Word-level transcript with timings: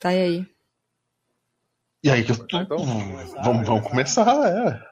Tá 0.00 0.08
aí. 0.08 0.46
E 2.02 2.10
aí 2.10 2.24
que 2.24 2.32
eu 2.32 2.48
tô... 2.48 2.58
Então, 2.58 2.78
vamos, 3.44 3.66
vamos 3.66 3.86
começar, 3.86 4.26
é. 4.48 4.90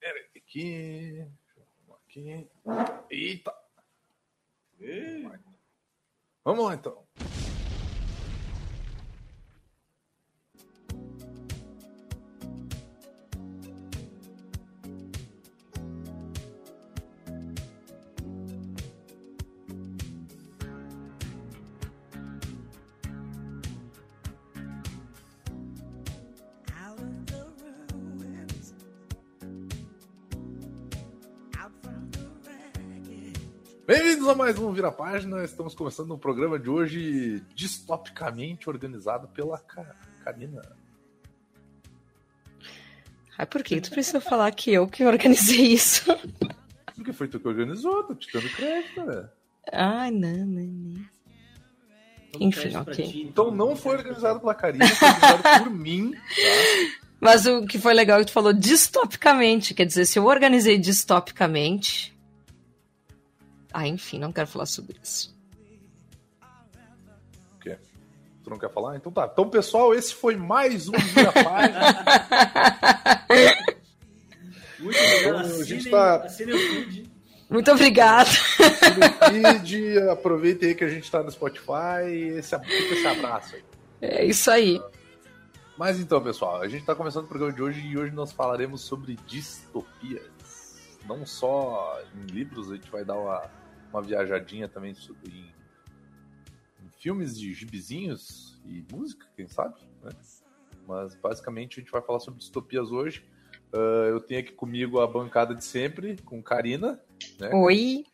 Pera 0.00 0.20
aqui. 0.36 1.24
Aqui. 1.88 2.50
Eita! 3.08 3.54
Vamos 6.44 6.64
lá 6.64 6.74
então. 6.74 7.06
Bem-vindos 33.90 34.28
a 34.28 34.36
mais 34.36 34.56
um 34.56 34.72
Vira 34.72 34.92
Página. 34.92 35.42
Estamos 35.42 35.74
começando 35.74 36.14
um 36.14 36.16
programa 36.16 36.60
de 36.60 36.70
hoje 36.70 37.42
distopicamente 37.56 38.70
organizado 38.70 39.26
pela 39.26 39.58
Ca- 39.58 39.96
Karina. 40.22 40.62
Ai, 43.36 43.46
por 43.46 43.64
que 43.64 43.80
tu 43.80 43.90
precisa 43.90 44.20
falar 44.20 44.52
que 44.52 44.70
eu 44.72 44.86
que 44.86 45.04
organizei 45.04 45.72
isso? 45.72 46.04
Porque 46.94 47.12
foi 47.12 47.26
tu 47.26 47.40
que 47.40 47.48
organizou, 47.48 48.04
tô 48.04 48.14
te 48.14 48.32
dando 48.32 48.48
crédito, 48.50 49.04
né? 49.04 49.28
Ai, 49.72 50.12
não, 50.12 50.46
não, 50.46 50.62
não. 50.62 51.04
Enfim, 52.38 52.76
ok. 52.76 53.24
Então 53.28 53.50
não 53.50 53.74
foi 53.74 53.96
organizado 53.96 54.38
pela 54.38 54.54
Karina, 54.54 54.86
foi 54.86 55.08
organizado 55.08 55.64
por 55.64 55.70
mim. 55.72 56.12
Tá? 56.12 56.20
Mas 57.18 57.44
o 57.44 57.66
que 57.66 57.76
foi 57.76 57.92
legal 57.92 58.20
é 58.20 58.20
que 58.20 58.30
tu 58.30 58.34
falou 58.34 58.52
distopicamente. 58.52 59.74
Quer 59.74 59.84
dizer, 59.84 60.06
se 60.06 60.16
eu 60.16 60.26
organizei 60.26 60.78
distopicamente. 60.78 62.16
Ah, 63.72 63.86
enfim, 63.86 64.18
não 64.18 64.32
quero 64.32 64.46
falar 64.48 64.66
sobre 64.66 64.96
isso. 65.02 65.34
O 67.56 67.58
quê? 67.60 67.78
Tu 68.42 68.50
não 68.50 68.58
quer 68.58 68.70
falar? 68.72 68.96
Então 68.96 69.12
tá. 69.12 69.28
Então, 69.32 69.48
pessoal, 69.48 69.94
esse 69.94 70.14
foi 70.14 70.36
mais 70.36 70.88
um 70.88 70.92
Página. 70.92 71.80
Muito 74.78 74.98
obrigado. 74.98 75.36
A 75.36 75.40
Assinem, 75.42 75.64
gente 75.64 75.90
tá- 75.90 76.16
assinem 76.24 76.54
o 76.54 76.58
feed. 76.58 77.10
Muito 77.50 77.70
obrigada. 77.70 78.30
no 78.30 79.58
feed, 79.58 79.98
aproveitem 80.10 80.70
aí 80.70 80.74
que 80.74 80.84
a 80.84 80.88
gente 80.88 81.10
tá 81.10 81.22
no 81.22 81.30
Spotify. 81.30 82.06
Esse, 82.38 82.54
esse 82.56 83.06
abraço 83.06 83.56
aí. 83.56 83.64
É 84.00 84.24
isso 84.24 84.50
aí. 84.50 84.80
Mas 85.76 85.98
então, 85.98 86.22
pessoal, 86.22 86.60
a 86.62 86.68
gente 86.68 86.80
está 86.80 86.94
começando 86.94 87.24
o 87.24 87.28
programa 87.28 87.52
de 87.52 87.62
hoje 87.62 87.80
e 87.86 87.98
hoje 87.98 88.12
nós 88.14 88.32
falaremos 88.32 88.82
sobre 88.82 89.16
distopias. 89.26 90.22
Não 91.06 91.26
só 91.26 91.98
em 92.14 92.26
livros, 92.32 92.70
a 92.70 92.74
gente 92.76 92.90
vai 92.90 93.04
dar 93.04 93.16
uma, 93.18 93.42
uma 93.90 94.02
viajadinha 94.02 94.68
também 94.68 94.94
sobre 94.94 95.30
em, 95.30 95.54
em 96.84 96.90
filmes 96.98 97.38
de 97.38 97.52
gibizinhos 97.52 98.60
e 98.64 98.84
música, 98.90 99.26
quem 99.36 99.46
sabe, 99.48 99.74
né? 100.02 100.10
Mas 100.86 101.14
basicamente 101.14 101.78
a 101.78 101.82
gente 101.82 101.92
vai 101.92 102.02
falar 102.02 102.20
sobre 102.20 102.40
distopias 102.40 102.90
hoje. 102.90 103.24
Ah, 103.72 104.06
eu 104.08 104.20
tenho 104.20 104.40
aqui 104.40 104.52
comigo 104.52 105.00
a 105.00 105.06
bancada 105.06 105.54
de 105.54 105.64
sempre, 105.64 106.16
com 106.22 106.42
Karina, 106.42 107.00
né? 107.38 107.50
Oi. 107.54 108.04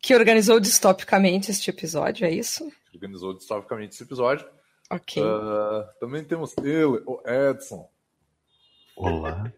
Que 0.00 0.14
organizou 0.14 0.60
distopicamente 0.60 1.50
este 1.50 1.70
episódio, 1.70 2.26
é 2.26 2.30
isso? 2.30 2.70
que 2.94 2.96
organizou 2.96 3.34
distopicamente 3.34 3.94
esse 3.94 4.04
episódio. 4.04 4.48
Ok. 4.90 5.22
Ah, 5.22 5.92
também 5.98 6.24
temos 6.24 6.54
ele, 6.58 6.84
o 6.84 7.20
Edson. 7.26 7.90
Olá. 8.96 9.52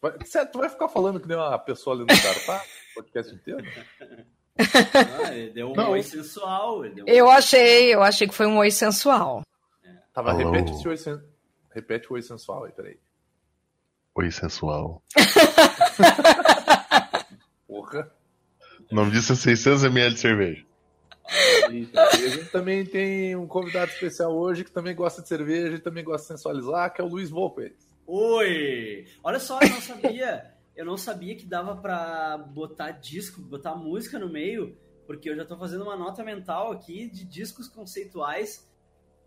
Vai, 0.00 0.12
tu 0.50 0.58
vai 0.58 0.68
ficar 0.68 0.88
falando 0.88 1.20
que 1.20 1.28
nem 1.28 1.36
uma 1.36 1.58
pessoa 1.58 1.94
ali 1.94 2.02
no 2.02 2.22
cara, 2.22 2.40
tá? 2.46 2.64
Podcast 2.96 3.34
inteiro? 3.34 3.62
Ah, 4.58 5.34
ele 5.34 5.50
deu 5.50 5.70
um 5.70 5.74
Não. 5.74 5.90
oi 5.90 6.02
sensual. 6.02 6.80
Um... 6.80 7.04
Eu 7.06 7.30
achei, 7.30 7.94
eu 7.94 8.02
achei 8.02 8.26
que 8.26 8.32
foi 8.34 8.46
um 8.46 8.56
oi 8.56 8.70
sensual. 8.70 9.42
Tava, 10.14 10.30
Alô? 10.30 10.50
repete 10.50 10.72
esse 10.72 10.88
oi, 10.88 10.96
sen... 10.96 11.20
repete 11.74 12.10
o 12.10 12.14
oi 12.14 12.22
sensual 12.22 12.64
aí, 12.64 12.72
peraí. 12.72 12.96
Oi, 14.14 14.30
sensual. 14.30 15.02
Porra. 17.68 18.10
O 18.90 18.94
nome 18.94 19.10
disso 19.10 19.34
é 19.34 19.36
600ml 19.36 20.14
de 20.14 20.18
cerveja. 20.18 20.64
E 21.70 21.86
a 21.94 22.16
gente 22.16 22.46
também 22.46 22.86
tem 22.86 23.36
um 23.36 23.46
convidado 23.46 23.90
especial 23.90 24.34
hoje 24.34 24.64
que 24.64 24.70
também 24.70 24.94
gosta 24.94 25.20
de 25.20 25.28
cerveja 25.28 25.76
e 25.76 25.80
também 25.80 26.02
gosta 26.02 26.22
de 26.22 26.28
sensualizar, 26.28 26.94
que 26.94 27.02
é 27.02 27.04
o 27.04 27.08
Luiz 27.08 27.28
Volpe. 27.28 27.76
Oi! 28.06 29.06
Olha 29.22 29.38
só, 29.38 29.60
eu 29.60 29.68
não 29.68 29.80
sabia. 29.82 30.55
Eu 30.76 30.84
não 30.84 30.96
sabia 30.96 31.34
que 31.34 31.46
dava 31.46 31.74
pra 31.76 32.36
botar 32.36 32.90
disco, 32.90 33.40
botar 33.40 33.74
música 33.74 34.18
no 34.18 34.28
meio, 34.28 34.76
porque 35.06 35.30
eu 35.30 35.36
já 35.36 35.44
tô 35.44 35.56
fazendo 35.56 35.82
uma 35.84 35.96
nota 35.96 36.22
mental 36.22 36.70
aqui 36.72 37.08
de 37.08 37.24
discos 37.24 37.68
conceituais 37.68 38.68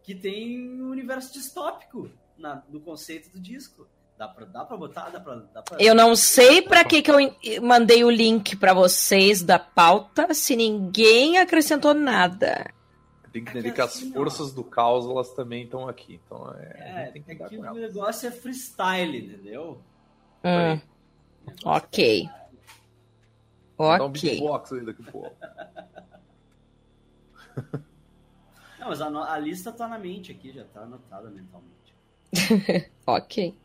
que 0.03 0.13
tem 0.13 0.71
um 0.81 0.89
universo 0.89 1.33
distópico 1.33 2.09
na, 2.38 2.63
no 2.69 2.79
conceito 2.79 3.29
do 3.31 3.39
disco. 3.39 3.88
Dá 4.17 4.27
pra, 4.27 4.45
dá 4.45 4.65
pra 4.65 4.75
botar? 4.75 5.09
Dá 5.09 5.19
pra, 5.19 5.35
dá 5.35 5.61
pra... 5.61 5.81
Eu 5.81 5.95
não 5.95 6.13
sei 6.15 6.61
pra 6.61 6.83
que, 6.83 7.01
que 7.01 7.09
eu 7.09 7.17
mandei 7.61 8.03
o 8.03 8.09
link 8.09 8.55
pra 8.57 8.73
vocês 8.73 9.41
da 9.41 9.57
pauta 9.57 10.33
se 10.33 10.55
ninguém 10.55 11.38
acrescentou 11.38 11.93
nada. 11.93 12.73
Tem 13.31 13.43
que 13.43 13.51
entender 13.51 13.71
que 13.71 13.81
as 13.81 13.95
assim, 13.95 14.09
ó. 14.11 14.13
forças 14.13 14.51
do 14.51 14.63
caos 14.63 15.05
elas 15.05 15.29
também 15.33 15.63
estão 15.63 15.88
aqui. 15.88 16.19
Então 16.25 16.53
é, 16.57 17.03
É, 17.07 17.11
tem 17.11 17.21
que 17.23 17.31
é 17.31 17.35
que 17.35 17.57
o 17.57 17.73
negócio 17.73 18.27
é 18.27 18.31
freestyle, 18.31 19.17
entendeu? 19.17 19.81
Hum, 20.43 20.81
ok. 21.65 22.29
Dá 23.77 23.83
um 24.03 24.07
Ok. 24.07 24.21
beatbox 24.21 24.73
aí 24.73 24.85
daqui 24.85 25.03
a 25.07 25.11
pouco. 25.11 25.35
Não, 28.79 28.87
mas 28.87 29.01
a, 29.01 29.09
no- 29.09 29.23
a 29.23 29.37
lista 29.37 29.71
tá 29.71 29.88
na 29.88 29.97
mente 29.99 30.31
aqui, 30.31 30.51
já 30.51 30.63
tá 30.65 30.81
anotada 30.81 31.29
mentalmente. 31.29 31.69
Ok. 33.05 33.55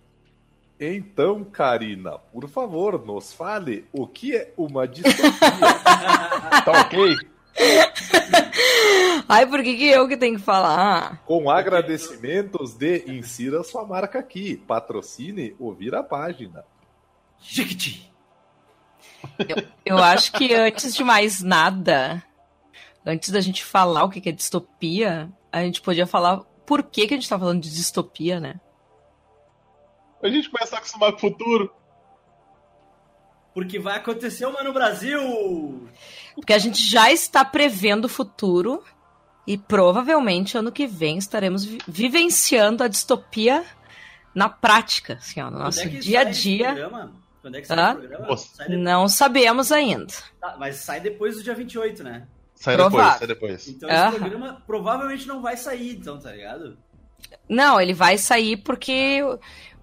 Então, 0.80 1.44
Karina, 1.44 2.18
por 2.18 2.48
favor, 2.48 3.04
nos 3.04 3.32
fale 3.32 3.86
o 3.92 4.06
que 4.06 4.34
é 4.36 4.52
uma 4.56 4.88
distopia. 4.88 5.30
Tá 6.64 6.80
ok? 6.80 7.16
Ai, 9.28 9.46
por 9.46 9.62
que, 9.62 9.76
que 9.76 9.86
eu 9.88 10.08
que 10.08 10.16
tenho 10.16 10.36
que 10.38 10.42
falar? 10.42 11.22
Com 11.24 11.48
agradecimentos 11.50 12.74
de 12.74 13.04
insira 13.10 13.62
sua 13.62 13.84
marca 13.86 14.18
aqui. 14.18 14.56
Patrocine 14.56 15.54
ouvir 15.58 15.94
a 15.94 16.02
página. 16.02 16.64
Jiquiti! 17.46 18.10
Eu 19.84 19.98
acho 19.98 20.32
que 20.32 20.54
antes 20.54 20.94
de 20.94 21.04
mais 21.04 21.42
nada, 21.42 22.22
antes 23.04 23.30
da 23.30 23.40
gente 23.40 23.64
falar 23.64 24.04
o 24.04 24.10
que 24.10 24.28
é 24.28 24.32
distopia, 24.32 25.30
a 25.52 25.62
gente 25.62 25.80
podia 25.80 26.06
falar 26.06 26.38
por 26.66 26.82
que, 26.82 27.06
que 27.06 27.14
a 27.14 27.16
gente 27.16 27.28
tá 27.28 27.38
falando 27.38 27.62
de 27.62 27.70
distopia, 27.70 28.40
né? 28.40 28.60
A 30.22 30.28
gente 30.28 30.48
começa 30.48 30.74
a 30.76 30.78
acostumar 30.78 31.10
com 31.12 31.18
o 31.18 31.20
futuro. 31.20 31.72
Porque 33.52 33.78
vai 33.78 33.96
acontecer 33.98 34.46
uma 34.46 34.62
no 34.62 34.72
Brasil! 34.72 35.88
Porque 36.34 36.52
a 36.52 36.58
gente 36.58 36.80
já 36.82 37.12
está 37.12 37.44
prevendo 37.44 38.06
o 38.06 38.08
futuro 38.08 38.82
e 39.46 39.56
provavelmente 39.56 40.56
ano 40.56 40.72
que 40.72 40.86
vem 40.86 41.18
estaremos 41.18 41.64
vi- 41.64 41.78
vivenciando 41.86 42.82
a 42.82 42.88
distopia 42.88 43.64
na 44.34 44.48
prática, 44.48 45.14
assim, 45.14 45.40
ó, 45.40 45.50
no 45.50 45.58
nosso 45.58 45.80
Quando 45.82 45.96
é 45.96 45.98
dia 46.00 46.20
a 46.20 46.24
dia. 46.24 46.90
Quando 47.44 47.56
é 47.56 47.60
que 47.60 47.66
sai 47.66 47.78
Hã? 47.78 47.92
o 47.92 47.96
programa? 47.98 48.36
Sai 48.38 48.68
Não 48.70 49.06
sabemos 49.06 49.70
ainda. 49.70 50.06
tá, 50.40 50.56
mas 50.58 50.76
sai 50.76 50.98
depois 50.98 51.36
do 51.36 51.42
dia 51.42 51.54
28, 51.54 52.02
né? 52.02 52.26
Sai 52.54 52.74
Provável. 52.74 52.98
depois, 52.98 53.18
sai 53.18 53.26
depois. 53.26 53.68
Então 53.68 53.90
Aham. 53.90 54.08
esse 54.08 54.18
programa 54.18 54.62
provavelmente 54.66 55.28
não 55.28 55.42
vai 55.42 55.54
sair, 55.58 55.96
então, 55.96 56.18
tá 56.18 56.32
ligado? 56.32 56.78
Não, 57.46 57.78
ele 57.78 57.92
vai 57.92 58.16
sair 58.16 58.56
porque 58.56 59.20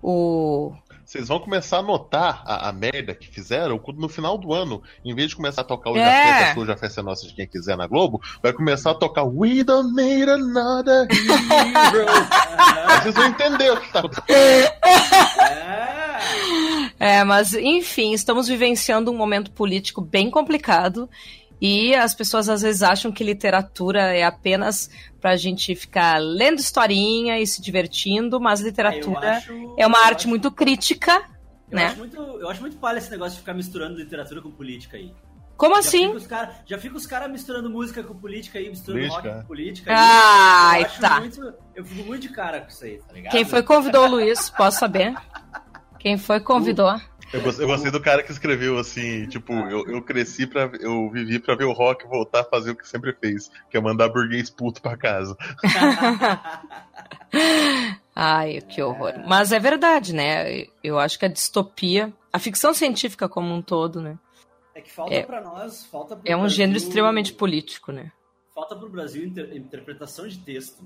o, 0.01 0.73
Vocês 1.05 1.27
vão 1.27 1.39
começar 1.39 1.77
a 1.77 1.83
notar 1.83 2.41
a, 2.47 2.69
a 2.69 2.73
merda 2.73 3.13
que 3.13 3.27
fizeram 3.27 3.77
quando 3.77 3.99
no 3.99 4.09
final 4.09 4.39
do 4.39 4.53
ano, 4.55 4.81
em 5.05 5.13
vez 5.13 5.29
de 5.29 5.35
começar 5.35 5.61
a 5.61 5.65
tocar 5.65 5.91
o 5.91 5.97
É. 5.97 5.99
Já 5.99 6.37
Festa, 6.39 6.53
Sua 6.55 6.65
Já 6.65 6.77
Festa 6.77 7.01
é 7.01 7.03
Nossa 7.03 7.27
de 7.27 7.33
quem 7.35 7.45
quiser 7.47 7.77
na 7.77 7.85
Globo, 7.85 8.19
vai 8.41 8.53
começar 8.53 8.89
a 8.91 8.95
tocar 8.95 9.23
We 9.25 9.63
Don't 9.63 9.93
Need 9.93 10.31
Another 10.31 11.07
Hero. 11.11 12.05
Aí 12.89 13.01
vocês 13.03 13.13
vão 13.13 13.25
entender 13.27 13.71
o 13.71 13.79
que 13.81 13.91
tá 13.93 13.99
acontecendo. 14.01 14.31
É! 14.31 14.71
É, 17.03 17.24
mas 17.24 17.53
enfim, 17.56 18.13
estamos 18.13 18.48
vivenciando 18.48 19.09
um 19.12 19.18
momento 19.18 19.50
político 19.51 20.01
bem 20.01 20.30
complicado 20.30 21.09
e 21.59 21.95
as 21.95 22.13
pessoas 22.13 22.48
às 22.48 22.62
vezes 22.62 22.83
acham 22.83 23.12
que 23.12 23.24
literatura 23.24 24.15
é 24.15 24.24
apenas 24.24 24.88
pra 25.19 25.36
gente 25.36 25.75
ficar 25.75 26.19
lendo 26.19 26.59
historinha 26.59 27.39
e 27.39 27.48
se 27.48 27.59
divertindo, 27.59 28.39
mas 28.39 28.59
Eu 28.59 28.68
literatura 28.68 29.31
acho- 29.38 29.75
é 29.77 29.88
uma 29.88 29.98
arte 30.00 30.19
acho- 30.21 30.30
muito 30.30 30.51
crítica, 30.51 31.24
Eu 31.71 31.75
né? 31.77 31.86
acho 31.88 31.98
muito, 31.98 32.18
eu 32.18 32.48
acho 32.50 32.62
muito 32.62 32.77
palha 32.77 33.00
esse 33.00 33.09
negócio 33.09 33.33
de 33.33 33.39
ficar 33.39 33.56
misturando 33.56 33.98
literatura 33.98 34.39
com 34.39 34.51
política 34.51 34.98
aí. 34.98 35.12
Como 35.57 35.74
Já 35.75 35.80
assim? 35.80 36.07
fica 36.19 36.27
cara- 36.27 36.56
Já 36.68 36.77
fica 36.77 36.98
os 36.98 37.06
caras 37.07 37.31
misturando 37.31 37.68
música 37.69 38.03
com 38.03 38.13
política 38.15 38.59
aí, 38.59 38.69
misturando 38.69 39.00
Política, 39.07 39.27
rock 39.27 39.38
é. 39.39 39.42
com 39.42 39.48
política. 39.48 39.92
aí. 39.92 39.98
Ai, 40.00 40.83
eu 40.83 40.89
tá. 41.01 41.19
muito- 41.19 41.53
eu 41.75 41.83
fico 41.86 42.07
muito 42.07 42.21
de 42.21 42.30
cara 42.30 42.62
com 42.62 42.68
isso 42.69 42.83
aí, 42.86 42.98
tá 43.07 43.13
ligado? 43.13 43.31
Quem 43.31 43.44
foi 43.45 43.63
convidou 43.63 44.06
o 44.06 44.09
Luiz? 44.09 44.51
Posso 44.51 44.77
saber? 44.80 45.13
Quem 46.01 46.18
foi 46.18 46.39
convidou? 46.39 47.00
Eu 47.31 47.42
gostei, 47.42 47.63
eu 47.63 47.69
gostei 47.69 47.92
do 47.92 48.01
cara 48.01 48.24
que 48.24 48.31
escreveu 48.31 48.77
assim, 48.77 49.25
tipo, 49.27 49.53
eu, 49.53 49.86
eu 49.88 50.01
cresci 50.01 50.45
pra. 50.45 50.69
Eu 50.81 51.09
vivi 51.09 51.39
pra 51.39 51.56
ver 51.56 51.63
o 51.65 51.71
rock 51.71 52.06
voltar 52.07 52.42
a 52.42 52.44
fazer 52.44 52.71
o 52.71 52.75
que 52.75 52.86
sempre 52.88 53.13
fez, 53.13 53.50
que 53.69 53.77
é 53.77 53.80
mandar 53.81 54.09
burguês 54.09 54.50
puto 54.50 54.81
pra 54.81 54.98
casa. 54.98 55.38
Ai, 58.15 58.59
que 58.62 58.81
horror. 58.81 59.13
Mas 59.25 59.51
é 59.51 59.59
verdade, 59.59 60.13
né? 60.13 60.65
Eu 60.83 61.00
acho 61.00 61.18
que 61.18 61.25
a 61.25 61.30
distopia, 61.30 62.12
a 62.33 62.39
ficção 62.39 62.74
científica 62.74 63.30
como 63.30 63.53
um 63.53 63.62
todo, 63.62 64.01
né? 64.01 64.18
É 64.75 64.81
que 64.81 64.92
falta 64.92 65.13
É- 65.13 65.24
pra 65.24 65.42
nós, 65.42 65.86
falta 65.86 66.15
pro 66.15 66.30
É 66.30 66.36
um 66.36 66.42
Brasil- 66.42 66.57
gênero 66.57 66.77
extremamente 66.77 67.33
político, 67.33 67.92
né? 67.92 68.12
Falta 68.53 68.75
pro 68.75 68.89
Brasil 68.89 69.24
inter- 69.25 69.56
interpretação 69.56 70.27
de 70.27 70.38
texto. 70.39 70.83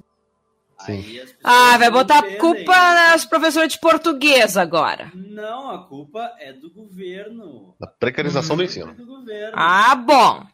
Ah, 1.44 1.78
vai 1.78 1.90
botar 1.90 2.20
a 2.20 2.38
culpa 2.38 2.74
nas 2.76 3.26
professoras 3.26 3.72
de 3.72 3.80
português 3.80 4.58
agora. 4.58 5.12
Não, 5.16 5.72
a 5.72 5.80
culpa 5.88 6.34
é 6.40 6.52
do 6.54 6.70
governo. 6.70 7.74
Da 7.80 7.88
precarização 7.88 8.56
do 8.58 8.62
É 8.64 8.66
ensino. 8.66 8.94
do 8.94 9.06
governo. 9.06 9.54
Ah, 9.56 9.96
bom. 9.96 10.46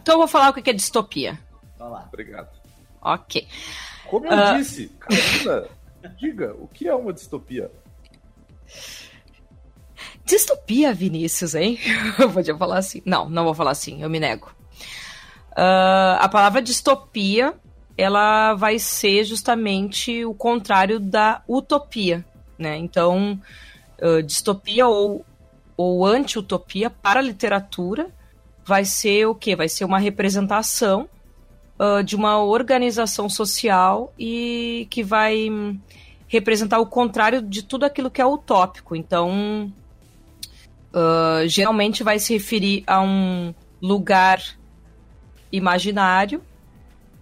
Então 0.00 0.14
eu 0.14 0.18
vou 0.18 0.28
falar 0.28 0.50
o 0.50 0.54
que 0.54 0.70
é 0.70 0.72
distopia. 0.72 1.38
Vai 1.78 1.88
lá. 1.90 2.04
Obrigado. 2.08 2.48
Ok. 3.02 3.46
Como 4.08 4.26
eu 4.26 4.32
Ah. 4.32 4.52
disse, 4.58 4.88
Carolina, 4.98 5.68
diga, 6.18 6.54
o 6.54 6.66
que 6.68 6.88
é 6.88 6.94
uma 6.94 7.12
distopia? 7.12 7.70
Distopia, 10.24 10.94
Vinícius, 10.94 11.54
hein? 11.54 11.78
Eu 12.18 12.30
podia 12.30 12.56
falar 12.56 12.78
assim. 12.78 13.02
Não, 13.04 13.28
não 13.28 13.44
vou 13.44 13.54
falar 13.54 13.72
assim, 13.72 14.02
eu 14.02 14.08
me 14.08 14.18
nego. 14.18 14.54
Ah, 15.54 16.18
a 16.20 16.28
palavra 16.28 16.62
distopia, 16.62 17.54
ela 17.96 18.54
vai 18.54 18.78
ser 18.78 19.24
justamente 19.24 20.24
o 20.24 20.34
contrário 20.34 20.98
da 20.98 21.42
utopia, 21.48 22.24
né? 22.58 22.76
Então, 22.76 23.40
ah, 24.00 24.20
distopia 24.20 24.86
ou, 24.86 25.24
ou 25.76 26.04
anti-utopia 26.04 26.90
para 26.90 27.20
a 27.20 27.22
literatura 27.22 28.10
vai 28.64 28.84
ser 28.84 29.26
o 29.26 29.34
quê? 29.34 29.54
Vai 29.54 29.68
ser 29.68 29.84
uma 29.84 29.98
representação 29.98 31.08
ah, 31.78 32.02
de 32.02 32.16
uma 32.16 32.42
organização 32.42 33.28
social 33.28 34.12
e 34.18 34.86
que 34.90 35.02
vai 35.02 35.48
hum, 35.50 35.78
representar 36.28 36.80
o 36.80 36.86
contrário 36.86 37.40
de 37.42 37.62
tudo 37.62 37.84
aquilo 37.84 38.10
que 38.10 38.20
é 38.20 38.26
utópico. 38.26 38.96
Então, 38.96 39.72
ah, 40.92 41.42
geralmente 41.46 42.02
vai 42.02 42.18
se 42.18 42.32
referir 42.32 42.84
a 42.86 43.00
um 43.00 43.54
lugar 43.82 44.40
imaginário. 45.50 46.42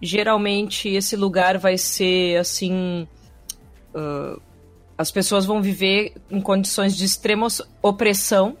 Geralmente 0.05 0.89
esse 0.89 1.15
lugar 1.15 1.57
vai 1.57 1.77
ser 1.77 2.37
assim. 2.39 3.07
ah, 3.95 4.37
as 4.97 5.09
pessoas 5.11 5.45
vão 5.45 5.61
viver 5.61 6.13
em 6.29 6.39
condições 6.39 6.95
de 6.95 7.03
extrema 7.05 7.47
opressão, 7.81 8.55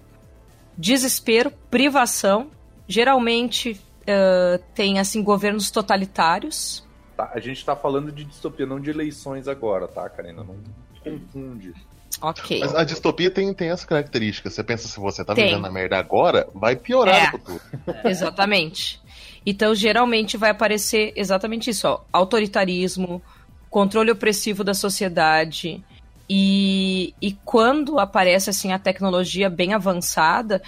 desespero, 0.77 1.51
privação. 1.69 2.49
Geralmente 2.87 3.79
ah, 4.07 4.59
tem 4.73 4.99
assim 4.99 5.21
governos 5.23 5.69
totalitários. 5.69 6.83
Tá, 7.15 7.31
a 7.33 7.39
gente 7.39 7.63
tá 7.63 7.75
falando 7.75 8.11
de 8.11 8.23
distopia, 8.23 8.65
não 8.65 8.79
de 8.79 8.89
eleições 8.89 9.47
agora, 9.47 9.87
tá, 9.87 10.09
Karina? 10.09 10.43
Não 10.43 10.55
confunde. 11.03 11.73
Ok. 12.21 12.59
Mas 12.59 12.73
a 12.73 12.83
distopia 12.83 13.29
tem, 13.29 13.53
tem 13.53 13.69
essa 13.69 13.85
característica. 13.85 14.49
Você 14.49 14.63
pensa 14.63 14.87
se 14.87 14.99
você 14.99 15.25
tá 15.25 15.33
Tem. 15.35 15.45
vivendo 15.45 15.61
na 15.63 15.71
merda 15.71 15.97
agora, 15.97 16.47
vai 16.55 16.75
piorar 16.75 17.15
É. 17.15 17.25
no 17.25 17.31
futuro. 17.31 17.61
Exatamente. 18.05 19.01
Então, 19.45 19.75
geralmente 19.75 20.37
vai 20.37 20.49
aparecer 20.49 21.13
exatamente 21.15 21.69
isso, 21.69 21.87
ó, 21.87 22.01
autoritarismo, 22.11 23.21
controle 23.69 24.11
opressivo 24.11 24.63
da 24.63 24.73
sociedade. 24.73 25.83
E, 26.29 27.13
e 27.21 27.33
quando 27.43 27.99
aparece 27.99 28.49
assim 28.49 28.71
a 28.71 28.79
tecnologia 28.79 29.49
bem 29.49 29.73
avançada, 29.73 30.61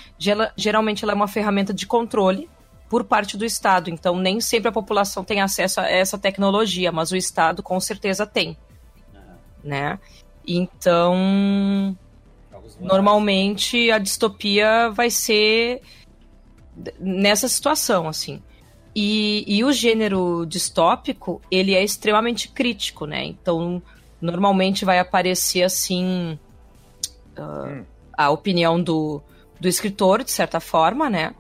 geralmente 0.58 1.04
ela 1.04 1.14
é 1.14 1.16
uma 1.16 1.28
ferramenta 1.28 1.74
de 1.74 1.88
controle 1.88 2.50
por 2.90 3.04
parte 3.04 3.38
do 3.38 3.46
Estado. 3.46 3.90
Então, 3.90 4.18
nem 4.18 4.42
sempre 4.42 4.70
a 4.70 4.72
população 4.72 5.24
tem 5.24 5.42
acesso 5.42 5.80
a 5.80 5.90
essa 5.90 6.18
tecnologia, 6.18 6.92
mas 6.92 7.12
o 7.12 7.16
Estado 7.16 7.64
com 7.64 7.80
certeza 7.80 8.26
tem, 8.26 8.58
né? 9.64 10.00
Então, 10.48 11.98
normalmente 12.80 13.90
a 13.92 13.98
distopia 13.98 14.90
vai 14.90 15.10
ser 15.10 15.82
nessa 17.00 17.48
situação, 17.48 18.08
assim. 18.08 18.42
E, 18.96 19.44
e 19.46 19.64
o 19.64 19.74
gênero 19.74 20.46
distópico, 20.46 21.42
ele 21.52 21.74
é 21.74 21.84
extremamente 21.84 22.48
crítico, 22.48 23.06
né? 23.06 23.26
Então, 23.26 23.82
normalmente 24.22 24.86
vai 24.86 25.00
aparecer, 25.00 25.64
assim, 25.64 26.40
Hum. 27.38 27.84
a 28.18 28.30
opinião 28.30 28.82
do, 28.82 29.22
do 29.60 29.68
escritor, 29.68 30.24
de 30.24 30.32
certa 30.32 30.60
forma, 30.60 31.10
né? 31.10 31.36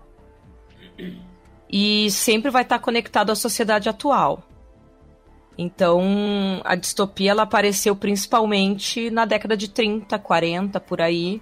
E 1.69 2.09
sempre 2.11 2.51
vai 2.51 2.63
estar 2.63 2.79
conectado 2.79 3.31
à 3.31 3.35
sociedade 3.35 3.89
atual. 3.89 4.43
Então, 5.57 6.61
a 6.65 6.75
distopia 6.75 7.31
ela 7.31 7.43
apareceu 7.43 7.95
principalmente 7.95 9.09
na 9.09 9.25
década 9.25 9.55
de 9.55 9.69
30, 9.69 10.19
40, 10.19 10.79
por 10.81 11.01
aí, 11.01 11.41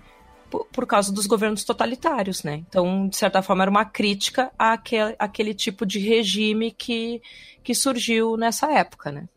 por, 0.54 0.66
por 0.66 0.86
causa 0.86 1.12
dos 1.12 1.26
governos 1.26 1.64
totalitários, 1.64 2.44
né? 2.44 2.64
Então, 2.70 3.08
de 3.08 3.18
certa 3.18 3.42
forma, 3.42 3.64
era 3.64 3.72
uma 3.72 3.86
crítica 3.86 4.52
àquele, 4.58 5.16
àquele 5.18 5.52
tipo 5.52 5.84
de 5.84 5.98
regime 5.98 6.70
que, 6.70 7.20
que 7.64 7.74
surgiu 7.74 8.38
nessa 8.38 8.72
época, 8.72 9.12
né? 9.12 9.28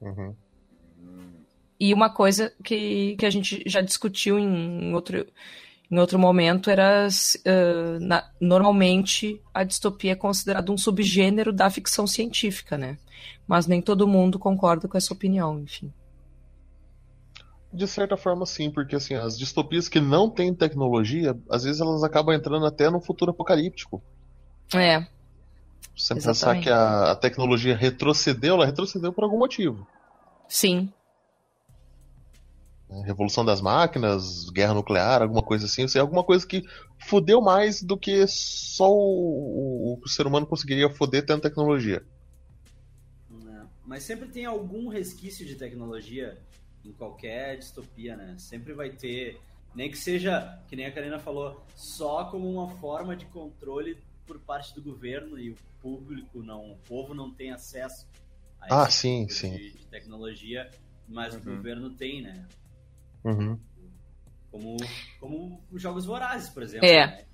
Uhum. 0.00 0.34
E 1.78 1.94
uma 1.94 2.10
coisa 2.10 2.52
que, 2.64 3.14
que 3.16 3.24
a 3.24 3.30
gente 3.30 3.62
já 3.64 3.80
discutiu 3.80 4.40
em 4.40 4.92
outro, 4.92 5.24
em 5.88 5.98
outro 6.00 6.18
momento 6.18 6.68
era 6.68 7.06
uh, 7.06 8.00
na- 8.00 8.28
normalmente 8.40 9.40
a 9.54 9.62
distopia 9.62 10.12
é 10.12 10.16
considerada 10.16 10.72
um 10.72 10.76
subgênero 10.76 11.52
da 11.52 11.70
ficção 11.70 12.08
científica, 12.08 12.76
né? 12.76 12.98
Mas 13.46 13.68
nem 13.68 13.80
todo 13.80 14.08
mundo 14.08 14.36
concorda 14.36 14.88
com 14.88 14.98
essa 14.98 15.14
opinião, 15.14 15.60
enfim. 15.60 15.92
De 17.72 17.86
certa 17.86 18.16
forma, 18.16 18.46
sim, 18.46 18.70
porque 18.70 18.96
assim, 18.96 19.14
as 19.14 19.38
distopias 19.38 19.88
que 19.88 20.00
não 20.00 20.30
têm 20.30 20.54
tecnologia, 20.54 21.38
às 21.50 21.64
vezes 21.64 21.80
elas 21.80 22.02
acabam 22.02 22.34
entrando 22.34 22.64
até 22.64 22.88
no 22.88 23.00
futuro 23.00 23.30
apocalíptico. 23.30 24.02
É, 24.74 25.00
você 25.96 26.14
Exatamente. 26.14 26.22
pensar 26.22 26.56
que 26.56 26.70
a, 26.70 27.12
a 27.12 27.16
tecnologia 27.16 27.76
retrocedeu, 27.76 28.54
ela 28.54 28.66
retrocedeu 28.66 29.12
por 29.12 29.24
algum 29.24 29.38
motivo. 29.38 29.86
sim, 30.48 30.92
né? 32.88 33.02
Revolução 33.04 33.44
das 33.44 33.60
máquinas, 33.60 34.48
guerra 34.50 34.74
nuclear, 34.74 35.22
alguma 35.22 35.42
coisa 35.42 35.66
assim. 35.66 35.86
É 35.94 35.98
alguma 36.00 36.24
coisa 36.24 36.46
que 36.46 36.62
fudeu 36.98 37.40
mais 37.40 37.82
do 37.82 37.98
que 37.98 38.26
só 38.26 38.90
o, 38.90 39.94
o, 39.94 40.00
o 40.02 40.08
ser 40.08 40.26
humano 40.26 40.46
conseguiria 40.46 40.88
foder 40.90 41.24
tendo 41.24 41.42
tecnologia. 41.42 42.02
né? 43.28 43.66
Mas 43.84 44.02
sempre 44.02 44.28
tem 44.28 44.46
algum 44.46 44.88
resquício 44.88 45.46
de 45.46 45.54
tecnologia 45.54 46.38
em 46.84 46.92
qualquer 46.92 47.58
distopia, 47.58 48.16
né? 48.16 48.36
Sempre 48.38 48.72
vai 48.72 48.90
ter, 48.90 49.40
nem 49.74 49.90
que 49.90 49.98
seja, 49.98 50.60
que 50.68 50.76
nem 50.76 50.86
a 50.86 50.92
Karina 50.92 51.18
falou, 51.18 51.64
só 51.74 52.24
como 52.26 52.50
uma 52.50 52.68
forma 52.76 53.16
de 53.16 53.26
controle 53.26 53.98
por 54.26 54.38
parte 54.40 54.74
do 54.74 54.82
governo 54.82 55.38
e 55.38 55.50
o 55.50 55.56
público 55.80 56.42
não, 56.42 56.72
o 56.72 56.76
povo 56.86 57.14
não 57.14 57.30
tem 57.32 57.50
acesso 57.50 58.06
a 58.60 58.82
Ah, 58.82 58.88
esse 58.88 58.98
sim, 58.98 59.20
tipo 59.26 59.32
sim. 59.32 59.56
De, 59.56 59.70
de 59.72 59.86
tecnologia, 59.86 60.70
mas 61.08 61.34
o 61.34 61.38
Uhum. 61.38 61.56
governo 61.56 61.90
tem, 61.90 62.22
né? 62.22 62.46
Uhum. 63.24 63.58
Como, 64.50 64.76
como 65.20 65.62
os 65.70 65.80
Jogos 65.80 66.04
Vorazes, 66.06 66.48
por 66.50 66.62
exemplo. 66.62 66.86
É. 66.86 67.06
né? 67.06 67.24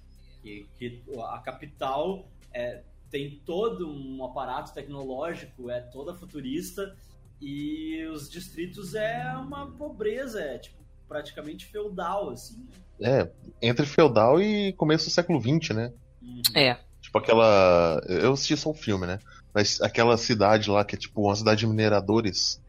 Que, 0.43 0.67
que 0.79 1.03
a 1.23 1.39
capital 1.39 2.29
é, 2.53 2.83
tem 3.11 3.39
todo 3.47 3.89
um 3.89 4.25
aparato 4.25 4.73
tecnológico, 4.75 5.71
é 5.71 5.81
toda 5.81 6.15
futurista, 6.15 6.97
e 7.41 8.05
os 8.12 8.31
distritos 8.31 8.95
é 8.95 9.33
uma 9.37 9.71
pobreza, 9.73 10.41
é 10.41 10.59
tipo 10.59 10.83
praticamente 11.09 11.67
feudal, 11.67 12.31
assim. 12.31 12.67
Né? 12.99 13.21
É, 13.21 13.31
entre 13.62 13.85
feudal 13.87 14.41
e 14.41 14.73
começo 14.75 15.07
do 15.07 15.11
século 15.12 15.41
XX, 15.41 15.75
né? 15.75 15.93
Uhum. 16.23 16.43
é. 16.55 16.79
Tipo 17.00 17.19
aquela. 17.19 18.00
Eu 18.09 18.33
assisti 18.33 18.57
só 18.57 18.71
o 18.71 18.75
filme, 18.75 19.07
né? 19.07 19.19
Mas 19.53 19.81
aquela 19.83 20.17
cidade 20.17 20.71
lá 20.71 20.85
que 20.85 20.95
é 20.95 20.99
tipo 20.99 21.23
uma 21.23 21.37
cidade 21.37 21.61
de 21.61 21.67
mineradores. 21.67 22.61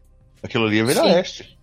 Aquilo 0.43 0.65
ali 0.65 0.79
é 0.79 0.84
Velha 0.84 1.01
Sim. 1.01 1.07
Oeste. 1.07 1.60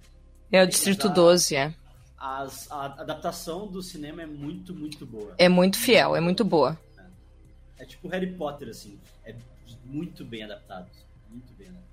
É 0.50 0.62
o 0.62 0.66
Distrito 0.66 1.06
Exato. 1.06 1.14
12, 1.20 1.54
é. 1.56 1.74
As- 2.18 2.70
a 2.70 2.86
adaptação 2.86 3.66
do 3.66 3.82
cinema 3.82 4.22
é 4.22 4.26
muito, 4.26 4.74
muito 4.74 5.04
boa. 5.06 5.34
É 5.38 5.48
muito 5.48 5.78
fiel, 5.78 6.16
é 6.16 6.20
muito 6.20 6.44
boa. 6.44 6.78
É 7.78 7.84
tipo 7.84 8.08
Harry 8.08 8.32
Potter, 8.34 8.68
assim. 8.68 8.98
É 9.24 9.34
muito 9.84 10.24
bem 10.24 10.42
adaptado. 10.44 10.88
Muito 11.30 11.52
bem 11.54 11.68
adaptado. 11.68 11.91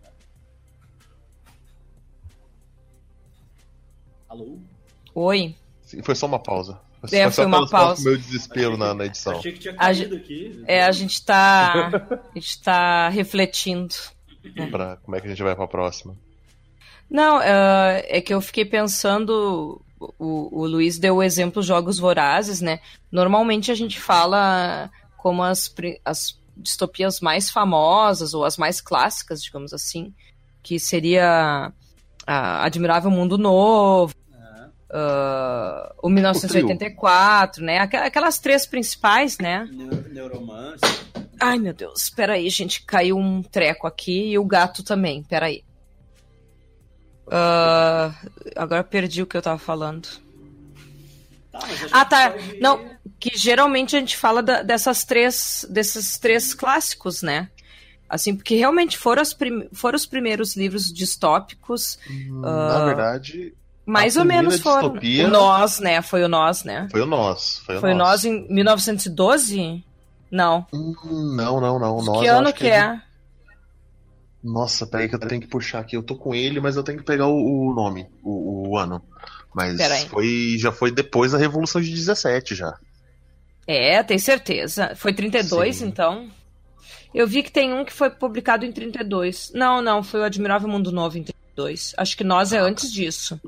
Alô? 4.29 4.59
Oi. 5.15 5.55
Sim, 5.81 6.03
Foi 6.03 6.13
só 6.15 6.27
uma 6.27 6.39
pausa. 6.39 6.79
É, 7.11 7.25
Só 7.25 7.31
foi 7.31 7.45
uma 7.45 7.67
pausa. 7.67 8.03
meu 8.03 8.17
desespero 8.17 8.77
na, 8.77 8.93
na 8.93 9.05
edição. 9.05 9.37
Achei 9.37 9.53
que 9.53 9.59
tinha 9.59 9.73
A 9.73 9.77
caído 9.77 10.15
aqui. 10.15 10.63
É, 10.67 10.83
a 10.83 10.91
gente 10.91 11.23
tá. 11.25 11.89
A 12.35 12.39
gente 12.39 12.61
tá 12.61 13.09
refletindo. 13.09 13.95
Pra, 14.69 14.97
como 14.97 15.15
é 15.15 15.21
que 15.21 15.27
a 15.27 15.29
gente 15.29 15.41
vai 15.41 15.55
pra 15.55 15.67
próxima? 15.67 16.15
Não, 17.09 17.41
é 17.41 18.05
é 18.07 18.21
que 18.21 18.33
eu 18.33 18.41
fiquei 18.41 18.65
pensando. 18.65 19.81
O, 19.99 20.61
o 20.61 20.65
Luiz 20.65 20.97
deu 20.97 21.17
o 21.17 21.23
exemplo 21.23 21.61
Jogos 21.61 21.97
Vorazes, 21.97 22.61
né? 22.61 22.79
Normalmente 23.11 23.71
a 23.71 23.75
gente 23.75 23.99
fala 23.99 24.89
como 25.17 25.43
as, 25.43 25.73
as 26.05 26.37
distopias 26.55 27.19
mais 27.19 27.49
famosas 27.49 28.33
ou 28.33 28.45
as 28.45 28.57
mais 28.57 28.79
clássicas, 28.79 29.43
digamos 29.43 29.73
assim, 29.73 30.13
que 30.63 30.79
seria 30.79 31.73
a 32.25 32.63
Admirável 32.65 33.11
Mundo 33.11 33.37
Novo, 33.37 34.13
ah, 34.91 35.93
o 36.01 36.09
1984, 36.09 37.63
né? 37.63 37.79
Aqu- 37.79 37.97
Aquelas 37.97 38.39
três 38.39 38.65
principais, 38.65 39.37
né? 39.37 39.67
Neu- 39.71 40.03
Neuromance. 40.09 40.81
Ai, 41.39 41.57
meu 41.57 41.73
Deus, 41.73 42.03
espera 42.03 42.33
aí, 42.33 42.49
gente, 42.49 42.83
caiu 42.83 43.17
um 43.17 43.41
treco 43.41 43.87
aqui 43.87 44.31
e 44.31 44.37
o 44.37 44.43
gato 44.45 44.83
também, 44.83 45.23
peraí. 45.23 45.63
Ah, 47.31 48.13
agora 48.55 48.83
perdi 48.83 49.21
o 49.21 49.27
que 49.27 49.37
eu 49.37 49.41
tava 49.41 49.59
falando. 49.59 50.07
Tá, 51.51 51.59
Ah, 51.91 52.05
tá. 52.05 52.31
pode- 52.31 52.59
Não, 52.59 52.89
que 53.19 53.37
geralmente 53.37 53.95
a 53.95 53.99
gente 53.99 54.17
fala 54.17 54.41
da- 54.41 54.61
dessas 54.63 55.03
três, 55.03 55.65
desses 55.69 56.17
três 56.17 56.53
clássicos, 56.53 57.21
né? 57.21 57.49
Assim, 58.07 58.35
porque 58.35 58.55
realmente 58.55 58.97
foram, 58.97 59.21
as 59.21 59.33
prim- 59.33 59.69
foram 59.71 59.95
os 59.95 60.05
primeiros 60.07 60.55
livros 60.55 60.91
distópicos, 60.91 61.99
Na 62.27 62.85
verdade, 62.85 63.53
mais 63.91 64.15
ou 64.17 64.25
menos 64.25 64.59
foram. 64.59 64.89
distopia- 64.89 65.27
O 65.27 65.31
Nós, 65.31 65.79
né? 65.79 66.01
Foi 66.01 66.23
o 66.23 66.27
Nós, 66.29 66.63
né? 66.63 66.87
foi 66.91 67.01
o 67.01 67.05
nós. 67.05 67.61
Foi 67.65 67.77
o 67.77 67.79
Foi 67.81 67.93
nós. 67.93 68.23
Nós 68.23 68.25
em 68.25 68.47
1912? 68.53 69.83
Não. 70.31 70.65
Hum, 70.73 70.93
não, 71.35 71.59
não, 71.59 71.79
não. 71.79 72.01
Nós, 72.03 72.19
que 72.21 72.27
ano 72.27 72.47
acho 72.49 72.57
que 72.57 72.67
é? 72.67 73.01
Nossa, 74.43 74.87
peraí 74.87 75.09
que 75.09 75.15
eu 75.15 75.19
tenho 75.19 75.41
que 75.41 75.47
puxar 75.47 75.79
aqui. 75.79 75.95
Eu 75.97 76.03
tô 76.03 76.15
com 76.15 76.33
ele, 76.33 76.61
mas 76.61 76.75
eu 76.77 76.83
tenho 76.83 76.97
que 76.99 77.03
pegar 77.03 77.27
o, 77.27 77.35
o 77.69 77.73
nome, 77.73 78.07
o, 78.23 78.69
o 78.69 78.77
ano. 78.77 79.01
Mas 79.53 79.75
Peraí. 79.77 80.07
foi, 80.07 80.55
já 80.57 80.71
foi 80.71 80.91
depois 80.91 81.31
da 81.33 81.37
Revolução 81.37 81.81
de 81.81 81.89
17 81.89 82.55
já. 82.55 82.77
É, 83.67 84.01
tem 84.03 84.17
certeza. 84.17 84.93
Foi 84.95 85.13
32, 85.13 85.77
Sim. 85.77 85.87
então? 85.87 86.29
Eu 87.13 87.27
vi 87.27 87.43
que 87.43 87.51
tem 87.51 87.73
um 87.73 87.83
que 87.83 87.91
foi 87.91 88.09
publicado 88.11 88.63
em 88.65 88.71
32. 88.71 89.51
Não, 89.53 89.81
não, 89.81 90.01
foi 90.03 90.19
o 90.21 90.23
Admirável 90.23 90.69
Mundo 90.69 90.91
Novo 90.91 91.17
em 91.17 91.23
32. 91.23 91.93
Acho 91.97 92.15
que 92.15 92.23
Nós 92.23 92.53
é 92.53 92.59
antes 92.59 92.91
disso. 92.91 93.39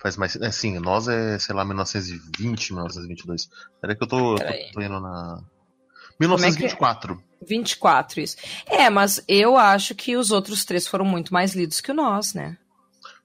Faz 0.00 0.16
mais. 0.16 0.36
É, 0.36 0.50
sim, 0.50 0.78
nós 0.78 1.08
é, 1.08 1.38
sei 1.38 1.54
lá, 1.54 1.64
1920, 1.64 2.72
1922. 2.72 3.48
Peraí 3.80 3.96
que 3.96 4.04
eu 4.04 4.08
tô, 4.08 4.36
tô, 4.36 4.44
tô 4.72 4.80
indo 4.80 5.00
na. 5.00 5.40
é 5.40 5.40
que 5.40 5.44
é? 5.44 6.20
1924. 6.20 7.22
24, 7.46 8.20
isso. 8.20 8.36
É, 8.66 8.90
mas 8.90 9.22
eu 9.28 9.56
acho 9.56 9.94
que 9.94 10.16
os 10.16 10.30
outros 10.30 10.64
três 10.64 10.86
foram 10.86 11.04
muito 11.04 11.32
mais 11.32 11.54
lidos 11.54 11.80
que 11.80 11.90
o 11.90 11.94
Nós, 11.94 12.34
né? 12.34 12.58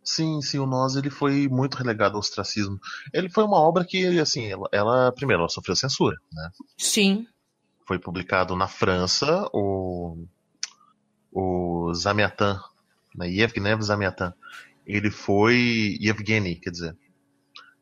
Sim, 0.04 0.42
sim, 0.42 0.60
o 0.60 0.66
Nós 0.66 0.96
ele 0.96 1.10
foi 1.10 1.48
muito 1.48 1.76
relegado 1.76 2.14
ao 2.14 2.20
ostracismo. 2.20 2.80
Ele 3.14 3.30
foi 3.30 3.44
uma 3.44 3.58
obra 3.58 3.86
que, 3.86 4.20
assim, 4.20 4.52
ela, 4.52 4.68
ela 4.72 5.12
primeiro, 5.12 5.42
ela 5.42 5.50
sofreu 5.50 5.76
censura, 5.76 6.18
né? 6.32 6.50
Sim. 6.78 7.26
Foi 7.88 7.98
publicado 7.98 8.56
na 8.56 8.68
França 8.68 9.48
o, 9.54 10.26
o 11.32 11.94
Zamiatan, 11.94 12.60
né? 13.16 13.30
Yevgeny 13.30 13.82
Zamiatan. 13.82 14.34
Ele 14.86 15.10
foi. 15.10 15.98
Yevgeny, 16.02 16.56
quer 16.56 16.72
dizer. 16.72 16.98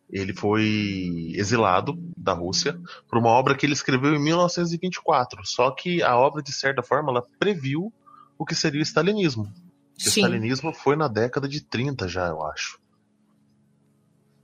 Ele 0.09 0.33
foi 0.33 1.31
exilado 1.35 1.93
da 2.17 2.33
Rússia 2.33 2.77
por 3.07 3.17
uma 3.17 3.29
obra 3.29 3.55
que 3.55 3.65
ele 3.65 3.73
escreveu 3.73 4.13
em 4.13 4.21
1924. 4.21 5.45
Só 5.45 5.71
que 5.71 6.03
a 6.03 6.17
obra, 6.17 6.43
de 6.43 6.51
certa 6.51 6.83
forma, 6.83 7.11
ela 7.11 7.25
previu 7.39 7.93
o 8.37 8.45
que 8.45 8.53
seria 8.53 8.81
o 8.81 8.83
stalinismo. 8.83 9.43
O 9.43 10.09
stalinismo 10.09 10.73
foi 10.73 10.97
na 10.97 11.07
década 11.07 11.47
de 11.47 11.61
30 11.61 12.09
já, 12.09 12.27
eu 12.27 12.43
acho. 12.43 12.77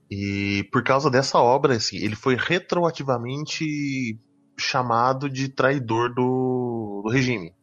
E 0.09 0.63
por 0.71 0.83
causa 0.83 1.09
dessa 1.09 1.37
obra, 1.37 1.75
assim, 1.75 1.97
ele 1.97 2.15
foi 2.15 2.35
retroativamente 2.35 4.17
chamado 4.57 5.29
de 5.29 5.49
traidor 5.49 6.13
do, 6.13 7.01
do 7.03 7.09
regime. 7.09 7.53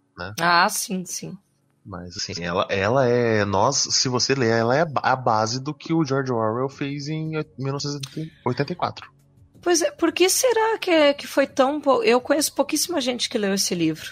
Ah, 0.40 0.68
sim, 0.68 1.04
sim. 1.06 1.36
Mas 1.84 2.16
assim, 2.16 2.42
ela, 2.42 2.66
ela 2.70 3.06
é. 3.06 3.44
Nós, 3.44 3.76
se 3.90 4.08
você 4.08 4.34
ler, 4.34 4.48
ela 4.58 4.74
é 4.76 4.80
a 4.80 4.86
ba- 4.86 5.02
a 5.04 5.14
base 5.14 5.62
do 5.62 5.74
que 5.74 5.92
o 5.92 6.04
George 6.04 6.32
Orwell 6.32 6.68
fez 6.68 7.08
em 7.08 7.32
1984. 7.58 9.12
Pois 9.60 9.80
é, 9.82 9.90
por 9.90 10.12
que 10.12 10.28
será 10.28 10.78
que, 10.78 10.90
é- 10.90 11.14
que 11.14 11.26
foi 11.26 11.46
tão. 11.46 11.80
Eu 12.02 12.20
conheço 12.20 12.54
pouquíssima 12.54 13.00
gente 13.00 13.28
que 13.28 13.38
leu 13.38 13.54
esse 13.54 13.74
livro. 13.74 14.10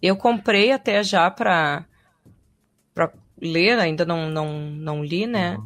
Eu 0.00 0.16
comprei 0.16 0.72
até 0.72 1.02
já 1.02 1.30
pra, 1.30 1.84
pra 2.94 3.12
ler, 3.40 3.78
ainda 3.78 4.04
não, 4.04 4.30
não, 4.30 4.58
não 4.70 5.04
li, 5.04 5.26
né? 5.26 5.56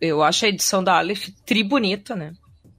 Eu 0.00 0.22
acho 0.22 0.44
a 0.44 0.48
edição 0.48 0.82
da 0.82 0.98
Aleph 0.98 1.28
tri 1.46 1.62
bonita, 1.64 2.14
né? 2.14 2.32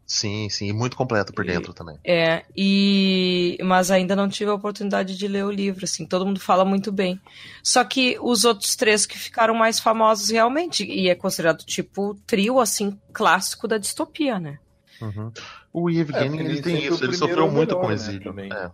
Sim, 0.05 0.49
sim, 0.49 0.67
e 0.67 0.73
muito 0.73 0.97
completo 0.97 1.33
por 1.33 1.45
E- 1.45 1.47
dentro 1.47 1.73
também. 1.73 1.97
É, 2.03 2.43
e 2.55 3.57
mas 3.63 3.89
ainda 3.89 4.15
não 4.15 4.27
tive 4.27 4.51
a 4.51 4.53
oportunidade 4.53 5.17
de 5.17 5.27
ler 5.27 5.45
o 5.45 5.51
livro, 5.51 5.85
assim, 5.85 6.05
todo 6.05 6.25
mundo 6.25 6.39
fala 6.39 6.65
muito 6.65 6.91
bem. 6.91 7.19
Só 7.63 7.83
que 7.83 8.17
os 8.21 8.43
outros 8.43 8.75
três 8.75 9.05
que 9.05 9.17
ficaram 9.17 9.55
mais 9.55 9.79
famosos 9.79 10.29
realmente, 10.29 10.83
e 10.85 11.07
é 11.09 11.15
considerado 11.15 11.63
tipo 11.63 12.15
trio, 12.27 12.59
assim, 12.59 12.99
clássico 13.13 13.67
da 13.67 13.77
distopia, 13.77 14.39
né? 14.39 14.59
Uhum. 15.01 15.31
O 15.71 15.89
É, 15.89 15.93
Yevgeny, 15.93 16.27
porque 16.29 16.43
ele 16.43 16.53
nem 16.53 16.61
tem 16.61 16.83
isso, 16.85 17.01
o 17.01 17.05
ele 17.05 17.13
sofreu 17.17 17.39
é 17.45 17.49
o 17.49 17.51
muito 17.51 17.69
melhor, 17.69 17.81
com 17.81 17.87
o 17.87 17.89
né, 17.89 17.95
exílio. 17.95 18.23
também. 18.23 18.51
É. 18.53 18.71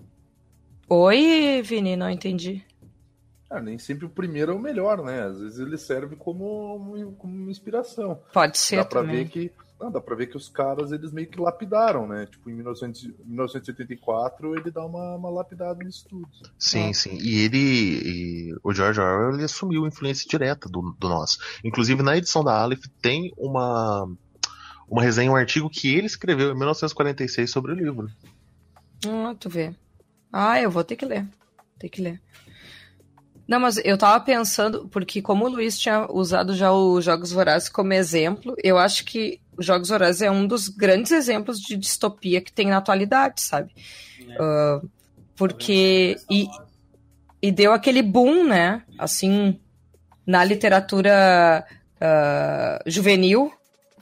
Oi, 0.90 1.62
Vini, 1.64 1.96
não 1.96 2.10
entendi. 2.10 2.64
Ah, 3.50 3.62
nem 3.62 3.78
sempre 3.78 4.06
o 4.06 4.10
primeiro 4.10 4.52
é 4.52 4.56
o 4.56 4.60
melhor, 4.60 5.04
né? 5.04 5.24
Às 5.24 5.40
vezes 5.40 5.60
ele 5.60 5.78
serve 5.78 6.16
como, 6.16 6.76
uma- 6.76 7.12
como 7.14 7.34
uma 7.36 7.52
inspiração. 7.52 8.20
Pode 8.34 8.58
ser 8.58 8.78
dá 8.78 8.86
pra 8.86 9.02
também. 9.02 9.18
ver 9.26 9.30
que 9.30 9.52
não, 9.80 9.92
dá 9.92 10.02
para 10.02 10.16
ver 10.16 10.28
que 10.28 10.36
os 10.38 10.50
caras 10.50 10.92
eles 10.92 11.12
meio 11.12 11.28
que 11.30 11.40
lapidaram, 11.40 12.08
né? 12.08 12.26
Tipo 12.26 12.50
em 12.50 12.54
1900, 12.54 13.04
1984 13.26 14.56
ele 14.56 14.72
dá 14.72 14.86
uma, 14.86 15.16
uma 15.16 15.30
lapidada 15.30 15.84
nisso 15.84 16.06
tudo. 16.10 16.28
Sim, 16.58 16.90
É. 16.90 16.94
sim. 16.94 17.18
E 17.22 17.40
ele. 17.46 17.58
e 17.58 18.56
o 18.64 18.74
George 18.74 19.00
Orwell 19.00 19.36
ele 19.36 19.44
assumiu 19.44 19.88
influência 19.88 20.28
direta 20.30 20.68
do, 20.68 20.96
do 21.00 21.10
nós. 21.10 21.38
Inclusive, 21.64 22.02
na 22.04 22.18
edição 22.18 22.44
da 22.44 22.54
Aleph 22.62 22.86
tem 23.02 23.34
uma. 23.38 24.08
Uma 24.88 25.04
resenha, 25.04 25.32
um 25.32 25.36
artigo 25.36 25.70
que 25.70 25.94
ele 25.96 26.08
escreveu 26.08 26.50
em 26.52 26.56
1946 26.58 27.52
sobre 27.52 27.72
o 27.72 27.76
livro. 27.76 28.10
Ah, 29.08 29.36
tu 29.40 29.48
vê. 29.48 29.76
Ah, 30.34 30.60
eu 30.60 30.72
vou 30.72 30.84
ter 30.84 30.96
que 30.96 31.06
ler. 31.06 31.28
Ter 31.78 31.90
que 31.90 32.02
ler. 32.02 32.20
Não, 33.50 33.60
mas 33.60 33.82
eu 33.84 33.98
tava 33.98 34.24
pensando, 34.24 34.88
porque 34.90 35.24
como 35.24 35.46
o 35.46 35.50
Luiz 35.50 35.80
tinha 35.80 36.06
usado 36.12 36.56
já 36.56 36.72
os 36.72 37.04
Jogos 37.04 37.32
Vorazes 37.32 37.68
como 37.68 37.92
exemplo, 37.94 38.56
eu 38.64 38.78
acho 38.78 39.04
que 39.04 39.42
os 39.58 39.66
Jogos 39.66 39.90
Vorazes 39.90 40.22
é 40.22 40.30
um 40.30 40.46
dos 40.46 40.70
grandes 40.70 41.12
exemplos 41.12 41.60
de 41.60 41.76
distopia 41.76 42.42
que 42.42 42.54
tem 42.54 42.68
na 42.68 42.78
atualidade, 42.78 43.42
sabe? 43.42 43.74
né? 44.24 44.38
Ah, 44.40 44.80
porque. 45.36 46.16
E, 46.30 46.48
e 47.42 47.52
deu 47.52 47.74
aquele 47.74 48.04
boom, 48.04 48.44
né? 48.44 48.84
Assim, 49.00 49.60
na 50.28 50.44
literatura 50.44 51.66
ah, 52.00 52.80
juvenil, 52.86 53.52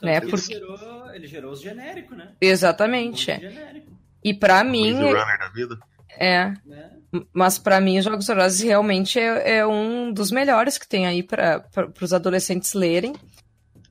né? 0.02 0.18
ele, 0.18 0.26
Porque, 0.30 0.52
gerou, 0.52 1.10
ele 1.14 1.26
gerou 1.26 1.52
os 1.52 1.62
genéricos, 1.62 2.18
né? 2.18 2.32
exatamente. 2.38 3.30
É. 3.30 3.40
genéricos, 3.40 3.94
E 4.22 4.34
pra 4.34 4.62
mim, 4.62 4.92
Maze 4.92 5.04
Runner 5.06 5.38
da 5.38 5.48
vida. 5.48 5.78
é. 6.18 6.52
né? 6.66 6.97
Mas 7.32 7.58
pra 7.58 7.80
mim, 7.80 7.98
os 7.98 8.04
Jogos 8.04 8.26
Vorazes 8.26 8.60
realmente 8.60 9.18
é, 9.18 9.58
é 9.58 9.66
um 9.66 10.12
dos 10.12 10.30
melhores 10.30 10.76
que 10.76 10.86
tem 10.88 11.06
aí 11.06 11.22
para 11.22 11.64
os 12.00 12.12
adolescentes 12.12 12.74
lerem. 12.74 13.14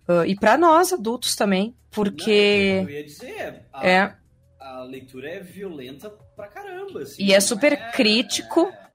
Ah, 0.07 0.25
e 0.25 0.35
pra 0.35 0.57
nós, 0.57 0.93
adultos 0.93 1.35
também. 1.35 1.67
Não, 1.69 1.75
Porque. 1.91 2.81
eu 2.83 2.89
ia 2.89 3.03
dizer, 3.03 3.63
a, 3.73 3.87
É. 3.87 4.13
a 4.59 4.83
leitura 4.83 5.29
é 5.29 5.39
violenta 5.39 6.09
pra 6.35 6.47
caramba. 6.47 7.01
Assim, 7.01 7.23
E 7.23 7.33
é 7.33 7.39
super 7.39 7.91
crítico. 7.91 8.67
é- 8.71 8.87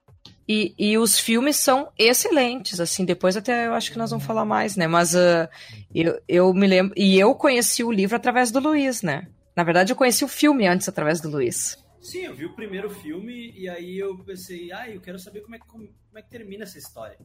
E, 0.47 0.73
e 0.77 0.97
os 0.97 1.17
filmes 1.17 1.55
são 1.55 1.89
excelentes, 1.97 2.79
assim, 2.81 3.05
depois 3.05 3.37
até 3.37 3.65
eu 3.67 3.73
acho 3.73 3.89
que 3.91 3.97
nós 3.97 4.09
vamos 4.09 4.25
falar 4.25 4.43
mais, 4.43 4.75
né? 4.75 4.87
Mas 4.87 5.15
ah, 5.15 5.49
eu, 5.95 6.19
eu 6.27 6.53
me 6.53 6.67
lembro. 6.67 6.93
E 6.97 7.17
eu 7.17 7.33
conheci 7.35 7.81
o 7.83 7.91
livro 7.91 8.15
através 8.15 8.51
do 8.51 8.59
Luiz, 8.59 9.01
né? 9.01 9.27
Na 9.55 9.63
verdade, 9.63 9.93
eu 9.93 9.95
conheci 9.95 10.23
o 10.25 10.27
filme 10.27 10.67
antes 10.67 10.89
através 10.89 11.21
do 11.21 11.29
Luiz. 11.29 11.77
Sim, 12.03 12.25
eu 12.25 12.35
vi 12.35 12.45
o 12.45 12.53
primeiro 12.53 12.89
filme 12.89 13.51
e 13.57 13.67
aí 13.69 13.97
eu 13.97 14.17
pensei, 14.23 14.71
ah, 14.73 14.89
eu 14.89 14.99
quero 15.01 15.17
saber 15.17 15.41
como 15.41 15.55
é, 15.55 15.59
que, 15.59 15.65
como, 15.67 15.87
como 15.87 16.19
é 16.19 16.21
que 16.21 16.29
termina 16.29 16.63
essa 16.63 16.77
história. 16.77 17.17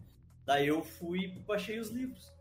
Daí 0.46 0.68
eu 0.68 0.82
fui 0.82 1.18
e 1.24 1.40
baixei 1.40 1.78
os 1.78 1.90
livros. 1.90 2.32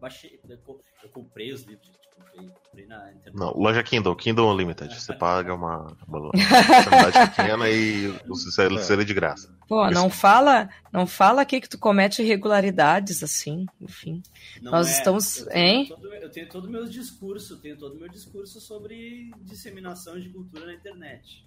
baixei, 0.00 0.40
eu 0.48 0.58
co- 0.58 0.80
eu 1.02 1.08
comprei 1.10 1.52
os 1.52 1.62
livros, 1.62 1.86
gente, 1.86 2.08
comprei, 2.16 2.48
comprei 2.48 2.86
na 2.86 3.12
internet. 3.12 3.34
Não, 3.34 3.52
loja 3.52 3.82
Kindle, 3.82 4.16
Kindle 4.16 4.50
Unlimited. 4.50 4.92
Você 4.98 5.12
paga 5.12 5.54
uma, 5.54 5.96
uma 6.08 6.30
quantidade 6.84 7.30
pequena 7.30 7.68
e 7.70 8.08
o 8.28 8.34
seu 8.34 9.00
é 9.00 9.04
de 9.04 9.14
graça. 9.14 9.54
Pô, 9.68 9.88
não 9.90 10.10
fala, 10.10 10.68
não 10.92 11.06
fala 11.06 11.42
aqui 11.42 11.60
que 11.60 11.68
tu 11.68 11.78
comete 11.78 12.20
irregularidades 12.22 13.22
assim, 13.22 13.66
enfim. 13.80 14.22
Não 14.60 14.72
Nós 14.72 14.88
é, 14.88 14.92
estamos- 14.92 15.46
eu 15.46 15.52
hein? 15.52 15.86
todo- 15.86 16.12
eu 16.14 16.30
tenho 16.30 16.48
todo 16.48 16.64
o 16.66 16.70
meu 16.70 16.84
discurso, 16.86 17.54
eu 17.54 17.58
tenho 17.60 17.78
todo 17.78 17.94
o 17.94 17.98
meu 17.98 18.08
discurso 18.08 18.60
sobre 18.60 19.30
disseminação 19.42 20.18
de 20.18 20.28
cultura 20.30 20.66
na 20.66 20.74
internet. 20.74 21.46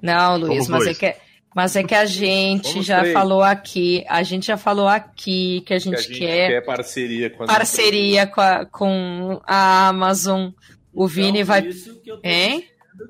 Não, 0.00 0.36
Luiz, 0.38 0.66
Somos 0.66 0.84
mas 0.84 0.86
é 0.86 0.94
que 0.94 1.16
mas 1.54 1.74
é 1.74 1.82
que 1.82 1.94
a 1.94 2.06
gente 2.06 2.68
Somos 2.68 2.86
já 2.86 3.00
três. 3.00 3.12
falou 3.12 3.42
aqui, 3.42 4.04
a 4.08 4.22
gente 4.22 4.46
já 4.46 4.56
falou 4.56 4.86
aqui 4.86 5.62
que 5.66 5.74
a 5.74 5.78
Que 5.78 5.84
gente, 5.84 5.96
a 5.96 6.00
gente 6.00 6.18
quer 6.18 6.48
quer 6.48 6.64
parceria 6.64 7.28
com 7.30 7.42
as 7.42 7.46
parceria 7.50 8.26
com 8.26 8.40
a, 8.40 8.64
com 8.66 9.40
a 9.44 9.88
Amazon. 9.88 10.50
O 10.92 11.06
Vini 11.06 11.40
Então, 11.40 11.44
vai 11.46 11.62
por 11.62 11.70
isso 11.70 12.00
que 12.00 12.10
eu 12.10 12.16
tô 12.18 12.28
Hein? 12.28 12.64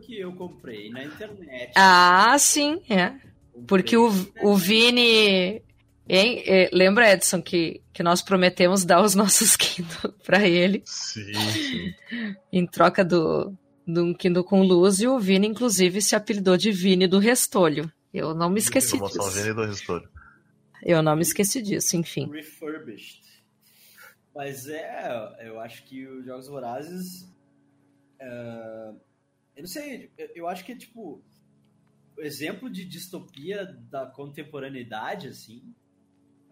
que 0.06 0.20
eu 0.20 0.32
comprei 0.32 0.88
na 0.90 1.04
internet. 1.04 1.72
Ah, 1.76 2.37
sim, 2.38 2.80
é. 2.88 3.08
Comprei 3.52 3.64
Porque 3.66 3.96
o, 3.96 4.10
o 4.42 4.54
Vini. 4.56 5.62
Hein? 6.08 6.42
É, 6.46 6.70
Lembra, 6.72 7.12
Edson, 7.12 7.40
que, 7.42 7.80
que 7.92 8.02
nós 8.02 8.22
prometemos 8.22 8.84
dar 8.84 9.02
os 9.02 9.14
nossos 9.14 9.54
Kindle 9.56 10.12
pra 10.25 10.46
ele 10.46 10.82
Sim, 10.84 11.32
sim. 11.34 11.94
em 12.52 12.66
troca 12.66 13.04
do, 13.04 13.56
do 13.87 14.14
Kindle 14.14 14.44
com 14.44 14.62
luz. 14.62 15.00
E 15.00 15.06
o 15.08 15.18
Vini, 15.18 15.46
inclusive, 15.49 16.00
se 16.02 16.14
apelidou 16.14 16.56
de 16.56 16.70
Vini 16.72 17.06
do 17.06 17.18
Restolho. 17.18 17.90
Eu 18.12 18.34
não 18.34 18.50
me 18.50 18.58
esqueci 18.58 18.99
disso. 18.99 19.30
Vini 19.30 19.54
do 19.54 19.64
Restore. 19.64 20.06
Eu 20.82 21.02
não 21.02 21.14
me 21.16 21.22
esqueci 21.22 21.60
disso, 21.62 21.96
enfim. 21.96 22.28
Refurbished. 22.30 23.20
Mas 24.34 24.66
é, 24.68 25.37
eu 25.42 25.60
acho 25.60 25.84
que 25.84 26.06
os 26.06 26.25
Jogos 26.25 26.49
Vorazes. 26.49 27.28
é, 28.18 28.92
eu 29.56 29.62
não 29.62 29.66
sei, 29.68 30.10
eu, 30.34 30.49
acho 30.49 30.64
que 30.64 30.72
é 30.72 30.76
tipo. 30.76 31.22
O 32.16 32.22
exemplo 32.22 32.68
de 32.68 32.84
distopia 32.84 33.64
da 33.90 34.06
contemporaneidade, 34.06 35.28
assim. 35.28 35.62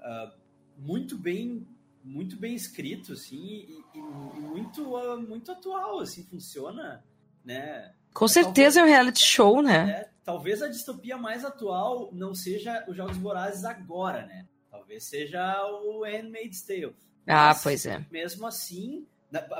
é, 0.00 0.32
muito 0.76 1.16
bem. 1.16 1.66
Muito 2.04 2.37
bem 2.37 2.54
escrito, 2.54 3.12
assim, 3.12 3.37
e, 3.44 3.82
e- 3.94 3.99
e 3.99 4.40
muito, 4.40 4.97
ah, 4.97 5.16
muito 5.16 5.50
atual, 5.52 5.99
assim, 6.00 6.25
funciona, 6.25 7.04
né? 7.49 7.95
Com 8.12 8.28
certeza 8.28 8.81
é 8.81 8.83
um 8.85 8.87
reality 8.87 9.21
show, 9.25 9.62
né? 9.62 9.90
É, 9.90 10.11
talvez 10.25 10.62
a 10.62 10.69
distopia 10.69 11.17
mais 11.17 11.45
atual 11.45 12.11
não 12.12 12.35
seja 12.35 12.85
os 12.88 12.97
Jogos 12.97 13.17
Vorazes 13.17 13.64
agora, 13.64 14.26
né? 14.26 14.47
Talvez 14.71 15.05
seja 15.05 15.40
o 15.83 16.05
Handmaid's 16.05 16.62
Tale. 16.62 16.95
Ah, 17.26 17.49
Mas, 17.49 17.62
pois 17.62 17.87
é. 17.87 18.05
Mesmo 18.11 18.47
assim, 18.47 19.07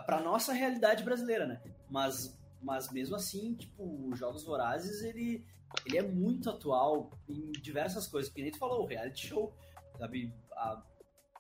para 0.07 0.21
nossa 0.21 0.53
realidade 0.53 1.03
brasileira, 1.05 1.47
né? 1.47 1.61
Mas, 1.89 2.39
mas 2.63 2.91
mesmo 2.91 3.17
assim, 3.17 3.55
tipo, 3.55 4.09
os 4.11 4.19
Jogos 4.19 4.45
Vorazes, 4.45 5.03
ele, 5.03 5.45
ele 5.87 5.99
é 5.99 6.03
muito 6.03 6.51
atual 6.51 7.11
em 7.29 7.53
diversas 7.53 8.07
coisas. 8.07 8.33
Que 8.33 8.43
nem 8.43 8.51
tu 8.51 8.59
falou, 8.59 8.83
o 8.83 8.87
reality 8.87 9.29
show, 9.29 9.55
sabe? 9.99 10.33
A- 10.53 10.83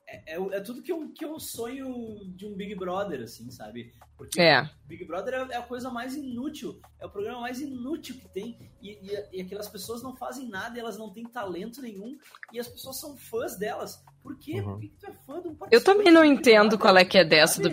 é, 0.08 0.34
é, 0.34 0.36
é 0.36 0.60
tudo 0.60 0.82
que 0.82 0.90
eu, 0.90 1.08
que 1.10 1.24
eu 1.24 1.38
sonho 1.38 2.20
de 2.34 2.46
um 2.46 2.54
Big 2.54 2.74
Brother, 2.74 3.22
assim, 3.22 3.50
sabe? 3.50 3.92
Porque 4.16 4.40
É. 4.40 4.68
Big 4.86 5.04
Brother 5.04 5.34
é- 5.34 5.52
é 5.52 5.56
a 5.56 5.62
coisa 5.62 5.90
mais 5.90 6.16
inútil, 6.16 6.80
é 6.98 7.04
o 7.06 7.10
programa 7.10 7.42
mais 7.42 7.60
inútil 7.60 8.16
que 8.16 8.28
tem. 8.28 8.58
E, 8.82 8.92
e, 8.92 9.38
e 9.38 9.42
aquelas 9.42 9.68
pessoas 9.68 10.02
não 10.02 10.16
fazem 10.16 10.48
nada, 10.48 10.80
elas 10.80 10.96
não 10.96 11.10
têm 11.10 11.24
talento 11.24 11.82
nenhum, 11.82 12.18
e 12.52 12.58
as 12.58 12.66
pessoas 12.66 12.98
são 12.98 13.16
fãs 13.16 13.56
delas. 13.56 14.02
Por 14.22 14.38
quê? 14.38 14.60
Uhum. 14.60 14.72
Por 14.72 14.80
que, 14.80 14.88
que 14.88 14.96
tu 14.96 15.06
é 15.06 15.12
fã 15.12 15.42
de 15.42 15.48
um 15.48 15.56
Eu 15.70 15.84
também 15.84 16.10
não 16.10 16.24
entendo 16.24 16.78
qual 16.78 16.96
é 16.96 17.04
que 17.04 17.18
é 17.18 17.24
dessa 17.24 17.60
do. 17.60 17.68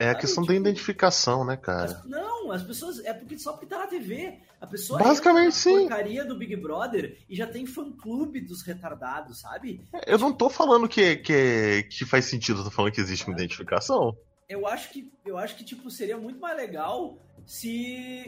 É 0.00 0.10
a 0.10 0.14
questão 0.14 0.42
da 0.42 0.52
tipo, 0.54 0.66
identificação, 0.66 1.44
né, 1.44 1.56
cara? 1.56 1.84
As- 1.84 2.04
não, 2.06 2.50
as 2.50 2.62
pessoas. 2.62 2.98
É 3.04 3.12
porque 3.12 3.38
só 3.38 3.52
porque 3.52 3.66
tá 3.66 3.78
na 3.78 3.86
TV. 3.86 4.40
A 4.60 4.66
pessoa 4.66 4.98
Basicamente, 4.98 5.54
sim. 5.54 5.80
porcaria 5.80 6.24
do 6.24 6.36
Big 6.36 6.56
Brother 6.56 7.18
e 7.28 7.36
já 7.36 7.46
tem 7.46 7.66
fã 7.66 7.92
clube 7.92 8.40
dos 8.40 8.62
retardados, 8.62 9.40
sabe? 9.40 9.86
Eu 10.06 10.18
não 10.18 10.32
tô 10.32 10.48
falando 10.50 10.88
que, 10.88 11.16
que, 11.16 11.84
que 11.84 12.04
faz 12.04 12.24
sentido, 12.24 12.60
eu 12.60 12.64
tô 12.64 12.70
falando 12.70 12.92
que 12.92 13.00
existe 13.00 13.26
uma 13.26 13.34
identificação. 13.34 14.16
eu 14.48 14.66
acho 14.66 14.90
que 14.90 15.12
eu 15.24 15.38
acho 15.38 15.54
que 15.56 15.64
tipo 15.64 15.90
seria 15.90 16.16
muito 16.16 16.40
mais 16.40 16.56
legal 16.56 17.18
se 17.46 18.24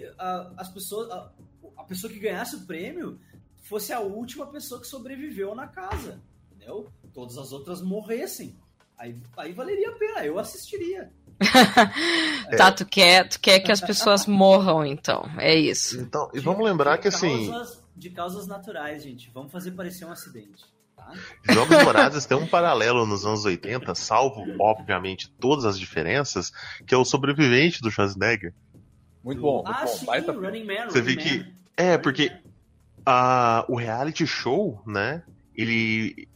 as 0.57 0.69
pessoas 0.69 1.11
a, 1.11 1.33
a 1.79 1.85
pessoa 1.85 2.13
que 2.13 2.19
ganhasse 2.19 2.57
o 2.57 2.67
prêmio 2.67 3.19
fosse 3.63 3.93
a 3.93 4.01
última 4.01 4.47
pessoa 4.47 4.81
que 4.81 4.87
sobreviveu 4.87 5.55
na 5.55 5.67
casa, 5.67 6.21
entendeu? 6.51 6.89
Todas 7.13 7.37
as 7.39 7.53
outras 7.53 7.81
morressem. 7.83 8.57
Aí, 9.03 9.17
aí 9.37 9.53
valeria 9.53 9.89
a 9.89 9.93
pena, 9.99 10.25
eu 10.25 10.39
assistiria. 10.39 11.11
Tá, 12.57 12.71
tu 12.71 12.87
quer, 12.87 13.29
tu 13.29 13.41
quer 13.41 13.59
que 13.61 13.73
as 13.73 13.81
pessoas 13.81 14.27
morram, 14.29 14.85
então. 14.87 15.29
É 15.39 15.55
isso. 15.55 16.01
Então, 16.01 16.31
e 16.33 16.39
vamos 16.39 16.65
lembrar 16.65 16.97
De 16.97 17.03
que 17.03 17.09
assim, 17.09 17.51
causas- 17.51 17.83
de 17.97 18.11
causas 18.11 18.47
naturais, 18.47 19.03
gente. 19.03 19.29
Vamos 19.35 19.51
fazer 19.51 19.73
parecer 19.73 20.05
um 20.05 20.13
acidente. 20.13 20.63
Tá? 20.97 21.11
Jogos 21.51 21.83
Vorazes 21.83 22.27
tem 22.27 22.37
um 22.37 22.47
paralelo 22.47 23.05
nos 23.05 23.27
anos 23.27 23.45
80, 23.45 23.93
salvo, 23.97 24.45
obviamente, 24.61 25.29
todas 25.41 25.65
as 25.65 25.77
diferenças, 25.79 26.53
que 26.87 26.95
é 26.95 26.97
o 26.99 27.05
sobrevivente 27.05 27.81
do 27.81 27.91
Schwarzenegger. 27.91 28.55
Muito 29.25 29.41
bom, 29.41 29.65
muito 29.65 29.69
ah, 29.73 29.81
bom. 29.85 29.87
sim, 29.89 30.07
Baita 30.07 30.31
Running 30.33 30.65
Man. 30.65 30.91
Você 30.91 31.01
Running 31.01 31.15
vê 31.15 31.17
que- 31.17 31.39
Man. 31.39 31.47
É, 31.77 31.99
porque 31.99 32.31
a, 33.05 33.65
o 33.69 33.75
reality 33.77 34.27
show, 34.27 34.81
né, 34.87 35.23
ele 35.55 36.29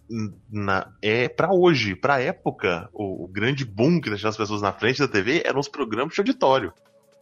na, 0.50 0.92
é 1.02 1.28
pra 1.28 1.52
hoje, 1.52 1.96
pra 1.96 2.20
época, 2.20 2.88
o, 2.92 3.24
o 3.24 3.28
grande 3.28 3.64
boom 3.64 4.00
que 4.00 4.08
deixava 4.08 4.30
as 4.30 4.36
pessoas 4.36 4.62
na 4.62 4.72
frente 4.72 4.98
da 4.98 5.08
TV 5.08 5.42
eram 5.44 5.58
os 5.58 5.68
programas 5.68 6.14
de 6.14 6.20
auditório. 6.20 6.72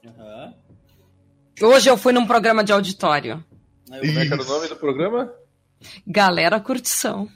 Aham. 0.07 0.55
Hoje 1.63 1.89
eu 1.89 1.97
fui 1.97 2.13
num 2.13 2.27
programa 2.27 2.65
de 2.65 2.73
auditório. 2.73 3.43
Aí 3.91 4.01
Como 4.01 4.19
é 4.19 4.27
que 4.27 4.33
era 4.33 4.43
o 4.43 4.47
nome 4.47 4.69
do 4.69 4.77
programa? 4.77 5.33
Galera 6.07 6.61
curtição. 6.61 7.29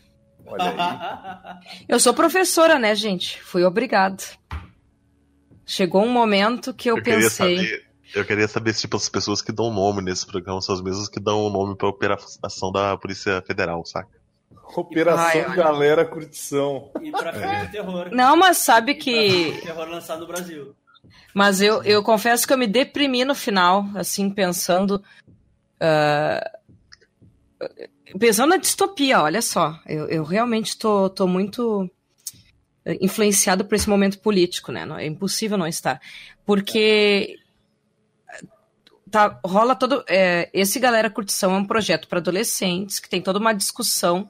Olha 0.44 0.64
aí. 0.64 1.58
Eu 1.88 2.00
sou 2.00 2.14
professora, 2.14 2.78
né, 2.78 2.94
gente? 2.94 3.40
Fui 3.42 3.64
obrigada. 3.64 4.22
Chegou 5.64 6.02
um 6.02 6.10
momento 6.10 6.72
que 6.72 6.88
eu, 6.90 6.96
Eu 6.96 7.02
queria 7.02 7.20
pensei. 7.20 7.56
saber. 7.56 7.88
Eu 8.14 8.24
queria 8.24 8.48
saber 8.48 8.72
se 8.72 8.80
tipo, 8.80 8.96
as 8.96 9.06
pessoas 9.10 9.42
que 9.42 9.52
dão 9.52 9.70
nome 9.70 10.00
nesse 10.00 10.26
programa 10.26 10.62
são 10.62 10.74
as 10.74 10.80
mesmas 10.80 11.10
que 11.10 11.20
dão 11.20 11.42
o 11.42 11.50
nome 11.50 11.76
pra 11.76 11.88
operação 11.88 12.72
da 12.72 12.96
Polícia 12.96 13.42
Federal, 13.42 13.84
saca? 13.84 14.17
Operação. 14.76 15.54
Galera 15.54 16.04
Curtição. 16.04 16.90
E 17.02 17.10
pra 17.10 17.32
filme 17.32 17.46
É. 17.54 17.64
de 17.64 17.72
terror. 17.72 18.08
Não, 18.12 18.36
mas 18.36 18.58
sabe 18.58 18.92
E 18.92 18.94
pra 18.94 19.04
que. 19.04 19.30
filme 19.30 19.52
de 19.52 19.60
terror 19.62 19.88
lançado 19.88 20.20
no 20.20 20.26
Brasil. 20.26 20.74
Mas 21.34 21.60
eu, 21.60 21.82
eu 21.84 22.02
confesso 22.02 22.46
que 22.46 22.52
eu 22.52 22.58
me 22.58 22.66
deprimi 22.66 23.24
no 23.24 23.34
final, 23.34 23.84
assim, 23.94 24.28
pensando. 24.30 25.02
ah, 25.80 26.50
pensando 28.18 28.50
na 28.50 28.56
distopia, 28.56 29.20
olha 29.22 29.42
só. 29.42 29.78
Eu, 29.86 30.06
eu 30.08 30.24
realmente 30.24 30.76
tô, 30.78 31.08
tô 31.10 31.26
muito 31.26 31.88
influenciado 33.00 33.64
por 33.64 33.74
esse 33.74 33.88
momento 33.88 34.18
político, 34.20 34.72
né? 34.72 34.84
Não- 34.86 34.98
É 34.98 35.06
impossível 35.06 35.58
não 35.58 35.66
estar. 35.66 36.00
Porque. 36.44 37.36
Tá, 39.10 39.40
rola 39.44 39.74
todo. 39.74 40.04
é, 40.06 40.50
esse 40.52 40.78
Galera 40.78 41.08
Curtição 41.08 41.54
é 41.54 41.58
um 41.58 41.64
projeto 41.64 42.06
para 42.08 42.18
adolescentes 42.18 42.98
que 42.98 43.08
tem 43.08 43.22
toda 43.22 43.38
uma 43.38 43.54
discussão 43.54 44.28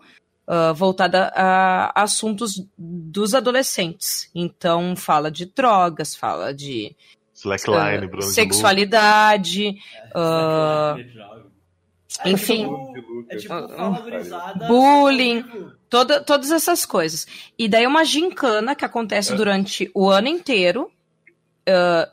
ah, 0.49 0.73
voltada 0.73 1.31
a 1.37 1.93
assuntos 2.03 2.61
dos 2.77 3.35
adolescentes. 3.35 4.31
Então, 4.35 4.97
fala 4.97 5.31
de 5.31 5.45
drogas, 5.47 6.17
fala 6.17 6.53
de 6.55 6.97
Slackline, 7.35 8.07
Lu. 8.07 8.23
sexualidade, 8.23 9.77
ah, 10.15 10.97
É, 12.25 12.31
enfim. 12.31 12.65
tipo, 12.95 13.27
é 13.29 13.37
tipo 13.37 13.55
Bullying. 14.67 15.43
só 15.43 15.49
que 15.49 15.55
ao 15.55 15.59
vivo. 15.61 15.73
toda, 15.89 16.21
todas 16.21 16.51
essas 16.51 16.85
coisas. 16.87 17.27
E 17.59 17.69
daí 17.69 17.87
uma 17.87 18.05
gincana 18.05 18.75
que 18.75 18.85
acontece 18.85 19.33
É. 19.33 19.37
durante 19.37 19.91
o 19.95 20.09
ano 20.11 20.29
inteiro 20.29 20.91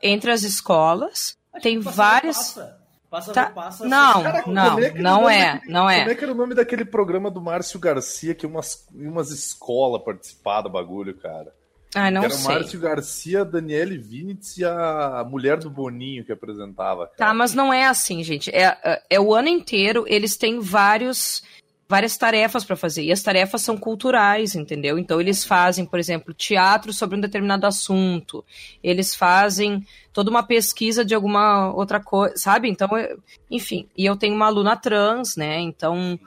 entre 0.03 0.31
as 0.31 0.43
escolas. 0.43 1.37
Acho 1.53 1.63
Tem 1.63 1.81
passa, 1.81 1.95
várias- 1.95 2.37
Passa, 2.37 2.77
passa, 3.15 3.33
Tá- 3.33 3.49
passa, 3.49 3.87
Não, 3.87 4.23
Cara, 4.23 4.43
não, 4.47 4.79
é 4.79 4.91
não 4.93 5.29
é, 5.29 5.53
daquele- 5.53 5.73
não 5.73 5.89
é. 5.89 5.99
Como 5.99 6.11
é 6.11 6.15
que 6.15 6.23
era 6.23 6.33
o 6.33 6.35
nome 6.35 6.53
daquele 6.55 6.83
programa 6.85 7.31
do 7.31 7.41
Márcio 7.41 7.79
Garcia 7.79 8.35
que 8.35 8.45
umas, 8.45 8.87
umas 8.93 9.31
escolas 9.31 10.01
participaram 10.03 10.63
do 10.63 10.69
bagulho, 10.69 11.15
cara? 11.15 11.53
Ai, 11.97 12.11
não 12.11 12.21
que 12.21 12.25
era 12.27 12.35
o 12.35 12.37
sei. 12.37 12.55
Márcio 12.55 12.79
Garcia, 12.79 13.41
a 13.41 13.43
Daniele 13.45 13.97
Vinitz 13.97 14.57
e 14.57 14.65
a 14.65 15.25
mulher 15.29 15.57
do 15.57 15.69
Boninho 15.69 16.25
que 16.25 16.31
apresentava. 16.33 17.07
Tá, 17.15 17.33
mas 17.33 17.53
não 17.53 17.71
é 17.71 17.85
assim, 17.85 18.21
gente. 18.21 18.49
É, 18.53 18.77
é- 18.83 19.01
é 19.11 19.19
o 19.19 19.33
ano 19.33 19.47
inteiro, 19.47 20.03
eles 20.07 20.35
têm 20.35 20.59
vários, 20.59 21.41
várias 21.87 22.17
tarefas 22.17 22.63
para 22.63 22.75
fazer. 22.75 23.03
E 23.03 23.11
as 23.11 23.21
tarefas 23.21 23.61
são 23.61 23.77
culturais, 23.77 24.55
entendeu? 24.55 24.97
Então, 24.97 25.21
eles 25.21 25.43
fazem, 25.43 25.85
por 25.85 25.99
exemplo, 25.99 26.33
teatro 26.33 26.91
sobre 26.91 27.17
um 27.17 27.21
determinado 27.21 27.67
assunto. 27.67 28.43
Eles 28.83 29.13
fazem 29.13 29.85
toda 30.11 30.29
uma 30.29 30.43
pesquisa 30.43 31.05
de 31.05 31.13
alguma 31.13 31.71
outra 31.73 31.99
coisa, 31.99 32.35
sabe? 32.37 32.69
Então, 32.69 32.95
é- 32.97 33.15
enfim. 33.49 33.87
E 33.95 34.05
eu 34.05 34.15
tenho 34.15 34.33
uma 34.35 34.47
aluna 34.47 34.75
trans, 34.75 35.35
né? 35.35 35.59
Então, 35.59 36.19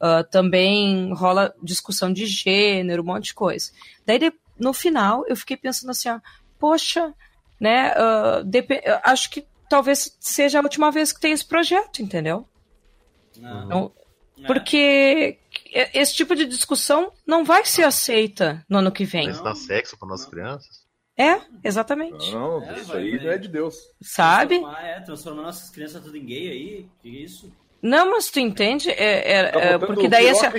ah, 0.00 0.22
também 0.24 1.12
rola 1.14 1.54
discussão 1.62 2.12
de 2.12 2.26
gênero, 2.26 3.02
um 3.02 3.06
monte 3.06 3.26
de 3.26 3.34
coisa. 3.34 3.70
Daí, 4.04 4.32
no 4.58 4.72
final, 4.72 5.24
eu 5.26 5.36
fiquei 5.36 5.56
pensando 5.56 5.90
assim, 5.90 6.08
ó, 6.10 6.20
poxa, 6.58 7.14
né? 7.58 7.94
eu 8.84 8.98
acho 9.02 9.30
que 9.30 9.46
talvez 9.68 10.16
seja 10.20 10.58
a 10.58 10.62
última 10.62 10.90
vez 10.90 11.12
que 11.12 11.20
tem 11.20 11.32
esse 11.32 11.44
projeto, 11.44 12.02
entendeu? 12.02 12.46
Então, 13.64 13.92
é. 14.42 14.46
porque 14.46 15.38
esse 15.94 16.14
tipo 16.14 16.34
de 16.34 16.44
discussão 16.46 17.12
não 17.26 17.44
vai 17.44 17.64
ser 17.64 17.84
aceita 17.84 18.64
no 18.68 18.78
ano 18.78 18.92
que 18.92 19.04
vem. 19.04 19.26
Mas 19.26 19.40
dá 19.40 19.54
sexo 19.54 19.98
para 19.98 20.08
nossas 20.08 20.26
crianças? 20.26 20.86
É, 21.18 21.40
exatamente. 21.64 22.30
Não, 22.32 22.62
É, 22.62 22.74
isso 22.76 22.84
vai, 22.88 22.98
aí 23.02 23.24
não 23.24 23.30
é 23.30 23.38
de 23.38 23.48
Deus. 23.48 23.74
Sabe? 24.02 24.58
Transformar, 24.58 24.86
é, 24.86 25.00
transformar 25.00 25.42
nossas 25.42 25.70
crianças 25.70 26.02
tudo 26.02 26.16
em 26.16 26.24
gay 26.26 26.50
aí. 26.50 26.86
Que 27.02 27.08
isso? 27.08 27.50
Não, 27.80 28.10
mas 28.10 28.30
tu 28.30 28.40
entende? 28.40 28.90
É, 28.90 29.32
é- 29.32 29.50
Tá 29.52 29.60
é, 29.60 29.78
porque 29.78 30.08
daí 30.08 30.26
essa, 30.26 30.50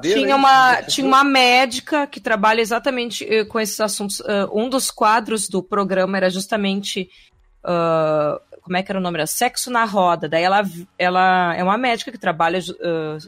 tinha 0.00 0.34
uma, 0.36 0.82
tinha 0.82 1.06
uma 1.06 1.22
médica 1.22 2.06
que 2.06 2.18
trabalha 2.20 2.60
exatamente 2.60 3.24
eh, 3.24 3.44
com 3.44 3.60
esses 3.60 3.78
assuntos. 3.80 4.20
Ah, 4.22 4.48
um 4.52 4.68
dos 4.68 4.90
quadros 4.90 5.48
do 5.48 5.62
programa 5.62 6.16
era 6.16 6.28
justamente. 6.28 7.08
ah, 7.64 8.40
como 8.62 8.76
é 8.76 8.82
que 8.82 8.90
era 8.90 8.98
o 8.98 9.02
nome? 9.02 9.18
Era 9.18 9.26
Sexo 9.26 9.70
na 9.70 9.84
Roda. 9.84 10.28
Daí 10.28 10.42
ela, 10.42 10.62
ela 10.98 11.54
é 11.54 11.62
uma 11.62 11.76
médica 11.76 12.12
que 12.12 12.18
trabalha 12.18 12.60
ah, 12.82 13.18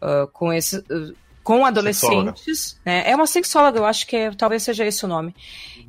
ah, 0.00 0.28
com 0.32 0.52
esse. 0.52 0.84
ah, 0.90 1.12
com 1.42 1.64
adolescentes, 1.64 2.76
né? 2.84 3.08
É 3.08 3.14
uma 3.14 3.26
sexóloga, 3.26 3.78
eu 3.78 3.86
acho 3.86 4.04
que 4.08 4.16
é- 4.16 4.32
talvez 4.32 4.64
seja 4.64 4.84
esse 4.84 5.04
o 5.04 5.08
nome. 5.08 5.32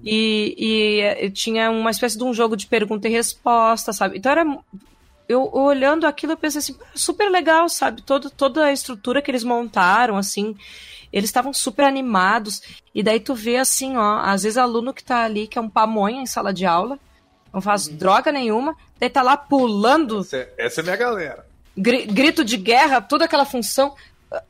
E, 0.03 0.53
e, 0.55 1.01
eh, 1.01 1.29
tinha 1.31 1.71
uma 1.71 1.89
espécie 1.89 2.15
de 2.15 2.23
um 2.23 2.31
jogo 2.31 2.55
de 2.55 2.67
pergunta 2.67 3.07
e 3.07 3.11
resposta, 3.11 3.91
sabe? 3.91 4.19
Então 4.19 4.31
era 4.31 4.45
eu 5.27 5.49
olhando 5.51 6.05
aquilo, 6.05 6.33
eu 6.33 6.37
pensei 6.37 6.59
assim, 6.59 6.75
super 6.95 7.29
legal, 7.29 7.67
sabe? 7.69 8.03
Todo, 8.03 8.29
toda 8.29 8.65
a 8.65 8.71
estrutura 8.71 9.21
que 9.21 9.29
eles 9.31 9.43
montaram, 9.43 10.15
assim, 10.15 10.55
eles 11.11 11.29
estavam 11.29 11.51
super 11.51 11.85
animados. 11.85 12.61
E 12.93 13.03
daí 13.03 13.19
tu 13.19 13.33
vê 13.35 13.57
assim, 13.57 13.97
ó, 13.97 14.19
às 14.19 14.43
vezes 14.43 14.57
aluno 14.57 14.93
que 14.93 15.03
tá 15.03 15.23
ali, 15.23 15.47
que 15.47 15.57
é 15.57 15.61
um 15.61 15.69
pamonha 15.69 16.21
em 16.21 16.25
sala 16.25 16.53
de 16.53 16.65
aula, 16.65 16.99
não 17.57 17.61
faz 17.61 17.87
droga 17.87 18.31
nenhuma, 18.31 18.75
daí 18.99 19.09
tá 19.09 19.21
lá 19.21 19.35
pulando, 19.35 20.19
Essa 20.21 20.37
é, 20.37 20.53
essa 20.57 20.81
é 20.81 20.83
minha 20.83 20.95
galera. 20.95 21.45
gri- 21.75 22.05
grito 22.05 22.45
de 22.45 22.55
guerra, 22.57 23.01
toda 23.01 23.25
aquela 23.25 23.45
função, 23.45 23.95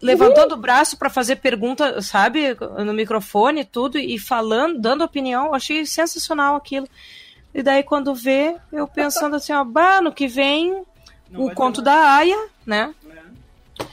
levantando 0.02 0.54
o 0.56 0.58
braço 0.58 0.98
pra 0.98 1.10
fazer 1.10 1.38
pergunta, 1.38 2.02
sabe, 2.02 2.56
no 2.84 2.93
microfone, 2.93 3.63
tudo, 3.63 3.98
e 3.98 4.17
falando, 4.20 4.80
dando 4.80 5.04
opinião. 5.04 5.46
Eu 5.48 5.54
achei 5.56 5.86
sensacional 5.86 6.56
aquilo. 6.56 6.88
E 7.54 7.63
daí 7.63 7.82
quando 7.84 8.13
vê, 8.13 8.56
eu 8.74 8.88
pensando 8.88 9.36
assim, 9.36 9.54
ó, 9.54 9.63
bah, 9.63 10.02
no 10.02 10.12
que 10.12 10.28
vem 10.28 10.84
Não 11.30 11.46
o 11.46 11.54
conto 11.56 11.82
da 11.82 11.93
Aya, 12.15 12.48
né? 12.65 12.93
É. 13.80 13.86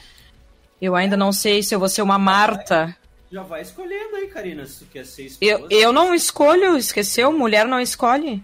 Eu 0.81 0.95
ainda 0.95 1.15
não 1.15 1.31
sei 1.31 1.63
se 1.63 1.73
eu 1.73 1.79
vou 1.79 1.87
ser 1.89 2.01
uma 2.01 2.17
Marta. 2.19 2.95
Já 3.31 3.43
vai 3.43 3.61
escolhendo 3.61 4.15
aí, 4.15 4.27
Karina, 4.27 4.65
se 4.65 4.79
tu 4.79 4.85
quer 4.85 5.05
ser 5.05 5.23
esposa. 5.25 5.51
Eu, 5.51 5.67
eu 5.69 5.93
não 5.93 6.13
escolho, 6.13 6.77
esqueceu? 6.77 7.31
Mulher 7.31 7.65
não 7.67 7.79
escolhe. 7.79 8.43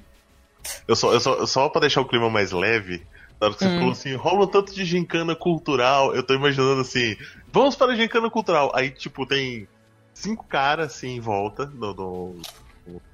Eu 0.88 0.96
só, 0.96 1.14
eu 1.14 1.20
só, 1.20 1.46
só 1.46 1.70
pra 1.70 1.82
deixar 1.82 2.02
o 2.02 2.08
clima 2.08 2.30
mais 2.30 2.52
leve, 2.52 3.06
na 3.40 3.48
hora 3.48 3.56
que 3.56 3.64
você 3.64 3.70
Hum. 3.70 3.74
falou 3.76 3.92
assim, 3.92 4.16
rola 4.16 4.44
um 4.46 4.48
tanto 4.48 4.74
de 4.74 4.86
gincana 4.86 5.36
cultural, 5.36 6.14
eu 6.16 6.24
tô 6.24 6.34
imaginando 6.34 6.82
assim, 6.82 7.16
vamos 7.52 7.76
para 7.76 7.94
a 7.94 7.96
gincana 7.96 8.30
cultural. 8.30 8.72
Aí, 8.76 8.90
tipo, 8.92 9.26
tem 9.26 9.68
cinco 10.14 10.46
caras 10.48 10.94
assim 10.96 11.16
em 11.16 11.20
volta, 11.20 11.66
no, 11.66 11.94
no- 11.94 12.42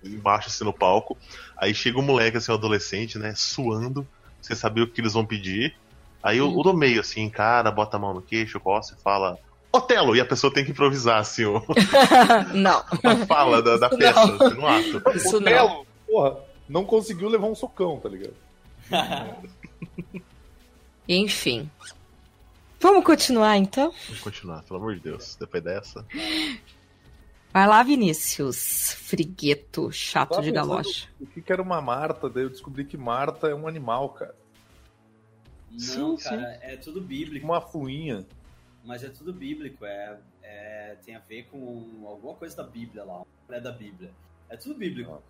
embaixo 0.03 0.47
assim 0.49 0.63
no 0.63 0.73
palco. 0.73 1.17
Aí 1.57 1.73
chega 1.73 1.99
um 1.99 2.03
moleque, 2.03 2.38
assim, 2.38 2.51
um 2.51 2.55
adolescente, 2.55 3.17
né, 3.17 3.33
suando, 3.36 4.07
você 4.41 4.55
saber 4.55 4.81
o 4.81 4.88
que 4.88 5.01
eles 5.01 5.13
vão 5.13 5.25
pedir. 5.25 5.75
Aí 6.23 6.41
o, 6.41 6.49
o 6.57 6.63
do 6.63 6.73
meio, 6.73 6.99
assim, 6.99 7.21
encara, 7.21 7.71
bota 7.71 7.95
a 7.97 7.99
mão 7.99 8.13
no 8.13 8.21
queixo, 8.21 8.60
coça 8.60 8.95
e 8.97 9.01
fala. 9.01 9.38
Otelo! 9.71 10.15
E 10.15 10.19
a 10.21 10.25
pessoa 10.25 10.51
tem 10.53 10.65
que 10.65 10.71
improvisar, 10.71 11.19
assim, 11.19 11.45
o- 11.45 11.62
não. 12.53 12.83
a 13.03 13.15
fala 13.25 13.62
da, 13.62 13.77
da 13.77 13.89
peça, 13.89 14.25
não. 14.25 14.36
assim, 14.36 14.55
no 14.55 14.67
ato. 14.67 15.01
Isso 15.15 15.38
o 15.38 15.39
não. 15.39 15.86
Porra, 16.07 16.38
não 16.67 16.86
conseguiu 16.86 17.30
levar 17.30 17.47
um 17.47 17.56
socão, 17.56 17.99
tá 17.99 18.10
ligado? 18.10 18.36
Enfim. 21.08 21.69
Vamos 22.80 23.03
continuar 23.03 23.58
então? 23.58 23.91
Vamos 24.06 24.21
continuar, 24.21 24.63
pelo 24.63 24.80
amor 24.80 24.95
de 24.95 25.01
Deus. 25.01 25.36
Depois 25.36 25.63
dessa. 25.63 26.06
Vai 27.51 27.67
lá, 27.67 27.82
Vinícius. 27.82 28.93
Frigueto, 28.93 29.91
chato 29.91 30.41
de 30.41 30.51
galocha. 30.51 31.08
O 31.19 31.25
que, 31.25 31.51
era 31.51 31.62
uma 31.62 31.82
Marta? 31.82 32.30
Daí 32.30 32.43
eu 32.43 32.49
descobri 32.49 32.86
que 32.86 32.97
Marta 32.97 33.47
é 33.47 33.56
um 33.56 33.67
animal, 33.67 34.10
cara. 34.10 34.36
Não, 35.71 36.17
Sim, 36.17 36.23
cara, 36.23 36.60
é 36.62 36.77
tudo 36.77 37.01
bíblico. 37.01 37.45
Uma 37.45 37.62
fuinha. 37.62 38.25
Mas 38.84 39.03
é 39.03 39.10
tudo 39.10 39.34
bíblico. 39.34 39.86
É, 39.86 40.19
é- 40.43 40.97
tem 41.03 41.15
a 41.15 41.19
ver 41.19 41.45
com 41.45 42.06
alguma 42.06 42.36
coisa 42.36 42.56
da 42.56 42.63
Bíblia 42.63 43.03
lá. 43.03 43.23
É 43.49 43.60
da 43.60 43.71
Bíblia. 43.71 44.12
É 44.49 44.56
tudo 44.56 44.75
bíblico. 44.75 45.12
Tudo, 45.12 45.23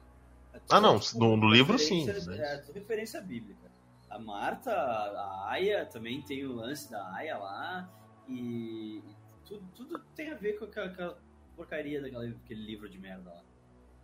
Ah, 0.70 0.82
não, 0.82 1.00
no- 1.16 1.38
no 1.38 1.50
livro, 1.50 1.78
sim, 1.80 2.06
né? 2.06 2.14
É 2.40 2.58
tudo 2.58 2.76
referência 2.76 3.22
bíblica. 3.22 3.68
A 4.10 4.20
Marta, 4.20 4.72
a 4.72 5.50
Aya, 5.52 5.86
também 5.86 6.22
tem 6.22 6.46
o 6.46 6.54
lance 6.56 6.90
da 6.92 7.14
Aya 7.14 7.38
lá. 7.38 7.90
E 8.28 9.02
tudo, 9.46 9.64
tudo 9.76 10.00
tem 10.16 10.32
a 10.32 10.36
ver 10.36 10.58
com 10.60 10.66
aquela, 10.66 10.88
aquela 10.88 11.18
porcaria 11.56 12.02
daquele 12.02 12.36
aquele 12.44 12.62
livro 12.66 12.90
de 12.90 13.00
merda 13.00 13.30
lá. 13.30 13.42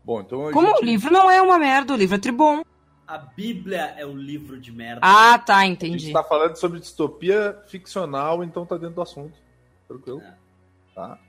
Bom, 0.04 0.22
então 0.22 0.48
a 0.48 0.52
Como 0.54 0.68
gente... 0.68 0.82
o 0.82 0.86
livro 0.86 1.12
não 1.12 1.30
é 1.30 1.42
uma 1.42 1.58
merda, 1.60 1.94
o 1.94 1.98
livro 1.98 2.16
é 2.16 2.20
tribom. 2.20 2.64
A 3.06 3.18
Bíblia 3.18 3.94
é 3.98 4.06
o 4.06 4.16
livro 4.16 4.60
de 4.60 4.72
merda. 4.72 5.02
Ah, 5.04 5.38
tá, 5.38 5.58
A 5.58 5.66
gente 5.66 5.86
entendi. 5.86 6.14
tá 6.14 6.24
falando 6.24 6.56
sobre 6.56 6.80
distopia 6.80 7.62
ficcional, 7.68 8.44
então 8.44 8.66
tá 8.66 8.78
dentro 8.78 8.96
do 8.96 9.02
assunto. 9.02 9.38
Tranquilo? 9.88 10.22
É. 10.22 10.36
Tá. 10.96 11.20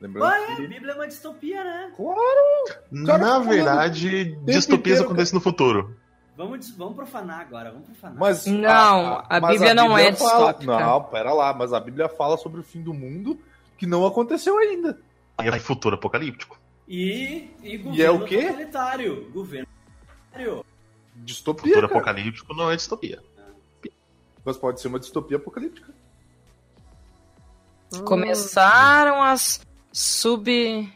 Lembrando 0.00 0.32
é, 0.32 0.52
a 0.52 0.56
que... 0.56 0.66
Bíblia 0.66 0.92
é 0.92 0.94
uma 0.94 1.06
distopia, 1.06 1.62
né? 1.62 1.92
Cara, 1.96 3.18
Na 3.18 3.18
falando 3.18 3.48
verdade, 3.48 4.24
distopias 4.44 4.78
inteiro, 4.98 5.04
acontecem 5.04 5.34
no 5.34 5.40
futuro. 5.40 5.96
Vamos, 6.36 6.70
vamos 6.70 6.94
profanar 6.96 7.40
agora, 7.40 7.70
vamos 7.70 7.86
profanar. 7.86 8.16
Mas 8.18 8.46
Não, 8.46 9.22
a 9.28 9.40
mas 9.40 9.52
Bíblia 9.52 9.74
não 9.74 9.96
é 9.98 10.10
fala- 10.14 10.52
distópica. 10.54 10.80
Não, 10.80 11.02
pera 11.04 11.34
lá, 11.34 11.52
mas 11.52 11.72
a 11.74 11.80
Bíblia 11.80 12.08
fala 12.08 12.38
sobre 12.38 12.60
o 12.60 12.62
fim 12.64 12.80
do 12.82 12.94
mundo 12.94 13.38
que 13.76 13.86
não 13.86 14.06
aconteceu 14.06 14.56
ainda. 14.58 14.98
E 15.42 15.48
é 15.48 15.58
futuro 15.58 15.96
apocalíptico. 15.96 16.58
E, 16.88 17.50
e 17.62 17.76
governo 17.76 17.96
E 17.98 18.02
é 18.02 18.10
o 18.10 18.24
quê? 18.24 18.46
totalitário. 18.46 19.30
Governo 19.32 19.68
totalitário. 20.32 20.64
Distopia, 21.16 21.74
Futuro 21.74 21.88
cara. 21.88 22.00
apocalíptico 22.00 22.54
não 22.54 22.70
é 22.70 22.76
distopia. 22.76 23.22
Mas 24.44 24.56
pode 24.56 24.80
ser 24.80 24.88
uma 24.88 24.98
distopia 24.98 25.36
apocalíptica. 25.36 25.92
Começaram 28.04 29.22
as 29.22 29.60
sub. 29.92 30.92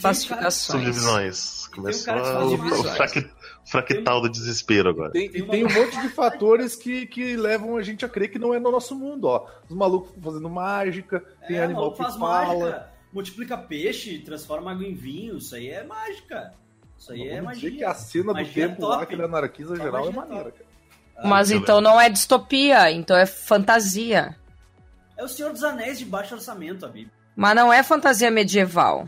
Classificações. 0.00 0.54
Subdivisões. 0.54 1.66
Começou 1.68 2.14
um 2.14 2.18
a- 2.18 2.44
o, 2.44 2.84
fraqui- 2.96 3.30
fractal 3.70 4.20
do 4.20 4.28
desespero 4.28 4.88
agora. 4.90 5.12
Tem, 5.12 5.30
Tem 5.30 5.40
e 5.40 5.42
uma- 5.44 5.50
tem 5.52 5.64
um 5.64 5.72
monte 5.72 6.00
de 6.00 6.08
fatores 6.08 6.74
que, 6.74 7.06
que 7.06 7.36
levam 7.36 7.76
a 7.76 7.82
gente 7.82 8.04
a 8.04 8.08
crer 8.08 8.28
que 8.30 8.38
não 8.38 8.52
é 8.52 8.58
no 8.58 8.70
nosso 8.72 8.96
mundo, 8.96 9.26
ó. 9.26 9.46
Os 9.68 9.76
malucos 9.76 10.12
fazendo 10.22 10.50
mágica, 10.50 11.20
tem 11.46 11.56
É, 11.58 11.62
animal 11.64 11.92
que 11.92 11.98
faz 11.98 12.16
fala. 12.16 12.46
mágica, 12.54 12.88
multiplica 13.12 13.56
peixe, 13.56 14.18
transforma 14.18 14.72
água 14.72 14.84
em 14.84 14.94
vinho. 14.94 15.36
Isso 15.36 15.54
aí 15.54 15.68
é 15.68 15.84
mágica. 15.84 16.52
Isso 16.98 17.12
aí 17.12 17.28
é 17.28 17.40
Vamos 17.40 17.54
dizer 17.58 17.68
magia. 17.70 17.78
que 17.78 17.84
a 17.84 17.94
cena 17.94 18.24
do 18.24 18.32
Magia 18.34 18.68
tempo 18.68 18.80
top. 18.80 18.96
lá, 18.96 19.06
que 19.06 19.14
ele 19.14 19.22
anarquiza 19.22 19.76
Só 19.76 19.82
geral, 19.82 20.02
é 20.02 20.10
magia 20.10 20.20
maneira, 20.20 20.50
cara. 20.50 21.28
Mas 21.28 21.50
eu 21.50 21.58
então 21.58 21.80
não 21.80 22.00
é 22.00 22.08
distopia, 22.10 22.90
então 22.90 23.16
é 23.16 23.24
fantasia. 23.24 24.36
É 25.16 25.22
o 25.24 25.28
Senhor 25.28 25.52
dos 25.52 25.62
Anéis 25.62 25.98
de 25.98 26.04
baixo 26.04 26.34
orçamento, 26.34 26.84
a 26.84 26.88
Bíblia. 26.88 27.14
Mas 27.36 27.54
não 27.54 27.70
é 27.72 27.82
fantasia 27.82 28.30
medieval. 28.30 29.06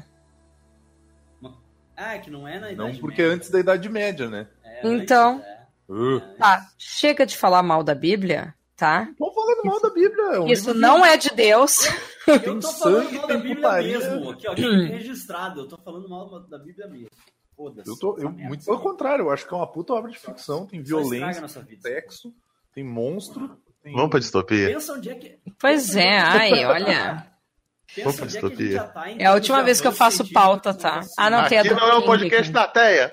Ah, 1.96 2.14
é 2.14 2.18
que 2.18 2.30
não 2.30 2.46
é 2.46 2.60
na 2.60 2.70
Idade 2.70 2.92
Não 2.92 3.00
porque 3.00 3.22
Média. 3.22 3.34
antes 3.34 3.50
da 3.50 3.58
Idade 3.58 3.88
Média, 3.88 4.28
né? 4.30 4.46
É, 4.62 4.86
Então. 4.88 5.36
antes, 5.36 5.46
é. 5.46 5.58
Uh. 5.90 6.20
Tá, 6.38 6.68
chega 6.78 7.26
de 7.26 7.36
falar 7.36 7.62
mal 7.62 7.82
da 7.82 7.94
Bíblia, 7.94 8.54
tá? 8.76 9.08
Tô 9.18 9.32
falando 9.32 9.64
mal 9.64 9.80
da 9.80 9.90
Bíblia. 9.90 10.22
É 10.34 10.38
um 10.40 10.46
Isso 10.46 10.72
não 10.74 11.04
é 11.04 11.16
de 11.16 11.30
Deus. 11.30 11.86
Eu 12.26 12.38
Tem 12.38 12.60
tô 12.60 12.70
falando 12.72 13.10
mal 13.12 13.22
da 13.22 13.26
tem 13.28 13.36
Bíblia 13.38 13.56
putaria. 13.56 13.98
mesmo. 13.98 14.30
Aqui, 14.30 14.46
ó, 14.48 14.52
aqui 14.52 14.62
registrado. 14.86 15.60
Eu 15.62 15.66
tô 15.68 15.76
falando 15.78 16.08
mal 16.08 16.40
da 16.46 16.58
Bíblia 16.58 16.86
mesmo. 16.86 17.08
Foda-se. 17.56 17.90
Eu 17.90 17.96
tô, 17.98 18.16
eu, 18.18 18.30
merda, 18.30 18.48
muito 18.48 18.64
pelo 18.64 18.78
contrário, 18.78 19.24
eu 19.24 19.30
acho 19.32 19.48
que 19.48 19.52
é 19.52 19.56
uma 19.56 19.66
puta 19.66 19.92
obra 19.94 20.12
de 20.12 20.18
ficção, 20.18 20.66
tem 20.66 20.80
violência, 20.80 21.40
nossa 21.40 21.60
vida. 21.62 21.80
sexo, 21.82 22.32
tem 22.72 22.84
monstro, 22.84 23.58
tem... 23.82 23.92
Vamos 23.94 24.10
pra 24.10 24.20
distopia? 24.20 24.68
Pensa 24.68 24.92
onde 24.92 25.10
é 25.10 25.14
que. 25.16 25.38
Pois 25.58 25.96
é, 25.96 26.02
que- 26.02 26.54
ai, 26.54 26.64
olha. 26.66 27.26
Pensa 27.94 28.24
onde 28.24 28.36
é 28.36 28.40
que 28.40 28.46
a 28.46 28.48
gente 28.50 28.72
já 28.72 28.84
tá 28.84 29.10
em 29.10 29.12
É 29.12 29.14
a 29.14 29.16
termos 29.16 29.34
última 29.34 29.62
vez 29.62 29.80
que 29.80 29.86
eu 29.86 29.92
faço 29.92 30.30
pauta, 30.32 30.74
tá? 30.74 31.00
Ah, 31.16 31.30
não, 31.30 31.48
tem 31.48 31.58
a 31.58 31.60
Aqui 31.62 31.70
do 31.70 31.76
não 31.76 31.88
é 31.88 31.96
um 31.96 32.02
podcast 32.02 32.52
da 32.52 32.68
Teia. 32.68 33.12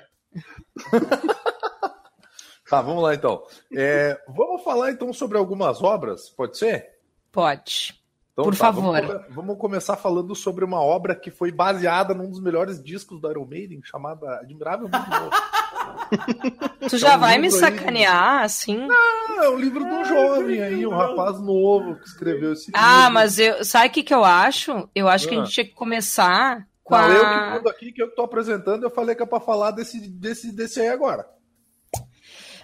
Tá, 2.67 2.81
vamos 2.81 3.03
lá 3.03 3.13
então. 3.13 3.43
É, 3.71 4.19
vamos 4.27 4.63
falar 4.63 4.91
então 4.91 5.13
sobre 5.13 5.37
algumas 5.37 5.83
obras, 5.83 6.29
pode 6.29 6.57
ser? 6.57 6.95
Pode. 7.31 7.93
Então, 8.33 8.43
Por 8.43 8.53
tá, 8.53 8.65
favor. 8.65 9.01
Vamos, 9.01 9.25
vamos 9.29 9.57
começar 9.57 9.95
falando 9.95 10.35
sobre 10.35 10.65
uma 10.65 10.81
obra 10.81 11.15
que 11.15 11.29
foi 11.29 11.51
baseada 11.51 12.13
num 12.13 12.29
dos 12.29 12.41
melhores 12.41 12.83
discos 12.83 13.21
do 13.21 13.29
Iron 13.29 13.45
Maiden, 13.45 13.81
chamada 13.83 14.39
Admirável 14.39 14.89
Mundo 14.89 15.09
Novo. 15.09 15.29
Tu 16.89 16.97
já 16.97 17.13
É 17.13 17.17
um 17.17 17.19
vai 17.19 17.37
me 17.37 17.49
livro 17.49 17.65
aí. 17.65 17.71
sacanear, 17.77 18.43
assim? 18.43 18.87
Ah, 18.89 19.45
é 19.45 19.49
um 19.49 19.57
livro 19.57 19.83
de 19.83 19.91
um 19.91 20.05
jovem 20.05 20.61
aí, 20.61 20.85
um 20.85 20.91
rapaz 20.95 21.39
novo 21.39 21.95
que 21.95 22.05
escreveu 22.07 22.53
esse 22.53 22.71
Ah, 22.73 22.97
livro. 22.99 23.13
mas 23.13 23.39
eu, 23.39 23.63
sabe 23.65 23.87
o 23.87 23.91
que, 23.91 24.03
que 24.03 24.13
eu 24.13 24.23
acho? 24.23 24.89
Eu 24.93 25.07
acho 25.09 25.27
que 25.27 25.35
a 25.35 25.39
Ah. 25.39 25.43
gente 25.43 25.53
tinha 25.53 25.65
que 25.65 25.73
começar 25.73 26.65
com 26.83 26.95
Não, 26.95 27.11
eu 27.11 27.19
que 27.19 27.25
a... 27.25 27.49
mando 27.51 27.69
aqui, 27.69 27.91
que 27.91 28.01
eu 28.01 28.09
que 28.09 28.15
tô 28.15 28.21
apresentando, 28.23 28.83
eu 28.83 28.89
falei 28.91 29.15
que 29.15 29.23
é 29.23 29.25
pra 29.25 29.39
falar 29.39 29.71
desse, 29.71 29.99
desse, 30.07 30.51
desse 30.55 30.79
aí 30.79 30.89
agora. 30.89 31.25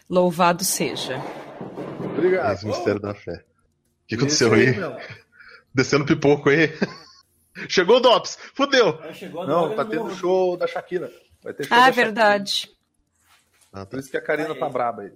Louvado 0.09 0.63
seja. 0.63 1.21
Obrigado. 2.03 2.53
Esse 2.53 2.65
mistério 2.67 2.99
da 3.01 3.13
fé. 3.15 3.33
O 3.33 4.07
que 4.07 4.15
aconteceu 4.15 4.53
aí? 4.53 4.67
mesmo. 4.75 4.97
Descendo 5.73 6.05
pipoco 6.05 6.49
aí. 6.49 6.69
Chegou 7.69 7.97
o 7.97 7.99
Dops. 8.01 8.37
Fudeu. 8.53 8.99
Aí 9.01 9.11
a 9.25 9.45
Não, 9.45 9.73
tá 9.75 9.85
tendo 9.85 10.13
show 10.15 10.57
da 10.57 10.67
Shakira. 10.67 11.09
Vai 11.43 11.53
ter 11.53 11.63
show 11.65 11.77
Ah, 11.77 11.81
da 11.81 11.87
é 11.87 11.91
verdade. 11.91 12.51
Ah, 12.51 12.67
Shakira. 12.67 12.80
Tá. 13.71 13.85
Por 13.85 13.99
isso 13.99 14.09
que 14.11 14.17
a 14.17 14.21
Karina 14.21 14.53
Aí. 14.53 14.59
tá 14.59 14.69
braba 14.69 15.03
aí. 15.03 15.13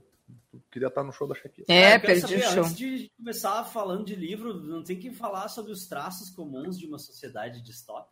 Queria 0.71 0.87
estar 0.87 1.03
no 1.03 1.11
show 1.11 1.27
da 1.27 1.35
Shakira. 1.35 1.65
É, 1.69 1.99
quero 1.99 2.05
perdi 2.05 2.21
saber, 2.21 2.47
o 2.47 2.51
show. 2.51 2.63
Antes 2.63 2.77
de 2.77 3.11
começar 3.17 3.63
falando 3.65 4.05
de 4.05 4.15
livro, 4.15 4.53
não 4.53 4.83
tem 4.83 4.97
que 4.97 5.11
falar 5.11 5.47
sobre 5.49 5.71
os 5.71 5.85
traços 5.85 6.29
comuns 6.29 6.77
de 6.79 6.85
uma 6.87 6.97
sociedade 6.97 7.61
distópica? 7.61 8.09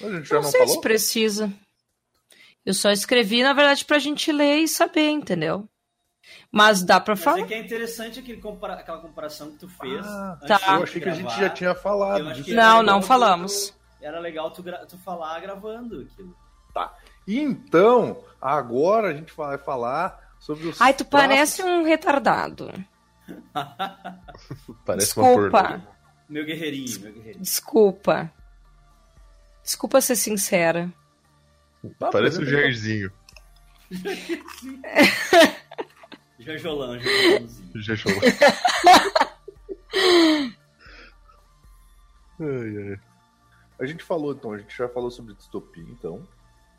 A 0.00 0.04
gente 0.10 0.24
já 0.28 0.36
Não 0.36 0.42
não, 0.42 0.50
sei 0.50 0.60
falou? 0.60 0.74
se 0.74 0.80
precisa. 0.80 1.52
Eu 2.64 2.74
só 2.74 2.90
escrevi, 2.90 3.42
na 3.42 3.52
verdade, 3.52 3.84
pra 3.84 3.98
gente 3.98 4.32
ler 4.32 4.58
e 4.60 4.68
saber, 4.68 5.10
entendeu? 5.10 5.68
Mas 6.50 6.82
dá 6.82 6.98
pra 7.00 7.14
Mas 7.14 7.22
falar. 7.24 7.40
é 7.40 7.44
que 7.44 7.54
é 7.54 7.58
interessante 7.58 8.20
aquele 8.20 8.40
compara- 8.40 8.74
aquela 8.74 9.00
comparação 9.00 9.50
que 9.52 9.58
tu 9.58 9.68
fez. 9.68 10.04
Ah, 10.06 10.38
tá. 10.46 10.60
Eu 10.78 10.82
achei 10.84 11.00
que 11.00 11.08
a 11.08 11.14
gente 11.14 11.36
já 11.38 11.50
tinha 11.50 11.74
falado 11.74 12.24
Não, 12.48 12.82
não 12.82 13.00
tu- 13.00 13.06
falamos. 13.06 13.74
Era 14.00 14.18
legal 14.20 14.50
tu, 14.50 14.62
tu 14.88 14.96
falar 14.98 15.38
gravando 15.40 16.00
aquilo. 16.00 16.36
Então, 17.26 18.22
agora 18.40 19.08
a 19.08 19.14
gente 19.14 19.32
vai 19.34 19.56
falar 19.58 20.34
sobre 20.40 20.68
os. 20.68 20.80
Ai, 20.80 20.92
tu 20.92 21.04
traços- 21.04 21.28
parece 21.28 21.62
um 21.62 21.84
retardado. 21.84 22.72
Parece. 24.84 25.06
Desculpa. 25.06 25.80
Meu 26.28 26.44
guerreirinho, 26.44 27.00
meu 27.00 27.12
guerreirinho. 27.12 27.42
Desculpa. 27.42 28.30
Desculpa 29.62 30.00
ser 30.00 30.16
sincera. 30.16 30.92
Parece 31.98 32.38
um 32.38 32.42
apresenta 32.42 32.42
então. 32.42 32.60
Jairzinho. 32.60 33.12
Jajolão, 36.38 36.98
jajolãozinho. 36.98 37.96
Show. 37.96 38.12
ai, 42.40 42.90
ai. 42.90 43.00
A 43.78 43.86
gente 43.86 44.02
falou, 44.04 44.32
então, 44.32 44.52
a 44.52 44.58
gente 44.58 44.76
já 44.76 44.88
falou 44.88 45.10
sobre 45.10 45.34
distopia, 45.34 45.84
então. 45.88 46.26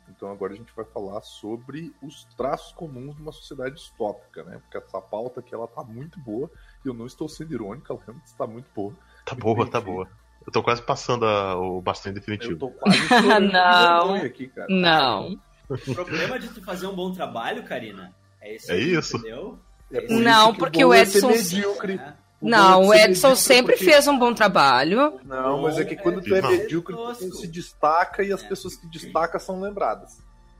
Então 0.08 0.30
agora 0.30 0.52
a 0.52 0.56
gente 0.56 0.72
vai 0.76 0.84
falar 0.84 1.20
sobre 1.22 1.94
os 2.02 2.24
traços 2.36 2.72
comuns 2.72 3.16
de 3.16 3.22
uma 3.22 3.32
sociedade 3.32 3.74
distópica, 3.76 4.42
né? 4.44 4.58
Porque 4.62 4.76
essa 4.78 5.00
pauta 5.00 5.40
aqui, 5.40 5.54
ela 5.54 5.66
tá 5.66 5.82
muito 5.82 6.18
boa. 6.20 6.50
E 6.84 6.88
eu 6.88 6.94
não 6.94 7.06
estou 7.06 7.28
sendo 7.28 7.52
irônica, 7.54 7.92
ela 7.92 8.02
realmente 8.04 8.26
está 8.26 8.46
muito 8.46 8.66
boa. 8.74 8.92
Tá 9.24 9.34
boa, 9.34 9.66
tá 9.68 9.80
boa. 9.80 10.08
Eu 10.46 10.52
tô 10.52 10.62
quase 10.62 10.82
passando 10.82 11.24
a- 11.26 11.56
o 11.58 11.80
bastante 11.80 12.16
Eu 12.16 12.20
definitivo. 12.20 12.58
tô 12.58 12.70
quase 12.70 12.98
Não. 13.52 14.14
aqui, 14.16 14.48
cara. 14.48 14.66
Não. 14.70 15.38
O 15.68 15.94
problema 15.94 16.38
de 16.38 16.48
tu 16.48 16.62
fazer 16.62 16.86
um 16.86 16.94
bom 16.94 17.10
trabalho, 17.12 17.62
Karina, 17.64 18.14
é 18.40 18.54
isso. 18.56 18.70
É 18.70 18.78
isso. 18.78 19.16
Entendeu? 19.16 19.58
É 19.90 20.00
por 20.02 20.10
Não, 20.20 20.42
isso 20.44 20.52
que 20.52 20.58
porque 20.58 20.84
o 20.84 20.92
é 20.92 21.00
Edson- 21.00 21.28
medíocre. 21.28 21.94
É. 21.94 22.14
Bom 22.44 22.50
Não, 22.50 22.82
é 22.82 22.86
o 22.86 22.94
Edson 22.94 23.34
sempre 23.34 23.72
porque- 23.74 23.90
fez 23.90 24.06
um 24.06 24.18
bom 24.18 24.34
trabalho. 24.34 25.18
Não, 25.24 25.62
mas 25.62 25.78
é 25.78 25.84
que 25.84 25.96
quando 25.96 26.20
tu 26.20 26.34
é 26.34 26.42
Não. 26.42 26.50
medíocre, 26.50 26.94
tu 26.94 27.34
se 27.36 27.46
destaca 27.46 28.22
e 28.22 28.30
as 28.32 28.44
É. 28.44 28.48
pessoas 28.48 28.76
que 28.76 28.86
destacam 28.88 29.40
são 29.40 29.60
lembradas. 29.60 30.18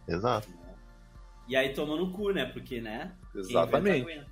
Exato. 0.09 0.49
E 1.47 1.55
aí 1.55 1.75
toma 1.75 1.95
no 1.97 2.11
cu, 2.11 2.31
né? 2.31 2.47
Porque, 2.47 2.81
né? 2.81 3.13
Exatamente. 3.35 4.25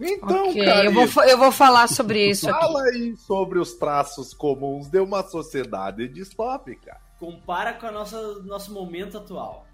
Então, 0.00 0.48
ok, 0.50 0.64
cara, 0.64 0.84
eu 0.86 0.92
vou, 0.92 1.24
eu 1.24 1.38
vou 1.38 1.52
falar 1.52 1.88
sobre 1.88 2.26
isso 2.30 2.48
aqui. 2.50 2.58
fala 2.60 2.82
aí 2.84 3.16
sobre 3.16 3.58
os 3.58 3.74
traços 3.74 4.32
comuns 4.34 4.88
de 4.88 4.98
uma 4.98 5.22
sociedade 5.22 6.08
distópica. 6.08 7.00
Compara 7.18 7.72
com 7.74 7.86
o 7.86 7.92
nosso, 7.92 8.42
nosso 8.44 8.72
momento 8.72 9.18
atual. 9.18 9.66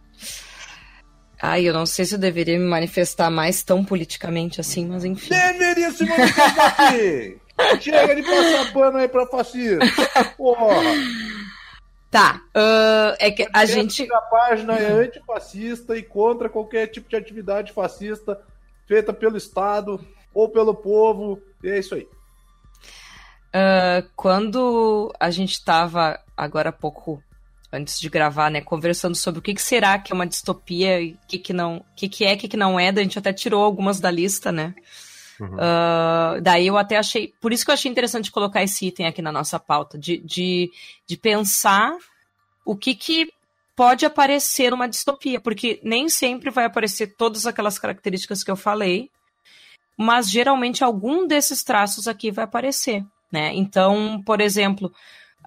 Ai, 1.40 1.68
eu 1.68 1.72
não 1.72 1.86
sei 1.86 2.04
se 2.04 2.14
eu 2.14 2.18
deveria 2.18 2.58
me 2.58 2.66
manifestar 2.66 3.30
mais 3.30 3.62
tão 3.62 3.84
politicamente 3.84 4.60
assim, 4.60 4.86
mas 4.86 5.04
enfim. 5.04 5.30
Deveria 5.30 5.90
se 5.92 6.04
manifestar 6.04 6.66
aqui! 6.66 7.40
Chega 7.80 8.14
de 8.14 8.22
passar 8.22 8.72
pano 8.72 8.98
aí 8.98 9.08
pra 9.08 9.26
fascista! 9.26 9.86
Porra! 10.36 10.82
Tá, 12.10 12.40
ah, 12.54 13.16
é 13.20 13.30
que 13.30 13.46
a 13.52 13.66
gente. 13.66 14.10
A 14.12 14.20
página 14.22 14.74
é 14.74 14.90
antifascista 14.92 15.96
e 15.96 16.02
contra 16.02 16.48
qualquer 16.48 16.86
tipo 16.86 17.08
de 17.08 17.16
atividade 17.16 17.72
fascista 17.72 18.40
feita 18.86 19.12
pelo 19.12 19.36
Estado 19.36 20.04
ou 20.32 20.48
pelo 20.48 20.74
povo. 20.74 21.40
E 21.62 21.68
é 21.68 21.78
isso 21.78 21.94
aí. 21.94 22.08
ah, 23.52 24.02
quando 24.16 25.12
a 25.20 25.30
gente 25.30 25.52
estava 25.52 26.18
agora 26.36 26.70
há 26.70 26.72
pouco 26.72 27.22
antes 27.72 28.00
de 28.00 28.08
gravar, 28.08 28.50
né, 28.50 28.60
conversando 28.60 29.14
sobre 29.14 29.40
o 29.40 29.42
que, 29.42 29.54
que 29.54 29.62
será 29.62 29.98
que 29.98 30.12
é 30.12 30.14
uma 30.14 30.26
distopia 30.26 31.00
e 31.00 31.12
o 31.12 31.18
que, 31.28 31.38
que 31.38 31.52
não, 31.52 31.84
que, 31.94 32.08
que 32.08 32.24
é, 32.24 32.34
o 32.34 32.38
que, 32.38 32.48
que 32.48 32.56
não 32.56 32.80
é, 32.80 32.88
a 32.88 33.02
gente 33.02 33.18
até 33.18 33.32
tirou 33.32 33.62
algumas 33.62 34.00
da 34.00 34.10
lista, 34.10 34.50
né? 34.50 34.74
Uhum. 35.40 35.56
Ah, 35.58 36.38
daí 36.42 36.66
eu 36.66 36.76
até 36.76 36.96
achei. 36.96 37.32
Por 37.40 37.52
isso 37.52 37.64
que 37.64 37.70
eu 37.70 37.74
achei 37.74 37.90
interessante 37.90 38.30
colocar 38.30 38.62
esse 38.62 38.86
item 38.86 39.06
aqui 39.06 39.22
na 39.22 39.30
nossa 39.30 39.58
pauta, 39.58 39.96
de, 39.98 40.18
de, 40.18 40.70
de 41.06 41.16
pensar 41.16 41.96
o 42.64 42.76
que, 42.76 42.94
que 42.94 43.32
pode 43.76 44.04
aparecer 44.04 44.70
numa 44.70 44.88
distopia, 44.88 45.40
porque 45.40 45.78
nem 45.84 46.08
sempre 46.08 46.50
vai 46.50 46.64
aparecer 46.64 47.14
todas 47.16 47.46
aquelas 47.46 47.78
características 47.78 48.42
que 48.42 48.50
eu 48.50 48.56
falei, 48.56 49.08
mas 49.96 50.28
geralmente 50.28 50.82
algum 50.82 51.26
desses 51.26 51.62
traços 51.62 52.08
aqui 52.08 52.30
vai 52.30 52.44
aparecer. 52.44 53.04
Né? 53.30 53.52
Então, 53.54 54.20
por 54.24 54.40
exemplo, 54.40 54.92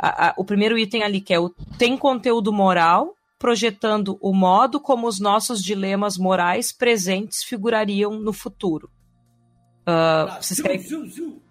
a- 0.02 0.30
a- 0.30 0.34
o 0.38 0.44
primeiro 0.44 0.78
item 0.78 1.04
ali, 1.04 1.22
que 1.22 1.34
é 1.34 1.40
o 1.40 1.50
tem 1.78 1.96
conteúdo 1.98 2.52
moral, 2.52 3.14
projetando 3.38 4.18
o 4.22 4.34
modo 4.34 4.80
como 4.80 5.08
os 5.08 5.20
nossos 5.20 5.64
dilemas 5.64 6.18
morais 6.18 6.72
presentes 6.72 7.44
figurariam 7.44 8.12
no 8.20 8.34
futuro. 8.34 8.90
Ah, 9.86 10.26
Tá, 10.28 10.42
vocês 10.42 10.60
querem- 10.62 10.80
ziu, 10.80 11.08
ziu. 11.10 11.42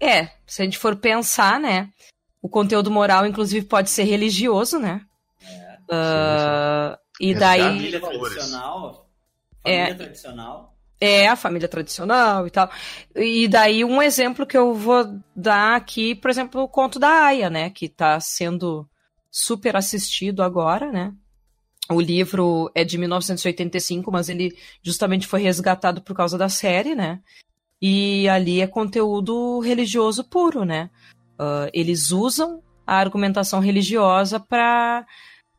É, 0.00 0.30
se 0.46 0.60
a 0.60 0.64
gente 0.64 0.78
for 0.78 0.96
pensar, 0.96 1.58
né? 1.58 1.88
O 2.42 2.48
conteúdo 2.48 2.90
moral, 2.90 3.26
inclusive, 3.26 3.64
pode 3.66 3.88
ser 3.90 4.04
religioso, 4.04 4.78
né? 4.78 5.00
Ah, 5.90 6.98
e 7.20 7.28
Resgate. 7.32 7.40
daí 7.62 7.62
Família 7.76 8.00
valores. 8.00 8.34
tradicional. 8.34 9.10
É. 9.64 9.76
Família 9.78 9.94
tradicional. 9.96 10.73
É 11.04 11.28
a 11.28 11.36
família 11.36 11.68
tradicional 11.68 12.46
e 12.46 12.50
tal. 12.50 12.70
E 13.14 13.48
daí 13.48 13.84
um 13.84 14.00
exemplo 14.02 14.46
que 14.46 14.56
eu 14.56 14.74
vou 14.74 15.20
dar 15.34 15.76
aqui, 15.76 16.14
por 16.14 16.30
exemplo, 16.30 16.62
o 16.62 16.68
conto 16.68 16.98
da 16.98 17.26
Aya, 17.26 17.50
né? 17.50 17.70
Que 17.70 17.86
está 17.86 18.18
sendo 18.20 18.88
super 19.30 19.76
assistido 19.76 20.42
agora, 20.42 20.90
né? 20.90 21.12
O 21.90 22.00
livro 22.00 22.70
é 22.74 22.82
de 22.82 22.96
1985, 22.96 24.10
mas 24.10 24.28
ele 24.28 24.56
justamente 24.82 25.26
foi 25.26 25.42
resgatado 25.42 26.00
por 26.00 26.16
causa 26.16 26.38
da 26.38 26.48
série, 26.48 26.94
né? 26.94 27.20
E 27.80 28.26
ali 28.28 28.60
é 28.60 28.66
conteúdo 28.66 29.60
religioso 29.60 30.24
puro, 30.24 30.64
né? 30.64 30.88
Ah, 31.38 31.68
eles 31.72 32.10
usam 32.10 32.62
a 32.86 32.96
argumentação 32.96 33.60
religiosa 33.60 34.38
para 34.38 35.06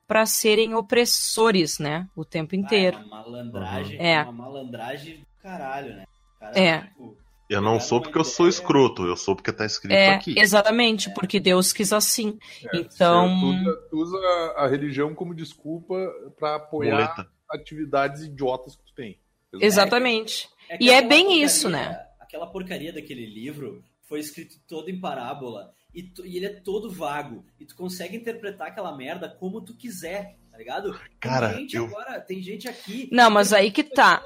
para 0.08 0.28
serem 0.28 0.76
opressores, 0.76 1.80
né? 1.80 2.08
O 2.16 2.24
tempo 2.24 2.56
inteiro. 2.56 2.98
Ah, 2.98 3.02
é 3.02 3.06
uma 3.06 3.24
malandragem. 3.24 3.98
É. 4.00 4.22
Uma 4.22 4.32
malandragem 4.32 5.26
caralho, 5.50 5.96
né? 5.96 6.06
Cara, 6.40 6.60
É. 6.60 6.82
tipo, 6.82 7.18
Eu 7.50 7.62
não 7.62 7.72
pegaram 7.74 7.80
sou 7.88 8.02
porque 8.02 8.18
eu 8.18 8.24
sou 8.24 8.48
ideia- 8.48 8.60
escroto, 8.60 9.04
eu 9.06 9.16
sou 9.16 9.36
porque 9.36 9.54
tá 9.54 9.66
escrito 9.66 9.94
É, 9.94 10.16
aqui. 10.16 10.34
exatamente, 10.40 11.14
porque 11.14 11.40
Deus 11.40 11.72
quis 11.72 11.94
assim. 11.94 12.40
então, 12.74 13.40
Tu 13.40 13.46
usa, 13.48 13.78
tu 13.92 13.98
usa 14.02 14.18
a 14.58 14.68
religião 14.68 15.14
como 15.14 15.36
desculpa 15.36 15.96
pra 16.40 16.56
apoiar 16.56 17.28
atividades 17.52 18.24
idiotas 18.24 18.76
que 18.76 18.84
tu 18.86 18.94
tem. 18.96 19.20
exatamente. 19.62 20.50
É 20.70 20.78
E 20.82 20.90
é 20.90 21.02
bem 21.02 21.26
porcaria- 21.26 21.46
isso, 21.46 21.70
né? 21.70 22.00
Aquela 22.20 22.48
porcaria 22.48 22.92
daquele 22.92 23.26
livro 23.26 23.84
foi 24.10 24.20
escrito 24.20 24.56
todo 24.68 24.90
em 24.90 25.00
parábola 25.00 25.72
e, 25.94 26.02
tu- 26.04 26.26
e 26.26 26.36
ele 26.38 26.48
é 26.48 26.60
todo 26.62 26.90
vago. 26.92 27.46
E 27.60 27.66
tu 27.66 27.76
consegue 27.76 28.18
interpretar 28.18 28.68
aquela 28.70 28.96
merda 28.98 29.30
como 29.30 29.62
tu 29.62 29.76
quiser, 29.78 30.36
tá 30.52 30.58
ligado? 30.58 30.92
Tem 30.92 31.02
Cara, 31.20 31.54
gente 31.54 31.76
eu- 31.76 31.86
agora, 31.86 32.20
tem 32.20 32.42
gente 32.42 32.68
aqui. 32.68 33.08
Não, 33.12 33.30
mas 33.30 33.54
aí 33.54 33.72
que 33.72 33.84
tá. 33.84 34.22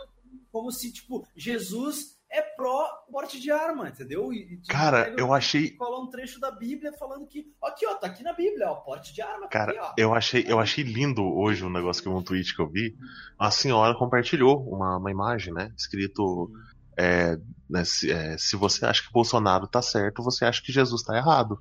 Como 0.51 0.71
se, 0.71 0.91
tipo, 0.91 1.27
Jesus 1.35 2.17
é 2.31 2.41
pró 2.41 2.87
porte 3.11 3.39
de 3.39 3.49
arma, 3.51 3.89
entendeu? 3.89 4.31
E, 4.31 4.57
tipo, 4.57 4.67
Cara, 4.67 5.05
pega- 5.05 5.19
eu 5.21 5.33
achei. 5.33 5.71
cola 5.71 5.99
um 6.03 6.09
trecho 6.09 6.39
da 6.39 6.51
Bíblia 6.51 6.93
falando 6.93 7.25
que, 7.25 7.45
aqui, 7.63 7.85
ó, 7.87 7.95
tá 7.95 8.07
aqui 8.07 8.21
na 8.23 8.33
Bíblia, 8.33 8.69
ó, 8.69 8.75
porte 8.75 9.13
de 9.13 9.21
arma, 9.21 9.47
tá 9.47 9.49
Cara, 9.49 9.71
aqui, 9.71 10.01
eu 10.01 10.13
achei, 10.13 10.45
eu 10.47 10.59
achei 10.59 10.83
lindo 10.83 11.23
hoje 11.23 11.65
um 11.65 11.69
negócio 11.71 12.03
que 12.03 12.09
um 12.09 12.21
tweet 12.23 12.55
que 12.55 12.61
eu 12.61 12.69
vi. 12.69 12.95
A 13.37 13.49
senhora 13.49 13.95
compartilhou 13.97 14.61
uma, 14.69 14.97
uma 14.97 15.09
imagem, 15.11 15.53
né? 15.53 15.71
Escrito. 15.77 16.51
é, 16.97 17.37
né, 17.69 17.83
se, 17.85 18.11
é, 18.11 18.37
se 18.37 18.55
você 18.55 18.85
acha 18.85 19.01
que 19.01 19.11
Bolsonaro 19.13 19.67
tá 19.67 19.81
certo, 19.81 20.21
você 20.21 20.43
acha 20.45 20.61
que 20.61 20.71
Jesus 20.71 21.01
tá 21.01 21.15
errado. 21.17 21.59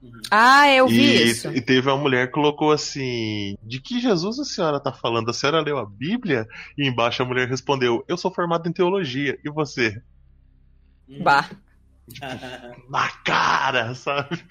Uhum. 0.00 0.12
Ah, 0.30 0.70
eu 0.72 0.86
vi 0.86 1.00
e, 1.00 1.22
isso. 1.30 1.48
e 1.50 1.60
teve 1.60 1.88
uma 1.88 1.96
mulher 1.96 2.28
que 2.28 2.32
colocou 2.32 2.70
assim: 2.70 3.56
De 3.62 3.80
que 3.80 4.00
Jesus 4.00 4.38
a 4.38 4.44
senhora 4.44 4.78
tá 4.80 4.92
falando? 4.92 5.30
A 5.30 5.32
senhora 5.32 5.60
leu 5.60 5.76
a 5.78 5.84
Bíblia? 5.84 6.46
E 6.76 6.86
embaixo 6.86 7.22
a 7.22 7.26
mulher 7.26 7.48
respondeu: 7.48 8.04
Eu 8.06 8.16
sou 8.16 8.32
formado 8.32 8.68
em 8.68 8.72
teologia. 8.72 9.38
E 9.44 9.50
você? 9.50 10.00
Uhum. 11.08 11.22
Bah. 11.22 11.48
Na 12.88 13.08
cara, 13.24 13.94
sabe? 13.94 14.42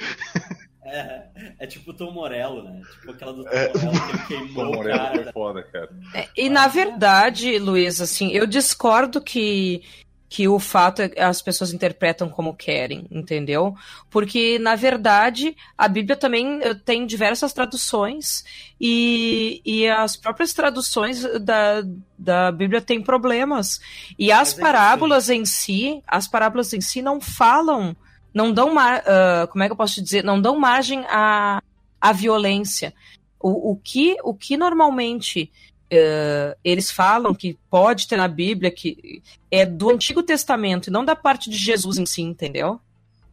É, 0.84 1.28
é 1.60 1.68
tipo 1.68 1.92
o 1.92 1.94
Tom 1.94 2.12
Morello, 2.12 2.64
né? 2.64 2.82
Tipo 2.94 3.12
aquela 3.12 3.34
do 3.34 3.44
Tom 3.44 3.50
É. 3.50 3.72
Morello 3.74 4.00
que 4.20 4.28
queimou 4.28 4.66
o 4.72 4.76
Morello 4.76 5.00
cara. 5.00 5.24
foi 5.24 5.32
foda, 5.34 5.64
cara. 5.64 5.90
É, 6.14 6.28
E 6.38 6.50
na 6.50 6.68
verdade, 6.68 7.58
Luiz, 7.60 8.00
assim, 8.00 8.30
eu 8.32 8.46
discordo 8.48 9.22
que, 9.22 9.82
que 10.30 10.48
o 10.48 10.60
fato 10.60 11.02
é 11.02 11.22
as 11.22 11.42
pessoas 11.42 11.74
interpretam 11.74 12.30
como 12.30 12.54
querem, 12.54 13.08
entendeu? 13.10 13.76
Porque, 14.10 14.60
na 14.60 14.76
verdade, 14.76 15.56
a 15.78 15.88
Bíblia 15.88 16.18
também 16.18 16.60
eh, 16.62 16.74
tem 16.74 17.06
diversas 17.06 17.54
traduções 17.54 18.44
e, 18.80 19.62
e 19.66 19.88
as 19.88 20.18
próprias 20.18 20.52
traduções 20.54 21.22
da, 21.40 21.84
da 22.18 22.52
Bíblia 22.52 22.82
têm 22.82 23.02
problemas. 23.02 23.80
E 24.20 24.32
as 24.32 24.50
Mas 24.50 24.60
é 24.60 24.62
parábolas 24.62 25.30
em 25.30 25.46
si, 25.46 26.04
as 26.06 26.28
parábolas 26.28 26.74
em 26.74 26.82
si 26.82 27.02
não 27.02 27.22
falam, 27.22 27.96
não 28.34 28.52
dão, 28.52 28.74
mar, 28.74 29.04
ah, 29.06 29.48
como 29.50 29.64
é 29.64 29.68
que 29.68 29.72
eu 29.72 29.78
posso 29.78 30.04
dizer, 30.04 30.26
não 30.26 30.42
dão 30.42 30.60
margem 30.60 31.06
à, 31.08 31.62
à 32.02 32.12
violência. 32.12 32.94
O, 33.40 33.72
o, 33.72 33.76
que, 33.78 34.18
o 34.24 34.34
que 34.34 34.58
normalmente 34.58 35.50
eh, 35.90 36.58
eles 36.64 36.92
falam 36.92 37.34
que 37.34 37.58
pode 37.70 38.08
ter 38.08 38.18
na 38.18 38.28
Bíblia, 38.28 38.72
que 38.72 39.22
é 39.50 39.66
do 39.66 39.90
Antigo 39.90 40.22
Testamento 40.22 40.88
e 40.88 40.92
não 40.92 41.06
da 41.06 41.16
parte 41.16 41.50
de 41.50 41.58
Jesus 41.58 41.98
em 41.98 42.06
si, 42.06 42.22
entendeu? 42.22 42.80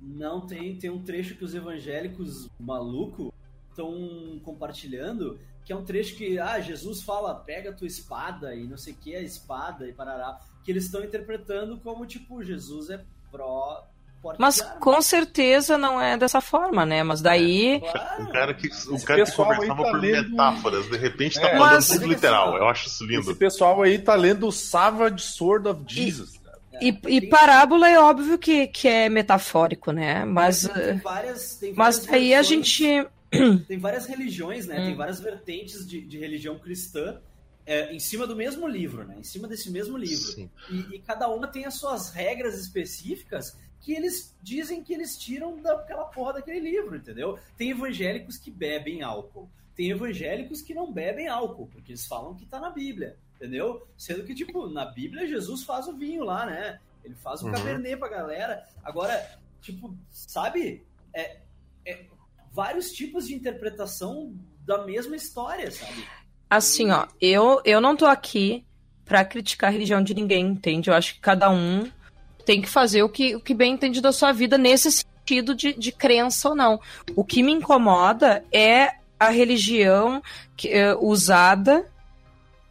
Não, 0.00 0.40
tem, 0.40 0.76
tem 0.76 0.90
um 0.90 1.02
trecho 1.02 1.34
que 1.34 1.44
os 1.44 1.54
evangélicos 1.54 2.48
malucos 2.60 3.32
estão 3.70 4.40
compartilhando, 4.44 5.38
que 5.64 5.72
é 5.72 5.76
um 5.76 5.84
trecho 5.84 6.16
que, 6.16 6.38
ah, 6.38 6.60
Jesus 6.60 7.02
fala, 7.02 7.34
pega 7.34 7.72
tua 7.72 7.86
espada 7.86 8.54
e 8.54 8.66
não 8.66 8.76
sei 8.76 8.92
o 8.92 8.96
que, 8.96 9.16
a 9.16 9.22
espada 9.22 9.88
e 9.88 9.92
parará, 9.92 10.38
que 10.62 10.70
eles 10.70 10.84
estão 10.84 11.02
interpretando 11.02 11.78
como, 11.78 12.06
tipo, 12.06 12.42
Jesus 12.42 12.90
é 12.90 13.02
pró 13.30 13.84
Mas 14.38 14.60
com 14.80 15.00
certeza 15.02 15.76
não 15.78 16.00
é 16.00 16.16
dessa 16.16 16.40
forma, 16.40 16.84
né? 16.86 17.02
Mas 17.02 17.20
daí. 17.20 17.80
Claro. 17.80 18.22
O 18.24 18.32
cara 18.32 18.54
que, 18.54 18.68
o 18.68 18.94
Esse 18.96 19.04
cara 19.04 19.24
que 19.24 19.32
conversava 19.32 19.82
tá 19.84 19.90
por 19.90 20.00
lendo- 20.00 20.30
metáforas, 20.30 20.88
de 20.90 20.96
repente 20.96 21.40
tá 21.40 21.48
É, 21.48 21.56
falando 21.58 21.72
mas- 21.74 21.88
tudo 21.88 22.06
literal. 22.06 22.56
Eu 22.56 22.68
acho 22.68 22.86
isso 22.88 23.04
Esse 23.04 23.12
lindo. 23.12 23.36
pessoal 23.36 23.82
aí 23.82 23.98
tá 23.98 24.14
lendo 24.14 24.46
o 24.46 24.52
Savage 24.52 25.22
Sword 25.22 25.68
of 25.68 25.82
Jesus. 25.86 26.38
cara. 26.38 26.58
E, 26.80 26.98
e 27.08 27.20
parábola 27.28 27.88
é 27.88 27.98
óbvio 28.00 28.36
que, 28.38 28.66
que 28.66 28.88
é 28.88 29.08
metafórico, 29.08 29.92
né? 29.92 30.24
Mas, 30.24 30.66
tem 30.68 30.96
várias, 30.98 31.56
tem 31.56 31.72
mas 31.74 31.98
várias 32.04 32.12
aí 32.14 32.34
a 32.34 32.42
gente. 32.42 32.84
tem 33.68 33.78
várias 33.78 34.06
religiões, 34.06 34.66
né? 34.66 34.80
Hum. 34.80 34.86
Tem 34.86 34.94
várias 34.96 35.20
vertentes 35.20 35.86
de, 35.86 36.00
de 36.00 36.18
religião 36.18 36.58
cristã 36.58 37.18
é, 37.66 37.94
em 37.94 37.98
cima 37.98 38.26
do 38.26 38.36
mesmo 38.36 38.66
livro, 38.68 39.04
né? 39.04 39.14
Em 39.18 39.22
cima 39.24 39.48
desse 39.48 39.70
mesmo 39.70 39.96
livro. 39.96 40.32
Sim. 40.32 40.50
E, 40.70 40.96
e 40.96 40.98
cada 40.98 41.28
uma 41.28 41.46
tem 41.46 41.64
as 41.64 41.74
suas 41.74 42.10
regras 42.12 42.58
específicas 42.60 43.56
que 43.84 43.92
eles 43.92 44.34
dizem 44.42 44.82
que 44.82 44.94
eles 44.94 45.18
tiram 45.18 45.60
daquela 45.60 46.04
porra 46.06 46.32
daquele 46.34 46.58
livro, 46.58 46.96
entendeu? 46.96 47.38
Tem 47.56 47.70
evangélicos 47.70 48.38
que 48.38 48.50
bebem 48.50 49.02
álcool. 49.02 49.50
Tem 49.76 49.90
evangélicos 49.90 50.62
que 50.62 50.72
não 50.72 50.90
bebem 50.90 51.28
álcool, 51.28 51.66
porque 51.66 51.92
eles 51.92 52.06
falam 52.06 52.34
que 52.34 52.46
tá 52.46 52.58
na 52.58 52.70
Bíblia, 52.70 53.18
entendeu? 53.36 53.86
Sendo 53.98 54.24
que, 54.24 54.34
tipo, 54.34 54.68
na 54.68 54.86
Bíblia 54.86 55.26
Jesus 55.28 55.64
faz 55.64 55.86
o 55.86 55.96
vinho 55.96 56.24
lá, 56.24 56.46
né? 56.46 56.80
Ele 57.04 57.14
faz 57.16 57.42
o 57.42 57.46
Uhum. 57.46 57.52
cabernet 57.52 57.96
pra 57.98 58.08
galera. 58.08 58.64
Agora, 58.82 59.38
tipo, 59.60 59.94
sabe? 60.10 60.86
É, 61.12 61.40
é 61.84 62.06
vários 62.52 62.90
tipos 62.92 63.26
de 63.26 63.34
interpretação 63.34 64.34
da 64.64 64.86
mesma 64.86 65.14
história, 65.14 65.70
sabe? 65.70 66.06
Assim, 66.48 66.90
ó, 66.90 67.06
eu, 67.20 67.60
eu 67.66 67.80
não 67.82 67.94
tô 67.94 68.06
aqui 68.06 68.64
pra 69.04 69.24
criticar 69.26 69.68
a 69.68 69.72
religião 69.72 70.02
de 70.02 70.14
ninguém, 70.14 70.46
entende? 70.46 70.88
Eu 70.88 70.94
acho 70.94 71.14
que 71.14 71.20
cada 71.20 71.50
um 71.50 71.90
tem 72.44 72.60
que 72.60 72.68
fazer 72.68 73.02
o 73.02 73.08
que, 73.08 73.36
o 73.36 73.40
que 73.40 73.54
bem 73.54 73.74
entende 73.74 74.00
da 74.00 74.12
sua 74.12 74.32
vida 74.32 74.58
nesse 74.58 74.90
sentido 74.92 75.54
de, 75.54 75.72
de 75.72 75.92
crença 75.92 76.48
ou 76.48 76.54
não. 76.54 76.80
O 77.16 77.24
que 77.24 77.42
me 77.42 77.52
incomoda 77.52 78.44
é 78.52 78.94
a 79.18 79.30
religião 79.30 80.22
que, 80.56 80.68
eh, 80.68 80.94
usada 81.00 81.86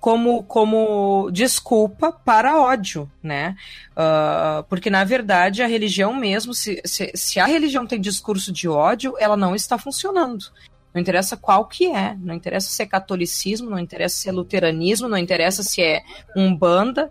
como, 0.04 0.44
como 0.44 1.30
desculpa 1.32 2.12
para 2.12 2.60
ódio, 2.60 3.10
né? 3.24 3.56
Ah, 3.96 4.66
porque, 4.68 4.90
na 4.90 5.06
verdade, 5.06 5.64
a 5.64 5.68
religião 5.68 6.14
mesmo, 6.14 6.54
se, 6.54 6.82
se, 6.84 7.10
se 7.16 7.40
a 7.40 7.46
religião 7.46 7.88
tem 7.88 8.02
discurso 8.02 8.52
de 8.52 8.68
ódio, 8.68 9.16
ela 9.18 9.38
não 9.38 9.56
está 9.56 9.78
funcionando. 9.78 10.52
Não 10.94 11.02
interessa 11.02 11.38
qual 11.38 11.66
que 11.70 11.88
é, 11.90 12.18
não 12.20 12.36
interessa 12.36 12.70
se 12.70 12.84
é 12.84 12.86
catolicismo, 12.86 13.70
não 13.70 13.80
interessa 13.80 14.18
se 14.18 14.28
é 14.28 14.32
luteranismo, 14.34 15.08
não 15.08 15.18
interessa 15.18 15.64
se 15.64 15.82
é 15.82 16.04
umbanda, 16.36 17.10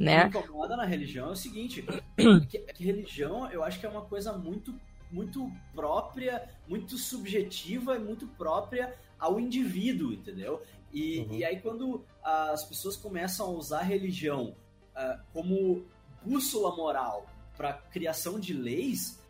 O 0.00 0.02
que 0.02 0.04
né? 0.06 0.24
me 0.24 0.30
incomoda 0.30 0.76
na 0.78 0.84
religião 0.86 1.28
é 1.28 1.32
o 1.32 1.36
seguinte, 1.36 1.84
que, 2.48 2.58
que 2.58 2.84
religião 2.84 3.50
eu 3.50 3.62
acho 3.62 3.78
que 3.78 3.84
é 3.84 3.88
uma 3.88 4.00
coisa 4.00 4.32
muito, 4.32 4.74
muito 5.10 5.52
própria, 5.74 6.48
muito 6.66 6.96
subjetiva 6.96 7.96
e 7.96 7.98
muito 7.98 8.26
própria 8.26 8.94
ao 9.18 9.38
indivíduo, 9.38 10.12
entendeu? 10.12 10.62
E, 10.92 11.20
Uhum. 11.20 11.34
e 11.34 11.44
aí 11.44 11.60
quando 11.60 12.02
as 12.24 12.64
pessoas 12.64 12.96
começam 12.96 13.46
a 13.46 13.50
usar 13.50 13.80
a 13.80 13.84
religião 13.84 14.56
ah, 14.96 15.20
como 15.32 15.84
bússola 16.24 16.74
moral 16.74 17.26
para 17.56 17.74
criação 17.74 18.40
de 18.40 18.54
leis, 18.54 19.20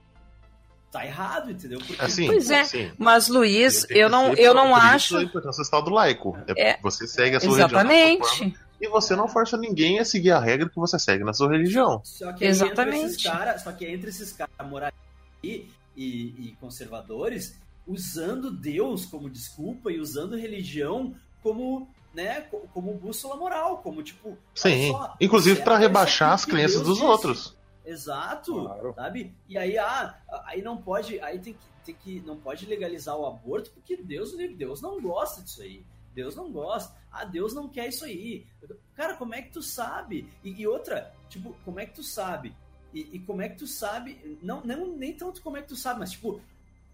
tá 0.91 1.05
errado, 1.05 1.51
entendeu? 1.51 1.81
Porque 1.81 2.03
Assim, 2.03 2.27
Pois 2.27 2.49
é, 2.51 2.65
sim. 2.65 2.93
Mas, 2.97 3.29
Luiz, 3.29 3.85
eu 3.91 4.09
não, 4.09 4.33
eu 4.35 4.55
não 4.55 4.71
por 4.71 4.79
isso 4.79 4.87
acho. 4.87 5.17
A 5.17 5.23
importância 5.25 5.81
do 5.83 5.91
laico. 5.91 6.39
É, 6.47 6.71
É, 6.71 6.79
você 6.81 7.07
segue 7.09 7.37
a 7.37 7.41
sua 7.41 7.57
religião. 7.57 7.69
sua 7.69 7.79
forma, 7.81 7.93
Exatamente. 7.93 8.70
E 8.81 8.89
você 8.89 9.15
não 9.15 9.29
força 9.29 9.57
ninguém 9.57 9.99
a 9.99 10.05
seguir 10.05 10.31
a 10.31 10.41
regra 10.41 10.69
que 10.69 10.77
você 10.77 10.99
segue 10.99 11.23
na 11.23 11.33
sua 11.35 11.51
religião. 11.51 12.01
Só 12.05 12.33
que 12.33 12.45
Exatamente. 12.47 13.05
esses 13.07 13.23
cara, 13.23 13.59
só 13.59 13.71
que 13.73 13.85
entre 13.87 14.09
esses 14.11 14.33
caras 14.33 14.55
morais 14.69 14.95
e, 15.45 15.69
e, 15.97 16.57
conservadores, 16.61 17.59
usando 17.87 18.51
Deus 18.51 19.05
como 19.05 19.29
desculpa 19.29 19.91
e 19.93 20.01
usando 20.01 20.37
religião 20.37 21.15
como, 21.43 21.89
né, 22.15 22.41
co- 22.43 22.67
como 22.73 22.95
bússola 22.95 23.37
moral, 23.37 23.79
como 23.79 24.03
tipo. 24.03 24.37
Sim. 24.55 24.93
só, 24.93 25.15
Inclusive 25.21 25.63
para 25.63 25.75
é- 25.75 25.77
isso 25.79 25.83
rebaixar 25.89 26.33
as 26.33 26.45
crenças 26.45 26.81
dos 26.83 26.95
disse. 26.99 27.05
outros. 27.07 27.57
Exato, 27.85 28.53
Claro. 28.65 28.95
sabe? 28.95 29.35
E 29.49 29.59
aí, 29.59 29.77
ah, 29.77 30.15
aí 30.47 30.63
não 30.63 30.77
pode, 30.77 31.19
aí 31.21 31.39
tem 31.39 31.55
que, 31.55 31.59
tem 31.85 31.95
que, 31.95 32.21
não 32.27 32.37
pode 32.37 32.65
legalizar 32.67 33.17
o 33.17 33.27
aborto 33.27 33.71
porque 33.73 33.97
Deus, 33.97 34.33
Deus 34.57 34.81
não 34.81 35.01
gosta 35.01 35.43
disso 35.43 35.63
aí. 35.63 35.83
Deus 36.15 36.35
não 36.35 36.51
gosta. 36.51 36.97
Ah, 37.11 37.25
Deus 37.25 37.55
não 37.55 37.69
quer 37.69 37.89
isso 37.89 38.05
aí. 38.05 38.47
Cara, 38.95 39.17
como 39.17 39.35
é 39.35 39.43
que 39.43 39.51
tu 39.51 39.63
sabe? 39.63 40.29
E, 40.45 40.51
e 40.61 40.67
outra, 40.67 41.13
tipo, 41.29 41.55
como 41.65 41.81
é 41.81 41.87
que 41.87 41.95
tu 41.95 42.03
sabe? 42.03 42.55
E, 42.93 43.17
e 43.17 43.19
como 43.21 43.43
é 43.43 43.49
que 43.49 43.57
tu 43.57 43.67
sabe? 43.67 44.39
Não, 44.43 44.63
não, 44.65 44.97
nem 44.97 45.17
tanto 45.17 45.43
como 45.43 45.57
é 45.57 45.63
que 45.63 45.69
tu 45.69 45.77
sabe, 45.77 46.01
mas 46.01 46.13
tipo, 46.13 46.41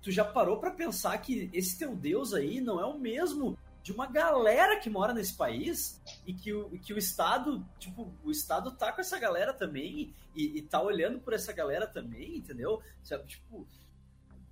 tu 0.03 0.11
já 0.11 0.25
parou 0.25 0.59
pra 0.59 0.71
pensar 0.71 1.17
que 1.19 1.51
esse 1.53 1.79
teu 1.79 1.95
Deus 1.97 2.35
aí 2.35 2.61
não 2.61 2.81
é 2.81 2.85
o 2.85 2.99
mesmo 2.99 3.59
de 3.83 3.93
uma 3.93 4.07
galera 4.07 4.81
que 4.81 4.91
mora 4.91 5.15
nesse 5.15 5.35
país 5.35 6.03
e 6.27 6.35
que 6.35 6.53
o, 6.53 6.71
que 6.71 6.93
o 6.93 6.99
Estado, 6.99 7.65
tipo, 7.79 8.13
o 8.25 8.33
Estado 8.33 8.73
tá 8.73 8.91
com 8.93 9.01
essa 9.01 9.17
galera 9.17 9.55
também 9.55 10.13
e, 10.35 10.59
e 10.59 10.63
tá 10.63 10.83
olhando 10.83 11.21
por 11.21 11.33
essa 11.33 11.53
galera 11.53 11.87
também, 11.87 12.37
entendeu? 12.37 12.83
Tipo, 13.27 13.65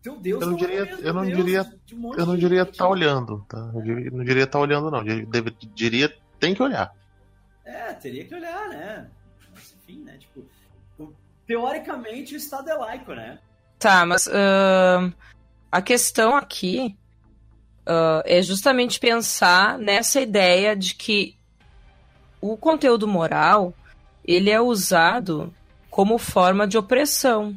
teu 0.05 0.17
Deus 0.19 0.41
Eu 0.43 0.47
não 0.49 0.53
é 0.53 0.57
o 0.57 0.59
diria- 0.59 0.85
mesmo 0.85 1.03
eu 1.03 1.15
não 1.15 1.23
Deus 1.25 1.37
diria- 1.37 1.73
de 1.87 1.95
um 1.97 2.15
Eu 2.15 2.27
não 2.27 2.37
diria 2.37 2.59
gente. 2.65 2.71
estar 2.73 2.89
olhando, 2.89 3.45
tá? 3.49 3.71
Eu 3.75 3.83
diria- 3.83 4.11
não 4.13 4.25
diria 4.25 4.45
estar 4.45 4.59
olhando, 4.61 4.91
não. 4.91 4.99
Eu 5.05 5.27
deve- 5.27 5.51
diria 5.75 6.15
tem 6.39 6.55
que 6.55 6.63
olhar. 6.63 6.95
É, 7.65 7.93
teria 7.95 8.25
que 8.25 8.35
olhar, 8.35 8.69
né? 8.69 9.09
Mas, 9.55 9.75
enfim, 9.83 10.01
né? 10.05 10.17
Tipo, 10.19 10.45
teoricamente 11.47 12.35
o 12.35 12.37
Estado 12.37 12.69
é 12.71 12.75
laico, 12.75 13.13
né? 13.15 13.39
Tá, 13.79 14.05
mas 14.07 14.27
ahn, 14.29 15.11
a 15.71 15.83
questão 15.83 16.37
aqui 16.37 16.97
ah, 17.87 18.23
é 18.25 18.41
justamente 18.43 18.99
pensar 18.99 19.79
nessa 19.79 20.21
ideia 20.21 20.75
de 20.75 20.95
que 20.95 21.37
o 22.41 22.57
conteúdo 22.57 23.07
moral 23.07 23.75
ele 24.27 24.51
é 24.51 24.61
usado 24.61 25.53
como 25.91 26.17
forma 26.19 26.67
de 26.67 26.79
opressão. 26.79 27.55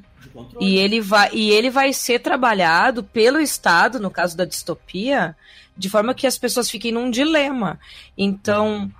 E 0.59 0.77
ele 0.77 0.99
vai, 1.01 1.29
e 1.33 1.51
ele 1.51 1.69
vai 1.69 1.93
ser 1.93 2.19
trabalhado 2.19 3.03
pelo 3.03 3.39
Estado, 3.39 3.99
no 3.99 4.11
caso 4.11 4.35
da 4.35 4.45
distopia, 4.45 5.35
de 5.75 5.89
forma 5.89 6.13
que 6.13 6.27
as 6.27 6.37
pessoas 6.37 6.69
fiquem 6.69 6.91
num 6.91 7.09
dilema. 7.09 7.79
Então, 8.17 8.91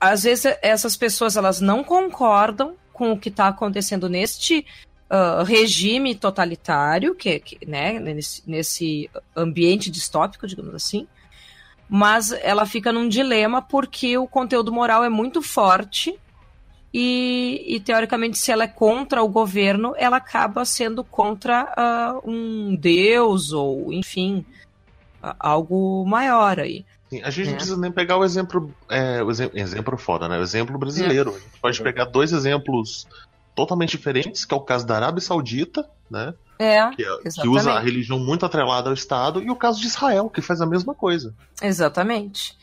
às 0.00 0.22
vezes 0.22 0.56
essas 0.62 0.96
pessoas 0.96 1.36
elas 1.36 1.60
não 1.60 1.84
concordam 1.84 2.74
com 2.92 3.12
o 3.12 3.18
que 3.18 3.28
está 3.28 3.48
acontecendo 3.48 4.08
neste 4.08 4.66
ah, 5.12 5.42
regime 5.42 6.14
totalitário, 6.14 7.16
que, 7.16 7.40
que, 7.40 7.66
né, 7.66 7.98
nesse, 7.98 8.48
nesse 8.48 9.10
ambiente 9.34 9.90
distópico, 9.90 10.46
digamos 10.46 10.72
assim. 10.72 11.08
Mas 11.88 12.30
ela 12.30 12.64
fica 12.64 12.92
num 12.92 13.08
dilema 13.08 13.60
porque 13.60 14.16
o 14.16 14.28
conteúdo 14.28 14.72
moral 14.72 15.02
é 15.02 15.08
muito 15.08 15.42
forte 15.42 16.16
e, 16.92 17.64
e, 17.68 17.80
teoricamente, 17.80 18.38
se 18.38 18.50
ela 18.50 18.64
é 18.64 18.68
contra 18.68 19.22
o 19.22 19.28
governo, 19.28 19.94
ela 19.96 20.16
acaba 20.16 20.64
sendo 20.64 21.04
contra 21.04 21.72
ah, 21.76 22.18
um 22.24 22.74
deus 22.74 23.52
ou, 23.52 23.92
enfim, 23.92 24.44
a- 25.22 25.36
algo 25.38 26.04
maior 26.06 26.58
aí. 26.58 26.84
Sim, 27.08 27.22
a 27.22 27.30
gente 27.30 27.46
É. 27.46 27.50
não 27.50 27.56
precisa 27.56 27.76
nem 27.76 27.90
pegar 27.92 28.16
o 28.18 28.24
exemplo, 28.24 28.72
é, 28.88 29.22
o 29.22 29.30
exemplo, 29.30 29.58
exemplo 29.58 29.96
foda, 29.98 30.28
né? 30.28 30.38
O 30.38 30.42
exemplo 30.42 30.78
brasileiro. 30.78 31.30
A 31.30 31.38
gente 31.38 31.60
pode 31.60 31.82
pegar 31.82 32.04
dois 32.06 32.32
exemplos 32.32 33.06
totalmente 33.54 33.90
diferentes, 33.90 34.44
que 34.44 34.54
é 34.54 34.56
o 34.56 34.60
caso 34.60 34.86
da 34.86 34.96
Arábia 34.96 35.20
Saudita, 35.20 35.88
né? 36.10 36.32
É, 36.58 36.88
que, 36.90 36.96
que 36.96 37.02
Exatamente. 37.28 37.48
usa 37.58 37.72
a 37.72 37.80
religião 37.80 38.18
muito 38.18 38.44
atrelada 38.46 38.88
ao 38.90 38.94
Estado, 38.94 39.42
e 39.42 39.50
o 39.50 39.56
caso 39.56 39.80
de 39.80 39.86
Israel, 39.86 40.28
que 40.28 40.40
faz 40.42 40.60
a 40.60 40.66
mesma 40.66 40.94
coisa. 40.94 41.34
exatamente. 41.62 42.56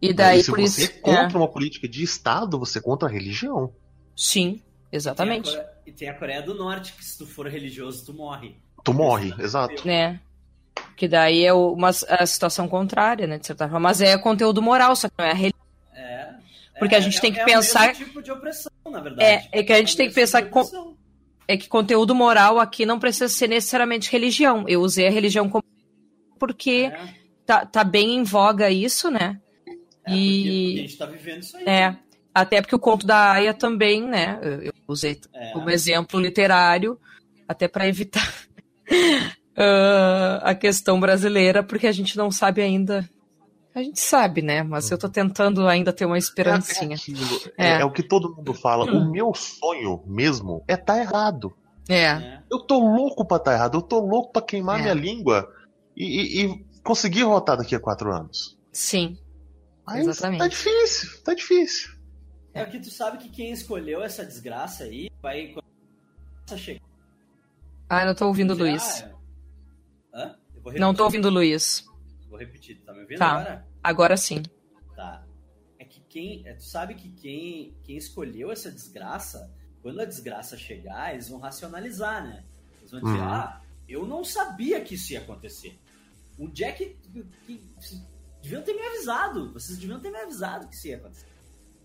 E 0.00 0.12
daí, 0.12 0.42
se 0.42 0.50
por 0.50 0.60
você 0.60 0.82
isso. 0.84 0.92
é 0.92 0.98
contra 1.00 1.38
uma 1.38 1.48
política 1.48 1.88
de 1.88 2.02
Estado, 2.02 2.58
você 2.58 2.78
é 2.78 2.82
contra 2.82 3.08
a 3.08 3.10
religião. 3.10 3.72
Sim, 4.16 4.54
Tem 4.54 4.62
exatamente. 4.92 5.48
a 5.50 5.52
Coreia- 5.52 5.74
E 5.86 5.92
tem 5.92 6.08
a 6.08 6.14
Coreia 6.14 6.42
do 6.42 6.54
Norte, 6.54 6.92
que 6.94 7.04
se 7.04 7.18
tu 7.18 7.26
for 7.26 7.46
religioso, 7.46 8.04
tu 8.06 8.12
morre. 8.14 8.56
Tu 8.82 8.92
morre, 8.94 9.34
exato. 9.38 9.86
né? 9.86 10.20
Que 10.96 11.08
daí 11.08 11.44
é 11.44 11.52
o- 11.52 11.72
uma 11.72 11.88
a 12.08 12.26
situação 12.26 12.68
contrária, 12.68 13.26
né? 13.26 13.38
De 13.38 13.46
certa 13.46 13.64
forma. 13.64 13.80
Mas 13.80 14.00
é 14.00 14.16
conteúdo 14.18 14.60
moral, 14.62 14.94
só 14.96 15.08
que 15.08 15.14
não 15.18 15.24
é 15.26 15.30
a 15.30 15.34
religião. 15.34 15.64
É. 15.94 16.28
Porque 16.78 16.94
é- 16.94 16.98
a 16.98 17.00
gente 17.00 17.18
é- 17.18 17.20
tem 17.20 17.32
que 17.32 17.40
é 17.40 17.44
pensar- 17.44 17.84
o 17.84 17.86
mesmo 17.88 18.04
tipo 18.06 18.22
de 18.22 18.30
opressão, 18.32 18.72
na 18.90 19.00
verdade. 19.00 19.22
É, 19.22 19.48
é 19.52 19.62
que 19.62 19.72
a 19.72 19.78
gente 19.78 19.94
o 19.94 19.96
tem 19.96 20.08
que 20.08 20.14
pensar 20.14 20.42
tipo 20.42 20.52
com-. 20.52 20.94
É 21.46 21.56
que 21.56 21.68
conteúdo 21.68 22.14
moral 22.14 22.58
aqui 22.58 22.86
não 22.86 22.98
precisa 22.98 23.28
ser 23.28 23.48
necessariamente 23.48 24.10
religião. 24.10 24.64
Eu 24.68 24.80
usei 24.82 25.06
a 25.06 25.10
religião 25.10 25.48
como. 25.48 25.64
Porque 26.38 26.90
É, 26.92 27.14
tá, 27.46 27.66
tá 27.66 27.84
bem 27.84 28.16
em 28.16 28.22
voga 28.24 28.70
isso, 28.70 29.10
né? 29.10 29.40
É, 30.06 30.10
porque- 30.10 30.20
porque 30.36 30.48
a 30.48 30.52
E. 30.52 30.76
gente 30.78 30.96
tá 30.98 31.06
vivendo 31.06 31.42
isso 31.42 31.56
aí. 31.56 31.64
É. 31.66 31.96
Até 32.34 32.60
porque 32.60 32.74
o 32.74 32.80
conto 32.80 33.06
da 33.06 33.32
Aya 33.32 33.54
também, 33.54 34.02
né? 34.02 34.38
Eu 34.42 34.72
usei 34.88 35.20
É. 35.32 35.52
como 35.52 35.70
exemplo 35.70 36.18
literário, 36.20 36.98
até 37.48 37.68
para 37.68 37.86
evitar 37.86 38.28
ah, 39.56 40.40
a 40.42 40.54
questão 40.54 40.98
brasileira, 41.00 41.62
porque 41.62 41.86
a 41.86 41.92
gente 41.92 42.16
não 42.16 42.30
sabe 42.30 42.62
ainda. 42.62 43.08
A 43.74 43.82
gente 43.82 43.98
sabe, 44.00 44.40
né? 44.40 44.62
Mas 44.62 44.88
eu 44.90 44.96
tô 44.98 45.08
tentando 45.08 45.66
ainda 45.66 45.92
ter 45.92 46.04
uma 46.06 46.16
É, 46.16 46.18
esperancinha. 46.18 46.94
aquilo, 46.96 47.18
É. 47.58 47.78
é- 47.78 47.80
é 47.80 47.84
o 47.84 47.90
que 47.90 48.02
todo 48.04 48.34
mundo 48.34 48.54
fala. 48.54 48.84
O 48.84 49.10
meu 49.10 49.34
sonho 49.34 50.00
mesmo 50.06 50.62
é 50.68 50.76
tá 50.76 50.98
errado. 50.98 51.52
É, 51.88 52.02
É. 52.04 52.38
Eu 52.50 52.60
tô 52.60 52.78
louco 52.78 53.24
pra 53.26 53.38
tá 53.38 53.52
errado. 53.52 53.76
Eu 53.78 53.82
tô 53.82 53.98
louco 54.00 54.32
pra 54.32 54.42
queimar 54.42 54.78
É. 54.78 54.82
minha 54.82 54.94
língua 54.94 55.48
e, 55.96 56.04
e- 56.04 56.44
e 56.46 56.64
conseguir 56.84 57.22
rotar 57.24 57.56
daqui 57.56 57.74
a 57.74 57.80
quatro 57.80 58.12
anos. 58.12 58.56
sim. 58.72 59.16
Mas 59.86 60.06
Exatamente. 60.06 60.40
tá 60.40 60.48
difícil, 60.48 61.22
tá 61.22 61.34
difícil. 61.34 61.94
É 62.54 62.64
que 62.64 62.78
tu 62.80 62.90
sabe 62.90 63.18
que 63.18 63.28
quem 63.28 63.50
escolheu 63.52 64.02
essa 64.02 64.24
desgraça 64.24 64.84
aí 64.84 65.10
vai. 65.20 65.54
Ah, 67.88 68.04
não 68.04 68.14
tô 68.14 68.26
ouvindo 68.26 68.52
o 68.52 68.56
já- 68.56 68.62
Luiz. 68.64 69.02
Hã? 70.12 70.36
Eu 70.54 70.62
vou 70.62 70.72
repetir. 70.72 70.80
Não 70.80 70.94
tô 70.94 71.04
ouvindo 71.04 71.26
o 71.28 71.30
Luiz. 71.30 71.84
Vou 72.28 72.38
repetir. 72.38 72.80
Tá 72.84 72.92
me 72.92 73.00
ouvindo 73.00 73.18
Tá. 73.18 73.26
agora? 73.32 73.68
Agora 73.82 74.16
sim. 74.16 74.42
Tá. 74.96 75.24
É 75.78 75.84
que 75.84 76.00
quem. 76.08 76.46
É, 76.46 76.54
tu 76.54 76.62
sabe 76.64 76.94
que 76.94 77.10
quem, 77.10 77.76
quem 77.84 77.96
escolheu 77.96 78.50
essa 78.50 78.70
desgraça, 78.70 79.52
quando 79.82 80.00
a 80.00 80.04
desgraça 80.04 80.56
chegar, 80.56 81.12
eles 81.12 81.28
vão 81.28 81.38
racionalizar, 81.40 82.22
né? 82.24 82.44
Eles 82.78 82.90
vão 82.90 83.00
dizer, 83.00 83.18
Uhum. 83.18 83.24
ah, 83.24 83.60
eu 83.88 84.06
não 84.06 84.24
sabia 84.24 84.80
que 84.80 84.94
isso 84.94 85.12
ia 85.12 85.20
acontecer. 85.20 85.78
O 86.38 86.48
Jack. 86.48 86.96
Que, 87.46 87.60
deviam 88.44 88.62
ter 88.62 88.74
me 88.74 88.82
avisado. 88.86 89.52
Vocês 89.52 89.78
deviam 89.78 89.98
ter 89.98 90.10
me 90.10 90.18
avisado 90.18 90.68
que 90.68 90.74
isso 90.76 90.86
ia 90.88 90.96
acontecer. 90.96 91.26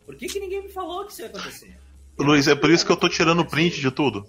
Por 0.05 0.15
que, 0.15 0.27
que 0.27 0.39
ninguém 0.39 0.61
me 0.63 0.69
falou 0.69 1.05
que 1.05 1.11
isso 1.13 1.21
ia 1.21 1.27
acontecer? 1.27 1.77
Luiz, 2.17 2.47
é 2.47 2.55
por 2.55 2.69
isso 2.69 2.85
que 2.85 2.91
eu 2.91 2.97
tô 2.97 3.07
tirando 3.07 3.45
print 3.45 3.79
de 3.79 3.89
tudo. 3.89 4.27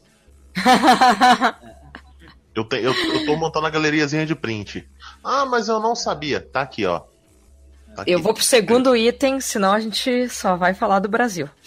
Eu, 2.52 2.64
te- 2.64 2.78
eu, 2.82 2.92
eu 2.92 3.26
tô 3.26 3.36
montando 3.36 3.66
a 3.66 3.70
galeriazinha 3.70 4.26
de 4.26 4.34
print. 4.34 4.84
Ah, 5.22 5.46
mas 5.46 5.68
eu 5.68 5.78
não 5.78 5.94
sabia. 5.94 6.40
Tá 6.40 6.62
aqui, 6.62 6.84
ó. 6.84 6.98
Tá 7.94 8.02
aqui. 8.02 8.10
Eu 8.10 8.20
vou 8.20 8.34
pro 8.34 8.42
segundo 8.42 8.96
item, 8.96 9.40
senão 9.40 9.72
a 9.72 9.78
gente 9.78 10.28
só 10.28 10.56
vai 10.56 10.74
falar 10.74 10.98
do 10.98 11.08
Brasil. 11.08 11.48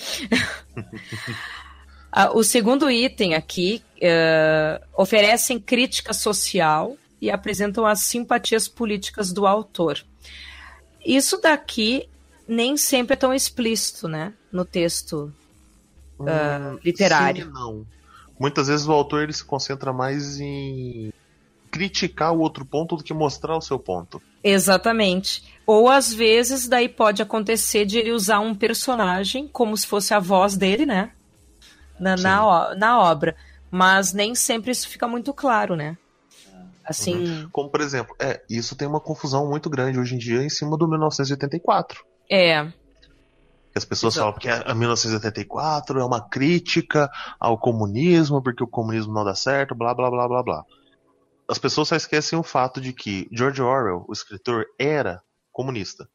Ah, 2.15 2.29
o 2.31 2.43
segundo 2.43 2.91
item 2.91 3.33
aqui 3.33 3.81
eh, 3.99 4.79
oferecem 4.95 5.59
crítica 5.59 6.13
social 6.13 6.95
e 7.19 7.31
apresentam 7.31 7.87
as 7.87 8.01
simpatias 8.01 8.67
políticas 8.67 9.33
do 9.33 9.47
autor. 9.47 10.05
Isso 11.05 11.39
daqui 11.41 12.07
nem 12.47 12.77
sempre 12.77 13.13
é 13.13 13.17
tão 13.17 13.33
explícito, 13.33 14.07
né? 14.07 14.33
No 14.51 14.65
texto 14.65 15.33
ah, 16.27 16.75
literário. 16.83 17.45
Sim, 17.45 17.51
não. 17.51 17.85
Muitas 18.39 18.67
vezes 18.67 18.87
o 18.87 18.91
autor 18.91 19.23
ele 19.23 19.33
se 19.33 19.43
concentra 19.43 19.93
mais 19.93 20.39
em 20.39 21.11
criticar 21.71 22.33
o 22.33 22.39
outro 22.39 22.65
ponto 22.65 22.95
do 22.95 23.03
que 23.03 23.13
mostrar 23.13 23.57
o 23.57 23.61
seu 23.61 23.79
ponto. 23.79 24.21
Exatamente. 24.43 25.43
Ou 25.65 25.89
às 25.89 26.13
vezes 26.13 26.67
daí 26.67 26.87
pode 26.87 27.21
acontecer 27.21 27.85
de 27.85 27.97
ele 27.97 28.11
usar 28.11 28.39
um 28.39 28.53
personagem 28.53 29.47
como 29.47 29.75
se 29.75 29.87
fosse 29.87 30.13
a 30.13 30.19
voz 30.19 30.55
dele, 30.55 30.85
né? 30.85 31.11
Na, 31.99 32.15
na, 32.15 32.75
na 32.75 32.99
obra. 32.99 33.35
Mas 33.71 34.13
nem 34.13 34.35
sempre 34.35 34.71
isso 34.71 34.87
fica 34.87 35.07
muito 35.07 35.33
claro, 35.33 35.75
né? 35.75 35.97
Assim, 36.85 37.47
Como, 37.51 37.69
por 37.69 37.81
exemplo, 37.81 38.15
é, 38.19 38.41
isso 38.49 38.75
tem 38.75 38.87
uma 38.87 38.99
confusão 38.99 39.47
muito 39.47 39.69
grande 39.69 39.99
hoje 39.99 40.15
em 40.15 40.17
dia 40.17 40.43
em 40.43 40.49
cima 40.49 40.77
do 40.77 40.87
1984. 40.87 42.03
é. 42.29 42.71
As 43.75 43.85
pessoas 43.85 44.13
Exato. 44.13 44.39
falam 44.39 44.39
que 44.39 44.69
a 44.69 44.75
1984 44.75 45.99
é 45.99 46.05
uma 46.05 46.21
crítica 46.29 47.09
ao 47.39 47.57
comunismo, 47.57 48.39
porque 48.41 48.63
o 48.63 48.67
comunismo 48.67 49.11
não 49.11 49.25
dá 49.25 49.33
certo, 49.33 49.73
blá 49.73 49.95
blá 49.95 50.11
blá 50.11 50.27
blá 50.27 50.43
blá. 50.43 50.63
As 51.49 51.57
pessoas 51.57 51.87
só 51.87 51.95
esquecem 51.95 52.37
o 52.37 52.43
fato 52.43 52.79
de 52.79 52.93
que 52.93 53.27
George 53.31 53.61
Orwell, 53.61 54.05
o 54.07 54.13
escritor, 54.13 54.65
era 54.79 55.21
comunista. 55.51 56.07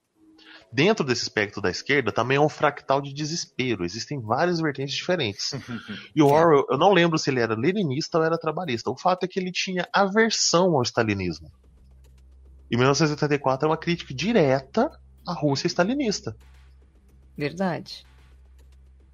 Dentro 0.70 1.04
desse 1.04 1.22
espectro 1.22 1.62
da 1.62 1.70
esquerda 1.70 2.12
também 2.12 2.36
é 2.36 2.40
um 2.40 2.48
fractal 2.48 3.00
de 3.00 3.12
desespero. 3.12 3.84
Existem 3.84 4.20
várias 4.20 4.60
vertentes 4.60 4.94
diferentes. 4.94 5.54
E 6.14 6.22
o 6.22 6.26
Orwell, 6.26 6.66
eu 6.68 6.76
não 6.76 6.92
lembro 6.92 7.18
se 7.18 7.30
ele 7.30 7.40
era 7.40 7.54
leninista 7.54 8.18
ou 8.18 8.24
era 8.24 8.38
trabalhista. 8.38 8.90
O 8.90 8.98
fato 8.98 9.24
é 9.24 9.28
que 9.28 9.38
ele 9.38 9.52
tinha 9.52 9.88
aversão 9.92 10.74
ao 10.74 10.82
stalinismo. 10.82 11.50
E 12.70 12.76
1984 12.76 13.66
é 13.66 13.70
uma 13.70 13.76
crítica 13.76 14.12
direta 14.12 14.90
à 15.26 15.32
Rússia 15.32 15.68
stalinista. 15.68 16.36
Verdade. 17.36 18.04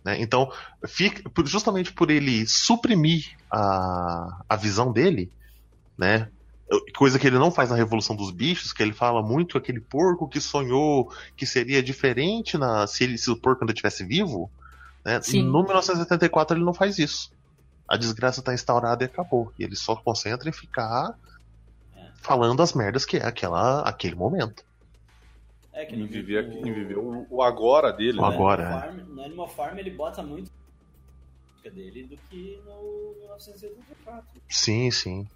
né? 0.05 0.21
Então, 0.21 0.51
fica, 0.87 1.23
justamente 1.45 1.93
por 1.93 2.11
ele 2.11 2.47
suprimir 2.47 3.37
a, 3.51 4.45
a 4.49 4.57
visão 4.57 4.93
dele, 4.93 5.31
né? 5.97 6.31
Coisa 6.97 7.19
que 7.19 7.27
ele 7.27 7.39
não 7.39 7.51
faz 7.51 7.71
na 7.71 7.77
Revolução 7.77 8.17
dos 8.17 8.31
Bichos, 8.31 8.73
que 8.73 8.83
ele 8.83 8.93
fala 8.93 9.23
muito 9.23 9.59
aquele 9.59 9.81
porco 9.81 10.27
que 10.29 10.41
sonhou 10.41 11.13
que 11.37 11.45
seria 11.47 11.83
diferente 11.83 12.57
na, 12.57 12.87
se, 12.87 13.05
ele, 13.05 13.19
se 13.19 13.31
o 13.31 13.37
porco 13.37 13.63
ainda 13.63 13.73
estivesse 13.73 14.05
vivo. 14.05 14.51
Né? 15.05 15.21
Sim. 15.21 15.43
No 15.43 15.63
1974 15.63 16.57
ele 16.57 16.65
não 16.65 16.73
faz 16.75 16.99
isso. 16.99 17.31
A 17.87 17.97
desgraça 17.99 18.41
está 18.41 18.55
instaurada 18.55 19.05
e 19.05 19.07
acabou. 19.07 19.53
E 19.59 19.63
ele 19.65 19.77
só 19.77 19.95
concentra 19.95 20.49
em 20.49 20.53
ficar 20.53 21.15
falando 22.23 22.63
as 22.63 22.73
merdas 22.73 23.05
que 23.05 23.19
é 23.19 23.27
aquela, 23.27 23.83
aquele 23.83 24.15
momento. 24.15 24.65
É 25.71 25.85
que 25.85 25.95
Em 25.95 25.99
no- 25.99 26.07
viver, 26.07 26.49
o- 26.49 26.67
em 26.67 26.73
viver 26.73 26.97
o, 26.97 27.27
o 27.29 27.43
agora 27.43 27.93
dele, 27.93 28.19
O 28.19 28.23
né? 28.29 28.35
agora. 28.35 28.63
No 28.65 28.71
é. 28.71 28.75
Animal 28.75 28.81
Farm, 28.81 29.15
no 29.15 29.23
Animal 29.23 29.49
Farm 29.49 29.79
ele 29.79 29.91
bota 29.91 30.23
muito 30.23 30.51
dele 31.63 32.05
do 32.05 32.17
que 32.31 32.59
no 32.65 33.15
1984. 33.21 34.25
Sim, 34.49 34.91
sim. 34.91 35.29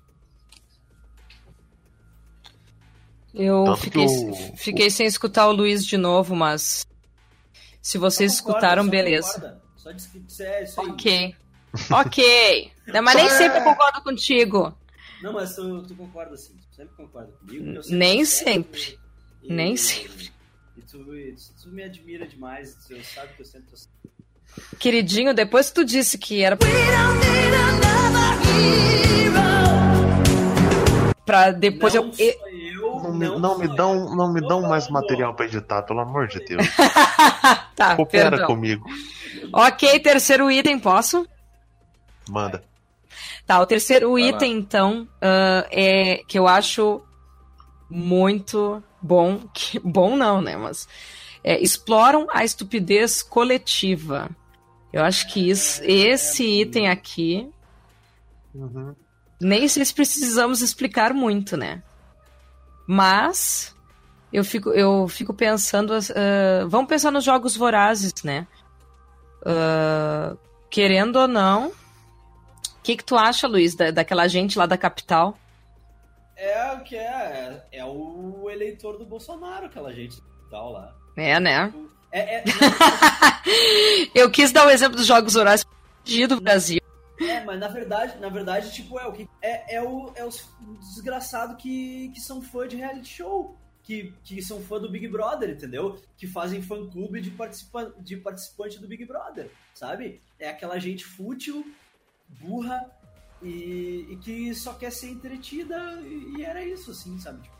Eu 3.34 3.64
Tanto 3.64 3.76
fiquei, 3.80 4.04
o- 4.06 4.34
fiquei 4.56 4.90
sem 4.90 5.06
escutar 5.06 5.46
o 5.48 5.52
Luiz 5.52 5.84
de 5.86 5.96
novo, 5.96 6.34
mas 6.34 6.86
se 7.82 7.98
vocês 7.98 8.40
concorda, 8.40 8.58
escutaram, 8.58 8.84
só 8.84 8.90
beleza. 8.90 9.32
concorda. 9.34 9.62
Só 9.76 9.90
isso 9.90 10.42
é 10.42 10.64
isso 10.64 10.80
aí. 10.80 10.86
Ok. 10.88 11.34
Ok. 11.92 12.72
Não, 12.86 13.02
mas 13.02 13.14
nem 13.14 13.28
sempre 13.28 13.58
eu 13.58 13.64
concordo 13.64 14.00
contigo. 14.02 14.74
Não, 15.22 15.34
mas 15.34 15.54
tu, 15.54 15.82
tu 15.82 15.94
concorda 15.94 16.34
sim. 16.36 16.54
Tu 16.70 16.76
sempre 16.76 16.96
concorda 16.96 17.30
comigo. 17.40 17.80
Nem 17.90 18.24
sempre. 18.24 18.98
e- 19.42 19.52
Nem 19.52 19.74
e- 19.74 19.78
sempre. 19.78 20.32
E 20.76 20.80
tu, 20.80 20.98
tu 21.62 21.68
me 21.68 21.82
admira 21.82 22.26
demais. 22.26 22.74
Tu 22.86 22.96
sabe 23.04 23.34
que 23.34 23.42
eu 23.42 23.46
sempre 23.46 23.68
tô. 23.70 23.76
Queridinho, 24.78 25.34
depois 25.34 25.68
que 25.68 25.74
tu 25.74 25.84
disse 25.84 26.16
que 26.16 26.42
era 26.42 26.56
pra 31.26 31.50
depois 31.50 31.94
não 31.94 32.10
eu. 32.18 32.34
Não 33.18 33.34
me, 33.34 33.40
não 33.40 33.58
me 33.58 33.68
dão, 33.76 34.16
não 34.16 34.32
me 34.32 34.40
dão 34.40 34.62
mais 34.62 34.88
material 34.88 35.34
pra 35.34 35.46
editar, 35.46 35.82
pelo 35.82 36.00
amor 36.00 36.28
de 36.28 36.38
Deus. 36.44 36.66
tá, 37.76 37.96
Coopera 37.96 38.30
perdão. 38.30 38.46
comigo. 38.46 38.86
Ok, 39.52 39.98
terceiro 40.00 40.50
item, 40.50 40.78
posso? 40.78 41.26
Manda. 42.28 42.62
Tá, 43.46 43.60
o 43.60 43.66
terceiro 43.66 44.12
Vai 44.12 44.22
lá. 44.22 44.28
item, 44.28 44.58
então, 44.58 45.08
ah, 45.20 45.66
é 45.70 46.22
que 46.28 46.38
eu 46.38 46.46
acho 46.46 47.00
muito 47.90 48.82
bom. 49.00 49.40
Que, 49.54 49.78
bom 49.78 50.16
não, 50.16 50.40
né? 50.42 50.56
Mas 50.56 50.86
é, 51.42 51.58
exploram 51.60 52.26
a 52.30 52.44
estupidez 52.44 53.22
coletiva. 53.22 54.28
Eu 54.92 55.02
acho 55.04 55.28
que 55.32 55.48
isso, 55.50 55.80
esse 55.84 56.44
item 56.60 56.88
aqui, 56.88 57.48
Uhum. 58.54 58.94
nem 59.40 59.68
se 59.68 59.92
precisamos 59.94 60.62
explicar 60.62 61.12
muito, 61.14 61.56
né? 61.56 61.82
Mas 62.90 63.76
eu 64.32 64.42
fico, 64.42 64.70
eu 64.70 65.06
fico 65.08 65.34
pensando. 65.34 65.92
ah, 65.92 66.66
vamos 66.66 66.88
pensar 66.88 67.10
nos 67.10 67.22
jogos 67.22 67.54
vorazes, 67.54 68.14
né? 68.24 68.46
Ah, 69.44 70.34
querendo 70.70 71.16
ou 71.16 71.28
não, 71.28 71.68
O 71.68 71.72
que, 72.82 72.96
que 72.96 73.04
tu 73.04 73.14
acha, 73.14 73.46
Luiz, 73.46 73.74
da, 73.74 73.90
daquela 73.90 74.26
gente 74.26 74.58
lá 74.58 74.64
da 74.64 74.78
capital? 74.78 75.36
É 76.34 76.72
o 76.72 76.80
que 76.80 76.96
é, 76.96 77.62
é 77.72 77.84
o 77.84 78.48
eleitor 78.50 78.96
do 78.96 79.04
Bolsonaro, 79.04 79.66
aquela 79.66 79.92
gente 79.92 80.22
tal 80.50 80.72
lá. 80.72 80.94
É, 81.14 81.38
né? 81.38 81.70
É, 82.10 82.36
é, 82.36 82.44
Eu 84.14 84.30
quis 84.30 84.50
dar 84.50 84.66
o 84.66 84.70
exemplo 84.70 84.96
dos 84.96 85.06
Jogos 85.06 85.36
Horários 85.36 85.66
do 86.26 86.40
Brasil. 86.40 86.80
É, 87.20 87.44
mas 87.44 87.58
na 87.58 87.68
verdade, 87.68 88.18
na 88.18 88.28
verdade, 88.28 88.72
tipo, 88.72 88.98
é 88.98 89.06
o 89.06 89.12
que 89.12 89.28
é, 89.42 89.76
é 89.76 89.82
o 89.82 90.12
é 90.14 90.24
os 90.24 90.48
desgraçado 90.80 91.56
que, 91.56 92.10
que 92.10 92.20
são 92.20 92.40
fã 92.40 92.66
de 92.68 92.76
reality 92.76 93.08
show, 93.08 93.56
que, 93.82 94.12
que 94.22 94.42
são 94.42 94.60
fã 94.60 94.78
do 94.78 94.90
Big 94.90 95.08
Brother, 95.08 95.50
entendeu? 95.50 96.00
Que 96.16 96.26
fazem 96.26 96.60
fã 96.62 96.86
clube 96.88 97.20
de 97.20 97.30
participa, 97.30 97.92
de 97.98 98.16
participante 98.16 98.78
do 98.78 98.86
Big 98.86 99.04
Brother, 99.04 99.50
sabe? 99.74 100.20
É 100.38 100.48
aquela 100.50 100.78
gente 100.78 101.04
fútil, 101.04 101.64
burra 102.40 102.84
e, 103.42 104.06
e 104.10 104.16
que 104.16 104.54
só 104.54 104.74
quer 104.74 104.92
ser 104.92 105.10
entretida 105.10 105.76
e, 106.02 106.34
e 106.38 106.44
era 106.44 106.62
isso, 106.62 106.90
assim, 106.90 107.18
sabe? 107.18 107.42
Tipo, 107.42 107.58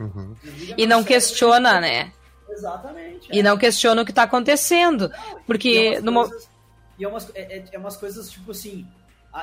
Uhum. 0.00 0.34
E 0.76 0.84
não 0.84 1.04
questiona, 1.04 1.80
né? 1.80 2.12
Exatamente. 2.48 3.28
E 3.32 3.38
é. 3.38 3.42
não 3.42 3.56
questiona 3.56 4.02
o 4.02 4.04
que 4.04 4.12
tá 4.12 4.24
acontecendo. 4.24 5.04
E 5.04 5.14
é 5.14 5.38
Porque 5.46 6.00
no 6.00 6.10
mo- 6.10 6.28
coisas- 6.28 6.48
E 6.98 7.04
é 7.04 7.08
umas, 7.08 7.30
é, 7.34 7.58
é- 7.58 7.64
é 7.72 7.78
umas 7.78 7.96
coisas, 7.96 8.30
tipo 8.30 8.50
assim, 8.50 8.86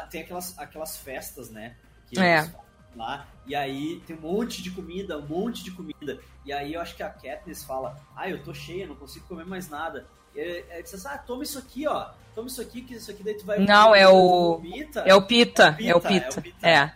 tem 0.09 0.21
aquelas, 0.21 0.57
aquelas 0.57 0.97
festas, 0.97 1.49
né? 1.49 1.75
Que 2.07 2.19
É. 2.19 2.49
lá, 2.95 3.27
e 3.45 3.55
aí 3.55 4.01
tem 4.07 4.15
um 4.15 4.21
monte 4.21 4.61
de 4.61 4.71
comida, 4.71 5.17
um 5.17 5.25
monte 5.27 5.63
de 5.63 5.71
comida. 5.71 6.19
E 6.45 6.51
aí 6.53 6.73
eu 6.73 6.81
acho 6.81 6.95
que 6.95 7.03
a 7.03 7.09
Katniss 7.09 7.63
fala, 7.63 7.99
ah, 8.15 8.29
eu 8.29 8.43
tô 8.43 8.53
cheia, 8.53 8.87
não 8.87 8.95
consigo 8.95 9.27
comer 9.27 9.45
mais 9.45 9.69
nada. 9.69 10.07
E 10.35 10.39
aí 10.41 10.83
diz 10.83 10.93
assim, 10.93 11.07
ah, 11.07 11.17
toma 11.17 11.43
isso 11.43 11.57
aqui, 11.59 11.87
ó. 11.87 12.09
Toma 12.35 12.47
isso 12.47 12.61
aqui, 12.61 12.81
que 12.81 12.93
isso 12.95 13.09
aqui 13.11 13.23
daí 13.23 13.35
tu 13.35 13.45
vai... 13.45 13.59
Não, 13.59 13.93
é 13.93 14.07
o- 14.07 14.57
Vomita. 14.57 15.01
É 15.01 15.13
o 15.13 15.21
Pita, 15.21 15.73
Pita, 15.73 15.89
é 15.89 15.93
o 15.93 15.97
é 15.97 15.97
o 15.97 16.01
Pita. 16.01 16.41
Pita. 16.41 16.67
É. 16.67 16.93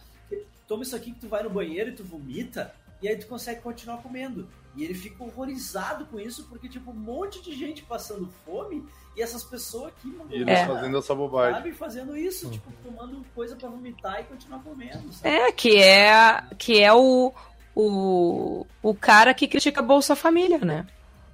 Toma 0.67 0.83
isso 0.83 0.95
aqui 0.95 1.11
que 1.11 1.19
tu 1.19 1.27
vai 1.27 1.43
no 1.43 1.49
banheiro 1.49 1.89
e 1.89 1.93
tu 1.93 2.03
vomita, 2.03 2.73
e 3.01 3.07
aí 3.07 3.17
tu 3.17 3.27
consegue 3.27 3.61
continuar 3.61 3.97
comendo. 3.97 4.47
E 4.75 4.83
ele 4.83 4.93
fica 4.95 5.23
horrorizado 5.23 6.05
com 6.05 6.19
isso, 6.19 6.45
porque, 6.45 6.67
tipo, 6.69 6.89
um 6.91 6.95
monte 6.95 7.41
de 7.43 7.55
gente 7.55 7.83
passando 7.83 8.27
fome, 8.45 8.83
e 9.15 9.21
essas 9.21 9.43
pessoas 9.43 9.87
aqui, 9.87 10.07
mano, 10.07 10.29
E 10.31 10.35
eles 10.41 10.47
É. 10.47 10.65
fazendo 10.65 10.97
essa 10.97 11.13
bobagem. 11.15 11.55
sabe, 11.55 11.71
fazendo 11.73 12.17
isso, 12.17 12.49
tipo, 12.49 12.71
tomando 12.83 13.23
coisa 13.35 13.55
pra 13.55 13.69
vomitar 13.69 14.19
e 14.21 14.23
continuar 14.23 14.59
comendo, 14.59 15.11
sabe? 15.13 15.35
É, 15.35 15.51
que 15.51 15.77
é, 15.77 16.43
que 16.57 16.81
é 16.81 16.91
o, 16.93 17.31
o, 17.75 18.65
o 18.81 18.93
cara 18.95 19.33
que 19.33 19.47
critica 19.47 19.79
a 19.81 19.83
Bolsa 19.83 20.15
Família, 20.15 20.57
né? 20.59 20.85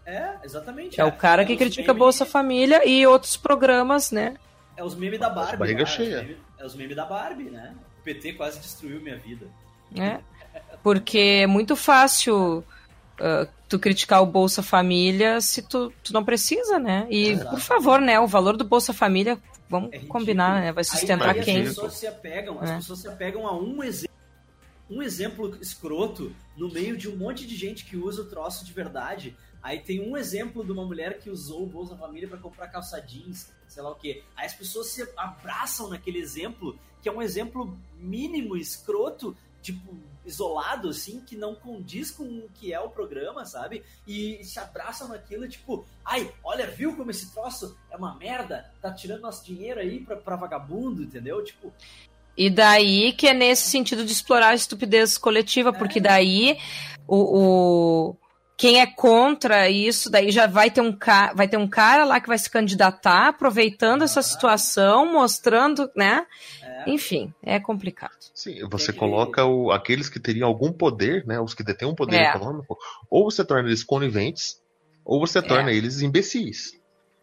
É, 0.06 0.34
exatamente. 0.44 1.00
É 1.00 1.06
o 1.06 1.12
cara 1.12 1.46
que 1.46 1.54
os 1.54 1.60
critica 1.60 1.92
a 1.92 1.94
meme- 1.94 2.00
Bolsa 2.00 2.26
Família 2.26 2.88
e 2.88 3.06
outros 3.06 3.38
programas, 3.38 4.12
né? 4.12 4.36
É 4.76 4.84
os 4.84 4.96
memes 4.96 5.20
da 5.20 5.30
Barbie. 5.30 5.58
barriga 5.58 5.82
lá, 5.82 5.86
cheia. 5.86 6.16
É 6.16 6.20
os, 6.22 6.24
memes, 6.28 6.38
é 6.60 6.66
os 6.66 6.76
memes 6.76 6.96
da 6.96 7.06
Barbie, 7.06 7.50
né? 7.50 7.76
O 8.00 8.04
PT 8.04 8.34
quase 8.34 8.60
destruiu 8.60 9.00
minha 9.02 9.18
vida. 9.18 9.48
né? 9.92 10.22
Porque 10.82 11.42
é 11.44 11.48
muito 11.48 11.76
fácil 11.76 12.64
ah, 13.20 13.47
tu 13.67 13.78
criticar 13.80 14.22
o 14.22 14.26
Bolsa 14.26 14.63
Família 14.63 15.39
se 15.41 15.61
tu, 15.61 15.93
tu 16.03 16.11
não 16.13 16.24
precisa, 16.24 16.80
né? 16.80 17.07
E, 17.09 17.30
Exato. 17.30 17.51
por 17.51 17.59
favor, 17.59 18.01
né? 18.01 18.20
O 18.20 18.28
valor 18.28 18.57
do 18.57 18.63
Bolsa 18.63 18.93
Família, 18.93 19.38
vamos 19.70 19.89
É 19.93 19.99
combinar, 19.99 20.61
né? 20.61 20.72
Vai 20.72 20.84
sustentar 20.84 21.30
aí, 21.30 21.39
aí 21.39 21.45
quem? 21.45 21.61
As 21.61 21.67
pessoas 21.70 21.93
se 21.93 22.07
apegam, 22.07 22.59
as 22.59 22.70
É. 22.70 22.76
pessoas 22.78 22.99
se 22.99 23.07
apegam 23.07 23.47
a 23.47 23.55
um 23.57 23.84
exemplo. 23.84 24.09
Um 24.89 25.03
exemplo 25.03 25.55
escroto 25.61 26.36
no 26.57 26.67
meio 26.72 26.97
de 26.97 27.07
um 27.07 27.15
monte 27.15 27.45
de 27.45 27.55
gente 27.55 27.86
que 27.86 27.95
usa 27.95 28.24
o 28.24 28.26
troço 28.26 28.65
de 28.65 28.74
verdade. 28.74 29.36
Aí 29.61 29.78
tem 29.78 30.01
um 30.01 30.17
exemplo 30.17 30.65
de 30.65 30.72
uma 30.72 30.84
mulher 30.84 31.20
que 31.20 31.30
usou 31.30 31.63
o 31.63 31.67
Bolsa 31.67 31.95
Família 31.95 32.28
para 32.28 32.39
comprar 32.39 32.70
calça 32.70 32.99
jeans, 32.99 33.51
sei 33.67 33.84
lá 33.84 33.91
o 33.91 33.95
quê. 33.95 34.24
Aí 34.36 34.47
as 34.47 34.53
pessoas 34.55 34.88
se 34.88 35.07
abraçam 35.15 35.89
naquele 35.89 36.17
exemplo, 36.17 36.76
que 37.03 37.07
é 37.09 37.11
um 37.11 37.22
exemplo 37.22 37.78
mínimo, 37.99 38.57
escroto, 38.57 39.38
tipo, 39.61 39.95
isolado, 40.30 40.90
assim, 40.90 41.20
que 41.22 41.36
não 41.36 41.54
condiz 41.56 42.12
com 42.12 42.24
o 42.24 42.50
que 42.54 42.72
é 42.72 42.80
o 42.80 42.90
programa, 42.90 43.46
sabe? 43.46 43.84
E 44.08 44.42
se 44.44 44.60
abraçam 44.60 45.08
naquilo, 45.10 45.48
tipo, 45.50 45.86
ai, 46.06 46.32
olha, 46.44 46.68
viu 46.68 46.96
como 46.96 47.12
esse 47.12 47.32
troço 47.34 47.78
é 47.92 47.98
uma 47.98 48.16
merda? 48.16 48.72
Tá 48.82 48.92
tirando 48.94 49.22
nosso 49.22 49.44
dinheiro 49.46 49.80
aí 49.80 50.00
pra, 50.00 50.16
pra 50.16 50.36
vagabundo, 50.36 51.04
entendeu? 51.04 51.44
Tipo, 51.44 51.74
E 52.38 52.50
daí 52.50 53.12
que 53.14 53.28
é 53.28 53.34
nesse 53.34 53.70
sentido 53.70 54.06
de 54.06 54.14
explorar 54.14 54.50
a 54.50 54.56
estupidez 54.56 55.18
coletiva, 55.18 55.74
porque 55.74 56.00
daí 56.00 56.58
o, 57.08 57.18
o- 57.40 58.18
quem 58.60 58.82
é 58.82 58.86
contra 58.86 59.70
isso, 59.70 60.10
daí 60.10 60.32
já 60.32 60.45
vai 60.45 60.70
ter 60.70 60.82
um 60.82 60.91
ca... 60.91 61.32
vai 61.34 61.47
ter 61.47 61.55
um 61.55 61.66
cara 61.68 62.03
lá 62.03 62.20
que 62.20 62.28
vai 62.28 62.38
se 62.38 62.49
candidatar, 62.49 63.30
aproveitando 63.30 64.03
essa 64.03 64.22
situação, 64.22 65.10
mostrando, 65.14 65.89
né? 65.95 66.26
é, 66.62 66.89
Enfim, 66.91 67.34
é 67.41 67.57
complicado. 67.57 68.12
Sim, 68.34 68.60
você 68.70 68.91
coloca 68.91 69.45
o- 69.45 69.72
aqueles 69.72 70.10
que 70.10 70.20
teriam 70.20 70.45
algum 70.47 70.74
poder, 70.74 71.26
né? 71.26 71.39
Os 71.39 71.53
que 71.53 71.64
detêm 71.64 71.88
um 71.88 71.95
poder 71.95 72.18
É. 72.18 72.30
econômico, 72.36 72.78
ou 73.10 73.32
você 73.32 73.45
torna 73.45 73.70
eles 73.70 73.82
coniventes, 73.84 74.62
ou 75.05 75.22
você 75.26 75.41
torna 75.41 75.72
eles 75.72 76.01
imbecis. 76.01 76.74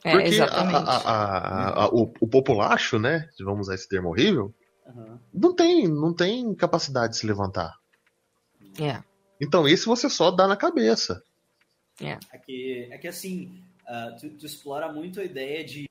É, 0.05 0.13
Porque 0.13 0.25
a- 0.29 0.29
exatamente. 0.29 0.77
a- 0.77 0.81
a- 0.81 1.29
a- 1.29 1.85
a- 1.85 1.89
o, 1.89 2.13
o 2.19 2.27
populacho, 2.27 2.99
né? 2.99 3.29
Vamos 3.41 3.67
usar 3.67 3.75
esse 3.75 3.87
termo 3.89 4.09
horrível, 4.09 4.55
aham. 4.89 5.19
não 5.35 5.55
tem, 5.55 5.87
não 5.87 6.15
tem 6.15 6.55
capacidade 6.55 7.13
de 7.13 7.19
se 7.19 7.27
levantar. 7.27 7.75
É. 8.81 9.01
Então, 9.41 9.69
esse 9.69 9.87
você 9.87 10.09
só 10.09 10.31
dá 10.31 10.47
na 10.47 10.57
cabeça. 10.57 11.23
É 12.33 12.39
que, 12.39 12.89
é 12.91 12.99
que 12.99 13.09
assim, 13.09 13.63
ah, 13.87 14.17
tu, 14.21 14.31
tu 14.31 14.47
explora 14.47 14.93
muito 14.93 15.21
a 15.21 15.25
ideia 15.25 15.65
de 15.65 15.89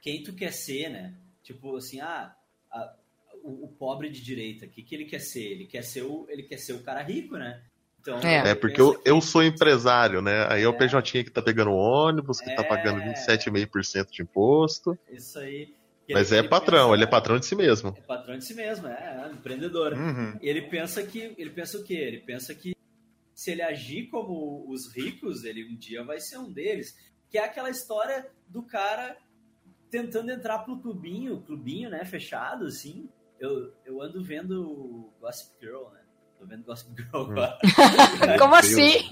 quem 0.00 0.22
tu 0.22 0.32
quer 0.32 0.52
ser, 0.52 0.88
né? 0.88 1.14
Tipo 1.42 1.76
assim, 1.76 2.00
ah, 2.00 2.34
ah, 2.72 2.94
o, 3.42 3.64
o 3.64 3.68
pobre 3.68 4.10
de 4.10 4.20
direita, 4.20 4.66
o 4.66 4.68
que, 4.68 4.82
que 4.82 4.94
ele 4.94 5.04
quer 5.04 5.20
ser? 5.20 5.44
Ele 5.44 5.66
quer 5.66 5.82
ser 5.82 6.02
o, 6.02 6.26
ele 6.28 6.42
quer 6.42 6.58
ser 6.58 6.74
o 6.74 6.82
cara 6.82 7.02
rico, 7.02 7.36
né? 7.36 7.62
Então, 8.00 8.18
É. 8.20 8.50
É 8.50 8.54
porque 8.54 8.80
eu, 8.80 9.00
eu 9.04 9.20
sou 9.20 9.42
empresário, 9.42 10.22
né? 10.22 10.46
Aí 10.48 10.62
é 10.62 10.68
o 10.68 10.72
É. 10.72 10.76
PJ 10.76 11.24
que 11.24 11.30
tá 11.30 11.42
pegando 11.42 11.72
ônibus, 11.72 12.40
que 12.40 12.54
tá 12.54 12.62
É. 12.62 12.64
pagando 12.64 13.02
27,5% 13.02 14.10
de 14.10 14.22
imposto. 14.22 14.98
Isso 15.10 15.38
aí. 15.38 15.74
Mas 16.14 16.30
ele- 16.30 16.36
é 16.36 16.42
ele 16.42 16.48
patrão, 16.48 16.84
pensa- 16.88 16.94
ele 16.94 17.04
é 17.04 17.06
patrão 17.06 17.38
de 17.38 17.46
si 17.46 17.54
mesmo. 17.54 17.94
É 17.96 18.00
patrão 18.00 18.38
de 18.38 18.44
si 18.44 18.54
mesmo, 18.54 18.86
é, 18.88 19.24
é 19.28 19.32
empreendedor. 19.32 19.92
Uhum. 19.92 20.38
E 20.40 20.48
ele 20.48 20.62
pensa 20.62 21.02
que. 21.02 21.34
Ele 21.36 21.50
pensa 21.50 21.78
o 21.78 21.84
quê? 21.84 21.94
Ele 21.94 22.18
pensa 22.20 22.54
que 22.54 22.74
se 23.34 23.50
ele 23.52 23.62
agir 23.62 24.08
como 24.08 24.64
os 24.68 24.92
ricos, 24.94 25.44
ele 25.44 25.64
um 25.64 25.76
dia 25.76 26.02
vai 26.04 26.20
ser 26.20 26.38
um 26.38 26.50
deles. 26.52 26.96
Que 27.30 27.38
é 27.38 27.44
aquela 27.44 27.70
história 27.70 28.26
do 28.48 28.62
cara 28.62 29.16
tentando 29.90 30.30
entrar 30.30 30.60
pro 30.60 30.78
clubinho, 30.80 31.40
clubinho, 31.42 31.88
né, 31.90 32.04
fechado, 32.04 32.66
assim. 32.66 33.08
Eu, 33.38 33.72
eu 33.84 34.02
ando 34.02 34.22
vendo 34.24 35.12
Gossip 35.20 35.52
Girl, 35.60 35.84
né? 35.92 36.00
Tô 36.38 36.46
vendo 36.46 36.64
Gossip 36.64 36.90
Girl 36.96 37.08
Hum. 37.16 37.30
agora. 37.32 37.58
Como 38.38 38.52
Deus. 38.60 38.64
assim? 38.64 39.08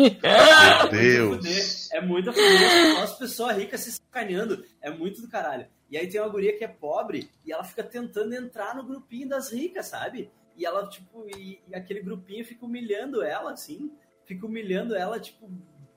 Meu 0.92 1.28
Muito 1.28 1.42
Deus. 1.42 1.90
É 1.92 2.00
muita 2.00 2.32
fuder. 2.32 3.02
As 3.02 3.18
pessoas 3.18 3.56
ricas 3.56 3.80
se 3.80 3.92
sacaneando. 3.92 4.64
É 4.82 4.90
muito 4.90 5.20
do 5.22 5.28
caralho. 5.28 5.66
E 5.90 5.96
aí 5.96 6.08
tem 6.08 6.20
uma 6.20 6.28
guria 6.28 6.56
que 6.56 6.64
é 6.64 6.68
pobre 6.68 7.30
e 7.44 7.52
ela 7.52 7.62
fica 7.62 7.84
tentando 7.84 8.34
entrar 8.34 8.74
no 8.74 8.84
grupinho 8.84 9.28
das 9.28 9.52
ricas, 9.52 9.86
sabe? 9.86 10.30
E 10.56 10.64
ela, 10.64 10.88
tipo, 10.88 11.26
e, 11.28 11.62
e 11.68 11.74
aquele 11.74 12.00
grupinho 12.00 12.44
fica 12.44 12.64
humilhando 12.64 13.22
ela, 13.22 13.52
assim. 13.52 13.92
Fica 14.24 14.46
humilhando 14.46 14.96
ela, 14.96 15.20
tipo, 15.20 15.48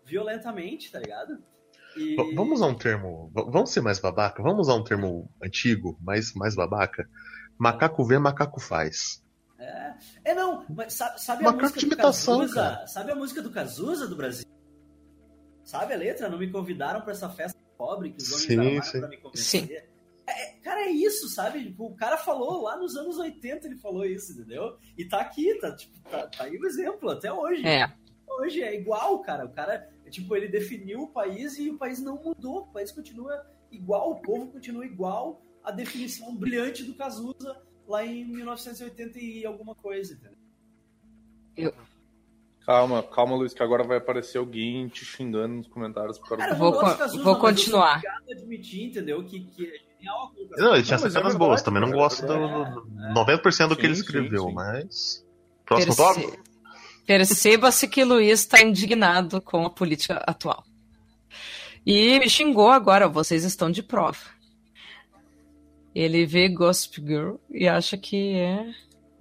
violentamente, 0.06 0.92
tá 0.92 1.00
ligado? 1.00 1.42
E... 1.98 2.16
Vamos 2.36 2.60
usar 2.60 2.68
um 2.68 2.78
termo. 2.78 3.32
Vamos 3.34 3.72
ser 3.72 3.82
mais 3.82 4.00
babaca? 4.00 4.44
Vamos 4.44 4.68
usar 4.68 4.76
um 4.76 4.84
termo 4.84 5.30
antigo, 5.42 5.98
mais, 6.02 6.34
mais 6.34 6.56
babaca? 6.56 7.10
Macaco 7.58 8.06
vê, 8.06 8.20
macaco 8.20 8.60
faz. 8.60 9.24
É, 9.58 9.94
é 10.24 10.36
não, 10.36 10.66
mas 10.70 10.94
sabe, 10.94 11.20
sabe 11.20 11.42
a 11.42 11.52
Macaco 11.52 11.64
música 11.64 11.80
de 11.80 11.86
do 11.86 11.94
imitação, 11.94 12.40
Cazuza? 12.40 12.62
cara. 12.62 12.88
Sabe 12.88 13.12
a 13.12 13.16
música 13.16 13.42
do 13.42 13.52
Cazuza 13.52 14.08
do 14.08 14.16
Brasil? 14.16 14.46
Sabe 15.64 15.94
a 15.94 15.98
letra? 15.98 16.30
Não 16.30 16.38
me 16.38 16.50
convidaram 16.50 17.02
pra 17.02 17.12
essa 17.12 17.30
festa 17.30 17.60
pobre 17.80 18.12
que 18.12 18.22
os 18.22 18.30
homens 18.30 18.44
Sim, 18.44 18.60
armaram 18.60 18.84
sim. 18.84 19.00
pra 19.00 19.08
me 19.08 19.18
convencer. 19.18 19.72
É, 20.28 20.32
é, 20.32 20.54
cara, 20.62 20.82
é 20.82 20.92
isso, 20.92 21.30
sabe? 21.30 21.64
Tipo, 21.64 21.86
o 21.86 21.96
cara 21.96 22.18
falou 22.18 22.62
lá 22.62 22.76
nos 22.76 22.98
anos 22.98 23.18
80, 23.18 23.68
ele 23.68 23.78
falou 23.78 24.06
isso, 24.06 24.34
entendeu? 24.34 24.78
E 24.98 25.06
tá 25.06 25.22
aqui, 25.22 25.58
tá, 25.60 25.74
tipo, 25.74 25.98
tá, 26.02 26.28
tá 26.28 26.44
aí 26.44 26.58
o 26.58 26.68
exemplo, 26.68 27.10
até 27.10 27.32
hoje. 27.32 27.66
É. 27.66 27.90
Hoje 28.28 28.62
é 28.62 28.76
igual, 28.76 29.20
cara. 29.22 29.46
O 29.46 29.50
cara, 29.50 29.90
tipo, 30.10 30.36
ele 30.36 30.50
definiu 30.50 31.04
o 31.04 31.08
país 31.08 31.58
e 31.58 31.70
o 31.70 31.78
país 31.78 32.02
não 32.02 32.22
mudou. 32.22 32.64
O 32.64 32.74
país 32.74 32.92
continua 32.92 33.50
igual, 33.72 34.12
o 34.12 34.22
povo 34.22 34.52
continua 34.52 34.86
igual. 34.86 35.42
A 35.64 35.72
definição 35.72 36.36
brilhante 36.36 36.84
do 36.84 36.96
Cazuza 36.96 37.62
lá 37.88 38.06
em 38.06 38.26
1980 38.26 39.20
e 39.20 39.46
alguma 39.46 39.74
coisa, 39.74 40.14
entendeu? 40.14 41.74
Calma, 42.70 43.02
calma, 43.02 43.36
Luiz, 43.36 43.52
que 43.52 43.64
agora 43.64 43.84
vai 43.84 43.98
aparecer 43.98 44.38
alguém 44.38 44.88
te 44.90 45.04
xingando 45.04 45.56
nos 45.56 45.68
comentários 45.68 46.20
por 46.20 46.30
causa 46.30 46.44
Cara, 46.44 46.54
eu 46.54 46.56
do- 46.56 46.60
Vou 46.60 46.72
gosto 46.72 46.98
con- 47.18 47.24
vou 47.24 47.34
eu 47.34 47.40
continuar. 47.40 48.00
a 48.06 48.32
admitir, 48.32 48.84
entendeu? 48.90 49.24
Que, 49.24 49.40
que 49.40 49.66
é 49.66 49.80
genial. 49.98 50.32
Não, 50.56 50.76
ele 50.76 50.84
tinha 50.84 50.96
é 50.96 51.00
cenas 51.00 51.14
verdade, 51.14 51.38
boas, 51.38 51.64
também 51.64 51.82
não 51.82 51.90
cara, 51.90 52.00
é 52.00 52.04
gosto 52.04 52.26
do, 52.28 52.36
do 52.36 53.16
90% 53.16 53.70
do 53.70 53.76
que 53.76 53.88
ele 53.88 53.96
Sim, 53.96 54.02
sim, 54.02 54.06
escreveu, 54.06 54.44
sim. 54.50 54.54
mas. 54.54 55.26
Próximo 55.66 55.96
Perce- 55.96 56.22
tópico? 56.22 56.44
Perceba-se 57.08 57.88
que 57.88 58.04
Luiz 58.04 58.42
está 58.42 58.62
indignado 58.62 59.42
com 59.42 59.66
a 59.66 59.70
política 59.72 60.24
atual. 60.28 60.64
E 61.84 62.20
me 62.20 62.30
xingou 62.30 62.70
agora, 62.70 63.08
vocês 63.08 63.44
estão 63.44 63.72
de 63.72 63.82
prova. 63.82 64.20
Ele 65.96 66.24
vê 66.28 66.48
Gossip 66.50 67.02
Girl 67.04 67.38
e 67.50 67.68
acha 67.68 67.98
que 67.98 68.34
é. 68.36 68.72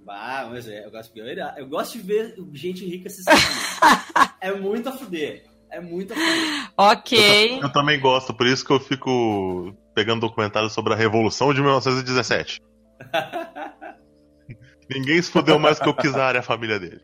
Bah, 0.09 0.47
mas 0.49 0.67
é, 0.67 0.83
eu 0.87 0.89
gosto, 0.89 1.13
de 1.13 1.21
ver- 1.21 1.53
eu 1.55 1.67
gosto 1.67 1.93
de 1.93 1.99
ver 1.99 2.33
gente 2.53 2.83
rica 2.83 3.07
se 3.11 3.21
é 4.41 4.51
muito 4.51 4.89
a 4.89 4.91
fuder. 4.91 5.43
É 5.69 5.79
muito 5.79 6.13
a 6.13 6.15
fuder. 6.15 6.71
Ok. 6.75 7.59
Eu 7.61 7.71
também 7.71 7.99
gosto, 7.99 8.33
por 8.33 8.47
isso 8.47 8.65
que 8.65 8.73
eu 8.73 8.79
fico 8.79 9.71
pegando 9.93 10.21
documentários 10.21 10.73
sobre 10.73 10.93
a 10.93 10.95
Revolução 10.95 11.53
de 11.53 11.61
1917. 11.61 12.59
Ninguém 14.89 15.21
se 15.21 15.29
fudeu 15.29 15.59
mais 15.59 15.77
que 15.79 15.87
o 15.87 15.93
Kizar 15.95 16.33
e 16.33 16.39
a 16.39 16.41
família 16.41 16.79
dele. 16.79 17.01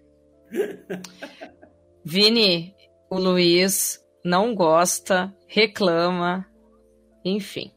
Vini, 2.03 2.73
o 3.11 3.19
Luiz 3.19 3.99
não 4.23 4.55
gosta, 4.55 5.31
reclama, 5.47 6.43
enfim. 7.23 7.71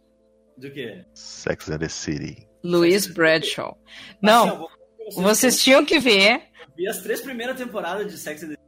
Do 0.56 0.70
quê? 0.70 1.04
Sex 1.12 1.68
and 1.68 1.80
the 1.80 1.88
City. 1.90 2.48
Luiz 2.64 3.06
Bradshaw. 3.06 3.76
Assim, 3.76 4.16
Não, 4.22 4.66
vou- 5.14 5.22
vocês 5.24 5.62
tinham 5.62 5.84
que 5.84 5.98
ver. 5.98 6.34
Eu 6.60 6.68
vi 6.76 6.88
as 6.88 7.02
três 7.02 7.20
primeiras 7.20 7.56
temporadas 7.56 8.10
de 8.10 8.16
Sex 8.18 8.42
and 8.42 8.48
the 8.48 8.54
City. 8.54 8.62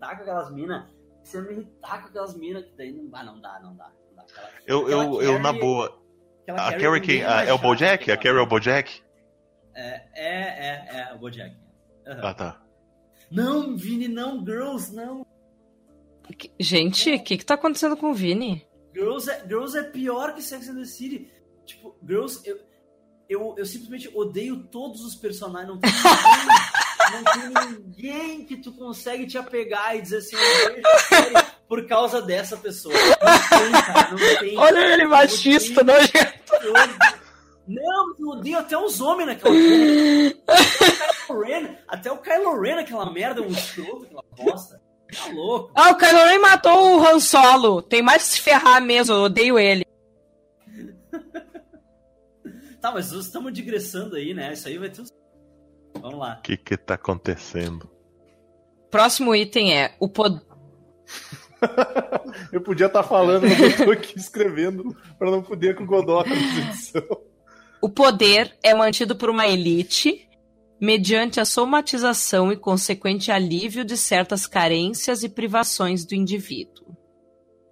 Tá 0.00 0.16
com 0.16 0.22
aquelas 0.22 0.50
minas. 0.52 0.84
Você 1.22 1.40
me 1.42 1.52
irritar 1.52 2.02
com 2.02 2.08
aquelas 2.08 2.34
minas 2.36 2.64
que 2.64 2.72
daí 2.76 2.92
não 2.92 3.08
dá, 3.08 3.22
não 3.24 3.40
dá, 3.40 3.60
não 3.62 3.76
dá. 3.76 3.92
Não 4.08 4.16
dá. 4.16 4.22
Aquela- 4.22 4.50
Eu, 4.66 4.86
aquela 4.86 5.04
eu, 5.04 5.22
eu, 5.22 5.32
na 5.38 5.44
Carrie- 5.50 5.60
boa. 5.60 6.00
A 6.48 6.54
Carrie 6.54 6.80
Carrie 6.80 7.00
quem? 7.00 7.24
A- 7.24 7.44
É 7.44 7.52
o 7.52 7.58
Bojack? 7.58 8.04
que 8.04 8.10
A 8.12 8.16
Carrie 8.16 8.38
é 8.38 8.42
o 8.42 8.46
Bojack? 8.46 9.02
É, 9.74 10.02
é, 10.14 10.24
é, 10.24 11.00
é, 11.10 11.14
o 11.14 11.18
Bojack. 11.18 11.54
Aham. 12.06 12.20
Ah, 12.24 12.34
tá. 12.34 12.62
Não, 13.30 13.76
Vini, 13.76 14.08
não, 14.08 14.44
Girls, 14.44 14.92
não. 14.94 15.24
Gente, 16.58 17.12
o 17.14 17.22
que, 17.22 17.36
que 17.38 17.44
tá 17.44 17.54
acontecendo 17.54 17.96
com 17.96 18.10
o 18.10 18.14
Vini? 18.14 18.66
Girls 18.94 19.30
é, 19.30 19.40
Girls 19.46 19.76
é 19.78 19.82
pior 19.84 20.34
que 20.34 20.42
Sex 20.42 20.68
and 20.68 20.76
the 20.76 20.84
City. 20.84 21.30
Tipo, 21.64 21.96
Girls, 22.06 22.40
eu, 22.48 22.58
eu, 23.30 23.54
eu 23.56 23.64
simplesmente 23.64 24.10
odeio 24.12 24.64
todos 24.64 25.04
os 25.04 25.14
personagens. 25.14 25.70
Não 25.70 25.78
tem 25.78 25.92
ninguém, 25.92 27.10
não 27.10 27.24
tem 27.24 27.72
ninguém 27.78 28.44
que 28.44 28.56
tu 28.56 28.72
consegue 28.72 29.24
te 29.24 29.38
apegar 29.38 29.96
e 29.96 30.02
dizer 30.02 30.16
assim, 30.18 30.34
eu 30.36 30.74
vejo 30.74 30.82
a 30.84 30.98
série 30.98 31.46
por 31.68 31.86
causa 31.86 32.20
dessa 32.20 32.56
pessoa. 32.56 32.92
Não 32.92 33.58
tem, 33.58 33.72
cara, 33.72 34.10
não 34.10 34.38
tem. 34.40 34.58
Olha 34.58 34.78
ele 34.80 35.06
machista, 35.06 35.84
não. 35.84 35.94
Não, 37.68 38.14
eu 38.18 38.28
odeio 38.30 38.58
até 38.58 38.76
os 38.76 39.00
homens 39.00 39.28
naquela 39.28 39.54
porra. 39.54 40.34
Até 40.48 40.90
o 40.90 41.28
Kylo 41.28 41.40
Ren, 41.40 41.76
até 41.86 42.12
o 42.12 42.18
Kylo 42.18 42.60
Ren, 42.60 42.78
aquela 42.80 43.12
merda, 43.12 43.42
um 43.42 43.46
escroto, 43.46 44.06
aquela 44.06 44.24
bosta. 44.36 44.82
Tá 45.12 45.26
louco. 45.32 45.70
Ah, 45.74 45.90
o 45.90 45.96
Kylo 45.96 46.24
Ren 46.24 46.38
matou 46.40 46.98
o 46.98 47.06
Han 47.06 47.20
Solo. 47.20 47.80
Tem 47.80 48.02
mais 48.02 48.24
que 48.24 48.28
se 48.30 48.40
ferrar 48.40 48.82
mesmo, 48.82 49.14
eu 49.14 49.22
odeio 49.22 49.56
ele. 49.56 49.86
Tá, 52.80 52.90
mas 52.92 53.12
nós 53.12 53.26
estamos 53.26 53.52
digressando 53.52 54.16
aí, 54.16 54.32
né? 54.32 54.52
Isso 54.52 54.66
aí 54.68 54.78
vai 54.78 54.88
ter 54.88 55.02
uns... 55.02 55.08
Vamos 56.00 56.18
lá. 56.18 56.38
O 56.38 56.42
que 56.42 56.56
que 56.56 56.76
tá 56.76 56.94
acontecendo? 56.94 57.90
Próximo 58.90 59.34
item 59.34 59.76
é 59.76 59.94
o 60.00 60.08
poder. 60.08 60.42
Eu 62.52 62.60
podia 62.60 62.86
estar 62.86 63.02
falando, 63.02 63.42
mas 63.42 63.80
eu 63.80 63.84
tô 63.84 63.90
aqui 63.90 64.16
escrevendo 64.16 64.96
pra 65.18 65.30
não 65.30 65.42
poder 65.42 65.74
com 65.74 65.84
o 65.84 65.86
Godoka 65.86 66.30
na 66.30 66.36
edição. 66.36 67.02
O 67.82 67.88
poder 67.88 68.56
é 68.62 68.72
mantido 68.72 69.16
por 69.16 69.28
uma 69.28 69.46
elite 69.46 70.28
mediante 70.80 71.40
a 71.40 71.44
somatização 71.44 72.50
e 72.50 72.56
consequente 72.56 73.30
alívio 73.30 73.84
de 73.84 73.96
certas 73.96 74.46
carências 74.46 75.22
e 75.22 75.28
privações 75.28 76.06
do 76.06 76.14
indivíduo. 76.14 76.96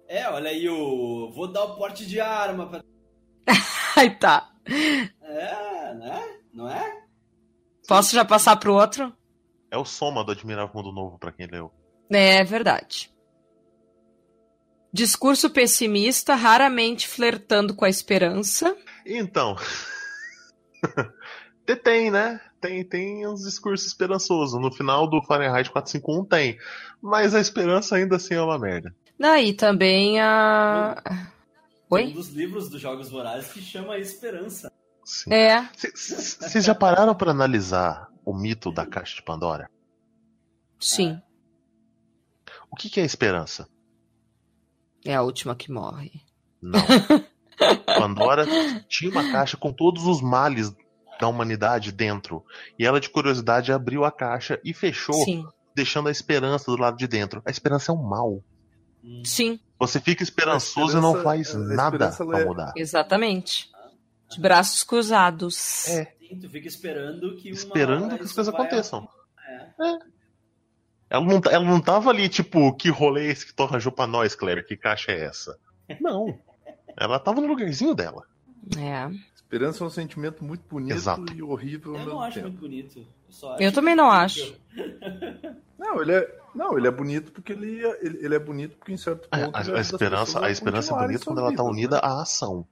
É, 0.07 0.29
olha 0.29 0.49
aí 0.49 0.67
o... 0.69 1.31
Vou 1.31 1.47
dar 1.47 1.63
o 1.63 1.75
porte 1.75 2.05
de 2.05 2.19
arma 2.19 2.67
pra... 2.67 2.83
Aí 3.95 4.11
tá. 4.17 4.49
É, 5.21 5.93
né? 5.95 6.23
Não 6.53 6.69
é? 6.69 7.03
Posso 7.87 8.13
já 8.13 8.23
passar 8.23 8.55
pro 8.57 8.73
outro? 8.73 9.11
É 9.71 9.77
o 9.77 9.85
soma 9.85 10.23
do 10.23 10.31
Admirável 10.31 10.71
Mundo 10.73 10.91
Novo, 10.91 11.17
pra 11.19 11.31
quem 11.31 11.47
leu. 11.47 11.71
É 12.09 12.43
verdade. 12.43 13.11
Discurso 14.91 15.49
pessimista, 15.51 16.33
raramente 16.33 17.07
flertando 17.07 17.75
com 17.75 17.85
a 17.85 17.89
esperança. 17.89 18.75
Então. 19.05 19.55
Te- 21.65 21.75
tem, 21.77 22.09
né? 22.09 22.41
Tem, 22.59 22.83
tem 22.83 23.27
uns 23.27 23.43
discursos 23.43 23.87
esperançosos. 23.87 24.59
No 24.59 24.71
final 24.71 25.07
do 25.07 25.21
Fahrenheit 25.23 25.69
451 25.69 26.25
tem. 26.25 26.57
Mas 27.01 27.35
a 27.35 27.39
esperança 27.39 27.95
ainda 27.95 28.15
assim 28.15 28.33
é 28.33 28.41
uma 28.41 28.57
merda. 28.57 28.93
Daí 29.19 29.53
também 29.53 30.19
a. 30.19 31.01
Tem 31.89 32.05
um 32.05 32.07
Oi? 32.07 32.13
dos 32.13 32.29
livros 32.29 32.69
dos 32.69 32.79
Jogos 32.79 33.09
Vorazes 33.09 33.51
que 33.51 33.61
chama 33.61 33.97
Esperança. 33.97 34.71
Sim. 35.03 35.33
É. 35.33 35.67
Vocês 35.73 36.63
já 36.63 36.75
pararam 36.75 37.15
pra 37.15 37.31
analisar 37.31 38.09
o 38.23 38.33
mito 38.33 38.71
da 38.71 38.85
caixa 38.85 39.15
de 39.15 39.23
Pandora? 39.23 39.69
Sim. 40.79 41.19
O 42.71 42.75
que, 42.75 42.89
que 42.89 42.99
é 42.99 43.03
esperança? 43.03 43.67
É 45.03 45.15
a 45.15 45.23
última 45.23 45.55
que 45.55 45.71
morre. 45.71 46.11
Não. 46.61 46.79
Pandora 47.85 48.45
tinha 48.87 49.09
uma 49.11 49.31
caixa 49.31 49.57
com 49.57 49.73
todos 49.73 50.05
os 50.05 50.21
males 50.21 50.73
da 51.19 51.27
humanidade 51.27 51.91
dentro. 51.91 52.45
E 52.77 52.85
ela, 52.85 52.99
de 52.99 53.09
curiosidade, 53.09 53.71
abriu 53.71 54.05
a 54.05 54.11
caixa 54.11 54.59
e 54.63 54.73
fechou, 54.73 55.25
Sim. 55.25 55.45
deixando 55.75 56.07
a 56.07 56.11
esperança 56.11 56.71
do 56.71 56.77
lado 56.77 56.97
de 56.97 57.07
dentro. 57.07 57.41
A 57.45 57.49
esperança 57.49 57.91
é 57.91 57.95
um 57.95 58.01
mal. 58.01 58.43
Hum. 59.03 59.23
Sim, 59.25 59.59
Você 59.79 59.99
fica 59.99 60.21
esperançoso 60.21 60.97
e 60.97 61.01
não 61.01 61.21
faz 61.23 61.53
nada 61.55 62.11
pra 62.11 62.39
é- 62.41 62.45
mudar. 62.45 62.73
exatamente. 62.75 63.71
De 64.29 64.39
braços 64.39 64.83
cruzados. 64.83 65.87
É. 65.87 66.13
Sim, 66.19 66.39
tu 66.39 66.49
fica 66.49 66.67
esperando 66.67 67.35
que 67.37 67.49
Esperando 67.49 68.15
que 68.17 68.23
as 68.23 68.31
coisas 68.33 68.53
aconteçam. 68.53 69.07
É. 69.47 69.99
Ela 71.09 71.25
não, 71.25 71.41
tá- 71.41 71.51
ela 71.51 71.65
não 71.65 71.79
tava 71.81 72.11
ali, 72.11 72.29
tipo, 72.29 72.71
que 72.75 72.89
rolê 72.89 73.27
é 73.27 73.31
esse 73.31 73.45
que 73.47 73.53
tu 73.53 73.63
arranjou 73.63 73.91
pra 73.91 74.05
nós, 74.05 74.35
Kleber? 74.35 74.63
Que 74.67 74.77
caixa 74.77 75.11
é 75.11 75.25
essa? 75.25 75.57
Não. 75.99 76.37
Ela 76.95 77.17
tava 77.17 77.41
no 77.41 77.47
lugarzinho 77.47 77.95
dela. 77.95 78.25
É. 78.77 79.09
Esperança 79.35 79.83
é 79.83 79.87
um 79.87 79.89
sentimento 79.89 80.43
muito 80.43 80.61
bonito 80.69 80.93
Exato. 80.93 81.33
e 81.33 81.41
horrível 81.41 81.93
ao 81.93 81.95
Eu 81.95 81.99
mesmo 82.05 82.13
não 82.13 82.21
acho 82.21 82.35
tempo. 82.35 82.47
muito 82.49 82.59
bonito. 82.59 82.99
Eu, 82.99 83.05
só 83.29 83.57
Eu 83.57 83.71
também 83.71 83.95
não 83.95 84.11
acho. 84.11 84.55
Não, 85.79 86.01
ele 86.01 86.11
é, 86.11 86.38
não, 86.55 86.77
ele 86.77 86.87
é 86.87 86.91
bonito 86.91 87.31
porque 87.31 87.53
ele, 87.53 87.85
é- 87.85 88.05
ele, 88.05 88.25
ele 88.25 88.35
é 88.35 88.39
bonito 88.39 88.77
porque 88.77 88.91
em 88.93 88.97
certo 88.97 89.27
A, 89.31 89.37
ponto 89.37 89.55
a- 89.57 89.61
ele 89.61 89.77
a 89.77 89.81
esperança, 89.81 90.45
a 90.45 90.49
esperança 90.51 90.93
é 90.93 90.97
bonita 90.97 91.25
quando 91.25 91.39
ela 91.39 91.49
tá 91.53 91.63
vidas, 91.63 91.71
unida 91.71 91.95
né? 91.97 92.01
à 92.03 92.21
ação. 92.21 92.65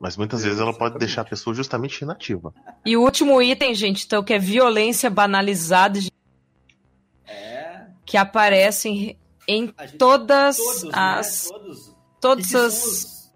Mas 0.00 0.16
muitas 0.16 0.42
vezes 0.44 0.60
ela 0.60 0.76
pode 0.76 0.98
deixar 0.98 1.22
a 1.22 1.24
pessoa 1.24 1.54
justamente 1.54 2.00
inativa. 2.02 2.52
E 2.84 2.96
o 2.96 3.02
último 3.02 3.40
item, 3.40 3.74
gente, 3.74 4.04
então, 4.04 4.22
que 4.22 4.34
é 4.34 4.38
violência 4.38 5.08
banalizada 5.08 5.98
É. 7.26 7.86
que 8.04 8.16
aparece 8.18 8.88
em, 8.90 9.18
em 9.48 9.66
gente- 9.66 9.96
todas 9.96 10.56
Todos, 10.58 10.82
né? 10.84 10.90
as 10.92 11.48
Todos. 11.48 11.96
todas 12.20 12.54
as 12.54 12.84
os- 12.84 13.32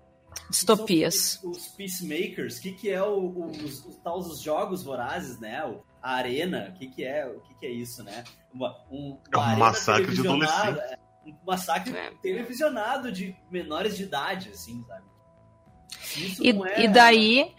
distopias. 0.51 1.41
Os, 1.43 1.57
os 1.57 1.69
peacemakers, 1.69 2.59
o 2.59 2.61
que, 2.63 2.73
que 2.73 2.91
é 2.91 3.03
o, 3.03 3.15
o- 3.19 3.51
os, 3.51 3.85
os, 3.87 3.97
tal, 3.97 4.19
os 4.19 4.41
jogos 4.43 4.83
vorazes, 4.83 5.39
né? 5.41 5.65
O- 5.65 5.81
a 6.03 6.15
arena, 6.15 6.73
o 6.75 6.79
que, 6.79 6.87
que 6.89 7.05
é? 7.05 7.27
O 7.27 7.41
que, 7.41 7.55
que 7.55 7.67
é 7.67 7.71
isso, 7.71 8.03
né? 8.03 8.25
Uma, 8.53 8.77
um, 8.91 9.19
É 9.33 9.37
um 9.37 9.41
uma 9.41 9.57
massacre 9.57 10.15
de 10.15 10.23
televisionada, 10.23 10.81
é, 10.81 10.99
Um 11.27 11.35
massacre 11.47 11.97
É. 11.97 12.11
televisionado 12.23 13.13
de 13.13 13.37
menores 13.51 13.97
de 13.97 14.05
idade, 14.05 14.51
assim, 14.51 14.83
sabe? 14.89 15.05
Isso 16.17 16.43
E, 16.45 16.51
é- 16.51 16.85
e 16.85 16.89
daí, 16.89 17.53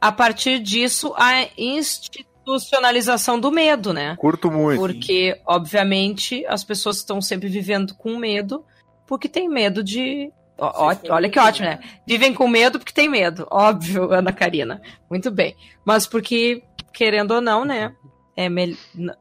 a 0.00 0.10
partir 0.10 0.58
disso, 0.58 1.14
a 1.16 1.46
institucionalização 1.56 3.38
do 3.38 3.50
medo, 3.50 3.92
né? 3.92 4.16
Curto 4.16 4.50
muito. 4.50 4.78
Porque, 4.80 5.40
obviamente, 5.46 6.44
as 6.46 6.64
pessoas 6.64 6.96
estão 6.96 7.20
sempre 7.20 7.48
vivendo 7.48 7.94
com 7.94 8.16
medo 8.18 8.64
porque 9.06 9.28
tem 9.28 9.48
medo 9.48 9.82
de. 9.82 10.32
ó- 10.58 10.90
ó- 10.92 10.96
olha 11.14 11.28
que 11.28 11.38
ótimo, 11.38 11.68
né? 11.68 11.78
Vivem 12.06 12.32
com 12.34 12.46
medo 12.48 12.78
porque 12.78 12.92
tem 12.92 13.08
medo. 13.08 13.46
Óbvio, 13.50 14.12
Ana 14.12 14.32
Karina. 14.32 14.80
Muito 15.10 15.30
bem. 15.30 15.56
Mas 15.84 16.06
porque, 16.06 16.62
querendo 16.94 17.32
ou 17.32 17.40
não, 17.40 17.64
né? 17.64 17.94
É 18.36 18.48
mel... 18.48 18.68
n- 18.94 19.14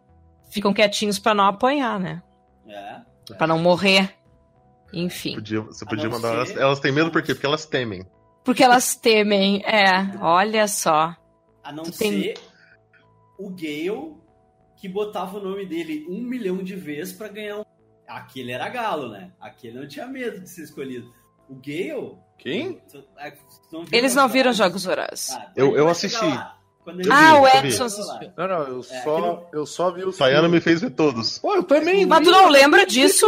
Ficam 0.52 0.74
quietinhos 0.74 1.18
pra 1.18 1.34
não 1.34 1.46
apanhar, 1.46 2.00
né? 2.00 2.22
É. 2.68 3.02
Pra 3.38 3.48
não 3.48 3.58
morrer. 3.60 4.14
Enfim. 4.94 5.36
Podia- 5.36 5.62
você 5.62 5.84
podia 5.86 6.08
mandar 6.10 6.34
elas. 6.36 6.56
Elas 6.56 6.80
têm 6.80 6.92
medo 6.92 7.10
por 7.12 7.24
quê? 7.24 7.34
Porque 7.34 7.46
elas 7.48 7.66
temem. 7.66 8.06
Porque 8.44 8.64
elas 8.64 8.96
temem. 8.96 9.64
É, 9.66 10.16
olha 10.22 10.68
só. 10.68 11.16
A 11.64 11.72
não 11.72 11.84
Tu 11.84 11.98
tem- 11.98 12.22
ser 12.22 12.34
o 13.40 13.50
Gale 13.50 14.16
que 14.78 14.88
botava 14.88 15.38
o 15.40 15.44
nome 15.44 15.66
dele 15.66 16.06
um 16.10 16.22
milhão 16.22 16.58
de 16.64 16.76
vezes 16.76 17.14
pra 17.14 17.28
ganhar 17.30 17.58
um. 17.60 17.66
Aquele 18.08 18.52
era 18.52 18.70
galo, 18.70 19.10
né? 19.10 19.32
Aquele 19.40 19.80
não 19.80 19.88
tinha 19.88 20.06
medo 20.06 20.42
de 20.42 20.50
ser 20.50 20.64
escolhido. 20.64 21.12
O 21.50 21.56
Gale. 21.56 22.18
Quem? 22.38 22.74
tu- 22.92 23.04
é, 23.18 23.32
tu 23.32 23.40
não 23.72 23.86
Eles 23.92 24.14
não 24.14 24.28
viram? 24.28 24.52
Jogos 24.54 24.84
Vorazes. 24.84 25.32
Ah, 25.32 25.52
Eu- 25.56 25.76
eu 25.78 25.88
assisti. 25.88 26.24
lá, 26.24 26.60
Ah, 27.12 27.34
vi, 27.34 27.40
o. 27.40 27.48
Edson 27.68 27.84
assistiu. 27.86 28.32
Não, 28.38 28.48
não, 28.48 28.64
eu 28.68 28.80
É, 28.80 28.84
só, 28.84 29.18
aquele- 29.18 29.48
eu 29.54 29.66
só 29.66 29.92
vi 29.92 30.04
os 30.04 30.16
Sayana 30.16 30.48
me 30.50 30.60
fez 30.62 30.82
ver 30.82 30.92
todos. 30.92 31.40
Pô, 31.40 31.56
eu 31.56 31.64
também. 31.64 32.06
Mas 32.06 32.24
tu 32.26 32.32
não 32.32 32.50
lembra 32.50 32.86
disso? 32.86 33.28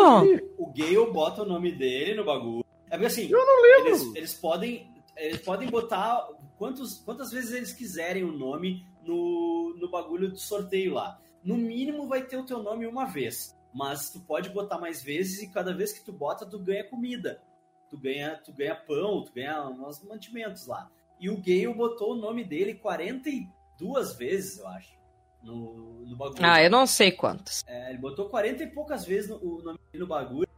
O 0.57 0.71
Gale 0.73 1.11
bota 1.11 1.43
o 1.43 1.45
nome 1.45 1.71
dele 1.71 2.13
no 2.15 2.23
bagulho. 2.25 2.65
É 2.87 2.91
porque 2.91 3.05
assim, 3.07 3.29
Eu 3.29 3.45
não 3.45 3.61
lembro. 3.61 3.87
eles, 3.89 4.15
eles 4.15 4.33
podem. 4.33 4.89
eles 5.17 5.41
podem 5.41 5.69
botar 5.69 6.27
quantos, 6.57 6.99
quantas 7.05 7.31
vezes 7.31 7.51
eles 7.53 7.73
quiserem 7.73 8.23
o 8.23 8.31
nome 8.31 8.85
no, 9.03 9.75
no 9.79 9.89
bagulho 9.89 10.29
do 10.29 10.37
sorteio 10.37 10.93
lá. 10.93 11.19
No 11.43 11.55
mínimo 11.57 12.07
vai 12.07 12.23
ter 12.23 12.37
o 12.37 12.45
teu 12.45 12.61
nome 12.63 12.85
uma 12.87 13.05
vez. 13.05 13.55
Mas 13.73 14.09
tu 14.09 14.19
pode 14.21 14.49
botar 14.49 14.77
mais 14.77 15.03
vezes 15.03 15.41
e 15.41 15.49
cada 15.51 15.73
vez 15.73 15.91
que 15.91 16.03
tu 16.03 16.11
bota, 16.13 16.45
tu 16.45 16.57
ganha 16.57 16.83
comida. 16.85 17.41
Tu 17.89 17.97
ganha, 17.97 18.39
tu 18.43 18.51
ganha 18.53 18.73
pão, 18.75 19.23
tu 19.23 19.31
ganha 19.33 19.61
uns 19.67 20.01
mantimentos 20.03 20.65
lá. 20.65 20.89
E 21.19 21.29
o 21.29 21.37
Gale 21.37 21.73
botou 21.73 22.13
o 22.13 22.15
nome 22.15 22.43
dele 22.43 22.75
42 22.75 24.13
vezes, 24.17 24.59
eu 24.59 24.67
acho. 24.67 24.95
No, 25.41 26.05
no 26.05 26.15
bagulho. 26.15 26.39
Ah, 26.43 26.61
eu 26.61 26.69
não 26.69 26.87
sei 26.87 27.11
quantas. 27.11 27.63
É, 27.67 27.89
ele 27.91 27.99
botou 27.99 28.27
40 28.29 28.63
e 28.63 28.67
poucas 28.67 29.05
vezes 29.05 29.29
no, 29.29 29.37
o 29.37 29.61
nome 29.61 29.79
dele 29.91 30.03
no 30.03 30.07
bagulho 30.07 30.49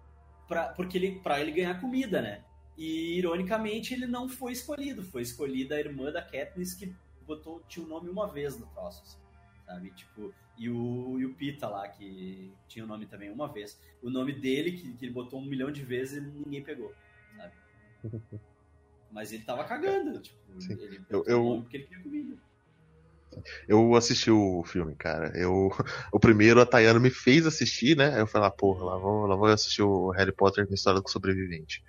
pra, 0.47 0.69
porque 0.69 0.97
ele, 0.97 1.19
pra 1.19 1.41
ele 1.41 1.51
ganhar 1.51 1.79
comida, 1.79 2.21
né? 2.21 2.43
E 2.77 3.17
ironicamente 3.17 3.93
ele 3.93 4.07
não 4.07 4.29
foi 4.29 4.53
escolhido. 4.53 5.03
Foi 5.03 5.21
escolhida 5.21 5.75
a 5.75 5.79
irmã 5.79 6.11
da 6.11 6.21
Katniss 6.21 6.73
que 6.73 6.95
botou, 7.25 7.61
tinha 7.67 7.85
o 7.85 7.89
nome 7.89 8.09
uma 8.09 8.31
vez 8.31 8.57
no 8.57 8.65
troço. 8.67 9.01
assim, 9.03 9.19
sabe? 9.65 9.91
Tipo, 9.91 10.33
e 10.57 10.69
o, 10.69 11.19
e 11.19 11.25
o 11.25 11.33
Pita 11.35 11.67
lá, 11.67 11.87
que 11.87 12.51
tinha 12.67 12.85
o 12.85 12.87
nome 12.87 13.05
também 13.05 13.29
uma 13.29 13.51
vez. 13.51 13.79
O 14.01 14.09
nome 14.09 14.31
dele, 14.33 14.71
que, 14.71 14.93
que 14.93 15.05
ele 15.05 15.13
botou 15.13 15.39
um 15.39 15.45
milhão 15.45 15.71
de 15.71 15.83
vezes, 15.83 16.17
e 16.17 16.21
ninguém 16.21 16.63
pegou. 16.63 16.93
Sabe? 17.35 17.53
Mas 19.11 19.31
ele 19.31 19.43
tava 19.43 19.63
cagando. 19.63 20.19
Tipo, 20.21 20.37
Sim. 20.59 20.73
ele 20.73 21.01
Eu- 21.09 21.23
eu- 21.27 21.41
o 21.41 21.49
nome 21.49 21.61
porque 21.63 21.77
ele 21.77 21.85
queria 21.85 22.03
comida. 22.03 22.37
Eu 23.67 23.95
assisti 23.95 24.31
o 24.31 24.63
filme, 24.65 24.95
cara. 24.95 25.31
Eu, 25.35 25.69
o 26.11 26.19
primeiro, 26.19 26.59
a 26.61 26.65
Tayana 26.65 26.99
me 26.99 27.09
fez 27.09 27.45
assistir, 27.45 27.95
né? 27.95 28.13
Aí 28.15 28.19
eu 28.19 28.27
falei, 28.27 28.47
ah, 28.47 28.51
porra, 28.51 28.83
lá 28.85 28.97
vou, 28.97 29.25
lá 29.27 29.35
vou 29.35 29.45
assistir 29.47 29.83
o 29.83 30.09
Harry 30.11 30.33
Potter 30.33 30.65
com 30.65 30.73
a 30.73 30.75
história 30.75 31.01
do 31.01 31.09
sobrevivente. 31.09 31.83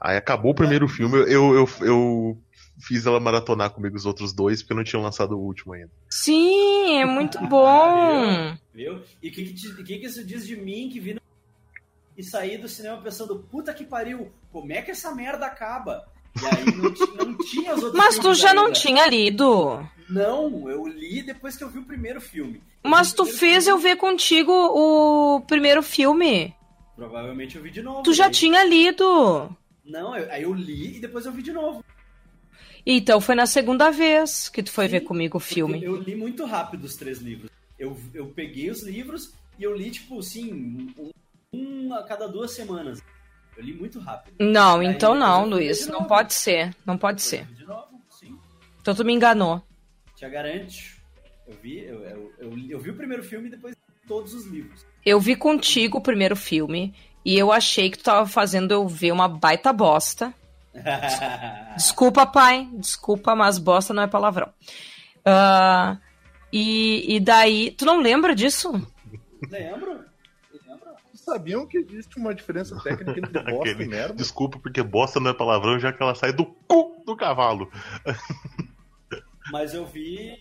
Aí 0.00 0.16
acabou 0.16 0.52
o 0.52 0.54
primeiro 0.54 0.86
filme, 0.86 1.16
eu, 1.18 1.54
eu, 1.54 1.68
eu 1.80 2.38
fiz 2.80 3.04
ela 3.04 3.18
maratonar 3.18 3.70
comigo 3.70 3.96
os 3.96 4.06
outros 4.06 4.32
dois, 4.32 4.62
porque 4.62 4.74
não 4.74 4.84
tinham 4.84 5.02
lançado 5.02 5.32
o 5.36 5.40
último 5.40 5.72
ainda. 5.72 5.90
Sim, 6.08 6.98
é 7.00 7.04
muito 7.04 7.36
bom. 7.48 8.56
Viu? 8.72 9.02
E 9.20 9.28
o 9.28 9.32
que, 9.32 9.52
que, 9.52 9.98
que 9.98 10.06
isso 10.06 10.24
diz 10.24 10.46
de 10.46 10.54
mim 10.54 10.88
que 10.88 11.00
vi 11.00 11.14
no... 11.14 11.20
e 12.16 12.22
saí 12.22 12.56
do 12.56 12.68
cinema 12.68 13.02
pensando, 13.02 13.42
puta 13.50 13.74
que 13.74 13.84
pariu, 13.84 14.32
como 14.52 14.72
é 14.72 14.80
que 14.82 14.92
essa 14.92 15.12
merda 15.12 15.46
acaba? 15.46 16.06
E 16.40 16.46
aí 16.46 16.64
não, 16.76 17.26
não 17.26 17.38
tinha 17.38 17.74
os 17.74 17.82
outros 17.82 17.98
Mas 17.98 18.18
tu 18.18 18.34
já 18.34 18.54
não 18.54 18.66
ainda. 18.66 18.78
tinha 18.78 19.06
lido. 19.08 19.88
Não, 20.08 20.70
eu 20.70 20.86
li 20.86 21.22
depois 21.22 21.56
que 21.56 21.64
eu 21.64 21.68
vi 21.68 21.78
o 21.80 21.84
primeiro 21.84 22.20
filme. 22.20 22.62
Eu 22.84 22.90
Mas 22.90 23.12
tu 23.12 23.26
fez 23.26 23.66
eu 23.66 23.76
filme, 23.76 23.90
ver 23.90 23.96
contigo 23.96 24.52
o 24.52 25.40
primeiro 25.42 25.82
filme. 25.82 26.54
Provavelmente 26.96 27.56
eu 27.56 27.62
vi 27.62 27.70
de 27.70 27.82
novo. 27.82 28.02
Tu 28.02 28.12
já 28.12 28.24
daí- 28.24 28.32
tinha 28.34 28.64
lido. 28.64 29.54
Não, 29.84 30.16
eu- 30.16 30.30
aí 30.30 30.42
eu 30.42 30.54
li 30.54 30.96
e 30.96 31.00
depois 31.00 31.26
eu 31.26 31.32
vi 31.32 31.42
de 31.42 31.52
novo. 31.52 31.84
Então 32.86 33.20
foi 33.20 33.34
na 33.34 33.46
segunda 33.46 33.90
vez 33.90 34.48
que 34.48 34.62
tu 34.62 34.70
foi 34.70 34.86
Sim, 34.86 34.92
ver 34.92 35.00
comigo 35.02 35.36
o 35.36 35.40
filme. 35.40 35.82
Eu 35.84 35.96
li 35.96 36.14
muito 36.16 36.44
rápido 36.46 36.84
os 36.84 36.94
três 36.96 37.18
livros. 37.18 37.50
Eu, 37.78 37.96
eu 38.14 38.26
peguei 38.28 38.70
os 38.70 38.82
livros 38.82 39.32
e 39.58 39.62
eu 39.64 39.76
li, 39.76 39.90
tipo, 39.90 40.18
assim, 40.20 40.52
um, 40.98 41.10
um 41.52 41.94
a 41.94 42.02
cada 42.04 42.26
duas 42.26 42.52
semanas. 42.52 43.00
Eu 43.58 43.64
li 43.64 43.74
muito 43.74 43.98
rápido. 43.98 44.36
Não, 44.38 44.78
Aí 44.78 44.86
então 44.86 45.16
não, 45.16 45.44
Luiz. 45.44 45.88
Não 45.88 46.04
pode 46.04 46.32
ser. 46.32 46.72
Não 46.86 46.96
pode 46.96 47.20
ser. 47.20 47.44
De 47.46 47.66
novo, 47.66 48.00
sim. 48.08 48.38
Então 48.80 48.94
tu 48.94 49.04
me 49.04 49.12
enganou. 49.12 49.60
Te 50.14 50.28
garanto. 50.28 50.76
Eu 51.44 51.56
vi, 51.60 51.80
eu, 51.80 52.04
eu, 52.04 52.32
eu, 52.38 52.58
eu 52.70 52.78
vi 52.78 52.90
o 52.90 52.94
primeiro 52.94 53.24
filme 53.24 53.48
e 53.48 53.50
depois 53.50 53.74
todos 54.06 54.32
os 54.32 54.46
livros. 54.46 54.86
Eu 55.04 55.18
vi 55.18 55.34
contigo 55.34 55.98
o 55.98 56.00
primeiro 56.00 56.36
filme 56.36 56.94
e 57.24 57.36
eu 57.36 57.50
achei 57.50 57.90
que 57.90 57.98
tu 57.98 58.04
tava 58.04 58.28
fazendo 58.28 58.70
eu 58.70 58.86
ver 58.86 59.10
uma 59.10 59.26
baita 59.26 59.72
bosta. 59.72 60.32
Desculpa, 61.74 62.26
pai. 62.26 62.68
Desculpa, 62.74 63.34
mas 63.34 63.58
bosta 63.58 63.92
não 63.92 64.04
é 64.04 64.06
palavrão. 64.06 64.52
Ah, 65.24 65.98
e, 66.52 67.16
e 67.16 67.18
daí. 67.18 67.72
Tu 67.72 67.84
não 67.84 68.00
lembra 68.00 68.36
disso? 68.36 68.70
Lembro? 69.50 70.07
Sabiam 71.32 71.66
que 71.66 71.78
existe 71.78 72.16
uma 72.18 72.34
diferença 72.34 72.78
técnica 72.82 73.18
entre 73.18 73.32
bosta 73.44 73.70
Aquele- 73.70 73.84
e 73.84 73.88
merda? 73.88 74.14
Desculpa, 74.14 74.58
porque 74.58 74.82
bosta 74.82 75.20
não 75.20 75.30
é 75.30 75.34
palavrão, 75.34 75.78
já 75.78 75.92
que 75.92 76.02
ela 76.02 76.14
sai 76.14 76.32
do 76.32 76.44
cu 76.46 77.02
do 77.06 77.16
cavalo. 77.16 77.70
Mas 79.50 79.72
eu 79.72 79.86
vi. 79.86 80.36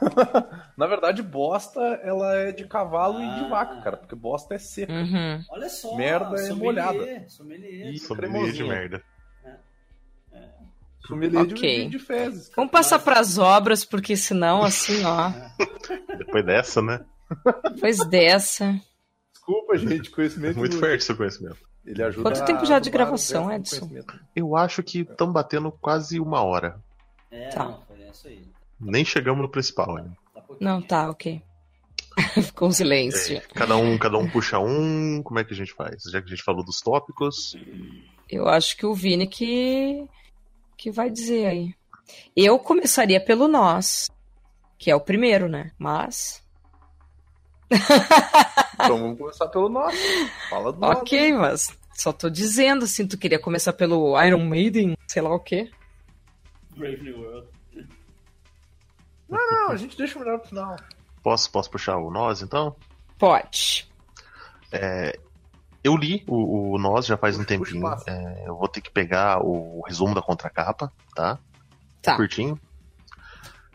Na 0.76 0.86
verdade, 0.86 1.22
bosta, 1.22 1.80
ela 2.02 2.34
é 2.34 2.52
de 2.52 2.66
cavalo 2.66 3.18
e 3.20 3.24
Ah. 3.24 3.42
de 3.42 3.48
vaca, 3.48 3.80
cara. 3.80 3.96
Porque 3.96 4.14
bosta 4.14 4.54
é 4.54 4.58
seca. 4.58 4.92
Uhum. 4.92 5.42
Olha 5.50 5.68
só. 5.70 5.96
Merda 5.96 6.34
é 6.34 6.38
sommelier, 6.48 6.56
molhada. 6.58 7.28
Sommelier. 7.28 7.86
E 7.94 7.98
Sommelier 7.98 8.52
de 8.52 8.62
merda. 8.64 9.02
Sommelier 11.06 11.46
de- 11.46 11.54
Ok. 11.54 11.84
de, 11.84 11.90
de 11.90 11.98
fezes. 11.98 12.44
cara. 12.48 12.56
Vamos 12.56 12.70
passar 12.72 12.98
pras 12.98 13.38
obras, 13.38 13.84
porque 13.84 14.14
senão, 14.16 14.62
assim, 14.62 15.02
ó. 15.04 15.32
Depois 16.18 16.44
dessa, 16.44 16.82
né? 16.82 17.00
Depois 17.72 17.98
dessa. 18.08 18.78
Desculpa, 19.50 19.76
gente, 19.76 20.10
conhecimento. 20.10 20.56
Muito 20.58 20.78
fértil 20.78 21.00
seu 21.00 21.16
conhecimento. 21.16 21.58
Ele 21.84 22.02
ajuda 22.02 22.30
Quanto 22.30 22.44
tempo 22.44 22.64
já 22.64 22.78
de 22.78 22.88
gravação, 22.88 23.50
Edson? 23.50 23.90
Eu 24.36 24.56
acho 24.56 24.82
que 24.82 25.00
estamos 25.00 25.34
batendo 25.34 25.72
quase 25.72 26.20
uma 26.20 26.42
hora. 26.42 26.80
É, 27.30 27.48
Tá. 27.48 27.64
não, 27.64 27.82
foi 27.82 28.08
isso 28.08 28.28
aí. 28.28 28.44
Nem 28.80 29.04
chegamos 29.04 29.42
no 29.42 29.48
principal 29.48 29.96
ainda. 29.96 30.16
Tá. 30.32 30.42
Não, 30.60 30.80
tá, 30.80 31.10
ok. 31.10 31.42
Ficou 32.42 32.68
um 32.68 32.72
silêncio. 32.72 33.38
É, 33.38 33.40
cada 33.40 33.76
um, 33.76 33.98
cada 33.98 34.18
um 34.18 34.28
puxa 34.28 34.58
um. 34.60 35.20
Como 35.22 35.40
é 35.40 35.44
que 35.44 35.52
a 35.52 35.56
gente 35.56 35.72
faz? 35.72 36.02
Já 36.04 36.20
que 36.20 36.26
a 36.26 36.30
gente 36.30 36.44
falou 36.44 36.64
dos 36.64 36.80
tópicos. 36.80 37.56
Eu 38.28 38.48
acho 38.48 38.76
que 38.76 38.86
o 38.86 38.94
Vini 38.94 39.26
que, 39.26 40.06
que 40.76 40.90
vai 40.90 41.10
dizer 41.10 41.46
aí. 41.46 41.74
Eu 42.36 42.58
começaria 42.58 43.20
pelo 43.24 43.48
nós, 43.48 44.10
que 44.78 44.90
é 44.90 44.94
o 44.94 45.00
primeiro, 45.00 45.48
né? 45.48 45.72
Mas. 45.78 46.40
Então 48.82 48.98
vamos 48.98 49.18
começar 49.18 49.46
pelo 49.48 49.68
nosso. 49.68 49.96
Fala 50.48 50.72
do 50.72 50.80
nosso. 50.80 51.00
Ok, 51.02 51.34
mas 51.34 51.68
só 51.92 52.14
tô 52.14 52.30
dizendo 52.30 52.86
assim, 52.86 53.06
tu 53.06 53.18
queria 53.18 53.38
começar 53.38 53.74
pelo 53.74 54.18
Iron 54.22 54.42
Maiden, 54.46 54.96
sei 55.06 55.20
lá 55.20 55.34
o 55.34 55.38
quê. 55.38 55.70
Brave 56.74 57.02
New 57.02 57.20
World. 57.20 57.48
Não, 59.28 59.50
não, 59.50 59.70
a 59.70 59.76
gente 59.76 59.98
deixa 59.98 60.16
o 60.16 60.22
melhor 60.22 60.38
pro 60.38 60.48
final. 60.48 60.76
Posso, 61.22 61.52
posso 61.52 61.70
puxar 61.70 61.98
o 61.98 62.10
nós, 62.10 62.40
então? 62.40 62.74
Pode. 63.18 63.86
Eu 65.82 65.96
li 65.96 66.22
o, 66.26 66.74
o 66.74 66.78
Nós 66.78 67.06
já 67.06 67.16
faz 67.16 67.36
um 67.36 67.44
Puxa, 67.44 67.58
tempinho. 67.58 67.86
É, 68.06 68.44
eu 68.46 68.56
vou 68.56 68.68
ter 68.68 68.80
que 68.80 68.90
pegar 68.90 69.40
o 69.42 69.82
resumo 69.86 70.14
da 70.14 70.22
contracapa, 70.22 70.92
tá? 71.14 71.38
Tá. 72.02 72.16
Curtinho. 72.16 72.58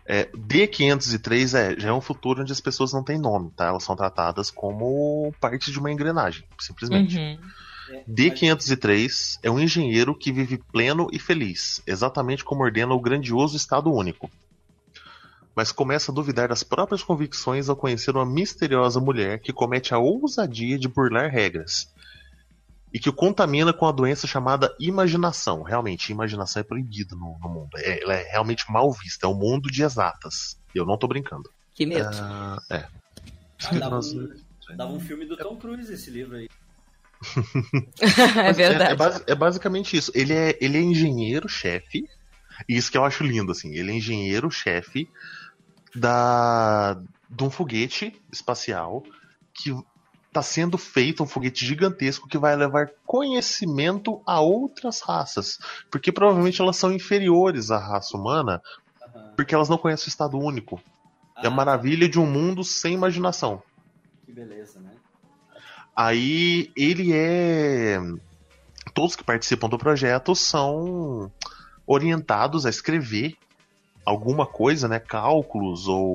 É, 0.07 0.25
D503 0.25 1.57
é, 1.57 1.79
já 1.79 1.89
é 1.89 1.93
um 1.93 2.01
futuro 2.01 2.41
onde 2.41 2.51
as 2.51 2.61
pessoas 2.61 2.93
não 2.93 3.03
têm 3.03 3.17
nome, 3.17 3.51
tá? 3.55 3.65
Elas 3.65 3.83
são 3.83 3.95
tratadas 3.95 4.51
como 4.51 5.33
parte 5.41 5.71
de 5.71 5.79
uma 5.79 5.91
engrenagem, 5.91 6.43
simplesmente. 6.59 7.17
Uhum. 7.17 7.39
É, 7.89 8.03
D503 8.07 9.39
é 9.41 9.49
um 9.49 9.59
engenheiro 9.59 10.15
que 10.15 10.31
vive 10.31 10.59
pleno 10.71 11.07
e 11.11 11.17
feliz, 11.17 11.81
exatamente 11.87 12.43
como 12.43 12.63
ordena 12.63 12.93
o 12.93 13.01
grandioso 13.01 13.57
Estado 13.57 13.91
Único. 13.91 14.29
Mas 15.55 15.71
começa 15.71 16.11
a 16.11 16.15
duvidar 16.15 16.49
das 16.49 16.61
próprias 16.61 17.01
convicções 17.01 17.67
ao 17.67 17.75
conhecer 17.75 18.15
uma 18.15 18.25
misteriosa 18.25 18.99
mulher 18.99 19.39
que 19.39 19.53
comete 19.53 19.93
a 19.93 19.97
ousadia 19.97 20.77
de 20.77 20.87
burlar 20.87 21.31
regras. 21.31 21.91
E 22.95 22.99
que 22.99 23.09
o 23.09 23.13
contamina 23.13 23.73
com 23.73 23.85
a 23.85 23.91
doença 23.91 24.25
chamada 24.25 24.73
imaginação. 24.79 25.63
Realmente, 25.63 26.13
imaginação 26.13 26.61
é 26.61 26.63
proibida 26.63 27.13
no, 27.13 27.37
no 27.41 27.49
mundo. 27.49 27.71
É- 27.75 28.01
ela 28.01 28.13
é 28.13 28.23
realmente 28.31 28.63
mal 28.71 28.89
vista. 28.93 29.27
É 29.27 29.29
um 29.29 29.35
mundo 29.35 29.69
de 29.69 29.83
exatas. 29.83 30.57
Eu 30.73 30.85
não 30.85 30.97
tô 30.97 31.05
brincando. 31.05 31.49
Que 31.73 31.85
medo. 31.85 32.07
Ah, 32.13 32.57
é. 32.71 32.85
Ah, 33.65 33.73
dava, 33.73 33.95
Nós- 33.95 34.13
um, 34.13 34.29
dava 34.77 34.93
um 34.93 34.99
filme 35.01 35.25
do 35.25 35.35
Tom 35.35 35.57
Cruise 35.57 35.91
esse 35.91 36.09
livro 36.09 36.37
aí. 36.37 36.47
é 38.37 38.53
verdade. 38.53 38.93
É, 38.93 38.95
basi- 38.95 39.23
é 39.27 39.35
basicamente 39.35 39.97
isso. 39.97 40.09
Ele 40.15 40.31
é, 40.31 40.57
ele 40.61 40.77
é 40.77 40.81
engenheiro-chefe. 40.81 42.07
E 42.69 42.77
isso 42.77 42.89
que 42.89 42.97
eu 42.97 43.03
acho 43.03 43.25
lindo, 43.25 43.51
assim. 43.51 43.73
Ele 43.75 43.91
é 43.91 43.95
engenheiro-chefe 43.95 45.09
da 45.93 46.97
de 47.29 47.43
um 47.43 47.49
foguete 47.49 48.21
espacial 48.31 49.03
que 49.53 49.75
está 50.35 50.41
sendo 50.41 50.77
feito, 50.77 51.23
um 51.23 51.27
foguete 51.27 51.65
gigantesco 51.65 52.27
que 52.27 52.37
vai 52.37 52.55
levar 52.57 52.89
conhecimento 53.05 54.21
a 54.25 54.41
outras 54.41 54.99
raças. 54.99 55.57
Porque 55.89 56.11
provavelmente 56.11 56.61
elas 56.61 56.75
são 56.75 56.91
inferiores 56.91 57.71
à 57.71 57.77
raça 57.77 58.17
humana, 58.17 58.61
Aham. 59.01 59.31
porque 59.37 59.55
elas 59.55 59.69
não 59.69 59.77
conhecem 59.77 60.07
o 60.07 60.09
Estado 60.09 60.37
Único. 60.37 60.81
É 61.37 61.45
a 61.45 61.47
Ah, 61.47 61.53
maravilha 61.53 62.09
de 62.09 62.19
um 62.19 62.25
mundo 62.25 62.63
sem 62.65 62.93
imaginação. 62.93 63.63
Que 64.25 64.33
beleza, 64.33 64.79
né? 64.81 64.91
Aí 65.95 66.69
ele 66.75 67.13
é. 67.13 67.97
Todos 68.93 69.15
que 69.15 69.23
participam 69.23 69.69
do 69.69 69.77
projeto 69.77 70.35
são 70.35 71.31
orientados 71.87 72.65
a 72.65 72.69
escrever 72.69 73.35
alguma 74.05 74.45
coisa, 74.45 74.87
né? 74.87 74.99
Cálculos 74.99 75.87
ou, 75.87 76.05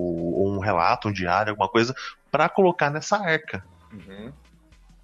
ou 0.41 0.49
um 0.51 0.59
relato, 0.59 1.09
um 1.09 1.13
diário, 1.13 1.51
alguma 1.51 1.69
coisa, 1.69 1.95
para 2.31 2.49
colocar 2.49 2.91
nessa 2.91 3.17
arca. 3.17 3.65
Uhum. 3.93 4.33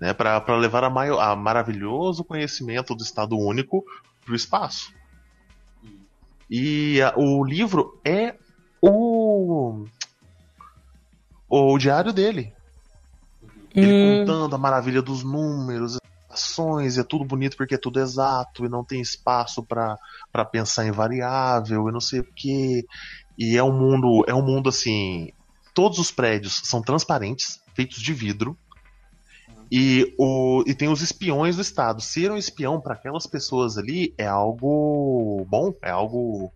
Né, 0.01 0.13
para 0.13 0.57
levar 0.57 0.85
a, 0.85 0.91
maio- 0.91 1.19
a 1.19 1.35
maravilhoso 1.35 2.23
conhecimento 2.25 2.95
do 2.95 3.03
Estado 3.03 3.37
Único 3.39 3.83
para 4.25 4.33
o 4.33 4.37
espaço. 4.37 4.93
E 6.51 7.01
a- 7.03 7.15
o 7.17 7.45
livro 7.45 8.01
é 8.05 8.37
o. 8.81 9.85
O 11.49 11.79
diário 11.79 12.13
dele. 12.13 12.53
Ele 13.75 13.93
Hum, 13.93 14.19
contando 14.19 14.55
a 14.55 14.59
maravilha 14.59 15.01
dos 15.03 15.23
números, 15.23 15.97
ações, 16.31 16.99
é 16.99 17.05
tudo 17.05 17.25
bonito 17.25 17.57
porque 17.57 17.75
é 17.75 17.79
tudo 17.79 18.01
exato 18.01 18.65
e 18.65 18.69
não 18.69 18.85
tem 18.85 19.01
espaço 19.01 19.63
pra 19.65 19.97
pensar 20.51 20.87
em 20.87 20.91
variável 20.91 21.89
e 21.89 21.93
não 21.93 22.01
sei 22.01 22.21
o 22.21 22.27
que. 22.35 22.85
E 23.39 23.57
é 23.57 23.63
um 23.63 23.73
mundo, 23.73 24.25
é 24.27 24.35
um 24.35 24.43
mundo 24.43 24.69
assim, 24.69 25.31
todos 25.75 25.99
os 25.99 26.11
prédios 26.11 26.61
são 26.65 26.81
transparentes, 26.83 27.61
feitos 27.75 28.01
de 28.01 28.13
vidro. 28.15 28.57
E, 29.71 30.15
o, 30.19 30.63
e 30.67 30.75
tem 30.75 30.89
os 30.89 31.03
espiões 31.03 31.57
do 31.57 31.63
Estado. 31.63 32.01
Ser 32.01 32.31
um 32.31 32.37
espião 32.37 32.81
para 32.81 32.95
aquelas 32.95 33.27
pessoas 33.27 33.77
ali 33.77 34.15
é 34.17 34.27
algo 34.27 35.45
bom, 35.49 35.75
é 35.83 35.91
algo 35.91 36.53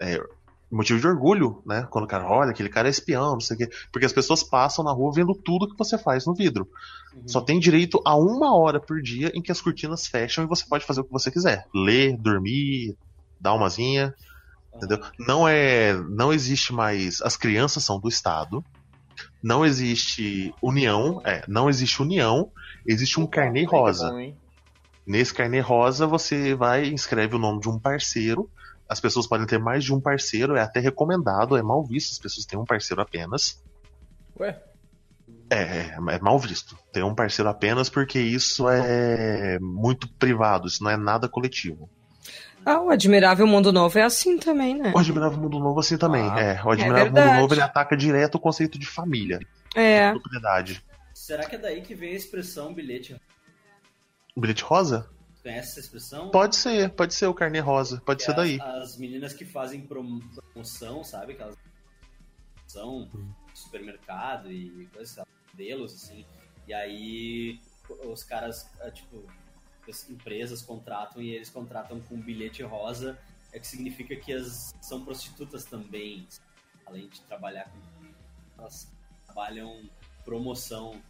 é, 0.00 0.22
motivo 0.70 1.00
de 1.00 1.06
orgulho, 1.06 1.62
né? 1.66 1.86
Quando 1.90 2.04
o 2.04 2.08
cara 2.08 2.26
olha, 2.26 2.50
aquele 2.50 2.68
cara 2.68 2.88
é 2.88 2.90
espião, 2.90 3.32
não 3.32 3.40
sei 3.40 3.56
o 3.56 3.58
quê. 3.58 3.70
Porque 3.90 4.06
as 4.06 4.12
pessoas 4.12 4.42
passam 4.42 4.84
na 4.84 4.92
rua 4.92 5.12
vendo 5.12 5.34
tudo 5.34 5.68
que 5.68 5.76
você 5.76 5.96
faz 5.98 6.26
no 6.26 6.34
vidro. 6.34 6.68
Uhum. 7.14 7.22
Só 7.26 7.40
tem 7.40 7.58
direito 7.58 8.00
a 8.04 8.14
uma 8.16 8.54
hora 8.56 8.78
por 8.78 9.00
dia 9.00 9.32
em 9.34 9.42
que 9.42 9.50
as 9.50 9.60
cortinas 9.60 10.06
fecham 10.06 10.44
e 10.44 10.46
você 10.46 10.64
pode 10.66 10.84
fazer 10.84 11.00
o 11.00 11.04
que 11.04 11.12
você 11.12 11.30
quiser. 11.30 11.66
Ler, 11.74 12.16
dormir, 12.16 12.96
dar 13.40 13.54
umazinha, 13.54 14.14
entendeu? 14.74 15.00
Não 15.18 15.48
é, 15.48 15.94
não 15.94 16.32
existe 16.32 16.72
mais. 16.72 17.22
As 17.22 17.36
crianças 17.36 17.84
são 17.84 17.98
do 17.98 18.08
Estado. 18.08 18.64
Não 19.42 19.64
existe 19.64 20.54
união, 20.62 21.20
é, 21.24 21.42
não 21.48 21.68
existe 21.68 22.02
união. 22.02 22.50
Existe 22.86 23.20
um 23.20 23.26
carnê 23.26 23.64
rosa. 23.64 24.12
Nesse 25.06 25.32
carnê 25.32 25.60
rosa 25.60 26.06
você 26.06 26.54
vai 26.54 26.84
e 26.84 26.92
inscreve 26.92 27.36
o 27.36 27.38
nome 27.38 27.60
de 27.60 27.68
um 27.68 27.78
parceiro. 27.78 28.50
As 28.88 29.00
pessoas 29.00 29.26
podem 29.26 29.46
ter 29.46 29.58
mais 29.58 29.84
de 29.84 29.92
um 29.92 30.00
parceiro, 30.00 30.56
é 30.56 30.62
até 30.62 30.80
recomendado, 30.80 31.56
é 31.56 31.62
mal 31.62 31.84
visto 31.84 32.12
as 32.12 32.18
pessoas 32.18 32.46
têm 32.46 32.58
um 32.58 32.64
parceiro 32.64 33.02
apenas. 33.02 33.62
Ué? 34.38 34.62
É, 35.50 35.56
é, 35.56 35.96
é 36.10 36.18
mal 36.20 36.38
visto. 36.38 36.76
Ter 36.92 37.02
um 37.02 37.14
parceiro 37.14 37.48
apenas 37.48 37.88
porque 37.88 38.18
isso 38.18 38.68
é 38.68 39.58
muito 39.60 40.08
privado, 40.14 40.66
isso 40.66 40.82
não 40.82 40.90
é 40.90 40.96
nada 40.96 41.28
coletivo. 41.28 41.88
Ah, 42.70 42.80
o 42.82 42.90
Admirável 42.90 43.46
Mundo 43.46 43.72
Novo 43.72 43.98
é 43.98 44.02
assim 44.02 44.36
também, 44.38 44.76
né? 44.76 44.92
O 44.94 44.98
Admirável 44.98 45.38
Mundo 45.38 45.58
Novo 45.58 45.80
assim 45.80 45.96
também. 45.96 46.28
Ah, 46.30 46.40
é, 46.40 46.62
o 46.62 46.70
Admirável 46.70 47.06
Mundo 47.06 47.14
verdade. 47.14 47.40
Novo 47.40 47.54
ele 47.54 47.62
ataca 47.62 47.96
direto 47.96 48.34
o 48.34 48.40
conceito 48.40 48.78
de 48.78 48.86
família, 48.86 49.38
É. 49.74 50.10
propriedade. 50.12 50.84
Será 51.14 51.44
que 51.46 51.56
é 51.56 51.58
daí 51.58 51.80
que 51.82 51.94
vem 51.94 52.10
a 52.12 52.16
expressão 52.16 52.74
bilhete? 52.74 53.16
O 54.36 54.40
bilhete 54.40 54.62
rosa? 54.62 55.08
Conhece 55.42 55.70
essa 55.70 55.80
expressão? 55.80 56.30
Pode 56.30 56.56
ser, 56.56 56.90
pode 56.90 57.14
ser 57.14 57.26
o 57.26 57.32
carnê 57.34 57.58
rosa, 57.60 58.02
pode 58.04 58.18
Que 58.18 58.24
ser 58.26 58.32
é 58.32 58.34
daí. 58.34 58.60
As, 58.60 58.90
as 58.92 58.96
meninas 58.98 59.32
que 59.32 59.44
fazem 59.46 59.80
prom- 59.80 60.20
promoção, 60.52 61.02
sabe? 61.02 61.32
Aquelas 61.32 61.56
Hum. 62.76 63.06
de 63.52 63.58
supermercado 63.58 64.52
e 64.52 64.86
coisas 64.92 65.24
modelos, 65.52 65.94
assim. 65.94 66.26
E 66.66 66.74
aí 66.74 67.58
os 68.04 68.22
caras, 68.22 68.68
ah, 68.82 68.90
tipo, 68.90 69.24
as 69.90 70.08
empresas 70.10 70.62
contratam 70.62 71.20
e 71.22 71.30
eles 71.34 71.50
contratam 71.50 72.00
com 72.00 72.14
um 72.16 72.20
bilhete 72.20 72.62
rosa, 72.62 73.18
é 73.52 73.58
que 73.58 73.66
significa 73.66 74.14
que 74.16 74.32
as 74.32 74.74
são 74.80 75.04
prostitutas 75.04 75.64
também, 75.64 76.26
além 76.86 77.08
de 77.08 77.20
trabalhar 77.22 77.64
com 77.70 78.06
elas 78.58 78.90
trabalham 79.24 79.88
promoção. 80.24 81.00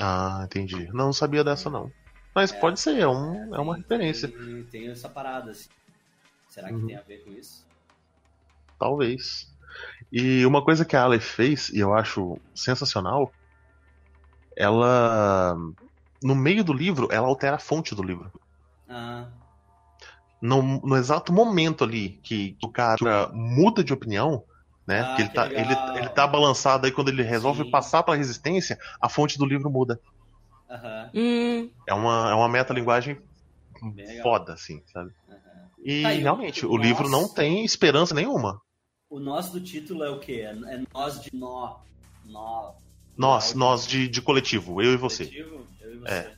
Ah, 0.00 0.42
entendi. 0.44 0.88
Não, 0.92 1.12
sabia 1.12 1.42
dessa 1.44 1.68
não. 1.68 1.92
Mas 2.34 2.52
É. 2.52 2.58
pode 2.58 2.78
ser, 2.80 2.98
é, 2.98 3.06
um, 3.08 3.54
é 3.54 3.58
uma 3.58 3.74
Tem- 3.74 3.82
referência. 3.82 4.28
Tem, 4.28 4.64
tem 4.64 4.88
essa 4.90 5.08
parada, 5.08 5.50
assim. 5.50 5.68
Será 6.48 6.68
que 6.68 6.74
Uhum. 6.74 6.86
tem 6.86 6.96
a 6.96 7.02
ver 7.02 7.24
com 7.24 7.32
isso? 7.32 7.66
Talvez. 8.78 9.52
E 10.10 10.46
uma 10.46 10.64
coisa 10.64 10.84
que 10.84 10.96
a 10.96 11.02
Aleph 11.02 11.24
fez, 11.34 11.68
e 11.70 11.78
eu 11.78 11.92
acho 11.94 12.38
sensacional, 12.54 13.32
ela. 14.56 15.56
No 16.22 16.34
meio 16.34 16.62
do 16.64 16.72
livro, 16.72 17.08
ela 17.10 17.26
altera 17.28 17.56
a 17.56 17.60
fonte 17.60 17.94
do 17.94 18.02
livro. 18.02 18.30
Ah, 18.88 19.28
No, 20.40 20.62
no 20.62 20.96
exato 20.96 21.32
momento 21.32 21.82
ali 21.82 22.20
que 22.22 22.56
o 22.62 22.70
cara 22.70 23.28
muda 23.32 23.82
de 23.82 23.92
opinião, 23.92 24.44
né? 24.86 25.02
Ah, 25.02 25.16
que 25.16 25.22
ele 25.22 25.28
que 25.28 25.34
tá, 25.34 25.48
ele, 25.52 25.74
ele 25.96 26.08
tá 26.10 26.26
balançado 26.26 26.86
aí 26.86 26.92
quando 26.92 27.08
ele 27.08 27.22
resolve 27.22 27.64
Sim. 27.64 27.70
passar 27.70 28.02
pra 28.04 28.14
resistência, 28.14 28.78
a 29.00 29.08
fonte 29.08 29.36
do 29.36 29.44
livro 29.44 29.68
muda. 29.70 30.00
aham, 30.70 31.10
Hum, 31.14 31.70
É 31.88 31.94
uma, 31.94 32.30
é 32.30 32.34
uma 32.34 32.48
metalinguagem 32.48 33.18
foda, 34.22 34.52
assim, 34.54 34.80
sabe? 34.92 35.10
aham. 35.28 35.38
E 35.84 36.02
Tá, 36.02 36.08
realmente, 36.10 36.64
o 36.66 36.70
o 36.72 36.76
livro 36.76 37.08
nós- 37.08 37.12
não 37.22 37.28
tem 37.28 37.64
esperança 37.64 38.14
nenhuma. 38.14 38.60
O 39.10 39.18
nós 39.18 39.50
do 39.50 39.60
título 39.60 40.04
é 40.04 40.10
o 40.10 40.20
quê? 40.20 40.44
É 40.44 40.50
é 40.74 40.82
nós 40.94 41.20
de 41.20 41.30
nó. 41.34 41.78
Nó. 42.26 42.74
Nós, 43.16 43.54
nó 43.54 43.70
nós 43.70 43.86
de, 43.86 44.06
de 44.08 44.22
coletivo, 44.22 44.80
eu 44.82 44.92
e 44.92 44.96
você. 44.96 45.24
coletivo? 45.24 45.66
É. 46.06 46.32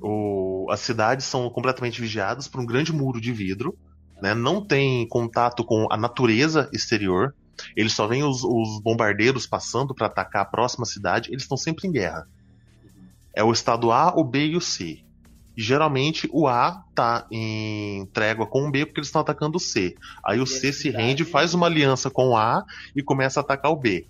O, 0.00 0.66
as 0.70 0.80
cidades 0.80 1.26
são 1.26 1.48
completamente 1.50 2.00
vigiadas 2.00 2.46
por 2.46 2.60
um 2.60 2.66
grande 2.66 2.92
muro 2.92 3.20
de 3.20 3.32
vidro, 3.32 3.76
né? 4.20 4.34
Não 4.34 4.64
tem 4.64 5.06
contato 5.08 5.64
com 5.64 5.86
a 5.90 5.96
natureza 5.96 6.68
exterior. 6.72 7.34
Eles 7.76 7.92
só 7.92 8.06
veem 8.06 8.22
os, 8.22 8.44
os 8.44 8.80
bombardeiros 8.82 9.46
passando 9.46 9.94
para 9.94 10.06
atacar 10.06 10.42
a 10.42 10.44
próxima 10.44 10.84
cidade. 10.84 11.30
Eles 11.30 11.42
estão 11.42 11.56
sempre 11.56 11.88
em 11.88 11.92
guerra. 11.92 12.28
É 13.34 13.42
o 13.42 13.50
estado 13.52 13.90
A, 13.90 14.14
o 14.16 14.22
B 14.24 14.46
e 14.48 14.56
o 14.56 14.60
C. 14.60 15.00
Geralmente 15.56 16.28
o 16.32 16.46
A 16.46 16.84
tá 16.94 17.26
em 17.32 18.06
trégua 18.12 18.46
com 18.46 18.68
o 18.68 18.70
B 18.70 18.86
porque 18.86 19.00
eles 19.00 19.08
estão 19.08 19.22
atacando 19.22 19.56
o 19.56 19.60
C. 19.60 19.96
Aí 20.24 20.38
o 20.38 20.46
C 20.46 20.72
se 20.72 20.88
rende, 20.90 21.24
faz 21.24 21.52
uma 21.54 21.66
aliança 21.66 22.08
com 22.10 22.28
o 22.28 22.36
A 22.36 22.64
e 22.94 23.02
começa 23.02 23.40
a 23.40 23.42
atacar 23.42 23.72
o 23.72 23.76
B. 23.76 24.06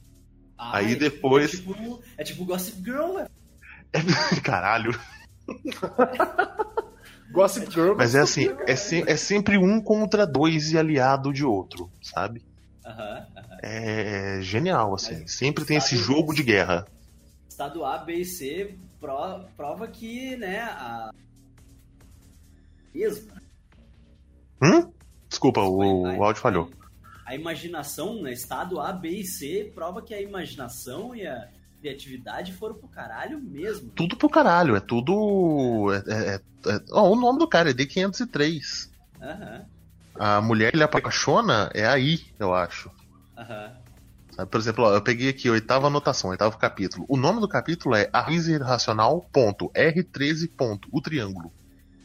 Ah, 0.59 0.77
Aí 0.79 0.87
é 0.87 0.89
tipo- 0.89 1.01
depois- 1.05 1.55
É 1.55 1.57
tipo, 1.57 2.03
é 2.19 2.25
tipo 2.25 2.45
Gossip 2.45 2.85
Girl, 2.85 3.19
é. 3.19 3.29
Caralho. 4.43 4.93
Gossip 7.31 7.71
Girl. 7.73 7.95
Mas 7.97 8.15
é 8.15 8.21
assim, 8.21 8.49
é, 8.67 8.75
se- 8.77 9.05
é 9.07 9.17
sempre 9.17 9.59
um 9.59 9.81
contra 9.81 10.27
dois 10.27 10.73
e 10.73 10.79
aliado 10.79 11.33
de 11.33 11.45
outro, 11.45 11.91
sabe? 12.03 12.43
Aham, 12.87 13.27
aham. 13.37 13.59
É 13.63 14.39
genial, 14.41 14.95
assim. 14.95 15.21
Mas 15.21 15.35
Sempre 15.37 15.65
tem 15.65 15.77
esse 15.77 15.97
jogo 15.97 16.35
de 16.35 16.43
guerra. 16.43 16.87
Estado 17.49 17.85
A, 17.85 17.99
B 17.99 18.15
e 18.15 18.25
C 18.25 18.79
pro- 19.01 19.45
prova 19.57 19.87
que, 19.89 20.37
né, 20.37 20.61
a. 20.61 21.11
Mesmo. 22.95 23.31
Hum? 24.63 24.91
Desculpa, 25.29 25.61
o, 25.61 25.83
A- 26.07 26.15
o 26.17 26.25
áudio 26.25 26.41
falhou. 26.43 26.71
A 27.27 27.35
imaginação, 27.35 28.23
né? 28.23 28.33
Estado 28.33 28.81
A, 28.81 28.91
B 28.93 29.09
e 29.11 29.25
C 29.27 29.71
prova 29.75 30.01
que 30.01 30.15
a 30.15 30.21
imaginação 30.21 31.15
e 31.15 31.27
a 31.27 31.49
criatividade 31.81 32.53
foram 32.53 32.75
pro 32.75 32.89
caralho 32.89 33.41
mesmo. 33.41 33.91
Tudo 33.91 34.17
pro 34.17 34.29
caralho, 34.29 34.77
é 34.77 34.81
tudo. 34.81 35.93
É, 35.93 36.35
é- 36.35 36.41
é- 36.75 36.81
ó, 36.93 37.11
o 37.11 37.17
nome 37.17 37.39
do 37.39 37.49
cara 37.49 37.71
é 37.71 37.75
D503. 37.75 38.91
Aham, 39.21 39.65
A 40.21 40.41
mulher 40.41 40.71
que 40.71 40.77
ele 40.77 40.83
apaixona 40.83 41.71
é 41.73 41.87
aí, 41.87 42.21
eu 42.41 42.53
acho. 42.53 42.91
Sabe? 44.33 44.51
Por 44.51 44.61
exemplo, 44.61 44.85
ó, 44.85 44.95
eu 44.95 45.03
peguei 45.03 45.29
aqui 45.29 45.49
a 45.49 45.53
oitava 45.53 45.87
anotação, 45.87 46.31
oitavo 46.31 46.59
capítulo. 46.59 47.05
O 47.09 47.17
nome 47.17 47.41
do 47.41 47.49
capítulo 47.49 47.95
é 47.95 48.09
A 48.13 48.21
Risa 48.23 48.53
Irracional, 48.53 49.29
ponto, 49.33 49.71
R13, 49.75 50.49
ponto, 50.57 50.89
o 50.93 51.01
triângulo. 51.01 51.53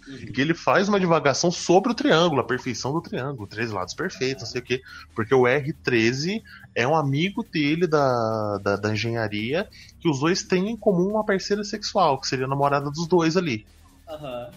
Uhum. 0.07 0.33
que 0.33 0.41
ele 0.41 0.53
faz 0.53 0.89
uma 0.89 0.99
divagação 0.99 1.49
sobre 1.51 1.91
o 1.91 1.95
triângulo, 1.95 2.41
a 2.41 2.45
perfeição 2.47 2.91
do 2.91 3.01
triângulo, 3.01 3.47
três 3.47 3.71
lados 3.71 3.93
perfeitos, 3.93 4.43
não 4.43 4.49
sei 4.49 4.61
o 4.61 4.63
quê. 4.63 4.81
Porque 5.15 5.33
o 5.33 5.43
R13 5.47 6.41
é 6.75 6.87
um 6.87 6.95
amigo 6.95 7.43
dele 7.51 7.87
da, 7.87 8.57
da, 8.63 8.75
da 8.75 8.91
engenharia, 8.93 9.67
que 9.99 10.09
os 10.09 10.19
dois 10.19 10.43
têm 10.43 10.69
em 10.69 10.77
comum 10.77 11.11
uma 11.11 11.25
parceira 11.25 11.63
sexual, 11.63 12.19
que 12.19 12.27
seria 12.27 12.45
a 12.45 12.49
namorada 12.49 12.89
dos 12.91 13.07
dois 13.07 13.37
ali. 13.37 13.65
Aham. 14.09 14.51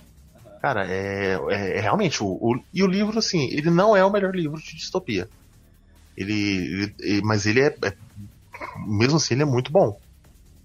Cara, 0.61 0.87
é, 0.91 1.35
é- 1.51 1.79
é 1.79 1.81
realmente. 1.81 2.23
O, 2.23 2.27
o- 2.27 2.65
e 2.73 2.83
o 2.83 2.87
livro, 2.87 3.19
assim, 3.19 3.49
ele 3.53 3.71
não 3.71 3.95
é 3.97 4.05
o 4.05 4.11
melhor 4.11 4.35
livro 4.35 4.59
de 4.59 4.77
distopia. 4.77 5.29
Ele. 6.17 6.33
ele- 6.33 6.95
ele- 7.01 7.23
mas 7.23 7.47
ele 7.47 7.61
é, 7.61 7.67
é- 7.67 7.97
Mesmo 8.87 9.17
assim, 9.17 9.35
ele 9.35 9.43
é 9.43 9.47
muito 9.47 9.71
bom. 9.71 9.97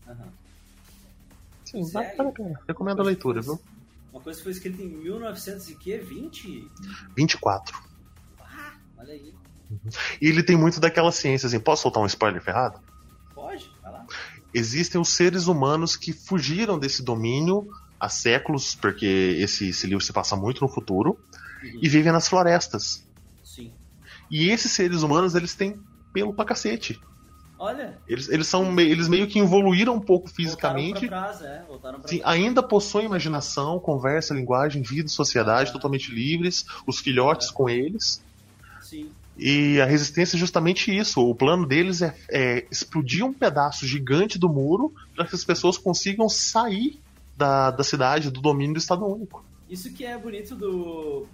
aham. 0.07 0.32
Sim, 1.65 1.84
Sério? 1.86 2.17
vale 2.17 2.29
a 2.29 2.34
pena. 2.34 2.59
Recomendo 2.67 3.01
a 3.01 3.05
leitura, 3.05 3.41
viu? 3.41 3.59
Uma 4.12 4.22
coisa 4.22 4.38
que 4.39 4.43
foi 4.43 4.51
escrita 4.51 4.82
em 4.82 4.88
1920? 4.89 6.70
24. 7.16 7.78
Ah, 8.39 8.74
olha 8.97 9.14
aí. 9.14 9.34
E 10.22 10.28
ele 10.28 10.43
tem 10.43 10.57
muito 10.57 10.80
daquela 10.80 11.12
ciência, 11.12 11.47
assim. 11.47 11.59
Posso 11.59 11.84
soltar 11.84 12.03
um 12.03 12.05
spoiler 12.05 12.41
ferrado? 12.43 12.80
Pode, 13.34 13.72
vai 13.82 13.91
lá. 13.91 14.05
existem 14.53 14.99
os 14.99 15.09
seres 15.09 15.47
humanos 15.47 15.95
que 15.95 16.12
fugiram 16.12 16.78
desse 16.78 17.01
domínio 17.01 17.68
há 17.99 18.09
séculos, 18.09 18.76
porque 18.76 19.05
esse, 19.39 19.70
esse 19.70 19.88
livro 19.88 20.03
se 20.03 20.12
passa 20.12 20.36
muito 20.36 20.62
no 20.62 20.68
futuro, 20.70 21.18
Uhum. 21.64 21.80
e 21.82 21.88
vivem 21.88 22.12
nas 22.12 22.28
florestas. 22.28 23.07
Sim. 23.43 23.72
E 24.32 24.49
esses 24.49 24.72
seres 24.72 25.03
humanos, 25.03 25.36
eles 25.36 25.53
têm 25.53 25.80
pelo 26.12 26.34
pra 26.34 26.43
cacete. 26.43 26.99
Olha, 27.64 27.95
Eles, 28.07 28.28
eles 28.28 28.47
são 28.47 28.80
eles 28.80 29.07
meio 29.07 29.28
que 29.28 29.38
evoluíram 29.38 29.93
um 29.93 29.99
pouco 29.99 30.28
fisicamente. 30.28 31.01
voltaram 31.07 31.30
pra 31.30 31.38
trás, 31.38 31.41
é. 31.43 31.64
Voltaram 31.68 31.99
pra 31.99 32.09
Sim, 32.09 32.18
trás. 32.18 32.36
ainda 32.36 32.64
possuem 32.64 33.05
imaginação, 33.05 33.80
conversa, 33.80 34.34
linguagem, 34.34 34.82
vida, 34.82 35.07
sociedade 35.07 35.70
É. 35.70 35.74
totalmente 35.74 36.12
livres, 36.12 36.66
os 36.88 36.97
filhotes 36.99 37.51
com 37.51 37.70
eles. 37.70 38.20
Sim. 38.82 39.12
E 39.38 39.80
a 39.80 39.86
resistência 39.86 40.36
é 40.38 40.39
justamente 40.39 40.95
isso. 40.95 41.22
O 41.22 41.36
plano 41.36 41.68
deles 41.68 42.01
é, 42.01 42.16
é 42.32 42.66
explodir 42.72 43.24
um 43.24 43.32
pedaço 43.32 43.86
gigante 43.86 44.39
do 44.39 44.49
muro 44.49 44.91
para 45.16 45.28
que 45.28 45.36
as 45.36 45.43
pessoas 45.45 45.78
consigam 45.78 46.28
sair 46.28 46.99
da, 47.38 47.70
da 47.70 47.84
cidade, 47.84 48.32
do 48.32 48.41
domínio 48.41 48.74
do 48.74 48.80
Estado 48.80 49.05
Único. 49.05 49.45
Isso 49.70 49.93
que 49.93 50.03
é 50.03 50.18
bonito 50.18 50.55
do 50.55 51.28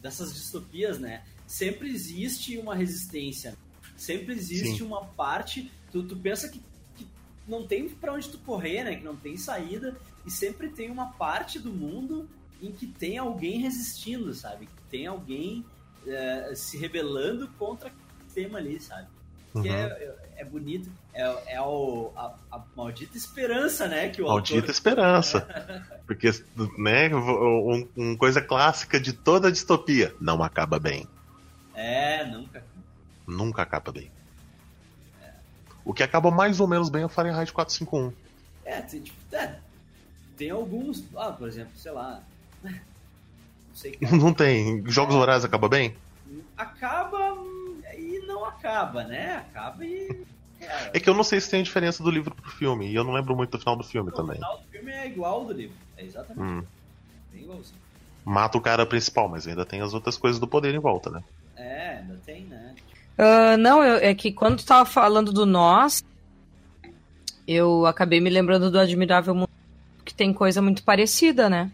dessas 0.00 0.32
distopias, 0.32 0.98
né? 1.00 1.22
Sempre 1.44 1.90
existe 1.90 2.56
uma 2.56 2.74
resistência. 2.76 3.56
Sempre 3.96 4.34
existe 4.34 4.78
Sim. 4.78 4.84
uma 4.84 5.04
parte. 5.04 5.70
Tu, 5.92 6.02
tu 6.02 6.16
pensa 6.16 6.48
que, 6.48 6.60
que 6.96 7.06
não 7.46 7.66
tem 7.66 7.88
pra 7.88 8.12
onde 8.12 8.28
tu 8.28 8.38
correr, 8.38 8.84
né? 8.84 8.96
Que 8.96 9.04
não 9.04 9.16
tem 9.16 9.36
saída. 9.36 9.96
E 10.26 10.30
sempre 10.30 10.68
tem 10.68 10.90
uma 10.90 11.06
parte 11.12 11.58
do 11.58 11.72
mundo 11.72 12.28
em 12.62 12.72
que 12.72 12.86
tem 12.86 13.18
alguém 13.18 13.60
resistindo, 13.60 14.32
sabe? 14.34 14.66
Que 14.66 14.82
tem 14.90 15.06
alguém 15.06 15.64
eh, 16.06 16.52
se 16.54 16.78
rebelando 16.78 17.48
contra 17.58 17.88
o 17.90 18.24
sistema 18.24 18.58
ali, 18.58 18.80
sabe? 18.80 19.06
Que 19.52 19.58
Uhum. 19.58 19.66
é, 19.74 20.14
é 20.38 20.44
bonito. 20.44 20.90
É, 21.12 21.54
é 21.54 21.60
o, 21.60 22.10
a, 22.16 22.34
a 22.50 22.62
maldita 22.74 23.16
esperança, 23.16 23.86
né? 23.86 24.08
Que 24.08 24.20
o 24.20 24.26
Maldita 24.26 24.58
autor 24.58 24.70
esperança. 24.70 25.40
Porque, 26.06 26.30
né, 26.76 27.14
um, 27.14 27.88
um 27.96 28.16
coisa 28.16 28.40
clássica 28.40 28.98
de 28.98 29.12
toda 29.12 29.52
distopia. 29.52 30.12
Não 30.20 30.42
acaba 30.42 30.78
bem. 30.78 31.06
É, 31.74 32.24
nunca. 32.26 32.64
Nunca 33.26 33.62
acaba 33.62 33.90
bem. 33.92 34.10
O 35.84 35.92
que 35.92 36.02
acaba 36.02 36.30
mais 36.30 36.60
ou 36.60 36.66
menos 36.66 36.88
bem 36.88 37.02
é 37.02 37.06
o 37.06 37.08
Fahrenheit 37.10 37.52
451. 37.52 38.12
É, 38.64 38.80
tipo, 38.82 39.10
é, 39.34 39.58
tem 40.36 40.50
alguns. 40.50 41.04
Ah, 41.16 41.30
por 41.32 41.46
exemplo, 41.48 41.72
sei 41.76 41.92
lá. 41.92 42.22
Não 42.62 42.72
sei. 43.74 43.92
cara. 43.92 44.16
Não 44.16 44.32
tem. 44.32 44.82
Jogos 44.86 45.14
Vorazes 45.14 45.44
acaba 45.44 45.68
bem? 45.68 45.96
Acaba 46.56 47.36
e 47.98 48.24
não 48.26 48.44
acaba, 48.44 49.04
né? 49.04 49.36
Acaba 49.36 49.84
e. 49.84 50.24
cara, 50.60 50.90
É 50.94 51.00
que 51.00 51.08
eu 51.10 51.14
não 51.14 51.22
sei 51.24 51.40
se 51.40 51.50
tem 51.50 51.60
a 51.60 51.64
diferença 51.64 52.02
do 52.02 52.10
livro 52.10 52.34
pro 52.34 52.50
filme. 52.50 52.88
E 52.88 52.94
eu 52.94 53.04
não 53.04 53.12
lembro 53.12 53.34
muito 53.36 53.50
do 53.50 53.58
final 53.58 53.76
do 53.76 53.82
filme 53.84 54.10
o 54.10 54.12
também. 54.14 54.36
final 54.36 54.58
do 54.58 54.64
filme 54.68 54.90
é 54.92 55.06
igual 55.06 55.40
ao 55.40 55.44
do 55.44 55.52
livro. 55.52 55.76
É 55.96 56.04
exatamente. 56.04 56.40
Hum. 56.40 56.64
Bem 57.32 57.42
igualzinho. 57.42 57.78
Mata 58.24 58.56
o 58.56 58.60
cara 58.60 58.86
principal, 58.86 59.28
mas 59.28 59.46
ainda 59.46 59.66
tem 59.66 59.80
as 59.82 59.92
outras 59.92 60.16
coisas 60.16 60.40
do 60.40 60.46
poder 60.46 60.74
em 60.74 60.78
volta, 60.78 61.10
né? 61.10 61.22
É, 61.56 61.98
ainda 61.98 62.18
tem, 62.24 62.44
né? 62.44 62.74
Ah, 63.16 63.56
não, 63.56 63.82
eu- 63.82 63.96
é 63.98 64.14
que 64.14 64.32
quando 64.32 64.58
tu 64.58 64.64
tava 64.66 64.84
falando 64.84 65.32
do 65.32 65.46
nós, 65.46 66.04
eu 67.46 67.86
acabei 67.86 68.20
me 68.20 68.30
lembrando 68.30 68.70
do 68.70 68.78
Admirável 68.78 69.34
Mundo, 69.34 69.50
que 70.04 70.14
tem 70.14 70.32
coisa 70.32 70.60
muito 70.62 70.82
parecida, 70.82 71.48
né? 71.48 71.70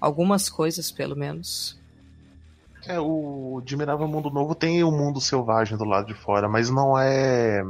Algumas 0.00 0.48
coisas, 0.48 0.90
pelo 0.90 1.16
menos. 1.16 1.76
É, 2.86 2.98
o 3.00 3.58
Admirável 3.62 4.06
Mundo 4.08 4.30
Novo 4.30 4.54
tem 4.54 4.82
o 4.84 4.90
mundo 4.90 5.20
selvagem 5.20 5.76
do 5.76 5.84
lado 5.84 6.06
de 6.06 6.14
fora, 6.14 6.48
mas 6.48 6.70
não 6.70 6.98
é. 6.98 7.62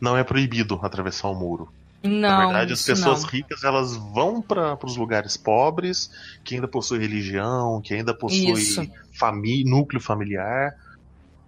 Não 0.00 0.16
é 0.16 0.24
proibido 0.24 0.78
atravessar 0.82 1.28
o 1.28 1.34
muro. 1.34 1.68
Não, 2.02 2.20
Na 2.20 2.46
verdade, 2.46 2.72
as 2.72 2.82
pessoas 2.82 3.22
não. 3.22 3.28
ricas 3.30 3.62
elas 3.62 3.94
vão 3.94 4.42
para 4.42 4.76
os 4.84 4.96
lugares 4.96 5.36
pobres, 5.36 6.10
que 6.42 6.56
ainda 6.56 6.66
possuem 6.66 7.00
religião, 7.00 7.80
que 7.80 7.94
ainda 7.94 8.12
possui 8.12 8.90
fami 9.16 9.62
núcleo 9.64 10.00
familiar, 10.00 10.74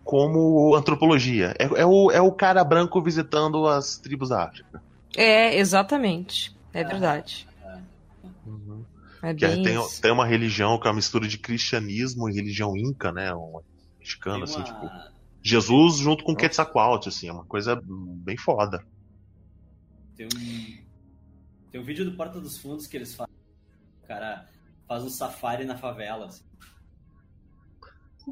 como 0.04 0.74
antropologia. 0.76 1.54
É, 1.58 1.64
é 1.64 1.86
o, 1.86 2.10
é 2.10 2.20
o 2.20 2.30
cara 2.30 2.62
branco 2.62 3.00
visitando 3.02 3.66
as 3.66 3.96
tribos 3.98 4.28
da 4.28 4.44
África. 4.44 4.82
É, 5.16 5.56
exatamente. 5.58 6.54
É 6.72 6.84
verdade. 6.84 7.46
É 9.22 9.32
Que 9.34 9.44
é- 9.46 9.48
bem 9.54 9.62
tem, 9.62 9.74
isso. 9.80 10.02
tem 10.02 10.12
uma 10.12 10.26
religião 10.26 10.78
que 10.78 10.86
é 10.86 10.90
uma 10.90 10.96
mistura 10.96 11.26
de 11.26 11.38
cristianismo 11.38 12.28
e 12.28 12.34
religião 12.34 12.76
inca, 12.76 13.10
né? 13.10 13.34
Um 13.34 13.60
mexicano, 13.98 14.44
Tem 14.44 14.44
assim, 14.44 14.56
uma- 14.58 14.64
tipo. 14.64 15.14
Jesus 15.42 15.96
junto 15.96 16.24
com 16.24 16.34
Quetzalcoatl, 16.34 17.08
assim, 17.08 17.28
é 17.28 17.32
uma 17.32 17.44
coisa 17.44 17.80
bem 17.84 18.36
foda. 18.36 18.84
Tem 20.16 20.26
um. 20.26 20.84
Tem 21.70 21.80
um 21.80 21.84
vídeo 21.84 22.04
do 22.04 22.16
Porta 22.16 22.40
dos 22.40 22.56
Fundos 22.58 22.86
que 22.86 22.96
eles 22.96 23.14
fazem. 23.14 23.34
O 24.02 24.06
cara 24.06 24.46
faz 24.86 25.02
um 25.02 25.08
safari 25.08 25.64
na 25.64 25.76
favela. 25.76 26.26
assim. 26.26 26.44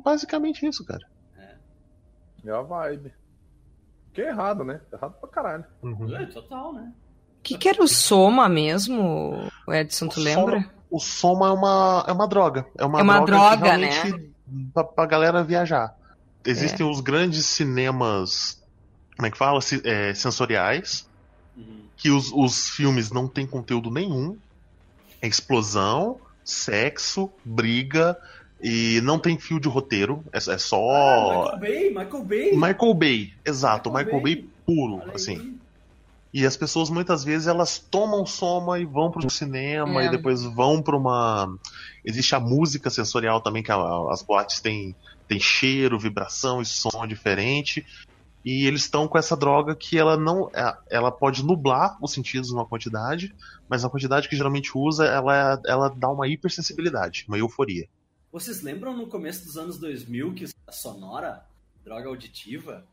Basicamente 0.04 0.66
isso, 0.66 0.84
cara. 0.84 1.06
É 2.44 2.50
a 2.50 2.62
vibe. 2.62 3.12
Que 4.12 4.22
é 4.22 4.28
errado, 4.28 4.64
né? 4.64 4.80
Errado 4.92 5.14
pra 5.20 5.28
caralho. 5.28 5.64
Uhum. 5.82 6.14
É, 6.16 6.26
total, 6.26 6.72
né? 6.72 6.92
O 7.38 7.42
que, 7.42 7.56
que 7.58 7.68
era 7.68 7.82
o 7.82 7.88
Soma 7.88 8.48
mesmo, 8.48 9.50
Edson, 9.68 10.06
tu 10.08 10.20
O 10.20 10.22
lembra? 10.22 10.70
O 10.90 11.00
soma 11.00 11.48
é 11.48 11.50
uma, 11.50 12.04
é 12.06 12.12
uma 12.12 12.28
droga. 12.28 12.66
É 12.78 12.84
uma, 12.84 13.00
É 13.00 13.02
uma 13.02 13.20
droga, 13.20 13.56
droga, 13.56 13.64
realmente 13.76 14.30
pra, 14.74 14.84
pra 14.84 15.06
galera 15.06 15.42
viajar. 15.42 15.96
Existem 16.44 16.88
os 16.88 17.00
grandes 17.00 17.46
cinemas, 17.46 18.62
como 19.16 19.26
é 19.26 19.30
que 19.30 19.38
fala? 19.38 19.58
É, 19.84 20.12
sensoriais, 20.14 21.08
Uhum. 21.56 21.84
que 21.96 22.10
os, 22.10 22.30
os 22.32 22.68
filmes 22.70 23.10
não 23.10 23.26
têm 23.28 23.46
conteúdo 23.46 23.90
nenhum. 23.90 24.36
É 25.20 25.26
explosão, 25.26 26.20
sexo, 26.44 27.30
briga, 27.44 28.18
e 28.62 29.00
não 29.02 29.18
tem 29.18 29.38
fio 29.38 29.58
de 29.58 29.68
roteiro. 29.68 30.22
É, 30.32 30.36
é 30.38 30.54
Ah, 30.54 30.58
só. 30.58 30.78
Michael 31.56 31.58
Bay, 31.58 31.88
Michael 31.90 32.24
Bay. 32.24 32.52
Michael 32.56 32.94
Bay, 32.94 33.32
exato, 33.44 33.90
Michael 33.90 34.06
Michael 34.06 34.22
Bay, 34.22 34.34
Bay. 34.36 34.48
puro, 34.64 34.94
Olha 35.02 35.12
assim. 35.16 35.36
aí. 35.38 35.62
E 36.34 36.46
as 36.46 36.56
pessoas 36.56 36.88
muitas 36.88 37.22
vezes 37.22 37.46
elas 37.46 37.76
tomam 37.78 38.24
soma 38.24 38.78
e 38.78 38.86
vão 38.86 39.10
pro 39.10 39.28
cinema 39.28 40.02
É. 40.02 40.06
e 40.06 40.10
depois 40.10 40.42
vão 40.42 40.80
pra 40.80 40.96
uma. 40.96 41.54
Existe 42.02 42.34
a 42.34 42.40
música 42.40 42.88
sensorial 42.88 43.40
também, 43.42 43.62
que 43.62 43.70
a- 43.70 44.06
as 44.10 44.22
boates 44.22 44.58
têm, 44.60 44.94
têm 45.28 45.38
cheiro, 45.38 45.98
vibração 45.98 46.62
e 46.62 46.64
som 46.64 47.06
diferente. 47.06 47.84
E 48.44 48.66
eles 48.66 48.80
estão 48.80 49.06
com 49.06 49.18
essa 49.18 49.36
droga 49.36 49.74
que 49.76 49.98
ela 49.98 50.16
não. 50.16 50.48
é- 50.54 50.74
Ela 50.90 51.12
pode 51.12 51.44
nublar 51.44 51.98
os 52.00 52.12
sentidos 52.12 52.50
numa 52.50 52.64
quantidade, 52.64 53.34
mas 53.68 53.84
a 53.84 53.90
quantidade 53.90 54.26
que 54.26 54.34
geralmente 54.34 54.70
usa, 54.74 55.04
ela, 55.04 55.60
ela 55.66 55.88
dá 55.94 56.08
uma 56.08 56.26
hipersensibilidade, 56.26 57.26
uma 57.28 57.36
euforia. 57.38 57.86
Vocês 58.32 58.62
lembram 58.62 58.96
no 58.96 59.06
começo 59.06 59.44
dos 59.44 59.58
anos 59.58 59.78
2000 59.78 60.32
que 60.34 60.46
a 60.66 60.72
sonora, 60.72 61.44
droga 61.84 62.08
auditiva, 62.08 62.84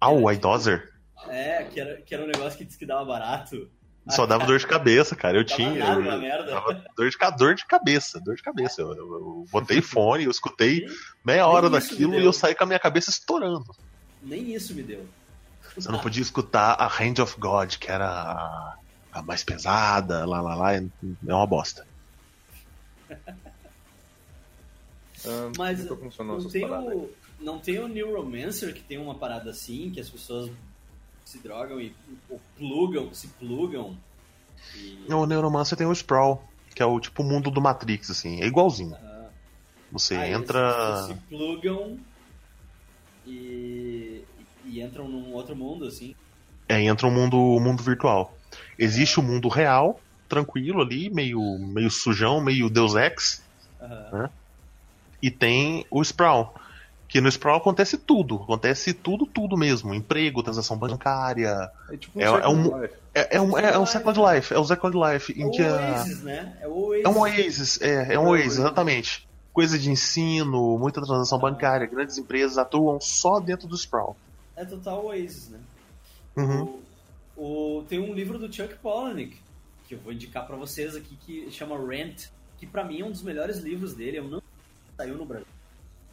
Ah, 0.00 0.10
o 0.10 0.30
iDozer 0.32 0.90
é, 1.28 1.64
que 1.64 1.78
era, 1.78 2.00
que 2.00 2.14
era 2.14 2.24
um 2.24 2.26
negócio 2.26 2.56
que 2.56 2.64
diz 2.64 2.76
que 2.76 2.86
dava 2.86 3.04
barato. 3.04 3.70
só 4.08 4.24
dava 4.24 4.46
dor 4.46 4.58
de 4.58 4.66
cabeça, 4.66 5.14
cara. 5.14 5.36
Eu 5.36 5.44
tinha. 5.44 5.70
nada 5.74 6.00
eu- 6.00 6.18
merda. 6.18 6.50
Dava 6.50 6.72
dor 6.96 7.10
de, 7.10 7.18
dor 7.36 7.54
de 7.54 7.66
cabeça, 7.66 8.18
dor 8.18 8.36
de 8.36 8.42
cabeça. 8.42 8.80
Eu, 8.80 8.94
eu- 8.96 9.12
eu 9.12 9.46
botei 9.50 9.82
fone, 9.82 10.24
eu 10.24 10.30
escutei 10.30 10.86
meia 11.22 11.46
hora 11.46 11.68
Nem 11.68 11.78
daquilo 11.78 12.14
e 12.14 12.24
eu 12.24 12.32
saí 12.32 12.54
com 12.54 12.64
a 12.64 12.66
minha 12.66 12.78
cabeça 12.78 13.10
estourando. 13.10 13.76
Nem 14.22 14.54
isso 14.54 14.74
me 14.74 14.82
deu. 14.82 15.06
Você 15.76 15.90
não 15.90 16.00
podia 16.00 16.22
escutar 16.22 16.72
a 16.72 16.86
Hand 16.86 17.18
of 17.22 17.38
God, 17.38 17.76
que 17.76 17.90
era 17.90 18.08
a, 18.08 18.78
a 19.12 19.22
mais 19.22 19.44
pesada, 19.44 20.24
lá, 20.26 20.40
lá, 20.40 20.54
lá. 20.54 20.74
É 20.74 20.82
uma 21.26 21.46
bosta. 21.46 21.86
Ah, 25.26 25.50
Mas 25.58 25.86
funcionou 25.86 26.38
não 26.38 26.48
tem, 26.50 26.62
paradas 26.62 26.94
o, 26.94 27.10
não 27.40 27.58
tem 27.58 27.78
o 27.78 27.88
Neuromancer 27.88 28.74
que 28.74 28.82
tem 28.82 28.98
uma 28.98 29.14
parada 29.14 29.50
assim, 29.50 29.90
que 29.90 30.00
as 30.00 30.08
pessoas 30.08 30.50
se 31.24 31.38
drogam 31.38 31.80
e 31.80 31.92
ou 32.28 32.40
plugam, 32.56 33.12
se 33.14 33.28
plugam. 33.28 33.96
E, 34.76 35.12
O 35.12 35.26
Neuromancer 35.26 35.76
tem 35.76 35.86
o 35.86 35.92
Sprawl, 35.92 36.42
que 36.74 36.82
é 36.82 36.86
o 36.86 36.98
tipo 36.98 37.22
mundo 37.22 37.50
do 37.50 37.60
Matrix, 37.60 38.10
assim. 38.10 38.42
É 38.42 38.46
igualzinho. 38.46 38.94
ah, 38.94 39.30
Você 39.92 40.14
eles 40.14 40.36
entra. 40.36 41.06
se 41.06 41.14
plugam 41.28 41.98
e, 43.26 44.22
e 44.64 44.82
entram 44.82 45.08
num 45.08 45.32
outro 45.32 45.54
mundo, 45.54 45.86
assim. 45.86 46.14
É, 46.68 46.80
entra 46.82 47.06
um 47.06 47.10
mundo, 47.12 47.36
um 47.36 47.60
mundo 47.60 47.82
virtual. 47.82 48.36
Existe 48.78 49.18
o 49.18 49.22
mundo 49.22 49.48
real, 49.48 50.00
tranquilo 50.28 50.80
ali, 50.80 51.10
meio, 51.10 51.40
meio 51.74 51.90
sujão, 51.90 52.40
meio 52.40 52.70
Deus 52.70 52.94
Ex. 52.94 53.42
Aham. 53.80 54.30
E 55.22 55.30
tem 55.30 55.84
o 55.90 56.00
Sprawl. 56.02 56.54
Que 57.08 57.20
no 57.20 57.28
Sprawl 57.28 57.58
acontece 57.58 57.98
tudo. 57.98 58.36
Acontece 58.36 58.92
tudo, 58.94 59.26
tudo 59.26 59.56
mesmo. 59.56 59.92
Emprego, 59.92 60.42
transação 60.44 60.76
bancária. 60.76 61.68
É 61.90 61.96
tipo 61.96 62.20
É- 62.20 62.24
é 62.24 62.48
um-. 62.48 62.84
É, 63.12 63.36
é 63.36 63.40
um, 63.40 63.58
é, 63.58 63.72
é 63.74 63.78
um 63.78 63.84
Second 63.86 64.16
Life. 64.20 64.54
É 64.54 64.58
o 64.58 64.64
Second 64.64 64.96
Life. 64.96 65.32
É 65.32 65.42
Em 65.44 65.50
que 65.50 65.62
a- 65.62 65.74
Oasis, 65.96 66.22
né? 66.22 66.56
É 66.60 66.68
o 66.68 66.72
Oasis. 66.72 67.04
É 67.04 67.08
um 67.08 67.18
Oasis, 67.18 67.80
é, 67.80 68.14
é 68.14 68.18
um 68.18 68.28
Oasis, 68.28 68.58
exatamente. 68.58 69.28
Coisa 69.52 69.76
de 69.76 69.90
ensino, 69.90 70.78
muita 70.78 71.02
transação 71.02 71.36
bancária, 71.38 71.84
grandes 71.86 72.16
empresas 72.16 72.56
atuam 72.56 73.00
só 73.00 73.40
dentro 73.40 73.66
do 73.66 73.74
Sprawl. 73.76 74.16
É 74.56 74.64
total 74.64 75.06
Oasis, 75.06 75.48
né? 75.48 75.58
Uhum. 76.36 76.80
O, 77.36 77.78
o- 77.78 77.82
tem 77.88 77.98
um 77.98 78.14
livro 78.14 78.38
do 78.38 78.52
Chuck 78.52 78.74
Palahniuk, 78.76 79.36
que 79.88 79.94
eu 79.96 79.98
vou 79.98 80.12
indicar 80.12 80.46
pra 80.46 80.54
vocês 80.54 80.94
aqui, 80.94 81.16
que 81.26 81.50
chama 81.50 81.76
Rent, 81.76 82.26
que 82.58 82.66
pra 82.66 82.84
mim 82.84 83.00
é 83.00 83.04
um 83.04 83.10
dos 83.10 83.22
melhores 83.22 83.58
livros 83.58 83.94
dele, 83.94 84.18
eu 84.18 84.24
não 84.28 84.39
saiu 85.00 85.16
no 85.16 85.24
Brasil. 85.24 85.46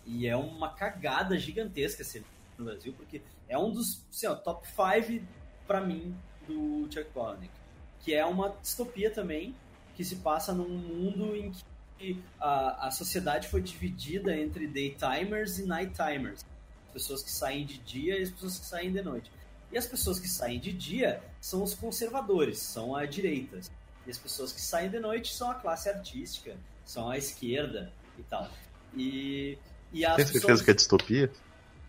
E 0.05 0.27
é 0.27 0.35
uma 0.35 0.69
cagada 0.69 1.37
gigantesca 1.37 2.03
livro. 2.13 2.29
no 2.57 2.65
Brasil, 2.65 2.93
porque 2.93 3.21
é 3.49 3.57
um 3.57 3.71
dos 3.71 4.05
assim, 4.09 4.27
ó, 4.27 4.35
top 4.35 4.65
5 4.67 5.25
pra 5.67 5.81
mim 5.81 6.15
do 6.47 6.87
Chuck 6.89 7.11
Palahniuk, 7.11 7.51
que 7.99 8.13
é 8.13 8.25
uma 8.25 8.55
distopia 8.61 9.11
também, 9.11 9.53
que 9.95 10.03
se 10.03 10.17
passa 10.17 10.53
num 10.53 10.69
mundo 10.69 11.35
em 11.35 11.51
que 11.97 12.23
a, 12.39 12.87
a 12.87 12.91
sociedade 12.91 13.49
foi 13.49 13.61
dividida 13.61 14.35
entre 14.35 14.67
daytimers 14.67 15.59
e 15.59 15.65
nighttimers. 15.65 16.45
As 16.87 16.93
pessoas 16.93 17.23
que 17.23 17.31
saem 17.31 17.65
de 17.65 17.77
dia 17.79 18.17
e 18.17 18.23
as 18.23 18.29
pessoas 18.29 18.59
que 18.59 18.65
saem 18.65 18.91
de 18.91 19.01
noite. 19.01 19.29
E 19.71 19.77
as 19.77 19.85
pessoas 19.85 20.19
que 20.19 20.29
saem 20.29 20.59
de 20.59 20.71
dia 20.71 21.21
são 21.41 21.61
os 21.61 21.73
conservadores, 21.73 22.59
são 22.59 22.95
a 22.95 23.05
direita. 23.05 23.59
E 24.05 24.09
as 24.09 24.17
pessoas 24.17 24.53
que 24.53 24.61
saem 24.61 24.89
de 24.89 24.99
noite 24.99 25.33
são 25.33 25.51
a 25.51 25.55
classe 25.55 25.89
artística, 25.89 26.55
são 26.85 27.09
a 27.09 27.17
esquerda 27.17 27.91
e 28.17 28.23
tal. 28.23 28.47
E, 28.97 29.57
e 29.93 30.01
Tem 30.01 30.15
certeza 30.15 30.33
pessoas... 30.33 30.61
que 30.61 30.71
é 30.71 30.73
distopia? 30.73 31.31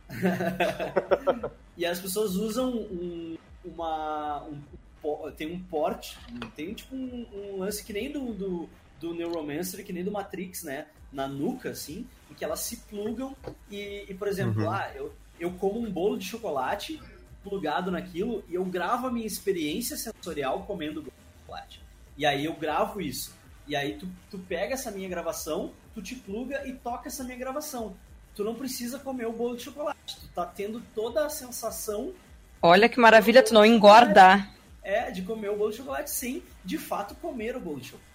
e 1.76 1.84
as 1.84 2.00
pessoas 2.00 2.34
usam 2.36 2.70
um, 2.70 3.36
uma. 3.64 4.44
Um, 4.44 5.30
tem 5.36 5.52
um 5.52 5.62
porte, 5.62 6.18
tem 6.56 6.74
tipo 6.74 6.94
um, 6.94 7.26
um 7.32 7.59
lance 7.59 7.84
que 7.84 7.92
nem 7.92 8.11
do, 8.11 8.32
do, 8.32 8.68
do 9.00 9.14
Neuromancer, 9.14 9.84
que 9.84 9.92
nem 9.92 10.04
do 10.04 10.11
Matrix, 10.11 10.62
né? 10.62 10.86
Na 11.12 11.26
nuca, 11.26 11.70
assim, 11.70 12.06
em 12.30 12.34
que 12.34 12.44
elas 12.44 12.61
se 12.61 12.78
plugam 12.78 13.34
e, 13.70 14.04
e, 14.09 14.14
por 14.14 14.28
exemplo, 14.28 14.62
Uhum. 14.62 14.70
ah, 14.70 14.90
eu, 14.94 15.14
eu 15.38 15.52
como 15.52 15.80
um 15.80 15.90
bolo 15.90 16.18
de 16.18 16.26
chocolate 16.26 17.00
plugado 17.42 17.90
naquilo 17.90 18.44
e 18.48 18.54
eu 18.54 18.64
gravo 18.64 19.06
a 19.06 19.11
minha 19.11 19.26
experiência 19.26 19.96
sensorial 19.96 20.64
comendo 20.64 21.00
o 21.00 21.02
bolo 21.04 21.14
de 21.16 21.40
chocolate. 21.40 21.82
E 22.16 22.26
aí 22.26 22.44
eu 22.44 22.54
gravo 22.54 23.00
isso. 23.00 23.32
E 23.66 23.76
aí 23.76 23.96
tu, 23.96 24.09
tu 24.30 24.38
pega 24.38 24.74
essa 24.74 24.90
minha 24.90 25.09
gravação, 25.09 25.72
tu 25.99 26.03
te 26.03 26.14
pluga 26.14 26.66
e 26.66 26.72
toca 26.72 27.09
essa 27.09 27.24
minha 27.24 27.36
gravação. 27.36 27.96
Tu 28.34 28.44
não 28.44 28.55
precisa 28.55 28.99
comer 29.01 29.26
o 29.26 29.32
bolo 29.32 29.57
de 29.57 29.64
chocolate. 29.64 30.16
Tu 30.20 30.28
tá 30.34 30.46
tendo 30.46 30.80
toda 30.94 31.26
a 31.26 31.28
sensação 31.28 32.12
Olha 32.62 32.88
que 32.88 32.99
maravilha, 33.01 33.42
tu 33.42 33.53
não 33.55 33.64
engorda. 33.64 34.49
é 34.82 35.11
de 35.11 35.22
comer 35.22 35.51
o 35.51 35.57
bolo 35.57 35.70
de 35.70 35.76
chocolate 35.78 36.11
sem, 36.11 36.42
de 36.64 36.78
fato, 36.78 37.14
comer 37.16 37.57
o 37.57 37.61
bolo 37.61 37.80
de 37.80 37.86
chocolate. 37.88 38.09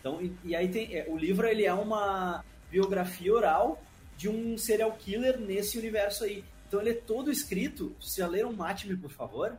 Então, 0.00 0.20
e, 0.22 0.32
e 0.44 0.54
aí 0.56 0.68
tem, 0.68 0.94
é, 0.94 1.06
o 1.08 1.16
livro 1.16 1.46
ele 1.46 1.64
é 1.64 1.72
uma 1.72 2.44
biografia 2.70 3.32
oral 3.32 3.80
de 4.16 4.28
um 4.28 4.56
serial 4.56 4.92
killer 4.92 5.38
nesse 5.40 5.76
universo 5.78 6.24
aí. 6.24 6.44
Então 6.68 6.80
ele 6.80 6.90
é 6.90 6.94
todo 6.94 7.30
escrito. 7.30 7.94
Vocês 8.00 8.16
já 8.16 8.26
leram 8.28 8.52
Mate-me, 8.52 8.96
por 8.96 9.10
favor? 9.10 9.56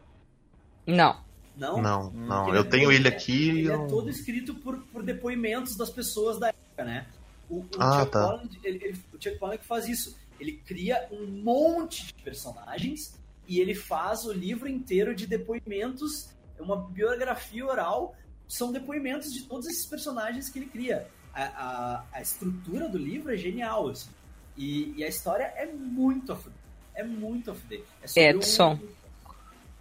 Não. 0.87 1.17
Não? 1.57 1.81
Não, 1.81 2.11
não. 2.11 2.47
Ele 2.49 2.57
Eu 2.57 2.61
é 2.61 2.65
tenho 2.65 2.83
todo- 2.85 2.93
ele 2.93 3.07
aqui. 3.07 3.49
Ele 3.49 3.69
é 3.71 3.73
eu- 3.75 3.87
todo 3.87 4.09
escrito 4.09 4.53
por, 4.55 4.77
por 4.87 5.01
depoimentos 5.03 5.75
das 5.77 5.89
pessoas 5.89 6.37
da 6.39 6.49
época, 6.49 6.83
né? 6.83 7.05
O, 7.49 7.57
o 7.59 7.67
Ah, 7.79 7.99
Chuck 8.01 8.11
tá. 8.11 8.21
Palahniuk, 8.27 8.59
ele, 8.63 8.83
ele- 8.83 9.01
o 9.13 9.21
Chuck 9.21 9.37
Palahniuk 9.37 9.65
faz 9.65 9.87
isso. 9.87 10.17
Ele 10.39 10.53
cria 10.65 11.07
um 11.11 11.25
monte 11.27 12.07
de 12.07 12.13
personagens 12.23 13.13
e 13.47 13.59
ele 13.59 13.73
faz 13.75 14.25
o 14.25 14.31
livro 14.33 14.67
inteiro 14.67 15.15
de 15.15 15.25
depoimentos, 15.27 16.29
é 16.57 16.61
uma 16.61 16.75
biografia 16.77 17.65
oral, 17.65 18.15
são 18.47 18.71
depoimentos 18.71 19.31
de 19.33 19.43
todos 19.43 19.67
esses 19.67 19.85
personagens 19.85 20.49
que 20.49 20.59
ele 20.59 20.65
cria. 20.67 21.07
A, 21.33 21.43
a, 21.43 22.03
a 22.13 22.21
estrutura 22.21 22.87
do 22.89 22.97
livro 22.97 23.33
é 23.33 23.37
genial, 23.37 23.89
assim. 23.89 24.09
E, 24.57 24.93
e 24.97 25.03
a 25.03 25.07
história 25.07 25.43
é 25.55 25.65
muito 25.65 26.31
a 26.31 26.35
fuder. 26.35 26.57
É 26.93 27.03
muito 27.03 27.51
a 27.51 27.55
fuder. 27.55 27.83
É 28.15 28.29
Edson. 28.29 28.73
um- 28.81 28.87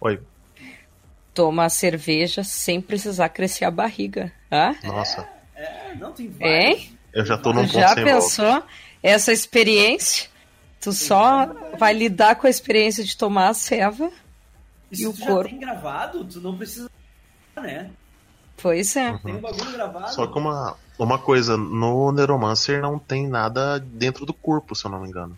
Oi. 0.01 0.21
Toma 1.33 1.69
cerveja 1.69 2.43
sem 2.43 2.81
precisar 2.81 3.29
crescer 3.29 3.65
a 3.65 3.71
barriga. 3.71 4.31
Hã? 4.51 4.73
Nossa, 4.83 5.27
É, 5.53 5.95
não, 5.95 6.11
tem 6.11 6.33
Hein? 6.41 6.97
Eu 7.15 7.25
já 7.25 7.37
tô 7.37 7.51
num 7.53 7.61
ponto 7.63 7.71
já 7.71 7.87
sem 7.89 8.03
volta. 8.03 8.19
pensou 8.19 8.63
essa 9.01 9.31
experiência? 9.33 10.29
Tu 10.81 10.93
só 10.93 11.47
vai 11.79 11.93
lidar 11.93 12.35
com 12.35 12.45
a 12.45 12.49
experiência 12.49 13.03
de 13.03 13.17
tomar 13.17 13.49
a 13.49 13.53
ceva? 13.53 14.11
E 14.91 14.95
se 14.95 15.03
E 15.03 15.07
o 15.07 15.13
tu 15.13 15.19
já 15.19 15.25
corpo? 15.25 15.49
tem 15.49 15.59
gravado, 15.59 16.27
tu 16.27 16.39
não 16.41 16.55
precisa, 16.57 16.87
né? 17.57 17.91
Pois 18.61 18.95
é. 18.95 19.17
Tem 19.17 19.35
um 19.35 19.41
bagulho 19.41 19.71
gravado. 19.71 20.13
Só 20.13 20.27
que 20.27 20.37
uma, 20.37 20.75
uma 20.99 21.17
coisa, 21.17 21.57
no 21.57 22.11
Neuromancer 22.11 22.81
não 22.81 22.99
tem 22.99 23.27
nada 23.27 23.79
dentro 23.79 24.25
do 24.25 24.33
corpo, 24.33 24.75
se 24.75 24.85
eu 24.85 24.91
não 24.91 25.01
me 25.01 25.09
engano. 25.09 25.37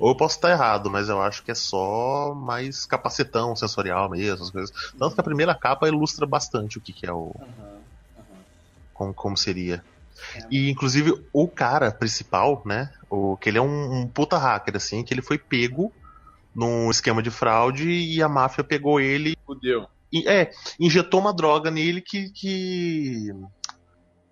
Ou 0.00 0.10
eu 0.10 0.16
posso 0.16 0.36
estar 0.36 0.50
errado, 0.50 0.88
mas 0.90 1.08
eu 1.08 1.20
acho 1.20 1.42
que 1.44 1.50
é 1.50 1.54
só 1.54 2.32
mais 2.34 2.86
capacetão 2.86 3.56
sensorial 3.56 4.08
mesmo, 4.08 4.34
essas 4.34 4.50
coisas. 4.50 4.70
Tanto 4.96 5.14
que 5.14 5.20
a 5.20 5.24
primeira 5.24 5.54
capa 5.54 5.88
ilustra 5.88 6.24
bastante 6.26 6.78
o 6.78 6.80
que, 6.80 6.92
que 6.92 7.06
é 7.06 7.12
o. 7.12 7.34
Aham, 7.58 7.80
aham. 8.16 8.44
Como, 8.92 9.14
como 9.14 9.36
seria. 9.36 9.82
É. 10.34 10.46
E 10.50 10.70
inclusive 10.70 11.12
o 11.32 11.48
cara 11.48 11.90
principal, 11.90 12.62
né? 12.66 12.90
O, 13.10 13.36
que 13.36 13.48
ele 13.48 13.58
é 13.58 13.62
um, 13.62 14.00
um 14.00 14.08
puta 14.08 14.36
hacker, 14.36 14.76
assim, 14.76 15.02
que 15.02 15.14
ele 15.14 15.22
foi 15.22 15.38
pego 15.38 15.92
num 16.54 16.90
esquema 16.90 17.22
de 17.22 17.30
fraude 17.30 17.88
e 17.88 18.22
a 18.22 18.28
máfia 18.28 18.64
pegou 18.64 19.00
ele 19.00 19.36
Fudeu. 19.46 19.86
e- 20.12 20.28
é, 20.28 20.50
injetou 20.80 21.20
uma 21.20 21.32
droga 21.32 21.70
nele 21.70 22.00
que, 22.00 22.30
que 22.30 23.28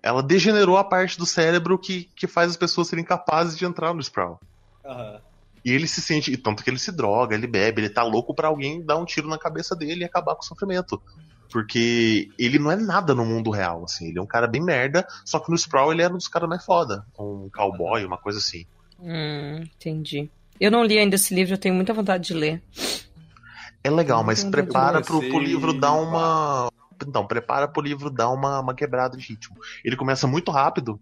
ela 0.03 0.23
degenerou 0.23 0.77
a 0.77 0.85
parte 0.85 1.19
do 1.19 1.27
cérebro 1.27 1.79
que, 1.79 2.11
que 2.17 2.27
faz 2.27 2.51
as 2.51 2.57
pessoas 2.57 2.89
serem 2.89 3.05
capazes 3.05 3.57
de 3.57 3.65
entrar 3.65 3.95
no 3.95 4.01
Sprawl. 4.01 4.41
Aham. 4.85 5.21
E 5.65 5.73
ele 5.73 5.89
se 5.89 6.01
sente, 6.01 6.33
e 6.33 6.37
tanto 6.37 6.63
que 6.63 6.71
ele 6.71 6.79
se 6.79 6.93
droga, 6.93 7.35
ele 7.35 7.47
bebe, 7.49 7.81
ele 7.83 7.91
tá 7.91 8.05
louco 8.05 8.33
pra 8.33 8.47
alguém 8.47 8.85
dar 8.87 8.97
um 8.99 9.05
tiro 9.05 9.27
na 9.29 9.37
cabeça 9.37 9.75
dele 9.75 10.03
e 10.03 10.05
acabar 10.05 10.37
com 10.37 10.43
o 10.43 10.47
sofrimento. 10.47 11.03
Porque 11.51 12.29
ele 12.39 12.59
não 12.59 12.71
é 12.71 12.77
nada 12.77 13.15
no 13.15 13.25
mundo 13.25 13.51
real, 13.51 13.85
assim, 13.85 14.09
ele 14.09 14.19
é 14.19 14.23
um 14.23 14.27
cara 14.27 14.47
bem 14.47 14.63
merda, 14.63 15.07
só 15.25 15.39
que 15.39 15.51
no 15.51 15.57
Sprawl 15.57 15.93
ele 15.93 16.03
era 16.03 16.13
um 16.13 16.17
dos 16.17 16.29
caras 16.29 16.49
mais 16.49 16.65
foda. 16.65 17.05
Um 17.19 17.49
cowboy, 17.55 18.05
uma 18.05 18.19
coisa 18.19 18.39
assim. 18.39 18.67
Hum, 19.01 19.63
entendi. 19.77 20.31
Eu 20.61 20.71
não 20.71 20.85
li 20.85 20.99
ainda 20.99 21.17
esse 21.17 21.35
livro, 21.35 21.55
eu 21.55 21.59
tenho 21.59 21.75
muita 21.75 21.93
vontade 21.93 22.29
de 22.29 22.35
ler. 22.35 22.63
É 23.85 23.91
legal, 23.91 24.25
mas 24.25 24.41
Entendi. 24.41 24.51
prepara 24.51 25.01
pro, 25.01 25.21
pro 25.21 25.39
livro 25.39 25.73
dar 25.73 25.93
uma. 25.93 26.69
Então, 27.01 27.27
prepara 27.27 27.69
pro 27.69 27.83
livro 27.83 28.11
dar 28.11 28.31
uma, 28.31 28.61
uma 28.61 28.75
quebrada 28.75 29.17
de 29.17 29.25
ritmo. 29.25 29.57
Ele 29.85 29.97
começa 29.97 30.27
muito 30.27 30.51
rápido, 30.51 30.99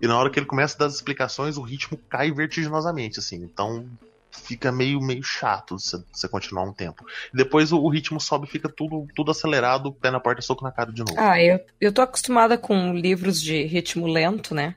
e 0.00 0.06
na 0.06 0.18
hora 0.18 0.30
que 0.30 0.38
ele 0.38 0.46
começa 0.46 0.74
a 0.74 0.78
dar 0.78 0.86
as 0.86 0.94
explicações, 0.94 1.56
o 1.58 1.62
ritmo 1.62 1.98
cai 2.08 2.30
vertiginosamente, 2.32 3.18
assim. 3.18 3.36
Então 3.36 3.86
fica 4.32 4.72
meio, 4.72 5.00
meio 5.00 5.22
chato 5.22 5.78
você 5.78 6.02
você 6.12 6.28
continuar 6.28 6.64
um 6.64 6.72
tempo. 6.72 7.04
Depois 7.32 7.70
o, 7.72 7.78
o 7.78 7.88
ritmo 7.88 8.20
sobe 8.20 8.46
e 8.46 8.50
fica 8.50 8.68
tudo, 8.68 9.06
tudo 9.14 9.30
acelerado, 9.30 9.92
pé 9.92 10.10
na 10.10 10.18
porta, 10.20 10.40
soco 10.42 10.64
na 10.64 10.72
cara 10.72 10.92
de 10.92 11.00
novo. 11.00 11.14
Ah, 11.18 11.40
eu, 11.40 11.60
eu 11.80 11.92
tô 11.92 12.02
acostumada 12.02 12.56
com 12.58 12.92
livros 12.94 13.40
de 13.40 13.62
ritmo 13.64 14.06
lento, 14.06 14.54
né? 14.54 14.74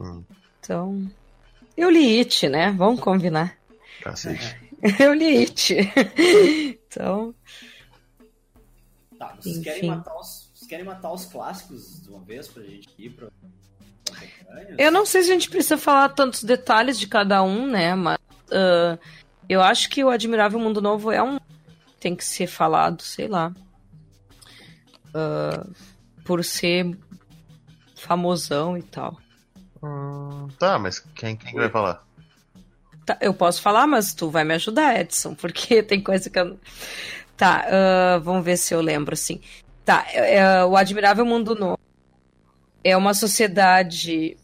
Hum, 0.00 0.22
Então. 0.60 1.10
Eu 1.76 1.88
li 1.88 2.18
It, 2.18 2.48
né? 2.48 2.70
Vamos 2.76 3.00
combinar. 3.00 3.56
cacete. 4.02 4.56
Eu 4.98 5.12
li 5.14 5.38
It. 5.44 5.76
Então. 6.90 7.34
Tá, 9.18 9.34
vocês 9.38 9.56
Enfim. 9.56 9.62
querem, 9.64 9.88
matar 9.90 10.16
os, 10.18 10.50
vocês 10.54 10.68
querem 10.68 10.84
matar 10.84 11.12
os 11.12 11.24
clássicos 11.26 12.02
de 12.02 12.08
uma 12.10 12.20
vez 12.20 12.48
pra 12.48 12.62
gente 12.62 12.88
ir 12.98 13.10
pra. 13.10 13.28
Eu 14.76 14.90
não 14.90 15.06
sei 15.06 15.22
se 15.22 15.30
a 15.30 15.34
gente 15.34 15.48
precisa 15.50 15.78
falar 15.78 16.08
tantos 16.10 16.42
detalhes 16.42 16.98
de 16.98 17.06
cada 17.06 17.42
um, 17.42 17.66
né? 17.66 17.94
Mas 17.94 18.18
ah, 18.52 18.98
eu 19.48 19.62
acho 19.62 19.88
que 19.88 20.04
o 20.04 20.10
Admirável 20.10 20.58
Mundo 20.58 20.80
Novo 20.80 21.10
é 21.10 21.22
um. 21.22 21.38
Tem 21.98 22.14
que 22.14 22.24
ser 22.24 22.46
falado, 22.46 23.02
sei 23.02 23.28
lá. 23.28 23.52
Ah, 25.14 25.66
por 26.24 26.44
ser 26.44 26.96
famosão 27.96 28.76
e 28.78 28.82
tal. 28.82 29.18
Hum, 29.82 30.48
tá, 30.58 30.78
mas 30.78 31.00
quem, 31.00 31.36
quem 31.36 31.52
que 31.52 31.58
vai 31.58 31.70
falar? 31.70 32.04
Tá, 33.04 33.18
eu 33.20 33.34
posso 33.34 33.60
falar, 33.62 33.86
mas 33.86 34.14
tu 34.14 34.30
vai 34.30 34.44
me 34.44 34.54
ajudar, 34.54 35.00
Edson, 35.00 35.34
porque 35.34 35.82
tem 35.84 36.00
coisa 36.00 36.30
que 36.30 36.38
eu. 36.38 36.58
Tá, 37.36 37.64
ah, 37.66 38.18
vamos 38.18 38.44
ver 38.44 38.56
se 38.56 38.74
eu 38.74 38.80
lembro, 38.80 39.14
assim. 39.14 39.40
Tá, 39.84 40.06
é, 40.12 40.64
o 40.64 40.76
Admirável 40.76 41.24
Mundo 41.24 41.54
Novo 41.54 41.78
é 42.84 42.96
uma 42.96 43.14
sociedade 43.14 44.36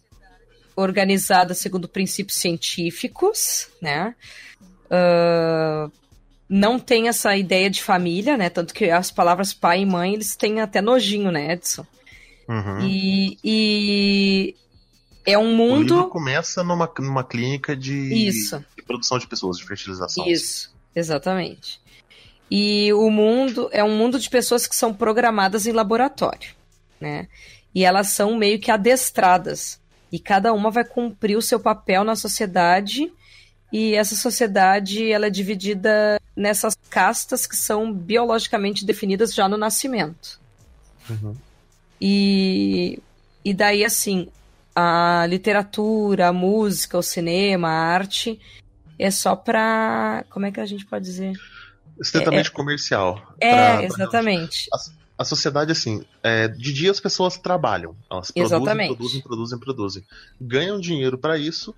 organizada 0.77 1.55
segundo 1.55 1.89
princípios 1.89 2.39
científicos, 2.39 3.69
né? 3.81 4.15
Ah, 4.90 5.90
não 6.48 6.78
tem 6.78 7.09
essa 7.09 7.36
ideia 7.36 7.69
de 7.69 7.82
família, 7.82 8.36
né? 8.36 8.48
Tanto 8.48 8.73
que 8.73 8.89
as 8.90 9.11
palavras 9.11 9.53
pai 9.53 9.81
e 9.81 9.86
mãe, 9.86 10.15
eles 10.15 10.36
têm 10.36 10.61
até 10.61 10.81
nojinho, 10.81 11.32
né, 11.32 11.53
Edson? 11.53 11.85
Uhum. 12.48 12.81
E, 12.82 13.39
e 13.43 14.55
é 15.24 15.36
um 15.36 15.61
O 15.61 15.78
livro 15.78 15.97
mundo... 15.97 16.09
começa 16.09 16.62
numa, 16.62 16.89
numa 17.01 17.24
clínica 17.24 17.74
de, 17.74 18.28
Isso. 18.28 18.65
de 18.77 18.82
produção 18.85 19.19
de 19.19 19.27
pessoas, 19.27 19.59
de 19.59 19.65
fertilização. 19.65 20.24
Isso, 20.27 20.73
exatamente. 20.94 21.81
E 22.48 22.93
o 22.93 23.11
mundo 23.11 23.69
é 23.73 23.82
um 23.82 23.97
mundo 23.97 24.20
de 24.20 24.31
pessoas 24.31 24.69
que 24.69 24.77
são 24.77 24.94
programadas 24.94 25.66
em 25.66 25.73
laboratório, 25.73 26.51
né? 27.01 27.27
E 27.74 27.85
elas 27.85 28.11
são 28.11 28.36
meio 28.36 28.61
que 28.61 28.70
adestradas. 28.70 29.81
E 30.11 30.19
cada 30.19 30.53
uma 30.53 30.70
vai 30.70 30.85
cumprir 30.85 31.37
o 31.37 31.43
seu 31.43 31.59
papel 31.61 32.05
na 32.05 32.15
sociedade. 32.16 33.12
E 33.73 33.95
essa 33.95 34.15
sociedade 34.15 35.11
ela 35.11 35.27
é 35.27 35.31
dividida 35.31 36.20
nessas 36.37 36.77
castas 36.89 37.47
que 37.47 37.57
são 37.57 37.93
biologicamente 37.93 38.85
definidas 38.85 39.35
já 39.35 39.49
no 39.49 39.57
nascimento. 39.57 40.39
Uhum. 41.11 41.35
E, 42.01 42.99
e 43.45 43.53
daí, 43.55 43.85
assim, 43.85 44.28
a 44.74 45.27
literatura, 45.28 46.28
a 46.28 46.33
música, 46.33 46.97
o 46.99 47.03
cinema, 47.03 47.69
a 47.69 47.73
arte 47.95 48.39
é 48.99 49.11
só 49.11 49.35
pra. 49.35 50.24
Como 50.31 50.47
é 50.47 50.53
que 50.53 50.61
a 50.61 50.66
gente 50.66 50.85
pode 50.87 51.05
dizer? 51.05 51.33
Estritamente 52.01 52.51
comercial. 52.51 53.20
É, 53.41 53.51
Pra- 53.55 53.77
pra- 53.77 53.85
exatamente. 53.85 54.69
A 55.19 55.25
sociedade, 55.25 55.73
assim, 55.73 56.05
é, 56.23 56.47
de 56.47 56.73
dia 56.73 56.91
as 56.91 57.01
pessoas 57.01 57.39
trabalham. 57.39 57.97
Elas 58.11 58.31
produzem, 58.31 58.57
Exatamente. 58.59 58.95
produzem, 58.97 59.21
produzem, 59.23 59.59
produzem. 59.59 60.05
Ganham 60.41 60.79
dinheiro 60.79 61.17
para 61.17 61.39
isso 61.39 61.75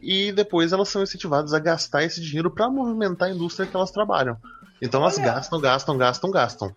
e 0.00 0.30
depois 0.32 0.72
elas 0.72 0.88
são 0.88 1.02
incentivadas 1.02 1.54
a 1.54 1.58
gastar 1.58 2.02
esse 2.04 2.20
dinheiro 2.20 2.50
para 2.50 2.68
movimentar 2.68 3.28
a 3.28 3.32
indústria 3.32 3.66
que 3.66 3.74
elas 3.74 3.90
trabalham. 3.90 4.36
Então 4.80 5.00
elas 5.00 5.16
Olha. 5.16 5.24
gastam, 5.26 5.60
gastam, 5.60 5.96
gastam, 5.96 6.30
gastam. 6.30 6.76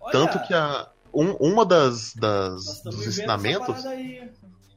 Olha, 0.00 0.12
Tanto 0.12 0.40
que 0.46 0.54
a, 0.54 0.88
um- 1.12 1.32
uma 1.32 1.66
das, 1.66 2.14
das- 2.14 2.64
estamos 2.76 2.96
dos 2.98 3.06
ensinamentos. 3.08 3.82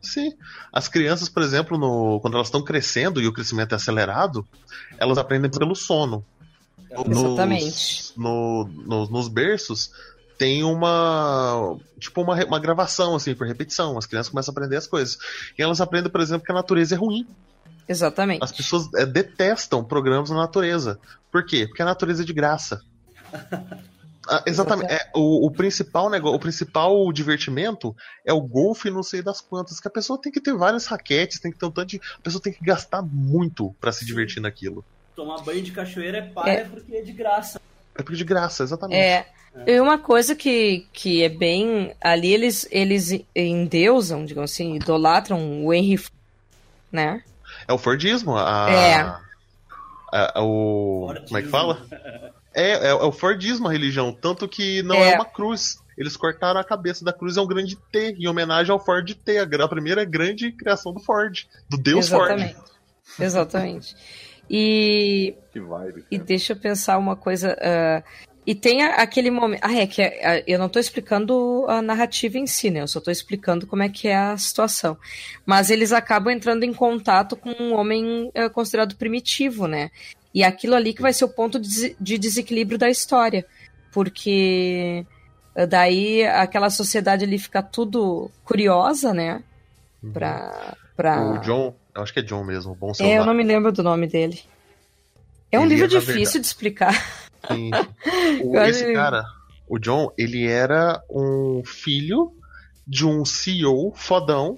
Sim. 0.01 0.33
As 0.73 0.89
crianças, 0.89 1.29
por 1.29 1.41
exemplo, 1.43 1.77
no- 1.77 2.19
quando 2.19 2.33
elas 2.33 2.47
estão 2.47 2.61
crescendo 2.61 3.21
e 3.21 3.27
o 3.27 3.31
crescimento 3.31 3.71
é 3.71 3.75
acelerado, 3.75 4.45
elas 4.97 5.17
aprendem 5.17 5.49
pelo 5.49 5.75
sono. 5.75 6.25
Nos- 7.07 7.17
Exatamente. 7.23 8.13
no- 8.17 8.65
no- 8.67 9.07
nos 9.07 9.27
berços 9.29 9.91
tem 10.43 10.61
uma 10.61 11.77
tipo 11.97 12.21
uma, 12.21 12.35
uma 12.43 12.59
gravação 12.59 13.15
assim 13.15 13.33
por 13.33 13.47
repetição. 13.47 13.97
As 13.97 14.05
crianças 14.05 14.29
começam 14.29 14.51
a 14.51 14.53
aprender 14.53 14.75
as 14.75 14.85
coisas. 14.85 15.17
E 15.57 15.61
elas 15.61 15.79
aprendem 15.79 16.11
por 16.11 16.19
exemplo 16.19 16.45
que 16.45 16.51
a 16.51 16.55
natureza 16.55 16.95
é 16.95 16.97
ruim. 16.97 17.25
Exatamente. 17.87 18.43
as 18.43 18.51
pessoas 18.51 18.93
é, 18.93 19.05
detestam 19.05 19.83
programas 19.85 20.29
na 20.29 20.35
natureza. 20.35 20.99
Por 21.31 21.45
quê? 21.45 21.65
Porque 21.65 21.81
a 21.81 21.85
natureza 21.85 22.23
é 22.23 22.25
de 22.25 22.33
graça. 22.33 22.81
Ah, 24.25 24.41
exatamente. 24.45 24.89
É, 24.89 25.11
o, 25.13 25.45
o 25.47 25.51
principal 25.51 26.09
negócio 26.09 26.37
o 26.37 26.39
principal 26.39 27.11
divertimento 27.11 27.93
é 28.25 28.31
o 28.31 28.39
golfe 28.39 28.89
não 28.89 29.03
sei 29.03 29.21
das 29.21 29.41
quantas 29.41 29.81
que 29.81 29.87
a 29.89 29.91
pessoa 29.91 30.17
tem 30.17 30.31
que 30.31 30.39
ter 30.39 30.53
várias 30.53 30.85
raquetes 30.85 31.41
tem 31.41 31.51
que 31.51 31.57
ter 31.57 31.65
um 31.65 31.71
tanto 31.71 31.89
de 31.89 31.97
a 31.97 32.21
pessoa 32.21 32.41
tem 32.41 32.53
que 32.53 32.63
gastar 32.63 33.01
muito 33.01 33.75
pra 33.81 33.91
se 33.91 34.05
divertir 34.05 34.41
naquilo. 34.41 34.85
Tomar 35.13 35.41
banho 35.41 35.61
de 35.61 35.73
cachoeira 35.73 36.19
é 36.19 36.21
palha 36.21 36.65
porque 36.71 36.95
é 36.95 37.01
de 37.01 37.11
graça. 37.11 37.59
É 37.95 38.01
porque 38.03 38.15
de 38.17 38.23
graça 38.23 38.63
exatamente 38.63 38.97
É. 38.99 39.25
E 39.67 39.79
uma 39.79 39.99
coisa 39.99 40.35
que, 40.35 40.87
que 40.91 41.21
é 41.23 41.29
bem. 41.29 41.93
Ali 42.01 42.33
eles, 42.33 42.67
eles 42.71 43.11
endeusam, 43.35 44.25
digamos 44.25 44.51
assim, 44.51 44.75
idolatram 44.75 45.63
o 45.63 45.71
Henry 45.71 45.97
Ford, 45.97 46.11
né? 46.91 47.23
É 47.67 47.71
o 47.73 47.77
Fordismo. 47.77 48.35
A, 48.35 48.67
É. 48.71 48.95
a- 48.95 49.19
a- 50.11 50.41
o. 50.43 51.03
Fordismo. 51.05 51.27
Como 51.27 51.37
é 51.37 51.41
que 51.43 51.49
fala? 51.49 51.85
É, 52.51 52.71
é, 52.71 52.87
é 52.89 52.93
o 52.95 53.11
Fordismo 53.11 53.67
a 53.67 53.71
religião. 53.71 54.11
Tanto 54.11 54.47
que 54.47 54.81
não 54.81 54.95
É. 54.95 55.11
é. 55.11 55.15
uma 55.15 55.25
cruz. 55.25 55.77
Eles 55.95 56.17
cortaram 56.17 56.59
a 56.59 56.63
cabeça 56.63 57.05
da 57.05 57.13
cruz, 57.13 57.37
é 57.37 57.41
um 57.41 57.45
grande 57.45 57.75
T, 57.91 58.15
em 58.17 58.27
homenagem 58.27 58.71
ao 58.71 58.83
Ford 58.83 59.07
T. 59.13 59.37
A 59.37 59.67
primeira 59.67 60.03
grande 60.03 60.51
criação 60.51 60.91
do 60.91 60.99
Ford. 60.99 61.45
Do 61.69 61.77
Deus 61.77 62.07
Exatamente. 62.07 62.55
Ford. 62.55 62.67
Exatamente. 63.19 63.95
E, 64.49 65.35
Que 65.51 65.59
vibe. 65.59 66.05
e 66.11 66.17
deixa 66.17 66.53
eu 66.53 66.57
pensar 66.57 66.97
uma 66.97 67.15
coisa. 67.15 67.57
ah, 67.61 68.03
e 68.45 68.53
tem 68.53 68.83
aquele 68.83 69.31
momento. 69.31 69.61
Ah, 69.63 69.73
é 69.73 69.87
que 69.87 70.01
é- 70.01 70.19
ah, 70.25 70.43
eu 70.45 70.59
não 70.59 70.65
estou 70.67 70.79
explicando 70.79 71.65
a 71.69 71.81
narrativa 71.81 72.37
em 72.37 72.45
si, 72.45 72.69
né? 72.69 72.81
Eu 72.81 72.87
só 72.87 72.99
estou 72.99 73.11
explicando 73.11 73.65
como 73.65 73.83
é 73.83 73.89
que 73.89 74.07
é 74.09 74.15
a 74.17 74.37
situação. 74.37 74.97
Mas 75.45 75.69
eles 75.69 75.91
acabam 75.93 76.33
entrando 76.33 76.63
em 76.63 76.73
contato 76.73 77.35
com 77.37 77.51
um 77.51 77.73
homem 77.73 78.29
ah, 78.35 78.49
considerado 78.49 78.95
primitivo, 78.97 79.65
né? 79.67 79.89
E 80.35 80.43
aquilo 80.43 80.75
ali 80.75 80.93
que 80.93 81.01
vai 81.01 81.13
ser 81.13 81.23
o 81.25 81.29
ponto 81.29 81.57
de, 81.59 81.95
de 81.99 82.17
desequilíbrio 82.17 82.77
da 82.77 82.89
história. 82.89 83.45
Porque 83.93 85.05
daí 85.69 86.25
aquela 86.25 86.69
sociedade 86.69 87.23
ali 87.23 87.37
fica 87.39 87.61
tudo 87.63 88.29
curiosa, 88.43 89.13
né? 89.13 89.41
Pra. 90.11 90.75
pra... 90.97 91.21
Uhum. 91.21 91.35
O 91.35 91.37
John, 91.39 91.75
eu 91.95 92.01
acho 92.03 92.13
que 92.13 92.19
é 92.19 92.23
John 92.23 92.43
mesmo, 92.43 92.75
bom 92.75 92.87
É, 92.87 92.91
eu 92.91 92.95
celular. 92.95 93.25
não 93.25 93.33
me 93.33 93.43
lembro 93.43 93.71
do 93.71 93.83
nome 93.83 94.07
dele. 94.07 94.41
É 95.51 95.59
um 95.59 95.63
Ele 95.65 95.75
livro 95.75 95.95
é, 95.95 95.99
difícil 95.99 96.39
de 96.41 96.47
explicar. 96.47 96.93
Sim. 97.47 97.71
O- 98.43 98.57
esse 98.59 98.83
acho- 98.85 98.93
cara, 98.93 99.23
o 99.67 99.77
John, 99.77 100.11
ele 100.17 100.47
era 100.47 101.01
um 101.09 101.61
filho 101.65 102.31
de 102.87 103.05
um 103.05 103.23
CEO 103.25 103.93
fodão 103.95 104.57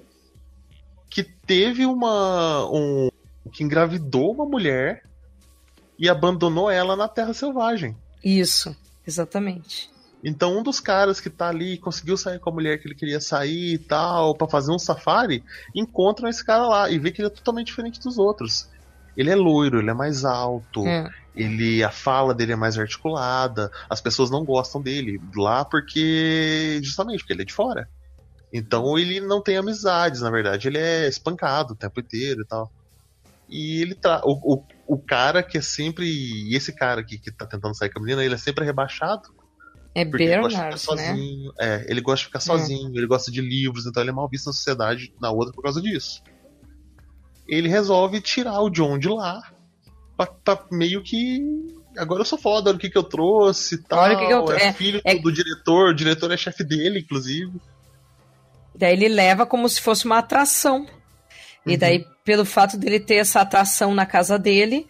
que 1.10 1.22
teve 1.22 1.84
uma. 1.86 2.68
Um, 2.70 3.08
que 3.52 3.62
engravidou 3.62 4.32
uma 4.32 4.44
mulher 4.44 5.02
e 5.98 6.08
abandonou 6.08 6.70
ela 6.70 6.96
na 6.96 7.08
Terra 7.08 7.32
Selvagem. 7.32 7.96
Isso, 8.24 8.76
exatamente. 9.06 9.88
Então 10.24 10.58
um 10.58 10.62
dos 10.62 10.80
caras 10.80 11.20
que 11.20 11.30
tá 11.30 11.48
ali 11.48 11.78
conseguiu 11.78 12.16
sair 12.16 12.38
com 12.38 12.50
a 12.50 12.52
mulher 12.52 12.78
que 12.78 12.88
ele 12.88 12.94
queria 12.94 13.20
sair 13.20 13.74
e 13.74 13.78
tal, 13.78 14.34
pra 14.34 14.48
fazer 14.48 14.72
um 14.72 14.78
safari, 14.78 15.44
encontram 15.74 16.28
esse 16.28 16.44
cara 16.44 16.66
lá 16.66 16.90
e 16.90 16.98
vê 16.98 17.10
que 17.10 17.20
ele 17.20 17.28
é 17.28 17.30
totalmente 17.30 17.68
diferente 17.68 18.00
dos 18.00 18.18
outros. 18.18 18.68
Ele 19.16 19.30
é 19.30 19.36
loiro, 19.36 19.78
ele 19.78 19.90
é 19.90 19.94
mais 19.94 20.24
alto, 20.24 20.86
É. 20.86 21.08
ele 21.34 21.82
a 21.82 21.90
fala 21.90 22.34
dele 22.34 22.52
é 22.52 22.56
mais 22.56 22.78
articulada, 22.78 23.70
as 23.88 24.00
pessoas 24.00 24.30
não 24.30 24.44
gostam 24.44 24.80
dele 24.80 25.20
lá 25.34 25.64
porque 25.64 26.80
justamente 26.82 27.20
porque 27.20 27.32
ele 27.32 27.42
é 27.42 27.46
de 27.46 27.54
fora. 27.54 27.88
Então 28.52 28.98
ele 28.98 29.20
não 29.20 29.42
tem 29.42 29.56
amizades, 29.56 30.20
na 30.20 30.30
verdade, 30.30 30.68
ele 30.68 30.78
é 30.78 31.08
espancado 31.08 31.72
o 31.74 31.76
tempo 31.76 32.00
inteiro 32.00 32.42
e 32.42 32.46
tal. 32.46 32.70
E 33.48 33.80
ele 33.80 33.94
tá 33.94 34.22
o, 34.24 34.54
o, 34.54 34.64
o 34.86 34.98
cara 34.98 35.42
que 35.42 35.58
é 35.58 35.62
sempre 35.62 36.06
e 36.06 36.54
esse 36.56 36.72
cara 36.74 37.00
aqui 37.00 37.18
que 37.18 37.30
tá 37.30 37.46
tentando 37.46 37.76
sair 37.76 37.90
com 37.90 38.00
a 38.00 38.02
menina, 38.02 38.24
ele 38.24 38.34
é 38.34 38.38
sempre 38.38 38.64
rebaixado 38.64 39.35
É 39.98 40.04
porque 40.04 40.24
ele 40.24 40.36
gosta 40.36 40.48
de 40.50 40.54
Bernard, 40.56 40.78
ficar 40.80 40.94
né? 40.96 41.06
sozinho. 41.08 41.52
É, 41.58 41.86
ele 41.88 42.00
gosta 42.02 42.18
de 42.18 42.24
ficar 42.26 42.40
sozinho, 42.40 42.90
ele 42.94 43.06
gosta 43.06 43.30
de 43.30 43.40
livros, 43.40 43.86
então 43.86 44.02
ele 44.02 44.10
é 44.10 44.12
mal 44.12 44.28
visto 44.28 44.46
na 44.46 44.52
sociedade 44.52 45.12
na 45.20 45.30
outra 45.30 45.54
por 45.54 45.62
causa 45.62 45.80
disso. 45.80 46.22
Ele 47.48 47.68
resolve 47.68 48.20
tirar 48.20 48.60
o 48.60 48.68
John 48.68 48.98
de 48.98 49.08
lá 49.08 49.40
pra, 50.16 50.26
pra 50.26 50.64
meio 50.70 51.02
que. 51.02 51.40
Agora 51.96 52.20
eu 52.20 52.24
sou 52.26 52.38
foda, 52.38 52.68
olha 52.68 52.76
o 52.76 52.80
que, 52.80 52.90
que 52.90 52.98
eu 52.98 53.02
trouxe 53.04 53.76
e 53.76 53.78
tal. 53.78 54.00
Olha 54.00 54.16
o 54.16 54.18
que 54.20 54.26
que 54.26 54.32
eu- 54.32 54.52
é, 54.52 54.64
é, 54.66 54.72
filho 54.72 55.00
é- 55.04 55.14
do 55.18 55.32
diretor, 55.32 55.90
o 55.90 55.94
diretor 55.94 56.30
é 56.30 56.36
chefe 56.36 56.62
dele, 56.62 56.98
inclusive. 57.00 57.52
Daí 58.74 58.92
ele 58.92 59.08
leva 59.08 59.46
como 59.46 59.66
se 59.68 59.80
fosse 59.80 60.04
uma 60.04 60.18
atração. 60.18 60.86
E 61.64 61.72
Uhum. 61.72 61.78
daí, 61.78 62.04
pelo 62.22 62.44
fato 62.44 62.76
dele 62.76 63.00
ter 63.00 63.14
essa 63.16 63.40
atração 63.40 63.94
na 63.94 64.04
casa 64.04 64.38
dele, 64.38 64.86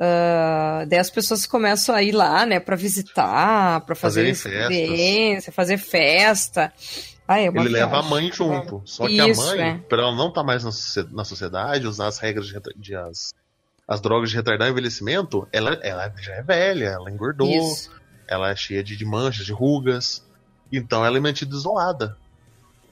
ah, 0.00 0.84
daí 0.88 0.98
as 0.98 1.10
pessoas 1.10 1.44
começam 1.46 1.94
a 1.94 2.02
ir 2.02 2.12
lá, 2.12 2.46
né, 2.46 2.58
pra 2.58 2.74
visitar, 2.74 3.80
pra 3.82 3.94
fazer 3.94 4.26
experiência, 4.28 5.52
fazer 5.52 5.76
festa. 5.76 6.72
Ah, 7.28 7.38
é 7.38 7.46
Ele 7.46 7.68
leva 7.68 7.86
a 7.98 8.00
viagem. 8.00 8.10
mãe 8.10 8.32
junto. 8.32 8.82
Só 8.84 9.06
que 9.06 9.12
Isso, 9.28 9.40
a 9.42 9.46
mãe, 9.46 9.60
é. 9.60 9.78
pra 9.88 10.02
ela 10.02 10.16
não 10.16 10.28
estar 10.30 10.42
mais 10.42 10.64
na, 10.64 10.72
socie- 10.72 11.06
na 11.12 11.24
sociedade, 11.24 11.86
usar 11.86 12.08
as 12.08 12.18
regras 12.18 12.46
de, 12.48 12.58
de 12.76 12.96
as, 12.96 13.32
as 13.86 14.00
drogas 14.00 14.30
de 14.30 14.36
retardar 14.36 14.66
o 14.68 14.70
envelhecimento, 14.72 15.46
ela, 15.52 15.74
ela 15.82 16.12
já 16.18 16.32
é 16.34 16.42
velha, 16.42 16.86
ela 16.86 17.08
engordou. 17.10 17.48
Isso. 17.48 17.90
ela 18.26 18.50
é 18.50 18.56
cheia 18.56 18.82
de, 18.82 18.96
de 18.96 19.04
manchas, 19.04 19.46
de 19.46 19.52
rugas. 19.52 20.24
Então 20.72 21.04
ela 21.04 21.18
é 21.18 21.20
mantida 21.20 21.54
isolada. 21.54 22.16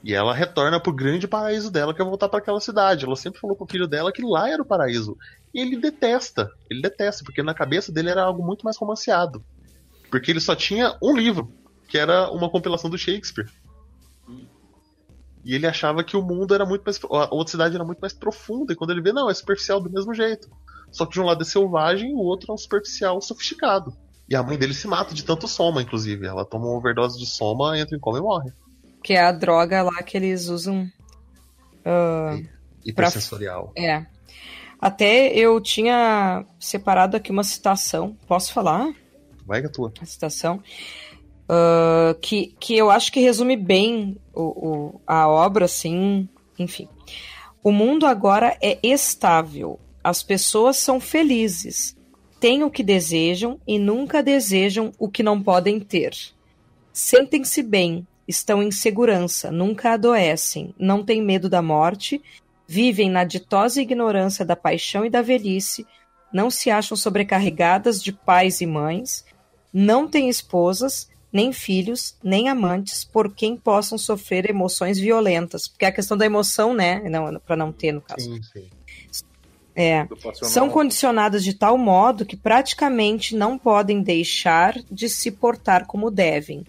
E 0.01 0.13
ela 0.13 0.33
retorna 0.33 0.79
pro 0.79 0.93
grande 0.93 1.27
paraíso 1.27 1.69
dela, 1.69 1.93
que 1.93 2.01
é 2.01 2.05
voltar 2.05 2.29
para 2.29 2.39
aquela 2.39 2.61
cidade. 2.61 3.03
Ela 3.03 3.17
sempre 3.17 3.41
falou 3.41 3.55
com 3.57 3.65
o 3.65 3.67
filho 3.67 3.87
dela 3.87 4.11
que 4.13 4.21
lá 4.21 4.49
era 4.49 4.61
o 4.61 4.65
paraíso. 4.65 5.17
E 5.53 5.59
ele 5.59 5.77
detesta. 5.77 6.51
Ele 6.69 6.81
detesta, 6.81 7.23
porque 7.23 7.41
na 7.41 7.53
cabeça 7.53 7.91
dele 7.91 8.09
era 8.09 8.23
algo 8.23 8.45
muito 8.45 8.63
mais 8.63 8.77
romanceado. 8.77 9.43
Porque 10.09 10.31
ele 10.31 10.39
só 10.39 10.55
tinha 10.55 10.97
um 11.01 11.15
livro, 11.15 11.51
que 11.87 11.97
era 11.97 12.31
uma 12.31 12.49
compilação 12.49 12.89
do 12.89 12.97
Shakespeare. 12.97 13.49
E 15.43 15.55
ele 15.55 15.65
achava 15.65 16.03
que 16.03 16.17
o 16.17 16.21
mundo 16.21 16.53
era 16.53 16.65
muito 16.65 16.83
mais. 16.83 16.99
A 17.03 17.33
outra 17.33 17.51
cidade 17.51 17.75
era 17.75 17.85
muito 17.85 17.99
mais 17.99 18.13
profunda. 18.13 18.73
E 18.73 18.75
quando 18.75 18.91
ele 18.91 19.01
vê, 19.01 19.11
não, 19.11 19.29
é 19.29 19.33
superficial 19.33 19.79
do 19.79 19.89
mesmo 19.89 20.13
jeito. 20.13 20.49
Só 20.91 21.05
que 21.05 21.13
de 21.13 21.21
um 21.21 21.25
lado 21.25 21.41
é 21.41 21.45
selvagem 21.45 22.11
e 22.11 22.13
o 22.13 22.19
outro 22.19 22.51
é 22.51 22.53
um 22.53 22.57
superficial 22.57 23.21
sofisticado. 23.21 23.93
E 24.29 24.35
a 24.35 24.43
mãe 24.43 24.57
dele 24.57 24.73
se 24.73 24.87
mata 24.87 25.13
de 25.13 25.23
tanto 25.23 25.47
soma, 25.47 25.81
inclusive. 25.81 26.27
Ela 26.27 26.45
toma 26.45 26.65
uma 26.65 26.77
overdose 26.77 27.17
de 27.17 27.25
soma, 27.25 27.79
entra 27.79 27.95
em 27.95 27.99
coma 27.99 28.19
e 28.19 28.21
morre. 28.21 28.51
Que 29.03 29.13
é 29.13 29.21
a 29.23 29.31
droga 29.31 29.81
lá 29.81 30.03
que 30.03 30.17
eles 30.17 30.49
usam. 30.49 30.87
ah, 31.85 32.37
Hipersensorial. 32.85 33.71
é. 33.75 34.05
Até 34.79 35.27
eu 35.35 35.59
tinha 35.59 36.45
separado 36.59 37.17
aqui 37.17 37.31
uma 37.31 37.43
citação. 37.43 38.15
Posso 38.27 38.53
falar? 38.53 38.93
Vai 39.45 39.61
que 39.61 39.67
é 39.67 39.69
tua. 39.69 39.91
a 39.99 40.05
citação, 40.05 40.61
ah, 41.47 42.15
que, 42.21 42.53
que 42.59 42.75
eu 42.77 42.89
acho 42.91 43.11
que 43.11 43.19
resume 43.19 43.57
bem 43.57 44.15
o, 44.33 44.43
o- 44.43 45.01
a 45.07 45.27
obra, 45.27 45.65
assim, 45.65 46.29
enfim. 46.57 46.87
O 47.63 47.71
mundo 47.71 48.05
agora 48.05 48.55
é 48.61 48.77
estável, 48.83 49.79
as 50.03 50.23
pessoas 50.23 50.77
são 50.77 50.99
felizes, 50.99 51.97
têm 52.39 52.63
o 52.63 52.69
que 52.71 52.83
desejam 52.83 53.59
e 53.67 53.77
nunca 53.77 54.23
desejam 54.23 54.91
o 54.97 55.09
que 55.09 55.21
não 55.23 55.41
podem 55.41 55.79
ter. 55.79 56.13
Sentem-se 56.93 57.61
bem, 57.63 58.07
estão 58.27 58.61
em 58.63 58.71
segurança, 58.71 59.51
nunca 59.51 59.93
adoecem, 59.93 60.73
não 60.79 61.03
têm 61.03 61.21
medo 61.21 61.49
da 61.49 61.61
morte, 61.61 62.21
vivem 62.69 63.09
na 63.09 63.23
ditosa 63.23 63.81
ignorância 63.81 64.45
da 64.45 64.55
paixão 64.55 65.03
e 65.03 65.09
da 65.09 65.23
velhice, 65.23 65.87
não 66.31 66.51
se 66.51 66.69
acham 66.69 66.95
sobrecarregadas 66.95 67.99
de 67.99 68.11
pais 68.11 68.61
e 68.61 68.67
mães, 68.67 69.25
não 69.73 70.07
têm 70.07 70.29
esposas, 70.29 71.09
nem 71.33 71.51
filhos, 71.51 72.15
nem 72.23 72.47
amantes 72.47 73.03
por 73.03 73.33
quem 73.33 73.57
possam 73.57 73.97
sofrer 73.97 74.47
emoções 74.47 74.99
violentas. 74.99 75.67
Porque 75.67 75.83
é 75.83 75.87
a 75.87 75.91
questão 75.91 76.15
da 76.15 76.27
emoção, 76.27 76.71
né? 76.71 77.01
Não, 77.09 77.39
para 77.39 77.55
não 77.55 77.71
ter, 77.71 77.91
no 77.91 78.01
caso. 78.01 78.35
Sim, 78.35 78.39
sim. 78.43 78.69
É. 79.75 80.07
São 80.43 80.69
condicionadas 80.69 81.43
de 81.43 81.55
tal 81.55 81.75
modo 81.75 82.23
que 82.23 82.37
praticamente 82.37 83.35
não 83.35 83.57
podem 83.57 84.03
deixar 84.03 84.75
de 84.91 85.09
se 85.09 85.31
portar 85.31 85.87
como 85.87 86.11
devem. 86.11 86.63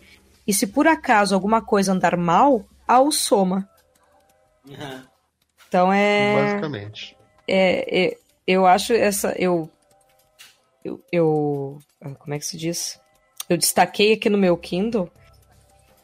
E 0.47 0.55
se 0.55 0.66
por 0.66 0.86
acaso 0.86 1.35
alguma 1.35 1.60
coisa 1.60 1.93
andar 1.93 2.16
mal, 2.16 2.64
há 2.89 3.01
o 3.01 3.12
soma. 3.12 3.68
Aham. 4.66 5.09
Então 5.70 5.92
é. 5.92 6.34
Basicamente. 6.34 7.16
é, 7.47 8.06
é- 8.06 8.16
eu 8.44 8.66
acho 8.66 8.92
essa. 8.92 9.32
Eu, 9.38 9.70
eu, 10.84 11.01
eu. 11.12 11.78
ah, 12.01 12.10
Como 12.16 12.34
é 12.34 12.38
que 12.40 12.44
se 12.44 12.56
diz? 12.56 13.01
Eu 13.48 13.56
destaquei 13.56 14.14
aqui 14.14 14.28
no 14.28 14.36
meu 14.36 14.56
Kindle, 14.56 15.09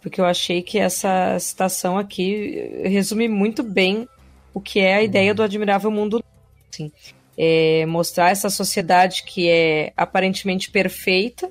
porque 0.00 0.20
eu 0.20 0.24
achei 0.24 0.62
que 0.62 0.78
essa 0.78 1.36
citação 1.40 1.98
aqui 1.98 2.80
resume 2.84 3.26
muito 3.26 3.64
bem 3.64 4.08
o 4.54 4.60
que 4.60 4.78
é 4.78 4.94
a 4.94 5.02
ideia 5.02 5.34
do 5.34 5.42
admirável 5.42 5.90
mundo. 5.90 6.22
Assim. 6.72 6.92
É 7.36 7.84
mostrar 7.86 8.30
essa 8.30 8.48
sociedade 8.48 9.24
que 9.24 9.48
é 9.50 9.92
aparentemente 9.96 10.70
perfeita, 10.70 11.50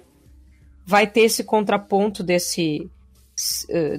vai 0.86 1.06
ter 1.06 1.22
esse 1.22 1.44
contraponto 1.44 2.24
desse 2.24 2.90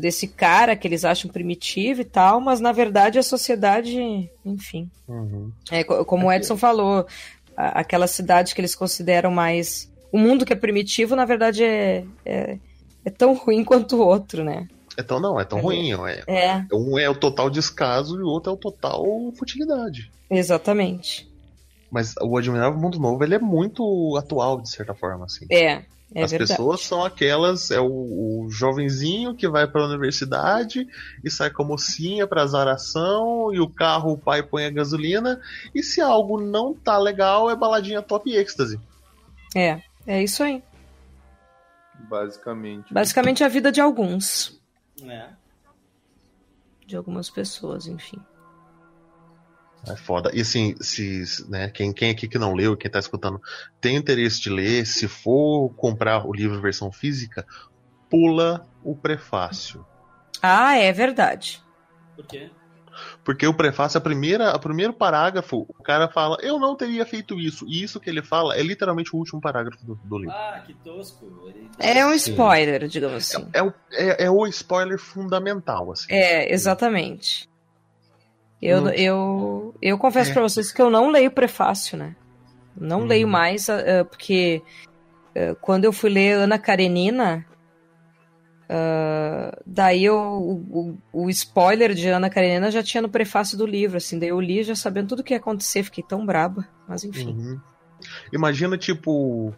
desse 0.00 0.26
cara 0.28 0.74
que 0.76 0.88
eles 0.88 1.04
acham 1.04 1.30
primitivo 1.30 2.00
e 2.00 2.04
tal, 2.04 2.40
mas 2.40 2.58
na 2.60 2.72
verdade 2.72 3.18
a 3.18 3.22
sociedade, 3.22 4.30
enfim, 4.44 4.90
Uhum. 5.06 5.52
é, 5.70 5.84
co- 5.84 6.04
como 6.04 6.26
o 6.28 6.32
Edson 6.32 6.56
falou, 6.56 7.06
aquela 7.56 8.06
cidade 8.06 8.54
que 8.54 8.60
eles 8.60 8.74
consideram 8.74 9.30
mais. 9.30 9.90
O 10.10 10.18
mundo 10.18 10.44
que 10.46 10.52
é 10.52 10.56
primitivo, 10.56 11.14
na 11.14 11.24
verdade, 11.24 11.62
é, 11.64 12.04
é, 12.24 12.58
é 13.04 13.10
tão 13.10 13.34
ruim 13.34 13.62
quanto 13.64 13.96
o 13.96 14.06
outro, 14.06 14.42
né? 14.42 14.66
Então 14.98 15.20
não, 15.20 15.38
é 15.38 15.44
tão 15.44 15.58
É. 15.58 15.62
ruim. 15.62 15.92
É, 16.06 16.24
É, 16.26 16.66
um 16.72 16.98
é 16.98 17.08
o 17.10 17.14
total 17.14 17.50
descaso 17.50 18.18
e 18.18 18.22
o 18.22 18.26
outro 18.26 18.50
é 18.50 18.54
o 18.54 18.58
total 18.58 19.04
futilidade. 19.38 20.10
exatamente. 20.30 21.28
Mas 21.90 22.14
o 22.20 22.36
Admirável 22.36 22.78
Mundo 22.80 22.98
Novo 22.98 23.22
ele 23.22 23.34
é 23.34 23.38
muito 23.38 24.16
atual, 24.18 24.60
de 24.60 24.68
certa 24.70 24.92
forma, 24.94 25.24
assim. 25.26 25.46
É, 25.52 25.82
é 26.14 26.22
As 26.22 26.30
verdade. 26.30 26.50
pessoas 26.50 26.82
são 26.82 27.04
aquelas, 27.04 27.70
é 27.70 27.80
o, 27.80 28.44
o 28.44 28.50
jovenzinho 28.50 29.34
que 29.34 29.48
vai 29.48 29.66
pra 29.66 29.84
universidade 29.84 30.86
e 31.24 31.30
sai 31.30 31.50
com 31.50 31.64
a 31.64 31.66
mocinha 31.66 32.26
pra 32.26 32.46
zaração 32.46 33.52
e 33.52 33.58
o 33.58 33.68
carro 33.68 34.12
o 34.12 34.18
pai 34.18 34.42
põe 34.42 34.64
a 34.64 34.70
gasolina 34.70 35.40
e 35.74 35.82
se 35.82 36.00
algo 36.00 36.40
não 36.40 36.72
tá 36.72 36.96
legal 36.96 37.50
é 37.50 37.56
baladinha 37.56 38.02
top 38.02 38.30
e 38.30 38.36
êxtase. 38.36 38.80
É, 39.54 39.82
é 40.06 40.22
isso 40.22 40.42
aí. 40.42 40.62
Basicamente. 42.08 42.94
Basicamente 42.94 43.42
a 43.42 43.48
vida 43.48 43.72
de 43.72 43.80
alguns. 43.80 44.60
É. 45.02 45.28
De 46.86 46.96
algumas 46.96 47.28
pessoas, 47.28 47.86
enfim. 47.88 48.20
É 49.88 49.96
foda. 49.96 50.30
E 50.34 50.40
assim, 50.40 50.74
se, 50.80 51.24
né, 51.48 51.68
quem, 51.68 51.92
quem 51.92 52.10
aqui 52.10 52.26
que 52.26 52.38
não 52.38 52.54
leu, 52.54 52.76
quem 52.76 52.90
tá 52.90 52.98
escutando, 52.98 53.40
tem 53.80 53.96
interesse 53.96 54.40
de 54.40 54.50
ler, 54.50 54.84
se 54.84 55.06
for 55.06 55.70
comprar 55.76 56.26
o 56.26 56.32
livro 56.32 56.60
versão 56.60 56.90
física, 56.90 57.46
pula 58.10 58.66
o 58.82 58.96
prefácio. 58.96 59.86
Ah, 60.42 60.76
é 60.76 60.92
verdade. 60.92 61.62
Por 62.16 62.26
quê? 62.26 62.50
Porque 63.24 63.46
o 63.46 63.54
prefácio, 63.54 63.98
a 63.98 64.00
primeira, 64.00 64.54
o 64.54 64.58
primeiro 64.58 64.92
parágrafo, 64.92 65.66
o 65.68 65.82
cara 65.82 66.08
fala, 66.08 66.38
eu 66.40 66.58
não 66.58 66.74
teria 66.74 67.04
feito 67.04 67.38
isso. 67.38 67.66
E 67.68 67.82
isso 67.82 68.00
que 68.00 68.08
ele 68.08 68.22
fala 68.22 68.56
é 68.56 68.62
literalmente 68.62 69.14
o 69.14 69.18
último 69.18 69.40
parágrafo 69.40 69.84
do, 69.84 69.94
do 69.96 70.18
livro. 70.18 70.34
Ah, 70.34 70.62
que 70.64 70.74
tosco. 70.74 71.26
É 71.78 72.06
um 72.06 72.18
Sim. 72.18 72.30
spoiler, 72.30 72.88
digamos 72.88 73.16
assim. 73.16 73.48
É, 73.52 73.62
o, 73.62 73.72
é, 73.92 74.24
é 74.24 74.30
o 74.30 74.46
spoiler 74.46 74.98
fundamental, 74.98 75.92
assim. 75.92 76.12
É, 76.12 76.52
exatamente. 76.52 77.48
Eu, 78.60 78.80
Não- 78.80 78.90
eu, 78.92 79.74
eu 79.82 79.98
confesso 79.98 80.30
É. 80.30 80.32
pra 80.32 80.42
vocês 80.42 80.72
que 80.72 80.80
eu 80.80 80.88
não 80.90 81.10
leio 81.10 81.30
prefácio, 81.30 81.96
né? 81.98 82.16
Não 82.76 83.00
Uhum. 83.00 83.06
leio 83.06 83.28
mais, 83.28 83.68
ah, 83.70 84.04
porque 84.08 84.62
ah, 85.36 85.54
quando 85.60 85.84
eu 85.84 85.92
fui 85.92 86.10
ler 86.10 86.32
Ana 86.36 86.58
Karenina, 86.58 87.44
ah, 88.68 89.56
daí 89.64 90.04
eu, 90.04 90.16
o, 90.18 90.98
o, 91.12 91.24
o 91.24 91.30
spoiler 91.30 91.94
de 91.94 92.08
Ana 92.08 92.28
Karenina 92.30 92.70
já 92.70 92.82
tinha 92.82 93.02
no 93.02 93.08
prefácio 93.08 93.56
do 93.56 93.66
livro, 93.66 93.96
assim, 93.96 94.18
daí 94.18 94.30
eu 94.30 94.40
li 94.40 94.62
já 94.62 94.74
sabendo 94.74 95.08
tudo 95.08 95.20
o 95.20 95.24
que 95.24 95.34
ia 95.34 95.38
acontecer, 95.38 95.82
fiquei 95.84 96.02
tão 96.02 96.24
braba, 96.26 96.66
mas 96.88 97.04
enfim. 97.04 97.34
Uhum. 97.36 97.60
Imagina, 98.32 98.76
tipo. 98.76 99.54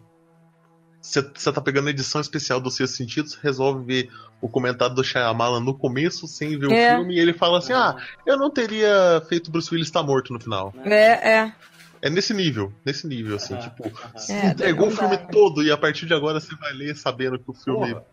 Você 1.01 1.21
tá 1.51 1.61
pegando 1.61 1.87
a 1.87 1.91
edição 1.91 2.19
especial 2.19 2.59
do 2.59 2.69
Sexto 2.69 2.97
Sentido, 2.97 3.29
você 3.29 3.37
resolve 3.41 3.85
ver 3.85 4.09
o 4.41 4.49
comentário 4.49 4.93
do 4.93 5.03
Shyamalan 5.03 5.59
no 5.61 5.73
começo, 5.73 6.27
sem 6.27 6.57
ver 6.59 6.71
É. 6.71 6.93
o 6.93 6.97
filme, 6.97 7.15
e 7.15 7.19
ele 7.19 7.33
fala 7.33 7.59
assim: 7.59 7.73
Ah, 7.73 7.95
eu 8.25 8.37
não 8.37 8.49
teria 8.49 9.21
feito 9.29 9.49
Bruce 9.49 9.69
Willis 9.73 9.87
estar 9.87 10.03
morto 10.03 10.33
no 10.33 10.39
final. 10.39 10.73
É, 10.83 11.31
é, 11.39 11.53
É 12.01 12.09
nesse 12.09 12.33
nível, 12.33 12.71
nesse 12.85 13.07
nível, 13.07 13.35
assim, 13.37 13.55
tipo, 13.57 13.83
É, 14.29 14.47
entregou 14.47 14.87
o 14.87 14.91
filme 14.91 15.17
dá. 15.17 15.25
todo 15.27 15.63
e 15.63 15.71
a 15.71 15.77
partir 15.77 16.05
de 16.05 16.13
agora 16.13 16.39
você 16.39 16.53
vai 16.55 16.73
ler 16.73 16.95
sabendo 16.95 17.37
que 17.39 17.49
o 17.49 17.53
filme, 17.53 17.89
Porra, 17.93 18.05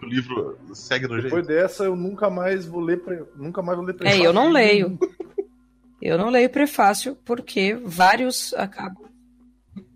que 0.00 0.06
o 0.06 0.08
livro 0.08 0.58
segue 0.74 1.06
no 1.08 1.16
depois 1.22 1.46
jeito. 1.46 1.46
dessa 1.46 1.84
eu 1.84 1.94
nunca 1.96 2.28
mais 2.30 2.66
vou 2.66 2.80
ler 2.80 3.00
pre... 3.00 3.22
nunca 3.36 3.62
mais 3.62 3.76
vou 3.78 3.86
ler 3.86 3.92
é, 3.94 3.96
prefácio 3.96 4.24
eu 4.24 4.32
não 4.32 4.50
leio. 4.50 4.98
Eu 6.02 6.18
não 6.18 6.28
leio 6.30 6.50
prefácio 6.50 7.16
porque 7.24 7.74
vários 7.82 8.52
acabam. 8.54 9.04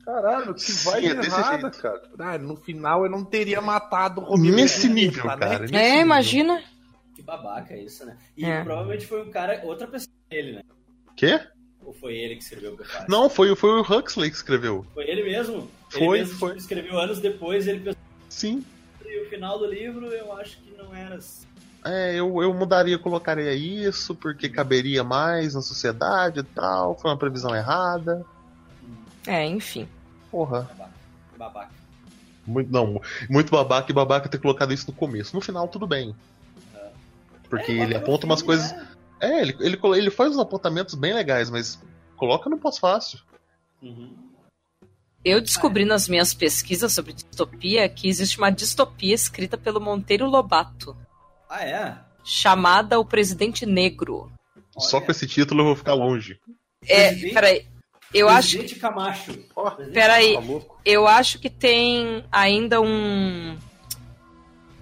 Caralho, 0.09 0.55
que 0.55 0.63
Sim, 0.63 0.91
vai 0.91 1.05
é 1.07 1.15
desse 1.15 1.29
errada, 1.29 1.71
cara. 1.71 2.03
Ah, 2.19 2.39
no 2.39 2.57
final 2.57 3.05
eu 3.05 3.11
não 3.11 3.23
teria 3.23 3.61
matado 3.61 4.23
o 4.23 4.25
Romero 4.25 4.57
Nesse 4.57 4.89
nível, 4.89 5.25
cara. 5.25 5.37
né? 5.37 5.59
nesse 5.59 5.75
É, 5.75 5.83
nível. 5.91 6.01
imagina. 6.01 6.63
Que 7.15 7.21
babaca 7.21 7.77
isso, 7.77 8.07
né? 8.07 8.17
E 8.35 8.43
É. 8.43 8.65
provavelmente 8.65 9.07
foi 9.07 9.23
um 9.23 9.31
cara, 9.31 9.61
outra 9.65 9.87
pessoa 9.87 10.11
dele, 10.31 10.53
né? 10.53 10.63
Quê? 11.15 11.39
Ou 11.85 11.93
foi 11.93 12.17
ele 12.17 12.37
que 12.37 12.43
escreveu 12.43 12.73
o 12.73 12.77
prefácio? 12.77 13.05
Não, 13.07 13.29
foi, 13.29 13.55
foi 13.55 13.69
o 13.69 13.83
Huxley 13.83 14.31
que 14.31 14.37
escreveu. 14.37 14.87
Foi 14.95 15.07
ele 15.07 15.25
mesmo? 15.25 15.71
Foi, 15.91 16.01
ele 16.01 16.11
mesmo 16.21 16.39
foi. 16.39 16.49
tipo, 16.53 16.61
escreveu 16.61 16.99
anos 16.99 17.19
depois, 17.21 17.67
ele 17.67 17.81
pensou 17.81 18.01
Sim. 18.31 18.65
e 19.05 19.27
o 19.27 19.29
final 19.29 19.59
do 19.59 19.67
livro 19.67 20.07
eu 20.07 20.33
acho 20.39 20.57
que 20.63 20.75
não 20.75 20.95
era 20.95 21.17
assim. 21.17 21.47
É, 21.85 22.15
eu, 22.15 22.43
eu 22.43 22.55
mudaria, 22.55 22.99
colocaria 22.99 23.53
isso, 23.53 24.15
porque 24.15 24.49
caberia 24.49 25.05
mais 25.05 25.53
na 25.55 25.61
sociedade 25.61 26.41
e 26.41 26.43
tal. 26.45 26.99
Foi 26.99 27.11
uma 27.11 27.17
previsão 27.19 27.55
errada. 27.55 28.25
É, 29.27 29.45
enfim. 29.45 29.87
Porra. 30.31 30.63
Babaca. 30.63 30.93
Babaca. 31.37 31.71
Muito, 32.47 32.73
não, 32.73 33.01
muito 33.29 33.51
babaca 33.51 33.91
e 33.91 33.95
babaca 33.95 34.29
ter 34.29 34.39
colocado 34.39 34.73
isso 34.73 34.87
no 34.87 34.93
começo. 34.97 35.35
No 35.37 35.41
final, 35.43 35.69
tudo 35.69 35.87
bem. 35.87 36.15
Porque 37.49 37.73
É, 37.73 37.83
ele 37.83 37.95
aponta 37.97 38.27
umas 38.27 38.43
coisas. 38.43 38.73
né? 38.73 38.89
É, 39.21 39.41
ele, 39.43 39.57
ele, 39.61 39.79
ele 39.97 40.11
faz 40.11 40.33
uns 40.33 40.39
apontamentos 40.39 40.95
bem 40.95 41.13
legais, 41.15 41.51
mas 41.51 41.79
coloca 42.17 42.49
no 42.49 42.59
pós-fácil. 42.59 43.21
Uhum. 43.83 44.15
Eu 45.25 45.41
descobri 45.41 45.85
nas 45.85 46.09
minhas 46.09 46.33
pesquisas 46.33 46.93
sobre 46.93 47.13
distopia 47.13 47.89
que 47.89 48.09
existe 48.09 48.39
uma 48.39 48.51
distopia 48.51 49.15
escrita 49.15 49.59
pelo 49.59 49.81
Monteiro 49.81 50.27
Lobato, 50.29 50.97
Ah, 51.51 51.65
é? 51.65 51.99
chamada 52.25 52.99
O 52.99 53.05
Presidente 53.05 53.67
Negro. 53.67 54.31
Só 54.79 54.99
Olha. 54.99 55.07
com 55.07 55.13
esse 55.13 55.27
título 55.27 55.61
eu 55.63 55.67
vou 55.67 55.77
ficar 55.77 55.95
longe. 55.95 56.39
É, 56.87 57.13
peraí. 57.33 57.67
Eu 58.13 58.29
acho, 58.29 58.57
Presidente 58.57 58.81
Camacho. 58.81 59.39
Ó, 59.55 59.71
Presidente 59.71 59.95
Peraí. 59.95 60.35
tá 60.35 60.43
eu 60.85 61.07
acho 61.07 61.39
que 61.39 61.51
tem 61.51 62.25
ainda 62.33 62.81
um 62.81 63.57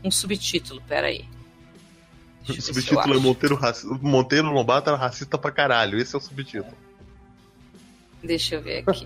um 0.04 0.10
subtítulo, 0.10 0.80
peraí. 0.86 1.24
O 2.48 2.52
subtítulo 2.62 3.00
é 3.00 3.16
acho. 3.16 3.20
Monteiro, 3.20 3.56
raci... 3.56 3.86
Monteiro 4.00 4.50
Lobato 4.52 4.88
era 4.90 4.96
racista 4.96 5.36
pra 5.36 5.50
caralho. 5.50 5.98
Esse 5.98 6.14
é 6.14 6.18
o 6.18 6.20
subtítulo. 6.20 6.72
Deixa 8.22 8.54
eu 8.54 8.62
ver 8.62 8.84
aqui. 8.86 9.04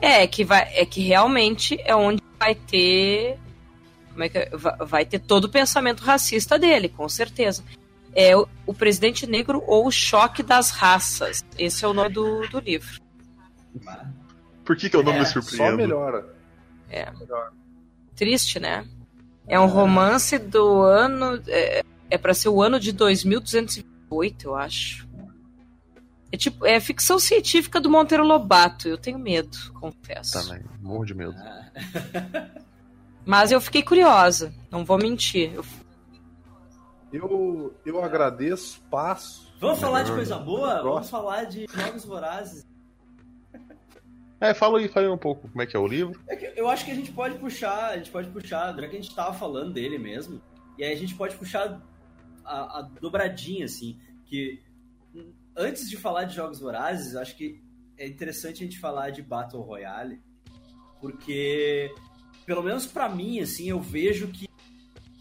é, 0.00 0.26
que 0.26 0.44
vai, 0.44 0.68
é 0.74 0.84
que 0.84 1.00
realmente 1.00 1.78
é 1.84 1.96
onde 1.96 2.22
vai 2.38 2.54
ter. 2.54 3.38
Como 4.10 4.24
é 4.24 4.28
que 4.28 4.38
é? 4.38 4.50
Va- 4.50 4.76
vai 4.84 5.06
ter 5.06 5.18
todo 5.20 5.44
o 5.44 5.48
pensamento 5.48 6.00
racista 6.02 6.58
dele, 6.58 6.88
com 6.90 7.08
certeza. 7.08 7.64
É 8.14 8.36
o, 8.36 8.46
o 8.66 8.74
Presidente 8.74 9.26
Negro 9.26 9.62
ou 9.66 9.86
o 9.86 9.90
Choque 9.90 10.42
das 10.42 10.70
Raças. 10.70 11.42
Esse 11.58 11.84
é 11.86 11.88
o 11.88 11.94
nome 11.94 12.10
do, 12.10 12.46
do 12.48 12.60
livro. 12.60 13.00
Por 14.64 14.76
que, 14.76 14.88
que 14.88 14.96
eu 14.96 15.02
não 15.02 15.12
É, 15.12 15.18
me 15.20 15.26
Só 15.26 15.40
surpreendo? 15.40 15.76
melhora. 15.76 16.34
Triste, 18.14 18.60
né? 18.60 18.86
É 19.48 19.58
um 19.58 19.66
romance 19.66 20.38
do 20.38 20.82
ano. 20.82 21.42
É, 21.48 21.82
é 22.10 22.18
para 22.18 22.34
ser 22.34 22.48
o 22.48 22.62
ano 22.62 22.78
de 22.78 22.92
2228, 22.92 24.46
eu 24.46 24.54
acho. 24.54 25.08
É 26.30 26.36
tipo, 26.36 26.64
é 26.64 26.78
ficção 26.80 27.18
científica 27.18 27.80
do 27.80 27.90
Monteiro 27.90 28.24
Lobato. 28.24 28.88
Eu 28.88 28.96
tenho 28.96 29.18
medo, 29.18 29.56
confesso. 29.80 30.32
Também, 30.46 30.62
morro 30.80 31.04
de 31.04 31.14
medo. 31.14 31.34
Mas 33.24 33.52
eu 33.52 33.60
fiquei 33.60 33.82
curiosa, 33.82 34.52
não 34.70 34.84
vou 34.84 34.98
mentir. 34.98 35.52
Eu- 35.54 35.64
Eu, 37.12 37.74
eu 37.84 38.02
agradeço, 38.02 38.80
passo. 38.90 39.52
Vamos 39.60 39.78
falar 39.80 40.02
de 40.02 40.10
coisa 40.12 40.38
boa? 40.38 40.82
Vamos 40.82 41.10
falar 41.10 41.44
de 41.44 41.66
Jogos 41.70 42.04
Vorazes. 42.06 42.66
É, 44.42 44.52
fala 44.52 44.80
aí, 44.80 44.88
fala 44.88 45.06
aí 45.06 45.12
um 45.12 45.16
pouco 45.16 45.48
como 45.48 45.62
é 45.62 45.66
que 45.66 45.76
é 45.76 45.78
o 45.78 45.86
livro. 45.86 46.20
É 46.26 46.60
eu 46.60 46.68
acho 46.68 46.84
que 46.84 46.90
a 46.90 46.94
gente 46.96 47.12
pode 47.12 47.38
puxar, 47.38 47.90
a 47.90 47.96
gente 47.96 48.10
pode 48.10 48.28
puxar, 48.28 48.74
já 48.74 48.88
que 48.88 48.96
a 48.96 49.00
gente 49.00 49.14
tava 49.14 49.32
falando 49.32 49.72
dele 49.72 49.98
mesmo, 49.98 50.42
e 50.76 50.82
aí 50.82 50.92
a 50.92 50.96
gente 50.96 51.14
pode 51.14 51.36
puxar 51.36 51.80
a, 52.44 52.80
a 52.80 52.82
dobradinha, 52.82 53.66
assim, 53.66 54.00
que 54.26 54.60
antes 55.56 55.88
de 55.88 55.96
falar 55.96 56.24
de 56.24 56.34
Jogos 56.34 56.58
Vorazes, 56.58 57.14
acho 57.14 57.36
que 57.36 57.62
é 57.96 58.04
interessante 58.04 58.64
a 58.64 58.66
gente 58.66 58.80
falar 58.80 59.10
de 59.10 59.22
Battle 59.22 59.62
Royale, 59.62 60.20
porque, 61.00 61.94
pelo 62.44 62.64
menos 62.64 62.84
pra 62.84 63.08
mim, 63.08 63.38
assim, 63.38 63.70
eu 63.70 63.80
vejo 63.80 64.26
que 64.26 64.48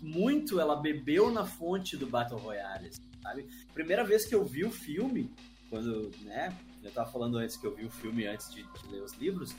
muito 0.01 0.59
ela 0.59 0.75
bebeu 0.75 1.29
na 1.29 1.45
fonte 1.45 1.95
do 1.95 2.07
Battle 2.07 2.39
Royale, 2.39 2.89
sabe? 3.21 3.45
Primeira 3.71 4.03
vez 4.03 4.25
que 4.25 4.33
eu 4.33 4.43
vi 4.43 4.65
o 4.65 4.71
filme, 4.71 5.31
quando, 5.69 6.09
né, 6.23 6.51
eu 6.83 6.91
tava 6.91 7.11
falando 7.11 7.37
antes 7.37 7.57
que 7.57 7.65
eu 7.65 7.75
vi 7.75 7.85
o 7.85 7.91
filme 7.91 8.25
antes 8.27 8.53
de, 8.53 8.63
de 8.63 8.87
ler 8.91 9.01
os 9.01 9.13
livros, 9.13 9.55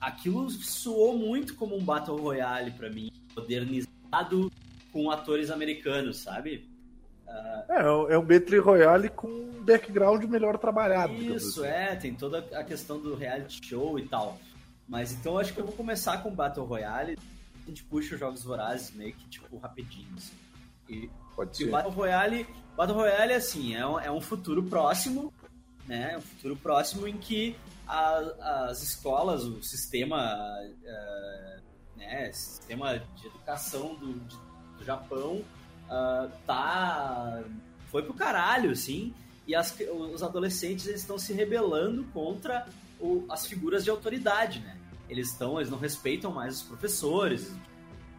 aquilo 0.00 0.50
soou 0.50 1.16
muito 1.16 1.54
como 1.54 1.76
um 1.76 1.84
Battle 1.84 2.16
Royale 2.16 2.70
pra 2.72 2.88
mim, 2.90 3.10
modernizado 3.36 4.50
com 4.92 5.10
atores 5.10 5.50
americanos, 5.50 6.18
sabe? 6.18 6.68
Ah, 7.26 7.64
É, 7.68 8.14
é 8.14 8.18
um 8.18 8.24
Battle 8.24 8.62
Royale 8.62 9.08
com 9.10 9.28
um 9.28 9.62
background 9.62 10.24
melhor 10.24 10.56
trabalhado. 10.58 11.12
Isso, 11.12 11.62
assim. 11.62 11.70
é, 11.70 11.96
tem 11.96 12.14
toda 12.14 12.38
a 12.58 12.64
questão 12.64 12.98
do 12.98 13.14
reality 13.14 13.64
show 13.66 13.98
e 13.98 14.08
tal. 14.08 14.38
Mas 14.88 15.12
então 15.12 15.38
acho 15.38 15.52
que 15.52 15.60
eu 15.60 15.66
vou 15.66 15.74
começar 15.74 16.22
com 16.22 16.30
Battle 16.34 16.64
Royale. 16.64 17.18
A 17.64 17.68
gente 17.68 17.84
puxa 17.84 18.14
os 18.14 18.20
jogos 18.20 18.42
vorazes 18.42 18.94
meio 18.94 19.12
que, 19.12 19.28
tipo, 19.28 19.58
rapidinho. 19.58 20.08
assim. 20.16 20.32
E, 20.88 21.10
Pode 21.36 21.50
e 21.50 21.64
o 21.64 21.66
ser. 21.66 21.70
Battle 21.70 21.92
Royale, 21.92 22.46
Battle 22.74 22.96
Royale, 22.96 23.34
assim, 23.34 23.74
é 23.74 23.86
um, 23.86 24.00
é 24.00 24.10
um 24.10 24.22
futuro 24.22 24.62
próximo, 24.62 25.30
né? 25.88 26.16
Um 26.16 26.20
futuro 26.20 26.54
próximo 26.56 27.08
em 27.08 27.16
que 27.16 27.56
a- 27.86 28.66
as 28.68 28.82
escolas, 28.82 29.42
o 29.44 29.62
sistema, 29.62 30.36
eh, 30.84 31.60
né, 31.96 32.30
sistema 32.32 32.98
de 33.16 33.26
educação 33.26 33.94
do, 33.96 34.12
de- 34.12 34.36
do 34.78 34.84
Japão 34.84 35.42
ah, 35.90 36.28
tá 36.46 37.42
foi 37.90 38.02
pro 38.02 38.12
caralho, 38.12 38.70
assim, 38.70 39.14
e 39.46 39.54
as- 39.54 39.74
os 40.12 40.22
adolescentes 40.22 40.84
estão 40.86 41.16
se 41.18 41.32
rebelando 41.32 42.04
contra 42.12 42.66
o- 43.00 43.24
as 43.30 43.46
figuras 43.46 43.82
de 43.84 43.88
autoridade, 43.90 44.60
né? 44.60 44.76
Eles 45.08 45.30
estão, 45.30 45.56
eles 45.58 45.70
não 45.70 45.78
respeitam 45.78 46.30
mais 46.30 46.56
os 46.56 46.62
professores 46.62 47.50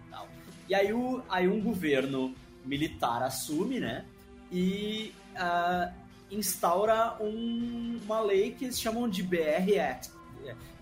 tal. 0.10 0.28
E 0.68 0.74
aí, 0.74 0.92
o, 0.92 1.22
aí 1.30 1.48
um 1.48 1.62
governo 1.62 2.34
militar 2.66 3.22
assume, 3.22 3.80
né? 3.80 4.04
E 4.52 5.14
ah, 5.36 5.92
instaura 6.32 7.18
um- 7.22 8.00
uma 8.06 8.20
lei 8.22 8.52
que 8.52 8.66
eles 8.66 8.80
chamam 8.80 9.10
de 9.10 9.24
BR 9.24 9.80
Act, 9.80 10.12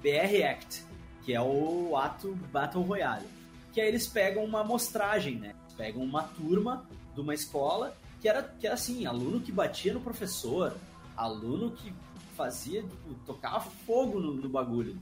BR 0.02 0.44
Act, 0.44 0.84
que 1.24 1.34
é 1.34 1.42
o 1.42 1.96
ato 1.98 2.34
Battle 2.52 2.84
Royale. 2.84 3.26
Que 3.74 3.82
aí 3.82 3.88
eles 3.88 4.08
pegam 4.08 4.44
uma 4.44 4.62
amostragem, 4.62 5.36
né? 5.36 5.54
Pegam 5.76 6.04
uma 6.04 6.24
turma 6.24 6.86
de 7.14 7.22
uma 7.22 7.34
escola 7.34 7.96
que 8.20 8.28
era, 8.28 8.42
que 8.44 8.66
era 8.66 8.74
assim, 8.74 9.06
aluno 9.06 9.40
que 9.40 9.52
batia 9.52 9.94
no 9.94 10.02
professor, 10.02 10.76
aluno 11.16 11.72
que 11.72 11.94
fazia, 12.36 12.82
tipo, 12.82 13.14
tocava 13.26 13.60
fogo 13.86 14.20
no, 14.20 14.34
no 14.34 14.50
bagulho. 14.50 14.98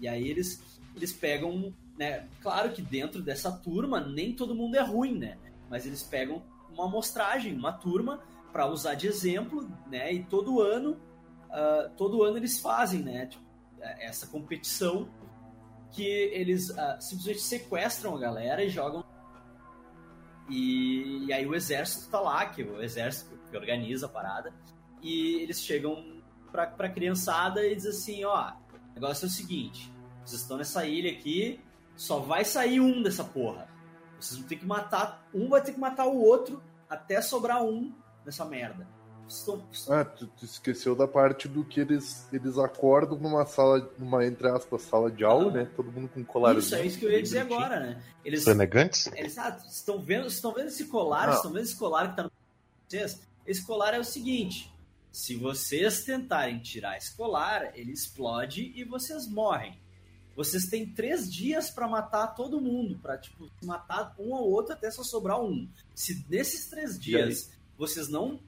E 0.00 0.08
aí 0.08 0.26
eles, 0.28 0.62
eles 0.96 1.12
pegam, 1.12 1.72
né? 1.98 2.26
Claro 2.40 2.72
que 2.72 2.80
dentro 2.80 3.20
dessa 3.22 3.50
turma 3.52 4.00
nem 4.00 4.32
todo 4.32 4.54
mundo 4.54 4.76
é 4.76 4.82
ruim, 4.82 5.18
né? 5.18 5.36
Mas 5.68 5.84
eles 5.86 6.02
pegam 6.02 6.42
uma 6.72 6.84
amostragem, 6.86 7.54
uma 7.54 7.72
turma 7.72 8.20
para 8.52 8.66
usar 8.66 8.94
de 8.94 9.06
exemplo, 9.06 9.68
né? 9.86 10.12
E 10.12 10.24
todo 10.24 10.60
ano, 10.60 10.98
ah, 11.50 11.90
todo 11.96 12.22
ano 12.22 12.36
eles 12.36 12.60
fazem, 12.60 13.02
né? 13.02 13.26
Tipo, 13.26 13.44
eh, 13.80 14.06
essa 14.06 14.26
competição 14.26 15.08
que 15.90 16.04
eles 16.04 16.70
ah, 16.78 16.98
simplesmente 17.00 17.40
sequestram 17.40 18.16
a 18.16 18.20
galera 18.20 18.62
e 18.62 18.68
jogam. 18.68 19.04
E, 20.48 21.26
e 21.26 21.32
aí 21.32 21.46
o 21.46 21.54
exército 21.54 22.10
tá 22.10 22.20
lá, 22.20 22.46
que 22.46 22.62
é 22.62 22.64
o 22.64 22.82
exército 22.82 23.38
que 23.50 23.56
organiza 23.56 24.06
a 24.06 24.08
parada, 24.08 24.52
e 25.02 25.42
eles 25.42 25.60
chegam 25.60 26.22
pra, 26.50 26.66
pra 26.66 26.88
criançada 26.88 27.66
e 27.66 27.74
dizem 27.74 27.90
assim, 27.90 28.24
ó, 28.24 28.52
o 28.52 28.94
negócio 28.94 29.26
é 29.26 29.28
o 29.28 29.30
seguinte, 29.30 29.92
vocês 30.24 30.40
estão 30.40 30.56
nessa 30.56 30.86
ilha 30.86 31.12
aqui, 31.12 31.60
só 31.96 32.18
vai 32.18 32.44
sair 32.44 32.80
um 32.80 33.02
dessa 33.02 33.24
porra. 33.24 33.68
Vocês 34.18 34.38
vão 34.38 34.48
ter 34.48 34.56
que 34.56 34.66
matar, 34.66 35.28
um 35.34 35.48
vai 35.48 35.62
ter 35.62 35.72
que 35.72 35.80
matar 35.80 36.06
o 36.06 36.18
outro 36.18 36.62
até 36.88 37.20
sobrar 37.20 37.62
um 37.62 37.92
nessa 38.28 38.44
merda. 38.44 38.86
Estão- 39.26 39.62
Ah, 39.90 40.04
tu, 40.04 40.26
tu 40.26 40.44
esqueceu 40.44 40.94
da 40.96 41.06
parte 41.06 41.48
do 41.48 41.62
que 41.64 41.80
eles, 41.80 42.26
eles 42.32 42.56
acordam 42.56 43.18
numa 43.18 43.44
sala, 43.44 43.90
numa, 43.98 44.24
entre 44.24 44.48
aspas, 44.48 44.82
sala 44.82 45.10
de 45.10 45.22
aula, 45.24 45.50
Ah. 45.50 45.54
né? 45.54 45.70
Todo 45.76 45.90
mundo 45.92 46.08
com 46.08 46.24
colarzinho. 46.24 46.60
Isso, 46.60 46.74
é 46.74 46.86
isso 46.86 46.98
que 46.98 47.04
eu 47.04 47.10
ia 47.10 47.22
dizer 47.22 47.44
bonitinho. 47.44 47.60
agora, 47.66 47.80
né? 47.80 48.02
Eles, 48.24 48.42
Senegantes? 48.44 49.06
Eles, 49.14 49.36
ah, 49.36 49.58
estão 49.68 50.00
vendo, 50.00 50.22
vocês 50.22 50.34
estão 50.34 50.52
vendo 50.54 50.68
esse 50.68 50.86
colar? 50.86 51.24
Vocês 51.26 51.36
estão 51.36 51.52
vendo 51.52 51.64
esse 51.64 51.76
colar 51.76 52.10
que 52.10 52.16
tá 52.16 52.22
no 52.24 52.30
vocês? 52.88 53.20
Esse 53.46 53.66
colar 53.66 53.92
é 53.94 53.98
o 53.98 54.04
seguinte: 54.04 54.72
se 55.12 55.36
vocês 55.36 56.04
tentarem 56.04 56.58
tirar 56.60 56.96
esse 56.96 57.14
colar, 57.14 57.70
ele 57.78 57.92
explode 57.92 58.72
e 58.74 58.82
vocês 58.84 59.26
morrem. 59.26 59.78
Vocês 60.34 60.66
têm 60.66 60.86
três 60.86 61.30
dias 61.30 61.68
pra 61.68 61.86
matar 61.88 62.28
todo 62.28 62.60
mundo, 62.62 62.98
pra 63.00 63.18
tipo 63.18 63.50
matar 63.62 64.14
um 64.18 64.34
ao 64.34 64.44
outro 64.48 64.72
até 64.72 64.90
só 64.90 65.02
sobrar 65.02 65.38
um. 65.42 65.68
Se 65.94 66.24
nesses 66.30 66.66
três 66.70 66.98
dias 66.98 67.50
vocês 67.78 68.08
não, 68.08 68.40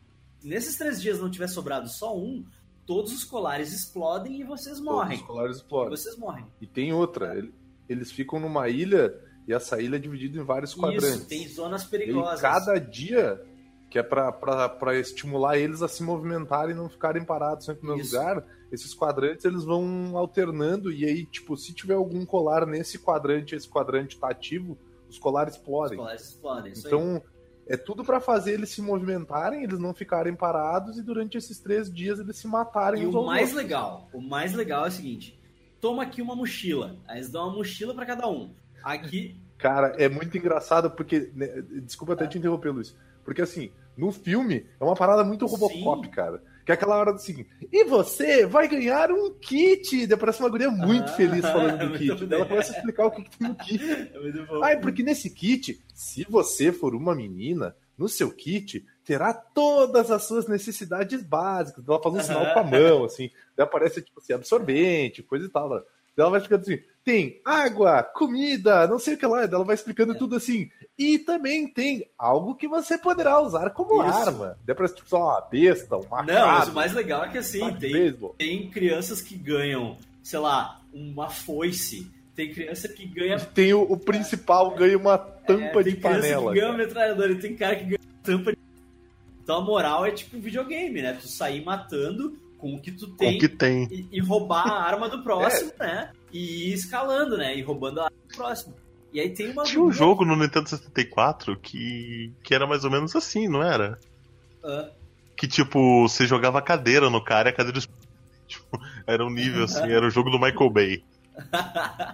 nesses 0.43 0.77
três 0.77 1.01
dias 1.01 1.19
não 1.21 1.31
tiver 1.31 1.49
sobrado 1.49 1.89
só 1.89 2.17
um, 2.17 2.45
todos 2.87 3.13
os 3.13 3.25
colares 3.25 3.73
explodem 3.73 4.41
e 4.41 4.45
vocês 4.45 4.77
Todos 4.79 4.81
morrem. 4.81 5.19
Os 5.19 5.25
colares 5.25 5.57
E 5.57 5.61
explodem. 5.61 5.91
vocês 5.97 6.17
morrem. 6.19 6.45
E 6.61 6.67
tem 6.67 6.93
outra. 6.93 7.37
ele- 7.39 7.55
Eles 7.89 8.13
ficam 8.13 8.39
numa 8.39 8.69
ilha 8.69 9.13
e 9.49 9.53
essa 9.53 9.81
ilha 9.83 9.97
é 9.97 9.99
dividida 9.99 10.39
em 10.39 10.45
vários 10.45 10.75
quadrantes. 10.75 11.09
Isso, 11.21 11.27
tem 11.27 11.49
zonas 11.49 11.83
E 11.83 11.89
perigosas. 11.89 12.41
cada 12.41 12.79
dia, 12.79 13.45
que 13.91 13.99
é 13.99 14.03
pra 14.05 14.97
estimular 14.99 15.59
eles 15.59 15.83
a 15.83 15.89
se 15.89 16.01
movimentarem 16.05 16.73
e 16.73 16.79
não 16.79 16.89
ficarem 16.89 17.25
parados 17.25 17.65
sempre 17.67 17.85
no 17.89 17.97
mesmo 17.97 18.17
lugar, 18.17 18.45
esses 18.71 18.95
quadrantes 18.95 19.45
eles 19.45 19.65
vão 19.65 20.17
alternando. 20.17 20.93
E 20.93 21.05
aí, 21.05 21.27
tipo, 21.27 21.57
se 21.57 21.73
tiver 21.75 21.95
algum 21.95 22.25
colar 22.25 22.65
nesse 22.65 22.97
quadrante, 22.99 23.57
esse 23.57 23.69
quadrante 23.69 24.17
tá 24.19 24.29
ativo, 24.31 24.79
os 25.09 25.19
colares 25.19 25.55
Os 25.55 25.59
explodem. 25.61 25.99
colares 25.99 26.23
explodem. 26.29 26.73
isso 26.73 26.87
aí. 26.87 26.93
Então, 26.95 27.23
é 27.71 27.77
tudo 27.77 28.05
pra 28.05 28.21
fazer 28.21 28.53
eles 28.53 28.71
se 28.71 28.83
movimentarem, 28.83 29.63
eles 29.63 29.79
não 29.79 29.95
ficarem 29.95 30.35
parados 30.35 30.99
e 30.99 31.03
durante 31.03 31.39
esses 31.39 31.59
três 31.61 31.91
dias 31.93 32.19
eles 32.19 32.37
se 32.37 32.47
matarem 32.49 33.03
E 33.05 33.07
o 33.07 33.13
mais 33.25 33.49
outros. 33.49 33.55
legal, 33.55 34.09
o 34.13 34.21
mais 34.21 34.53
legal 34.53 34.85
é 34.85 34.89
o 34.89 34.93
seguinte: 34.93 35.39
toma 35.81 36.03
aqui 36.03 36.21
uma 36.21 36.35
mochila. 36.37 36.97
Aí 37.07 37.19
eles 37.19 37.31
dão 37.31 37.45
uma 37.49 37.57
mochila 37.57 37.95
pra 37.95 38.05
cada 38.05 38.29
um. 38.29 38.51
Aqui, 38.83 39.37
Cara, 39.57 39.89
é 39.99 40.09
muito 40.09 40.37
engraçado 40.39 40.91
porque. 40.91 41.31
né, 41.35 41.63
desculpa 41.83 42.15
até 42.15 42.27
te 42.27 42.39
interromper, 42.39 42.71
Luiz. 42.71 42.97
Porque 43.25 43.43
assim, 43.43 43.71
no 43.97 44.11
filme 44.11 44.67
é 44.81 44.85
uma 44.85 44.95
parada 44.97 45.23
muito 45.23 45.45
Robocop, 45.47 46.07
Sim. 46.07 46.11
cara. 46.11 46.43
Que 46.71 46.73
é 46.73 46.75
aquela 46.75 46.99
hora 46.99 47.11
assim, 47.11 47.45
e 47.73 47.85
você 47.85 48.47
vai 48.47 48.69
ganhar 48.69 49.11
um 49.11 49.35
kit! 49.41 50.07
Daí 50.07 50.17
parece 50.17 50.39
uma 50.39 50.49
guria 50.49 50.71
muito 50.71 51.11
Ah, 51.11 51.15
feliz 51.15 51.41
falando 51.41 51.79
do 51.81 51.87
muito 51.99 51.99
kit. 51.99 52.33
Ela 52.33 52.47
começa 52.47 52.73
a 52.73 52.77
explicar 52.77 53.07
o 53.07 53.11
que, 53.11 53.25
que 53.25 53.39
tem 53.39 53.49
no 53.49 53.55
kit. 53.57 53.83
é. 53.91 54.09
Ah, 54.63 54.71
é 54.71 54.77
porque 54.77 55.03
nesse 55.03 55.31
kit, 55.31 55.83
se 55.93 56.25
você 56.31 56.71
for 56.71 56.95
uma 56.95 57.13
menina, 57.13 57.75
no 57.99 58.09
seu 58.09 58.31
kit 58.31 58.87
terá 59.05 59.35
todas 59.35 60.13
as 60.13 60.23
suas 60.23 60.47
necessidades 60.47 61.25
básicas. 61.25 61.85
Ela 61.89 62.01
faz 62.01 62.15
um 62.15 62.21
sinal 62.21 62.55
com 62.55 62.61
a 62.61 62.65
mão, 62.65 63.05
assim. 63.05 63.31
Daí 63.57 63.65
aparece, 63.67 64.01
tipo 64.01 64.21
assim, 64.21 64.33
absorvente, 64.33 65.25
coisa 65.25 65.47
e 65.47 65.49
tal. 65.49 65.73
Ela 66.21 66.31
vai 66.31 66.41
explicando 66.41 66.63
assim: 66.71 66.83
tem 67.05 67.41
água, 67.45 68.03
comida, 68.03 68.87
não 68.87 68.99
sei 68.99 69.15
o 69.15 69.19
que 69.19 69.27
lá. 69.27 69.43
Ela 69.45 69.65
vai 69.65 69.75
explicando 69.75 70.13
É. 70.13 70.17
tudo 70.19 70.37
assim. 70.37 70.71
E 70.99 71.19
também 71.19 71.67
tem 71.67 72.07
algo 72.19 72.55
que 72.55 72.69
você 72.69 72.99
poderá 72.99 73.41
usar 73.41 73.71
como 73.71 74.03
Isso. 74.07 74.19
arma. 74.19 74.59
Daí 74.67 74.77
parece, 74.77 74.97
tipo, 74.97 75.09
só 75.09 75.19
uma 75.23 75.41
besta, 75.41 75.97
um 75.97 76.07
machado. 76.09 76.33
Não, 76.33 76.47
mas 76.47 76.69
o 76.69 76.73
mais 76.75 76.93
legal 76.93 77.25
é 77.25 77.29
que 77.31 77.39
assim, 77.39 77.73
tem, 77.75 78.15
tem 78.37 78.71
crianças 78.71 79.21
que 79.23 79.35
ganham, 79.35 79.97
sei 80.23 80.39
lá, 80.39 80.81
uma 80.93 81.29
foice. 81.31 82.11
Tem 82.37 82.53
criança 82.53 82.87
que 82.89 83.07
ganha. 83.07 83.39
Tem 83.41 83.73
o, 83.75 83.83
o 83.83 83.97
principal, 83.99 84.71
ganha 84.75 84.97
uma 84.97 85.19
tampa 85.19 85.81
é, 85.81 85.83
de 85.83 85.93
tem 85.93 86.01
criança 86.01 86.21
panela. 86.21 86.53
que 86.53 86.61
ganha 86.61 86.73
metralhadora 86.75 87.35
tem 87.37 87.57
cara 87.57 87.77
que 87.77 87.85
ganha 87.85 87.99
tampa 88.23 88.53
de. 88.53 88.59
Então 89.43 89.57
a 89.59 89.61
moral 89.63 90.07
é 90.07 90.11
tipo 90.11 90.39
videogame, 90.39 91.03
né? 91.03 91.15
Tu 91.15 91.27
sair 91.29 91.65
matando 91.65 92.39
com 92.61 92.75
o 92.75 92.81
que 92.81 92.93
tu 92.93 93.09
tem 93.09 93.39
que 93.39 93.49
tem. 93.49 93.89
e, 93.91 94.09
e 94.13 94.21
roubar 94.21 94.67
a 94.69 94.83
arma 94.83 95.09
do 95.09 95.23
próximo, 95.25 95.73
né? 95.79 96.11
E 96.33 96.71
ir 96.71 96.75
escalando, 96.75 97.37
né? 97.37 97.57
E 97.57 97.63
roubando 97.63 98.01
a 98.01 98.05
arma 98.05 98.17
do 98.29 98.37
próximo. 98.37 98.75
E 99.13 99.19
aí 99.21 99.31
tem 99.31 99.51
uma. 99.51 99.65
Tinha 99.65 99.83
um 99.83 99.91
jogo 99.91 100.25
no 100.25 100.37
Nintendo 100.37 100.69
64 100.69 101.57
que, 101.59 102.33
que 102.43 102.55
era 102.55 102.67
mais 102.67 102.85
ou 102.85 102.91
menos 102.91 103.17
assim, 103.17 103.49
não 103.49 103.63
era? 103.63 103.99
Ah, 104.63 104.91
Que 105.37 105.49
tipo, 105.49 106.03
você 106.09 106.27
jogava 106.27 106.59
a 106.59 106.63
cadeira 106.63 107.11
no 107.11 107.23
cara 107.25 107.49
e 107.49 107.53
a 107.53 107.57
cadeira. 107.57 107.81
Tipo, 108.47 108.81
era 109.07 109.25
um 109.25 109.31
nível 109.31 109.63
assim, 109.63 109.89
era 109.93 110.05
o 110.05 110.11
jogo 110.11 110.29
do 110.29 110.39
Michael 110.39 110.71
Bay. 110.71 111.05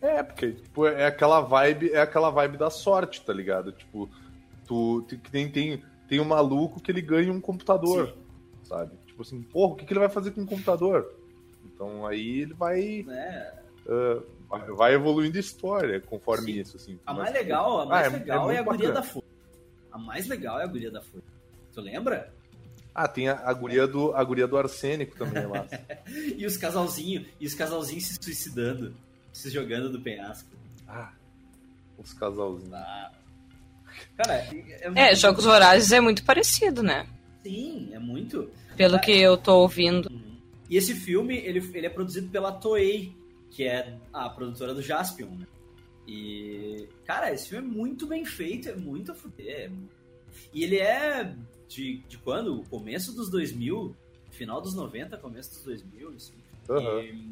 É, 0.00 0.22
porque 0.22 0.52
tipo, 0.52 0.86
é 0.86 1.06
aquela 1.06 1.40
vibe, 1.40 1.90
é 1.90 2.00
aquela 2.00 2.30
vibe 2.30 2.58
da 2.58 2.70
sorte, 2.70 3.22
tá 3.22 3.32
ligado? 3.32 3.72
Tipo, 3.72 4.08
tu 4.66 5.02
tem- 5.08 5.18
tem 5.18 5.50
tem 5.50 5.82
tem 6.08 6.20
um 6.20 6.24
maluco 6.24 6.80
que 6.80 6.92
ele 6.92 7.00
ganha 7.00 7.32
um 7.32 7.40
computador, 7.40 8.08
sim, 8.08 8.14
sabe? 8.68 8.92
Tipo 9.16 9.22
assim, 9.22 9.40
porra, 9.42 9.72
o 9.72 9.76
que, 9.76 9.86
que 9.86 9.92
ele 9.94 10.00
vai 10.00 10.10
fazer 10.10 10.30
com 10.32 10.42
um 10.42 10.46
computador? 10.46 11.14
Então 11.64 12.06
aí 12.06 12.40
ele 12.40 12.52
vai 12.52 13.02
né? 13.06 13.52
ah, 13.88 14.58
vai- 14.74 14.92
evoluindo 14.94 15.38
a 15.38 15.40
história 15.40 16.00
conforme 16.00 16.52
Sim. 16.52 16.60
isso 16.60 16.76
assim. 16.76 16.98
A 17.06 17.14
Mas, 17.14 17.22
mais 17.24 17.34
legal, 17.34 17.80
a 17.80 17.86
mais 17.86 18.04
Ah, 18.04 18.10
é- 18.16 18.18
legal 18.18 18.50
é 18.50 18.54
é, 18.54 18.58
a 18.58 18.62
muito 18.62 18.76
guria 18.76 18.92
da 18.92 19.02
Fúria. 19.02 19.28
A 19.90 19.98
mais 19.98 20.26
legal 20.28 20.60
é 20.60 20.64
a 20.64 20.66
guria 20.66 20.90
da 20.90 21.00
Fúria. 21.00 21.24
Tu 21.72 21.80
lembra? 21.80 22.30
Ah, 22.94 23.08
tem 23.08 23.28
a, 23.28 23.40
a, 23.42 23.52
guria 23.54 23.86
do, 23.86 24.14
a 24.14 24.22
guria 24.24 24.46
do 24.46 24.56
arsênico 24.58 25.16
também 25.16 25.42
é 25.42 25.46
lá. 25.46 25.66
E 26.36 26.44
os 26.46 26.56
casalzinhos, 26.58 27.26
e 27.40 27.46
os 27.46 27.54
casalzinhos 27.54 28.04
se 28.04 28.18
suicidando, 28.20 28.94
se 29.32 29.48
jogando 29.50 29.90
do 29.90 30.00
penhasco. 30.00 30.48
Ah, 30.86 31.12
os 31.98 32.12
casalzinhos. 32.12 32.72
Ah. 32.74 33.12
Cara, 34.16 34.34
é, 34.34 35.10
É, 35.10 35.14
Jogos 35.14 35.44
Vorazes 35.44 35.90
é 35.92 36.00
muito 36.00 36.22
parecido, 36.24 36.82
né? 36.82 37.06
Sim, 37.46 37.90
é 37.92 37.98
muito. 38.00 38.50
Pelo 38.76 38.98
que 38.98 39.12
eu 39.12 39.36
tô 39.36 39.60
ouvindo. 39.60 40.10
Uhum. 40.10 40.36
E 40.68 40.76
esse 40.76 40.96
filme, 40.96 41.36
ele, 41.36 41.60
ele 41.72 41.86
é 41.86 41.90
produzido 41.90 42.28
pela 42.28 42.50
Toei, 42.50 43.14
que 43.52 43.62
é 43.62 43.96
a 44.12 44.28
produtora 44.28 44.74
do 44.74 44.82
Jaspion, 44.82 45.30
né? 45.30 45.46
E, 46.08 46.88
cara, 47.04 47.32
esse 47.32 47.48
filme 47.48 47.68
é 47.68 47.70
muito 47.70 48.04
bem 48.04 48.24
feito, 48.24 48.68
é 48.68 48.74
muito 48.74 49.12
a 49.12 49.14
fuder. 49.14 49.48
é 49.48 49.70
E 50.52 50.64
ele 50.64 50.78
é 50.78 51.36
de, 51.68 51.98
de 52.08 52.18
quando? 52.18 52.60
O 52.60 52.68
começo 52.68 53.14
dos 53.14 53.30
2000, 53.30 53.94
final 54.32 54.60
dos 54.60 54.74
90, 54.74 55.16
começo 55.18 55.50
dos 55.50 55.62
2000, 55.62 56.08
assim. 56.16 56.34
Aham. 56.68 57.00
E, 57.00 57.30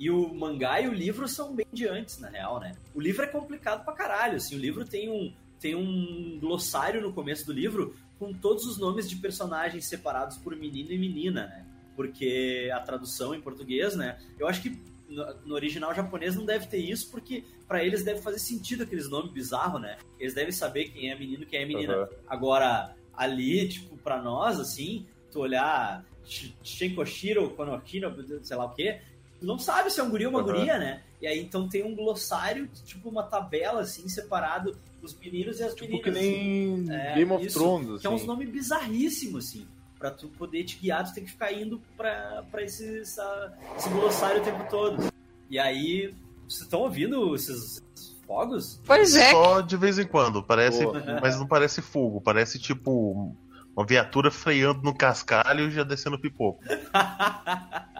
e 0.00 0.10
o 0.10 0.34
mangá 0.34 0.80
e 0.80 0.88
o 0.88 0.92
livro 0.92 1.28
são 1.28 1.54
bem 1.54 1.66
de 1.72 1.86
antes, 1.86 2.18
na 2.18 2.28
real, 2.28 2.58
né? 2.58 2.72
O 2.92 3.00
livro 3.00 3.22
é 3.22 3.28
complicado 3.28 3.84
pra 3.84 3.94
caralho, 3.94 4.34
assim. 4.36 4.56
O 4.56 4.58
livro 4.58 4.84
tem 4.84 5.08
um, 5.08 5.32
tem 5.60 5.76
um 5.76 6.38
glossário 6.40 7.00
no 7.00 7.12
começo 7.12 7.46
do 7.46 7.52
livro 7.52 7.94
com 8.18 8.32
todos 8.32 8.64
os 8.66 8.78
nomes 8.78 9.08
de 9.08 9.16
personagens 9.16 9.86
separados 9.86 10.36
por 10.38 10.54
menino 10.56 10.92
e 10.92 10.98
menina, 10.98 11.46
né? 11.46 11.66
Porque 11.96 12.70
a 12.74 12.80
tradução 12.80 13.34
em 13.34 13.40
português, 13.40 13.94
né? 13.96 14.18
Eu 14.38 14.48
acho 14.48 14.62
que 14.62 14.70
no, 15.08 15.34
no 15.46 15.54
original 15.54 15.94
japonês 15.94 16.34
não 16.34 16.44
deve 16.44 16.66
ter 16.66 16.78
isso, 16.78 17.10
porque 17.10 17.44
pra 17.68 17.84
eles 17.84 18.04
deve 18.04 18.20
fazer 18.20 18.38
sentido 18.38 18.82
aqueles 18.84 19.08
nomes 19.08 19.30
bizarros, 19.32 19.80
né? 19.80 19.96
Eles 20.18 20.34
devem 20.34 20.52
saber 20.52 20.86
quem 20.90 21.10
é 21.10 21.18
menino 21.18 21.42
e 21.42 21.46
quem 21.46 21.60
é 21.62 21.66
menina. 21.66 21.94
Aham. 21.94 22.08
Agora, 22.26 22.96
ali, 23.12 23.68
tipo, 23.68 23.96
pra 23.98 24.20
nós, 24.20 24.58
assim, 24.58 25.06
tu 25.30 25.40
olhar 25.40 26.04
Sh- 26.24 26.52
Shenkoshiro, 26.62 27.50
Konokino, 27.50 28.12
sei 28.42 28.56
lá 28.56 28.64
o 28.64 28.74
quê, 28.74 29.00
tu 29.44 29.46
não 29.46 29.58
sabe 29.58 29.90
se 29.90 30.00
é 30.00 30.02
um 30.02 30.10
guri 30.10 30.24
ou 30.26 30.30
uma 30.32 30.40
Aham. 30.40 30.52
guria, 30.52 30.78
né? 30.78 31.02
E 31.20 31.26
aí, 31.26 31.38
então 31.40 31.68
tem 31.68 31.84
um 31.84 31.94
glossário, 31.94 32.68
tipo 32.84 33.08
uma 33.08 33.22
tabela, 33.22 33.80
assim, 33.82 34.08
separado 34.08 34.76
os 35.02 35.14
meninos 35.18 35.60
e 35.60 35.64
as 35.64 35.74
Tipo 35.74 35.96
meninas. 35.98 36.04
que 36.04 36.10
nem 36.10 36.90
É, 36.90 37.14
Game 37.14 37.32
of 37.32 37.44
isso, 37.46 37.58
Thrones, 37.58 38.00
Que 38.00 38.06
é 38.06 38.10
uns 38.10 38.16
assim. 38.16 38.26
nomes 38.26 38.48
bizarríssimos, 38.50 39.46
assim. 39.46 39.66
Pra 39.98 40.10
tu 40.10 40.28
poder 40.28 40.64
te 40.64 40.76
guiar, 40.78 41.04
tu 41.04 41.14
tem 41.14 41.24
que 41.24 41.30
ficar 41.30 41.52
indo 41.52 41.80
pra, 41.96 42.44
pra 42.50 42.62
esse, 42.62 43.00
essa- 43.00 43.54
esse 43.76 43.88
glossário 43.90 44.40
o 44.42 44.44
tempo 44.44 44.66
todo. 44.68 45.10
E 45.48 45.58
aí, 45.58 46.14
vocês 46.48 46.62
estão 46.62 46.80
ouvindo 46.80 47.34
esses, 47.34 47.80
esses 47.96 48.16
fogos? 48.26 48.80
Pois 48.84 49.14
é, 49.14 49.30
Só 49.30 49.60
de 49.62 49.76
vez 49.76 49.98
em 49.98 50.06
quando, 50.06 50.42
parece, 50.42 50.84
Boa. 50.84 51.00
mas 51.22 51.38
não 51.38 51.46
parece 51.46 51.80
fogo, 51.80 52.20
parece 52.20 52.58
tipo 52.58 53.34
uma 53.74 53.86
viatura 53.86 54.30
freando 54.30 54.82
no 54.82 54.94
cascalho 54.94 55.68
e 55.68 55.70
já 55.70 55.84
descendo 55.84 56.18
pipoco. 56.20 56.62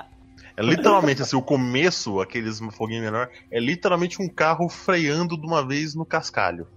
É 0.56 0.62
literalmente 0.62 1.20
assim, 1.22 1.36
o 1.36 1.42
começo, 1.42 2.20
aqueles 2.20 2.60
foguinhos 2.76 3.02
menor, 3.04 3.28
é 3.50 3.58
literalmente 3.58 4.22
um 4.22 4.28
carro 4.28 4.68
freando 4.68 5.36
de 5.36 5.44
uma 5.46 5.66
vez 5.66 5.94
no 5.94 6.04
cascalho. 6.06 6.68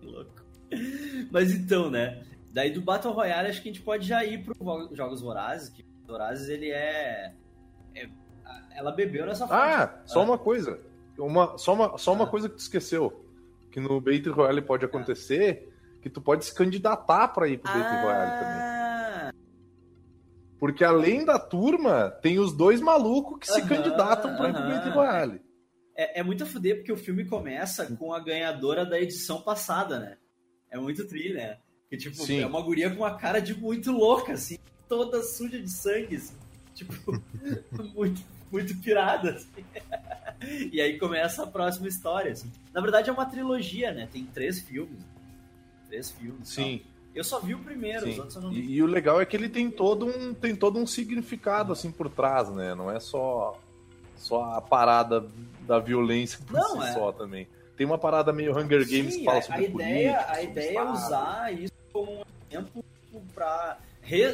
Que 0.00 0.06
louco. 0.06 0.30
Mas 1.30 1.50
então, 1.52 1.90
né? 1.90 2.22
Daí 2.52 2.70
do 2.70 2.80
Battle 2.80 3.12
Royale, 3.12 3.48
acho 3.48 3.60
que 3.62 3.68
a 3.68 3.72
gente 3.72 3.82
pode 3.84 4.06
já 4.06 4.24
ir 4.24 4.44
pro 4.44 4.54
Jogos 4.94 5.20
Vorazes, 5.20 5.68
que 5.70 5.82
o 5.82 6.06
Vorazes, 6.12 6.48
ele 6.48 6.70
é... 6.70 7.32
é- 7.94 8.08
Ela 8.76 8.92
bebeu 8.92 9.26
nessa 9.26 9.46
fonte. 9.46 9.58
Ah, 9.60 10.00
só 10.04 10.20
Ah. 10.20 10.24
uma 10.24 10.38
coisa. 10.38 10.78
Uma, 11.18 11.56
só 11.58 11.74
uma, 11.74 11.98
só 11.98 12.12
uma 12.12 12.24
Ah. 12.24 12.28
coisa 12.28 12.48
que 12.48 12.54
tu 12.56 12.60
esqueceu. 12.60 13.24
Que 13.70 13.80
no 13.80 14.00
Battle 14.00 14.34
Royale 14.34 14.62
pode 14.62 14.84
acontecer 14.84 15.72
que 16.02 16.10
tu 16.10 16.20
pode 16.20 16.44
se 16.44 16.54
candidatar 16.54 17.28
pra 17.28 17.48
ir 17.48 17.58
pro 17.58 17.72
Battle 17.72 18.02
Royale 18.02 18.30
também. 18.38 18.81
Porque 20.62 20.84
além 20.84 21.24
da 21.24 21.40
turma, 21.40 22.08
tem 22.22 22.38
os 22.38 22.56
dois 22.56 22.80
malucos 22.80 23.40
que 23.40 23.52
se 23.52 23.66
candidatam 23.66 24.36
pra 24.36 24.48
ir 24.48 24.52
pro 24.52 24.62
aham. 24.62 24.70
Battle 24.72 24.94
Royale. 24.94 25.40
é, 25.96 26.20
é 26.20 26.22
muito 26.22 26.44
a 26.44 26.46
fuder 26.46 26.76
porque 26.76 26.92
o 26.92 26.96
filme 26.96 27.24
começa 27.24 27.84
com 27.96 28.14
a 28.14 28.20
ganhadora 28.20 28.86
da 28.86 28.96
edição 29.00 29.42
passada, 29.42 29.98
né? 29.98 30.18
É 30.70 30.78
muito 30.78 31.04
tri, 31.08 31.32
né? 31.32 31.58
Que, 31.90 31.96
tipo, 31.96 32.14
Sim. 32.14 32.42
é 32.42 32.46
uma 32.46 32.62
guria 32.62 32.88
com 32.90 32.98
uma 32.98 33.16
cara 33.16 33.40
de 33.40 33.58
muito 33.58 33.90
louca, 33.90 34.34
assim, 34.34 34.56
toda 34.88 35.20
suja 35.24 35.60
de 35.60 35.68
sangue, 35.68 36.14
assim. 36.14 36.36
Tipo, 36.76 37.20
muito, 37.92 38.22
muito 38.52 38.78
pirada, 38.78 39.30
assim. 39.32 39.64
E 40.72 40.80
aí 40.80 40.96
começa 40.96 41.42
a 41.42 41.46
próxima 41.48 41.88
história, 41.88 42.30
assim. 42.30 42.52
Na 42.72 42.80
verdade 42.80 43.10
é 43.10 43.12
uma 43.12 43.26
trilogia, 43.26 43.90
né? 43.92 44.08
Tem 44.12 44.24
três 44.26 44.60
filmes. 44.60 45.02
Três 45.88 46.12
filmes. 46.12 46.48
Sim. 46.48 46.78
tal. 46.78 46.91
Eu 47.14 47.24
só 47.24 47.40
vi 47.40 47.54
o 47.54 47.58
primeiro, 47.58 48.08
os 48.08 48.14
sim. 48.14 48.18
outros 48.20 48.36
eu 48.36 48.42
não 48.42 48.50
vi. 48.50 48.60
E, 48.60 48.72
e 48.76 48.82
o 48.82 48.86
legal 48.86 49.20
é 49.20 49.26
que 49.26 49.36
ele 49.36 49.48
tem 49.48 49.70
todo 49.70 50.06
um, 50.06 50.32
tem 50.32 50.54
todo 50.56 50.78
um 50.78 50.86
significado 50.86 51.72
assim 51.72 51.90
por 51.90 52.08
trás, 52.08 52.48
né? 52.48 52.74
Não 52.74 52.90
é 52.90 52.98
só, 52.98 53.58
só 54.16 54.42
a 54.54 54.60
parada 54.60 55.24
da 55.60 55.78
violência 55.78 56.38
por 56.46 56.54
Não, 56.54 56.80
si 56.80 56.88
é. 56.88 56.92
só 56.92 57.12
também. 57.12 57.46
Tem 57.76 57.86
uma 57.86 57.98
parada 57.98 58.32
meio 58.32 58.52
Hunger 58.52 58.86
Games 58.88 59.14
que 59.14 59.20
Sim, 59.20 59.24
fala 59.24 59.38
a, 59.38 59.42
sobre 59.42 59.60
a 59.60 59.68
ideia, 59.68 60.12
política, 60.14 60.32
a 60.32 60.42
ideia 60.42 60.78
é 60.78 60.82
usar 60.84 61.54
isso 61.54 61.72
como 61.92 62.12
um 62.12 62.22
exemplo 62.50 62.84
para 63.34 63.78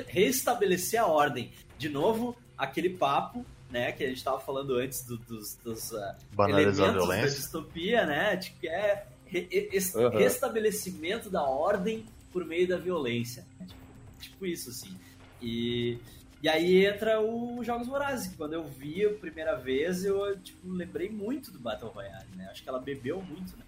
restabelecer 0.09 1.01
a 1.01 1.07
ordem. 1.07 1.51
De 1.77 1.89
novo, 1.89 2.37
aquele 2.57 2.91
papo, 2.91 3.45
né, 3.71 3.93
que 3.93 4.03
a 4.05 4.09
gente 4.09 4.19
estava 4.19 4.41
falando 4.41 4.75
antes 4.77 5.05
do- 5.05 5.19
dos, 5.19 5.55
dos 5.63 5.93
ah, 5.95 6.17
Banalizar 6.33 6.91
a 6.91 6.97
elementos 6.97 7.33
da 7.35 7.39
distopia, 7.41 8.07
né, 8.07 8.37
de 8.37 8.51
que 8.53 8.69
é 8.69 9.07
re- 9.27 9.49
re- 9.51 9.71
Aham. 9.97 10.19
restabelecimento 10.19 11.29
da 11.31 11.43
ordem 11.43 12.05
por 12.39 12.45
meio 12.47 12.69
da 12.69 12.77
violência. 12.77 13.45
Tipo, 13.67 13.81
tipo 14.21 14.47
isso, 14.47 14.71
assim. 14.71 14.97
E, 15.43 15.99
e 16.41 16.49
aí 16.49 16.87
entra 16.87 17.21
o 17.21 17.63
Jogos 17.65 17.89
Vorazes, 17.89 18.29
que 18.29 18.37
quando 18.37 18.53
eu 18.53 18.65
vi 18.65 19.05
a 19.05 19.13
primeira 19.15 19.57
vez, 19.57 20.05
eu 20.05 20.39
tipo, 20.39 20.69
lembrei 20.73 21.11
muito 21.11 21.51
do 21.51 21.59
Battle 21.59 21.91
Royale, 21.91 22.29
né? 22.37 22.47
Acho 22.51 22.63
que 22.63 22.69
ela 22.69 22.79
bebeu 22.79 23.21
muito 23.21 23.57
né? 23.57 23.65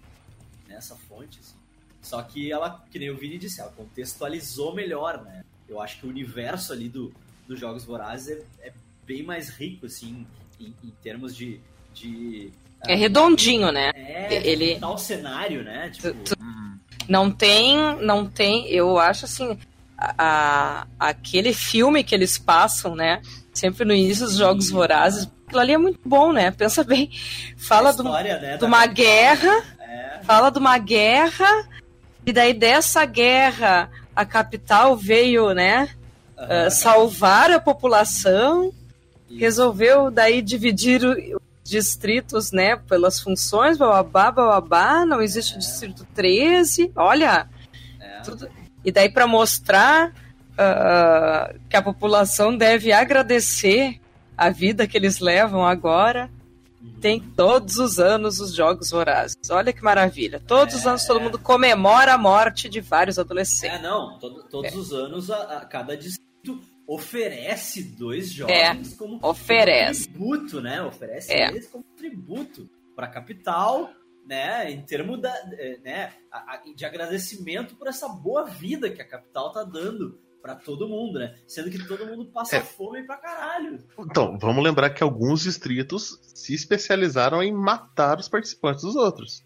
nessa 0.69 0.95
fonte, 0.95 1.39
assim. 1.39 1.55
Só 2.01 2.21
que 2.23 2.49
ela, 2.51 2.83
que 2.89 2.97
nem 2.97 3.09
o 3.11 3.17
Vini 3.17 3.37
disse, 3.37 3.59
ela 3.59 3.71
contextualizou 3.71 4.73
melhor, 4.73 5.21
né? 5.21 5.43
Eu 5.67 5.81
acho 5.81 5.99
que 5.99 6.05
o 6.07 6.09
universo 6.09 6.71
ali 6.71 6.87
do, 6.87 7.13
dos 7.47 7.59
Jogos 7.59 7.83
Vorazes 7.83 8.37
é, 8.61 8.67
é 8.69 8.73
bem 9.05 9.21
mais 9.21 9.49
rico, 9.49 9.85
assim, 9.85 10.25
em, 10.59 10.73
em 10.83 10.91
termos 11.03 11.35
de... 11.35 11.59
de 11.93 12.51
é 12.87 12.95
redondinho, 12.95 13.71
né? 13.71 13.91
é, 13.93 14.47
ele- 14.47 14.79
tal 14.79 14.97
cenário, 14.97 15.63
né? 15.63 15.91
Tipo, 15.91 16.13
Tu- 16.23 16.35
Não 17.07 17.31
tem, 17.31 17.77
não 18.01 18.25
tem, 18.25 18.67
eu 18.69 18.97
acho 18.99 19.25
assim, 19.25 19.57
a, 19.97 20.13
a- 20.17 20.87
aquele 20.99 21.53
filme 21.53 22.03
que 22.03 22.13
eles 22.15 22.37
passam, 22.37 22.95
né? 22.95 23.21
Sempre 23.53 23.83
no 23.85 23.93
início 23.93 24.25
dos 24.25 24.37
Jogos 24.37 24.69
Vorazes, 24.69 25.29
aquilo 25.45 25.59
ali 25.61 25.73
é 25.73 25.77
muito 25.77 25.99
bom, 26.05 26.31
né? 26.31 26.51
Pensa 26.51 26.83
bem. 26.83 27.09
Fala 27.57 27.89
história, 27.91 28.39
né, 28.39 28.57
de 28.57 28.63
uma 28.65 28.85
guerra, 28.85 29.63
É, 29.79 30.19
fala 30.23 30.49
de 30.49 30.57
uma 30.59 30.77
guerra, 30.77 31.67
e 32.25 32.31
daí 32.31 32.53
dessa 32.53 33.03
guerra 33.05 33.89
a 34.15 34.25
capital 34.25 34.95
veio, 34.95 35.53
né? 35.53 35.89
aham. 36.37 36.47
eh, 36.49 36.69
salvar 36.69 37.51
a 37.51 37.59
população, 37.59 38.71
resolveu 39.37 40.09
daí 40.11 40.41
dividir 40.41 41.03
o- 41.05 41.41
distritos, 41.63 42.51
né, 42.51 42.75
pelas 42.75 43.19
funções, 43.19 43.77
bababá, 43.77 44.31
bababá, 44.31 45.05
não 45.05 45.21
existe 45.21 45.55
o 45.55 45.59
distrito 45.59 46.05
13, 46.13 46.91
olha, 46.95 47.47
É. 47.99 48.19
tudo- 48.21 48.49
e 48.83 48.91
daí 48.91 49.09
para 49.09 49.27
mostrar 49.27 50.13
ah, 50.57 51.53
que 51.69 51.75
a 51.75 51.81
população 51.81 52.55
deve 52.55 52.91
agradecer 52.91 53.99
a 54.37 54.49
vida 54.49 54.85
que 54.85 54.95
eles 54.97 55.19
levam 55.19 55.65
agora, 55.65 56.29
tem 56.99 57.19
todos 57.19 57.77
os 57.77 57.97
anos 57.99 58.39
os 58.39 58.53
Jogos 58.53 58.89
Vorazes. 58.91 59.37
Olha 59.49 59.71
que 59.73 59.83
maravilha. 59.83 60.39
Todos 60.45 60.75
os 60.75 60.85
anos 60.85 61.05
todo 61.05 61.19
mundo 61.21 61.39
comemora 61.39 62.13
a 62.13 62.17
morte 62.17 62.67
de 62.69 62.79
vários 62.81 63.17
adolescentes. 63.17 63.79
É, 63.79 63.81
não, 63.81 64.19
todo- 64.19 64.43
todos 64.43 64.75
os 64.75 64.91
anos 64.93 65.31
a, 65.31 65.57
a 65.59 65.65
cada 65.65 65.95
distrito 65.97 66.59
oferece 66.95 67.83
dois 67.83 68.31
jogos 68.31 68.53
É, 68.53 68.75
como, 68.97 69.19
oferece. 69.21 70.09
tributo, 70.09 70.61
né? 70.61 70.81
Oferece 70.83 71.31
É. 71.31 71.47
eles 71.49 71.67
como 71.67 71.83
tributo 71.95 72.69
para 72.95 73.07
a 73.07 73.09
capital, 73.09 73.91
né? 74.25 74.69
Em 74.71 74.81
termos 74.81 75.21
da, 75.21 75.33
eh, 75.53 75.79
né? 75.83 76.13
de 76.75 76.85
agradecimento 76.85 77.75
por 77.75 77.87
essa 77.87 78.07
boa 78.09 78.45
vida 78.45 78.89
que 78.89 79.01
a 79.01 79.07
capital 79.07 79.51
tá 79.51 79.63
dando 79.63 80.19
para 80.41 80.55
todo 80.55 80.87
mundo, 80.87 81.19
né? 81.19 81.35
Sendo 81.47 81.69
que 81.69 81.87
todo 81.87 82.05
mundo 82.05 82.25
passa 82.25 82.57
É. 82.57 82.61
fome 82.61 83.03
pra 83.03 83.17
caralho. 83.17 83.79
Então, 83.99 84.37
vamos 84.39 84.63
lembrar 84.63 84.89
que 84.89 85.03
alguns 85.03 85.41
distritos 85.43 86.19
se 86.33 86.53
especializaram 86.53 87.41
em 87.43 87.53
matar 87.53 88.17
os 88.19 88.27
participantes 88.27 88.81
dos 88.83 88.95
outros. 88.95 89.43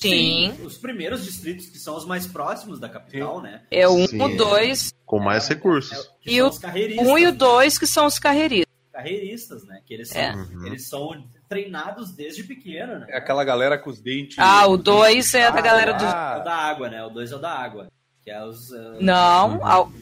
Sim. 0.00 0.52
Os 0.64 0.78
primeiros 0.78 1.24
distritos 1.24 1.66
que 1.68 1.78
são 1.78 1.96
os 1.96 2.04
mais 2.04 2.26
próximos 2.26 2.78
da 2.78 2.88
capital, 2.88 3.40
né? 3.42 3.62
É 3.70 3.88
um, 3.88 4.06
Sim. 4.06 4.20
o 4.22 4.36
dois, 4.36 4.92
Com 5.04 5.18
mais 5.18 5.50
É, 5.50 5.54
recursos. 5.54 6.10
que 6.20 6.32
E 6.34 6.42
o 6.42 6.48
os 6.48 6.58
carreiristas. 6.58 7.06
um 7.06 7.18
e 7.18 7.26
o 7.26 7.32
dois 7.32 7.78
que 7.78 7.86
são 7.86 8.06
os 8.06 8.18
carreiristas. 8.18 8.68
carreiristas, 8.92 9.64
né? 9.64 9.80
Que 9.86 9.94
eles 9.94 10.08
são, 10.08 10.20
É. 10.20 10.34
Uhum. 10.34 10.66
eles 10.66 10.88
são 10.88 11.24
treinados 11.48 12.12
desde 12.12 12.42
pequeno, 12.44 12.98
né? 13.00 13.06
É 13.10 13.16
aquela 13.16 13.42
galera 13.44 13.78
com 13.78 13.90
os 13.90 14.00
dentes. 14.00 14.36
Ah, 14.38 14.66
o 14.66 14.76
dois 14.76 15.32
é 15.34 15.50
da 15.50 15.58
Ah, 15.58 15.62
galera 15.62 15.92
do. 15.94 16.04
É 16.04 16.40
o 16.40 16.44
da 16.44 16.54
água, 16.54 16.88
né? 16.90 17.04
O 17.04 17.08
dois 17.10 17.32
é 17.32 17.36
o 17.36 17.38
da 17.38 17.50
água. 17.52 17.88
Que 18.22 18.30
é 18.30 18.44
os. 18.44 18.70
uh, 18.70 18.98
Não, 19.00 19.56
Uhum. 19.58 19.66
ao- 19.66 19.92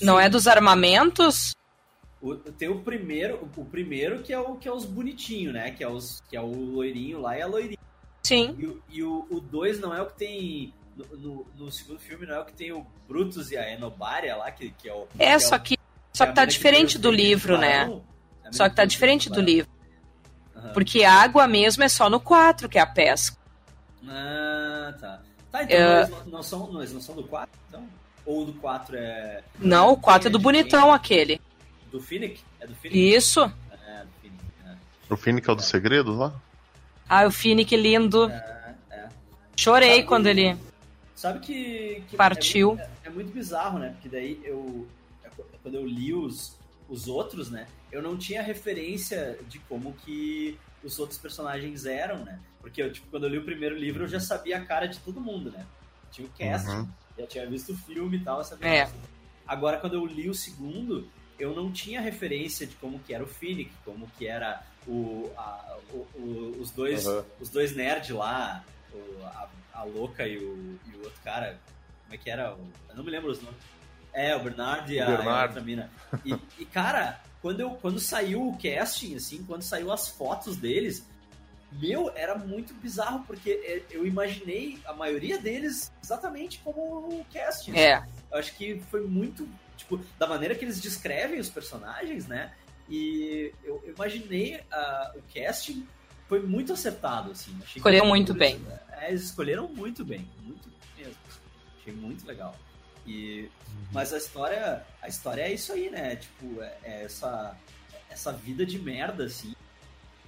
Não 0.00 0.18
é 0.20 0.28
dos 0.28 0.46
armamentos? 0.46 1.54
O- 2.20 2.34
tem 2.34 2.68
o 2.68 2.80
primeiro, 2.80 3.48
o 3.56 3.64
primeiro 3.64 4.22
que 4.22 4.32
é 4.32 4.38
o 4.38 4.56
que 4.56 4.66
é 4.68 4.72
os 4.72 4.84
bonitinhos, 4.84 5.54
né? 5.54 5.70
Que 5.70 5.84
é, 5.84 5.88
os, 5.88 6.20
que 6.28 6.36
é 6.36 6.40
o 6.40 6.46
loirinho 6.52 7.20
lá 7.20 7.36
e 7.38 7.42
a 7.42 7.46
loirinha. 7.46 7.78
Sim. 8.28 8.54
E, 8.58 8.66
o- 8.66 8.82
e 8.90 9.02
o 9.02 9.40
2 9.40 9.42
dois 9.50 9.80
não 9.80 9.94
é 9.94 10.02
o 10.02 10.06
que 10.06 10.14
tem. 10.14 10.74
No, 10.96 11.06
no- 11.16 11.46
no 11.56 11.70
segundo 11.72 11.98
filme 12.00 12.26
não 12.26 12.34
é 12.34 12.40
o 12.40 12.44
que 12.44 12.52
tem 12.52 12.72
o 12.72 12.84
Brutus 13.08 13.50
e 13.52 13.56
a 13.56 13.72
Enobaria 13.72 14.36
lá, 14.36 14.50
que, 14.50 14.70
que 14.72 14.88
é 14.88 14.92
o. 14.92 15.06
que 15.06 15.22
É, 15.22 15.36
o- 15.36 15.40
só 15.40 15.58
que, 15.58 15.78
só 16.12 16.24
é 16.24 16.26
que 16.26 16.34
tá 16.34 16.44
diferente 16.44 16.98
do 16.98 17.10
livro, 17.10 17.56
né? 17.56 17.88
É 18.44 18.52
Só 18.52 18.68
que 18.68 18.74
tá 18.76 18.84
diferente 18.84 19.30
do 19.30 19.40
livro. 19.40 19.70
Porque 20.74 21.04
a 21.04 21.12
água 21.12 21.46
mesmo 21.46 21.82
é 21.84 21.88
só 21.88 22.10
no 22.10 22.18
4, 22.20 22.68
que 22.68 22.78
é 22.78 22.80
a 22.82 22.86
pesca. 22.86 23.36
Ah, 24.06 24.94
tá. 25.00 25.22
Tá, 25.50 25.62
então 25.62 25.76
É. 25.76 25.98
eles 26.00 26.10
não, 26.10 26.24
não 26.26 26.42
são, 26.42 26.72
não, 26.72 26.80
eles 26.80 26.92
não 26.92 27.00
são 27.00 27.14
do 27.14 27.22
4, 27.24 27.50
então? 27.68 27.88
Ou 28.26 28.44
do 28.44 28.52
4 28.54 28.96
é. 28.96 29.42
Não, 29.58 29.92
o 29.92 29.96
4 29.96 30.28
é 30.28 30.30
do 30.30 30.38
bonitão 30.38 30.92
aquele. 30.92 31.40
Do 31.90 32.00
Finnick? 32.00 32.40
É 32.60 32.66
do 32.66 32.74
Finnick? 32.74 33.14
Isso. 33.16 33.40
É, 33.86 34.04
do 34.04 34.10
Finnick. 34.20 34.44
É. 34.66 34.74
O 35.08 35.16
Finnick 35.16 35.48
é 35.48 35.52
o 35.52 35.56
dos 35.56 35.64
segredos 35.66 36.16
lá? 36.18 36.34
Ah, 37.08 37.26
o 37.26 37.30
Fini, 37.30 37.64
que 37.64 37.76
lindo. 37.76 38.28
É, 38.30 38.74
é. 38.90 39.08
Chorei 39.56 39.90
Sabe- 39.96 40.02
quando 40.04 40.26
ele. 40.26 40.56
Sabe 41.14 41.40
que. 41.40 42.02
que 42.08 42.16
Partiu. 42.16 42.72
É, 42.72 42.74
muito- 42.76 42.90
é 43.04 43.10
muito 43.10 43.32
bizarro, 43.32 43.78
né? 43.78 43.90
Porque 43.90 44.08
daí 44.08 44.40
eu. 44.44 44.86
é 45.24 45.28
qu- 45.30 45.44
Quando 45.62 45.74
eu 45.74 45.86
li 45.86 46.12
os, 46.14 46.56
os 46.88 47.08
outros, 47.08 47.50
né? 47.50 47.66
Eu 47.90 48.02
não 48.02 48.16
tinha 48.16 48.42
referência 48.42 49.38
de 49.48 49.58
como 49.60 49.92
que 49.94 50.58
os 50.84 50.98
outros 50.98 51.18
personagens 51.18 51.86
eram, 51.86 52.24
né? 52.24 52.38
Porque 52.60 52.82
eu, 52.82 52.92
tipo, 52.92 53.06
quando 53.10 53.24
eu 53.24 53.30
li 53.30 53.38
o 53.38 53.44
primeiro 53.44 53.74
livro, 53.76 54.04
eu 54.04 54.08
já 54.08 54.20
sabia 54.20 54.58
a 54.58 54.64
cara 54.64 54.86
de 54.86 54.98
todo 55.00 55.20
mundo, 55.20 55.50
né? 55.50 55.64
Tinha 56.12 56.26
o 56.26 56.30
cast, 56.30 56.68
Uhum. 56.68 56.88
já 57.18 57.26
tinha 57.26 57.46
visto 57.48 57.72
o 57.72 57.76
filme 57.76 58.18
e 58.18 58.20
tal, 58.20 58.44
sabia. 58.44 58.68
É. 58.84 58.90
Agora, 59.46 59.78
quando 59.78 59.94
eu 59.94 60.04
li 60.04 60.28
o 60.28 60.34
segundo, 60.34 61.08
eu 61.38 61.54
não 61.54 61.72
tinha 61.72 62.00
referência 62.00 62.66
de 62.66 62.74
como 62.76 62.98
que 62.98 63.14
era 63.14 63.24
o 63.24 63.26
Finnick, 63.26 63.70
como 63.84 64.06
que 64.18 64.26
era 64.26 64.62
o, 64.88 65.30
a- 65.36 65.76
o- 65.92 66.06
o- 66.18 66.56
os 66.60 66.70
dois 66.70 67.06
Aham. 67.06 67.24
os 67.40 67.48
dois 67.50 67.74
nerds 67.76 68.10
lá, 68.10 68.64
o- 68.92 69.22
a, 69.24 69.48
a 69.74 69.82
louca 69.84 70.26
e 70.26 70.38
o, 70.38 70.78
e 70.86 70.96
o 70.96 71.04
outro 71.04 71.20
cara, 71.22 71.58
como 72.04 72.14
é 72.14 72.16
que 72.18 72.30
era? 72.30 72.54
O- 72.54 72.68
eu 72.88 72.96
não 72.96 73.04
me 73.04 73.10
lembro 73.10 73.30
os 73.30 73.40
nomes. 73.42 73.60
É, 74.12 74.34
o 74.34 74.40
Bernard 74.42 74.92
e 74.92 74.98
O 74.98 75.02
a, 75.04 75.10
e 75.10 75.12
a 75.12 75.16
Bernard. 75.16 75.46
outra 75.48 75.60
mina. 75.62 75.90
E, 76.24 76.34
e, 76.58 76.64
cara, 76.64 77.20
quando, 77.42 77.60
eu, 77.60 77.70
quando 77.72 78.00
saiu 78.00 78.48
o 78.48 78.58
casting, 78.58 79.14
assim, 79.14 79.44
quando 79.44 79.62
saiu 79.62 79.92
as 79.92 80.08
fotos 80.08 80.56
deles, 80.56 81.06
meu, 81.70 82.10
era 82.16 82.34
muito 82.34 82.72
bizarro, 82.74 83.22
porque 83.26 83.50
é, 83.50 83.82
eu 83.94 84.06
imaginei 84.06 84.78
a 84.86 84.92
maioria 84.94 85.38
deles 85.38 85.92
exatamente 86.02 86.58
como 86.64 86.80
o 86.80 87.26
casting. 87.32 87.76
É. 87.76 88.02
Eu 88.32 88.38
acho 88.38 88.56
que 88.56 88.80
foi 88.90 89.02
muito, 89.06 89.46
tipo, 89.76 90.00
da 90.18 90.26
maneira 90.26 90.54
que 90.54 90.64
eles 90.64 90.80
descrevem 90.80 91.38
os 91.38 91.50
personagens, 91.50 92.26
né? 92.26 92.52
E 92.88 93.52
eu, 93.64 93.82
eu 93.84 93.92
imaginei 93.94 94.60
ah, 94.72 95.12
o 95.16 95.22
casting 95.34 95.86
foi 96.28 96.40
muito 96.42 96.72
acertado, 96.72 97.30
assim. 97.32 97.52
Achei 97.62 97.74
que- 97.74 97.78
Escolheram 97.78 98.06
muito 98.06 98.34
bem. 98.34 98.60
É, 98.92 99.08
eles 99.08 99.24
escolheram 99.24 99.68
muito 99.68 100.04
bem, 100.04 100.28
muito 100.42 100.68
mesmo. 100.96 101.14
Achei 101.80 101.92
muito 101.92 102.26
legal. 102.26 102.56
E, 103.06 103.48
mas 103.92 104.12
a 104.12 104.18
história, 104.18 104.84
a 105.00 105.08
história 105.08 105.42
é 105.42 105.52
isso 105.52 105.72
aí, 105.72 105.88
né? 105.90 106.16
Tipo, 106.16 106.60
é, 106.62 106.76
é 106.82 107.04
essa, 107.04 107.56
essa 108.10 108.32
vida 108.32 108.66
de 108.66 108.78
merda, 108.78 109.24
assim, 109.24 109.54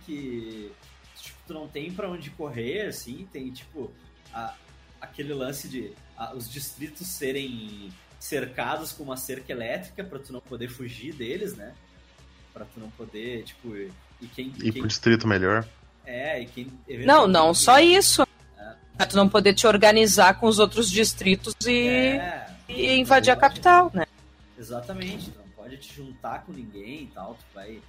que 0.07 0.73
tipo, 1.17 1.39
tu 1.47 1.53
não 1.55 1.69
tem 1.69 1.93
pra 1.93 2.09
onde 2.09 2.31
correr, 2.31 2.87
assim, 2.87 3.29
tem 3.33 3.51
tipo 3.51 3.91
a- 4.33 4.55
aquele 5.01 5.35
lance 5.35 5.69
de 5.69 5.93
a- 6.17 6.33
os 6.35 6.51
distritos 6.51 7.07
serem 7.09 7.91
cercados 8.19 8.93
com 8.93 9.03
uma 9.03 9.17
cerca 9.17 9.53
elétrica 9.53 10.03
pra 10.05 10.19
tu 10.19 10.33
não 10.33 10.41
poder 10.41 10.69
fugir 10.69 11.15
deles, 11.15 11.55
né? 11.57 11.75
Pra 12.53 12.65
tu 12.65 12.81
não 12.81 12.91
poder, 12.91 13.45
tipo, 13.45 13.75
e 13.77 14.27
quem, 14.35 14.49
E 14.59 14.73
quem 14.73 14.83
pro 14.83 14.89
distrito 14.89 15.27
melhor. 15.27 15.67
é, 16.05 16.41
e 16.43 16.47
quem 16.47 16.71
Não, 17.05 17.27
não 17.27 17.55
só 17.55 17.79
isso. 17.79 18.23
É. 18.59 18.75
Pra 18.97 19.07
tu 19.07 19.17
não 19.17 19.29
poder 19.29 19.55
te 19.55 19.67
organizar 19.67 20.35
com 20.39 20.47
os 20.47 20.59
outros 20.59 20.91
distritos 20.91 21.55
e, 21.67 21.89
É, 22.19 22.47
e 22.69 22.93
invadir 22.99 23.31
a 23.31 23.37
capital, 23.37 23.91
né? 23.95 24.07
Exatamente, 24.59 25.31
tu 25.31 25.39
não 25.39 25.49
pode 25.51 25.77
te 25.79 25.95
juntar 25.95 26.45
com 26.45 26.53
ninguém 26.53 27.05
e 27.05 27.07
tal, 27.15 27.35
tu 27.35 27.45
vai. 27.55 27.81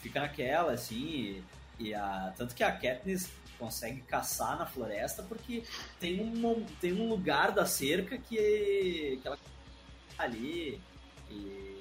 Fica 0.00 0.20
naquela, 0.20 0.72
assim, 0.72 1.42
e, 1.78 1.88
e 1.88 1.94
a. 1.94 2.32
Tanto 2.38 2.54
que 2.54 2.62
a 2.62 2.70
Katniss 2.72 3.28
consegue 3.58 4.00
caçar 4.02 4.58
na 4.58 4.66
floresta 4.66 5.22
porque 5.22 5.62
tem 5.98 6.20
um, 6.20 6.64
tem 6.80 6.92
um 6.92 7.08
lugar 7.08 7.50
da 7.52 7.64
cerca 7.66 8.16
que, 8.18 9.18
que 9.20 9.22
ela 9.24 9.38
ali 10.18 10.80
e, 11.30 11.75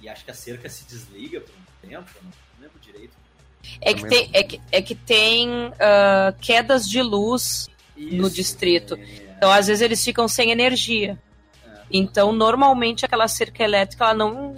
e 0.00 0.08
acho 0.08 0.24
que 0.24 0.30
a 0.30 0.34
cerca 0.34 0.68
se 0.68 0.84
desliga 0.84 1.40
por 1.40 1.50
um 1.54 1.88
tempo, 1.88 2.08
eu 2.16 2.22
não 2.22 2.32
lembro 2.60 2.78
direito. 2.80 3.12
É 3.80 3.92
que 3.92 4.06
tem, 4.06 4.30
é 4.32 4.42
que, 4.42 4.60
é 4.70 4.82
que 4.82 4.94
tem 4.94 5.72
ah, 5.80 6.34
quedas 6.40 6.88
de 6.88 7.02
luz 7.02 7.68
no 7.96 8.26
Isso, 8.26 8.36
distrito. 8.36 8.94
é, 8.94 9.34
Então, 9.36 9.50
às 9.50 9.66
vezes, 9.66 9.82
eles 9.82 10.02
ficam 10.04 10.28
sem 10.28 10.50
energia. 10.50 11.18
É. 11.64 11.80
Então, 11.90 12.32
normalmente, 12.32 13.04
aquela 13.04 13.28
cerca 13.28 13.62
elétrica, 13.62 14.04
ela 14.04 14.14
não. 14.14 14.54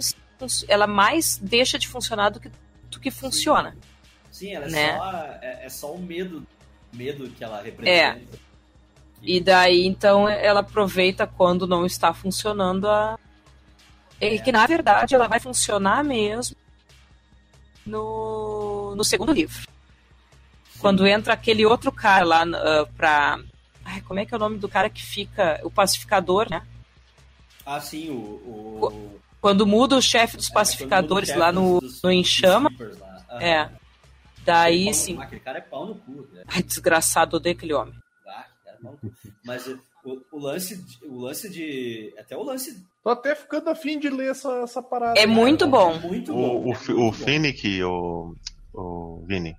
Ela 0.67 0.87
mais 0.87 1.37
deixa 1.37 1.77
de 1.77 1.87
funcionar 1.87 2.29
do 2.29 2.39
que, 2.39 2.51
do 2.89 2.99
que 2.99 3.11
funciona. 3.11 3.75
Sim, 4.31 4.53
ela 4.55 4.65
é, 4.65 4.69
né? 4.69 4.97
só, 4.97 5.11
é, 5.41 5.65
é 5.65 5.69
só 5.69 5.93
o 5.93 5.99
medo, 5.99 6.45
medo 6.91 7.29
que 7.29 7.43
ela 7.43 7.61
representa. 7.61 8.21
E 9.21 9.39
daí, 9.39 9.85
então, 9.85 10.27
ela 10.27 10.61
aproveita 10.61 11.27
quando 11.27 11.67
não 11.67 11.85
está 11.85 12.13
funcionando 12.13 12.87
a. 12.87 13.19
É 14.21 14.37
que, 14.37 14.51
na 14.51 14.65
verdade, 14.67 15.15
ela 15.15 15.27
vai 15.27 15.39
funcionar 15.39 16.03
mesmo 16.03 16.55
no, 17.85 18.93
no 18.95 19.03
segundo 19.03 19.33
livro. 19.33 19.67
Quando 20.79 21.05
entra 21.07 21.33
aquele 21.33 21.65
outro 21.65 21.91
cara 21.91 22.23
lá 22.23 22.43
ah, 22.43 22.87
pra. 22.95 23.39
Ai, 23.83 24.01
como 24.01 24.19
é 24.19 24.25
que 24.25 24.33
é 24.33 24.37
o 24.37 24.39
nome 24.39 24.57
do 24.57 24.69
cara 24.69 24.89
que 24.89 25.03
fica. 25.03 25.59
O 25.63 25.71
pacificador, 25.71 26.47
né? 26.49 26.65
Ah, 27.65 27.79
sim, 27.79 28.09
o. 28.09 28.15
o... 28.15 29.21
Quando 29.39 29.65
muda 29.65 29.95
o 29.95 30.01
chefe 30.01 30.37
dos 30.37 30.49
É, 30.51 30.53
pacificadores 30.53 31.35
lá 31.35 31.51
no, 31.51 31.79
dos- 31.79 32.01
no 32.03 32.11
lá. 32.99 33.25
Aham. 33.31 33.41
É. 33.41 33.69
Daí 34.45 34.93
sim. 34.93 35.19
Aquele 35.19 35.41
cara 35.41 35.57
é 35.57 35.61
pau 35.61 35.87
no 35.87 35.95
cu. 35.95 36.27
Né? 36.31 36.43
Ai, 36.47 36.61
desgraçado, 36.61 37.37
odeio 37.37 37.55
aquele 37.55 37.73
homem. 37.73 37.95
Ah, 38.27 38.45
cara 38.63 38.77
é 38.77 38.83
pau 38.83 38.91
no 38.91 38.97
cu. 38.99 39.13
Mas 39.43 39.67
o, 40.03 40.21
o 40.31 40.39
lance, 40.39 40.75
de- 40.77 41.05
o 41.05 41.19
lance 41.19 41.49
de. 41.49 42.13
Até 42.17 42.35
o 42.37 42.43
lance. 42.43 42.83
Tô 43.03 43.09
até 43.09 43.35
ficando 43.35 43.69
afim 43.69 43.97
de 43.99 44.09
ler 44.09 44.31
essa, 44.31 44.51
essa 44.63 44.81
parada. 44.81 45.19
É 45.19 45.25
muito 45.25 45.69
cara. 45.69 45.71
bom. 45.71 45.91
É 45.93 45.99
muito 45.99 46.33
bom. 46.33 46.39
O, 46.39 46.69
o, 46.69 46.73
é 46.73 46.91
o 46.91 46.95
bom. 46.95 47.11
Finnick, 47.11 47.83
o, 47.83 48.35
o 48.73 49.23
Vini, 49.25 49.55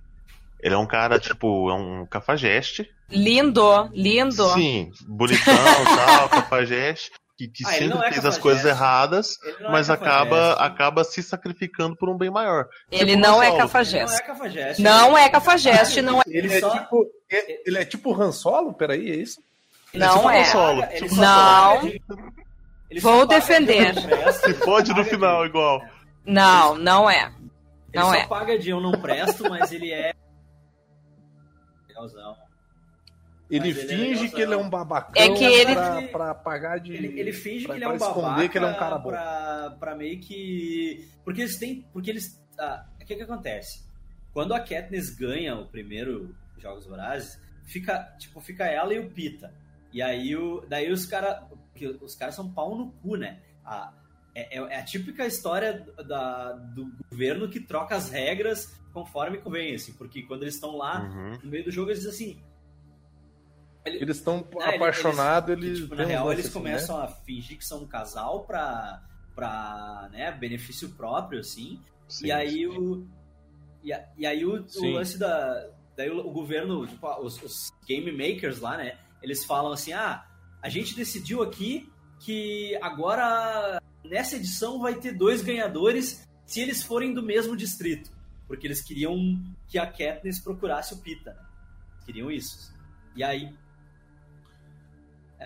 ele 0.61 0.75
é 0.75 0.77
um 0.77 0.87
cara, 0.87 1.19
tipo, 1.19 1.69
é 1.69 1.73
um 1.73 2.05
cafajeste. 2.05 2.89
Lindo, 3.09 3.89
lindo. 3.93 4.47
Sim, 4.53 4.91
bonitão 5.07 5.53
tal, 6.05 6.29
cafajeste. 6.29 7.11
Que, 7.35 7.47
que 7.47 7.65
Ah, 7.65 7.69
sempre 7.69 7.85
é 7.97 8.01
fez 8.01 8.03
as 8.03 8.13
cafajeste. 8.37 8.41
coisas 8.41 8.65
erradas, 8.65 9.37
é 9.43 9.69
mas 9.71 9.89
acaba, 9.89 10.29
cafajeste. 10.37 10.63
acaba 10.63 11.03
se 11.03 11.23
sacrificando 11.23 11.95
por 11.95 12.07
um 12.07 12.15
bem 12.15 12.29
maior. 12.29 12.67
Ele 12.91 13.13
Tipo 13.13 13.21
não 13.23 13.39
o 13.39 13.41
é. 13.41 13.47
Ele 13.47 13.51
não 13.53 13.57
cafajeste. 13.63 14.15
é 14.21 14.23
cafajeste. 14.23 14.81
Não 14.83 15.17
é 15.17 15.29
cafajeste, 15.29 16.01
não 16.03 16.19
é. 16.19 16.23
Ele, 16.27 16.37
Ele 16.47 16.53
é 16.53 16.59
só- 16.59 16.69
tipo. 16.69 17.05
é- 17.31 17.67
Ele 17.67 17.77
é 17.79 17.85
tipo 17.85 18.13
Han 18.13 18.31
Solo? 18.31 18.71
Peraí, 18.75 19.09
é 19.09 19.15
isso? 19.15 19.41
Não 19.93 20.15
tipo 20.17 20.29
é. 20.29 20.43
solo. 20.45 20.83
Ele 20.83 20.91
tipo 21.01 21.15
só 21.15 21.21
Não. 21.21 21.87
ele 21.87 23.01
só 23.01 23.11
Vou 23.15 23.25
defender. 23.27 23.93
Se 24.33 24.53
fode 24.55 24.93
no 24.93 25.03
final, 25.05 25.45
igual. 25.45 25.81
Não, 26.25 26.75
não 26.75 27.09
é. 27.09 27.25
Ele 27.25 28.01
Não 28.01 28.05
só 28.09 28.15
é. 28.15 28.27
paga 28.27 28.57
de 28.57 28.69
eu 28.69 28.79
não 28.81 28.91
presto, 28.93 29.49
mas 29.49 29.71
ele 29.71 29.91
é. 29.91 30.13
Legalzão. 31.87 32.35
Ele 33.51 33.71
Mas 33.73 33.77
ele 33.77 33.93
é 33.93 33.97
finge 34.15 34.29
que 34.29 34.41
ele 34.41 34.53
é 34.53 34.57
um 34.57 34.69
babacão 34.69 35.21
É 35.21 35.29
que 35.29 35.43
ele- 35.43 35.75
pra, 35.75 36.01
pra 36.07 36.33
pagar 36.33 36.79
de. 36.79 36.93
Ele, 36.93 37.19
ele 37.19 37.31
finge 37.33 37.65
pra- 37.65 37.75
que 37.75 37.77
ele 37.79 37.85
é 37.85 37.87
um 37.87 37.97
babaca 37.99 38.19
esconder 38.19 38.49
que 38.49 38.57
ele 38.57 38.65
é 38.65 38.69
um 38.69 38.73
cara 38.79 38.97
bom. 38.97 39.09
Pra, 39.09 39.75
pra 39.79 39.95
meio 39.95 40.19
que. 40.19 41.07
Porque 41.23 41.41
eles 41.41 41.59
têm. 41.59 41.85
Porque 41.93 42.09
eles. 42.09 42.41
ah, 42.57 42.83
O 42.99 43.05
que 43.05 43.15
que 43.15 43.21
acontece? 43.21 43.83
Quando 44.33 44.53
a 44.55 44.59
Katniss 44.59 45.11
ganha 45.15 45.55
o 45.55 45.67
primeiro 45.67 46.35
Jogos 46.57 46.87
Vorazes, 46.87 47.39
fica, 47.65 47.99
tipo, 48.17 48.41
fica 48.41 48.65
ela 48.65 48.91
e 48.93 48.99
o 48.99 49.11
Pita. 49.11 49.53
E 49.93 50.01
aí 50.01 50.35
o. 50.35 50.61
Daí 50.67 50.91
os 50.91 51.05
caras. 51.05 51.43
Os 52.01 52.15
caras 52.15 52.35
são 52.35 52.51
pau 52.53 52.75
no 52.75 52.91
cu, 52.91 53.15
né? 53.15 53.41
A, 53.65 53.93
é, 54.35 54.57
é- 54.59 54.61
é 54.61 54.79
a 54.79 54.83
típica 54.83 55.25
história 55.25 55.85
da, 56.07 56.53
do 56.53 56.91
governo 57.09 57.47
que 57.49 57.59
troca 57.59 57.95
as 57.95 58.09
regras 58.09 58.73
conforme 58.93 59.39
convém, 59.39 59.73
assim, 59.75 59.93
porque 59.93 60.21
quando 60.23 60.43
eles 60.43 60.53
estão 60.55 60.75
lá 60.77 61.01
Uhum. 61.03 61.39
no 61.43 61.49
meio 61.49 61.63
do 61.65 61.71
jogo, 61.71 61.89
eles 61.89 62.01
dizem 62.03 62.31
assim. 62.31 62.43
Eles 63.85 64.17
estão 64.17 64.37
Né, 64.37 64.45
ele- 64.67 64.75
apaixonados, 64.75 65.49
eles- 65.51 65.65
eles. 65.65 65.79
tipo, 65.81 65.95
na 65.95 66.05
real, 66.05 66.31
eles 66.31 66.45
assim, 66.45 66.53
começam 66.53 66.97
a 66.97 67.07
fingir 67.07 67.57
que 67.57 67.65
são 67.65 67.83
um 67.83 67.87
casal 67.87 68.45
pra, 68.45 69.03
pra 69.35 70.07
né, 70.11 70.31
benefício 70.31 70.89
próprio, 70.91 71.39
assim. 71.39 71.81
Sim, 72.07 72.27
e 72.27 72.31
aí 72.31 72.49
sim. 72.49 72.67
o. 72.67 73.07
E, 73.83 73.91
a- 73.91 74.07
e 74.17 74.25
aí 74.25 74.45
o, 74.45 74.63
o 74.65 74.85
lance 74.91 75.17
da. 75.17 75.69
Daí 75.97 76.09
o, 76.09 76.19
o 76.25 76.31
governo, 76.31 76.87
tipo, 76.87 77.07
os, 77.21 77.41
os 77.43 77.53
game 77.85 78.11
makers 78.11 78.59
lá, 78.61 78.77
né? 78.77 78.97
Eles 79.23 79.45
falam 79.45 79.71
assim: 79.71 79.93
ah, 79.93 80.25
a 80.61 80.69
gente 80.69 80.95
decidiu 80.95 81.41
aqui 81.41 81.89
que 82.19 82.77
agora 82.81 83.81
nessa 84.03 84.35
edição 84.35 84.79
vai 84.79 84.95
ter 84.95 85.13
dois 85.13 85.41
ganhadores 85.41 86.27
se 86.45 86.59
eles 86.59 86.83
forem 86.83 87.13
do 87.13 87.23
mesmo 87.23 87.55
distrito. 87.55 88.11
Porque 88.47 88.67
eles 88.67 88.81
queriam 88.81 89.17
que 89.67 89.79
a 89.79 89.87
Katniss 89.87 90.39
procurasse 90.39 90.93
o 90.93 90.97
Pita. 90.97 91.35
Queriam 92.05 92.29
isso. 92.29 92.73
E 93.15 93.23
aí. 93.23 93.53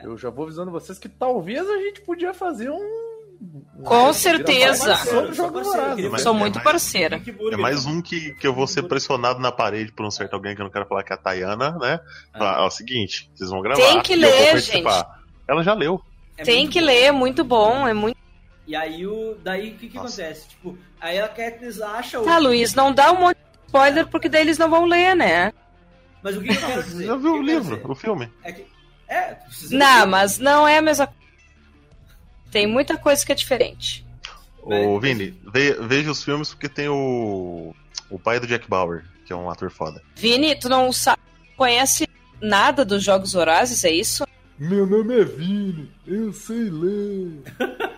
Eu 0.04 0.18
já 0.18 0.30
vou 0.30 0.46
avisando 0.46 0.72
vocês 0.72 1.00
que 1.00 1.10
talvez 1.10 1.68
a 1.68 1.78
gente 1.78 2.02
podia 2.02 2.34
fazer 2.34 2.70
um. 2.70 3.07
Com 3.84 4.12
certeza. 4.12 4.96
Sou 6.18 6.34
é 6.34 6.38
muito 6.38 6.60
parceira. 6.62 7.22
É 7.52 7.58
mais 7.58 7.86
um 7.86 8.02
que, 8.02 8.34
que 8.34 8.48
eu 8.48 8.54
vou 8.54 8.68
ser 8.68 8.84
pressionado 8.84 9.40
na 9.40 9.52
parede 9.52 9.92
por 9.92 10.06
um 10.06 10.12
certo 10.12 10.34
alguém 10.34 10.56
que 10.56 10.62
eu 10.62 10.66
não 10.66 10.72
quero 10.72 10.88
falar 10.88 11.04
que 11.04 11.14
é 11.14 11.16
a 11.16 11.20
Tayana, 11.20 11.72
né? 11.78 12.00
Falar, 12.34 12.62
ó, 12.62 12.66
é 12.66 12.68
o 12.68 12.72
seguinte, 12.72 13.30
vocês 13.36 13.50
vão 13.50 13.62
gravar. 13.62 13.82
Tem 13.82 14.02
que 14.02 14.14
eu 14.14 14.22
vou 14.22 14.30
ler, 14.30 14.52
participar. 14.52 15.24
Ela 15.48 15.64
já 15.64 15.74
leu. 15.74 16.02
É 16.38 16.44
Tem 16.44 16.68
que 16.68 16.80
bom. 16.80 16.86
ler, 16.86 17.04
é 17.04 17.12
muito 17.12 17.44
bom, 17.44 17.88
é 17.88 17.94
muito. 17.94 18.18
E 18.68 18.76
aí, 18.76 19.08
o, 19.08 19.38
daí 19.44 19.72
o 19.72 19.76
que, 19.76 19.88
que 19.88 19.96
Nossa. 19.96 20.22
acontece? 20.22 20.50
Tipo, 20.50 20.78
aí 21.00 21.20
a 21.20 21.28
Katniss 21.28 21.82
acha 21.82 22.20
o. 22.20 22.26
Tá, 22.26 22.38
Luiz, 22.38 22.76
não 22.76 22.94
dá 22.94 23.12
um 23.12 23.20
monte 23.22 23.38
de 23.38 23.66
spoiler 23.68 24.08
porque 24.08 24.28
daí 24.28 24.42
eles 24.42 24.58
não 24.58 24.70
vão 24.70 24.86
ler, 24.86 25.16
né? 25.16 25.54
Mas 26.22 26.36
o 26.36 26.42
que, 26.42 26.50
que 26.50 26.64
eu 26.64 26.68
quero 26.68 26.84
dizer? 26.84 27.06
Já 27.08 27.16
viu 27.16 27.34
o 27.36 27.42
livro, 27.42 27.82
o 27.90 27.96
filme? 27.96 28.30
É, 28.44 28.52
que, 28.52 28.66
é 29.08 29.36
tu 29.36 29.46
precisa 29.46 29.78
Não, 29.78 30.08
mas 30.08 30.38
não 30.38 30.68
é 30.68 30.80
a 30.80 30.82
mesma 30.82 31.08
coisa. 31.08 31.27
Tem 32.52 32.66
muita 32.68 32.98
coisa 32.98 33.26
que 33.26 33.32
é 33.32 33.36
diferente. 33.36 34.06
Ô, 34.62 35.00
Vini, 35.00 35.40
ve- 35.54 35.78
veja 35.82 36.12
os 36.12 36.24
filmes 36.24 36.50
porque 36.50 36.68
tem 36.70 36.88
o. 36.90 37.74
O 38.10 38.18
pai 38.20 38.40
do 38.40 38.48
Jack 38.48 38.70
Bauer, 38.70 39.04
que 39.26 39.34
é 39.34 39.36
um 39.36 39.50
ator 39.50 39.70
foda. 39.70 40.02
Vini, 40.16 40.56
tu 40.58 40.70
não 40.70 40.92
sabe, 40.94 41.22
conhece 41.58 42.08
nada 42.42 42.86
dos 42.86 43.04
Jogos 43.04 43.34
Vorazes, 43.34 43.84
é 43.84 43.92
isso? 43.92 44.26
Meu 44.58 44.86
nome 44.88 45.20
é 45.20 45.24
Vini, 45.26 45.92
eu 46.06 46.32
sei 46.34 46.70
ler. 46.70 47.42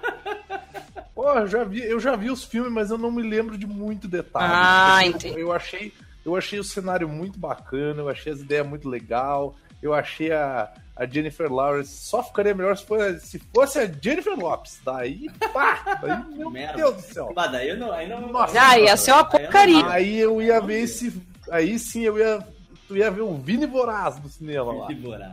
Eu 1.15 1.47
já 1.47 1.63
vi, 1.63 1.81
eu 1.83 1.99
já 1.99 2.15
vi 2.15 2.31
os 2.31 2.43
filmes, 2.45 2.71
mas 2.71 2.89
eu 2.89 2.97
não 2.97 3.11
me 3.11 3.21
lembro 3.21 3.57
de 3.57 3.67
muito 3.67 4.07
detalhe. 4.07 4.51
Ah, 4.55 4.99
eu- 5.05 5.11
entendi. 5.11 5.39
Eu 5.39 5.51
achei, 5.51 5.93
eu 6.25 6.35
achei 6.35 6.57
o 6.59 6.63
cenário 6.63 7.07
muito 7.09 7.37
bacana, 7.37 8.01
eu 8.01 8.09
achei 8.09 8.31
as 8.31 8.39
ideias 8.39 8.65
muito 8.67 8.89
legal. 8.89 9.55
Eu 9.81 9.93
achei 9.93 10.31
a, 10.31 10.69
a 10.95 11.05
Jennifer 11.05 11.51
Lawrence 11.51 11.93
só 12.05 12.21
ficaria 12.21 12.53
melhor 12.53 12.77
se 12.77 12.85
fosse, 12.85 13.19
se 13.21 13.39
fosse 13.53 13.79
a 13.79 13.85
Jennifer 14.01 14.37
Lopes. 14.37 14.79
Daí, 14.83 15.27
pá, 15.53 15.99
daí, 16.01 16.23
meu 16.37 16.49
Merda. 16.49 16.75
Deus 16.77 16.95
do 16.95 17.01
céu. 17.01 17.31
Bah, 17.33 17.47
daí 17.47 17.69
eu 17.69 17.77
não. 17.77 17.91
Aí 17.91 18.07
não 18.07 18.27
Nossa. 18.27 18.59
Ah, 18.61 18.77
ia 18.77 18.97
ser 18.97 19.11
uma 19.13 19.23
não- 19.23 19.29
porcaria. 19.29 19.87
Aí 19.89 20.19
eu 20.19 20.41
ia 20.41 20.59
ver 20.59 20.81
esse, 20.81 21.13
aí 21.51 21.79
sim 21.79 22.01
eu 22.01 22.17
ia, 22.17 22.45
tu 22.87 22.97
ia 22.97 23.09
ver 23.09 23.21
o 23.21 23.35
Vini 23.37 23.65
Voraz 23.65 24.19
no 24.21 24.27
cinema 24.29 24.73
lá. 24.73 24.87
Que 24.87 24.95
voraz. 24.95 25.31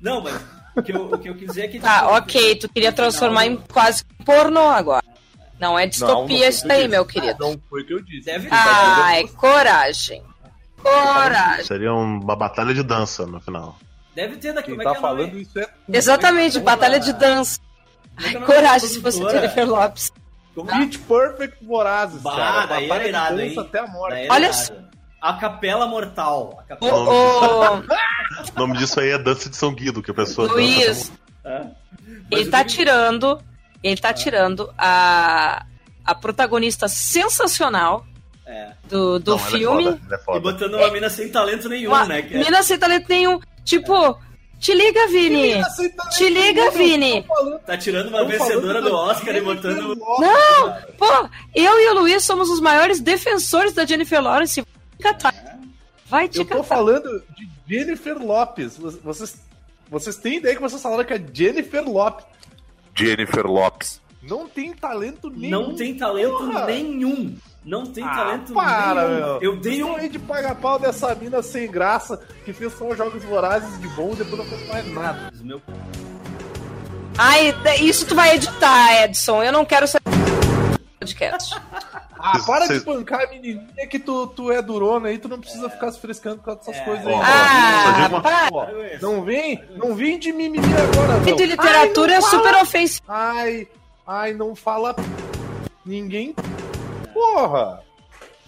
Não, 0.00 0.20
mas 0.20 0.38
o 0.76 0.82
que 0.82 0.92
eu, 0.92 1.04
o 1.12 1.18
que 1.18 1.28
eu 1.30 1.34
quis 1.34 1.48
dizer 1.48 1.62
é 1.62 1.68
que. 1.68 1.80
Tá, 1.80 2.00
tipo, 2.02 2.14
ok, 2.14 2.56
tu 2.56 2.68
queria 2.68 2.92
transformar 2.92 3.46
em 3.46 3.56
quase 3.56 4.04
um 4.20 4.24
pornô 4.24 4.68
agora. 4.68 5.02
Não 5.58 5.78
é 5.78 5.82
Não, 5.84 5.88
distopia 5.88 6.16
não 6.18 6.26
foi 6.26 6.36
o 6.46 6.48
isso 6.50 6.62
que 6.62 6.66
eu 6.66 6.72
aí, 6.72 6.78
disse. 6.78 6.88
meu 6.90 7.04
querido. 7.06 7.36
Não 7.38 7.60
foi 7.70 7.82
o 7.82 7.86
que 7.86 7.94
eu 7.94 8.02
disse. 8.02 8.24
Deve 8.26 8.48
Ah, 8.50 9.16
é 9.16 9.26
coragem. 9.28 10.22
Coragem. 10.82 11.64
Seria 11.64 11.92
uma 11.92 12.34
batalha 12.36 12.74
de 12.74 12.82
dança 12.82 13.26
no 13.26 13.40
final. 13.40 13.76
Deve 14.14 14.36
ter 14.36 14.52
daqui. 14.52 14.68
Quem 14.68 14.76
Como 14.76 14.82
é 14.82 14.84
tá 14.84 14.90
que 14.92 14.98
é 14.98 15.00
nome? 15.08 15.22
falando 15.22 15.38
isso 15.38 15.58
é 15.58 15.64
tu. 15.66 15.72
Exatamente, 15.92 16.60
batalha 16.60 17.00
de 17.00 17.12
dança. 17.12 17.58
Como 18.14 18.26
é 18.26 18.30
que 18.30 18.36
é 18.36 18.40
nome 18.40 18.46
Coragem 18.54 18.88
se 18.88 19.00
fosse? 19.00 19.18
Jennifer 19.30 19.66
Lopes. 19.68 20.12
Como- 20.54 20.70
Pitch 20.70 20.98
Perfect 21.08 21.64
Vorazes, 21.64 22.20
Bah, 22.20 22.36
cara. 22.36 22.66
daí 22.66 22.86
Batalha 22.88 23.00
era 23.00 23.08
irado, 23.08 23.36
de 23.36 23.42
dança 23.48 23.60
hein? 23.60 23.66
até 23.68 23.78
a 23.78 23.86
morte. 23.86 24.28
Olha 24.30 24.52
só. 24.52 24.74
A 25.20 25.32
Capela 25.34 25.86
Mortal. 25.86 26.58
A 26.58 26.62
O, 26.62 26.66
capela... 26.66 26.98
o 27.00 27.82
O 28.56 28.58
nome 28.58 28.76
disso 28.76 29.00
aí 29.00 29.10
é 29.10 29.18
dança 29.18 29.48
de 29.48 29.56
São 29.56 29.72
Guido, 29.72 30.02
que 30.02 30.10
a 30.10 30.14
pessoa 30.14 30.48
dança 30.48 30.60
Luiz, 30.60 31.12
Hã? 31.46 31.70
ele 32.30 32.50
tá 32.50 32.62
que- 32.64 32.70
tirando, 32.70 33.40
ele 33.82 33.96
tá 34.00 34.12
tirando 34.12 34.70
a, 34.76 35.64
a 36.04 36.14
protagonista 36.14 36.86
sensacional 36.88 38.04
É. 38.46 38.72
do, 38.88 39.18
do 39.20 39.32
Não, 39.32 39.38
ela 39.38 39.48
filme. 39.50 39.84
É 39.84 39.90
foda, 39.92 40.00
ela 40.06 40.14
é 40.14 40.20
E 40.20 40.24
foda. 40.24 40.40
botando 40.40 40.74
uma 40.74 40.90
mina 40.90 41.08
sem 41.08 41.28
talento 41.30 41.68
nenhum, 41.68 41.90
Uma 41.90 42.04
né? 42.06 42.22
Que 42.22 42.34
é- 42.34 42.38
menina 42.38 42.62
sem 42.62 42.78
talento 42.78 43.06
nenhum. 43.08 43.40
Tipo, 43.64 44.18
te 44.58 44.74
liga, 44.74 45.06
Vini. 45.08 45.62
Te 46.10 46.28
liga, 46.28 46.70
Vini. 46.72 47.24
Tá 47.66 47.76
tirando 47.78 48.08
uma 48.08 48.24
vencedora 48.24 48.82
do 48.82 48.92
Oscar 48.94 49.34
e 49.36 49.40
botando. 49.40 49.94
Não, 49.96 50.76
pô, 50.98 51.28
eu 51.54 51.78
e 51.80 51.88
o 51.90 51.94
Luiz 52.00 52.24
somos 52.24 52.50
os 52.50 52.60
maiores 52.60 53.00
defensores 53.00 53.72
da 53.72 53.84
Jennifer 53.86 54.20
Lawrence. 54.20 54.60
Vai 54.60 54.96
te 54.98 55.02
catar. 55.02 55.58
Vai 56.06 56.28
te 56.28 56.38
Eu 56.38 56.44
tô 56.44 56.50
catar. 56.56 56.64
falando 56.64 57.22
de 57.36 57.48
Jennifer 57.68 58.18
Lopes. 58.18 58.76
Vocês, 58.76 59.40
vocês 59.88 60.16
têm 60.16 60.36
ideia 60.38 60.54
que 60.56 60.60
vocês 60.62 60.82
falaram 60.82 61.04
que 61.04 61.14
é 61.14 61.24
Jennifer 61.32 61.88
Lopes. 61.88 62.26
Jennifer 62.94 63.46
Lopes. 63.46 64.00
Não 64.22 64.46
tem 64.48 64.72
talento 64.72 65.30
nenhum. 65.30 65.50
Não 65.68 65.74
tem 65.74 65.96
talento 65.96 66.36
Porra. 66.38 66.66
nenhum. 66.66 67.36
Não 67.64 67.86
tem 67.86 68.02
Ah, 68.04 68.10
talento 68.16 68.52
para, 68.52 69.08
nenhum. 69.08 69.20
meu. 69.20 69.40
Eu 69.40 69.56
dei 69.56 69.82
um. 69.84 69.96
Não 69.96 70.08
de 70.08 70.18
pagar 70.18 70.54
pau 70.56 70.78
dessa 70.78 71.14
mina 71.14 71.42
sem 71.42 71.70
graça 71.70 72.20
que 72.44 72.52
fez 72.52 72.72
só 72.76 72.92
jogos 72.94 73.22
vorazes 73.24 73.80
de 73.80 73.88
bom 73.90 74.10
e 74.12 74.16
depois 74.16 74.38
não 74.38 74.44
fez 74.46 74.68
mais 74.68 74.92
nada. 74.92 75.30
Meu... 75.40 75.62
Ai, 77.18 77.54
isso 77.80 78.06
tu 78.06 78.14
vai 78.14 78.34
editar, 78.34 79.04
Edson. 79.04 79.42
Eu 79.42 79.52
não 79.52 79.64
quero 79.64 79.86
ser 79.86 80.00
podcast. 80.98 81.54
Ah, 82.24 82.38
para 82.46 82.66
vocês- 82.66 82.78
de 82.78 82.84
pancar 82.84 83.22
a 83.22 83.26
menininha 83.26 83.84
que 83.90 83.98
tu, 83.98 84.28
tu 84.28 84.52
é 84.52 84.62
durona 84.62 85.08
aí, 85.08 85.18
tu 85.18 85.28
não 85.28 85.40
precisa 85.40 85.68
ficar 85.68 85.90
se 85.90 85.98
frescando 85.98 86.40
com 86.40 86.52
essas 86.52 86.76
É. 86.76 86.80
coisas 86.84 87.04
aí. 87.04 87.12
Ó, 87.12 87.16
não. 87.18 87.24
Ah, 87.24 88.48
uma- 88.48 88.68
não 89.00 89.24
vem, 89.24 89.60
não 89.74 89.92
vem 89.96 90.20
de 90.20 90.32
mimimi 90.32 90.64
agora, 90.72 91.18
não. 91.18 91.34
De 91.36 91.44
literatura 91.46 92.12
Ai, 92.12 92.18
é 92.18 92.20
não 92.20 92.30
super 92.30 92.50
fala- 92.52 92.62
ofensivo. 92.62 93.02
Ai, 93.08 93.66
ai, 94.06 94.32
não 94.34 94.54
fala 94.54 94.94
ninguém. 95.84 96.32
Porra! 97.22 97.82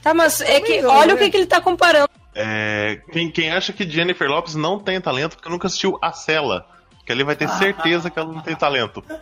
Tá, 0.02 0.12
mas 0.12 0.40
é 0.40 0.60
que 0.60 0.84
olha 0.84 1.08
né? 1.08 1.14
o 1.14 1.18
que, 1.18 1.30
que 1.30 1.36
ele 1.36 1.46
tá 1.46 1.60
comparando. 1.60 2.10
É, 2.34 3.00
quem, 3.12 3.30
quem 3.30 3.50
acha 3.50 3.72
que 3.72 3.88
Jennifer 3.88 4.28
Lopes 4.28 4.54
não 4.54 4.78
tem 4.78 5.00
talento 5.00 5.36
porque 5.36 5.48
nunca 5.48 5.68
assistiu 5.68 5.98
A 6.02 6.12
Cela, 6.12 6.66
que 7.06 7.12
ali 7.12 7.22
vai 7.22 7.36
ter 7.36 7.48
certeza 7.48 8.10
que 8.10 8.18
ela 8.18 8.32
não 8.32 8.42
tem 8.42 8.56
talento. 8.56 9.02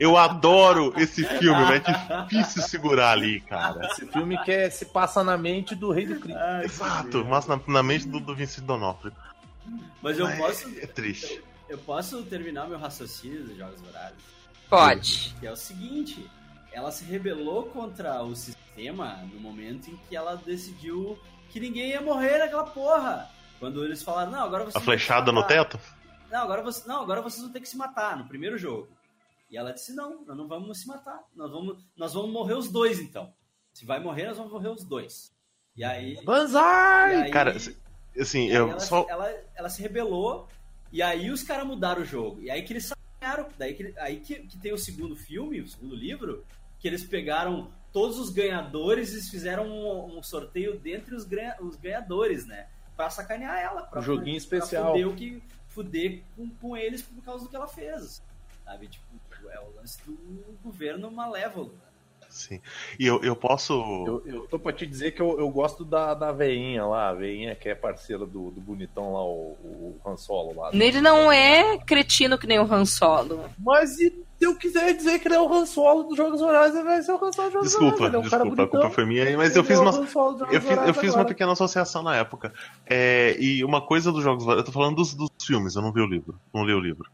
Eu 0.00 0.16
adoro 0.16 0.92
esse 0.96 1.22
filme, 1.22 1.62
mas 1.62 1.82
é 1.86 2.22
difícil 2.22 2.62
segurar 2.62 3.12
ali, 3.12 3.40
cara. 3.42 3.86
Esse 3.86 4.04
filme 4.06 4.36
que 4.42 4.50
é, 4.50 4.68
se 4.68 4.86
passa 4.86 5.22
na 5.22 5.38
mente 5.38 5.76
do 5.76 5.92
rei 5.92 6.06
do 6.06 6.18
crime. 6.18 6.36
Ai, 6.36 6.64
Exato, 6.64 7.24
mas 7.24 7.46
na, 7.46 7.60
na 7.68 7.82
mente 7.84 8.08
do, 8.08 8.18
do 8.18 8.34
Vincent 8.34 8.64
Donofrio. 8.64 9.12
Mas 10.02 10.18
eu 10.18 10.26
Mas 10.26 10.38
posso, 10.38 10.68
É 10.80 10.86
triste. 10.86 11.40
eu 11.68 11.78
posso 11.78 12.22
terminar 12.24 12.66
meu 12.68 12.78
raciocínio 12.78 13.44
dos 13.44 13.56
Jogos 13.56 13.80
Vorazes? 13.80 14.18
Pode. 14.68 15.36
Que 15.38 15.46
é 15.46 15.52
o 15.52 15.56
seguinte: 15.56 16.28
ela 16.72 16.90
se 16.90 17.04
rebelou 17.04 17.66
contra 17.66 18.22
o 18.22 18.34
sistema 18.34 19.16
no 19.32 19.40
momento 19.40 19.90
em 19.90 19.96
que 20.08 20.16
ela 20.16 20.36
decidiu 20.36 21.18
que 21.50 21.60
ninguém 21.60 21.90
ia 21.90 22.00
morrer 22.00 22.38
naquela 22.38 22.64
porra. 22.64 23.30
Quando 23.58 23.84
eles 23.84 24.02
falaram, 24.02 24.32
não, 24.32 24.42
agora 24.42 24.64
vocês 24.64 24.76
A 24.76 24.80
flechada 24.80 25.30
no 25.30 25.46
teto? 25.46 25.78
Não, 26.30 26.40
agora, 26.40 26.62
você, 26.62 26.88
não, 26.88 27.02
agora 27.02 27.20
vocês 27.20 27.42
vão 27.42 27.52
ter 27.52 27.60
que 27.60 27.68
se 27.68 27.76
matar 27.76 28.16
no 28.16 28.26
primeiro 28.26 28.56
jogo. 28.56 28.88
E 29.50 29.56
ela 29.56 29.72
disse: 29.72 29.92
não, 29.94 30.24
nós 30.24 30.36
não 30.36 30.48
vamos 30.48 30.80
se 30.80 30.88
matar. 30.88 31.22
Nós 31.36 31.50
vamos, 31.50 31.76
nós 31.94 32.14
vamos 32.14 32.32
morrer 32.32 32.54
os 32.54 32.70
dois, 32.70 32.98
então. 32.98 33.32
Se 33.74 33.84
vai 33.84 34.00
morrer, 34.00 34.26
nós 34.26 34.38
vamos 34.38 34.50
morrer 34.50 34.68
os 34.68 34.82
dois. 34.82 35.30
E 35.76 35.84
aí. 35.84 36.14
e 36.14 36.24
Banzai! 36.24 37.24
aí- 37.24 37.30
Cara, 37.30 37.54
assim, 38.18 38.46
e 38.48 38.50
eu 38.52 38.70
ela, 38.70 38.80
só. 38.80 39.06
ela, 39.08 39.30
ela 39.54 39.68
se 39.68 39.82
rebelou. 39.82 40.48
E 40.90 41.02
aí 41.02 41.30
os 41.30 41.42
caras 41.42 41.66
mudaram 41.66 42.00
o 42.02 42.04
jogo. 42.04 42.40
E 42.40 42.50
aí 42.50 42.62
que 42.62 42.72
eles 42.72 42.86
sacaram. 42.86 43.48
Daí 43.58 43.74
que, 43.74 43.94
aí 43.98 44.20
que, 44.20 44.36
que 44.46 44.58
tem 44.58 44.72
o 44.72 44.78
segundo 44.78 45.14
filme, 45.14 45.60
o 45.60 45.68
segundo 45.68 45.94
livro, 45.94 46.44
que 46.82 46.88
eles 46.88 47.04
pegaram 47.04 47.70
todos 47.92 48.18
os 48.18 48.28
ganhadores 48.28 49.14
e 49.14 49.30
fizeram 49.30 49.66
um, 49.68 50.18
um 50.18 50.22
sorteio 50.22 50.78
dentre 50.78 51.14
os, 51.14 51.24
ganha- 51.24 51.56
os 51.60 51.76
ganhadores, 51.76 52.44
né? 52.44 52.66
Pra 52.96 53.08
sacanear 53.08 53.58
ela. 53.58 53.82
Pra, 53.82 54.00
Um 54.00 54.02
joguinho 54.02 54.36
pra 54.48 54.58
especial. 54.58 54.88
fuder, 54.92 55.08
o 55.08 55.14
que, 55.14 55.42
fuder 55.68 56.22
com, 56.36 56.50
com 56.50 56.76
eles 56.76 57.00
por 57.02 57.22
causa 57.22 57.44
do 57.44 57.50
que 57.50 57.56
ela 57.56 57.68
fez. 57.68 58.20
Sabe? 58.64 58.88
Tipo, 58.88 59.06
é 59.50 59.60
o 59.60 59.76
lance 59.76 59.98
do 60.04 60.16
governo 60.62 61.10
malévolo. 61.10 61.68
né? 61.72 62.26
Sim. 62.28 62.60
E 62.98 63.06
eu, 63.06 63.22
eu 63.22 63.36
posso. 63.36 63.74
Eu, 64.06 64.22
eu 64.26 64.48
tô 64.48 64.58
pra 64.58 64.72
te 64.72 64.86
dizer 64.86 65.12
que 65.12 65.20
eu, 65.20 65.38
eu 65.38 65.50
gosto 65.50 65.84
da, 65.84 66.14
da 66.14 66.32
veinha 66.32 66.84
lá, 66.86 67.10
a 67.10 67.14
veinha 67.14 67.54
que 67.54 67.68
é 67.68 67.74
parceira 67.74 68.24
do, 68.24 68.50
do 68.50 68.60
bonitão 68.60 69.12
lá, 69.12 69.22
o, 69.24 69.52
o 69.62 70.00
Han 70.06 70.16
Solo 70.16 70.54
lá. 70.58 70.70
Ele 70.72 71.00
não 71.02 71.30
é 71.30 71.76
cretino 71.78 72.38
que 72.38 72.46
nem 72.46 72.58
o 72.58 72.62
Han 72.72 72.86
Solo. 72.86 73.50
Mas 73.58 73.98
e 74.00 74.24
eu 74.44 74.56
quiser 74.56 74.92
dizer 74.94 75.18
que 75.18 75.28
ele 75.28 75.34
é 75.34 75.40
o 75.40 75.52
Han 75.52 75.66
Solo 75.66 76.04
dos 76.04 76.16
Jogos 76.16 76.40
Vorazes, 76.40 76.82
vai 76.84 77.02
ser 77.02 77.12
o 77.12 77.16
Han 77.24 77.32
Solo 77.32 77.48
dos 77.48 77.52
Jogos 77.52 77.68
Desculpa. 77.68 78.04
Ele 78.06 78.16
é 78.16 78.18
um 78.18 78.22
desculpa, 78.22 78.62
a 78.62 78.66
culpa 78.66 78.90
foi 78.90 79.04
minha 79.06 79.24
aí, 79.24 79.36
mas 79.36 79.50
Ele 79.50 79.58
eu 79.60 79.64
fiz 79.64 79.78
é 79.78 79.80
uma. 79.82 79.90
Eu 80.50 80.60
fiz, 80.60 80.86
eu 80.88 80.94
fiz 80.94 81.14
uma 81.14 81.24
pequena 81.24 81.52
associação 81.52 82.02
na 82.02 82.16
época. 82.16 82.52
É, 82.86 83.36
e 83.38 83.64
uma 83.64 83.80
coisa 83.80 84.10
dos 84.12 84.22
jogos. 84.22 84.46
Eu 84.46 84.62
tô 84.64 84.72
falando 84.72 84.96
dos, 84.96 85.14
dos 85.14 85.30
filmes, 85.44 85.74
eu 85.76 85.82
não 85.82 85.92
vi 85.92 86.00
o 86.00 86.06
livro. 86.06 86.38
Não 86.54 86.64
li 86.64 86.72
o 86.74 86.80
livro. 86.80 87.08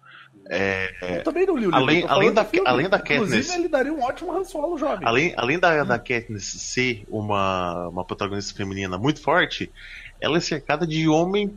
É, 0.50 1.18
Eu 1.18 1.22
também 1.24 1.44
não 1.46 1.54
li 1.56 1.66
o 1.66 1.70
livro. 1.70 1.76
Além- 1.76 2.06
além 2.08 2.32
da- 2.32 2.44
filme. 2.44 2.66
além 2.66 2.88
da 2.88 2.96
Inclusive, 2.96 3.26
Katniss. 3.42 3.54
ele 3.54 3.68
daria 3.68 3.92
um 3.92 4.02
ótimo 4.02 4.32
Han 4.32 4.44
Solo 4.44 4.78
jovem. 4.78 5.06
além 5.06 5.34
além 5.36 5.58
da, 5.58 5.84
da 5.84 5.98
Katniss 5.98 6.46
ser 6.62 7.04
uma, 7.08 7.88
uma 7.88 8.02
protagonista 8.04 8.54
feminina 8.56 8.96
muito 8.96 9.20
forte, 9.20 9.70
ela 10.18 10.38
é 10.38 10.40
cercada 10.40 10.86
de 10.86 11.06
homem 11.06 11.52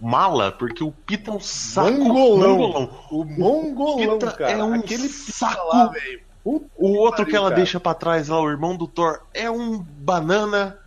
mala, 0.00 0.52
porque 0.52 0.82
o 0.84 0.90
Pita 0.92 1.30
é 1.30 1.34
um 1.34 1.40
saco 1.40 1.90
Mongolão. 1.92 2.58
mongolão. 2.58 2.90
O 3.10 3.24
mongolão, 3.24 4.18
Pita 4.18 4.32
cara. 4.32 4.52
é 4.52 4.62
um 4.64 4.74
Aquele 4.74 5.08
saco. 5.08 5.66
Lá. 5.68 5.92
Puta 6.42 6.66
O 6.76 6.92
outro 6.98 7.24
que 7.24 7.34
ela 7.34 7.48
cara. 7.48 7.56
deixa 7.56 7.80
pra 7.80 7.94
trás 7.94 8.28
lá, 8.28 8.40
o 8.40 8.50
irmão 8.50 8.76
do 8.76 8.86
Thor, 8.86 9.20
é 9.32 9.50
um 9.50 9.78
banana. 9.78 10.78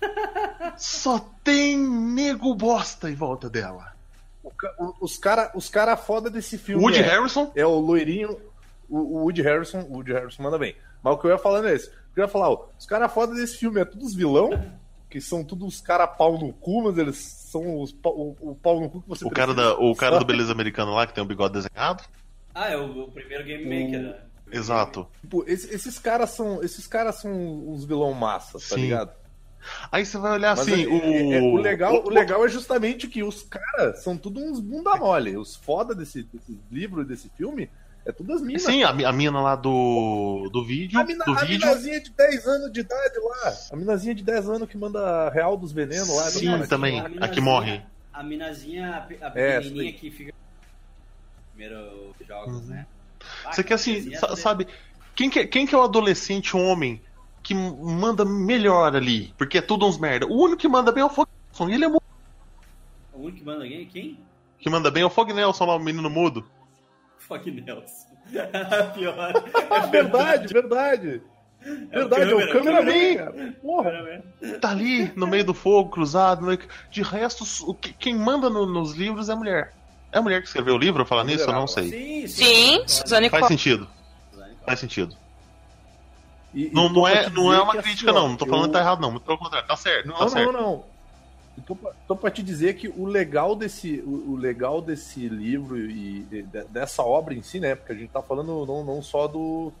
Só 0.76 1.18
tem 1.42 1.76
nego 1.78 2.54
bosta 2.54 3.08
em 3.10 3.14
volta 3.14 3.48
dela. 3.48 3.92
O 4.42 4.50
o- 4.78 4.94
Os 5.00 5.16
cara, 5.18 5.50
os 5.54 5.68
cara 5.68 5.96
foda 5.96 6.28
desse 6.30 6.58
filme 6.58 6.82
Woody 6.82 6.98
é, 7.00 7.02
Harrison, 7.02 7.50
é 7.54 7.64
o 7.66 7.78
loirinho, 7.78 8.36
o, 8.88 8.98
o 8.98 9.18
Woody 9.22 9.42
Harrison, 9.42 9.80
o 9.88 9.94
Woody 9.94 10.12
Harrison 10.12 10.42
manda 10.42 10.58
bem. 10.58 10.76
Mas 11.02 11.14
o 11.14 11.18
que 11.18 11.26
eu 11.26 11.30
ia 11.30 11.38
falando 11.38 11.68
é 11.68 11.74
esse. 11.74 11.90
Eu 12.16 12.22
ia 12.24 12.28
falar, 12.28 12.50
ó, 12.50 12.66
os 12.78 12.86
cara 12.86 13.08
foda 13.08 13.34
desse 13.34 13.56
filme 13.58 13.80
é 13.80 13.84
todos 13.84 14.14
vilão, 14.14 14.50
que 15.08 15.20
são 15.20 15.44
todos 15.44 15.66
os 15.76 15.80
cara 15.80 16.06
pau 16.06 16.38
no 16.38 16.52
cu, 16.52 16.82
mas 16.82 16.98
eles 16.98 17.16
são 17.16 17.80
os 17.80 17.92
pau- 17.92 18.16
o, 18.16 18.36
o 18.50 18.54
pau 18.56 18.80
no 18.80 18.90
cu 18.90 19.00
que 19.02 19.08
você 19.08 19.24
o 19.24 19.30
cara, 19.30 19.54
precisa. 19.54 19.74
da, 19.76 19.80
o 19.80 19.94
cara 19.94 20.18
do 20.18 20.24
Beleza 20.24 20.52
Americano 20.52 20.92
lá, 20.94 21.06
que 21.06 21.14
tem 21.14 21.22
o 21.22 21.26
bigode 21.26 21.54
desenhado. 21.54 22.02
Ah, 22.54 22.68
é 22.70 22.76
o, 22.76 23.04
o 23.04 23.10
primeiro 23.12 23.44
Game 23.44 23.64
Maker. 23.64 24.02
né? 24.02 24.16
Exato. 24.50 25.06
Tipo, 25.20 25.44
esse- 25.46 25.74
esses 25.74 25.98
caras 25.98 26.30
são, 26.30 26.62
esses 26.62 26.86
caras 26.86 27.16
são 27.16 27.68
os 27.72 27.84
vilão 27.84 28.12
massa, 28.12 28.54
tá 28.54 28.74
Sim. 28.76 28.82
ligado? 28.82 29.12
Aí 29.90 30.06
você 30.06 30.16
vai 30.18 30.32
olhar 30.32 30.56
Mas 30.56 30.68
assim, 30.68 30.84
é- 30.84 30.86
o... 30.86 30.92
é- 31.02 31.38
é- 31.38 31.42
o, 31.42 31.56
legal, 31.56 32.04
o 32.04 32.08
legal 32.10 32.44
é 32.44 32.48
justamente 32.48 33.08
que 33.08 33.22
os 33.24 33.42
caras 33.42 34.02
são 34.02 34.16
tudo 34.16 34.38
uns 34.40 34.60
bunda 34.60 34.94
mole. 34.96 35.36
Os 35.36 35.56
foda 35.56 35.94
desse, 35.94 36.22
desse 36.22 36.56
livro 36.70 37.02
e 37.02 37.04
desse 37.04 37.28
filme 37.30 37.68
é 38.06 38.12
tudo 38.12 38.32
as 38.32 38.40
minas. 38.40 38.62
Sim, 38.62 38.82
a, 38.84 38.90
a 38.90 39.12
mina 39.12 39.40
lá 39.40 39.56
do, 39.56 40.48
do 40.52 40.64
vídeo, 40.64 40.98
A, 40.98 41.04
mina, 41.04 41.24
do 41.24 41.32
a 41.32 41.44
vídeo, 41.44 41.66
minazinha 41.66 42.00
de 42.00 42.10
10 42.10 42.46
anos 42.46 42.72
de 42.72 42.80
idade 42.80 43.18
lá. 43.18 43.52
A 43.72 43.76
minazinha 43.76 44.14
de 44.14 44.22
10 44.22 44.48
anos 44.48 44.68
que 44.68 44.78
manda 44.78 45.28
real 45.30 45.56
dos 45.56 45.72
venenos 45.72 46.08
lá. 46.08 46.22
Sim, 46.30 46.46
Cara, 46.46 46.66
também. 46.68 47.00
A 47.00 47.06
a 47.24 47.28
que 47.28 47.40
morre. 47.40 47.82
A 48.12 48.22
minazinha, 48.22 49.06
a 49.20 49.26
É, 49.38 49.58
pequenininha 49.60 49.92
sim. 49.92 49.98
que 49.98 50.10
fica... 50.10 50.32
Primeiro 51.54 52.14
jogos, 52.26 52.54
Uhum. 52.54 52.66
né? 52.68 52.86
Você 53.52 53.64
quer 53.64 53.74
assim, 53.74 54.12
é- 54.14 54.36
sabe, 54.36 54.66
quem 55.14 55.28
que, 55.30 55.40
é- 55.40 55.46
quem 55.46 55.66
que 55.66 55.74
é 55.74 55.78
o 55.78 55.82
adolescente 55.82 56.56
homem 56.56 57.02
que 57.42 57.54
manda 57.54 58.24
melhor 58.24 58.94
ali? 58.94 59.34
Porque 59.38 59.58
é 59.58 59.62
tudo 59.62 59.86
uns 59.86 59.98
merda. 59.98 60.26
O 60.26 60.34
único 60.42 60.58
que 60.60 60.68
manda 60.68 60.92
bem 60.92 61.02
é 61.02 61.06
o 61.06 61.10
Fog 61.10 61.26
Nelson, 61.50 61.70
e 61.70 61.74
ele 61.74 61.84
é 61.86 61.88
mu- 61.88 62.00
O 63.12 63.20
único 63.20 63.38
que 63.38 63.44
manda 63.44 63.64
alguém? 63.64 63.86
Quem? 63.86 64.18
que 64.58 64.70
manda 64.70 64.90
bem 64.90 65.02
é 65.02 65.06
o 65.06 65.10
Fog 65.10 65.32
Nelson 65.32 65.64
lá, 65.64 65.76
o 65.76 65.78
menino 65.80 66.08
mudo. 66.10 66.44
Fuck 67.26 67.50
Nelson. 67.50 68.06
Pior. 68.94 69.32
É 69.70 69.86
verdade, 69.86 70.52
verdade. 70.52 71.22
Verdade, 71.90 72.30
é 72.30 72.34
o 72.34 72.52
cameraman, 72.52 73.16
cara. 73.16 73.54
Porra. 73.60 74.22
Tá 74.60 74.70
ali 74.70 75.10
no 75.16 75.26
meio 75.26 75.44
do 75.44 75.54
fogo, 75.54 75.90
cruzado. 75.90 76.42
meio- 76.44 76.58
De 76.90 77.02
resto, 77.02 77.44
o 77.68 77.74
que- 77.74 77.92
quem 77.92 78.14
manda 78.14 78.48
no- 78.48 78.66
nos 78.66 78.92
livros 78.94 79.28
é 79.28 79.32
a 79.32 79.36
mulher. 79.36 79.72
É 80.12 80.18
a 80.18 80.22
mulher 80.22 80.40
que 80.40 80.46
escreveu 80.46 80.74
o 80.74 80.78
livro? 80.78 81.04
Falar 81.04 81.24
nisso? 81.24 81.44
Eu 81.48 81.52
não 81.52 81.66
sei. 81.66 81.88
Sim, 81.90 82.26
Sim, 82.28 82.84
Suzane 82.86 83.28
Faz 83.28 83.46
sentido. 83.48 83.88
Faz 84.64 84.78
sentido. 84.80 85.16
E- 86.54 86.70
Não, 86.72 86.88
não, 86.88 87.06
é, 87.06 87.28
não 87.30 87.52
é 87.52 87.60
uma 87.60 87.72
crítica, 87.72 88.10
assim, 88.10 88.18
não. 88.20 88.28
Não 88.30 88.36
tô 88.36 88.46
falando 88.46 88.64
eu- 88.64 88.68
que 88.68 88.72
tá 88.74 88.80
errado, 88.80 89.00
não. 89.00 89.10
Muito 89.10 89.24
pelo 89.24 89.36
contrário. 89.38 89.66
Tá 89.68 89.76
certo, 89.76 90.06
Não, 90.06 90.14
tá 90.14 90.20
não, 90.22 90.28
certo. 90.28 90.52
não. 90.52 90.84
Pra, 91.74 91.92
tô 92.06 92.14
pra 92.14 92.30
te 92.30 92.42
dizer 92.42 92.74
que 92.74 92.88
o 92.88 93.06
legal 93.06 93.56
desse, 93.56 94.02
o, 94.06 94.32
o 94.32 94.36
legal 94.36 94.80
desse 94.82 95.28
livro 95.28 95.78
e 95.78 96.20
de- 96.22 96.42
dessa 96.68 97.02
obra 97.02 97.34
em 97.34 97.42
si, 97.42 97.58
né? 97.58 97.74
Porque 97.74 97.92
a 97.92 97.96
gente 97.96 98.10
tá 98.10 98.20
falando 98.22 98.66
não, 98.66 98.84
não 98.84 99.02
só 99.02 99.26
do, 99.26 99.72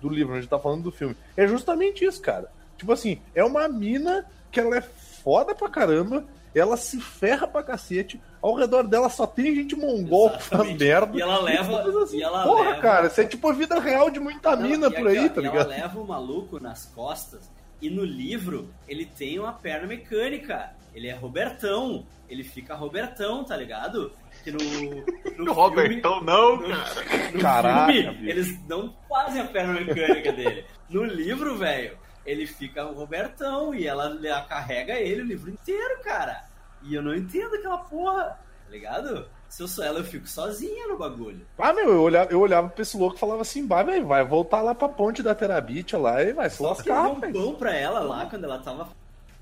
do 0.00 0.08
livro, 0.08 0.34
a 0.34 0.40
gente 0.40 0.50
tá 0.50 0.58
falando 0.58 0.82
do 0.82 0.90
filme. 0.92 1.16
É 1.36 1.46
justamente 1.46 2.04
isso, 2.04 2.20
cara. 2.20 2.50
Tipo 2.76 2.92
assim, 2.92 3.20
é 3.34 3.44
uma 3.44 3.68
mina 3.68 4.26
que 4.50 4.58
ela 4.58 4.76
é 4.76 4.80
foda 4.82 5.54
pra 5.54 5.68
caramba, 5.68 6.24
ela 6.54 6.76
se 6.76 7.00
ferra 7.00 7.46
pra 7.46 7.62
cacete, 7.62 8.20
ao 8.42 8.54
redor 8.54 8.82
dela 8.86 9.08
só 9.08 9.26
tem 9.26 9.54
gente 9.54 9.74
mongol 9.76 10.30
que 10.30 10.42
faz 10.42 10.52
Exatamente. 10.62 10.84
merda. 10.84 11.16
E 11.16 11.20
ela 11.22 11.40
leva- 11.40 11.82
coisas 11.82 12.02
assim. 12.02 12.18
e 12.18 12.22
ela 12.22 12.42
Porra, 12.42 12.70
leva- 12.70 12.82
cara, 12.82 13.06
isso 13.06 13.20
é 13.20 13.24
tipo 13.24 13.48
a 13.48 13.52
vida 13.52 13.78
real 13.78 14.10
de 14.10 14.18
muita 14.20 14.54
mina 14.56 14.90
Não, 14.90 14.92
e 14.92 14.98
por 15.00 15.06
aí, 15.08 15.30
tá 15.30 15.40
e 15.40 15.44
ligado? 15.44 15.70
Ela 15.72 15.82
leva 15.82 16.00
o 16.00 16.06
maluco 16.06 16.60
nas 16.60 16.84
costas 16.86 17.48
e 17.80 17.88
no 17.88 18.04
livro 18.04 18.68
ele 18.88 19.06
tem 19.06 19.38
uma 19.38 19.52
perna 19.52 19.86
mecânica. 19.86 20.74
Ele 20.94 21.08
é 21.08 21.14
Robertão. 21.14 22.06
Ele 22.28 22.44
fica 22.44 22.74
Robertão, 22.74 23.44
tá 23.44 23.56
ligado? 23.56 24.12
Que 24.42 24.50
no, 24.50 24.58
no 25.44 25.52
Robertão, 25.52 26.22
não, 26.22 26.58
filme, 26.58 26.74
cara. 26.74 27.30
no 27.32 27.40
Caraca, 27.40 27.92
filme, 27.92 28.10
bicho. 28.18 28.30
eles 28.30 28.68
não 28.68 28.94
fazem 29.08 29.42
a 29.42 29.44
perna 29.46 29.74
mecânica 29.80 30.32
dele. 30.32 30.64
No 30.88 31.04
livro, 31.04 31.56
velho, 31.56 31.98
ele 32.24 32.46
fica 32.46 32.86
o 32.86 32.94
Robertão 32.94 33.74
e 33.74 33.86
ela, 33.86 34.18
ela 34.22 34.42
carrega 34.42 34.94
ele 34.94 35.22
o 35.22 35.26
livro 35.26 35.50
inteiro, 35.50 36.00
cara. 36.02 36.44
E 36.82 36.94
eu 36.94 37.02
não 37.02 37.14
entendo 37.14 37.54
aquela 37.54 37.78
porra, 37.78 38.38
tá 38.64 38.70
ligado? 38.70 39.28
Se 39.48 39.62
eu 39.62 39.68
sou 39.68 39.84
ela, 39.84 39.98
eu 39.98 40.04
fico 40.04 40.26
sozinha 40.26 40.88
no 40.88 40.96
bagulho. 40.96 41.46
Ah, 41.58 41.74
meu, 41.74 41.90
eu 41.90 42.00
olhava, 42.02 42.32
eu 42.32 42.40
olhava 42.40 42.70
pra 42.70 42.80
esse 42.82 42.96
louco 42.96 43.16
e 43.16 43.20
falava 43.20 43.42
assim, 43.42 43.66
vai, 43.66 43.84
vai, 43.84 44.00
vai 44.02 44.24
voltar 44.24 44.62
lá 44.62 44.74
pra 44.74 44.88
ponte 44.88 45.22
da 45.22 45.34
Terabit 45.34 45.94
lá 45.96 46.22
e 46.22 46.32
vai 46.32 46.48
se 46.48 46.56
Só 46.56 46.74
que 46.74 46.88
lascar, 46.88 47.10
um 47.10 47.20
pão 47.20 47.54
pra 47.54 47.76
ela 47.76 48.00
lá 48.00 48.24
quando 48.26 48.44
ela 48.44 48.58
tava 48.58 48.88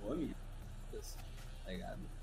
fome. 0.02 0.34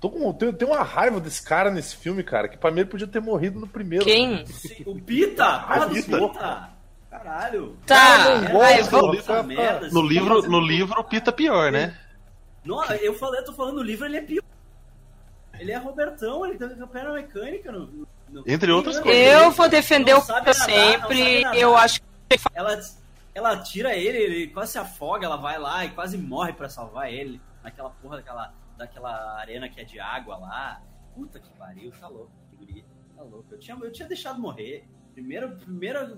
Tô 0.00 0.10
com, 0.10 0.32
tenho, 0.32 0.52
tenho 0.52 0.70
uma 0.70 0.82
raiva 0.82 1.20
desse 1.20 1.42
cara 1.42 1.70
nesse 1.70 1.96
filme, 1.96 2.22
cara, 2.22 2.48
que 2.48 2.56
pra 2.56 2.70
mim 2.70 2.80
ele 2.80 2.88
podia 2.88 3.06
ter 3.06 3.20
morrido 3.20 3.58
no 3.58 3.66
primeiro. 3.66 4.04
Quem? 4.04 4.46
Sim, 4.46 4.84
O 4.86 4.94
Pita! 5.00 5.58
Porra 5.60 5.86
do 5.86 5.94
Pita. 5.94 6.18
Pita! 6.28 6.68
Caralho! 7.10 7.76
Tá, 7.86 7.94
Cara, 7.96 8.38
não 8.40 8.58
vai, 8.58 8.76
gosto. 8.78 8.90
vamos. 8.90 9.18
Essa 9.18 9.42
merda, 9.42 9.88
No 9.90 10.02
livro, 10.02 10.42
no 10.48 10.60
livro, 10.60 11.00
o 11.00 11.04
Pita 11.04 11.32
pior, 11.32 11.72
né? 11.72 11.98
Não, 12.64 12.84
eu 12.84 13.14
falei, 13.14 13.40
eu 13.40 13.44
tô 13.44 13.52
falando 13.52 13.76
no 13.76 13.82
livro, 13.82 14.04
ele 14.06 14.18
é 14.18 14.20
pior. 14.22 14.42
Ele 15.58 15.72
é 15.72 15.76
Robertão, 15.78 16.46
ele 16.46 16.56
tem 16.56 16.68
a 16.80 16.86
perna 16.86 17.12
mecânica 17.14 17.72
no. 17.72 18.06
no- 18.28 18.44
Entre 18.46 18.70
outras 18.70 18.96
Não, 18.96 19.02
coisas. 19.02 19.22
Eu 19.32 19.50
vou 19.50 19.68
defender 19.68 20.12
Não 20.12 20.20
o 20.20 20.22
sabe 20.22 20.40
Pita 20.52 20.54
sempre. 20.54 21.42
Eu 21.56 21.76
acho 21.76 22.00
que 22.00 22.38
Ela, 22.54 22.78
ela 23.34 23.56
tira 23.62 23.96
ele, 23.96 24.18
ele 24.18 24.46
quase 24.48 24.72
se 24.72 24.78
afoga, 24.78 25.26
ela 25.26 25.36
vai 25.36 25.58
lá 25.58 25.84
e 25.84 25.88
quase 25.90 26.16
morre 26.16 26.52
pra 26.52 26.68
salvar 26.68 27.12
ele. 27.12 27.40
Naquela 27.64 27.90
porra 27.90 28.18
daquela, 28.18 28.52
daquela 28.78 29.38
arena 29.38 29.68
que 29.68 29.80
é 29.80 29.84
de 29.84 29.98
água 30.00 30.36
lá. 30.38 30.82
Puta 31.14 31.38
que 31.40 31.50
pariu, 31.58 31.90
tá 32.00 32.08
louco, 32.08 32.30
que 32.48 32.56
guria, 32.56 32.84
tá 33.16 33.22
louco. 33.22 33.46
Eu 33.50 33.58
tinha, 33.58 33.76
eu 33.76 33.92
tinha 33.92 34.08
deixado 34.08 34.40
morrer. 34.40 34.88
Primeiro, 35.12 35.56
primeira. 35.56 36.16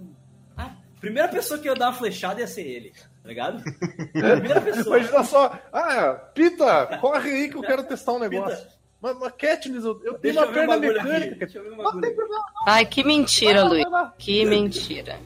Ah, 0.56 0.76
primeira 1.00 1.28
pessoa 1.28 1.58
que 1.58 1.66
eu 1.68 1.72
ia 1.72 1.78
dar 1.78 1.86
uma 1.86 1.94
flechada 1.94 2.40
ia 2.40 2.46
ser 2.46 2.66
ele, 2.66 2.90
tá 2.90 3.28
ligado? 3.28 3.62
Primeira 4.12 4.60
pessoa. 4.60 4.98
Imagina 4.98 5.24
só, 5.24 5.58
ah, 5.72 6.12
Pita, 6.34 6.98
corre 6.98 7.30
aí 7.30 7.48
que 7.50 7.56
eu 7.56 7.62
quero 7.62 7.82
testar 7.84 8.12
um 8.12 8.18
negócio. 8.18 8.68
Mas, 9.00 9.18
mas 9.18 9.32
Katniss, 9.32 9.82
eu, 9.84 9.98
eu 10.04 10.18
tenho 10.18 10.34
uma 10.34 10.44
eu 10.44 10.52
perna 10.52 10.76
mecânica. 10.76 11.36
Deixa 11.36 11.58
eu 11.58 11.64
ver 11.64 11.82
Não 11.82 12.00
tem 12.00 12.14
problema, 12.14 12.44
Ai, 12.66 12.84
que 12.84 13.02
mentira, 13.02 13.60
vai 13.66 13.82
Luiz. 13.82 13.86
Que 14.18 14.44
mentira. 14.44 15.18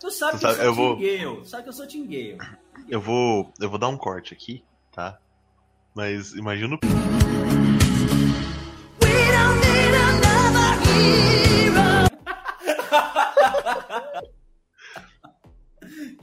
Tu 0.00 0.10
sabe 0.10 0.34
que 0.34 0.38
Sabe, 0.38 0.60
eu 0.60 0.64
sou 0.64 0.74
vou- 0.74 0.96
Team 0.96 1.18
Gale. 1.34 1.46
Sabe 1.46 1.62
que 1.64 1.68
eu 1.68 1.72
sou 1.74 1.86
Team 1.86 2.04
Gale. 2.04 2.38
Eu 2.88 3.00
vou, 3.00 3.52
eu 3.60 3.68
vou 3.68 3.78
dar 3.78 3.88
um 3.88 3.98
corte 3.98 4.32
aqui, 4.32 4.64
tá? 4.90 5.18
Mas 5.98 6.32
imagina 6.34 6.76
o 6.76 6.78
We 9.02 9.10
don't 9.32 9.58
need 9.66 9.96
another 9.96 10.78
hero. 10.86 12.06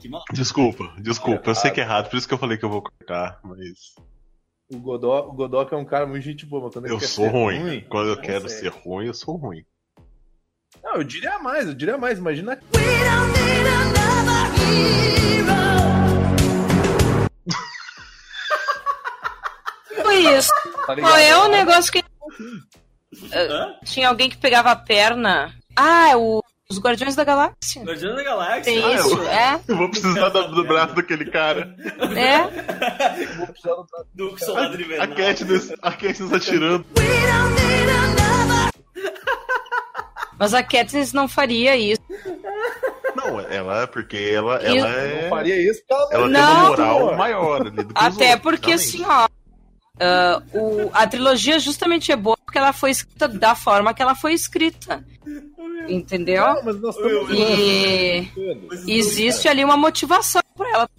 Que 0.00 0.08
mal. 0.08 0.24
Desculpa, 0.32 0.94
desculpa, 0.98 1.50
eu 1.50 1.54
sei 1.54 1.70
que 1.70 1.82
é 1.82 1.84
errado, 1.84 2.08
por 2.08 2.16
isso 2.16 2.26
que 2.26 2.32
eu 2.32 2.38
falei 2.38 2.56
que 2.56 2.64
eu 2.64 2.70
vou 2.70 2.80
cortar, 2.80 3.38
mas 3.44 3.94
O 4.72 4.78
Godó, 4.78 5.28
o 5.28 5.32
Godó 5.34 5.66
que 5.66 5.74
é 5.74 5.76
um 5.76 5.84
cara 5.84 6.06
muito 6.06 6.22
gente 6.24 6.46
boa, 6.46 6.64
mas 6.64 6.72
quando 6.72 6.86
ele 6.86 6.94
eu 6.94 6.98
quer 6.98 7.06
sou 7.06 7.26
ser 7.26 7.30
ruim. 7.30 7.84
Quando 7.90 8.08
eu 8.08 8.16
quero 8.16 8.48
ser 8.48 8.68
ruim, 8.68 9.08
eu 9.08 9.14
sou 9.14 9.36
ruim. 9.36 9.62
Não, 10.82 10.94
eu 10.94 11.04
diria 11.04 11.38
mais, 11.38 11.66
eu 11.68 11.74
diria 11.74 11.98
mais. 11.98 12.18
Imagina 12.18 12.52
We 12.74 12.80
don't 12.80 13.30
need 13.38 13.68
another 13.68 14.54
hero. 15.50 15.95
Isso. 20.16 20.50
tá? 20.86 20.94
Qual 20.96 21.16
é 21.16 21.36
o 21.38 21.48
negócio 21.48 21.92
que. 21.92 22.02
Hã? 23.32 23.74
Tinha 23.84 24.08
alguém 24.08 24.28
que 24.30 24.36
pegava 24.36 24.70
a 24.70 24.76
perna. 24.76 25.54
Ah, 25.74 26.10
é 26.10 26.16
o- 26.16 26.42
os 26.68 26.78
Guardiões 26.80 27.14
da 27.14 27.22
Galáxia. 27.24 27.82
Guardiões 27.84 28.16
da 28.16 28.22
Galáxia. 28.24 28.62
Tem 28.64 28.84
Ah, 28.84 28.92
isso, 28.94 29.14
eu- 29.16 29.28
é? 29.28 29.60
Eu 29.68 29.76
vou 29.76 29.88
precisar 29.90 30.28
do, 30.30 30.48
do 30.54 30.64
braço 30.64 30.94
daquele 30.94 31.30
cara. 31.30 31.74
É? 32.16 32.42
Vou 33.36 33.46
precisar 33.46 33.74
do- 33.74 33.86
Do 34.32 34.38
Soldado 34.44 34.76
A 34.76 34.80
Invernal. 34.80 35.16
Katniss, 35.16 35.72
a 35.82 35.92
Katniss 35.92 36.32
atirando. 36.32 36.84
We 36.98 37.04
don't 37.04 37.54
need 37.62 37.90
another. 37.90 38.70
Mas 40.38 40.52
a 40.54 40.62
Katniss 40.62 41.12
não 41.12 41.28
faria 41.28 41.76
isso. 41.76 42.02
Não, 43.14 43.40
ela, 43.40 43.86
porque 43.86 44.16
ela, 44.34 44.56
ela 44.56 44.74
Não 44.80 44.86
é. 44.98 45.28
faria 45.30 45.70
isso 45.70 45.80
porque 45.88 46.14
ela 46.14 46.14
Ela 46.14 46.24
tem 46.24 46.32
Não. 46.32 46.52
uma 46.60 46.68
moral 46.68 47.16
maior 47.16 47.60
ali 47.62 47.70
do 47.70 47.86
que 47.94 48.00
os 48.00 48.06
Até 48.06 48.36
porque, 48.36 48.72
assim, 48.72 49.02
ó. 49.06 49.28
Ah, 50.00 50.42
o- 50.54 50.90
a 50.92 51.06
trilogia 51.06 51.58
justamente 51.58 52.10
é 52.12 52.16
boa 52.16 52.36
porque 52.44 52.58
ela 52.58 52.72
foi 52.72 52.90
escrita 52.90 53.26
da 53.28 53.54
forma 53.54 53.92
que 53.94 54.02
ela 54.02 54.14
foi 54.14 54.32
escrita. 54.34 55.04
Entendeu? 55.88 56.42
Não, 56.46 56.64
mas 56.64 56.80
nós 56.80 56.96
estamos 56.96 57.30
E 57.30 58.30
Mas 58.68 58.86
e 58.86 58.92
existe 58.98 59.48
ali 59.48 59.64
uma 59.64 59.76
motivação 59.76 60.42
pra 60.56 60.68
ela. 60.70 60.90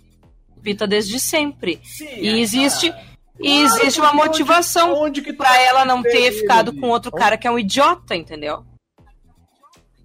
Pita 0.61 0.85
desde 0.87 1.19
sempre. 1.19 1.79
Sim, 1.83 2.05
E 2.05 2.27
é, 2.29 2.37
existe. 2.39 2.89
cara. 2.89 3.05
E 3.39 3.61
existe 3.61 3.99
uma 3.99 4.09
porque 4.11 4.27
motivação 4.29 4.93
Onde 4.95 5.21
que 5.21 5.31
tá 5.31 5.43
pra 5.43 5.61
ela 5.61 5.85
não 5.85 6.01
ter 6.01 6.31
ficado 6.31 6.71
ali? 6.71 6.79
com 6.79 6.87
outro 6.89 7.11
cara 7.11 7.37
que 7.37 7.47
é 7.47 7.51
um 7.51 7.59
idiota, 7.59 8.15
entendeu? 8.15 8.65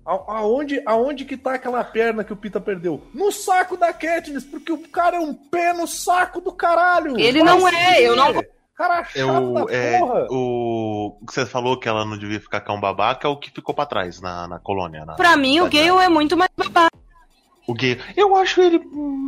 A- 0.04 0.38
Aonde, 0.38 0.82
aonde 0.84 1.24
que 1.24 1.36
tá 1.36 1.54
aquela 1.54 1.82
perna 1.84 2.24
que 2.24 2.32
o 2.32 2.36
Pita 2.36 2.60
perdeu? 2.60 3.02
No 3.14 3.30
saco 3.32 3.76
da 3.76 3.92
Katniss, 3.92 4.44
porque 4.44 4.70
o 4.72 4.78
cara 4.78 5.16
é 5.16 5.20
um 5.20 5.32
pé 5.32 5.72
no 5.72 5.86
saco 5.86 6.40
do 6.40 6.52
caralho. 6.52 7.18
Ele 7.18 7.42
Vai 7.42 7.48
não 7.48 7.68
é, 7.68 8.02
eu 8.02 8.14
não-. 8.16 8.42
Cara 8.76 9.04
chato 9.04 9.16
Eu, 9.18 9.68
é, 9.68 9.98
porra. 9.98 10.26
o, 10.30 11.18
o 11.20 11.26
que 11.26 11.34
você 11.34 11.44
falou 11.46 11.78
que 11.78 11.88
ela 11.88 12.04
não 12.04 12.16
devia 12.16 12.40
ficar 12.40 12.60
com 12.62 12.74
um 12.74 12.80
babaca 12.80 13.26
é 13.28 13.30
o 13.30 13.36
que 13.36 13.50
ficou 13.50 13.74
pra 13.74 13.84
trás 13.86 14.20
na, 14.20 14.48
na 14.48 14.58
colônia. 14.58 15.04
Na, 15.04 15.14
Pra 15.14 15.36
mim, 15.36 15.60
o 15.60 15.68
Gale 15.68 16.02
é 16.04 16.08
muito 16.08 16.36
mais 16.36 16.50
babaca. 16.56 16.90
O 17.68 17.74
gay. 17.74 17.96
Eu 18.16 18.34
acho 18.34 18.60
ele 18.60 18.80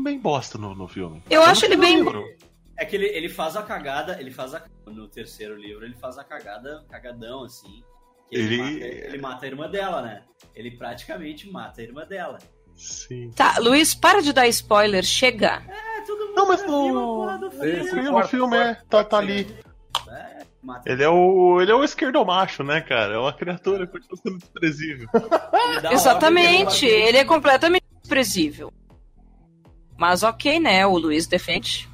bem 0.02 0.18
bosta 0.18 0.58
no, 0.58 0.74
no 0.74 0.88
filme. 0.88 1.22
Eu 1.30 1.42
acho 1.42 1.64
ele 1.66 1.76
bem- 1.76 1.96
livro. 1.98 2.24
É 2.76 2.84
que 2.84 2.96
ele, 2.96 3.06
ele 3.06 3.28
faz 3.28 3.54
a 3.56 3.62
cagada, 3.62 4.20
ele 4.20 4.32
faz 4.32 4.52
a 4.54 4.62
no 4.86 5.06
terceiro 5.06 5.54
livro, 5.56 5.84
ele 5.84 5.94
faz 5.94 6.18
a 6.18 6.24
cagada, 6.24 6.84
cagadão 6.90 7.44
assim. 7.44 7.84
que 8.28 8.36
ele, 8.36 8.54
Ele- 8.54 8.62
mata, 8.62 8.84
ele 8.84 9.18
mata 9.22 9.44
a 9.44 9.48
irmã 9.48 9.70
dela, 9.70 10.02
né? 10.02 10.22
Ele 10.54 10.72
praticamente 10.72 11.48
mata 11.48 11.80
a 11.80 11.84
irmã 11.84 12.04
dela. 12.04 12.38
Sim. 12.76 13.30
Tá, 13.34 13.56
Luiz, 13.58 13.94
para 13.94 14.20
de 14.20 14.32
dar 14.32 14.46
spoiler, 14.48 15.02
chega. 15.04 15.62
É, 15.68 16.00
todo 16.06 16.26
mundo 16.26 16.34
Não, 16.34 16.48
mas 16.48 16.66
no- 16.66 17.50
filme. 17.50 18.10
No 18.10 18.22
filme 18.28 18.56
é, 18.56 18.74
tá, 18.88 19.04
tá 19.04 19.18
ali. 19.18 19.46
É, 20.10 20.44
Ele 20.86 21.02
é 21.02 21.08
o. 21.08 21.60
Ele 21.60 21.70
é 21.70 21.74
o 21.74 21.84
esquerdomacho, 21.84 22.62
né, 22.62 22.80
cara? 22.80 23.14
É 23.14 23.18
uma 23.18 23.32
criatura 23.32 23.86
que 23.86 23.92
continua 23.92 24.16
sendo 24.16 24.38
desprezível. 24.38 25.08
Exatamente, 25.90 26.86
ele 26.86 27.18
é 27.18 27.24
completamente 27.24 27.84
desprezível. 28.00 28.72
Mas 29.96 30.22
ok, 30.22 30.58
né? 30.58 30.84
O 30.86 30.98
Luiz 30.98 31.26
defende. 31.26 31.88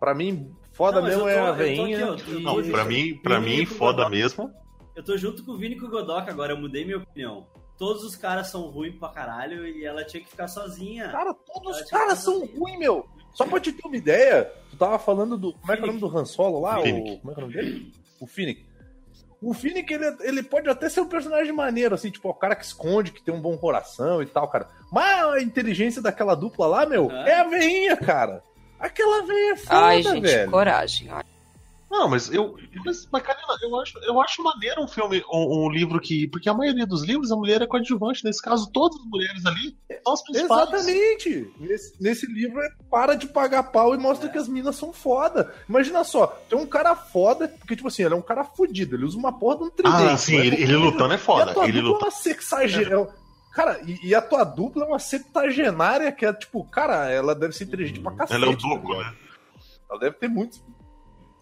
Pra 0.00 0.14
mim, 0.14 0.50
foda 0.72 1.00
Não, 1.00 1.08
mesmo 1.08 1.22
eu 1.22 1.28
é 1.28 1.38
a 1.38 1.52
veinha. 1.52 1.98
Não, 2.40 2.62
pra 2.70 2.84
mim, 2.84 3.16
pra 3.22 3.40
mim, 3.40 3.64
foda 3.66 4.08
mesmo. 4.08 4.50
Eu 4.94 5.02
tô 5.02 5.16
junto 5.16 5.44
com 5.44 5.52
o 5.52 5.56
Vini 5.58 5.74
e 5.74 5.80
com 5.80 5.86
o 5.86 5.90
Godoka 5.90 6.30
agora, 6.30 6.52
eu 6.52 6.56
mudei 6.60 6.84
minha 6.84 6.98
opinião. 6.98 7.46
Todos 7.78 8.04
os 8.04 8.14
caras 8.16 8.48
são 8.48 8.62
ruins 8.62 8.94
pra 8.96 9.08
caralho 9.08 9.66
e 9.66 9.84
ela 9.84 10.04
tinha 10.04 10.22
que 10.22 10.30
ficar 10.30 10.46
sozinha. 10.48 11.08
Cara, 11.10 11.34
todos 11.34 11.76
Ela 11.76 11.84
os 11.84 11.90
caras 11.90 12.18
são 12.20 12.46
ruins, 12.46 12.78
meu. 12.78 13.06
Só 13.32 13.44
pra 13.46 13.58
te 13.58 13.72
ter 13.72 13.86
uma 13.86 13.96
ideia, 13.96 14.50
tu 14.70 14.76
tava 14.76 14.96
falando 14.98 15.36
do. 15.36 15.52
Como 15.54 15.72
é 15.72 15.76
que 15.76 15.82
é 15.82 15.84
o 15.84 15.86
nome 15.88 15.98
do 16.00 16.18
Han 16.18 16.24
Solo 16.24 16.60
lá? 16.60 16.78
O, 16.78 16.82
como 16.82 17.30
é 17.32 17.34
que 17.34 17.40
é 17.40 17.44
o 17.44 17.46
nome 17.46 17.52
dele? 17.54 17.92
O 18.20 18.26
Finnick. 18.26 18.64
O 19.42 19.52
Finnick, 19.52 19.92
ele, 19.92 20.16
ele 20.20 20.42
pode 20.42 20.70
até 20.70 20.88
ser 20.88 21.00
um 21.00 21.08
personagem 21.08 21.52
maneiro, 21.52 21.94
assim, 21.94 22.10
tipo, 22.10 22.28
o 22.30 22.32
cara 22.34 22.54
que 22.54 22.64
esconde, 22.64 23.10
que 23.12 23.22
tem 23.22 23.34
um 23.34 23.40
bom 23.40 23.58
coração 23.58 24.22
e 24.22 24.26
tal, 24.26 24.48
cara. 24.48 24.68
Mas 24.90 25.24
a 25.34 25.42
inteligência 25.42 26.00
daquela 26.00 26.34
dupla 26.34 26.66
lá, 26.66 26.86
meu, 26.86 27.10
Aham. 27.10 27.26
é 27.26 27.34
a 27.40 27.44
veinha, 27.44 27.96
cara. 27.96 28.42
Aquela 28.78 29.22
veinha 29.26 29.52
é 29.52 29.56
foda, 29.56 29.76
Ai, 29.80 30.02
gente, 30.02 30.20
velho. 30.22 30.50
coragem. 30.50 31.08
Ai. 31.10 31.24
Não, 31.94 32.08
mas 32.08 32.28
eu. 32.32 32.56
Mas, 32.84 33.08
mas 33.10 33.22
Karina, 33.22 33.56
eu 33.62 33.80
acho, 33.80 33.98
eu 34.00 34.20
acho 34.20 34.42
maneiro 34.42 34.82
um 34.82 34.88
filme, 34.88 35.22
um, 35.32 35.66
um 35.66 35.70
livro 35.70 36.00
que. 36.00 36.26
Porque 36.26 36.48
a 36.48 36.54
maioria 36.54 36.84
dos 36.84 37.04
livros 37.04 37.30
a 37.30 37.36
mulher 37.36 37.62
é 37.62 37.68
coadjuvante. 37.68 38.24
Nesse 38.24 38.42
caso, 38.42 38.68
todas 38.72 38.98
as 38.98 39.06
mulheres 39.06 39.46
ali 39.46 39.76
são 40.02 40.12
as 40.12 40.22
principais. 40.24 40.72
Exatamente. 40.72 41.54
Nesse, 41.60 42.02
nesse 42.02 42.26
livro 42.26 42.60
é 42.60 42.68
para 42.90 43.14
de 43.14 43.28
pagar 43.28 43.62
pau 43.62 43.94
e 43.94 43.98
mostra 43.98 44.28
que 44.28 44.36
as 44.36 44.48
minas 44.48 44.74
são 44.74 44.92
foda. 44.92 45.54
Imagina 45.68 46.02
só, 46.02 46.26
tem 46.48 46.58
um 46.58 46.66
cara 46.66 46.96
foda, 46.96 47.46
porque, 47.46 47.76
tipo 47.76 47.86
assim, 47.86 48.02
ele 48.02 48.14
é 48.14 48.16
um 48.16 48.22
cara 48.22 48.42
fudido, 48.42 48.96
ele 48.96 49.04
usa 49.04 49.16
uma 49.16 49.38
porra 49.38 49.58
de 49.58 49.62
um 49.62 49.70
tridente. 49.70 50.02
Ah, 50.02 50.16
sim, 50.16 50.36
né? 50.36 50.46
ele, 50.48 50.62
ele 50.64 50.76
lutando 50.76 51.14
é 51.14 51.18
foda. 51.18 51.52
Ele 51.62 51.80
dupla 51.80 51.92
luta. 51.92 52.04
é 52.06 52.08
uma 52.08 52.10
sexagenária. 52.10 53.08
Cara, 53.54 53.80
e, 53.86 54.08
e 54.08 54.14
a 54.16 54.20
tua 54.20 54.42
dupla 54.42 54.82
é 54.84 54.88
uma 54.88 54.98
septagenária 54.98 56.10
que 56.10 56.26
é 56.26 56.32
tipo, 56.32 56.64
cara, 56.64 57.08
ela 57.08 57.36
deve 57.36 57.52
ser 57.52 57.64
inteligente 57.64 58.00
pra 58.00 58.10
cacete. 58.10 58.34
Ela 58.34 58.46
é 58.46 58.52
o 58.52 58.58
tá 58.58 58.66
ligado? 58.66 58.98
né? 58.98 59.14
Ela 59.88 60.00
deve 60.00 60.16
ter 60.16 60.28
muitos. 60.28 60.60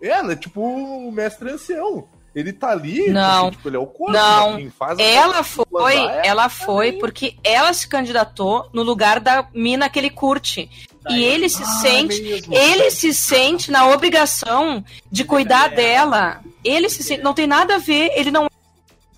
Ela 0.03 0.33
é 0.33 0.37
tipo 0.37 0.61
o 0.61 1.11
mestre 1.13 1.51
ancião. 1.51 2.09
Ele 2.35 2.51
tá 2.53 2.71
ali, 2.71 3.11
Não. 3.11 3.43
assim, 3.49 3.51
tipo, 3.57 3.69
ele 3.69 3.77
é 3.77 3.79
o 3.79 3.87
corpo. 3.87 4.11
Não. 4.13 4.57
quem 4.57 4.71
faz 4.71 4.99
Ela 4.99 5.43
foi, 5.45 5.95
é 5.97 6.27
ela 6.27 6.49
foi 6.49 6.93
porque 6.93 7.37
ela 7.45 7.71
se 7.75 7.87
candidatou 7.87 8.71
no 8.73 8.83
lugar 8.83 9.21
da 9.21 9.47
mina 9.55 9.89
que 9.91 9.99
ele 9.99 10.09
curte. 10.11 10.69
E 11.11 11.23
ele 11.23 11.49
se 11.49 11.63
Ah, 11.63 11.67
sente, 11.67 12.23
mesmo. 12.23 12.55
ele 12.55 12.91
se 12.91 13.13
sente 13.13 13.71
na 13.71 13.87
obrigação 13.89 14.83
de 15.11 15.25
cuidar 15.25 15.69
dela. 15.69 16.41
Ele 16.65 16.89
se 16.89 17.03
sente, 17.03 17.23
não 17.23 17.35
tem 17.35 17.47
nada 17.47 17.75
a 17.75 17.79
ver, 17.79 18.11
ele 18.17 18.31
não 18.31 18.49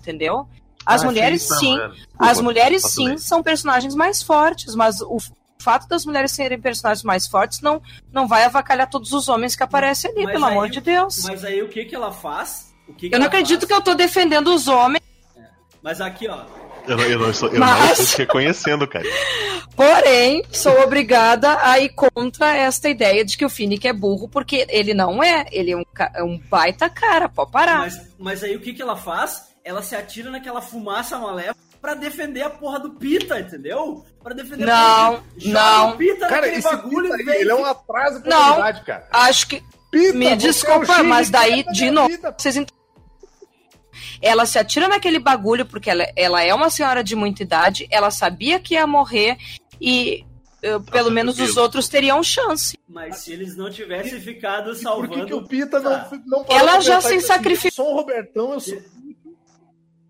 entendeu? 0.01 0.45
As 0.85 1.01
Ah, 1.01 1.05
mulheres 1.05 1.41
sim, 1.43 1.55
sim, 1.59 1.77
tá, 1.77 1.85
as 1.85 1.93
Desculpa, 2.27 2.43
mulheres 2.43 2.83
sim 2.83 3.07
bem. 3.09 3.17
são 3.17 3.41
personagens 3.41 3.95
mais 3.95 4.21
fortes, 4.21 4.75
mas 4.75 4.99
o 5.01 5.17
fato 5.65 5.87
das 5.87 6.05
mulheres 6.05 6.31
serem 6.31 6.61
personagens 6.61 7.03
mais 7.03 7.27
fortes 7.27 7.59
não 7.59 7.81
não 8.13 8.27
vai 8.27 8.43
avacalhar 8.45 8.89
todos 8.89 9.11
os 9.11 9.27
homens 9.27 9.55
que 9.55 9.63
aparecem 9.63 10.11
ali, 10.11 10.23
Mas 10.23 10.33
pelo 10.33 10.45
aí- 10.45 10.51
amor 10.53 10.69
de 10.69 10.79
Deus. 10.79 11.23
Mas 11.23 11.43
aí 11.43 11.61
o 11.63 11.67
que 11.67 11.83
que 11.85 11.95
ela 11.95 12.11
faz? 12.11 12.73
O 12.87 12.93
que 12.93 13.09
que 13.09 13.15
Eu 13.15 13.19
não 13.19 13.25
acredito 13.27 13.61
faz? 13.61 13.67
que 13.67 13.73
eu 13.73 13.81
tô 13.81 13.93
defendendo 13.95 14.53
os 14.53 14.67
homens, 14.67 15.03
Mas 15.81 15.99
aqui, 16.01 16.27
ó. 16.27 16.43
Eu, 16.87 16.97
não- 16.97 17.03
eu 17.03 17.19
não 17.19 17.29
estou, 17.31 17.49
eu 17.49 17.59
Mas- 17.59 17.79
não 17.79 17.85
estou 17.91 18.05
te 18.05 18.17
reconhecendo, 18.19 18.87
cara. 18.87 19.05
Porém, 19.75 20.43
sou 20.51 20.81
obrigada 20.83 21.59
a 21.61 21.79
ir 21.79 21.89
contra 21.89 22.55
esta 22.55 22.87
ideia 22.89 23.25
de 23.25 23.37
que 23.37 23.45
o 23.45 23.49
Finnick 23.49 23.87
é 23.87 23.93
burro, 23.93 24.27
porque 24.29 24.65
ele 24.69 24.93
não 24.93 25.21
é. 25.23 25.45
Ele 25.51 25.71
é 25.71 25.77
um, 25.77 25.83
é 26.15 26.23
um 26.23 26.37
baita 26.49 26.89
cara, 26.89 27.27
pode 27.27 27.51
parar. 27.51 27.79
Mas, 27.79 27.99
mas 28.17 28.43
aí 28.43 28.55
o 28.55 28.61
que 28.61 28.73
que 28.73 28.81
ela 28.81 28.95
faz? 28.95 29.53
Ela 29.63 29.81
se 29.81 29.95
atira 29.95 30.29
naquela 30.29 30.61
fumaça 30.61 31.17
malévola 31.17 31.55
pra 31.85 31.93
defender 31.93 32.41
a 32.41 32.49
porra 32.49 32.79
do 32.79 32.89
Pita, 32.95 33.39
entendeu? 33.39 34.03
Pra 34.23 34.33
defender 34.33 34.63
a 34.63 34.75
Não, 34.75 35.11
porra 35.11 35.23
do... 35.35 35.39
Joga 35.39 35.53
não. 35.53 35.89
o 35.91 35.97
Pita 35.97 36.19
Cara, 36.27 36.35
naquele 36.41 36.55
esse 36.55 36.63
bagulho 36.63 37.15
Pita 37.17 37.31
aí, 37.31 37.41
ele 37.41 37.51
é 37.51 37.55
um 37.55 37.65
atraso 37.65 38.21
pra 38.21 38.29
Não. 38.31 38.45
humanidade, 38.47 38.83
cara. 38.83 39.07
Acho 39.11 39.47
que. 39.47 39.63
Pita, 39.91 40.13
Me 40.17 40.25
é 40.25 40.33
o 40.33 40.37
desculpa, 40.37 40.93
X 40.93 41.05
mas 41.05 41.29
daí, 41.29 41.63
da 41.63 41.71
de 41.71 41.91
novo, 41.91 42.09
vocês 42.35 42.57
ent... 42.57 42.69
Ela 44.19 44.47
se 44.47 44.57
atira 44.57 44.87
naquele 44.87 45.19
bagulho 45.19 45.63
porque 45.63 45.89
ela, 45.91 46.05
ela 46.15 46.41
é 46.43 46.51
uma 46.55 46.71
senhora 46.71 47.03
de 47.03 47.15
muita 47.15 47.43
idade, 47.43 47.87
ela 47.91 48.09
sabia 48.09 48.59
que 48.59 48.73
ia 48.73 48.87
morrer 48.87 49.37
e 49.79 50.25
eh, 50.63 50.79
pelo 50.91 51.11
menos 51.11 51.39
os 51.39 51.55
outros 51.55 51.87
teriam 51.87 52.23
chance. 52.23 52.79
Mas 52.89 53.17
se 53.17 53.31
eles 53.31 53.55
não 53.55 53.69
tivessem 53.69 54.19
ficado 54.19 54.71
E 54.71 54.73
por 54.73 54.81
salvando... 54.81 55.13
que, 55.13 55.25
que 55.27 55.33
o 55.35 55.43
Pita 55.47 55.79
não, 55.79 55.91
Tá. 55.91 56.09
não 56.25 56.45
Ela 56.49 56.79
já 56.79 56.99
se 56.99 57.07
assim, 57.09 57.19
sacrificou. 57.19 57.67
Eu 57.67 57.71
sou 57.85 57.91
um 57.93 57.95
Robertão, 57.95 58.53
eu 58.53 58.59
sou. 58.59 58.81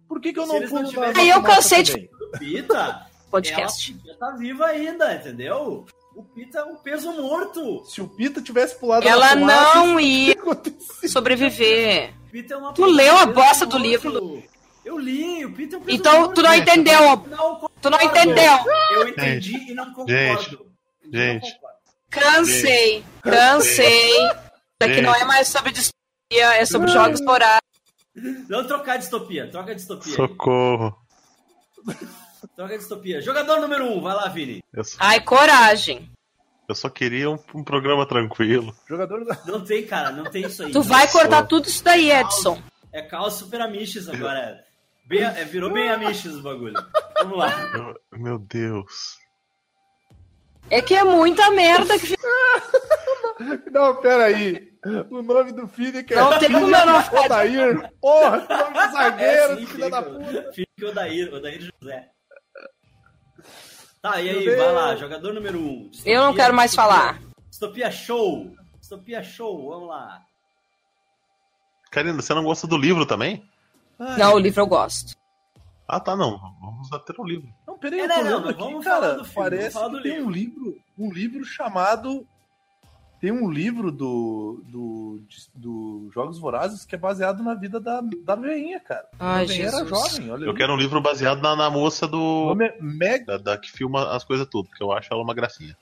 Por 0.08 0.20
que, 0.22 0.32
que 0.34 0.40
eu 0.40 0.46
não 0.46 0.60
não 0.60 0.68
pulo 0.68 0.92
na 0.92 1.20
Aí 1.20 1.30
eu 1.30 1.42
cansei 1.44 1.84
de- 1.84 2.10
Pita, 2.40 3.06
Podcast. 3.32 3.92
ela 3.92 4.00
podia 4.02 4.16
tá 4.18 4.32
viva 4.32 4.66
ainda, 4.68 5.14
entendeu? 5.16 5.86
O 6.16 6.24
Pita 6.24 6.60
é 6.60 6.64
um 6.64 6.76
peso 6.78 7.12
morto. 7.12 7.84
Se 7.86 8.02
o 8.02 8.08
Pita 8.08 8.42
tivesse 8.42 8.76
pulado 8.80 9.06
Ela 9.08 9.36
na 9.36 9.40
fumaça, 9.66 9.76
não 9.80 10.00
ia 10.00 10.36
sobreviver. 11.10 12.14
Pita 12.32 12.54
é 12.54 12.58
uma 12.58 12.74
Tu 12.74 12.86
leu 12.86 13.18
a 13.18 13.26
bosta 13.26 13.66
do 13.66 13.78
morto. 13.80 13.86
livro? 13.88 14.44
Eu 14.84 14.98
li, 15.00 15.46
o 15.46 15.52
Pita 15.54 15.76
é 15.76 15.80
um 15.80 15.82
peso 15.82 15.98
Então 15.98 16.20
morto. 16.22 16.34
tu 16.36 16.42
não 16.44 16.54
entendeu. 16.54 17.02
Não 17.28 17.70
Tu 17.82 17.90
não 17.90 18.02
entendeu. 18.02 18.54
Eu 18.92 19.08
entendi 19.10 19.72
e 19.72 19.74
não 19.74 19.86
concordo. 19.94 20.12
Gente, 20.14 20.58
não 21.04 21.20
gente. 21.20 21.54
concordo. 21.54 21.76
Cansei. 22.10 23.04
Cansei. 23.22 24.10
Isso 24.12 24.92
aqui 24.92 25.02
não 25.02 25.14
é 25.16 25.24
mais 25.26 25.48
sobre 25.50 25.72
distopia, 25.72 26.56
é 26.56 26.66
sobre 26.66 26.88
jogos 26.90 27.20
vorazes. 27.24 27.60
Não 28.50 28.66
trocar 28.66 28.98
distopia, 28.98 29.50
troca 29.50 29.76
distopia. 29.76 30.14
Socorro. 30.16 30.98
Troca 32.56 32.78
distopia. 32.78 33.22
Jogador 33.22 33.60
número 33.60 33.86
1, 33.86 33.98
um, 33.98 34.02
vai 34.02 34.16
lá, 34.16 34.28
Vini. 34.28 34.64
Só, 34.84 34.98
Ai, 35.00 35.20
coragem. 35.20 36.10
eu 36.70 36.76
só 36.76 36.90
queria 36.90 37.30
um, 37.30 37.38
um 37.54 37.64
programa 37.64 38.06
tranquilo. 38.08 38.74
Jogador. 38.88 39.26
Não 39.46 39.64
tem, 39.64 39.86
cara, 39.86 40.12
não 40.12 40.24
tem 40.26 40.46
isso 40.46 40.64
aí. 40.64 40.72
Tu 40.72 40.82
vai 40.82 41.08
cortar 41.12 41.44
tudo 41.48 41.68
isso 41.68 41.84
daí, 41.84 42.12
Edson. 42.12 42.62
É 42.94 43.02
caos 43.02 43.34
super 43.34 43.62
amiches 43.62 44.08
agora. 44.08 44.64
Bem, 45.06 45.22
é, 45.24 45.44
virou 45.44 45.72
bem 45.72 45.90
amiches 45.90 46.36
o 46.36 46.42
bagulho. 46.42 46.76
Vamos 47.22 47.38
lá. 47.38 47.52
Eu- 47.74 48.20
meu 48.20 48.40
Deus. 48.40 49.18
É 50.70 50.82
que 50.82 50.94
é 50.96 51.04
muita 51.04 51.50
merda 51.52 51.98
que. 52.00 52.16
Não, 53.72 53.96
pera 54.02 54.26
aí. 54.26 54.74
O 55.10 55.22
nome 55.22 55.52
do 55.52 55.68
filho 55.68 56.04
que 56.06 56.14
é 56.14 56.18
Não 56.18 56.38
tem 56.38 56.52
como 56.52 56.68
eu 56.76 56.86
não 56.86 57.02
ficar- 57.04 57.26
Odair. 57.26 57.92
Porra, 58.00 58.42
que 58.42 58.54
nome 58.54 58.74
de 58.88 58.94
zagueiro, 58.94 59.54
É, 59.54 59.56
sim, 59.58 59.66
filha 59.66 59.90
da 59.90 60.02
puta. 60.04 60.52
Fica 60.54 60.86
o 60.86 60.90
Odair, 60.90 61.34
Odair 61.34 61.60
José. 61.82 62.10
Tá, 64.02 64.22
e 64.22 64.30
aí, 64.30 64.36
Meu 64.36 64.46
Deus. 64.46 64.58
vai 64.58 64.72
lá, 64.74 64.96
jogador 64.96 65.34
número 65.34 65.58
1. 65.60 65.62
Um. 65.64 65.92
Eu 66.06 66.24
não 66.24 66.36
quero 66.36 66.54
mais 66.54 66.76
falar. 66.76 67.20
Distopia 67.50 67.90
show. 67.92 68.52
Distopia 68.80 69.24
show, 69.24 69.70
vamos 69.70 69.90
lá. 69.90 70.22
Karina, 71.90 72.22
você 72.22 72.34
não 72.36 72.44
gosta 72.44 72.68
do 72.68 72.78
livro 72.78 73.06
também? 73.08 73.44
Não, 73.98 74.36
o 74.36 74.40
livro 74.40 74.62
eu 74.62 74.68
gosto. 74.68 75.16
Ah, 75.88 76.00
tá, 76.00 76.16
não. 76.16 76.38
Vamos 76.62 76.92
até 76.94 77.14
o 77.18 77.26
livro. 77.26 77.48
Não, 77.76 77.80
peraí, 77.80 78.00
É, 78.00 78.04
eu 78.04 78.08
não, 78.08 78.16
tô 78.16 78.24
não, 78.24 78.32
lendo 78.32 78.44
não, 78.44 78.50
aqui, 78.50 78.60
vamos 78.64 78.84
falar 78.84 79.02
cara. 79.02 79.14
do 79.14 79.26
filme, 79.26 79.34
vamos 79.36 79.50
parece 79.52 79.74
falar 79.74 79.88
do 79.90 79.98
que 79.98 80.04
tem 80.10 80.22
um 80.22 80.30
livro, 80.30 80.78
um 80.98 81.12
livro 81.12 81.44
chamado. 81.46 82.26
Tem 83.20 83.32
um 83.32 83.50
livro 83.50 83.92
do, 83.92 84.62
do, 84.68 85.20
do 85.56 86.10
Jogos 86.14 86.38
Vorazes 86.38 86.86
que 86.86 86.94
é 86.96 86.98
baseado 86.98 87.42
na 87.42 87.56
vida 87.56 87.80
da, 87.80 88.02
da 88.24 88.36
veinha, 88.36 88.80
cara. 88.80 89.08
Ai, 89.20 89.44
a 89.46 89.48
veinha 89.48 89.68
era 89.68 89.86
jovem, 89.86 90.30
olha. 90.30 90.46
Eu 90.46 90.52
aí. 90.52 90.56
quero 90.58 90.74
um 90.74 90.78
livro 90.78 91.02
baseado 91.02 91.42
na, 91.42 91.56
na 91.56 91.70
moça 91.70 92.06
O 92.06 92.10
do. 92.10 92.46
nome 92.48 92.66
é 92.66 92.78
Meg. 92.80 93.26
Da, 93.26 93.38
da 93.38 93.58
que 93.58 93.72
filma 93.72 94.12
as 94.16 94.24
coisas 94.24 94.48
tudo, 94.48 94.68
porque 94.70 94.84
eu 94.84 94.92
acho 94.92 95.12
ela 95.12 95.24
uma 95.24 95.34
gracinha. 95.34 95.76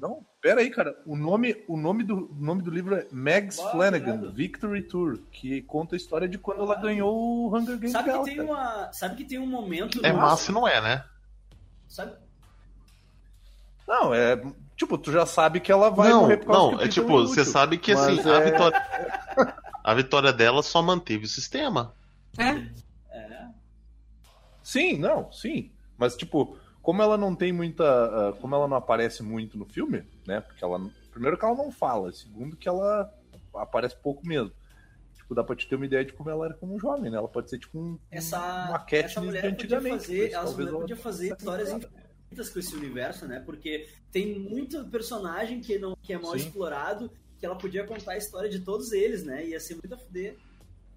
Não, 0.00 0.24
pera 0.40 0.60
aí, 0.60 0.70
cara. 0.70 0.96
O 1.04 1.16
nome, 1.16 1.64
o 1.66 1.76
nome, 1.76 2.04
do, 2.04 2.30
o 2.30 2.36
nome 2.36 2.62
do 2.62 2.70
livro 2.70 2.94
é 2.94 3.06
Mags 3.10 3.58
Flanagan, 3.58 4.14
obrigado. 4.14 4.32
Victory 4.32 4.82
Tour, 4.82 5.18
que 5.32 5.60
conta 5.62 5.96
a 5.96 5.98
história 5.98 6.28
de 6.28 6.38
quando 6.38 6.62
ela 6.62 6.76
ganhou 6.76 7.16
o 7.16 7.56
Hunger 7.56 7.76
Games 7.76 7.90
Sabe 7.92 8.12
que, 8.12 8.24
tem 8.24 8.36
cara. 8.36 8.48
uma, 8.48 8.92
sabe 8.92 9.16
que 9.16 9.24
tem 9.24 9.38
um 9.40 9.46
momento. 9.46 10.00
É 10.06 10.12
no- 10.12 10.18
massa 10.20 10.50
e 10.50 10.54
não 10.54 10.68
é, 10.68 10.80
né? 10.80 11.04
Sabe, 11.88 12.12
Não, 13.86 14.14
é. 14.14 14.40
Tipo, 14.76 14.96
tu 14.96 15.10
já 15.10 15.26
sabe 15.26 15.58
que 15.58 15.72
ela 15.72 15.90
vai 15.90 16.10
não, 16.10 16.20
morrer 16.20 16.36
por 16.36 16.46
causa 16.46 16.76
não, 16.76 16.80
é 16.82 16.86
tipo, 16.86 17.08
você 17.08 17.44
sabe 17.44 17.78
que 17.78 17.90
assim, 17.90 18.16
Mas 18.16 18.26
a, 18.28 18.34
é- 18.36 18.50
vitória, 18.52 18.86
a 19.82 19.94
vitória 19.94 20.32
dela 20.32 20.62
só 20.62 20.80
manteve 20.80 21.24
o 21.24 21.28
sistema. 21.28 21.92
É. 22.38 22.50
é, 23.16 23.48
Sim, 24.62 24.98
não, 24.98 25.32
sim. 25.32 25.72
Mas, 25.96 26.14
tipo, 26.16 26.56
como 26.88 27.02
ela 27.02 27.18
não 27.18 27.34
tem 27.34 27.52
muita. 27.52 27.84
ah, 27.84 28.32
como 28.40 28.54
ela 28.54 28.66
não 28.66 28.78
aparece 28.78 29.22
muito 29.22 29.58
no 29.58 29.66
filme, 29.66 30.02
né? 30.26 30.40
Porque 30.40 30.64
ela. 30.64 30.80
Primeiro 31.10 31.36
que 31.36 31.44
ela 31.44 31.54
não 31.54 31.70
fala, 31.70 32.10
segundo 32.14 32.56
que 32.56 32.66
ela 32.66 33.12
aparece 33.54 33.94
pouco 33.96 34.26
mesmo. 34.26 34.50
Tipo, 35.14 35.34
dá 35.34 35.44
pra 35.44 35.54
te 35.54 35.68
ter 35.68 35.74
uma 35.76 35.84
ideia 35.84 36.02
de 36.02 36.14
como 36.14 36.30
ela 36.30 36.46
era 36.46 36.54
como 36.54 36.78
jovem, 36.80 37.10
né? 37.10 37.18
Ela 37.18 37.28
pode 37.28 37.50
ser 37.50 37.58
tipo 37.58 37.78
um, 37.78 37.98
essa, 38.10 38.38
uma 38.38 38.76
essa 38.76 38.84
Katniss 38.86 39.16
mulher 39.18 39.42
de 39.42 39.48
podia 39.50 39.76
antigamente. 39.76 39.98
fazer, 40.06 40.22
mas 40.22 40.32
essa 40.32 40.56
mulher 40.56 40.68
ela- 40.70 40.78
podia 40.80 40.96
fazer 40.96 41.36
histórias 41.36 41.68
infinitas 41.72 42.48
com 42.50 42.58
esse 42.58 42.74
universo, 42.74 43.26
né? 43.26 43.40
Porque 43.44 43.86
tem 44.10 44.38
muito 44.38 44.82
personagem 44.86 45.60
que 45.60 45.78
não 45.78 45.94
que 46.02 46.14
é 46.14 46.18
mal 46.18 46.32
Sim. 46.32 46.38
explorado, 46.46 47.10
que 47.38 47.44
ela 47.44 47.56
podia 47.56 47.84
contar 47.86 48.12
a 48.12 48.16
história 48.16 48.48
de 48.48 48.60
todos 48.60 48.92
eles, 48.92 49.24
né? 49.24 49.46
Ia 49.46 49.60
ser 49.60 49.74
muito 49.74 49.92
a 49.92 49.98
fuder. 49.98 50.38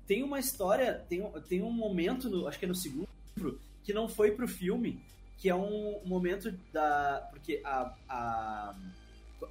Tem 0.08 0.24
uma 0.24 0.40
história, 0.40 1.04
tem, 1.10 1.22
um- 1.22 1.32
tem 1.42 1.62
um 1.62 1.72
momento, 1.72 2.30
no, 2.30 2.48
acho 2.48 2.58
que 2.58 2.64
é 2.64 2.68
no 2.70 2.76
segundo 2.76 3.10
livro, 3.36 3.60
que 3.84 3.92
não 3.92 4.08
foi 4.08 4.32
pro 4.32 4.48
filme, 4.48 5.02
que 5.42 5.50
é 5.50 5.56
um 5.56 6.00
momento 6.06 6.56
da. 6.72 7.28
Porque 7.32 7.62
a. 7.66 7.94
a 8.08 8.76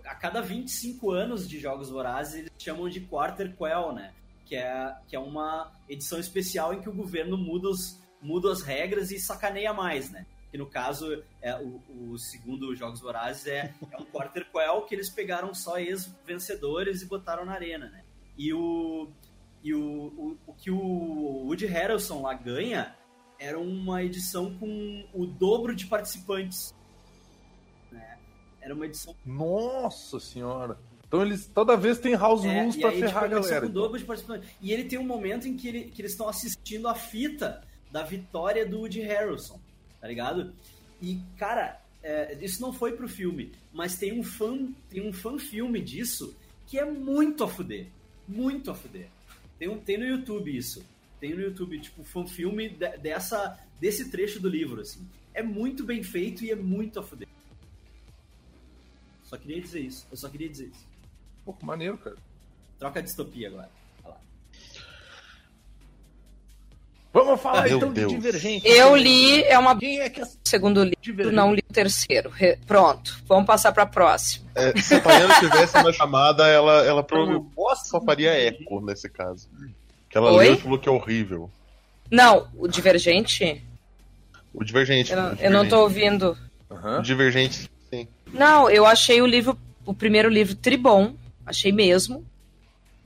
a 0.07 0.15
cada 0.15 0.41
25 0.41 1.11
anos 1.11 1.49
de 1.49 1.59
Jogos 1.59 1.91
Vorazes, 1.91 2.35
eles 2.35 2.53
chamam 2.57 2.89
de 2.89 3.01
Quarter 3.01 3.57
Quell, 3.57 3.93
né? 3.93 4.15
Que 4.47 4.55
é, 4.55 4.95
que 5.09 5.17
é 5.17 5.19
uma 5.19 5.73
edição 5.89 6.21
especial 6.21 6.73
em 6.73 6.81
que 6.81 6.89
o 6.89 6.95
governo 6.95 7.37
muda, 7.37 7.69
os, 7.69 8.01
muda 8.23 8.53
as 8.53 8.63
regras 8.63 9.11
e 9.11 9.19
sacaneia 9.19 9.75
mais, 9.75 10.09
né? 10.09 10.27
Que 10.53 10.57
no 10.57 10.67
caso, 10.67 11.25
é, 11.43 11.57
o, 11.57 11.83
o 12.13 12.19
segundo 12.19 12.75
Jogos 12.77 13.01
Vorazes 13.01 13.49
é, 13.49 13.75
é 13.91 13.97
um 14.01 14.05
Quarter 14.05 14.49
Quell 14.53 14.83
que 14.83 14.95
eles 14.95 15.11
pegaram 15.11 15.53
só 15.53 15.77
ex-vencedores 15.77 17.03
e 17.03 17.07
botaram 17.07 17.45
na 17.45 17.55
arena, 17.55 17.89
né? 17.91 18.05
E 18.39 18.55
o, 18.55 19.09
e 19.61 19.75
o, 19.75 19.81
o, 19.83 20.39
o 20.47 20.55
que 20.55 20.71
o 20.71 21.47
Woody 21.47 21.67
Harrelson 21.67 22.23
lá 22.23 22.33
ganha 22.33 22.95
era 23.41 23.59
uma 23.59 24.05
edição 24.05 24.55
com 24.59 25.03
o 25.15 25.25
dobro 25.25 25.75
de 25.75 25.87
participantes. 25.87 26.75
Né? 27.91 28.19
Era 28.61 28.75
uma 28.75 28.85
edição 28.85 29.17
Nossa 29.25 30.21
senhora. 30.21 30.79
Então 31.09 31.23
eles 31.23 31.47
toda 31.47 31.75
vez 31.77 31.99
tem 31.99 32.15
house 32.15 32.45
é, 32.45 32.61
rules 32.61 32.77
pra 32.77 32.91
aí, 32.91 33.01
ferrar 33.01 33.25
tipo, 33.25 33.37
a 33.37 33.41
galera. 33.41 33.61
com 33.63 33.67
o 33.67 33.71
dobro 33.71 33.99
de 33.99 34.05
participantes. 34.05 34.49
E 34.61 34.71
ele 34.73 34.85
tem 34.85 34.99
um 34.99 35.07
momento 35.07 35.49
em 35.49 35.57
que, 35.57 35.67
ele, 35.67 35.85
que 35.85 36.03
eles 36.03 36.13
estão 36.13 36.29
assistindo 36.29 36.87
a 36.87 36.95
fita 36.95 37.65
da 37.91 38.05
vitória 38.05 38.65
do 38.65 38.81
Woody 38.81 39.01
Harrelson, 39.01 39.59
tá 40.01 40.07
ligado? 40.07 40.53
E, 41.01 41.19
cara, 41.39 41.81
é, 42.03 42.37
isso 42.41 42.61
não 42.61 42.73
foi 42.73 42.93
pro 42.93 43.09
filme, 43.09 43.53
mas 43.73 43.97
tem 43.97 44.21
um 44.21 44.23
fã, 44.23 44.69
tem 44.89 45.09
um 45.09 45.13
fã 45.13 45.39
filme 45.39 45.81
disso 45.81 46.37
que 46.67 46.79
é 46.79 46.85
muito 46.85 47.43
a 47.43 47.49
fuder. 47.49 47.89
Muito 48.29 48.71
a 48.71 48.75
fuder. 48.75 49.09
Tem, 49.59 49.69
um, 49.69 49.79
tem 49.79 49.99
no 49.99 50.05
YouTube 50.05 50.57
isso. 50.57 50.85
Tem 51.21 51.35
no 51.35 51.43
YouTube, 51.43 51.79
tipo, 51.81 52.03
fã 52.03 52.27
filme 52.27 52.71
de- 52.71 52.97
dessa, 52.99 53.59
desse 53.79 54.11
trecho 54.11 54.41
do 54.41 54.49
livro, 54.49 54.81
assim. 54.81 55.07
É 55.35 55.43
muito 55.43 55.85
bem 55.85 56.03
feito 56.03 56.45
e 56.45 56.51
é 56.51 56.57
muito 56.57 56.99
a 56.99 57.03
fuder. 57.03 57.29
Só 59.25 59.37
queria 59.37 59.61
dizer 59.61 59.81
isso. 59.81 60.07
Eu 60.11 60.17
só 60.17 60.29
queria 60.29 60.49
dizer 60.49 60.67
isso. 60.67 60.87
Pô, 61.45 61.53
que 61.53 61.65
maneiro, 61.65 61.97
cara. 61.99 62.17
Troca 62.79 62.99
a 63.01 63.03
distopia 63.03 63.49
agora. 63.49 63.71
Olha 64.03 64.15
lá. 64.15 64.21
Vamos 67.13 67.41
falar 67.41 67.65
Meu 67.69 67.77
então 67.77 67.93
Deus. 67.93 68.09
de 68.13 68.17
Divergente. 68.19 68.67
Eu 68.69 68.95
li, 68.97 69.43
é 69.45 69.59
uma 69.59 69.77
Quem 69.79 70.01
é 70.01 70.09
que 70.09 70.21
é 70.21 70.25
segundo 70.45 70.83
livro, 70.83 71.01
Divergente? 71.03 71.37
não 71.37 71.53
li 71.55 71.63
o 71.69 71.73
terceiro. 71.73 72.31
Re- 72.31 72.57
Pronto, 72.67 73.21
vamos 73.27 73.47
passar 73.47 73.73
pra 73.73 73.85
próxima. 73.85 74.49
É, 74.55 74.77
se 74.81 74.95
a 74.95 75.01
Tayana 75.01 75.39
tivesse 75.41 75.77
uma 75.77 75.93
chamada, 75.93 76.47
ela, 76.49 76.85
ela 76.85 77.03
provavelmente 77.03 77.51
só 77.85 78.01
faria 78.01 78.31
eco 78.33 78.81
nesse 78.81 79.09
caso. 79.09 79.49
Que 80.11 80.19
ela 80.19 80.33
Oi? 80.33 80.45
leu 80.45 80.55
e 80.55 80.57
falou 80.59 80.79
que 80.79 80.89
é 80.89 80.93
horrível. 80.93 81.51
Não, 82.11 82.49
o 82.59 82.67
Divergente? 82.67 83.65
O 84.53 84.65
Divergente. 84.65 85.13
Eu, 85.13 85.17
não- 85.23 85.33
o 85.33 85.37
eu 85.37 85.51
não 85.51 85.69
tô 85.69 85.89
Divergente. 85.89 86.25
ouvindo. 86.25 86.39
O 86.99 87.03
Divergente, 87.03 87.71
sim. 87.89 88.09
Não, 88.33 88.69
eu 88.69 88.85
achei 88.85 89.23
o 89.23 89.27
livro, 89.27 89.57
o 89.87 89.95
primeiro 89.95 90.29
livro 90.29 90.55
tribom, 90.57 91.15
achei 91.47 91.71
mesmo. 91.73 92.27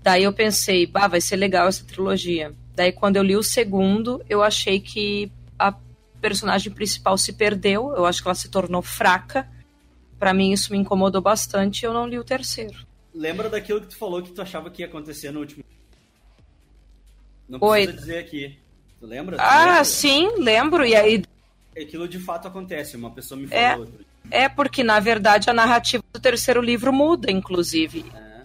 Daí 0.02 0.24
eu 0.24 0.32
pensei, 0.32 0.86
bah, 0.86 1.06
vai 1.06 1.20
ser 1.20 1.36
legal 1.36 1.68
essa 1.68 1.84
trilogia. 1.84 2.52
Daí 2.74 2.90
quando 2.92 3.16
eu 3.16 3.22
li 3.22 3.36
o 3.36 3.42
segundo, 3.42 4.22
eu 4.28 4.42
achei 4.42 4.80
que 4.80 5.30
a 5.58 5.74
personagem 6.20 6.72
principal 6.72 7.16
se 7.18 7.32
perdeu, 7.34 7.94
eu 7.94 8.04
acho 8.06 8.22
que 8.22 8.28
ela 8.28 8.34
se 8.34 8.48
tornou 8.50 8.82
fraca. 8.82 9.46
Pra 10.18 10.32
mim 10.34 10.52
isso 10.52 10.72
me 10.72 10.78
incomodou 10.78 11.20
bastante, 11.20 11.82
e 11.82 11.86
eu 11.86 11.92
não 11.92 12.06
li 12.06 12.18
o 12.18 12.24
terceiro. 12.24 12.86
Lembra 13.14 13.48
daquilo 13.48 13.80
que 13.80 13.88
tu 13.88 13.96
falou 13.96 14.22
que 14.22 14.32
tu 14.32 14.40
achava 14.42 14.70
que 14.70 14.82
ia 14.82 14.86
acontecer 14.88 15.30
no 15.30 15.40
último. 15.40 15.62
Não 17.48 17.58
Oi. 17.62 17.82
precisa 17.84 18.00
dizer 18.06 18.18
aqui. 18.18 18.58
Tu 19.00 19.06
lembra? 19.06 19.36
Tu 19.36 19.40
Ah, 19.42 19.64
lembra? 19.66 19.84
sim, 19.84 20.30
lembro. 20.38 20.84
E 20.86 20.94
aí 20.94 21.22
Aquilo 21.76 22.06
de 22.06 22.18
fato 22.20 22.46
acontece. 22.48 22.96
Uma 22.96 23.10
pessoa 23.10 23.38
me 23.40 23.48
É. 23.50 23.70
falou. 23.70 23.80
outro 23.86 23.96
dia. 23.98 24.06
é 24.30 24.48
porque 24.48 24.82
na 24.82 24.98
verdade 25.00 25.50
a 25.50 25.52
narrativa 25.52 26.02
do 26.12 26.18
terceiro 26.20 26.60
livro 26.62 26.92
muda, 26.92 27.30
inclusive. 27.30 28.06
É. 28.14 28.42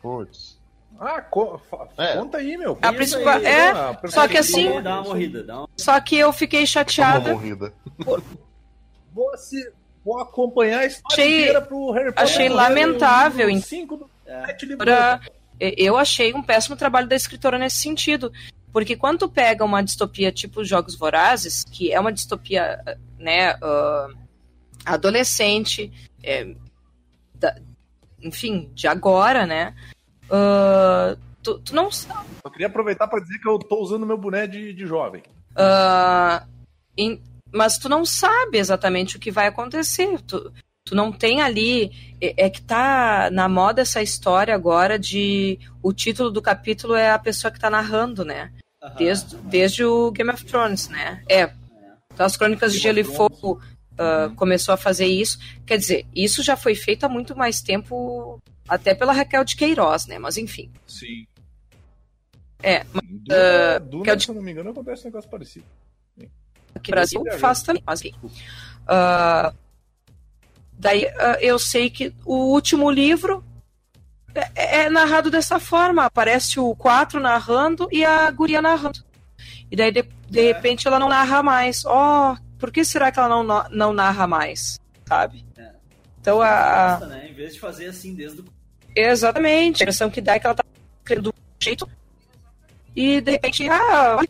Putz. 0.00 0.58
Ah, 0.98 1.20
co- 1.20 1.60
É. 1.98 2.14
conta 2.16 2.38
aí, 2.38 2.56
meu. 2.56 2.78
A 2.80 2.92
principal 2.92 3.36
aí, 3.38 3.44
é, 3.46 3.70
Ah, 3.70 3.98
só 4.08 4.26
que 4.28 4.36
assim, 4.38 4.80
Dá 4.82 4.94
uma 4.96 5.02
morrida. 5.02 5.42
Dá 5.42 5.58
uma... 5.58 5.68
só 5.76 5.98
que 6.00 6.16
eu 6.16 6.32
fiquei 6.32 6.60
Uma 6.60 6.66
chateada. 6.66 7.32
morrida. 7.32 7.72
Vou, 9.12 9.32
assi- 9.34 9.70
vou 10.04 10.18
acompanhar 10.20 10.80
a 10.80 10.86
história 10.86 11.24
Achei- 11.24 11.40
inteira 11.40 11.60
pro 11.62 11.90
Harry 11.92 12.06
Potter. 12.12 12.22
achei 12.22 12.48
lamentável, 12.48 13.48
hein? 13.50 13.60
cinco 13.60 13.96
do 13.96 14.10
É. 14.26 14.46
sete 14.46 14.66
livros. 14.66 14.84
Pra- 14.84 15.20
eu 15.60 15.96
achei 15.96 16.32
um 16.34 16.42
péssimo 16.42 16.74
trabalho 16.76 17.06
da 17.08 17.14
escritora 17.16 17.58
nesse 17.58 17.76
sentido. 17.76 18.32
Porque 18.72 18.96
quando 18.96 19.18
tu 19.20 19.28
pega 19.28 19.64
uma 19.64 19.82
distopia 19.82 20.30
tipo 20.32 20.64
Jogos 20.64 20.94
Vorazes, 20.94 21.64
que 21.64 21.92
é 21.92 21.98
uma 21.98 22.12
distopia, 22.12 22.80
né, 23.18 23.50
ah, 23.62 24.08
adolescente, 24.84 25.92
é, 26.22 26.54
da- 27.34 27.56
enfim, 28.22 28.70
de 28.74 28.86
agora, 28.86 29.44
né, 29.46 29.74
ah, 30.30 31.16
tu, 31.42 31.58
tu 31.58 31.74
não 31.74 31.90
sabe. 31.90 32.28
Eu 32.44 32.50
queria 32.50 32.66
aproveitar 32.68 33.08
pra 33.08 33.20
dizer 33.20 33.38
que 33.38 33.48
eu 33.48 33.58
tô 33.58 33.80
usando 33.80 34.06
meu 34.06 34.16
boné 34.18 34.46
de, 34.46 34.72
de 34.72 34.86
jovem. 34.86 35.22
em- 36.96 37.20
mas 37.52 37.76
tu 37.78 37.88
não 37.88 38.04
sabe 38.04 38.58
exatamente 38.58 39.16
o 39.16 39.20
que 39.20 39.30
vai 39.32 39.46
acontecer. 39.48 40.20
Tu, 40.22 40.52
tu 40.90 40.94
não 40.96 41.12
tem 41.12 41.40
ali. 41.40 41.92
É, 42.20 42.46
é 42.46 42.50
que 42.50 42.60
tá 42.60 43.30
na 43.30 43.48
moda 43.48 43.80
essa 43.82 44.02
história 44.02 44.52
agora 44.54 44.98
de. 44.98 45.58
O 45.80 45.92
título 45.92 46.30
do 46.30 46.42
capítulo 46.42 46.94
é 46.96 47.10
a 47.12 47.18
pessoa 47.18 47.50
que 47.52 47.60
tá 47.60 47.70
narrando, 47.70 48.24
né? 48.24 48.50
Desde, 48.96 49.36
desde 49.36 49.84
o 49.84 50.10
Game 50.10 50.30
of 50.30 50.44
Thrones, 50.44 50.88
né? 50.88 51.22
É. 51.28 51.52
Então, 52.12 52.26
as 52.26 52.36
Crônicas 52.36 52.72
de 52.72 52.78
Gelo 52.80 52.98
e. 52.98 53.04
Fogo 53.04 53.60
ah, 53.98 54.26
Uhum. 54.28 54.34
começou 54.34 54.72
a 54.74 54.76
fazer 54.76 55.06
isso. 55.06 55.38
Quer 55.66 55.76
dizer, 55.78 56.06
isso 56.14 56.42
já 56.42 56.56
foi 56.56 56.74
feito 56.74 57.04
há 57.04 57.08
muito 57.08 57.36
mais 57.36 57.60
tempo, 57.60 58.40
até 58.68 58.94
pela 58.94 59.12
Raquel 59.12 59.44
de 59.44 59.54
Queiroz, 59.56 60.06
né? 60.06 60.18
Mas 60.18 60.36
enfim. 60.38 60.70
Sim. 60.86 61.26
É, 62.62 62.84
Duna, 62.84 63.78
Duna, 63.80 64.12
eu- 64.12 64.20
se 64.20 64.28
eu 64.28 64.34
não 64.34 64.42
me 64.42 64.50
engano, 64.52 64.70
acontece 64.70 65.02
um 65.02 65.04
negócio 65.06 65.30
parecido. 65.30 65.64
aqui 66.74 66.90
no 66.90 66.94
Brasil 66.96 67.22
faz 67.38 67.62
também. 67.62 67.82
Mas, 67.86 68.00
enfim. 68.04 68.14
Ah, 68.86 69.52
daí 70.80 71.06
ah, 71.18 71.36
eu 71.40 71.58
sei 71.58 71.90
que 71.90 72.12
o 72.24 72.52
último 72.52 72.90
livro 72.90 73.44
é, 74.34 74.82
é 74.84 74.90
narrado 74.90 75.30
dessa 75.30 75.58
forma. 75.60 76.04
Aparece 76.04 76.58
o 76.58 76.74
4 76.74 77.20
narrando 77.20 77.88
e 77.92 78.04
a 78.04 78.30
guria 78.30 78.62
narrando. 78.62 79.04
E 79.70 79.76
daí, 79.76 79.92
de, 79.92 80.02
de 80.28 80.40
É. 80.40 80.52
repente, 80.52 80.86
ela 80.88 80.98
não 80.98 81.08
narra 81.08 81.42
mais. 81.42 81.84
Oh, 81.84 82.36
por 82.58 82.70
que 82.72 82.84
será 82.84 83.10
que 83.12 83.18
ela 83.18 83.28
não, 83.42 83.68
não 83.70 83.92
narra 83.92 84.26
mais? 84.26 84.78
Sabe? 85.06 85.44
É. 85.56 85.70
Então, 86.20 86.40
a, 86.42 86.96
Gosta, 86.98 87.06
né? 87.06 87.28
Em 87.28 87.34
vez 87.34 87.54
de 87.54 87.60
fazer 87.60 87.86
assim 87.86 88.14
desde 88.14 88.40
o. 88.40 88.44
exatamente. 88.96 89.82
A 89.82 89.84
impressão 89.84 90.10
que 90.10 90.20
dá 90.20 90.34
é 90.34 90.38
que 90.38 90.46
ela 90.46 90.54
tá 90.54 90.64
escrevendo 90.98 91.30
do 91.32 91.34
jeito. 91.62 91.88
E, 92.94 93.20
de 93.20 93.30
repente, 93.30 93.68
ah, 93.68 94.16
olha, 94.18 94.28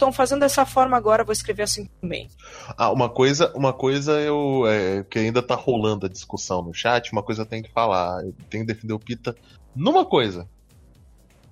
estão 0.00 0.12
fazendo 0.12 0.40
dessa 0.40 0.64
forma 0.64 0.96
agora, 0.96 1.22
vou 1.22 1.32
escrever 1.32 1.64
assim 1.64 1.86
também. 2.00 2.28
Ah, 2.76 2.90
uma 2.90 3.08
coisa, 3.08 3.52
uma 3.54 3.72
coisa 3.72 4.12
eu 4.20 4.64
é, 4.66 5.04
que 5.04 5.18
ainda 5.18 5.42
tá 5.42 5.54
rolando 5.54 6.06
a 6.06 6.08
discussão 6.08 6.62
no 6.62 6.72
chat, 6.72 7.12
uma 7.12 7.22
coisa 7.22 7.42
eu 7.42 7.46
tenho 7.46 7.62
que 7.62 7.70
falar, 7.70 8.24
eu 8.24 8.34
tenho 8.48 8.66
que 8.66 8.72
defender 8.72 8.94
o 8.94 8.98
Pita 8.98 9.36
numa 9.76 10.04
coisa. 10.04 10.48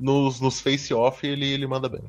Nos, 0.00 0.40
nos 0.40 0.60
face 0.60 0.94
off 0.94 1.26
ele, 1.26 1.46
ele 1.46 1.66
manda 1.66 1.88
bem. 1.88 2.02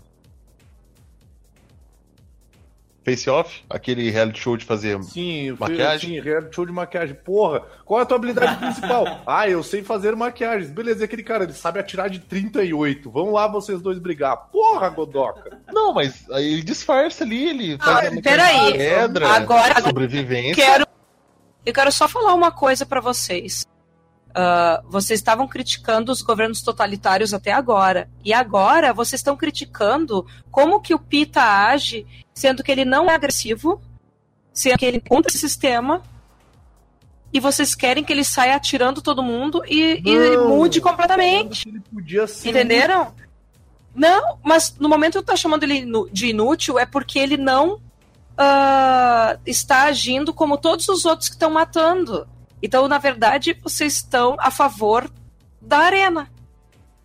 Face 3.03 3.29
Off, 3.29 3.63
aquele 3.69 4.09
reality 4.11 4.39
show 4.39 4.57
de 4.57 4.65
fazer 4.65 5.01
Sim, 5.03 5.55
Maquiagem? 5.57 6.15
Sim, 6.15 6.19
reality 6.19 6.53
show 6.55 6.65
de 6.65 6.71
maquiagem. 6.71 7.15
Porra, 7.15 7.61
qual 7.85 7.99
é 7.99 8.03
a 8.03 8.05
tua 8.05 8.17
habilidade 8.17 8.57
principal? 8.59 9.21
Ah, 9.25 9.47
eu 9.49 9.63
sei 9.63 9.83
fazer 9.83 10.15
maquiagens. 10.15 10.69
Beleza, 10.69 11.01
e 11.01 11.05
aquele 11.05 11.23
cara, 11.23 11.43
ele 11.45 11.53
sabe 11.53 11.79
atirar 11.79 12.09
de 12.09 12.19
38. 12.19 13.09
Vamos 13.09 13.33
lá 13.33 13.47
vocês 13.47 13.81
dois 13.81 13.97
brigar. 13.97 14.35
Porra, 14.51 14.89
Godoca. 14.89 15.59
Não, 15.71 15.93
mas 15.93 16.29
aí 16.31 16.53
ele 16.53 16.61
disfarça 16.61 17.23
ali, 17.23 17.49
ele 17.49 17.77
faz 17.77 18.07
a 18.07 18.11
maquiagem 18.11 18.21
peraí. 18.21 18.77
pedra, 18.77 19.27
Agora- 19.29 19.81
sobrevivência. 19.81 20.55
Quero, 20.55 20.85
eu 21.65 21.73
quero 21.73 21.91
só 21.91 22.07
falar 22.07 22.33
uma 22.33 22.51
coisa 22.51 22.85
pra 22.85 22.99
vocês. 23.01 23.65
Ah, 24.33 24.81
vocês 24.87 25.19
estavam 25.19 25.47
criticando 25.47 26.11
os 26.11 26.21
governos 26.21 26.61
totalitários 26.61 27.33
até 27.33 27.51
agora. 27.51 28.09
E 28.23 28.33
agora 28.33 28.93
vocês 28.93 29.19
estão 29.19 29.35
criticando 29.35 30.25
como 30.51 30.79
que 30.81 30.93
o 30.93 30.99
Pita 30.99 31.41
age, 31.41 32.05
sendo 32.33 32.63
que 32.63 32.71
ele 32.71 32.85
não 32.85 33.09
é 33.09 33.15
agressivo, 33.15 33.81
sendo 34.53 34.77
que 34.77 34.85
ele 34.85 34.99
contra 34.99 35.29
esse 35.29 35.39
sistema. 35.39 36.01
E 37.31 37.39
vocês 37.39 37.75
querem 37.75 38.03
que 38.03 38.11
ele 38.11 38.23
saia 38.23 38.55
atirando 38.55 39.01
todo 39.01 39.21
mundo 39.21 39.63
e, 39.67 40.01
e 40.03 40.35
Não. 40.35 40.49
mude 40.49 40.81
completamente. 40.81 41.67
Ele 41.67 41.79
podia 41.79 42.25
ser. 42.25 42.49
Entenderam? 42.49 43.13
Não, 43.93 44.37
mas 44.43 44.75
no 44.79 44.89
momento 44.89 45.13
que 45.13 45.17
eu 45.19 45.23
tô 45.23 45.35
chamando 45.35 45.63
ele 45.63 45.85
de 46.11 46.27
inútil 46.27 46.79
é 46.79 46.85
porque 46.85 47.19
ele 47.19 47.37
não 47.37 47.81
ah, 48.37 49.37
está 49.45 49.83
agindo 49.83 50.33
como 50.33 50.57
todos 50.57 50.87
os 50.87 51.05
outros 51.05 51.29
que 51.29 51.35
estão 51.35 51.51
matando. 51.51 52.27
Então, 52.61 52.87
na 52.87 52.97
verdade, 52.97 53.53
vocês 53.61 53.93
estão 53.95 54.35
a 54.39 54.51
favor 54.51 55.09
da 55.61 55.79
arena. 55.79 56.29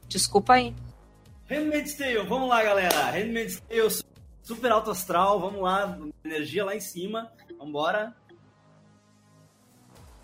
Desculpa 0.08 0.54
aí. 0.54 0.74
Handmaid's 1.48 1.94
Tale, 1.96 2.18
vamos 2.26 2.48
lá, 2.48 2.62
galera. 2.62 3.10
Handmaid's 3.10 3.60
Tale, 3.60 3.90
su- 3.90 4.04
super 4.42 4.72
alto 4.72 4.90
astral, 4.90 5.38
vamos 5.40 5.60
lá, 5.60 5.98
energia 6.24 6.64
lá 6.64 6.74
em 6.74 6.80
cima, 6.80 7.30
vambora. 7.58 8.14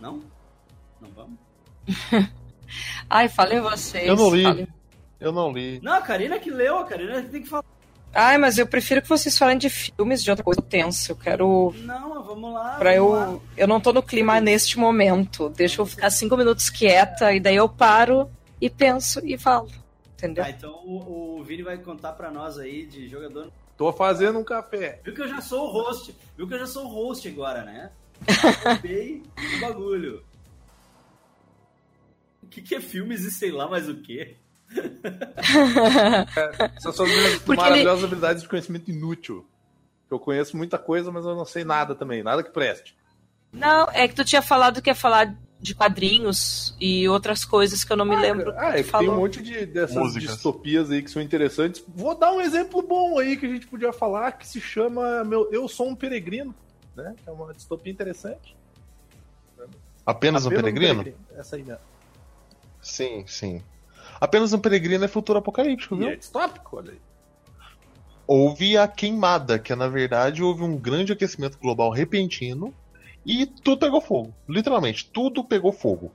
Não? 0.00 0.22
Não 1.00 1.10
vamos? 1.10 1.38
Ai, 3.08 3.28
falem 3.28 3.60
vocês. 3.60 4.06
Eu 4.06 4.16
não 4.16 4.34
li. 4.34 4.42
falem. 4.42 4.68
Eu 5.18 5.32
não 5.32 5.52
li. 5.52 5.80
Não, 5.82 5.92
a 5.94 6.00
Karina 6.00 6.38
que 6.38 6.50
leu, 6.50 6.78
a 6.78 6.84
Karina 6.84 7.22
tem 7.22 7.42
que 7.42 7.48
falar. 7.48 7.64
Ai, 8.12 8.38
mas 8.38 8.58
eu 8.58 8.66
prefiro 8.66 9.00
que 9.00 9.08
vocês 9.08 9.38
falem 9.38 9.56
de 9.56 9.70
filmes, 9.70 10.22
de 10.22 10.30
outra 10.30 10.44
coisa 10.44 10.60
tensa. 10.60 11.12
Eu 11.12 11.16
quero. 11.16 11.72
Não, 11.78 12.22
vamos 12.24 12.52
lá. 12.52 12.76
Pra 12.76 12.94
vamos 12.94 13.12
lá. 13.12 13.26
eu. 13.26 13.42
Eu 13.56 13.68
não 13.68 13.80
tô 13.80 13.92
no 13.92 14.02
clima 14.02 14.40
neste 14.40 14.78
momento. 14.78 15.48
Deixa 15.50 15.80
eu 15.80 15.86
ficar 15.86 16.10
cinco 16.10 16.36
minutos 16.36 16.68
quieta 16.68 17.32
e 17.32 17.38
daí 17.38 17.56
eu 17.56 17.68
paro 17.68 18.28
e 18.60 18.68
penso 18.68 19.20
e 19.24 19.38
falo. 19.38 19.68
Entendeu? 20.14 20.44
Tá, 20.44 20.50
então 20.50 20.72
o, 20.84 21.38
o 21.38 21.44
Vini 21.44 21.62
vai 21.62 21.78
contar 21.78 22.12
pra 22.12 22.30
nós 22.30 22.58
aí 22.58 22.84
de 22.84 23.08
jogador. 23.08 23.50
Tô 23.76 23.92
fazendo 23.92 24.38
um 24.38 24.44
café. 24.44 25.00
Viu 25.04 25.14
que 25.14 25.22
eu 25.22 25.28
já 25.28 25.40
sou 25.40 25.68
o 25.68 25.72
host. 25.72 26.14
Viu 26.36 26.46
que 26.46 26.54
eu 26.54 26.58
já 26.58 26.66
sou 26.66 26.84
o 26.84 26.88
host 26.88 27.26
agora, 27.28 27.62
né? 27.64 27.90
Roubei 28.64 29.22
o 29.56 29.60
bagulho. 29.60 30.22
O 32.42 32.46
que, 32.48 32.60
que 32.60 32.74
é 32.74 32.80
filmes 32.80 33.22
e 33.22 33.30
sei 33.30 33.50
lá 33.52 33.68
mais 33.68 33.88
o 33.88 33.94
que? 34.02 34.36
Essas 36.76 36.94
são 36.94 37.04
as 37.04 37.10
minhas 37.12 37.38
Porque 37.38 37.60
maravilhosas 37.60 38.04
habilidades 38.04 38.42
de 38.42 38.48
conhecimento 38.48 38.90
inútil. 38.90 39.46
Eu 40.10 40.18
conheço 40.18 40.56
muita 40.56 40.78
coisa, 40.78 41.10
mas 41.10 41.24
eu 41.24 41.34
não 41.34 41.44
sei 41.44 41.64
nada 41.64 41.94
também. 41.94 42.22
Nada 42.22 42.42
que 42.42 42.50
preste. 42.50 42.96
Não, 43.52 43.88
é 43.92 44.06
que 44.06 44.14
tu 44.14 44.24
tinha 44.24 44.42
falado 44.42 44.80
que 44.80 44.90
ia 44.90 44.94
falar 44.94 45.36
de 45.60 45.74
quadrinhos 45.74 46.74
e 46.80 47.08
outras 47.08 47.44
coisas 47.44 47.84
que 47.84 47.92
eu 47.92 47.96
não 47.96 48.04
me 48.04 48.16
lembro. 48.16 48.52
Ah, 48.56 48.70
é 48.70 48.76
que 48.78 48.82
tem 48.82 48.84
falou. 48.84 49.14
um 49.14 49.18
monte 49.18 49.42
de, 49.42 49.66
dessas 49.66 49.96
Músicas. 49.96 50.34
distopias 50.34 50.90
aí 50.90 51.02
que 51.02 51.10
são 51.10 51.20
interessantes. 51.20 51.84
Vou 51.88 52.14
dar 52.14 52.32
um 52.32 52.40
exemplo 52.40 52.80
bom 52.82 53.18
aí 53.18 53.36
que 53.36 53.46
a 53.46 53.48
gente 53.48 53.66
podia 53.66 53.92
falar, 53.92 54.32
que 54.32 54.46
se 54.46 54.60
chama 54.60 55.22
meu, 55.24 55.48
Eu 55.52 55.68
Sou 55.68 55.88
um 55.88 55.94
Peregrino, 55.94 56.54
né? 56.96 57.14
Que 57.22 57.28
é 57.28 57.32
uma 57.32 57.52
distopia 57.52 57.92
interessante. 57.92 58.56
Apenas 60.06 60.44
um 60.44 60.48
Apenas 60.48 60.64
peregrino? 60.64 61.14
Essa 61.36 61.56
aí 61.56 61.62
mesmo. 61.62 61.82
Sim, 62.80 63.24
sim. 63.26 63.62
Apenas 64.20 64.52
um 64.52 64.58
peregrino 64.58 65.04
é 65.04 65.08
futuro 65.08 65.38
apocalíptico, 65.38 65.94
E 65.94 65.98
viu? 65.98 66.08
é 66.10 66.16
distópico, 66.16 66.76
olha 66.76 66.92
aí. 66.92 66.98
Houve 68.26 68.76
a 68.76 68.86
queimada, 68.86 69.58
que 69.58 69.74
na 69.74 69.88
verdade 69.88 70.42
houve 70.42 70.62
um 70.62 70.76
grande 70.76 71.12
aquecimento 71.12 71.58
global 71.58 71.90
repentino 71.90 72.72
e 73.26 73.46
tudo 73.46 73.78
pegou 73.80 74.00
fogo. 74.00 74.34
Literalmente, 74.48 75.10
tudo 75.12 75.42
pegou 75.42 75.72
fogo. 75.72 76.12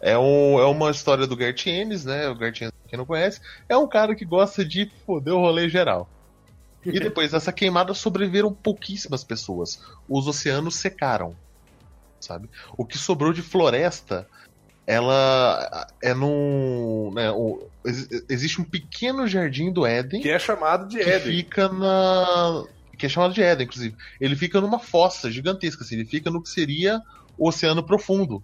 É, 0.00 0.16
um, 0.16 0.60
é 0.60 0.66
uma 0.66 0.90
história 0.90 1.26
do 1.26 1.36
Gert 1.36 1.66
Ennis, 1.66 2.04
né? 2.04 2.28
O 2.28 2.36
Gert 2.36 2.60
Ennis, 2.60 2.72
quem 2.86 2.98
não 2.98 3.06
conhece, 3.06 3.40
é 3.68 3.76
um 3.76 3.88
cara 3.88 4.14
que 4.14 4.24
gosta 4.24 4.64
de 4.64 4.90
foder 5.04 5.34
o 5.34 5.40
rolê 5.40 5.68
geral. 5.68 6.08
E 6.84 7.00
depois 7.00 7.32
dessa 7.32 7.52
queimada 7.52 7.92
sobreviveram 7.94 8.52
pouquíssimas 8.52 9.24
pessoas. 9.24 9.82
Os 10.08 10.28
oceanos 10.28 10.76
secaram, 10.76 11.34
sabe? 12.20 12.48
O 12.76 12.84
que 12.84 12.96
sobrou 12.96 13.32
de 13.32 13.42
floresta, 13.42 14.28
ela 14.86 15.86
é 16.02 16.14
num... 16.14 17.10
Né, 17.12 17.30
o- 17.30 17.66
ex- 17.84 18.08
existe 18.28 18.60
um 18.60 18.64
pequeno 18.64 19.26
jardim 19.26 19.72
do 19.72 19.84
Éden 19.84 20.20
Que 20.20 20.30
é 20.30 20.38
chamado 20.38 20.86
de 20.88 20.98
que 20.98 21.10
Éden. 21.10 21.32
fica 21.36 21.68
na. 21.68 22.64
que 22.96 23.06
é 23.06 23.08
chamado 23.08 23.34
de 23.34 23.42
Éden, 23.42 23.66
inclusive. 23.66 23.96
Ele 24.20 24.36
fica 24.36 24.60
numa 24.60 24.78
fossa 24.78 25.30
gigantesca, 25.30 25.82
assim, 25.82 25.96
ele 25.96 26.04
fica 26.06 26.30
no 26.30 26.42
que 26.42 26.48
seria 26.48 27.00
o 27.36 27.48
Oceano 27.48 27.82
Profundo. 27.84 28.42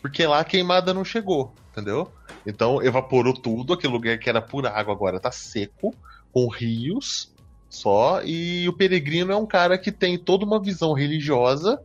Porque 0.00 0.26
lá 0.26 0.40
a 0.40 0.44
queimada 0.44 0.94
não 0.94 1.04
chegou, 1.04 1.54
entendeu? 1.72 2.10
Então 2.46 2.82
evaporou 2.82 3.34
tudo, 3.34 3.72
aquele 3.72 3.92
lugar 3.92 4.18
que 4.18 4.28
era 4.30 4.40
pura 4.40 4.70
água 4.70 4.94
agora 4.94 5.18
tá 5.20 5.32
seco, 5.32 5.94
com 6.32 6.48
rios 6.48 7.34
só, 7.68 8.22
e 8.24 8.68
o 8.68 8.72
peregrino 8.72 9.32
é 9.32 9.36
um 9.36 9.46
cara 9.46 9.76
que 9.76 9.90
tem 9.90 10.16
toda 10.16 10.44
uma 10.44 10.62
visão 10.62 10.92
religiosa 10.92 11.82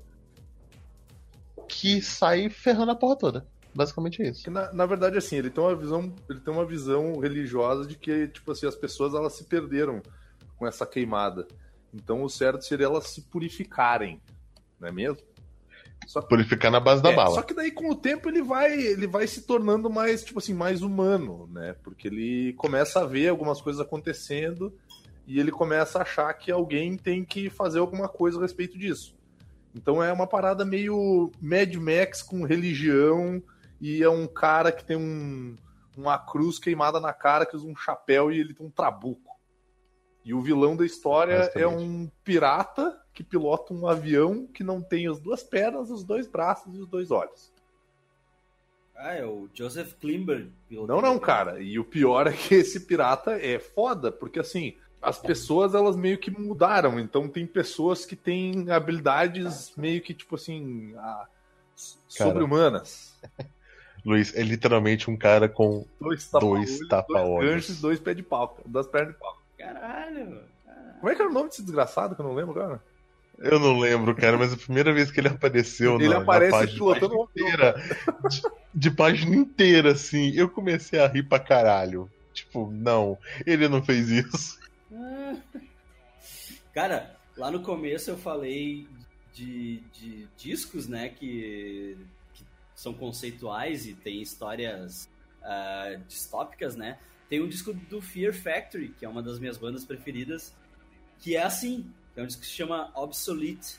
que 1.68 2.02
sai 2.02 2.50
ferrando 2.50 2.92
a 2.92 2.96
porra 2.96 3.16
toda. 3.18 3.46
Basicamente 3.74 4.22
é 4.22 4.30
isso. 4.30 4.50
Na, 4.52 4.72
na 4.74 4.86
verdade, 4.86 5.18
assim, 5.18 5.38
ele 5.38 5.50
tem 5.50 5.64
uma 5.64 5.76
visão, 5.76 6.14
ele 6.30 6.40
tem 6.40 6.54
uma 6.54 6.66
visão 6.66 7.20
religiosa 7.20 7.88
de 7.88 7.96
que, 7.96 8.28
tipo 8.28 8.52
assim, 8.52 8.68
as 8.68 8.76
pessoas 8.76 9.14
elas 9.14 9.34
se 9.34 9.46
perderam 9.46 10.02
com 10.58 10.68
essa 10.68 10.86
queimada. 10.86 11.48
Então 11.94 12.24
o 12.24 12.30
certo 12.30 12.64
seria 12.64 12.86
elas 12.86 13.08
se 13.08 13.22
purificarem, 13.22 14.22
não 14.80 14.88
é 14.88 14.92
mesmo? 14.92 15.22
Só 16.08 16.22
que, 16.22 16.30
Purificar 16.30 16.72
na 16.72 16.80
base 16.80 17.02
da 17.02 17.12
é, 17.12 17.16
bala. 17.16 17.36
só 17.36 17.42
que 17.42 17.54
daí 17.54 17.72
com 17.72 17.90
o 17.90 17.96
tempo 17.96 18.28
ele 18.28 18.42
vai, 18.42 18.74
ele 18.74 19.08
vai 19.08 19.28
se 19.28 19.44
tornando 19.44 19.90
mais, 19.90 20.24
tipo 20.24 20.40
assim, 20.40 20.54
mais 20.54 20.82
humano, 20.82 21.48
né? 21.52 21.76
Porque 21.84 22.08
ele 22.08 22.54
começa 22.54 23.02
a 23.02 23.06
ver 23.06 23.30
algumas 23.30 23.62
coisas 23.62 23.82
acontecendo 23.82 24.74
e 25.28 25.40
ele 25.40 25.52
começa 25.52 26.00
a 26.00 26.02
achar 26.02 26.34
que 26.34 26.52
alguém 26.52 26.98
tem 26.98 27.24
que 27.24 27.50
fazer 27.50 27.80
alguma 27.80 28.10
coisa 28.10 28.40
a 28.40 28.42
respeito 28.42 28.78
disso. 28.78 29.16
Então 29.76 30.04
é 30.04 30.12
uma 30.12 30.28
parada 30.28 30.66
meio 30.66 31.32
Mad 31.42 31.74
Max 31.76 32.22
com 32.22 32.44
religião 32.44 33.42
e 33.82 34.02
é 34.04 34.10
um 34.10 34.28
cara 34.28 34.72
que 34.72 34.86
tem 34.86 34.96
um, 34.96 35.56
uma 35.98 36.18
cruz 36.20 36.60
queimada 36.60 37.00
na 37.00 37.12
cara, 37.12 37.46
que 37.46 37.56
usa 37.56 37.68
um 37.68 37.76
chapéu 37.76 38.32
e 38.32 38.40
ele 38.40 38.54
tem 38.54 38.66
um 38.66 38.70
trabuco. 38.70 39.36
E 40.24 40.34
o 40.36 40.40
vilão 40.42 40.76
da 40.78 40.86
história 40.86 41.52
é 41.56 41.66
um 41.68 42.10
pirata 42.24 43.02
que 43.12 43.24
pilota 43.24 43.74
um 43.74 43.88
avião 43.88 44.46
que 44.46 44.64
não 44.64 44.80
tem 44.82 45.08
as 45.08 45.20
duas 45.20 45.42
pernas, 45.42 45.90
os 45.90 46.04
dois 46.04 46.28
braços 46.28 46.76
e 46.76 46.80
os 46.80 46.88
dois 46.88 47.10
olhos. 47.10 47.52
Ah, 48.96 49.14
é 49.16 49.26
o 49.26 49.50
Joseph 49.52 49.94
Klimber. 50.00 50.48
Não, 50.70 51.02
não, 51.02 51.18
cara. 51.18 51.60
E 51.60 51.80
o 51.80 51.84
pior 51.84 52.28
é 52.28 52.34
que 52.34 52.54
esse 52.54 52.82
pirata 52.82 53.32
é 53.32 53.58
foda, 53.58 54.12
porque 54.12 54.40
assim, 54.40 54.78
as 55.02 55.18
pessoas 55.18 55.74
elas 55.74 55.96
meio 55.96 56.20
que 56.20 56.30
mudaram. 56.30 57.00
Então 57.00 57.28
tem 57.28 57.48
pessoas 57.48 58.06
que 58.06 58.16
têm 58.16 58.70
habilidades 58.70 59.76
meio 59.76 60.02
que, 60.04 60.14
tipo 60.14 60.36
assim, 60.36 60.94
a- 60.98 61.28
sobre-humanas. 62.08 63.20
Luiz, 64.06 64.36
é 64.36 64.42
literalmente 64.42 65.10
um 65.10 65.18
cara 65.18 65.48
com 65.48 65.86
Dois 66.00 66.24
Dois 66.24 66.26
tapa-olhos, 66.26 66.88
tapa-olhos. 66.88 67.40
dois 67.40 67.50
ganchos 67.52 67.78
e 67.78 67.82
dois 67.82 68.00
pés 68.00 68.18
de 68.18 68.24
pau. 68.24 68.60
Das 68.66 68.88
pernas 68.88 69.14
de 69.14 69.20
pau. 69.20 69.38
Caralho. 69.58 70.42
Como 71.00 71.12
é 71.12 71.16
que 71.16 71.22
era 71.22 71.30
o 71.30 71.34
nome 71.34 71.50
desse 71.50 71.64
desgraçado 71.64 72.16
que 72.16 72.22
eu 72.22 72.26
não 72.26 72.36
lembro, 72.36 72.54
cara? 72.54 72.82
Eu 73.40 73.60
não 73.60 73.80
lembro, 73.80 74.16
cara, 74.16 74.38
mas 74.38 74.54
a 74.54 74.58
primeira 74.58 74.94
vez 74.94 75.10
que 75.10 75.20
ele 75.20 75.28
apareceu 75.28 75.96
Ele 75.96 76.10
na, 76.10 76.20
aparece 76.20 76.52
na 76.52 76.60
página, 76.60 76.78
pilotando 76.78 77.16
página 77.16 77.50
inteira, 77.50 77.84
de, 78.30 78.42
de 78.74 78.92
página 78.92 79.36
inteira, 79.36 79.92
assim, 79.94 80.32
eu 80.36 80.48
comecei 80.48 81.00
a 81.00 81.08
rir 81.08 81.24
pra 81.24 81.40
caralho. 81.40 82.10
Tipo, 82.34 82.70
não, 82.72 83.18
ele 83.46 83.68
não 83.68 83.84
fez 83.84 84.10
isso. 84.10 84.60
Cara, 86.74 87.16
lá 87.36 87.50
no 87.50 87.62
começo 87.62 88.12
eu 88.12 88.18
falei 88.18 88.88
de, 89.34 89.78
de 89.94 90.28
discos, 90.38 90.88
né, 90.88 91.10
que 91.10 91.98
são 92.82 92.94
conceituais 92.96 93.86
e 93.86 93.94
tem 93.94 94.22
histórias 94.22 95.08
ah, 95.44 96.00
distópicas, 96.08 96.76
né? 96.76 96.98
Tem 97.30 97.40
um 97.42 97.48
disco 97.48 97.74
do 97.74 98.02
Fear 98.02 98.34
Factory, 98.34 98.90
que 98.90 99.06
é 99.06 99.10
uma 99.10 99.22
das 99.22 99.40
minhas 99.40 99.58
bandas 99.58 99.86
preferidas, 99.86 100.54
que 101.20 101.36
é 101.36 101.44
assim. 101.44 101.86
É 102.16 102.24
um 102.24 102.26
disco 102.26 102.42
que 102.42 102.48
se 102.48 102.54
chama 102.54 102.92
Obsolete, 102.96 103.78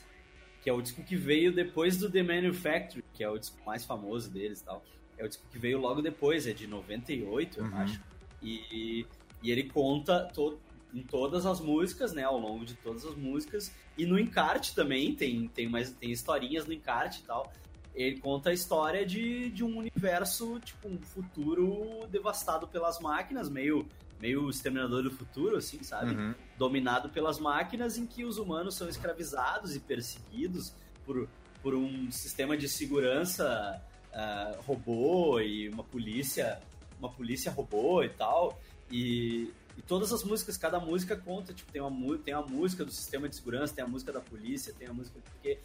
que 0.61 0.69
é 0.69 0.73
o 0.73 0.81
disco 0.81 1.03
que 1.03 1.15
veio 1.17 1.53
depois 1.53 1.97
do 1.97 2.09
The 2.09 2.23
Manufactory, 2.23 3.03
que 3.13 3.23
é 3.23 3.29
o 3.29 3.37
disco 3.37 3.57
mais 3.65 3.83
famoso 3.83 4.31
deles 4.31 4.61
e 4.61 4.63
tal. 4.63 4.81
É 5.17 5.25
o 5.25 5.27
disco 5.27 5.43
que 5.51 5.59
veio 5.59 5.77
logo 5.79 6.01
depois, 6.01 6.47
é 6.47 6.53
de 6.53 6.65
98, 6.65 7.59
eu 7.59 7.65
Uhum. 7.65 7.75
acho. 7.77 8.01
E, 8.41 9.05
e 9.43 9.51
ele 9.51 9.63
conta 9.63 10.29
todo 10.33 10.59
em 10.93 11.01
todas 11.03 11.45
as 11.45 11.59
músicas, 11.59 12.13
né? 12.13 12.23
Ao 12.23 12.39
longo 12.39 12.63
de 12.63 12.75
todas 12.75 13.03
as 13.05 13.15
músicas. 13.15 13.71
E 13.97 14.05
no 14.05 14.17
encarte 14.17 14.73
também, 14.73 15.13
tem, 15.13 15.47
tem, 15.49 15.67
mais, 15.67 15.91
tem 15.91 16.11
historinhas 16.11 16.65
no 16.65 16.71
encarte 16.73 17.19
e 17.19 17.23
tal. 17.23 17.51
Ele 17.95 18.19
conta 18.19 18.49
a 18.49 18.53
história 18.53 19.05
de, 19.05 19.49
de 19.49 19.63
um 19.63 19.77
universo, 19.77 20.59
tipo, 20.59 20.87
um 20.87 20.97
futuro 20.97 22.07
devastado 22.09 22.67
pelas 22.67 22.99
máquinas, 22.99 23.49
meio, 23.49 23.87
meio 24.19 24.49
exterminador 24.49 25.03
do 25.03 25.11
futuro, 25.11 25.57
assim, 25.57 25.83
sabe? 25.83 26.15
Uhum. 26.15 26.33
Dominado 26.57 27.09
pelas 27.09 27.39
máquinas, 27.39 27.97
em 27.97 28.07
que 28.07 28.25
os 28.25 28.37
humanos 28.37 28.75
são 28.75 28.89
escravizados 28.89 29.75
e 29.75 29.79
perseguidos 29.79 30.73
por, 31.05 31.27
por 31.61 31.75
um 31.75 32.11
sistema 32.11 32.57
de 32.57 32.67
segurança 32.67 33.79
ah, 34.13 34.55
robô 34.65 35.39
e 35.39 35.69
uma 35.69 35.83
polícia, 35.83 36.61
uma 36.99 37.09
polícia 37.09 37.51
robô 37.51 38.03
e 38.03 38.09
tal. 38.09 38.59
E, 38.91 39.51
e 39.75 39.81
todas 39.81 40.13
as 40.13 40.23
músicas, 40.23 40.55
cada 40.55 40.79
música 40.79 41.15
conta, 41.15 41.51
tipo, 41.51 41.71
tem 41.71 41.81
uma, 41.81 42.17
tem 42.19 42.33
a 42.33 42.41
música 42.41 42.85
do 42.85 42.91
sistema 42.91 43.27
de 43.27 43.35
segurança, 43.35 43.73
tem 43.73 43.83
a 43.83 43.87
música 43.87 44.11
da 44.11 44.19
polícia, 44.19 44.73
tem 44.77 44.87
a 44.87 44.93
música 44.93 45.19
porque, 45.19 45.57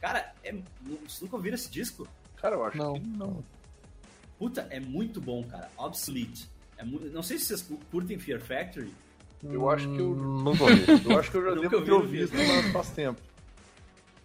cara, 0.00 0.32
é, 0.42 0.52
vocês 0.82 1.20
nunca 1.22 1.36
ouviram 1.36 1.54
esse 1.54 1.70
disco? 1.70 2.06
Cara, 2.36 2.56
eu 2.56 2.64
acho 2.64 2.76
Não. 2.76 2.94
que 2.94 3.00
não. 3.06 3.44
Puta, 4.38 4.66
é 4.70 4.80
muito 4.80 5.20
bom, 5.20 5.42
cara. 5.44 5.70
Obsolete. 5.76 6.48
É 6.76 6.84
mu- 6.84 7.00
não 7.00 7.22
sei 7.22 7.38
se 7.38 7.46
vocês 7.46 7.62
cu- 7.62 7.78
curtem 7.90 8.18
Fear 8.18 8.40
Factory. 8.40 8.92
Eu 9.42 9.68
acho 9.70 9.86
que 9.88 9.98
eu, 9.98 10.14
Não 10.14 10.54
vou 10.54 10.68
ver. 10.68 10.86
eu 11.06 11.18
acho 11.18 11.30
que 11.30 11.36
eu 11.36 11.44
já 11.44 11.60
devo 11.60 11.78
vi 11.80 11.84
ter 11.84 11.92
ouvido, 11.92 12.32
faz 12.72 12.90
tempo. 12.90 13.20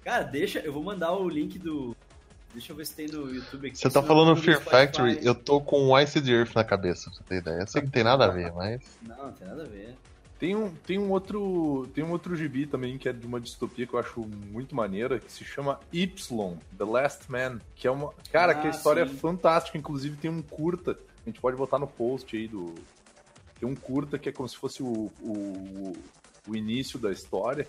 Cara, 0.03 0.23
deixa, 0.23 0.59
eu 0.59 0.73
vou 0.73 0.83
mandar 0.83 1.13
o 1.13 1.27
link 1.29 1.59
do. 1.59 1.95
Deixa 2.53 2.71
eu 2.71 2.75
ver 2.75 2.85
se 2.87 2.95
tem 2.95 3.07
no 3.07 3.31
YouTube 3.33 3.67
aqui. 3.67 3.77
Você 3.77 3.89
tá 3.89 4.01
falando 4.01 4.35
Fear 4.35 4.55
Spotify. 4.59 4.71
Factory, 4.87 5.19
eu 5.21 5.35
tô 5.35 5.61
com 5.61 5.89
o 5.89 5.99
Ice 5.99 6.19
the 6.19 6.31
Earth 6.31 6.55
na 6.55 6.63
cabeça, 6.63 7.09
pra 7.11 7.13
você 7.13 7.23
ter 7.25 7.35
ideia. 7.37 7.59
Eu 7.61 7.67
sei 7.67 7.81
que 7.81 7.87
não 7.87 7.91
tem 7.91 8.03
nada 8.03 8.25
a 8.25 8.29
ver, 8.29 8.51
mas. 8.53 8.81
Não, 9.03 9.25
não 9.27 9.31
tem 9.33 9.47
nada 9.47 9.63
a 9.63 9.67
ver. 9.67 9.95
Tem 10.39 10.55
um, 10.55 10.71
tem 10.73 10.97
um 10.97 11.11
outro 11.11 11.89
tem 11.93 12.01
um 12.01 12.11
outro 12.11 12.33
gibi 12.33 12.65
também 12.65 12.97
que 12.97 13.09
é 13.09 13.13
de 13.13 13.27
uma 13.27 13.41
distopia 13.41 13.85
que 13.85 13.93
eu 13.93 13.99
acho 13.99 14.21
muito 14.21 14.73
maneira, 14.73 15.19
que 15.19 15.29
se 15.31 15.43
chama 15.43 15.79
Y, 15.91 16.57
The 16.77 16.85
Last 16.85 17.29
Man, 17.29 17.59
que 17.75 17.85
é 17.85 17.91
uma, 17.91 18.13
cara, 18.31 18.55
que 18.55 18.65
a 18.65 18.69
Ah, 18.69 18.73
história 18.73 19.05
sim. 19.05 19.13
é 19.13 19.17
fantástica, 19.17 19.77
inclusive 19.77 20.15
tem 20.15 20.31
um 20.31 20.41
curta, 20.41 20.91
a 20.91 21.29
gente 21.29 21.41
pode 21.41 21.57
botar 21.57 21.77
no 21.77 21.87
post 21.87 22.35
aí 22.37 22.47
do 22.47 22.73
tem 23.59 23.67
um 23.67 23.75
curta 23.75 24.17
que 24.17 24.29
é 24.29 24.31
como 24.31 24.47
se 24.47 24.55
fosse 24.55 24.81
o, 24.81 25.11
o, 25.21 25.93
o 26.47 26.55
início 26.55 26.97
da 26.97 27.11
história, 27.11 27.67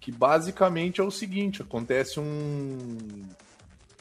que 0.00 0.10
basicamente 0.10 1.02
é 1.02 1.04
o 1.04 1.10
seguinte, 1.10 1.60
acontece 1.60 2.18
um 2.18 2.96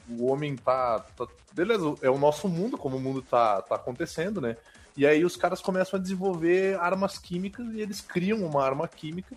o 0.09 0.31
homem 0.31 0.55
tá, 0.55 0.99
tá 1.17 1.27
beleza, 1.51 1.93
é 2.01 2.09
o 2.09 2.17
nosso 2.17 2.47
mundo, 2.47 2.77
como 2.77 2.95
o 2.95 3.01
mundo 3.01 3.21
tá 3.21 3.61
tá 3.63 3.75
acontecendo, 3.75 4.39
né? 4.39 4.55
E 4.97 5.05
aí 5.05 5.23
os 5.23 5.37
caras 5.37 5.61
começam 5.61 5.99
a 5.99 6.01
desenvolver 6.01 6.77
armas 6.79 7.19
químicas 7.19 7.67
e 7.73 7.79
eles 7.79 8.01
criam 8.01 8.39
uma 8.43 8.63
arma 8.63 8.87
química 8.87 9.35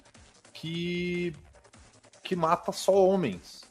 que 0.54 1.34
que 2.24 2.34
mata 2.34 2.72
só 2.72 2.92
homens. 2.92 3.62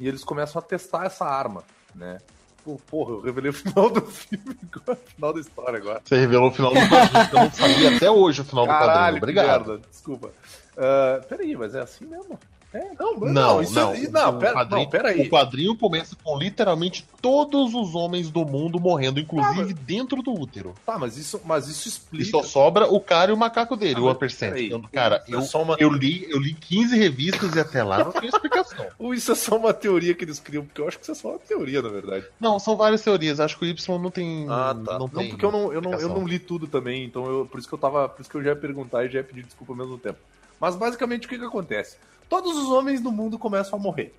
E 0.00 0.08
eles 0.08 0.24
começam 0.24 0.58
a 0.58 0.62
testar 0.62 1.06
essa 1.06 1.24
arma, 1.24 1.62
né? 1.94 2.18
Pô, 2.64 2.76
Porra, 2.86 3.12
eu 3.12 3.20
revelei 3.20 3.50
o 3.50 3.54
final 3.54 3.88
do 3.88 4.00
filme 4.10 4.56
o 4.86 4.96
final 4.96 5.32
da 5.32 5.40
história 5.40 5.78
agora. 5.78 6.00
Você 6.04 6.16
revelou 6.16 6.48
o 6.48 6.52
final 6.52 6.72
do 6.74 6.80
quadrinho, 6.80 7.28
eu 7.32 7.38
não 7.38 7.52
sabia 7.52 7.96
até 7.96 8.10
hoje 8.10 8.40
o 8.40 8.44
final 8.44 8.66
do 8.66 8.72
quadrinho. 8.72 8.92
Caralho, 8.92 9.16
que 9.16 9.22
Obrigado. 9.22 9.68
merda, 9.68 9.88
desculpa. 9.88 10.30
Ah, 10.76 11.20
peraí, 11.28 11.56
mas 11.56 11.74
é 11.74 11.80
assim 11.80 12.04
mesmo? 12.04 12.38
É, 12.72 12.84
não, 13.00 13.14
não, 13.16 13.32
Não, 13.32 13.62
isso, 13.62 13.72
não. 13.72 13.94
não, 14.10 14.36
o 14.36 14.38
pera, 14.40 14.52
quadrinho, 14.52 14.82
não, 14.82 14.90
peraí. 14.90 15.20
O 15.22 15.30
quadrinho 15.30 15.74
começa 15.74 16.14
com 16.22 16.36
literalmente 16.38 17.02
todos 17.22 17.72
os 17.74 17.94
homens 17.94 18.30
do 18.30 18.44
mundo 18.44 18.78
morrendo, 18.78 19.18
inclusive 19.18 19.72
dentro 19.72 20.20
do 20.20 20.32
útero. 20.38 20.74
Tá, 20.84 20.98
mas 20.98 21.16
isso, 21.16 21.40
mas 21.46 21.66
isso 21.66 21.88
E 21.88 21.90
explica. 21.90 22.30
só 22.30 22.42
sobra 22.42 22.86
o 22.86 23.00
cara 23.00 23.30
e 23.30 23.34
o 23.34 23.38
macaco 23.38 23.74
dele, 23.74 23.94
Ah, 23.96 24.02
o 24.02 24.10
Upper. 24.10 24.30
Então, 24.58 24.82
cara, 24.92 25.24
é 25.26 25.34
eu, 25.34 25.40
uma- 25.62 25.76
eu, 25.78 25.90
li, 25.90 26.26
eu 26.30 26.38
li 26.38 26.52
15 26.52 26.94
revistas 26.94 27.54
e 27.54 27.58
até 27.60 27.82
lá 27.82 28.04
não 28.04 28.12
tem 28.12 28.28
explicação. 28.28 28.86
Ou 28.98 29.14
isso 29.14 29.32
é 29.32 29.34
só 29.34 29.56
uma 29.56 29.72
teoria 29.72 30.14
que 30.14 30.22
eles 30.24 30.38
criam? 30.38 30.62
Porque 30.66 30.82
eu 30.82 30.88
acho 30.88 30.98
que 30.98 31.04
isso 31.04 31.12
é 31.12 31.14
só 31.14 31.30
uma 31.30 31.38
teoria, 31.38 31.80
na 31.80 31.88
verdade. 31.88 32.26
Não, 32.38 32.58
são 32.58 32.76
várias 32.76 33.00
teorias. 33.00 33.40
Acho 33.40 33.58
que 33.58 33.64
o 33.64 33.68
Y 33.68 33.98
não 33.98 34.10
tem. 34.10 34.44
Ah, 34.46 34.76
tá. 34.84 34.92
Não, 34.98 34.98
Não, 34.98 35.08
tem 35.08 35.30
porque 35.30 35.44
eu 35.46 35.50
não, 35.52 35.72
eu, 35.72 35.80
não, 35.80 35.92
eu 35.94 36.08
não 36.10 36.26
li 36.28 36.38
tudo 36.38 36.66
também, 36.66 37.02
então 37.04 37.24
eu, 37.26 37.46
por 37.46 37.58
isso 37.58 37.66
que 37.66 37.74
eu 37.74 37.78
tava. 37.78 38.10
Por 38.10 38.20
isso 38.20 38.28
que 38.30 38.36
eu 38.36 38.42
já 38.42 38.50
ia 38.50 38.56
perguntar 38.56 39.06
e 39.06 39.08
já 39.08 39.20
ia 39.20 39.24
pedir 39.24 39.42
desculpa 39.44 39.72
ao 39.72 39.76
mesmo 39.78 39.96
tempo. 39.96 40.18
Mas 40.60 40.76
basicamente 40.76 41.24
o 41.26 41.30
que, 41.30 41.38
que 41.38 41.44
acontece? 41.46 41.96
Todos 42.28 42.56
os 42.56 42.70
homens 42.70 43.00
do 43.00 43.10
mundo 43.10 43.38
começam 43.38 43.78
a 43.78 43.82
morrer. 43.82 44.14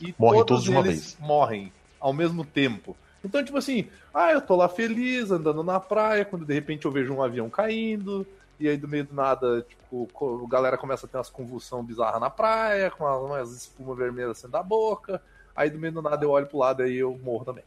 E 0.00 0.14
Morrem 0.18 0.44
todos, 0.44 0.46
todos 0.46 0.64
de 0.64 0.70
uma 0.70 0.80
eles 0.80 1.14
vez. 1.14 1.16
morrem 1.20 1.72
ao 2.00 2.12
mesmo 2.12 2.44
tempo. 2.44 2.96
Então, 3.24 3.42
tipo 3.42 3.56
assim, 3.56 3.88
ah, 4.12 4.32
eu 4.32 4.40
tô 4.40 4.54
lá 4.54 4.68
feliz, 4.68 5.30
andando 5.30 5.62
na 5.62 5.80
praia, 5.80 6.24
quando 6.24 6.44
de 6.44 6.52
repente 6.52 6.84
eu 6.84 6.90
vejo 6.90 7.12
um 7.14 7.22
avião 7.22 7.48
caindo, 7.48 8.26
e 8.60 8.68
aí 8.68 8.76
do 8.76 8.86
meio 8.86 9.04
do 9.04 9.14
nada, 9.14 9.62
tipo, 9.62 10.44
a 10.44 10.48
galera 10.48 10.76
começa 10.76 11.06
a 11.06 11.08
ter 11.08 11.16
umas 11.16 11.30
convulsões 11.30 11.86
bizarras 11.86 12.20
na 12.20 12.28
praia, 12.28 12.90
com 12.90 13.04
umas, 13.04 13.50
espuma 13.52 13.94
vermelha 13.94 14.34
saindo 14.34 14.52
da 14.52 14.62
boca, 14.62 15.22
aí 15.56 15.70
do 15.70 15.78
meio 15.78 15.94
do 15.94 16.02
nada 16.02 16.24
eu 16.24 16.30
olho 16.30 16.46
pro 16.46 16.58
lado 16.58 16.82
e 16.82 16.86
aí 16.86 16.96
eu 16.96 17.18
morro 17.22 17.46
também. 17.46 17.64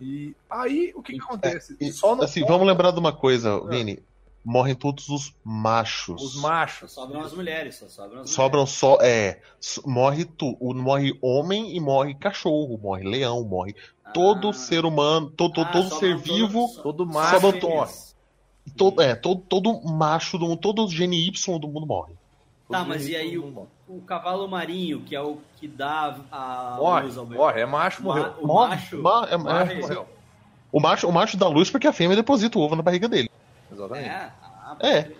E 0.00 0.34
aí, 0.48 0.92
o 0.94 1.02
que 1.02 1.12
que 1.12 1.20
acontece? 1.20 1.76
E, 1.78 1.92
Só 1.92 2.14
assim, 2.22 2.42
vamos 2.44 2.66
lembrar 2.66 2.90
de 2.90 2.98
uma 2.98 3.12
coisa, 3.12 3.60
Vini. 3.68 4.02
Morrem 4.44 4.74
todos 4.74 5.08
os 5.10 5.34
machos. 5.44 6.22
os 6.22 6.32
Só 6.34 6.40
machos. 6.40 6.92
sobram 6.92 7.20
as 7.20 7.32
mulheres, 7.34 7.76
só 7.76 7.86
sobram 7.88 8.22
as 8.22 8.30
Sobram 8.30 8.66
só. 8.66 8.96
É. 9.02 9.40
Morre 9.84 10.24
tu, 10.24 10.56
o- 10.58 10.72
morre 10.74 11.16
homem 11.20 11.76
e 11.76 11.80
morre 11.80 12.14
cachorro, 12.14 12.78
morre 12.82 13.04
leão, 13.04 13.44
morre 13.44 13.72
mulheres. 13.74 14.12
todo 14.14 14.48
Ah. 14.48 14.52
ser 14.54 14.84
humano, 14.84 15.30
todo, 15.30 15.52
todo, 15.52 15.66
Ah, 15.68 15.72
todo 15.72 15.98
ser 15.98 16.16
vivo. 16.16 16.68
Todo 16.82 17.06
macho 17.06 17.38
Sobram 17.40 17.60
morre. 17.60 17.92
Todo, 18.76 19.02
é, 19.02 19.14
todo, 19.14 19.40
todo 19.42 19.80
macho 19.82 20.38
do 20.38 20.46
mundo, 20.46 20.58
todo 20.58 20.88
gene 20.88 21.16
Y 21.28 21.58
do 21.58 21.68
mundo 21.68 21.86
morre. 21.86 22.14
Tá, 22.70 22.78
Todo 22.78 22.88
mas 22.88 23.08
e 23.08 23.16
aí 23.16 23.36
o, 23.36 23.66
o 23.88 24.00
cavalo 24.02 24.48
marinho, 24.48 25.00
que 25.02 25.14
é 25.14 25.20
o 25.20 25.38
que 25.58 25.66
dá 25.68 26.16
a 26.30 26.76
Morre, 26.78 27.02
luz 27.06 27.18
ao 27.18 27.24
bebê? 27.26 27.36
morre, 27.38 27.60
é 27.60 27.66
macho, 27.66 28.02
Ma- 28.04 28.14
morreu. 28.14 28.34
O 28.40 28.46
Morre, 28.46 28.68
macho, 28.70 29.02
ma- 29.02 29.28
é- 29.30 29.36
morre. 29.36 29.72
é- 29.74 29.80
Morreu. 29.80 30.06
O 30.72 30.80
macho, 30.80 31.08
o 31.08 31.12
macho 31.12 31.36
dá 31.36 31.48
luz 31.48 31.68
porque 31.70 31.86
a 31.88 31.92
fêmea 31.92 32.16
deposita 32.16 32.58
o 32.58 32.62
ovo 32.62 32.76
na 32.76 32.82
barriga 32.82 33.08
dele. 33.08 33.29
Exatamente. 33.86 34.08
É, 34.08 34.32
ah, 34.42 34.76
É. 34.80 34.92
pode 35.02 35.04
crer. 35.04 35.16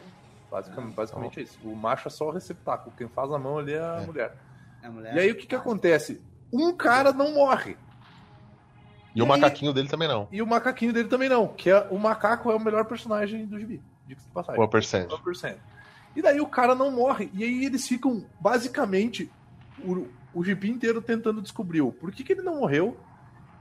Basicamente, 0.51 0.95
basicamente 0.95 1.41
é 1.41 1.43
isso. 1.45 1.59
O 1.65 1.77
macho 1.77 2.09
é 2.09 2.11
só 2.11 2.28
o 2.28 2.31
receptáculo. 2.32 2.93
Quem 2.97 3.09
faz 3.09 3.31
a 3.32 3.39
mão 3.39 3.59
ali 3.59 3.73
é 3.74 3.81
a 3.81 4.01
É. 4.03 4.07
mulher. 4.07 4.37
É 4.82 4.87
a 4.87 4.91
mulher. 4.91 5.15
E 5.16 5.19
aí 5.20 5.31
o 5.31 5.37
que, 5.37 5.47
que 5.47 5.55
acontece? 5.55 6.20
Um 6.53 6.73
cara 6.74 7.12
não 7.12 7.35
morre. 7.35 7.77
E, 9.15 9.19
E 9.19 9.23
o 9.23 9.24
aí- 9.24 9.28
macaquinho 9.28 9.73
dele 9.73 9.89
também 9.89 10.09
não. 10.09 10.28
E 10.31 10.41
o 10.43 10.47
macaquinho 10.47 10.93
dele 10.93 11.09
também 11.09 11.28
não. 11.28 11.47
Que 11.49 11.70
é, 11.70 11.87
o 11.91 11.99
macaco 11.99 12.51
é 12.51 12.55
o 12.55 12.61
melhor 12.61 12.85
personagem 12.85 13.47
do 13.47 13.59
gibi. 13.59 13.81
Diga-se 14.07 14.27
de 14.27 14.32
passagem. 14.32 14.61
O 14.61 14.65
Upper 14.65 14.85
Cent. 14.85 15.09
1%. 15.11 15.57
E 16.16 16.23
daí 16.23 16.41
o 16.41 16.47
cara 16.47 16.74
não 16.74 16.91
morre. 16.91 17.31
E 17.32 17.45
aí 17.45 17.65
eles 17.65 17.87
ficam, 17.87 18.24
basicamente, 18.41 19.31
o, 19.85 20.09
o 20.35 20.45
gibi 20.45 20.69
inteiro 20.70 21.01
tentando 21.01 21.41
descobrir 21.41 21.81
o 21.82 21.93
por 21.93 22.11
que, 22.11 22.24
que 22.24 22.32
ele 22.32 22.43
não 22.43 22.57
morreu 22.61 22.97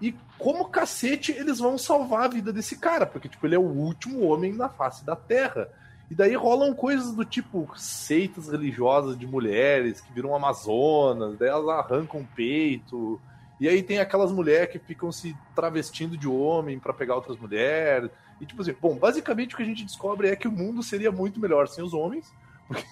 e 0.01 0.15
como 0.37 0.69
cacete 0.69 1.31
eles 1.31 1.59
vão 1.59 1.77
salvar 1.77 2.25
a 2.25 2.29
vida 2.29 2.53
desse 2.53 2.77
cara. 2.77 3.05
Porque, 3.05 3.27
tipo, 3.27 3.45
ele 3.45 3.55
é 3.55 3.59
o 3.59 3.63
último 3.63 4.25
homem 4.25 4.53
na 4.53 4.69
face 4.69 5.05
da 5.05 5.15
Terra. 5.15 5.69
E 6.09 6.15
daí 6.15 6.35
rolam 6.35 6.73
coisas 6.73 7.13
do 7.13 7.23
tipo 7.23 7.69
seitas 7.75 8.49
religiosas 8.49 9.17
de 9.17 9.27
mulheres 9.27 10.01
que 10.01 10.11
viram 10.11 10.33
amazonas, 10.33 11.37
daí 11.37 11.49
elas 11.49 11.67
arrancam 11.67 12.21
o 12.21 12.27
peito. 12.35 13.21
E 13.59 13.67
aí 13.67 13.83
tem 13.83 13.99
aquelas 13.99 14.31
mulheres 14.31 14.71
que 14.71 14.79
ficam 14.79 15.11
se 15.11 15.35
travestindo 15.53 16.17
de 16.17 16.27
homem 16.27 16.79
pra 16.79 16.93
pegar 16.93 17.15
outras 17.15 17.37
mulheres. 17.37 18.09
E 18.41 18.45
tipo 18.45 18.61
assim, 18.61 18.73
bom, 18.79 18.95
basicamente 18.95 19.53
o 19.53 19.57
que 19.57 19.63
a 19.63 19.65
gente 19.65 19.83
descobre 19.83 20.29
é 20.29 20.35
que 20.35 20.47
o 20.47 20.51
mundo 20.51 20.81
seria 20.81 21.11
muito 21.11 21.39
melhor 21.39 21.67
sem 21.67 21.83
os 21.83 21.93
homens, 21.93 22.33
porque, 22.67 22.85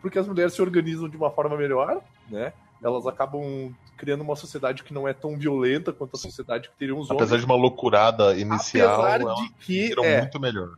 porque 0.00 0.18
as 0.18 0.28
mulheres 0.28 0.54
se 0.54 0.62
organizam 0.62 1.08
de 1.08 1.16
uma 1.16 1.30
forma 1.30 1.56
melhor, 1.56 2.00
né? 2.30 2.52
Elas 2.82 3.06
acabam 3.06 3.72
criando 3.96 4.22
uma 4.22 4.34
sociedade 4.34 4.82
que 4.82 4.92
não 4.92 5.06
é 5.06 5.12
tão 5.14 5.38
violenta 5.38 5.92
quanto 5.92 6.16
a 6.16 6.18
sociedade 6.18 6.68
que 6.68 6.76
teriam 6.76 6.98
os 6.98 7.10
Apesar 7.10 7.34
homens. 7.34 7.40
de 7.40 7.46
uma 7.46 7.54
loucurada 7.54 8.34
inicial, 8.36 9.00
Apesar 9.00 9.20
elas 9.20 9.36
de 9.38 9.52
que 9.60 9.94
é, 10.02 10.20
muito 10.20 10.40
melhor. 10.40 10.74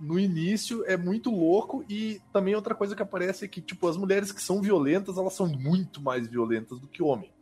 no 0.00 0.18
início 0.18 0.84
é 0.86 0.96
muito 0.96 1.28
louco 1.30 1.84
e 1.88 2.20
também 2.32 2.54
outra 2.54 2.74
coisa 2.74 2.94
que 2.94 3.02
aparece 3.02 3.44
é 3.44 3.48
que 3.48 3.60
tipo 3.60 3.88
as 3.88 3.96
mulheres 3.96 4.30
que 4.30 4.40
são 4.40 4.62
violentas 4.62 5.18
elas 5.18 5.32
são 5.34 5.48
muito 5.48 6.00
mais 6.00 6.28
violentas 6.28 6.78
do 6.78 6.86
que 6.86 7.02
homens 7.02 7.32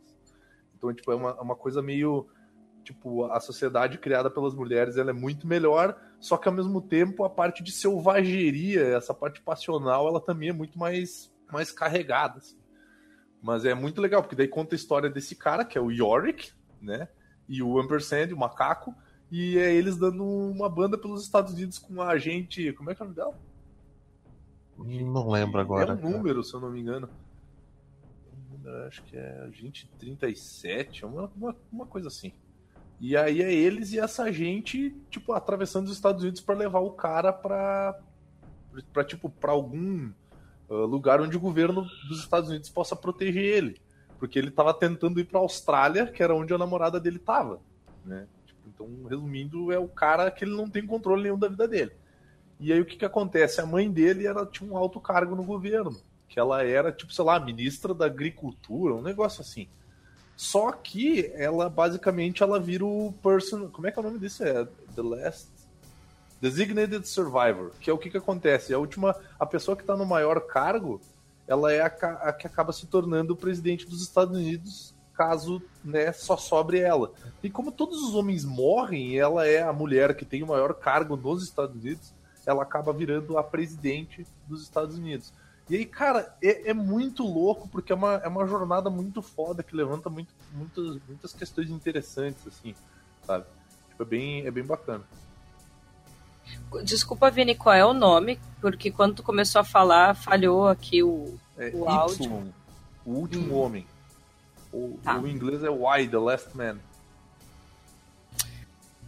então 0.75 0.91
tipo 0.91 1.11
é 1.11 1.15
uma, 1.15 1.39
uma 1.39 1.55
coisa 1.55 1.83
meio 1.83 2.27
tipo 2.83 3.25
a 3.25 3.39
sociedade 3.39 3.99
criada 3.99 4.31
pelas 4.31 4.55
mulheres 4.55 4.97
ela 4.97 5.11
é 5.11 5.13
muito 5.13 5.45
melhor 5.45 5.95
só 6.19 6.35
que 6.35 6.47
ao 6.47 6.53
mesmo 6.55 6.81
tempo 6.81 7.23
a 7.23 7.29
parte 7.29 7.61
de 7.61 7.71
selvageria 7.71 8.81
essa 8.87 9.13
parte 9.13 9.39
passional 9.39 10.07
ela 10.07 10.19
também 10.19 10.49
é 10.49 10.53
muito 10.53 10.79
mais 10.79 11.31
mais 11.51 11.71
carregada 11.71 12.39
assim. 12.39 12.57
Mas 13.41 13.65
é 13.65 13.73
muito 13.73 14.01
legal 14.01 14.21
porque 14.21 14.35
daí 14.35 14.47
conta 14.47 14.75
a 14.75 14.77
história 14.77 15.09
desse 15.09 15.35
cara 15.35 15.63
que 15.63 15.77
é 15.77 15.81
o 15.81 15.91
Yorick 15.91 16.51
né 16.81 17.07
e 17.47 17.61
o 17.61 17.79
Ampersand 17.79 18.33
o 18.33 18.37
macaco 18.37 18.95
e 19.31 19.57
é 19.57 19.73
eles 19.73 19.97
dando 19.97 20.23
uma 20.25 20.69
banda 20.69 20.97
pelos 20.97 21.23
Estados 21.23 21.53
Unidos 21.53 21.77
com 21.77 22.01
a 22.01 22.09
agente. 22.09 22.71
Como 22.73 22.89
é 22.89 22.95
que 22.95 23.01
é 23.01 23.05
o 23.05 23.09
nome 23.09 23.15
dela? 23.15 23.39
Não 24.77 25.29
lembro 25.29 25.59
agora. 25.59 25.91
É 25.91 25.95
um 25.95 25.97
cara. 25.97 26.09
número, 26.09 26.43
se 26.43 26.53
eu 26.53 26.59
não 26.59 26.71
me 26.71 26.79
engano. 26.79 27.09
Acho 28.85 29.01
que 29.03 29.15
é 29.15 29.41
agente 29.43 29.89
37, 29.97 31.05
uma, 31.05 31.31
uma, 31.35 31.55
uma 31.71 31.85
coisa 31.85 32.09
assim. 32.09 32.33
E 32.99 33.15
aí 33.15 33.41
é 33.41 33.53
eles 33.53 33.93
e 33.93 33.99
essa 33.99 34.31
gente, 34.31 34.89
tipo, 35.09 35.31
atravessando 35.31 35.85
os 35.85 35.93
Estados 35.93 36.23
Unidos 36.23 36.41
para 36.41 36.55
levar 36.55 36.79
o 36.79 36.91
cara 36.91 37.31
pra 37.31 37.99
para 38.93 39.03
tipo 39.03 39.29
para 39.29 39.51
algum 39.51 40.11
lugar 40.69 41.21
onde 41.21 41.37
o 41.37 41.39
governo 41.39 41.87
dos 42.07 42.19
Estados 42.19 42.49
Unidos 42.49 42.69
possa 42.69 42.95
proteger 42.95 43.43
ele, 43.43 43.81
porque 44.19 44.37
ele 44.37 44.49
estava 44.49 44.73
tentando 44.73 45.19
ir 45.19 45.25
para 45.25 45.39
Austrália, 45.39 46.07
que 46.07 46.21
era 46.21 46.35
onde 46.35 46.53
a 46.53 46.57
namorada 46.57 46.99
dele 46.99 47.17
estava, 47.17 47.59
né? 48.05 48.27
Tipo, 48.45 48.59
então, 48.67 48.87
resumindo, 49.09 49.71
é 49.71 49.79
o 49.79 49.87
cara 49.87 50.29
que 50.29 50.43
ele 50.43 50.55
não 50.55 50.69
tem 50.69 50.85
controle 50.85 51.23
nenhum 51.23 51.39
da 51.39 51.47
vida 51.47 51.67
dele. 51.67 51.91
E 52.59 52.73
aí 52.73 52.81
o 52.81 52.85
que 52.85 52.97
que 52.97 53.05
acontece? 53.05 53.61
A 53.61 53.65
mãe 53.65 53.89
dele 53.89 54.25
era 54.25 54.45
tinha 54.45 54.69
um 54.69 54.75
alto 54.75 54.99
cargo 54.99 55.35
no 55.35 55.43
governo, 55.43 55.95
que 56.27 56.39
ela 56.39 56.63
era 56.63 56.91
tipo, 56.91 57.13
sei 57.13 57.23
lá, 57.23 57.39
ministra 57.39 57.93
da 57.93 58.05
agricultura, 58.05 58.95
um 58.95 59.01
negócio 59.01 59.41
assim. 59.41 59.67
Só 60.35 60.71
que 60.71 61.31
ela 61.35 61.69
basicamente 61.69 62.43
ela 62.43 62.59
vira 62.59 62.85
o 62.85 63.13
person, 63.23 63.69
como 63.69 63.87
é 63.87 63.91
que 63.91 63.97
é 63.97 64.01
o 64.01 64.05
nome 64.05 64.19
disso? 64.19 64.43
É 64.43 64.65
The 64.95 65.01
Last 65.01 65.56
Designated 66.41 67.07
Survivor, 67.07 67.71
que 67.79 67.89
é 67.89 67.93
o 67.93 67.97
que, 67.97 68.09
que 68.09 68.17
acontece. 68.17 68.73
A 68.73 68.79
última, 68.79 69.15
a 69.39 69.45
pessoa 69.45 69.75
que 69.75 69.83
está 69.83 69.95
no 69.95 70.05
maior 70.05 70.41
cargo, 70.41 71.01
ela 71.47 71.71
é 71.71 71.81
a, 71.81 71.85
a 71.85 72.33
que 72.33 72.45
acaba 72.45 72.71
se 72.71 72.85
tornando 72.85 73.33
o 73.33 73.37
presidente 73.37 73.87
dos 73.87 74.01
Estados 74.01 74.37
Unidos, 74.37 74.93
caso 75.13 75.61
né, 75.83 76.11
só 76.11 76.37
sobre 76.37 76.79
ela. 76.79 77.11
E 77.41 77.49
como 77.49 77.71
todos 77.71 78.01
os 78.03 78.13
homens 78.13 78.45
morrem, 78.45 79.17
ela 79.17 79.47
é 79.47 79.63
a 79.63 79.73
mulher 79.73 80.15
que 80.15 80.25
tem 80.25 80.43
o 80.43 80.47
maior 80.47 80.75
cargo 80.75 81.17
nos 81.17 81.43
Estados 81.43 81.75
Unidos, 81.75 82.13
ela 82.45 82.63
acaba 82.63 82.93
virando 82.93 83.37
a 83.37 83.43
presidente 83.43 84.25
dos 84.47 84.61
Estados 84.61 84.97
Unidos. 84.97 85.33
E 85.69 85.75
aí, 85.75 85.85
cara, 85.85 86.33
é, 86.41 86.69
é 86.69 86.73
muito 86.73 87.23
louco, 87.23 87.67
porque 87.67 87.91
é 87.91 87.95
uma, 87.95 88.13
é 88.15 88.27
uma 88.27 88.47
jornada 88.47 88.89
muito 88.89 89.21
foda 89.21 89.61
que 89.61 89.75
levanta 89.75 90.09
muito, 90.09 90.33
muitas, 90.53 90.97
muitas 91.07 91.33
questões 91.33 91.69
interessantes, 91.69 92.47
assim, 92.47 92.73
sabe? 93.25 93.45
Tipo, 93.89 94.03
é 94.03 94.05
bem, 94.05 94.45
é 94.45 94.51
bem 94.51 94.63
bacana. 94.63 95.03
Desculpa, 96.83 97.29
Vini, 97.31 97.55
qual 97.55 97.73
é 97.75 97.85
o 97.85 97.93
nome? 97.93 98.39
Porque 98.61 98.91
quando 98.91 99.15
tu 99.15 99.23
começou 99.23 99.61
a 99.61 99.63
falar, 99.63 100.15
falhou 100.15 100.67
aqui 100.67 101.01
o. 101.03 101.37
É 101.57 101.71
O 101.73 101.85
Y, 101.85 101.87
áudio. 101.89 102.53
o 103.05 103.11
último 103.11 103.55
homem. 103.55 103.85
O, 104.73 104.99
Tá. 105.03 105.17
o 105.17 105.27
inglês 105.27 105.63
é 105.63 105.67
Y, 105.69 106.07
The 106.09 106.17
Last 106.17 106.55
Man. 106.57 106.77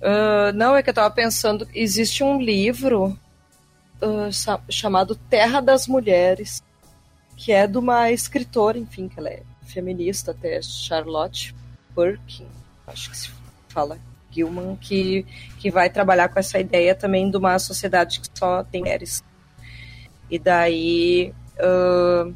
Ah, 0.02 0.52
não, 0.54 0.76
é 0.76 0.82
que 0.84 0.90
eu 0.90 0.94
tava 0.94 1.14
pensando. 1.14 1.68
Existe 1.74 2.24
um 2.24 2.42
livro 2.42 3.18
cha- 4.32 4.62
chamado 4.70 5.16
Terra 5.16 5.60
das 5.62 5.88
Mulheres, 5.88 6.64
que 7.36 7.52
é 7.52 7.68
de 7.68 7.78
uma 7.78 8.10
escritora, 8.12 8.78
enfim, 8.78 9.08
que 9.10 9.20
ela 9.20 9.30
é 9.30 9.44
feminista 9.66 10.32
até, 10.32 10.62
Charlotte 10.62 11.54
Perkin, 11.94 12.48
acho 12.88 13.10
que 13.12 13.18
se 13.18 13.30
fala. 13.68 14.00
Gilman, 14.32 14.76
que, 14.76 15.26
que 15.58 15.70
vai 15.72 15.90
trabalhar 15.90 16.30
com 16.30 16.40
essa 16.40 16.60
ideia 16.60 16.94
também 16.96 17.30
de 17.30 17.38
uma 17.38 17.58
sociedade 17.60 18.20
que 18.20 18.28
só 18.38 18.64
tem 18.64 18.82
mulheres. 18.82 19.24
E 20.30 20.38
daí 20.38 21.34
ah, 21.60 22.32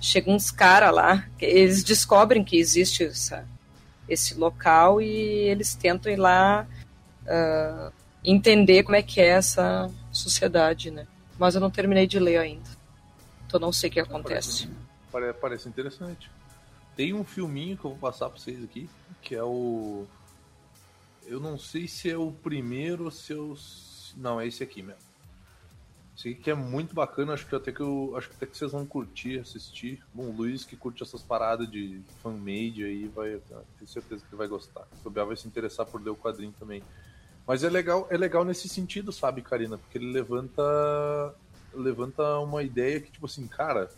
chegam 0.00 0.34
uns 0.34 0.50
caras 0.50 0.94
lá, 0.94 1.26
eles 1.40 1.84
descobrem 1.84 2.42
que 2.44 2.56
existe 2.58 3.04
essa, 3.04 3.46
esse 4.08 4.34
local 4.34 5.00
e 5.00 5.08
eles 5.08 5.74
tentam 5.74 6.10
ir 6.10 6.16
lá 6.16 6.66
ah, 7.26 7.92
entender 8.24 8.82
como 8.82 8.96
é 8.96 9.02
que 9.02 9.20
é 9.20 9.28
essa 9.28 9.90
sociedade, 10.10 10.90
né? 10.90 11.06
Mas 11.38 11.54
eu 11.54 11.60
não 11.60 11.70
terminei 11.70 12.06
de 12.06 12.18
ler 12.18 12.38
ainda. 12.38 12.68
Então 13.46 13.60
não 13.60 13.72
sei 13.72 13.90
o 13.90 13.92
que 13.92 14.00
acontece. 14.00 14.68
Pare- 15.12 15.32
Parece 15.34 15.68
interessante. 15.68 16.30
Tem 16.96 17.12
um 17.12 17.22
filminho 17.24 17.76
que 17.76 17.84
eu 17.84 17.90
vou 17.90 17.98
passar 17.98 18.30
pra 18.30 18.38
vocês 18.38 18.64
aqui, 18.64 18.88
que 19.20 19.34
é 19.34 19.42
o. 19.42 20.06
Eu 21.26 21.40
não 21.40 21.58
sei 21.58 21.88
se 21.88 22.10
é 22.10 22.16
o 22.16 22.30
primeiro 22.30 23.04
ou 23.04 23.10
se 23.10 23.32
é 23.32 23.36
o. 23.36 23.56
Não, 24.16 24.40
é 24.40 24.46
esse 24.46 24.62
aqui 24.62 24.82
mesmo. 24.82 25.00
Esse 26.16 26.30
aqui 26.30 26.42
que 26.42 26.50
é 26.50 26.54
muito 26.54 26.94
bacana, 26.94 27.34
acho 27.34 27.46
que 27.46 27.54
até 27.54 27.72
que 27.72 27.80
eu. 27.80 28.14
Acho 28.16 28.28
que 28.28 28.36
até 28.36 28.46
que 28.46 28.56
vocês 28.56 28.72
vão 28.72 28.86
curtir, 28.86 29.38
assistir. 29.38 30.02
Bom, 30.14 30.24
o 30.24 30.32
Luiz 30.32 30.64
que 30.64 30.76
curte 30.76 31.02
essas 31.02 31.22
paradas 31.22 31.70
de 31.70 32.00
fan-made 32.22 32.84
aí, 32.84 33.08
vai. 33.08 33.38
Tenho 33.78 33.88
certeza 33.88 34.22
que 34.22 34.28
ele 34.30 34.38
vai 34.38 34.48
gostar. 34.48 34.86
O 35.04 35.10
Biel 35.10 35.26
vai 35.26 35.36
se 35.36 35.48
interessar 35.48 35.84
por 35.84 36.00
ler 36.00 36.10
o 36.10 36.16
quadrinho 36.16 36.54
também. 36.58 36.82
Mas 37.46 37.62
é 37.62 37.68
legal, 37.68 38.06
é 38.10 38.16
legal 38.16 38.44
nesse 38.44 38.68
sentido, 38.68 39.12
sabe, 39.12 39.42
Karina? 39.42 39.78
Porque 39.78 39.98
ele 39.98 40.10
levanta. 40.12 41.34
Levanta 41.74 42.38
uma 42.38 42.62
ideia 42.62 42.98
que, 43.00 43.10
tipo 43.10 43.26
assim, 43.26 43.46
cara, 43.46 43.90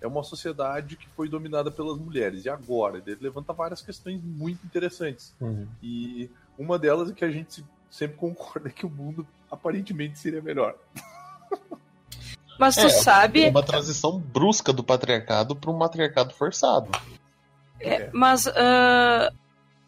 é 0.00 0.06
uma 0.06 0.22
sociedade 0.22 0.96
que 0.96 1.08
foi 1.08 1.28
dominada 1.28 1.70
pelas 1.70 1.98
mulheres. 1.98 2.44
E 2.44 2.48
agora? 2.48 3.02
Ele 3.04 3.18
levanta 3.20 3.52
várias 3.52 3.82
questões 3.82 4.22
muito 4.22 4.64
interessantes. 4.64 5.34
E 5.82 6.30
uma 6.58 6.78
delas 6.78 7.10
é 7.10 7.12
que 7.12 7.24
a 7.24 7.30
gente 7.30 7.54
se- 7.54 7.64
sempre 7.90 8.16
concorda 8.16 8.68
que 8.70 8.84
o 8.84 8.90
mundo 8.90 9.26
aparentemente 9.50 10.18
seria 10.18 10.42
melhor. 10.42 10.74
Mas 12.58 12.74
tu 12.74 12.86
É, 12.86 12.88
sabe, 12.88 13.48
Uma 13.48 13.62
transição 13.62 14.18
brusca 14.18 14.72
do 14.72 14.82
patriarcado 14.82 15.54
para 15.54 15.70
um 15.70 15.76
matriarcado 15.76 16.34
forçado. 16.34 16.90
É, 17.80 18.10
mas 18.12 18.48
ah, 18.48 19.32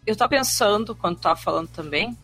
eu 0.07 0.15
tava 0.17 0.31
pensando, 0.31 0.95
quando 0.95 1.19
tava 1.19 1.35
falando 1.35 1.69
também, 1.69 2.17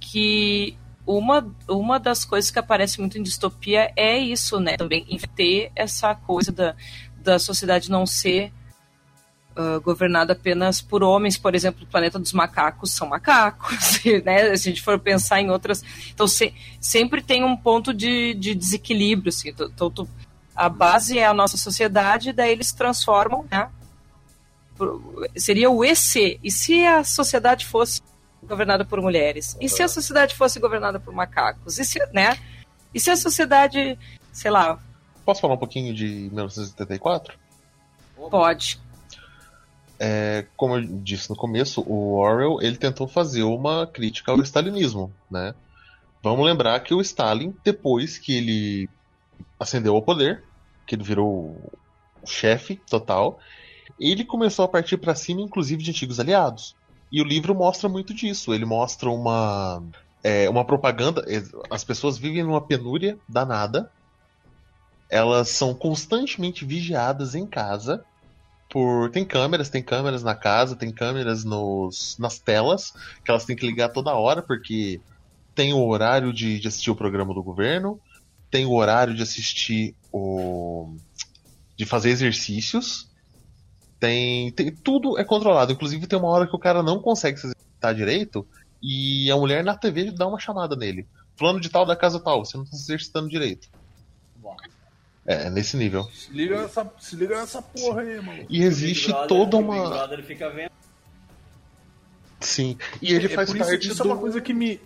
que 0.00 0.76
uma, 1.06 1.46
uma 1.68 2.00
das 2.00 2.24
coisas 2.24 2.50
que 2.50 2.58
aparece 2.58 2.98
muito 2.98 3.18
em 3.18 3.22
distopia 3.22 3.92
é 3.94 4.16
isso, 4.18 4.58
né? 4.58 4.76
Também 4.78 5.04
em 5.08 5.18
ter 5.18 5.70
essa 5.76 6.14
coisa 6.14 6.50
da, 6.50 6.74
da 7.18 7.38
sociedade 7.38 7.90
não 7.90 8.06
ser 8.06 8.52
ah, 9.56 9.78
governada 9.78 10.34
apenas 10.34 10.80
por 10.82 11.02
homens, 11.02 11.38
por 11.38 11.54
exemplo, 11.54 11.84
o 11.84 11.86
planeta 11.86 12.18
dos 12.18 12.32
macacos 12.32 12.92
são 12.92 13.08
macacos, 13.08 14.00
né? 14.24 14.54
Se 14.56 14.68
a 14.68 14.72
gente 14.72 14.82
for 14.82 14.98
pensar 14.98 15.40
em 15.40 15.50
outras. 15.50 15.82
Então 16.12 16.28
se- 16.28 16.54
sempre 16.80 17.22
tem 17.22 17.42
um 17.42 17.56
ponto 17.56 17.94
de, 17.94 18.34
de 18.34 18.54
desequilíbrio, 18.54 19.30
assim. 19.30 19.48
Então, 19.50 19.90
tu- 19.90 20.08
a 20.54 20.68
base 20.68 21.18
é 21.18 21.26
a 21.26 21.34
nossa 21.34 21.56
sociedade, 21.56 22.32
daí 22.32 22.52
eles 22.52 22.72
transformam, 22.72 23.44
né? 23.50 23.68
Seria 25.36 25.70
o 25.70 25.84
EC. 25.84 26.38
E 26.42 26.50
se 26.50 26.84
a 26.84 27.02
sociedade 27.02 27.64
fosse 27.66 28.02
governada 28.42 28.84
por 28.84 29.00
mulheres? 29.00 29.56
E 29.60 29.68
se 29.68 29.82
a 29.82 29.88
sociedade 29.88 30.34
fosse 30.34 30.60
governada 30.60 31.00
por 31.00 31.12
macacos? 31.14 31.78
E 31.78 31.84
se, 31.84 31.98
né? 32.12 32.38
E 32.94 33.00
se 33.00 33.10
a 33.10 33.16
sociedade, 33.16 33.98
sei 34.32 34.50
lá, 34.50 34.78
Posso 35.24 35.40
falar 35.40 35.54
um 35.54 35.58
pouquinho 35.58 35.92
de 35.92 36.06
1974? 36.30 37.34
pode. 38.30 38.80
É, 39.98 40.46
como 40.56 40.76
eu 40.76 40.82
disse 40.82 41.30
no 41.30 41.36
começo, 41.36 41.80
o 41.82 42.16
Orwell 42.18 42.58
ele 42.60 42.76
tentou 42.76 43.08
fazer 43.08 43.42
uma 43.42 43.86
crítica 43.86 44.32
ao 44.32 44.40
stalinismo, 44.40 45.12
né? 45.30 45.54
Vamos 46.22 46.44
lembrar 46.44 46.80
que 46.80 46.92
o 46.92 47.00
Stalin, 47.00 47.54
depois 47.64 48.18
que 48.18 48.36
ele 48.36 48.88
ascendeu 49.58 49.94
ao 49.94 50.02
poder, 50.02 50.42
que 50.86 50.94
ele 50.94 51.02
virou 51.02 51.56
o 52.22 52.26
chefe 52.26 52.76
total, 52.88 53.38
ele 53.98 54.24
começou 54.24 54.64
a 54.64 54.68
partir 54.68 54.96
para 54.96 55.14
cima, 55.14 55.40
inclusive 55.40 55.82
de 55.82 55.90
antigos 55.90 56.20
aliados. 56.20 56.74
E 57.10 57.22
o 57.22 57.24
livro 57.24 57.54
mostra 57.54 57.88
muito 57.88 58.12
disso. 58.12 58.52
Ele 58.52 58.64
mostra 58.64 59.08
uma 59.08 59.82
é, 60.22 60.50
uma 60.50 60.64
propaganda. 60.64 61.24
As 61.70 61.84
pessoas 61.84 62.18
vivem 62.18 62.42
numa 62.42 62.60
penúria 62.60 63.16
danada. 63.28 63.90
Elas 65.08 65.50
são 65.50 65.72
constantemente 65.72 66.64
vigiadas 66.64 67.34
em 67.34 67.46
casa 67.46 68.04
por 68.68 69.10
tem 69.10 69.24
câmeras, 69.24 69.68
tem 69.68 69.82
câmeras 69.82 70.22
na 70.22 70.34
casa, 70.34 70.76
tem 70.76 70.92
câmeras 70.92 71.44
nos, 71.44 72.16
nas 72.18 72.38
telas 72.38 72.92
que 73.24 73.30
elas 73.30 73.44
têm 73.44 73.56
que 73.56 73.66
ligar 73.66 73.90
toda 73.90 74.14
hora 74.14 74.42
porque 74.42 75.00
tem 75.54 75.72
o 75.72 75.86
horário 75.86 76.32
de, 76.32 76.58
de 76.58 76.68
assistir 76.68 76.90
o 76.90 76.96
programa 76.96 77.32
do 77.32 77.42
governo, 77.42 78.00
tem 78.50 78.66
o 78.66 78.72
horário 78.72 79.14
de 79.14 79.22
assistir 79.22 79.94
o 80.12 80.94
de 81.76 81.84
fazer 81.84 82.10
exercícios, 82.10 83.08
tem, 84.00 84.50
tem 84.52 84.74
tudo 84.74 85.18
é 85.18 85.24
controlado. 85.24 85.72
Inclusive 85.72 86.06
tem 86.06 86.18
uma 86.18 86.28
hora 86.28 86.46
que 86.46 86.56
o 86.56 86.58
cara 86.58 86.82
não 86.82 87.00
consegue 87.00 87.38
se 87.38 87.46
exercitar 87.46 87.94
direito 87.94 88.46
e 88.82 89.30
a 89.30 89.36
mulher 89.36 89.62
na 89.62 89.76
TV 89.76 90.10
dá 90.10 90.26
uma 90.26 90.38
chamada 90.38 90.74
nele. 90.74 91.06
Fulano 91.36 91.60
de 91.60 91.68
tal 91.68 91.84
da 91.84 91.94
casa 91.94 92.18
tal, 92.18 92.44
você 92.44 92.56
não 92.56 92.64
está 92.64 92.76
se 92.76 92.84
exercitando 92.84 93.28
direito. 93.28 93.68
É, 95.26 95.50
nesse 95.50 95.76
nível. 95.76 96.04
Se 96.14 96.30
liga 96.32 96.62
nessa, 96.62 96.90
se 97.00 97.16
liga 97.16 97.40
nessa 97.40 97.60
porra 97.60 98.02
aí, 98.02 98.20
mano. 98.20 98.46
E 98.48 98.62
existe 98.62 99.06
Big 99.06 99.12
Brother- 99.12 99.28
toda 99.28 99.56
Big 99.56 99.68
uma. 99.70 99.88
Brother 99.90 100.22
fica 100.24 100.48
vendo. 100.50 100.70
Sim. 102.40 102.76
E 103.02 103.12
ele 103.12 103.26
É 103.26 103.28
faz 103.30 103.50
por 103.50 103.56
isso, 103.56 103.66
parte 103.68 103.88
isso 103.88 104.02
do. 104.02 104.08
é 104.10 104.12
uma 104.12 104.20
coisa 104.20 104.40
que 104.40 104.52
me 104.54 104.80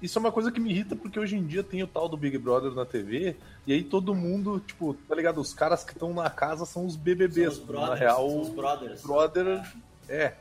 isso 0.00 0.18
é 0.18 0.20
uma 0.20 0.32
coisa 0.32 0.50
que 0.50 0.58
me 0.58 0.70
irrita 0.72 0.96
porque 0.96 1.18
hoje 1.18 1.36
em 1.36 1.46
dia 1.46 1.62
tem 1.62 1.80
o 1.80 1.86
tal 1.86 2.08
do 2.08 2.16
Big 2.16 2.36
Brother 2.36 2.72
na 2.72 2.84
TV 2.84 3.36
e 3.66 3.72
aí 3.72 3.84
todo 3.84 4.12
mundo, 4.14 4.60
tipo, 4.66 4.94
tá 5.08 5.14
ligado? 5.14 5.40
Os 5.40 5.54
caras 5.54 5.84
que 5.84 5.92
estão 5.92 6.12
na 6.12 6.28
casa 6.28 6.66
são 6.66 6.84
os 6.86 6.94
São 6.94 7.02
BBBs. 7.02 7.52
os 7.52 7.60
na 7.60 7.64
brothers. 7.66 8.00
real, 8.00 8.28
são 8.28 8.40
os 8.40 8.48
brothers. 8.48 9.02
brother 9.02 9.62
é. 10.08 10.34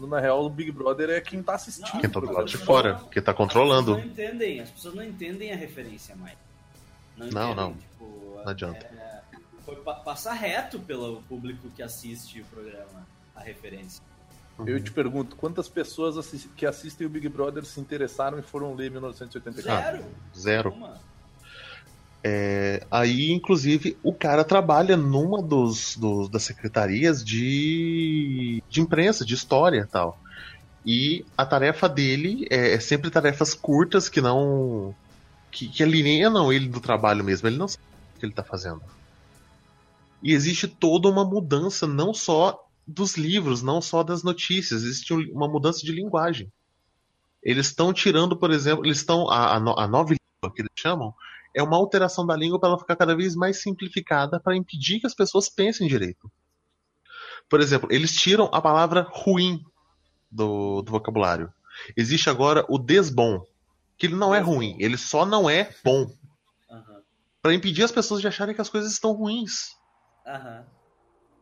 Na 0.00 0.20
real, 0.20 0.44
o 0.44 0.50
Big 0.50 0.70
Brother 0.70 1.08
é 1.10 1.20
quem 1.20 1.42
tá 1.42 1.54
assistindo. 1.54 2.00
Quem 2.00 2.10
tá 2.10 2.20
do 2.20 2.30
lado 2.30 2.46
de 2.46 2.58
fora, 2.58 3.00
que 3.10 3.20
tá 3.22 3.32
controlando. 3.32 3.94
As 3.94 4.02
pessoas 4.02 4.04
não 4.16 4.24
entendem, 4.26 4.60
as 4.60 4.70
pessoas 4.70 4.94
não 4.94 5.02
entendem 5.02 5.52
a 5.52 5.56
referência 5.56 6.14
mais. 6.14 6.36
Não, 7.16 7.26
entendem, 7.26 7.54
não. 7.56 7.72
tipo, 7.72 8.27
Não 8.44 8.50
adianta. 8.52 8.86
é, 8.86 9.20
foi 9.64 9.76
pa- 9.76 9.94
passar 9.94 10.32
reto 10.34 10.78
pelo 10.80 11.22
público 11.22 11.68
que 11.70 11.82
assiste 11.82 12.40
o 12.40 12.44
programa, 12.46 13.06
a 13.34 13.40
referência. 13.40 14.02
Eu 14.66 14.82
te 14.82 14.90
pergunto, 14.90 15.36
quantas 15.36 15.68
pessoas 15.68 16.16
que 16.56 16.66
assistem 16.66 17.06
o 17.06 17.10
Big 17.10 17.28
Brother 17.28 17.64
se 17.64 17.78
interessaram 17.80 18.38
e 18.40 18.42
foram 18.42 18.74
ler 18.74 18.90
1984? 18.90 19.98
Zero. 20.00 20.04
Zero. 20.36 20.70
Uma. 20.72 20.94
É, 22.24 22.84
aí, 22.90 23.30
inclusive, 23.30 23.96
o 24.02 24.12
cara 24.12 24.42
trabalha 24.42 24.96
numa 24.96 25.40
dos, 25.40 25.96
dos 25.96 26.28
das 26.28 26.42
secretarias 26.42 27.24
de, 27.24 28.60
de 28.68 28.80
imprensa, 28.80 29.24
de 29.24 29.34
história 29.34 29.80
e 29.80 29.86
tal. 29.86 30.18
E 30.84 31.24
a 31.36 31.46
tarefa 31.46 31.88
dele 31.88 32.46
é, 32.50 32.74
é 32.74 32.80
sempre 32.80 33.10
tarefas 33.10 33.54
curtas 33.54 34.08
que 34.08 34.20
não. 34.20 34.92
que, 35.52 35.68
que 35.68 35.82
alienam 35.82 36.52
ele 36.52 36.66
do 36.68 36.80
trabalho 36.80 37.22
mesmo. 37.22 37.46
Ele 37.46 37.56
não 37.58 37.68
sabe 37.68 37.84
que 38.18 38.24
ele 38.26 38.32
está 38.32 38.44
fazendo. 38.44 38.82
E 40.22 40.32
existe 40.32 40.66
toda 40.66 41.08
uma 41.08 41.24
mudança, 41.24 41.86
não 41.86 42.12
só 42.12 42.66
dos 42.86 43.16
livros, 43.16 43.62
não 43.62 43.80
só 43.80 44.02
das 44.02 44.22
notícias, 44.22 44.82
existe 44.82 45.14
um- 45.14 45.30
uma 45.32 45.48
mudança 45.48 45.80
de 45.84 45.92
linguagem. 45.92 46.50
Eles 47.42 47.68
estão 47.68 47.92
tirando, 47.92 48.36
por 48.36 48.50
exemplo, 48.50 48.84
eles 48.84 48.98
estão. 48.98 49.30
A, 49.30 49.56
a, 49.56 49.60
no- 49.60 49.78
a 49.78 49.86
nova 49.86 50.10
língua 50.10 50.54
que 50.54 50.62
eles 50.62 50.72
chamam 50.74 51.14
é 51.54 51.62
uma 51.62 51.76
alteração 51.76 52.26
da 52.26 52.36
língua 52.36 52.58
para 52.58 52.70
ela 52.70 52.78
ficar 52.78 52.96
cada 52.96 53.16
vez 53.16 53.34
mais 53.36 53.62
simplificada 53.62 54.40
para 54.40 54.56
impedir 54.56 55.00
que 55.00 55.06
as 55.06 55.14
pessoas 55.14 55.48
pensem 55.48 55.86
direito. 55.86 56.30
Por 57.48 57.60
exemplo, 57.60 57.88
eles 57.90 58.12
tiram 58.14 58.50
a 58.52 58.60
palavra 58.60 59.06
ruim 59.10 59.62
do, 60.30 60.82
do 60.82 60.90
vocabulário. 60.90 61.52
Existe 61.96 62.28
agora 62.28 62.64
o 62.68 62.78
desbom, 62.78 63.44
que 63.96 64.06
ele 64.06 64.16
não 64.16 64.34
é 64.34 64.40
ruim, 64.40 64.76
ele 64.78 64.96
só 64.96 65.24
não 65.24 65.48
é 65.48 65.74
bom. 65.84 66.10
Para 67.48 67.54
impedir 67.54 67.82
as 67.82 67.90
pessoas 67.90 68.20
de 68.20 68.28
acharem 68.28 68.54
que 68.54 68.60
as 68.60 68.68
coisas 68.68 68.92
estão 68.92 69.10
ruins. 69.10 69.70
Aham. 70.26 70.66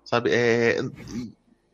Sabe? 0.04 0.30
É, 0.30 0.78
e, 1.12 1.32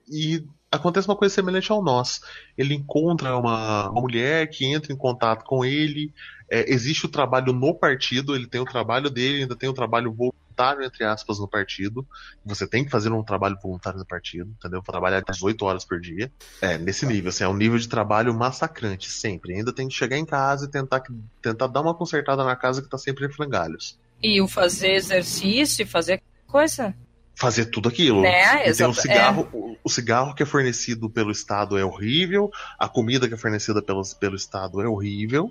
e 0.09 0.46
acontece 0.70 1.06
uma 1.06 1.18
coisa 1.18 1.34
semelhante 1.34 1.70
ao 1.70 1.84
nós. 1.84 2.18
Ele 2.56 2.72
encontra 2.72 3.36
uma, 3.36 3.90
uma 3.90 4.00
mulher 4.00 4.48
que 4.48 4.64
entra 4.64 4.90
em 4.90 4.96
contato 4.96 5.44
com 5.44 5.66
ele. 5.66 6.14
é, 6.50 6.72
existe 6.72 7.04
o 7.04 7.10
trabalho 7.10 7.52
no 7.52 7.78
partido, 7.78 8.34
ele 8.34 8.46
tem 8.46 8.59
o 8.59 8.64
trabalho 8.64 9.10
dele, 9.10 9.42
ainda 9.42 9.54
tem 9.54 9.68
o 9.68 9.74
trabalho 9.74 10.10
voluntário, 10.10 10.82
entre 10.82 11.04
aspas, 11.04 11.38
no 11.38 11.46
partido. 11.46 12.09
Você 12.42 12.66
tem 12.66 12.86
que 12.86 12.90
fazer 12.90 13.12
um 13.12 13.22
trabalho 13.22 13.59
voluntário 13.62 13.98
no 13.98 14.06
partido, 14.06 14.50
entendeu? 14.59 14.80
Trabalhar 14.80 15.20
18 15.20 15.62
horas 15.66 15.84
por 15.84 16.00
dia. 16.00 16.32
É, 16.62 16.78
nesse 16.78 17.04
nível, 17.04 17.28
assim, 17.28 17.44
é 17.44 17.48
um 17.48 17.56
nível 17.56 17.78
de 17.78 17.86
trabalho 17.86 18.32
massacrante, 18.32 19.10
sempre. 19.10 19.52
Ainda 19.52 19.74
tem 19.74 19.88
que 19.88 19.94
chegar 19.94 20.16
em 20.16 20.24
casa 20.24 20.64
e 20.64 20.70
tentar, 20.70 21.02
tentar 21.42 21.66
dar 21.66 21.82
uma 21.82 21.94
consertada 21.94 22.42
na 22.42 22.56
casa 22.56 22.80
que 22.80 22.88
tá 22.88 22.96
sempre 22.96 23.26
em 23.26 23.30
frangalhos. 23.30 24.00
E 24.23 24.40
o 24.40 24.49
fazer 24.49 24.93
exercício 24.93 25.82
e 25.82 25.86
fazer 25.86 26.23
coisa. 26.47 26.94
fazer 27.35 27.66
tudo 27.66 27.89
aquilo. 27.89 28.23
Né, 28.23 28.59
tem 28.59 28.66
o 28.66 28.69
exato, 28.69 28.94
cigarro, 28.94 29.49
o, 29.53 29.77
o 29.82 29.89
cigarro 29.89 30.35
que 30.35 30.43
é 30.43 30.47
fornecido 30.47 31.11
pelo 31.11 31.31
Estado 31.31 31.77
é 31.77 31.85
horrível, 31.85 32.51
a 32.78 32.89
comida 32.89 33.27
que 33.27 33.35
é 33.35 33.36
fornecida 33.36 33.82
pelo, 33.82 34.03
pelo 34.20 34.36
Estado 34.36 34.81
é 34.81 34.86
horrível. 34.86 35.51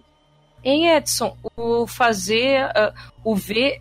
Em 0.63 0.88
Edson, 0.89 1.35
o 1.57 1.88
fazer, 1.88 2.57
ah, 2.75 2.93
o 3.23 3.35
ver, 3.35 3.79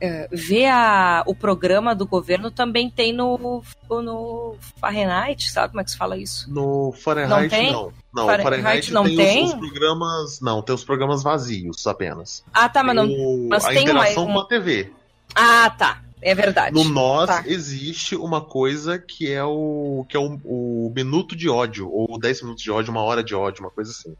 eh, 0.00 0.28
ver 0.30 0.66
a, 0.68 1.24
o 1.26 1.34
programa 1.34 1.94
do 1.94 2.06
governo 2.06 2.50
também 2.50 2.88
tem 2.88 3.12
no, 3.12 3.62
no 3.90 4.54
Fahrenheit, 4.80 5.50
sabe 5.50 5.68
como 5.70 5.80
é 5.80 5.84
que 5.84 5.90
se 5.90 5.96
fala 5.96 6.16
isso? 6.16 6.48
No 6.52 6.92
Fahrenheit 6.92 7.42
Não 7.42 7.48
tem? 7.48 7.72
não. 7.72 7.92
Não, 8.14 8.26
Fahrenheit 8.26 8.62
Fahrenheit 8.62 8.92
não 8.92 9.04
tem, 9.04 9.16
tem? 9.16 9.44
Os, 9.44 9.52
os 9.54 9.58
programas. 9.58 10.40
Não, 10.40 10.62
tem 10.62 10.74
os 10.74 10.84
programas 10.84 11.22
vazios 11.22 11.86
apenas. 11.86 12.44
Ah, 12.52 12.68
tá, 12.68 12.82
mas 12.84 12.94
não. 12.94 13.06
O- 13.08 13.48
mas 13.48 13.64
a 13.64 13.68
tem 13.68 13.78
uma- 13.78 13.90
interação 13.90 14.24
uma- 14.26 14.34
com 14.34 14.40
a 14.40 14.48
TV. 14.48 14.92
Ah, 15.34 15.70
tá. 15.70 16.02
É 16.24 16.36
verdade. 16.36 16.72
No 16.72 16.84
nós 16.84 17.26
Tá. 17.26 17.42
existe 17.46 18.14
uma 18.14 18.40
coisa 18.40 18.96
que 18.96 19.32
é 19.32 19.42
o 19.42 20.06
que 20.08 20.16
é 20.16 20.20
o, 20.20 20.38
o 20.44 20.92
minuto 20.94 21.34
de 21.34 21.48
ódio, 21.48 21.90
ou 21.92 22.16
10 22.16 22.42
minutos 22.42 22.62
de 22.62 22.70
ódio, 22.70 22.92
uma 22.92 23.02
hora 23.02 23.24
de 23.24 23.34
ódio, 23.34 23.64
uma 23.64 23.70
coisa 23.72 23.90
assim. 23.90 24.14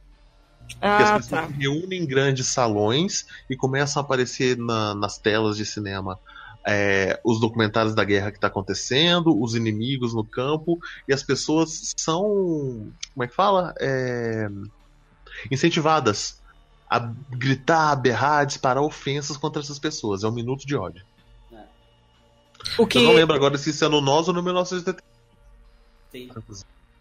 Que 0.69 0.77
as 0.81 1.11
Ah, 1.11 1.15
pessoas 1.17 1.27
tá. 1.29 1.47
se 1.49 1.53
reúnem 1.55 2.03
em 2.03 2.07
grandes 2.07 2.49
salões 2.49 3.27
e 3.49 3.57
começam 3.57 4.01
a 4.03 4.05
aparecer 4.05 4.57
na- 4.57 4.95
nas 4.95 5.19
telas 5.19 5.57
de 5.57 5.65
cinema 5.67 6.19
é, 6.65 7.21
os 7.25 7.41
documentários 7.41 7.93
da 7.93 8.05
guerra 8.05 8.31
que 8.31 8.37
está 8.39 8.47
acontecendo, 8.47 9.37
os 9.43 9.57
inimigos 9.57 10.15
no 10.15 10.25
campo, 10.25 10.79
e 11.09 11.13
as 11.13 11.21
pessoas 11.21 11.93
são. 11.97 12.23
Como 13.13 13.25
é 13.25 13.27
que 13.27 13.35
fala? 13.35 13.75
É, 13.81 14.49
incentivadas 15.51 16.41
a 16.89 16.99
gritar, 17.31 17.91
a 17.91 17.97
berrar, 17.97 18.39
a 18.41 18.45
disparar 18.45 18.83
ofensas 18.83 19.37
contra 19.37 19.61
essas 19.61 19.79
pessoas. 19.79 20.23
É 20.23 20.29
um 20.29 20.33
minuto 20.33 20.65
de 20.67 20.77
ódio. 20.77 21.05
O 22.79 22.87
que 22.87 22.99
Eu 22.99 23.03
não 23.03 23.13
lembro 23.15 23.35
agora 23.35 23.59
se 23.59 23.71
isso 23.71 23.85
é 23.85 23.89
no 23.89 24.01
nós 24.01 24.29
ou 24.29 24.35
no 24.35 24.41
1970. 24.43 25.03
Tem, 26.13 26.31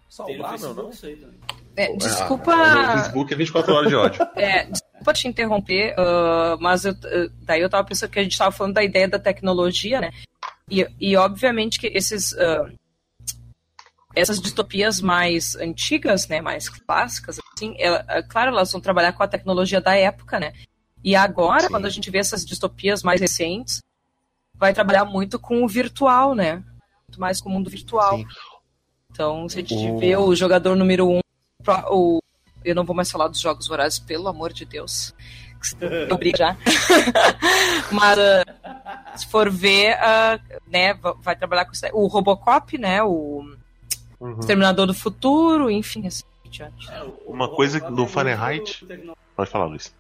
Saudável, 0.10 0.74
não? 0.74 0.90
aí 0.90 1.16
também. 1.18 1.40
É, 1.76 1.96
desculpa, 1.96 2.52
Ah, 2.54 2.96
no 2.96 3.02
Facebook 3.02 3.34
é 3.34 3.38
24 3.38 3.74
horas 3.74 3.90
de 3.90 3.96
ódio. 3.96 4.28
é, 4.36 4.66
desculpa 4.66 5.14
te 5.14 5.28
interromper, 5.28 5.96
ah, 5.98 6.58
mas 6.60 6.86
eu, 6.86 6.94
daí 7.44 7.62
eu 7.62 7.70
tava 7.70 7.88
pensando 7.88 8.10
que 8.10 8.20
a 8.20 8.24
gente 8.24 8.38
tava 8.38 8.52
falando 8.52 8.74
da 8.76 8.84
ideia 8.84 9.08
da 9.08 9.20
tecnologia, 9.20 10.00
né? 10.02 10.12
E, 10.70 10.88
e 11.00 11.18
obviamente 11.18 11.80
que 11.80 11.88
esses 11.88 12.34
ah, 12.38 12.70
essas 14.16 14.42
distopias 14.42 15.00
mais 15.00 15.56
antigas, 15.56 16.28
né, 16.28 16.42
mais 16.42 16.68
clássicas, 16.68 17.40
assim, 17.56 17.74
ela- 17.80 18.04
ah, 18.10 18.22
claro, 18.22 18.52
elas 18.52 18.70
vão 18.72 18.82
trabalhar 18.82 19.14
com 19.14 19.24
a 19.24 19.28
tecnologia 19.28 19.80
da 19.80 19.96
época, 19.96 20.38
né? 20.40 20.52
E 21.04 21.16
agora, 21.16 21.62
Sim. 21.64 21.70
quando 21.70 21.86
a 21.86 21.90
gente 21.90 22.12
vê 22.12 22.18
essas 22.20 22.46
distopias 22.46 23.02
mais 23.04 23.22
recentes, 23.22 23.82
vai 24.56 24.74
trabalhar 24.74 25.06
muito 25.06 25.40
com 25.40 25.64
o 25.64 25.68
virtual, 25.68 26.36
né? 26.36 26.56
Muito 27.08 27.20
mais 27.20 27.40
com 27.42 27.50
o 27.50 27.52
mundo 27.54 27.70
virtual. 27.70 28.18
Sim. 28.18 28.26
Então, 29.12 29.50
se 29.50 29.58
a 29.60 29.62
gente 29.62 29.74
O- 29.76 29.98
vê 29.98 30.16
o 30.16 30.36
jogador 30.36 30.76
número 30.76 31.10
um, 31.10 31.20
pro- 31.20 31.21
o, 31.90 32.20
eu 32.64 32.76
não 32.76 32.84
vou 32.86 32.96
mais 32.96 33.10
falar 33.12 33.28
dos 33.28 33.40
jogos 33.40 33.68
vorazes, 33.68 34.00
pelo 34.00 34.28
amor 34.28 34.52
de 34.54 34.66
Deus. 34.66 35.14
Eu 36.10 36.18
brigo 36.18 36.38
já. 36.38 36.58
Mas 37.92 38.18
ah, 38.20 39.14
se 39.18 39.28
for 39.28 39.50
ver, 39.50 39.94
ah, 40.00 40.40
né, 40.68 40.94
va- 40.94 41.14
vai 41.14 41.36
trabalhar 41.36 41.66
com 41.66 41.74
o 41.94 42.08
Robocop, 42.08 42.78
né, 42.78 43.02
o 43.04 43.56
Uhum. 44.20 44.40
Exterminador 44.40 44.86
do 44.86 44.94
Futuro, 44.94 45.70
enfim, 45.72 46.06
assim 46.06 46.24
diante. 46.46 46.92
É, 46.92 47.02
o- 47.04 47.18
Uma 47.28 47.46
o 47.46 47.56
coisa 47.56 47.80
Robocop 47.80 47.96
do 47.96 48.04
é 48.04 48.08
Fahrenheit- 48.08 48.86
tecno- 48.86 49.18
Pode 49.36 49.50
falar, 49.50 49.66
Luiz. 49.66 49.94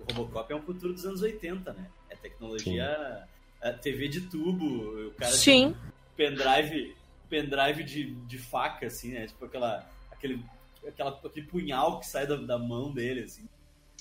O 0.00 0.12
Robocop 0.12 0.52
é 0.52 0.56
um 0.56 0.62
futuro 0.62 0.92
dos 0.92 1.04
anos 1.04 1.22
80, 1.22 1.72
né? 1.72 1.86
É 2.10 2.16
tecnologia. 2.16 3.22
É 3.60 3.70
TV 3.72 4.08
de 4.08 4.22
tubo, 4.22 4.64
o 5.08 5.10
cara 5.12 5.30
Sim, 5.32 5.74
pendrive, 6.16 6.96
pendrive 7.28 7.84
de, 7.84 8.10
de 8.14 8.38
faca, 8.38 8.86
assim, 8.86 9.12
né? 9.12 9.26
Tipo 9.26 9.44
aquela, 9.44 9.86
aquele, 10.10 10.42
aquela, 10.88 11.20
aquele 11.24 11.46
punhal 11.46 12.00
que 12.00 12.06
sai 12.06 12.26
da, 12.26 12.36
da 12.36 12.58
mão 12.58 12.92
dele, 12.92 13.22
assim. 13.24 13.48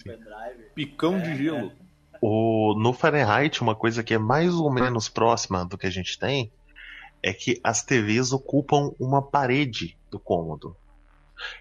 Pendrive. 0.04 0.70
Picão 0.74 1.18
É, 1.18 1.20
de 1.20 1.36
gelo. 1.36 1.72
O, 2.22 2.74
no 2.78 2.94
Fahrenheit, 2.94 3.62
uma 3.62 3.76
coisa 3.76 4.04
que 4.04 4.14
é 4.14 4.18
mais 4.18 4.54
ou 4.54 4.72
menos 4.72 5.10
próxima 5.10 5.66
do 5.66 5.78
que 5.78 5.88
a 5.88 5.92
gente 5.92 6.18
tem 6.18 6.52
é 7.22 7.34
que 7.34 7.60
as 7.64 7.84
TVs 7.84 8.32
ocupam 8.32 8.94
uma 9.00 9.22
parede 9.22 9.98
do 10.12 10.20
cômodo. 10.20 10.76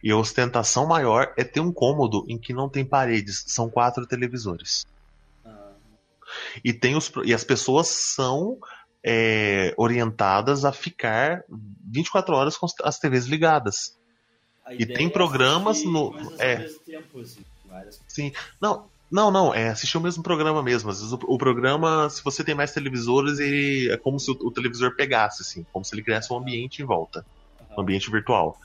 E 0.02 0.10
a 0.10 0.16
ostentação 0.16 0.86
maior 0.86 1.32
é 1.36 1.42
ter 1.42 1.60
um 1.60 1.72
cômodo 1.72 2.24
em 2.28 2.38
que 2.38 2.52
não 2.52 2.68
tem 2.68 2.84
paredes, 2.84 3.44
são 3.48 3.68
quatro 3.68 4.06
televisores. 4.06 4.86
Ah, 5.44 5.72
E, 6.62 6.72
tem 6.72 6.94
os, 6.94 7.10
e 7.24 7.34
as 7.34 7.44
pessoas 7.44 7.88
são 7.88 8.58
é, 9.04 9.74
orientadas 9.76 10.64
a 10.64 10.72
ficar 10.72 11.44
24 11.90 12.34
horas 12.34 12.56
com 12.56 12.66
as 12.84 12.98
TVs 12.98 13.26
ligadas. 13.26 13.98
E 14.78 14.86
tem 14.86 15.06
é 15.06 15.10
programas 15.10 15.84
no- 15.84 16.14
é. 16.38 16.64
Tempo, 16.86 17.20
assim, 17.20 17.42
várias 17.64 18.00
Sim. 18.08 18.32
Não, 18.60 18.88
não, 19.10 19.30
não, 19.30 19.54
é 19.54 19.68
assistir 19.68 19.96
o 19.96 20.00
mesmo 20.00 20.22
programa 20.22 20.62
mesmo. 20.62 20.90
Às 20.90 20.98
vezes 20.98 21.12
o, 21.12 21.18
o 21.28 21.38
programa, 21.38 22.08
se 22.10 22.22
você 22.22 22.42
tem 22.42 22.54
mais 22.54 22.72
televisores, 22.72 23.38
ele 23.38 23.90
é 23.92 23.96
como 23.96 24.18
se 24.18 24.30
o, 24.30 24.34
o 24.34 24.50
televisor 24.50 24.96
pegasse, 24.96 25.42
assim, 25.42 25.64
como 25.72 25.84
se 25.84 25.94
ele 25.94 26.02
criasse 26.02 26.32
um 26.32 26.38
ambiente 26.38 26.82
em 26.82 26.84
volta, 26.84 27.24
um 27.76 27.82
ambiente 27.82 28.10
virtual. 28.10 28.58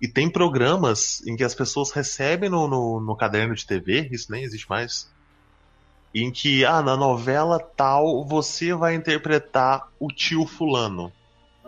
E 0.00 0.08
tem 0.08 0.30
programas 0.30 1.24
em 1.26 1.36
que 1.36 1.44
as 1.44 1.54
pessoas 1.54 1.90
recebem 1.90 2.50
no, 2.50 2.68
no, 2.68 3.00
no 3.00 3.16
caderno 3.16 3.54
de 3.54 3.66
TV, 3.66 4.08
isso 4.12 4.30
nem 4.30 4.44
existe 4.44 4.68
mais, 4.68 5.08
em 6.14 6.30
que, 6.30 6.64
ah, 6.64 6.80
na 6.80 6.96
novela 6.96 7.58
tal, 7.58 8.24
você 8.24 8.72
vai 8.72 8.94
interpretar 8.94 9.82
o 9.98 10.08
tio 10.08 10.46
fulano. 10.46 11.12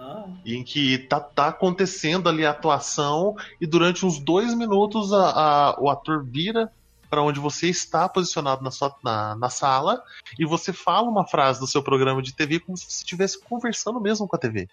Ah, 0.06 0.24
em 0.44 0.62
que 0.62 0.98
tá, 1.08 1.18
tá 1.18 1.48
acontecendo 1.48 2.28
ali 2.28 2.46
a 2.46 2.50
atuação 2.50 3.34
e 3.60 3.66
durante 3.66 4.06
uns 4.06 4.24
dois 4.24 4.54
minutos 4.54 5.12
a- 5.12 5.30
a- 5.70 5.76
o 5.80 5.90
ator 5.90 6.24
vira 6.24 6.70
para 7.10 7.22
onde 7.22 7.40
você 7.40 7.68
está 7.68 8.08
posicionado 8.08 8.62
na, 8.62 8.70
sua, 8.70 8.94
na, 9.02 9.34
na 9.36 9.50
sala 9.50 10.00
e 10.38 10.46
você 10.46 10.72
fala 10.72 11.08
uma 11.08 11.26
frase 11.26 11.58
do 11.58 11.66
seu 11.66 11.82
programa 11.82 12.22
de 12.22 12.34
TV 12.34 12.60
como 12.60 12.76
se 12.76 12.84
você 12.84 12.98
estivesse 12.98 13.42
conversando 13.42 14.00
mesmo 14.00 14.28
com 14.28 14.36
a 14.36 14.38
TV. 14.38 14.68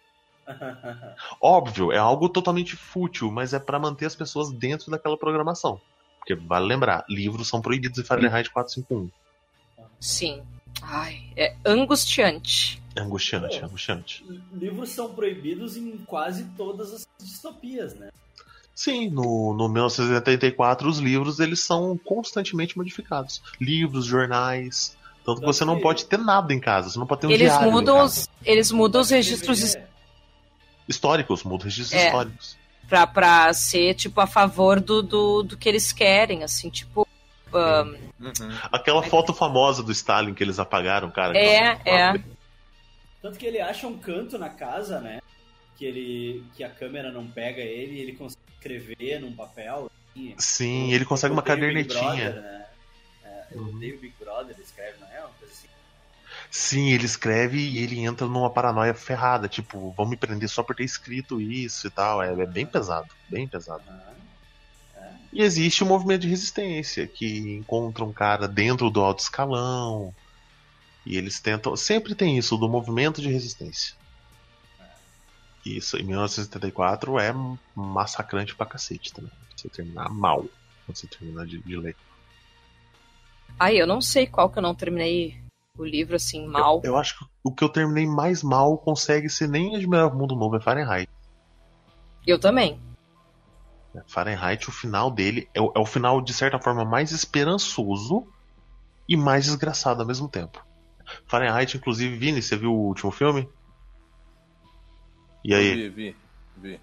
Óbvio, 1.42 1.92
é 1.92 1.98
algo 1.98 2.30
totalmente 2.30 2.76
fútil, 2.76 3.32
mas 3.32 3.54
é 3.54 3.60
para 3.60 3.80
manter 3.80 4.06
as 4.06 4.16
pessoas 4.16 4.52
dentro 4.54 4.92
daquela 4.92 5.18
programação. 5.18 5.82
Porque 6.20 6.36
vale 6.36 6.68
lembrar, 6.68 7.04
livros 7.10 7.48
são 7.50 7.60
proibidos 7.60 7.98
em 7.98 8.04
Fahrenheit 8.04 8.52
451. 8.52 9.10
sim. 10.00 10.44
Ai, 10.82 11.22
é 11.36 11.56
angustiante. 11.66 12.83
É 12.96 13.02
angustiante, 13.02 13.56
é 13.58 13.60
É. 13.62 13.64
angustiante. 13.66 14.26
livros 14.54 14.90
são 14.90 15.14
proibidos 15.14 15.76
em 15.78 15.98
quase 16.06 16.44
todas 16.58 16.94
as 16.94 17.08
distopias, 17.20 17.96
né? 17.96 18.10
Sim, 18.76 19.10
no, 19.10 19.54
no 19.54 19.70
1984 19.70 20.90
os 20.90 20.98
livros 21.00 21.40
eles 21.40 21.60
são 21.60 21.98
constantemente 21.98 22.76
modificados. 22.78 23.42
Livros, 23.62 24.06
jornais, 24.06 24.98
Tanto 25.26 25.40
que 25.42 25.46
você 25.46 25.64
não 25.64 25.76
que- 25.78 25.82
pode 25.84 26.06
ter 26.06 26.18
nada 26.20 26.54
em 26.54 26.60
casa, 26.60 26.90
você 26.90 27.00
não 27.00 27.06
pode 27.08 27.22
ter 27.22 27.28
um 27.28 27.32
Eles 27.32 27.48
diário 27.50 27.68
em 27.70 27.72
mudam 27.72 27.98
casa. 27.98 28.22
os, 28.22 28.30
eles 28.44 28.72
mudam 28.72 29.02
os 29.02 29.10
registros 29.10 29.60
DVD. 29.62 29.86
históricos, 30.88 31.44
muda 31.44 31.64
registros 31.66 32.00
É. 32.00 32.06
históricos. 32.08 32.58
pra, 32.90 33.08
pra 33.08 33.54
ser, 33.54 33.94
tipo, 33.96 34.20
a 34.20 34.28
favor 34.28 34.80
do, 34.82 35.02
do, 35.02 35.44
do 35.44 35.58
que 35.58 35.68
eles 35.70 35.92
querem, 35.94 36.44
assim, 36.44 36.70
tipo. 36.70 37.08
ahn, 37.54 37.96
Uhum. 38.20 38.32
Aquela 38.72 39.02
foto 39.04 39.34
famosa 39.34 39.82
do 39.84 39.92
Stalin 39.92 40.34
que 40.34 40.44
eles 40.44 40.60
apagaram, 40.60 41.10
cara. 41.12 41.38
é, 41.38 41.80
é. 41.86 42.14
Tanto 43.24 43.40
que 43.40 43.46
ele 43.46 43.62
acha 43.62 43.88
um 43.88 43.98
canto 43.98 44.38
na 44.38 44.50
casa, 44.50 45.00
né? 45.00 45.20
Que 45.78 45.86
ele. 45.86 46.44
que 46.54 46.62
a 46.64 46.70
câmera 46.70 47.10
não 47.10 47.26
pega 47.26 47.62
ele 47.62 47.94
e 47.94 48.00
ele 48.02 48.14
consegue 48.18 48.42
escrever 48.54 49.22
num 49.22 49.34
papel. 49.34 49.90
assim. 50.12 50.36
Sim, 50.38 50.92
ele 50.94 51.06
consegue 51.06 51.32
uma 51.34 51.42
cadernetinha. 51.42 52.32
Brother, 52.32 52.42
né? 52.42 52.66
É, 53.24 53.46
eu 53.54 53.62
Uhum. 53.62 53.76
odeio 53.76 54.00
Big 54.00 54.14
Brother, 54.20 54.54
ele 54.54 54.62
escreve, 54.64 55.00
não 55.00 55.08
é? 55.08 55.22
Uma 55.22 55.30
coisa 55.30 55.54
assim. 55.54 55.68
Sim, 56.52 56.92
ele 56.92 57.06
escreve 57.06 57.58
e 57.58 57.78
ele 57.78 58.00
entra 58.02 58.28
numa 58.28 58.50
paranoia 58.50 58.94
ferrada, 58.94 59.48
tipo, 59.48 59.92
vão 59.92 60.06
me 60.06 60.18
prender 60.18 60.50
só 60.50 60.62
por 60.62 60.76
ter 60.76 60.84
escrito 60.84 61.40
isso 61.40 61.88
e 61.88 61.90
tal. 61.90 62.22
É, 62.22 62.30
é 62.34 62.46
bem 62.46 62.66
pesado, 62.66 63.08
bem 63.30 63.48
pesado. 63.48 63.84
Ah, 63.88 64.14
E 65.32 65.42
existe 65.42 65.82
o 65.82 65.88
movimento 65.88 66.22
de 66.24 66.28
resistência, 66.28 67.08
que 67.08 67.40
encontra 67.58 68.04
um 68.04 68.12
cara 68.14 68.48
dentro 68.48 68.90
do 68.90 69.02
alto 69.02 69.20
escalão. 69.20 70.14
E 71.06 71.18
eles 71.18 71.40
tentam. 71.40 71.76
Sempre 71.76 72.16
tem 72.16 72.38
isso, 72.38 72.58
do 72.58 72.70
movimento 72.70 73.22
de 73.22 73.30
resistência. 73.30 73.96
Isso, 75.66 75.98
em 75.98 76.04
1974 76.04 77.20
é 77.20 77.34
massacrante 77.76 78.56
pra 78.56 78.66
cacete 78.66 79.14
também. 79.14 79.32
Você 79.56 79.70
terminar 79.70 80.10
mal. 80.10 80.46
Quando 80.86 80.98
você 80.98 81.08
terminar 81.08 81.46
de, 81.46 81.60
de 81.60 81.78
ler. 81.78 81.96
Ai, 83.58 83.82
eu 83.82 83.88
não 83.88 84.02
sei 84.02 84.28
qual 84.28 84.50
que 84.50 84.58
eu 84.58 84.64
não 84.64 84.76
terminei 84.76 85.42
o 85.78 85.86
livro 85.86 86.16
assim, 86.16 86.46
mal. 86.46 86.82
Eu 86.84 86.98
acho 86.98 87.18
que 87.18 87.26
o 87.44 87.52
que 87.52 87.64
eu 87.64 87.70
terminei 87.70 88.06
mais 88.06 88.44
mal 88.44 88.78
consegue 88.78 89.30
ser 89.30 89.48
nem 89.48 89.76
Admirável 89.76 90.18
Mundo 90.18 90.36
Novo, 90.36 90.58
é 90.58 90.62
Fahrenheit. 90.62 91.10
Eu 92.26 92.40
também. 92.40 92.80
Fahrenheit, 94.08 94.68
o 94.68 94.72
final 94.72 95.12
dele 95.12 95.48
é 95.54 95.62
o, 95.62 95.72
é 95.76 95.80
o 95.80 95.86
final, 95.86 96.22
de 96.22 96.34
certa 96.34 96.60
forma, 96.60 96.84
mais 96.84 97.12
esperançoso 97.12 98.28
e 99.08 99.16
mais 99.16 99.46
desgraçado 99.46 100.02
ao 100.02 100.08
mesmo 100.08 100.28
tempo. 100.28 100.64
Fahrenheit, 101.26 101.76
inclusive, 101.78 102.16
Vini, 102.18 102.42
você 102.42 102.56
viu 102.56 102.72
o 102.74 102.88
último 102.88 103.12
filme? 103.12 103.48
E 105.44 105.54
aí? 105.54 105.74
Vi, 105.76 105.90
vi, 105.90 106.16
vi. 106.58 106.80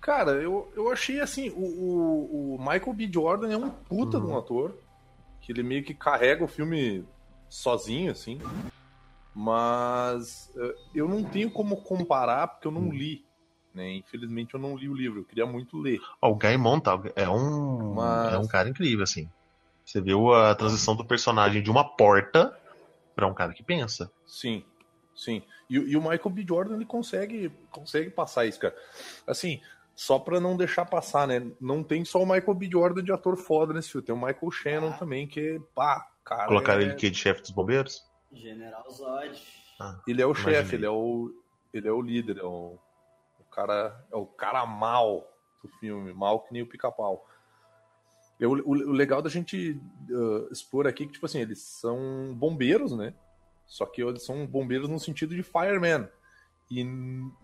Cara, 0.00 0.32
eu, 0.32 0.72
eu 0.74 0.90
achei 0.90 1.20
assim, 1.20 1.50
o, 1.50 1.60
o, 1.62 2.54
o 2.56 2.58
Michael 2.58 2.92
B. 2.92 3.10
Jordan 3.12 3.52
é 3.52 3.56
um 3.56 3.70
puta 3.70 4.18
de 4.18 4.26
um 4.26 4.36
ator, 4.36 4.76
que 5.40 5.52
ele 5.52 5.62
meio 5.62 5.84
que 5.84 5.94
carrega 5.94 6.42
o 6.42 6.48
filme 6.48 7.04
sozinho, 7.48 8.10
assim. 8.10 8.40
Mas 9.34 10.50
eh, 10.56 10.74
eu 10.94 11.08
não 11.08 11.22
tenho 11.24 11.50
como 11.50 11.76
comparar, 11.76 12.48
porque 12.48 12.66
eu 12.66 12.72
não 12.72 12.90
li. 12.92 13.24
Né? 13.74 13.92
Infelizmente 13.94 14.54
eu 14.54 14.60
não 14.60 14.76
li 14.76 14.88
o 14.88 14.94
livro, 14.94 15.20
eu 15.20 15.24
queria 15.24 15.46
muito 15.46 15.78
ler. 15.78 16.00
Ó, 16.20 16.30
o 16.30 16.34
Guy 16.34 16.56
Montal 16.56 17.02
é 17.14 17.28
um, 17.28 17.94
Mas- 17.94 18.34
é 18.34 18.38
um 18.38 18.46
cara 18.46 18.68
incrível, 18.68 19.04
assim. 19.04 19.30
Você 19.92 20.00
viu 20.00 20.32
a 20.32 20.54
transição 20.54 20.96
do 20.96 21.04
personagem 21.04 21.62
de 21.62 21.70
uma 21.70 21.84
porta 21.84 22.58
pra 23.14 23.26
um 23.26 23.34
cara 23.34 23.52
que 23.52 23.62
pensa. 23.62 24.10
Sim, 24.26 24.64
sim. 25.14 25.42
E, 25.68 25.78
o- 25.78 25.86
e 25.86 25.94
o 25.98 26.00
Michael 26.00 26.30
B. 26.30 26.46
Jordan 26.48 26.76
ele 26.76 26.86
consegue, 26.86 27.50
consegue 27.70 28.08
passar 28.08 28.46
isso, 28.46 28.58
cara. 28.58 28.74
Assim, 29.26 29.60
só 29.94 30.18
pra 30.18 30.40
não 30.40 30.56
deixar 30.56 30.86
passar, 30.86 31.28
né? 31.28 31.46
Não 31.60 31.84
tem 31.84 32.06
só 32.06 32.22
o 32.22 32.26
Michael 32.26 32.54
B. 32.54 32.70
Jordan 32.72 33.04
de 33.04 33.12
ator 33.12 33.36
foda 33.36 33.74
nesse 33.74 33.90
filme, 33.90 34.06
tem 34.06 34.14
o 34.14 34.18
Michael 34.18 34.50
Shannon 34.50 34.92
também, 34.92 35.26
que, 35.28 35.60
pá, 35.74 36.02
cara. 36.24 36.46
Colocaram 36.46 36.80
é- 36.80 36.84
ele 36.84 36.94
que 36.94 37.10
de 37.10 37.18
chefe 37.18 37.42
dos 37.42 37.50
bombeiros? 37.50 38.02
General 38.32 38.90
Zod. 38.90 39.42
Ele 40.08 40.22
é 40.22 40.26
o 40.26 40.34
chefe, 40.34 40.74
ele 40.76 40.86
é 40.86 40.90
o, 40.90 41.30
ele 41.70 41.86
é 41.86 41.92
o 41.92 42.00
líder, 42.00 42.38
é 42.38 42.44
o, 42.44 42.78
o 43.38 43.44
cara, 43.50 44.02
é 44.10 44.16
o 44.16 44.24
cara 44.24 44.64
mal 44.64 45.30
do 45.62 45.68
filme, 45.78 46.14
mal 46.14 46.40
que 46.40 46.50
nem 46.50 46.62
o 46.62 46.66
pica-pau. 46.66 47.26
É 48.42 48.46
O, 48.46 48.52
o- 48.52 48.90
o 48.90 48.92
legal 48.92 49.22
da 49.22 49.30
gente 49.30 49.80
uh, 50.10 50.52
expor 50.52 50.86
aqui 50.86 51.04
é 51.04 51.06
que, 51.06 51.12
tipo 51.12 51.26
assim, 51.26 51.40
eles 51.40 51.60
são 51.60 52.34
bombeiros, 52.34 52.92
né? 52.96 53.14
Só 53.66 53.86
que 53.86 54.02
eles 54.02 54.24
são 54.24 54.46
bombeiros 54.46 54.88
no 54.88 54.98
sentido 54.98 55.34
de 55.34 55.42
fireman. 55.42 56.08
E 56.70 56.84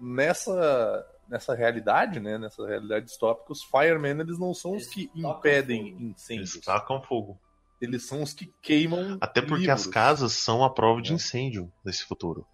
nessa, 0.00 1.06
nessa 1.28 1.54
realidade, 1.54 2.20
né? 2.20 2.38
Nessa 2.38 2.66
realidade 2.66 3.06
distópica, 3.06 3.52
os 3.52 3.62
firemen, 3.62 4.20
eles 4.20 4.38
não 4.38 4.52
são 4.54 4.72
os 4.72 4.82
Eles 4.84 4.94
que 4.94 5.06
tocam 5.08 5.30
impedem 5.38 5.92
fogo. 5.92 6.02
incêndios. 6.04 6.54
Eles 6.54 6.64
tacam 6.64 7.02
fogo. 7.02 7.38
Eles 7.80 8.02
são 8.04 8.22
os 8.22 8.32
que 8.32 8.52
queimam 8.60 9.18
Até 9.20 9.40
porque 9.40 9.66
livros. 9.66 9.82
as 9.82 9.86
casas 9.86 10.32
são 10.32 10.64
a 10.64 10.70
prova 10.70 11.00
de 11.00 11.12
É. 11.12 11.14
incêndio 11.14 11.70
nesse 11.84 12.04
futuro. 12.04 12.44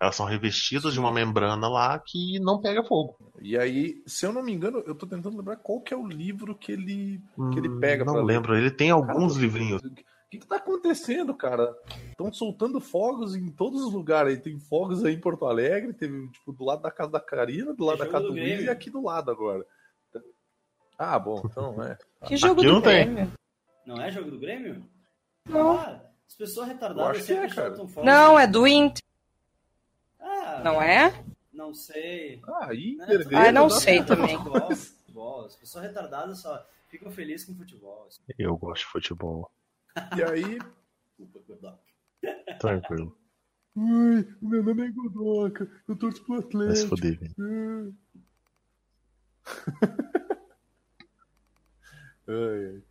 Elas 0.00 0.14
são 0.16 0.26
revestidas 0.26 0.92
de 0.92 1.00
uma 1.00 1.10
membrana 1.12 1.68
lá 1.68 1.98
que 1.98 2.38
não 2.40 2.60
pega 2.60 2.84
fogo. 2.84 3.16
E 3.40 3.56
aí, 3.56 4.02
se 4.06 4.26
eu 4.26 4.32
não 4.32 4.42
me 4.42 4.52
engano, 4.52 4.82
eu 4.86 4.94
tô 4.94 5.06
tentando 5.06 5.36
lembrar 5.36 5.56
qual 5.56 5.80
que 5.80 5.94
é 5.94 5.96
o 5.96 6.06
livro 6.06 6.54
que 6.54 6.72
ele 6.72 7.20
que 7.52 7.58
ele 7.58 7.78
pega 7.80 8.02
Hum, 8.02 8.06
Não 8.06 8.12
pra 8.14 8.22
ler. 8.22 8.34
lembro, 8.34 8.56
ele 8.56 8.70
tem 8.70 8.90
alguns 8.90 9.32
Cara, 9.34 9.44
livrinhos. 9.44 9.82
O 9.82 10.28
que, 10.28 10.38
que 10.38 10.46
tá 10.46 10.56
acontecendo, 10.56 11.32
cara? 11.34 11.74
Estão 12.10 12.32
soltando 12.32 12.80
fogos 12.80 13.34
em 13.36 13.48
todos 13.48 13.80
os 13.82 13.92
lugares. 13.92 14.34
aí. 14.34 14.40
Tem 14.42 14.58
fogos 14.58 15.04
aí 15.04 15.14
em 15.14 15.20
Porto 15.20 15.46
Alegre, 15.46 15.92
teve 15.94 16.28
tipo 16.32 16.52
do 16.52 16.64
lado 16.64 16.82
da 16.82 16.90
casa 16.90 17.12
da 17.12 17.20
Karina, 17.20 17.72
do 17.72 17.84
lado 17.84 18.02
É 18.02 18.06
da 18.06 18.10
casa 18.10 18.24
do 18.26 18.32
Luiz 18.32 18.62
e 18.62 18.68
aqui 18.68 18.90
do 18.90 19.02
lado 19.02 19.30
agora. 19.30 19.64
Ah, 20.98 21.18
bom, 21.18 21.42
então 21.44 21.82
é. 21.82 21.96
Que 22.26 22.36
jogo 22.36 22.60
Aqui 22.60 22.66
do 22.66 22.72
não 22.74 22.82
tem. 22.82 23.04
Grêmio? 23.12 23.32
Não 23.86 24.00
é 24.02 24.10
jogo 24.10 24.30
do 24.30 24.38
Grêmio? 24.38 24.84
Não. 25.48 25.78
Ah, 25.78 26.00
as 26.28 26.34
pessoas 26.34 26.68
retardadas 26.68 27.18
é, 27.18 27.20
sempre 27.22 27.48
cara. 27.54 27.68
soltam 27.68 27.86
fogos. 27.88 28.04
Não, 28.10 28.38
é 28.38 28.46
do 28.46 28.66
Inter, 28.66 29.02
não 30.64 30.80
é? 30.82 31.24
Não 31.52 31.72
sei. 31.74 32.40
Ah, 32.46 32.74
Inter, 32.74 33.18
Né? 33.18 33.24
Grêmio, 33.24 33.38
Ah, 33.38 33.52
não 33.52 33.68
dá 33.68 33.74
sei 33.74 34.04
também. 34.04 34.36
Futebol, 34.36 34.74
futebol. 34.76 35.44
As 35.46 35.56
pessoas 35.56 35.84
retardadas 35.84 36.38
só 36.40 36.66
ficam 36.88 37.10
felizes 37.10 37.46
com 37.46 37.54
futebol. 37.54 38.06
assim. 38.06 38.20
Eu 38.38 38.56
gosto 38.56 38.82
de 38.84 38.88
futebol. 38.92 39.50
E 40.18 40.22
aí. 40.22 40.58
Tranquilo. 42.60 43.16
Ai, 43.78 44.26
meu 44.42 44.62
nome 44.62 44.86
é 44.86 44.90
Godoca, 44.90 45.70
eu 45.88 45.96
torço 45.96 46.22
pro 46.24 46.34
Vai 46.34 46.42
se 46.42 46.46
Atlético. 46.86 46.88
foder, 46.88 47.18
velho. 47.18 47.94
Ai, 52.28 52.34
ai. 52.74 52.82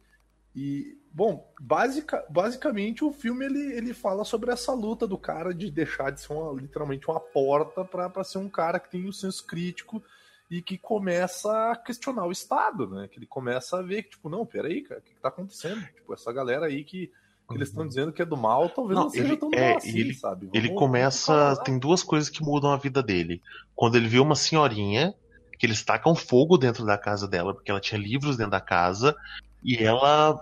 E, 0.56 0.98
bom, 1.12 1.52
basica, 1.60 2.24
basicamente 2.30 3.04
o 3.04 3.12
filme 3.12 3.46
ele, 3.46 3.74
ele 3.74 3.94
fala 3.94 4.24
sobre 4.24 4.52
essa 4.52 4.72
luta 4.74 5.06
do 5.06 5.18
cara 5.18 5.54
de 5.54 5.70
deixar 5.70 6.12
de 6.12 6.22
ser 6.22 6.32
uma, 6.34 6.54
literalmente 6.62 7.08
uma 7.10 7.20
porta 7.20 7.84
pra 7.84 8.24
ser 8.24 8.38
um 8.38 8.50
cara 8.50 8.80
que 8.80 8.90
tem 8.90 9.06
o 9.08 9.14
senso 9.14 9.46
crítico 9.46 10.02
e 10.50 10.62
que 10.62 10.78
começa 10.78 11.72
a 11.72 11.76
questionar 11.76 12.26
o 12.26 12.32
Estado, 12.32 12.88
né? 12.88 13.08
Que 13.10 13.20
ele 13.20 13.26
começa 13.26 13.78
a 13.80 13.82
ver 13.82 14.04
que, 14.04 14.12
tipo, 14.12 14.30
não, 14.30 14.46
peraí, 14.46 14.82
cara, 14.84 15.00
o 15.02 15.04
que, 15.04 15.14
que 15.14 15.20
tá 15.22 15.28
acontecendo? 15.30 15.82
Tipo, 15.94 16.14
essa 16.14 16.32
galera 16.32 16.68
aí 16.68 16.84
que, 16.84 17.08
que 17.50 17.56
eles 17.56 17.68
estão 17.70 17.86
dizendo 17.86 18.14
que 18.14 18.22
é 18.22 18.26
do 18.26 18.38
mal, 18.38 18.70
talvez 18.70 18.96
não, 18.96 19.06
Não, 19.06 19.10
seja 19.10 19.26
ele- 19.26 19.38
tão 19.38 19.50
é, 19.54 19.70
mal 19.70 19.78
assim, 19.78 19.98
ele- 19.98 20.14
sabe? 20.14 20.50
Ele 20.54 20.68
Vamos- 20.68 20.80
começa. 20.80 21.34
vamos 21.34 21.54
falar. 21.56 21.64
Tem 21.66 21.78
duas 21.80 22.02
coisas 22.04 22.30
que 22.30 22.42
mudam 22.44 22.72
a 22.72 22.78
vida 22.78 23.04
dele. 23.04 23.42
Quando 23.76 23.96
ele 23.98 24.08
vê 24.08 24.20
uma 24.20 24.36
senhorinha, 24.36 25.14
que 25.58 25.66
eles 25.66 25.84
tacam 25.84 26.14
fogo 26.16 26.58
dentro 26.58 26.86
da 26.86 26.98
casa 26.98 27.28
dela, 27.28 27.54
porque 27.54 27.72
ela 27.72 27.80
tinha 27.80 28.00
livros 28.00 28.38
dentro 28.38 28.52
da 28.52 28.62
casa, 28.62 29.16
e 29.66 29.84
ela 29.84 30.40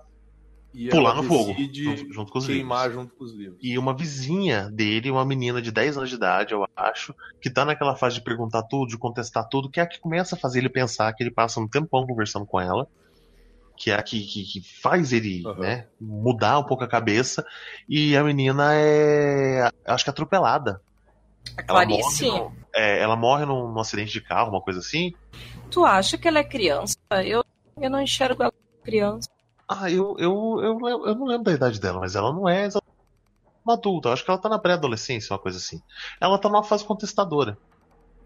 E 0.73 0.89
pular 0.89 1.11
ela 1.11 1.21
no 1.21 1.27
fogo, 1.27 1.53
decide 1.53 1.83
junto, 1.83 2.13
junto 2.13 2.31
com 2.31 2.39
os 2.39 2.45
queimar 2.45 2.87
livros. 2.89 3.01
junto 3.03 3.15
com 3.17 3.23
os 3.23 3.33
livros. 3.33 3.57
E 3.61 3.77
uma 3.77 3.95
vizinha 3.95 4.69
dele, 4.71 5.09
uma 5.11 5.25
menina 5.25 5.61
de 5.61 5.71
10 5.71 5.97
anos 5.97 6.09
de 6.09 6.15
idade, 6.15 6.53
eu 6.53 6.65
acho, 6.75 7.13
que 7.41 7.49
tá 7.49 7.63
naquela 7.63 7.95
fase 7.95 8.15
de 8.15 8.23
perguntar 8.23 8.63
tudo, 8.63 8.87
de 8.89 8.97
contestar 8.97 9.47
tudo, 9.49 9.69
que 9.69 9.79
é 9.79 9.83
a 9.83 9.87
que 9.87 9.99
começa 9.99 10.35
a 10.35 10.39
fazer 10.39 10.59
ele 10.59 10.69
pensar 10.69 11.13
que 11.13 11.23
ele 11.23 11.31
passa 11.31 11.59
um 11.59 11.67
tempão 11.67 12.05
conversando 12.05 12.45
com 12.45 12.59
ela. 12.59 12.87
Que 13.77 13.89
é 13.89 13.95
a 13.95 14.03
que, 14.03 14.19
que, 14.25 14.43
que 14.43 14.61
faz 14.81 15.11
ele 15.11 15.41
Aham. 15.47 15.59
né, 15.61 15.87
mudar 15.99 16.59
um 16.59 16.63
pouco 16.63 16.83
a 16.83 16.87
cabeça. 16.87 17.43
E 17.89 18.15
a 18.15 18.23
menina 18.23 18.71
é. 18.75 19.67
Acho 19.87 20.03
que 20.03 20.09
atropelada. 20.11 20.79
A 21.57 21.63
Ela 21.67 21.85
morre, 21.85 22.27
no- 22.27 22.51
é, 22.75 22.99
ela 23.01 23.15
morre 23.15 23.45
num, 23.45 23.71
num 23.71 23.79
acidente 23.79 24.11
de 24.11 24.21
carro, 24.21 24.49
uma 24.51 24.61
coisa 24.61 24.79
assim. 24.79 25.11
tu 25.71 25.83
acha 25.85 26.17
que 26.17 26.27
ela 26.27 26.39
é 26.39 26.43
criança? 26.43 26.95
Eu, 27.25 27.43
eu 27.81 27.89
não 27.89 28.01
enxergo 28.01 28.43
ela 28.43 28.53
criança. 28.83 29.27
Ah, 29.69 29.89
eu, 29.89 30.15
eu, 30.19 30.59
eu, 30.61 31.07
eu 31.07 31.15
não 31.15 31.25
lembro 31.25 31.43
da 31.45 31.53
idade 31.53 31.79
dela, 31.79 31.99
mas 31.99 32.15
ela 32.15 32.31
não 32.33 32.47
é 32.47 32.67
uma 33.65 33.75
adulta. 33.75 34.09
Eu 34.09 34.13
acho 34.13 34.23
que 34.23 34.29
ela 34.29 34.39
tá 34.39 34.49
na 34.49 34.59
pré-adolescência, 34.59 35.33
uma 35.33 35.39
coisa 35.39 35.57
assim. 35.57 35.79
Ela 36.21 36.37
tá 36.37 36.49
numa 36.49 36.63
fase 36.63 36.85
contestadora. 36.85 37.57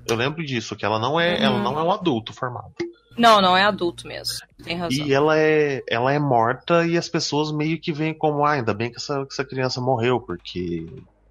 Eu 0.06 0.16
lembro 0.16 0.44
disso, 0.46 0.76
que 0.76 0.86
ela 0.86 1.00
não 1.00 1.20
é, 1.20 1.38
Uhum. 1.38 1.44
ela 1.44 1.60
não 1.62 1.80
é 1.80 1.84
um 1.84 1.92
adulto 1.92 2.34
formado. 2.34 2.72
Não, 3.18 3.42
não 3.42 3.58
é 3.58 3.64
adulto 3.64 4.08
mesmo. 4.08 4.36
Tem 4.64 4.78
razão. 4.78 5.06
E 5.06 5.14
ela 5.14 5.38
é, 5.38 5.82
ela 5.90 6.12
é 6.14 6.20
morta 6.20 6.86
e 6.86 6.98
as 6.98 7.10
pessoas 7.10 7.52
meio 7.52 7.80
que 7.80 7.92
veem 7.92 8.18
como, 8.18 8.46
ah, 8.46 8.52
ainda 8.54 8.74
bem 8.74 8.92
que 8.92 8.98
essa, 8.98 9.26
que 9.26 9.34
essa 9.34 9.46
criança 9.46 9.82
morreu, 9.82 10.20
porque 10.22 10.86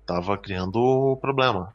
tava 0.05 0.36
criando 0.36 1.16
problema. 1.20 1.72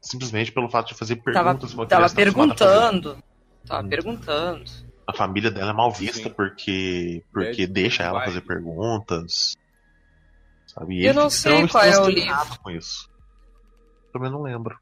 Simplesmente 0.00 0.52
pelo 0.52 0.68
fato 0.68 0.88
de 0.88 0.94
fazer 0.94 1.16
Tava, 1.16 1.54
perguntas. 1.54 1.74
uma 1.74 1.86
tava 1.86 2.08
criança 2.08 2.14
tá 2.16 2.22
acostumada 2.22 2.52
a 2.52 2.56
fazer. 2.56 2.74
perguntando. 2.74 3.18
Tava 3.66 3.82
Hum. 3.84 3.88
perguntando. 3.88 4.70
A 5.06 5.12
família 5.12 5.50
dela 5.50 5.70
é 5.70 5.74
mal 5.74 5.90
vista 5.92 6.28
Sim. 6.28 6.34
porque, 6.34 7.22
porque 7.32 7.48
Médico, 7.62 7.72
deixa 7.72 8.02
ela 8.04 8.18
vai. 8.18 8.26
fazer 8.28 8.40
perguntas. 8.42 9.56
Sabe? 10.66 11.00
E 11.00 11.06
Eu 11.06 11.14
não 11.14 11.28
sei 11.28 11.66
qual 11.68 11.84
é 11.84 11.98
o 11.98 12.02
transtornado 12.04 12.58
com 12.60 12.70
isso. 12.70 13.10
Também 14.12 14.30
não 14.30 14.42
lembro. 14.42 14.78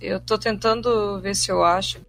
Eu 0.00 0.20
tô 0.20 0.38
tentando 0.38 1.20
ver 1.20 1.34
se 1.34 1.50
eu 1.50 1.64
acho. 1.64 2.00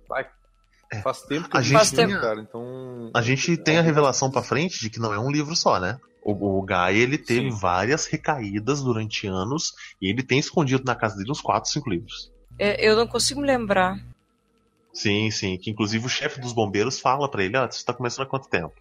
Faz 1.03 1.22
tempo 1.24 1.50
que 1.50 1.58
A 1.58 1.61
gente 1.61 1.95
tem- 1.95 2.09
cara, 2.19 2.40
então... 2.40 3.09
A 3.14 3.22
gente 3.22 3.58
tem 3.58 3.77
a 3.80 3.82
revelação 3.82 4.30
pra 4.30 4.43
frente 4.43 4.80
de 4.80 4.90
que 4.90 5.00
não 5.00 5.11
é 5.14 5.17
um 5.19 5.32
livro 5.32 5.56
só, 5.56 5.80
né? 5.80 6.00
O, 6.24 6.59
o 6.59 6.61
Guy, 6.61 6.98
ele 7.00 7.17
teve 7.17 7.51
Sim. 7.51 7.58
várias 7.59 8.06
recaídas 8.06 8.82
durante 8.83 9.25
anos 9.27 9.74
e 10.01 10.09
ele 10.09 10.22
tem 10.24 10.38
escondido 10.40 10.83
na 10.85 10.95
casa 10.95 11.17
dele 11.17 11.32
uns 11.32 11.42
4, 11.42 11.69
5 11.69 11.90
livros. 11.90 12.32
É, 12.59 12.88
eu 12.88 12.95
não 12.95 13.08
consigo 13.08 13.42
me 13.42 13.48
lembrar. 13.48 13.98
Sim, 14.93 15.31
sim. 15.31 15.57
Que 15.57 15.72
inclusive 15.72 16.05
o 16.05 16.09
chefe 16.09 16.39
dos 16.39 16.53
bombeiros 16.53 16.99
fala 16.99 17.30
pra 17.30 17.43
ele: 17.43 17.57
Ah, 17.57 17.69
você 17.69 17.83
tá 17.83 17.93
começando 17.93 18.25
há 18.25 18.30
quanto 18.30 18.47
tempo? 18.47 18.73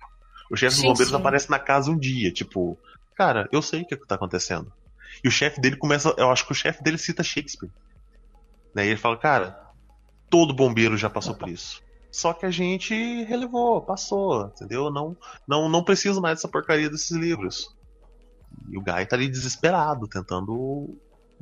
O 0.51 0.57
chefe 0.57 0.77
dos 0.77 0.85
bombeiros 0.85 1.09
sim. 1.09 1.17
aparece 1.17 1.51
na 1.51 1.59
casa 1.59 1.91
um 1.91 1.99
dia, 1.99 2.31
tipo, 2.31 2.79
cara, 3.17 3.49
eu 3.51 3.63
sei 3.63 3.83
o 3.83 3.87
que, 3.87 3.95
é 3.95 3.97
que 3.97 4.07
tá 4.07 4.17
acontecendo. 4.17 4.71
E 5.25 5.29
o 5.29 5.31
chefe 5.31 5.61
dele 5.61 5.77
começa. 5.77 6.15
Eu 6.19 6.31
acho 6.31 6.45
que 6.45 6.53
o 6.53 6.55
chefe 6.55 6.83
dele 6.83 6.99
cita 6.99 7.23
Shakespeare. 7.23 7.71
Né? 8.75 8.87
E 8.87 8.89
ele 8.91 8.97
fala, 8.99 9.17
cara, 9.17 9.59
todo 10.29 10.55
bombeiro 10.55 10.97
já 10.97 11.09
passou 11.09 11.35
por 11.35 11.49
isso. 11.49 11.81
Só 12.11 12.35
que 12.35 12.45
a 12.45 12.51
gente 12.51 12.95
relevou, 13.25 13.81
passou, 13.81 14.47
entendeu? 14.47 14.91
Não, 14.91 15.17
não, 15.49 15.69
não 15.69 15.83
preciso 15.83 16.21
mais 16.21 16.37
dessa 16.37 16.49
porcaria 16.49 16.91
desses 16.91 17.17
livros. 17.17 17.75
E 18.71 18.77
o 18.77 18.83
Guy 18.83 19.07
tá 19.07 19.17
ali 19.17 19.29
desesperado, 19.29 20.07
tentando 20.07 20.95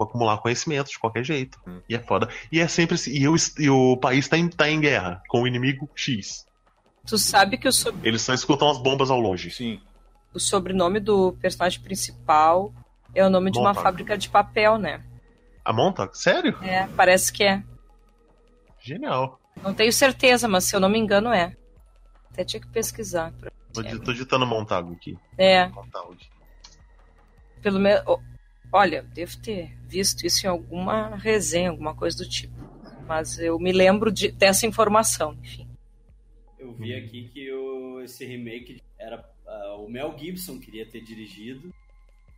acumular 0.04 0.38
conhecimento 0.38 0.88
de 0.90 0.98
qualquer 0.98 1.24
jeito. 1.24 1.58
Hum. 1.66 1.80
E 1.88 1.94
é 1.94 1.98
foda. 1.98 2.28
E 2.50 2.60
é 2.60 2.68
sempre 2.68 2.94
assim. 2.94 3.10
E, 3.12 3.22
eu, 3.24 3.34
e 3.58 3.70
o 3.70 3.96
país 3.96 4.28
tá 4.28 4.36
em, 4.38 4.48
tá 4.48 4.68
em 4.68 4.80
guerra 4.80 5.22
com 5.28 5.42
o 5.42 5.46
inimigo 5.46 5.88
X. 5.94 6.46
Tu 7.06 7.16
sabe 7.18 7.56
que 7.58 7.66
o, 7.68 7.72
sob- 7.72 7.98
Eles 8.06 8.22
só 8.22 8.32
escutam 8.34 8.68
as 8.70 8.78
bombas 8.78 9.10
ao 9.10 9.18
longe. 9.20 9.50
Sim. 9.50 9.80
o 10.34 10.38
sobrenome 10.38 11.00
do 11.00 11.32
personagem 11.40 11.80
principal 11.80 12.72
é 13.14 13.24
o 13.26 13.30
nome 13.30 13.50
de 13.50 13.58
uma 13.58 13.70
Montauk. 13.70 13.82
fábrica 13.84 14.16
de 14.18 14.28
papel, 14.28 14.78
né? 14.78 15.02
A 15.64 15.72
Montauk? 15.72 16.16
Sério? 16.16 16.56
É, 16.62 16.86
parece 16.88 17.32
que 17.32 17.42
é. 17.42 17.62
Genial. 18.80 19.40
Não 19.62 19.74
tenho 19.74 19.92
certeza, 19.92 20.46
mas 20.48 20.64
se 20.64 20.74
eu 20.76 20.80
não 20.80 20.88
me 20.88 20.98
engano 20.98 21.32
é. 21.32 21.56
Até 22.32 22.44
tinha 22.44 22.60
que 22.60 22.68
pesquisar. 22.68 23.32
pra- 23.32 23.50
Tô, 23.72 23.82
tô 24.00 24.12
digitando 24.12 24.46
Montagu 24.46 24.92
aqui. 24.94 25.16
É, 25.38 25.68
Montagu. 25.68 26.16
pelo 27.62 27.78
menos. 27.78 28.02
Olha, 28.72 29.02
devo 29.02 29.36
ter 29.38 29.76
visto 29.88 30.24
isso 30.24 30.46
em 30.46 30.48
alguma 30.48 31.16
resenha, 31.16 31.70
alguma 31.70 31.94
coisa 31.94 32.16
do 32.18 32.28
tipo. 32.28 32.54
Mas 33.06 33.38
eu 33.38 33.58
me 33.58 33.72
lembro 33.72 34.12
de- 34.12 34.30
dessa 34.30 34.66
informação, 34.66 35.34
enfim. 35.42 35.66
Eu 36.58 36.72
vi 36.74 36.94
aqui 36.94 37.28
que 37.32 37.52
o, 37.52 38.00
esse 38.00 38.24
remake 38.24 38.80
era. 38.98 39.24
ah, 39.46 39.76
o 39.78 39.88
Mel 39.88 40.14
Gibson 40.16 40.58
queria 40.60 40.86
ter 40.88 41.00
dirigido. 41.00 41.72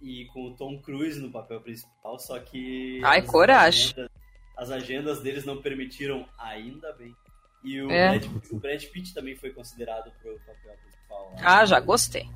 E 0.00 0.24
com 0.32 0.46
o 0.48 0.56
Tom 0.56 0.80
Cruise 0.80 1.20
no 1.20 1.30
papel 1.30 1.60
principal, 1.60 2.18
só 2.18 2.38
que. 2.40 3.00
Ai, 3.04 3.20
as 3.20 3.26
coragem. 3.26 3.92
agendas- 3.92 4.10
as 4.56 4.70
agendas 4.70 5.20
deles 5.22 5.44
não 5.44 5.60
permitiram, 5.62 6.26
ainda 6.38 6.92
bem. 6.94 7.14
E 7.62 7.80
o, 7.80 7.90
É. 7.90 8.18
Brad, 8.18 8.32
o 8.50 8.58
Brad 8.58 8.84
Pitt 8.86 9.14
também 9.14 9.36
foi 9.36 9.50
considerado 9.50 10.10
pro 10.20 10.36
papel 10.40 10.74
principal. 10.82 11.36
Ah, 11.40 11.64
já 11.66 11.78
gostei. 11.78 12.28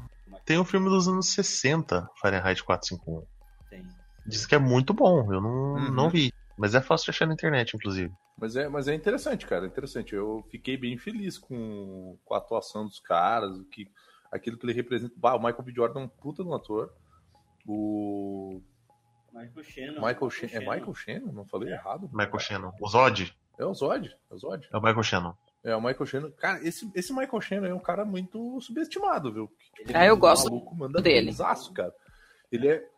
Tem 0.44 0.58
um 0.58 0.64
filme 0.64 0.88
dos 0.88 1.08
anos 1.08 1.30
60, 1.32 2.08
Fahrenheit 2.20 2.62
451. 2.62 3.24
Tem. 3.70 3.86
Diz 4.26 4.44
que 4.46 4.54
é 4.54 4.58
muito 4.58 4.92
bom, 4.92 5.32
eu 5.32 5.40
não, 5.40 5.74
Uhum. 5.74 5.90
não 5.92 6.10
vi. 6.10 6.32
Mas 6.58 6.74
é 6.74 6.80
fácil 6.80 7.04
de 7.06 7.10
achar 7.10 7.26
na 7.26 7.34
internet, 7.34 7.74
inclusive. 7.76 8.12
Mas 8.38 8.56
é, 8.56 8.68
mas 8.68 8.88
é 8.88 8.94
interessante, 8.94 9.46
cara, 9.46 9.64
é 9.64 9.68
interessante. 9.68 10.14
Eu 10.14 10.42
fiquei 10.50 10.76
bem 10.76 10.96
feliz 10.98 11.38
com, 11.38 12.18
com 12.24 12.34
a 12.34 12.38
atuação 12.38 12.86
dos 12.86 12.98
caras, 12.98 13.56
o 13.58 13.64
que, 13.64 13.86
aquilo 14.32 14.56
que 14.58 14.64
ele 14.66 14.72
representa. 14.72 15.12
Bah, 15.16 15.34
o 15.34 15.38
Michael 15.38 15.62
B. 15.62 15.72
Jordan 15.72 16.00
é 16.00 16.04
um 16.04 16.08
puta 16.08 16.42
de 16.42 16.48
um 16.48 16.54
ator. 16.54 16.90
O 17.66 18.60
Michael 19.32 19.62
Shannon. 19.64 20.06
Michael 20.06 20.30
Shannon. 20.30 20.52
É 20.54 20.58
Michael 20.60 20.94
Shannon? 20.94 21.32
Não 21.32 21.44
falei 21.46 21.72
errado? 21.72 22.08
Michael 22.12 22.38
Shannon. 22.38 22.72
O 22.80 22.88
Zod 22.88 23.36
É 23.58 23.64
o 23.64 23.74
Zod. 23.74 24.16
É 24.30 24.34
o 24.34 24.38
Zod. 24.38 24.68
é 24.72 24.76
o 24.76 24.80
Michael 24.80 25.02
Shannon. 25.02 25.34
É 25.64 25.74
o 25.76 25.80
Michael 25.80 26.06
Shannon. 26.06 26.30
Cara, 26.32 26.66
esse, 26.66 26.90
esse 26.94 27.12
Michael 27.12 27.40
Shannon 27.40 27.66
é 27.66 27.74
um 27.74 27.80
cara 27.80 28.04
muito 28.04 28.60
subestimado, 28.60 29.32
viu? 29.32 29.50
Ah, 29.92 30.06
eu 30.06 30.16
gosto 30.16 30.44
maluco 30.48 30.74
manda 30.76 31.02
dele. 31.02 31.26
benzaço, 31.26 31.72
cara. 31.72 31.92
Ele 32.52 32.68
é, 32.68 32.88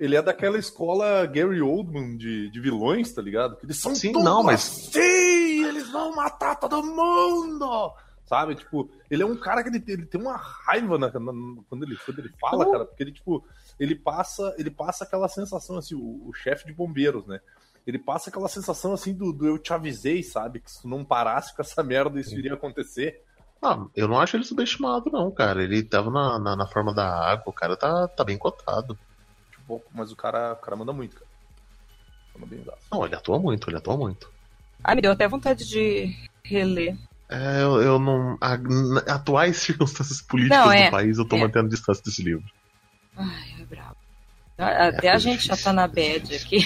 ele 0.00 0.16
é 0.16 0.22
daquela 0.22 0.58
escola 0.58 1.24
Gary 1.26 1.60
Oldman 1.62 2.16
de, 2.16 2.48
de 2.50 2.58
vilões, 2.60 3.12
tá 3.12 3.20
ligado? 3.22 3.54
Que 3.56 3.66
eles 3.66 3.76
são 3.76 3.94
Sim, 3.94 4.12
não, 4.12 4.42
mas- 4.42 4.88
assim, 4.88 5.64
eles 5.66 5.88
vão 5.90 6.12
matar 6.16 6.56
todo 6.56 6.82
mundo! 6.82 7.92
Sabe? 8.24 8.54
Tipo, 8.54 8.88
ele 9.10 9.22
é 9.24 9.26
um 9.26 9.36
cara 9.36 9.62
que 9.62 9.68
ele, 9.68 9.82
ele 9.88 10.06
tem 10.06 10.20
uma 10.20 10.36
raiva 10.36 10.96
na- 10.96 11.08
na- 11.10 11.62
quando, 11.68 11.82
ele, 11.82 11.96
quando 12.06 12.20
ele 12.20 12.30
fala, 12.40 12.64
Uhum. 12.64 12.72
cara, 12.72 12.84
porque 12.84 13.02
ele, 13.02 13.12
tipo, 13.12 13.44
ele 13.78 13.94
passa, 13.96 14.54
ele 14.56 14.70
passa 14.70 15.02
aquela 15.04 15.26
sensação, 15.28 15.76
assim, 15.76 15.96
o, 15.96 16.28
o 16.28 16.32
chefe 16.32 16.64
de 16.66 16.72
bombeiros, 16.72 17.26
né? 17.26 17.40
Ele 17.86 17.98
passa 17.98 18.30
aquela 18.30 18.46
sensação 18.48 18.92
assim 18.92 19.12
do, 19.12 19.32
do 19.32 19.46
eu 19.48 19.58
te 19.58 19.72
avisei, 19.72 20.22
sabe? 20.22 20.60
Que 20.60 20.70
se 20.70 20.82
tu 20.82 20.86
não 20.88 21.04
parasse 21.04 21.54
com 21.56 21.60
essa 21.62 21.82
merda, 21.82 22.20
isso 22.20 22.38
iria 22.38 22.54
acontecer. 22.54 23.20
Ah, 23.60 23.84
eu 23.96 24.06
não 24.06 24.20
acho 24.20 24.36
ele 24.36 24.44
subestimado, 24.44 25.10
não, 25.10 25.30
cara. 25.30 25.62
Ele 25.64 25.82
tava 25.82 26.10
na, 26.10 26.38
na, 26.38 26.54
na 26.56 26.66
forma 26.68 26.94
da 26.94 27.06
água, 27.08 27.44
o 27.48 27.52
cara 27.52 27.76
tá, 27.76 28.06
tá 28.08 28.22
bem 28.22 28.38
cotado. 28.38 28.96
Tipo, 29.78 29.82
mas 29.94 30.10
o 30.10 30.16
cara, 30.16 30.52
o 30.52 30.56
cara 30.56 30.76
manda 30.76 30.92
muito, 30.92 31.14
cara. 31.14 31.26
Manda 32.34 32.46
bem. 32.46 32.64
Não, 32.90 33.04
ele 33.06 33.14
atua 33.14 33.38
muito, 33.38 33.70
ele 33.70 33.76
atua 33.76 33.96
muito. 33.96 34.28
Ah, 34.82 34.94
me 34.94 35.02
deu 35.02 35.12
até 35.12 35.28
vontade 35.28 35.66
de 35.68 36.14
reler. 36.44 36.96
É, 37.28 37.62
eu, 37.62 37.80
eu 37.82 37.98
não. 37.98 38.36
A, 38.40 38.56
na- 38.56 39.00
atuais 39.14 39.58
circunstâncias 39.62 40.20
políticas 40.22 40.58
Não, 40.58 40.72
é. 40.72 40.86
do 40.86 40.90
país, 40.90 41.18
eu 41.18 41.24
tô 41.28 41.36
É. 41.36 41.40
mantendo 41.40 41.68
distância 41.68 42.02
desse 42.02 42.22
livro. 42.22 42.44
Ai, 43.16 43.54
é 43.60 43.64
brabo. 43.64 43.96
A- 44.58 44.88
Até 44.88 45.08
a 45.08 45.12
coisa 45.12 45.18
gente 45.18 45.46
já 45.46 45.54
difícil. 45.54 45.64
tá 45.64 45.72
na 45.72 45.86
bad 45.86 46.34
aqui. 46.34 46.58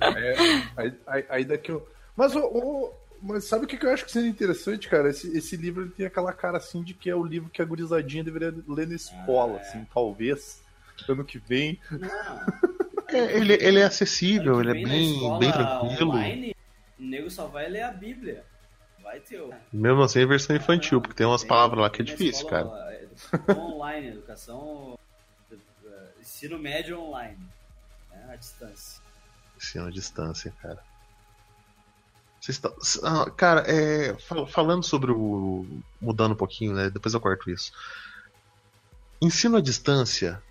É, 0.00 0.36
aí, 0.76 0.92
aí, 1.06 1.24
aí 1.28 1.44
daqui 1.44 1.70
eu. 1.70 1.86
Mas, 2.16 2.34
o, 2.34 2.40
o- 2.40 2.92
mas 3.22 3.44
sabe 3.44 3.64
o 3.64 3.68
que, 3.68 3.76
que 3.76 3.86
eu 3.86 3.90
acho 3.92 4.04
que 4.04 4.10
seria 4.12 4.28
interessante, 4.28 4.88
cara? 4.88 5.08
Esse, 5.10 5.36
esse 5.36 5.56
livro 5.56 5.82
ele 5.82 5.90
tem 5.90 6.06
aquela 6.06 6.32
cara 6.32 6.58
assim 6.58 6.82
de 6.82 6.92
que 6.94 7.08
é 7.10 7.14
o 7.16 7.24
livro 7.24 7.48
que 7.50 7.62
a 7.62 7.64
gurizadinha 7.64 8.22
deveria 8.22 8.54
ler 8.68 8.86
na 8.86 8.94
escola, 8.94 9.58
Ah, 9.58 9.64
é. 9.64 9.68
assim, 9.68 9.84
talvez. 9.92 10.65
Ano 11.08 11.24
que 11.24 11.38
vem. 11.38 11.80
É, 13.08 13.36
ele, 13.38 13.54
ele 13.54 13.78
é 13.80 13.84
acessível, 13.84 14.60
ele 14.60 14.70
é 14.70 14.74
bem, 14.84 15.38
bem 15.38 15.52
tranquilo. 15.52 16.10
Online, 16.10 16.56
o 16.98 17.02
nego 17.02 17.30
só 17.30 17.46
vai 17.46 17.68
ler 17.68 17.82
a 17.82 17.90
Bíblia. 17.92 18.44
Vai 19.02 19.20
ter. 19.20 19.40
Mesmo 19.72 20.02
assim, 20.02 20.20
é 20.20 20.26
versão 20.26 20.56
infantil, 20.56 21.00
porque 21.00 21.14
tem 21.14 21.26
umas 21.26 21.42
Tem- 21.42 21.48
palavras 21.48 21.78
lá 21.80 21.88
que 21.90 22.02
é 22.02 22.04
difícil, 22.04 22.46
cara. 22.48 22.64
escola, 22.64 22.92
é, 22.92 23.02
educação 23.04 23.58
online, 23.74 24.08
educação. 24.08 24.98
eh, 25.52 25.56
Ensino 26.20 26.58
médio 26.58 27.00
online. 27.00 27.38
Né, 28.10 28.26
à 28.32 28.36
distância. 28.36 29.00
Ensino 29.56 29.86
à 29.86 29.90
distância, 29.90 30.52
cara. 30.60 30.82
Vocês 32.40 32.58
tão- 32.58 32.74
ah, 33.04 33.30
cara, 33.30 33.60
é, 33.70 34.14
fal- 34.18 34.46
falando 34.46 34.82
sobre 34.84 35.12
o. 35.12 35.64
Mudando 36.00 36.32
um 36.32 36.36
pouquinho, 36.36 36.74
né? 36.74 36.90
Depois 36.90 37.14
eu 37.14 37.20
corto 37.20 37.48
isso. 37.50 37.72
Ensino 39.22 39.56
à 39.56 39.60
distância 39.60 40.42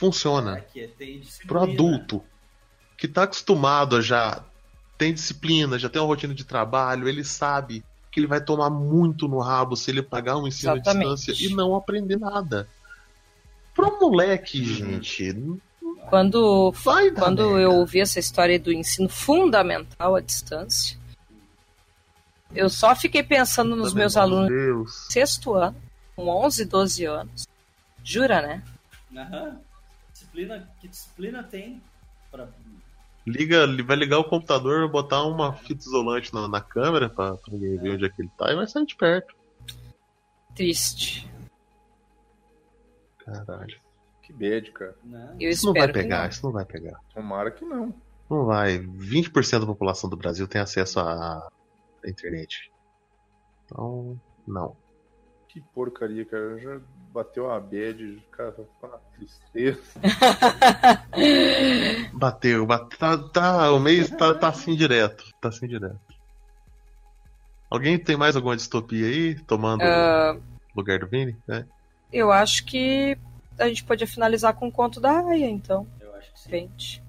funciona 0.00 0.54
Aqui 0.54 0.80
é, 0.80 1.46
pro 1.46 1.60
adulto 1.60 2.24
que 2.96 3.06
tá 3.06 3.24
acostumado 3.24 3.96
a 3.96 4.00
já. 4.00 4.42
Tem 4.96 5.12
disciplina, 5.14 5.78
já 5.78 5.88
tem 5.88 6.00
uma 6.00 6.08
rotina 6.08 6.34
de 6.34 6.44
trabalho, 6.44 7.08
ele 7.08 7.24
sabe 7.24 7.84
que 8.10 8.20
ele 8.20 8.26
vai 8.26 8.40
tomar 8.40 8.68
muito 8.68 9.28
no 9.28 9.38
rabo 9.38 9.76
se 9.76 9.90
ele 9.90 10.02
pagar 10.02 10.36
um 10.36 10.46
ensino 10.46 10.74
Exatamente. 10.74 11.06
à 11.06 11.14
distância 11.14 11.46
e 11.46 11.54
não 11.54 11.74
aprender 11.74 12.18
nada. 12.18 12.68
Pro 13.74 13.98
moleque, 13.98 14.62
gente, 14.62 15.34
Quando, 16.10 16.74
quando 17.14 17.42
merda. 17.44 17.60
eu 17.60 17.72
ouvi 17.72 18.00
essa 18.00 18.18
história 18.18 18.58
do 18.58 18.72
ensino 18.72 19.08
fundamental 19.08 20.16
à 20.16 20.20
distância, 20.20 20.98
eu 22.54 22.68
só 22.68 22.94
fiquei 22.94 23.22
pensando 23.22 23.76
nos 23.76 23.94
meus 23.94 24.14
Meu 24.14 24.22
alunos 24.22 24.48
Deus. 24.50 25.06
do 25.06 25.12
sexto 25.12 25.54
ano, 25.54 25.76
com 26.16 26.28
11, 26.28 26.64
12 26.66 27.04
anos. 27.06 27.48
Jura, 28.04 28.42
né? 28.42 28.62
Aham. 29.16 29.60
Disciplina, 30.32 30.68
que 30.80 30.88
disciplina 30.88 31.42
tem? 31.42 31.82
Pra... 32.30 32.48
Liga, 33.26 33.66
vai 33.84 33.96
ligar 33.96 34.18
o 34.18 34.24
computador, 34.28 34.88
botar 34.88 35.24
uma 35.24 35.52
fita 35.52 35.82
isolante 35.82 36.32
na, 36.32 36.46
na 36.48 36.60
câmera 36.60 37.08
pra, 37.08 37.36
pra 37.36 37.52
ninguém 37.52 37.76
ver 37.78 37.90
onde 37.94 38.04
é 38.04 38.08
que 38.08 38.22
ele 38.22 38.30
tá 38.38 38.50
e 38.50 38.56
vai 38.56 38.66
sair 38.66 38.86
de 38.86 38.96
perto. 38.96 39.34
Triste. 40.54 41.30
Caralho. 43.18 43.78
Que 44.22 44.32
bad, 44.32 44.70
cara. 44.72 44.96
Né? 45.04 45.36
Eu 45.40 45.50
Isso 45.50 45.66
não 45.66 45.74
vai 45.74 45.92
pegar, 45.92 46.22
não. 46.22 46.28
isso 46.28 46.44
não 46.44 46.52
vai 46.52 46.64
pegar. 46.64 47.00
Tomara 47.12 47.50
que 47.50 47.64
não. 47.64 47.94
Não 48.28 48.44
vai. 48.44 48.78
20% 48.78 49.60
da 49.60 49.66
população 49.66 50.08
do 50.08 50.16
Brasil 50.16 50.46
tem 50.46 50.60
acesso 50.60 51.00
à 51.00 51.50
internet. 52.06 52.70
Então, 53.64 54.18
não. 54.46 54.76
Que 55.48 55.60
porcaria, 55.60 56.24
cara. 56.24 56.58
Já 56.58 56.80
bateu 57.12 57.50
a 57.50 57.58
bad, 57.58 58.22
cara, 58.30 58.54
uma 58.82 59.00
tristeza. 59.14 59.80
Bateu, 62.12 62.66
bate, 62.66 62.96
tá, 62.96 63.18
tá, 63.18 63.72
o 63.72 63.80
mês 63.80 64.10
tá, 64.10 64.34
tá 64.34 64.48
assim 64.48 64.74
direto. 64.74 65.24
Tá 65.40 65.48
assim 65.48 65.66
direto. 65.66 65.98
Alguém 67.68 67.98
tem 67.98 68.16
mais 68.16 68.36
alguma 68.36 68.56
distopia 68.56 69.06
aí? 69.06 69.34
Tomando 69.34 69.82
o 69.82 70.40
lugar 70.76 70.98
do 70.98 71.06
Vini? 71.06 71.36
É. 71.48 71.64
eu 72.12 72.32
acho 72.32 72.64
que 72.64 73.16
a 73.58 73.68
gente 73.68 73.84
podia 73.84 74.06
finalizar 74.06 74.54
com 74.54 74.68
o 74.68 74.72
conto 74.72 75.00
da 75.00 75.20
Aya, 75.20 75.48
então. 75.48 75.86
Eu 76.00 76.12
repente. 76.44 77.02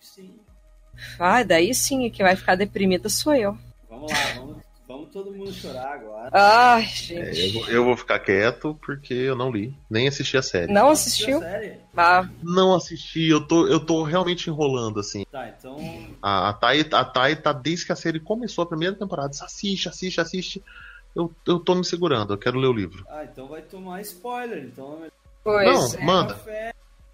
Sim. 0.00 0.38
Ah, 1.18 1.42
daí 1.42 1.74
sim, 1.74 2.10
que 2.10 2.22
vai 2.22 2.36
ficar 2.36 2.56
deprimida 2.56 3.08
sou 3.08 3.34
eu. 3.34 3.56
Vamos 3.88 4.12
lá, 4.12 4.18
vamos, 4.36 4.56
vamos 4.90 5.10
todo 5.10 5.32
mundo 5.32 5.52
chorar 5.52 5.94
agora. 5.94 6.30
Ai, 6.32 6.82
É, 6.82 6.86
gente. 6.86 7.46
eu, 7.46 7.52
vou, 7.52 7.68
eu 7.70 7.84
vou 7.84 7.96
ficar 7.96 8.18
quieto 8.18 8.76
porque 8.84 9.14
eu 9.14 9.36
não 9.36 9.50
li, 9.50 9.72
nem 9.88 10.08
assisti 10.08 10.36
a 10.36 10.42
série. 10.42 10.72
Não 10.72 10.90
Assistiu 10.90 11.38
assistiu? 11.38 11.48
a 11.48 11.50
série? 11.52 11.78
Ah, 11.96 12.28
Não 12.42 12.74
assisti, 12.74 13.28
eu 13.28 13.46
tô, 13.46 13.66
eu 13.68 13.78
tô 13.78 14.02
realmente 14.02 14.50
enrolando, 14.50 14.98
assim. 14.98 15.24
Tá, 15.30 15.48
então. 15.48 15.78
A, 16.20 16.48
a, 16.48 16.52
Thay, 16.52 16.86
a 16.92 17.04
Thay 17.04 17.36
tá 17.36 17.52
desde 17.52 17.86
que 17.86 17.92
a 17.92 17.96
série 17.96 18.18
começou 18.18 18.62
a 18.62 18.66
primeira 18.66 18.94
temporada. 18.96 19.28
diz, 19.30 19.42
Assiste, 19.42 19.88
assiste, 19.88 20.20
assiste. 20.20 20.64
Eu, 21.14 21.32
eu 21.46 21.58
tô 21.60 21.74
me 21.74 21.84
segurando, 21.84 22.32
eu 22.34 22.38
quero 22.38 22.58
ler 22.58 22.68
o 22.68 22.72
livro. 22.72 23.04
Ah, 23.08 23.24
então 23.24 23.46
vai 23.48 23.62
tomar 23.62 24.00
spoiler. 24.00 24.64
Então 24.64 25.02
pois 25.44 25.66
Não, 25.94 26.00
é. 26.00 26.04
manda. 26.04 26.38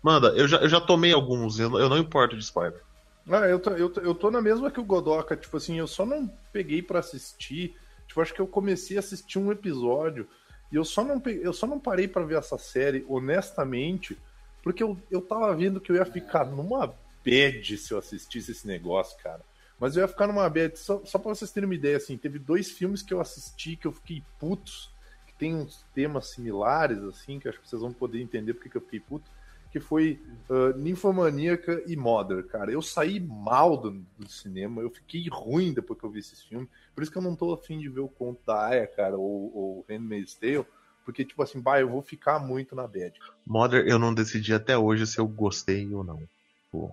Manda, 0.03 0.29
eu 0.37 0.47
já, 0.47 0.59
eu 0.59 0.69
já 0.69 0.81
tomei 0.81 1.13
alguns, 1.13 1.59
eu, 1.59 1.79
eu 1.81 1.89
não 1.89 1.99
importo 1.99 2.37
de 2.37 2.43
spoiler. 2.43 2.81
Ah, 3.29 3.47
eu 3.49 3.59
tô, 3.59 3.71
eu, 3.71 3.91
tô, 3.91 4.01
eu 4.01 4.15
tô 4.15 4.31
na 4.31 4.41
mesma 4.41 4.71
que 4.71 4.79
o 4.79 4.85
Godoka, 4.85 5.37
tipo 5.37 5.57
assim, 5.57 5.79
eu 5.79 5.87
só 5.87 6.07
não 6.07 6.29
peguei 6.53 6.81
pra 6.81 7.01
assistir. 7.01 7.77
Tipo, 8.07 8.21
acho 8.21 8.33
que 8.33 8.41
eu 8.41 8.47
comecei 8.47 8.97
a 8.97 9.01
assistir 9.01 9.39
um 9.39 9.51
episódio 9.51 10.29
e 10.71 10.77
eu 10.77 10.85
só 10.85 11.03
não, 11.03 11.19
peguei, 11.19 11.45
eu 11.45 11.53
só 11.53 11.67
não 11.67 11.79
parei 11.79 12.07
pra 12.07 12.25
ver 12.25 12.39
essa 12.39 12.57
série, 12.57 13.05
honestamente, 13.09 14.17
porque 14.63 14.83
eu, 14.83 14.97
eu 15.11 15.21
tava 15.21 15.55
vendo 15.57 15.81
que 15.81 15.91
eu 15.91 15.97
ia 15.97 16.05
ficar 16.05 16.45
numa 16.45 16.95
bad 17.25 17.79
se 17.79 17.93
eu 17.93 17.99
assistisse 17.99 18.53
esse 18.53 18.67
negócio, 18.67 19.19
cara. 19.23 19.41
Mas 19.79 19.97
eu 19.97 20.03
ia 20.03 20.09
ficar 20.09 20.29
numa 20.29 20.49
bad, 20.49 20.79
só, 20.79 21.05
só 21.05 21.19
pra 21.19 21.35
vocês 21.35 21.51
terem 21.51 21.69
uma 21.69 21.75
ideia, 21.75 21.97
assim, 21.97 22.17
teve 22.17 22.39
dois 22.39 22.71
filmes 22.71 23.03
que 23.03 23.13
eu 23.13 23.21
assisti 23.21 23.75
que 23.75 23.87
eu 23.87 23.93
fiquei 23.93 24.23
putos, 24.39 24.91
que 25.27 25.35
tem 25.35 25.55
uns 25.55 25.85
temas 25.93 26.31
similares, 26.31 27.03
assim, 27.03 27.41
que 27.41 27.49
acho 27.49 27.61
que 27.61 27.69
vocês 27.69 27.83
vão 27.83 27.93
poder 27.93 28.23
entender 28.23 28.55
porque 28.55 28.71
que 28.71 28.77
eu 28.77 28.83
fiquei 28.83 29.01
puto 29.01 29.29
que 29.71 29.81
foi 29.81 30.21
uh, 30.49 30.77
Ninfomaníaca 30.79 31.83
e 31.87 31.97
Mother, 31.97 32.47
cara. 32.47 32.71
Eu 32.71 32.81
saí 32.81 33.21
mal 33.21 33.77
do, 33.77 33.91
do, 34.19 34.29
cinema, 34.29 34.83
eu 34.83 34.91
fiquei 34.91 35.27
ruim 35.29 35.73
depois 35.73 35.99
que 35.99 36.07
eu 36.07 36.11
vi 36.11 36.21
esses 36.21 36.43
filmes. 36.43 36.69
Por 36.95 37.03
isso 37.03 37.13
que 37.13 37.19
eu 37.19 37.23
não 37.23 37.37
tô 37.37 37.53
afim 37.53 37.79
de 37.79 37.89
ver 37.89 38.01
o 38.01 38.09
conto 38.09 38.41
da 38.47 38.67
Aya, 38.67 38.87
cara, 38.87 39.17
ou, 39.17 39.55
ou 39.55 39.87
Handmaid's 39.89 40.35
Tale, 40.35 40.67
porque, 41.05 41.25
tipo 41.25 41.43
assim, 41.43 41.61
bah, 41.61 41.81
eu 41.81 41.89
vou 41.89 42.03
ficar 42.03 42.39
muito 42.39 42.75
na 42.75 42.87
bad. 42.87 43.13
Mother, 43.47 43.87
eu 43.87 43.99
não 43.99 44.13
decidi 44.13 44.53
até 44.53 44.77
hoje 44.77 45.07
se 45.07 45.19
eu 45.19 45.27
gostei 45.27 45.93
ou 45.93 46.03
não. 46.03 46.21
Pô. 46.71 46.91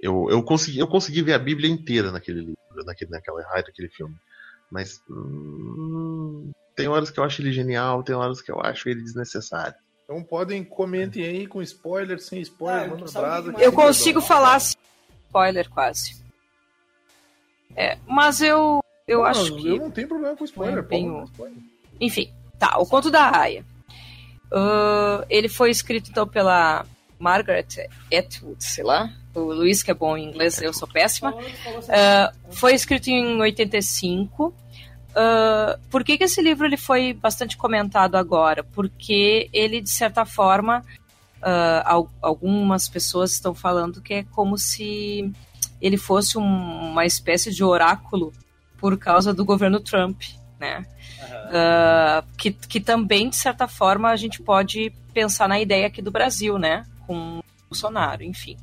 Eu, 0.00 0.28
eu, 0.30 0.42
consegui, 0.42 0.78
eu 0.78 0.88
consegui 0.88 1.22
ver 1.22 1.32
a 1.32 1.38
Bíblia 1.38 1.70
inteira 1.70 2.10
naquele 2.10 2.40
livro, 2.40 2.84
naquele, 2.84 3.10
naquela 3.10 3.42
raio 3.42 3.64
daquele 3.64 3.88
filme. 3.88 4.14
Mas 4.70 5.02
hum, 5.08 6.50
tem 6.74 6.88
horas 6.88 7.10
que 7.10 7.20
eu 7.20 7.24
acho 7.24 7.42
ele 7.42 7.52
genial, 7.52 8.02
tem 8.02 8.14
horas 8.14 8.40
que 8.40 8.50
eu 8.50 8.60
acho 8.60 8.88
ele 8.88 9.02
desnecessário. 9.02 9.74
Então 10.12 10.22
podem, 10.22 10.62
comentem 10.62 11.24
aí 11.24 11.46
com 11.46 11.62
spoiler, 11.62 12.20
sem 12.20 12.38
spoiler, 12.42 12.92
Ah, 12.92 13.18
brasa. 13.18 13.54
Eu 13.58 13.72
consigo 13.72 14.20
falar 14.20 14.60
sem 14.60 14.76
spoiler 15.26 15.70
quase. 15.70 16.22
É, 17.74 17.96
mas 18.06 18.42
eu 18.42 18.82
eu 19.08 19.20
Não, 19.20 19.24
acho 19.26 19.52
Eu 19.52 19.56
que 19.56 19.78
não 19.78 19.90
tenho 19.90 20.06
problema 20.08 20.36
com 20.36 20.44
spoiler, 20.44 20.74
Foi 20.74 20.82
bem 20.82 21.04
pode 21.04 21.10
o- 21.10 21.14
mandar 21.20 21.30
spoiler. 21.32 21.58
Enfim, 21.98 22.32
tá, 22.58 22.78
o 22.78 22.84
conto 22.84 23.10
da 23.10 23.34
Aya. 23.40 23.64
Ah, 24.52 25.24
ele 25.30 25.48
foi 25.48 25.70
escrito 25.70 26.10
então 26.10 26.28
pela 26.28 26.84
Margaret 27.18 27.88
Atwood, 28.12 28.62
sei 28.62 28.84
lá. 28.84 29.10
O 29.34 29.40
Luiz 29.40 29.82
que 29.82 29.90
é 29.90 29.94
bom 29.94 30.14
em 30.14 30.28
inglês, 30.28 30.60
eu 30.60 30.74
sou 30.74 30.86
péssima. 30.86 31.34
Ah, 31.88 32.30
foi 32.50 32.74
escrito 32.74 33.08
em 33.08 33.40
85. 33.40 34.54
Ah, 35.14 35.78
por 35.90 36.02
que, 36.04 36.16
que 36.18 36.24
esse 36.24 36.40
livro 36.42 36.66
ele 36.66 36.76
foi 36.76 37.12
bastante 37.12 37.56
comentado 37.56 38.16
agora? 38.16 38.62
Porque 38.64 39.48
ele, 39.52 39.80
de 39.80 39.90
certa 39.90 40.24
forma, 40.24 40.84
al- 41.84 42.10
algumas 42.20 42.88
pessoas 42.88 43.32
estão 43.32 43.54
falando 43.54 44.00
que 44.00 44.14
é 44.14 44.22
como 44.24 44.56
se 44.56 45.30
ele 45.80 45.96
fosse 45.96 46.38
um- 46.38 46.90
uma 46.92 47.04
espécie 47.04 47.50
de 47.52 47.64
oráculo 47.64 48.32
por 48.78 48.96
causa 48.96 49.32
do 49.34 49.44
governo 49.44 49.80
Trump, 49.80 50.22
né? 50.58 50.86
Ah, 51.52 52.24
que, 52.38 52.50
que 52.52 52.80
também, 52.80 53.28
de 53.28 53.36
certa 53.36 53.66
forma, 53.68 54.08
a 54.10 54.16
gente 54.16 54.40
pode 54.42 54.92
pensar 55.12 55.48
na 55.48 55.60
ideia 55.60 55.86
aqui 55.88 56.00
do 56.00 56.10
Brasil, 56.10 56.58
né? 56.58 56.86
Com 57.06 57.38
o 57.40 57.44
Bolsonaro, 57.68 58.22
enfim. 58.22 58.56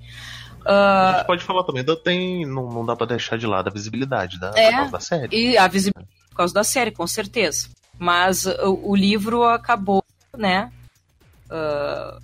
A 0.66 1.12
Ah, 1.12 1.14
gente 1.18 1.28
pode 1.28 1.44
falar 1.44 1.64
também, 1.64 1.84
tem, 2.04 2.46
não, 2.46 2.70
não 2.70 2.86
dá 2.86 2.96
pra 2.96 3.06
deixar 3.06 3.38
de 3.38 3.48
lado 3.48 3.70
a 3.70 3.72
visibilidade 3.72 4.40
da, 4.40 4.52
É. 4.58 4.88
da 4.90 5.00
série. 5.00 5.36
e 5.36 5.58
a 5.58 5.68
visibilidade 5.68 6.08
por 6.14 6.19
causa 6.40 6.54
da 6.54 6.64
série, 6.64 6.92
com 6.92 7.06
certeza. 7.06 7.70
Mas 7.98 8.46
o, 8.46 8.92
o 8.92 8.96
livro 8.96 9.44
acabou, 9.44 10.04
né? 10.38 10.72
ah, 11.50 12.20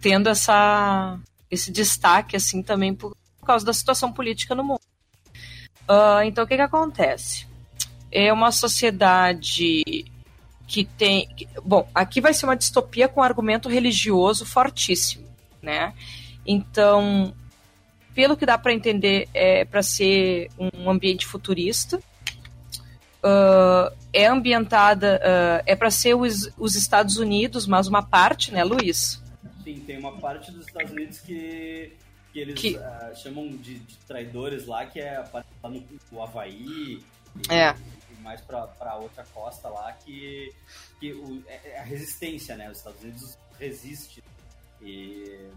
tendo 0.00 0.28
essa, 0.28 1.18
esse 1.50 1.70
destaque, 1.70 2.36
assim, 2.36 2.62
também 2.62 2.94
por, 2.94 3.16
por 3.40 3.46
causa 3.46 3.64
da 3.64 3.72
situação 3.72 4.12
política 4.12 4.54
no 4.54 4.64
mundo. 4.64 4.80
Ah, 5.88 6.24
então, 6.24 6.44
o 6.44 6.46
que 6.46 6.56
que 6.56 6.62
acontece? 6.62 7.46
É 8.10 8.32
uma 8.32 8.50
sociedade 8.52 10.04
que 10.66 10.84
tem... 10.84 11.26
que- 11.28 11.48
bom, 11.62 11.88
aqui 11.94 12.20
vai 12.20 12.32
ser 12.32 12.46
uma 12.46 12.56
distopia 12.56 13.08
com 13.08 13.22
argumento 13.22 13.68
religioso 13.68 14.46
fortíssimo, 14.46 15.26
né? 15.60 15.92
Então, 16.46 17.34
pelo 18.14 18.36
que 18.36 18.46
dá 18.46 18.56
para 18.56 18.72
entender, 18.72 19.28
é 19.34 19.64
para 19.64 19.82
ser 19.82 20.48
um 20.58 20.88
ambiente 20.88 21.26
futurista. 21.26 22.00
Ah, 23.24 23.92
é 24.12 24.26
ambientada, 24.26 25.20
ah, 25.24 25.62
é 25.66 25.74
para 25.74 25.90
ser 25.90 26.14
os, 26.14 26.50
os 26.58 26.74
Estados 26.76 27.16
Unidos, 27.16 27.66
mas 27.66 27.86
uma 27.88 28.02
parte, 28.02 28.52
né, 28.52 28.62
Luiz? 28.62 29.22
Sim, 29.64 29.80
tem 29.86 29.98
uma 29.98 30.12
parte 30.18 30.50
dos 30.52 30.66
Estados 30.66 30.92
Unidos 30.92 31.18
que, 31.20 31.92
que 32.32 32.38
eles 32.38 32.54
Que- 32.60 32.76
ah, 32.76 33.12
chamam 33.16 33.48
de, 33.56 33.78
de 33.78 33.96
traidores 34.06 34.66
lá, 34.66 34.84
que 34.84 35.00
é 35.00 35.16
a 35.16 35.22
parte 35.22 35.46
lá 35.62 35.70
no, 35.70 35.82
no 36.12 36.22
Havaí 36.22 36.52
e, 36.68 37.02
É. 37.48 37.74
e 38.16 38.22
mais 38.22 38.40
pra 38.42 38.94
outra 38.96 39.24
costa 39.32 39.68
lá, 39.70 39.90
que, 39.92 40.52
que 41.00 41.12
o, 41.14 41.42
é, 41.48 41.60
é 41.70 41.80
a 41.80 41.82
resistência, 41.82 42.56
né? 42.56 42.70
Os 42.70 42.76
Estados 42.78 43.02
Unidos 43.02 43.38
resiste. 43.58 44.22
E, 44.82 45.48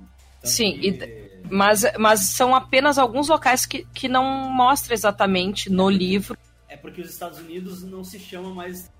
Sim, 0.43 0.79
e 0.81 1.41
Mas, 1.49 1.83
mas 1.99 2.29
são 2.29 2.55
apenas 2.55 2.97
alguns 2.97 3.27
locais 3.27 3.65
que, 3.65 3.85
que 3.93 4.07
não 4.07 4.23
mostra 4.49 4.93
exatamente 4.93 5.69
no 5.69 5.89
livro. 5.89 6.37
É 6.69 6.75
porque 6.75 7.01
os 7.01 7.09
Estados 7.09 7.39
Unidos 7.39 7.83
não 7.83 8.03
se 8.03 8.19
chama 8.19 8.53
mais 8.53 8.91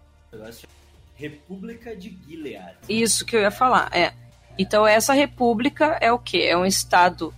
República 1.16 1.96
de 1.96 2.18
Gilead. 2.28 2.78
Isso 2.88 3.26
que 3.26 3.36
eu 3.36 3.42
ia 3.42 3.52
falar, 3.52 3.90
é. 3.96 4.14
Então 4.58 4.86
essa 4.86 5.14
república 5.14 5.98
é 6.02 6.12
o 6.12 6.20
quê? 6.20 6.48
É 6.50 6.58
um 6.58 6.66
estado 6.66 7.34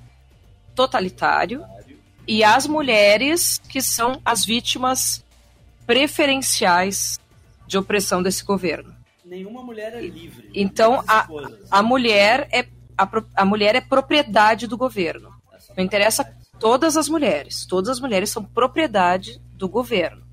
totalitário 0.76 1.66
e 2.28 2.44
as 2.44 2.68
mulheres 2.68 3.60
que 3.70 3.82
são 3.82 4.22
as 4.24 4.46
vítimas 4.46 5.24
preferenciais 5.86 7.20
de 7.66 7.78
opressão 7.78 8.22
desse 8.22 8.44
governo. 8.44 8.96
Nenhuma 9.26 9.64
mulher 9.64 9.94
é 9.94 10.02
livre. 10.02 10.50
Então, 10.54 11.04
As 11.08 11.22
esposas. 11.24 11.68
A 11.72 11.84
mulher 11.84 12.48
é 12.52 12.68
a, 12.98 13.10
a 13.36 13.46
mulher 13.46 13.76
é 13.76 13.82
propriedade 13.82 14.68
do 14.68 14.78
governo. 14.78 15.34
Não 15.78 15.84
interessa 15.84 16.36
todas 16.60 16.98
as 16.98 17.08
mulheres. 17.08 17.66
Todas 17.66 17.90
as 17.90 18.00
mulheres 18.00 18.30
são 18.30 18.44
propriedade 18.44 19.42
do 19.60 19.68
governo. 19.70 20.24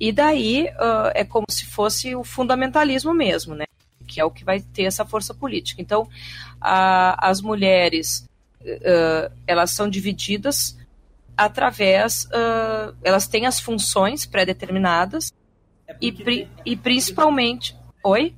E 0.00 0.12
daí 0.12 0.68
ah, 0.78 1.12
é 1.14 1.24
como 1.24 1.46
se 1.50 1.64
fosse 1.64 2.14
o 2.14 2.22
fundamentalismo 2.22 3.14
mesmo, 3.14 3.54
né? 3.54 3.64
Que 4.06 4.20
é 4.20 4.24
o 4.24 4.30
que 4.30 4.44
vai 4.44 4.60
ter 4.60 4.82
essa 4.84 5.04
força 5.04 5.32
política. 5.32 5.80
Então, 5.80 6.08
a- 6.60 7.16
as 7.30 7.40
mulheres 7.40 8.26
ah, 8.84 9.30
elas 9.46 9.70
são 9.70 9.88
divididas 9.88 10.76
através, 11.36 12.28
ah, 12.32 12.92
elas 13.02 13.26
têm 13.28 13.46
as 13.46 13.60
funções 13.60 14.26
pré-determinadas 14.26 15.32
É 15.86 15.96
e, 16.00 16.12
pri- 16.12 16.48
e 16.66 16.76
principalmente, 16.76 17.76
oi? 18.04 18.34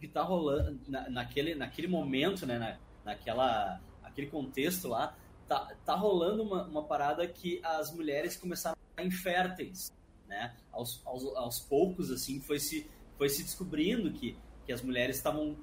que 0.00 0.08
tá 0.08 0.22
rolando 0.22 0.78
na- 0.88 1.08
naquele, 1.10 1.54
naquele 1.54 1.88
momento, 1.88 2.46
né, 2.46 2.58
na, 2.58 2.76
naquela 3.04 3.80
aquele 4.02 4.26
contexto 4.28 4.86
lá, 4.88 5.12
tá, 5.48 5.68
tá 5.84 5.94
rolando 5.94 6.42
uma, 6.42 6.64
uma 6.64 6.82
parada 6.84 7.26
que 7.26 7.60
as 7.62 7.92
mulheres 7.92 8.36
começaram 8.36 8.76
a 8.76 8.90
ficar 8.90 9.04
inférteis, 9.06 9.90
né? 10.28 10.54
Aos, 10.72 11.00
aos, 11.04 11.24
aos 11.36 11.60
poucos, 11.60 12.10
assim, 12.10 12.40
foi 12.40 12.58
se, 12.58 12.88
foi 13.18 13.28
se 13.28 13.42
descobrindo 13.42 14.10
que, 14.12 14.36
que 14.66 14.72
as 14.72 14.82
mulheres 14.82 15.16
estavam 15.16 15.56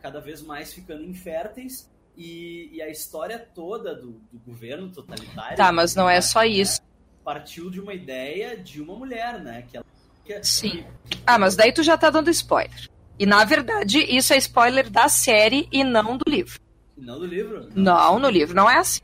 cada 0.00 0.20
vez 0.20 0.40
mais 0.40 0.72
ficando 0.72 1.02
inférteis 1.04 1.90
e, 2.16 2.70
e 2.72 2.80
a 2.80 2.88
história 2.88 3.38
toda 3.38 3.92
do, 3.94 4.12
do 4.32 4.38
governo 4.46 4.88
totalitário 4.90 5.56
Tá, 5.56 5.72
mas 5.72 5.94
não 5.96 6.08
é 6.08 6.20
só 6.20 6.44
isso. 6.44 6.80
partiu 7.24 7.68
de 7.68 7.80
uma 7.80 7.92
ideia 7.92 8.56
de 8.56 8.80
uma 8.80 8.94
mulher, 8.94 9.40
né? 9.40 9.62
Que 9.68 9.76
ela, 9.78 9.86
que, 10.24 10.42
Sim. 10.44 10.84
que- 11.10 11.18
Ah, 11.26 11.38
mas 11.38 11.56
daí 11.56 11.72
tu 11.72 11.82
já 11.82 11.98
tá 11.98 12.08
dando 12.08 12.30
spoiler. 12.30 12.88
E 13.18 13.26
na 13.26 13.44
verdade, 13.44 13.98
isso 13.98 14.32
é 14.32 14.36
spoiler 14.36 14.88
da 14.88 15.08
série 15.08 15.68
e 15.72 15.82
não 15.82 16.16
do 16.16 16.24
livro. 16.30 16.60
não 16.96 17.18
do 17.18 17.26
livro. 17.26 17.68
Não, 17.74 18.18
no 18.20 18.30
livro 18.30 18.54
não 18.54 18.70
é 18.70 18.78
assim. 18.78 19.00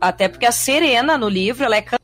Até 0.00 0.28
porque 0.28 0.46
a 0.46 0.52
Serena 0.52 1.16
no 1.18 1.28
livro, 1.28 1.64
ela 1.64 1.76
é 1.76 1.82
can- 1.82 1.98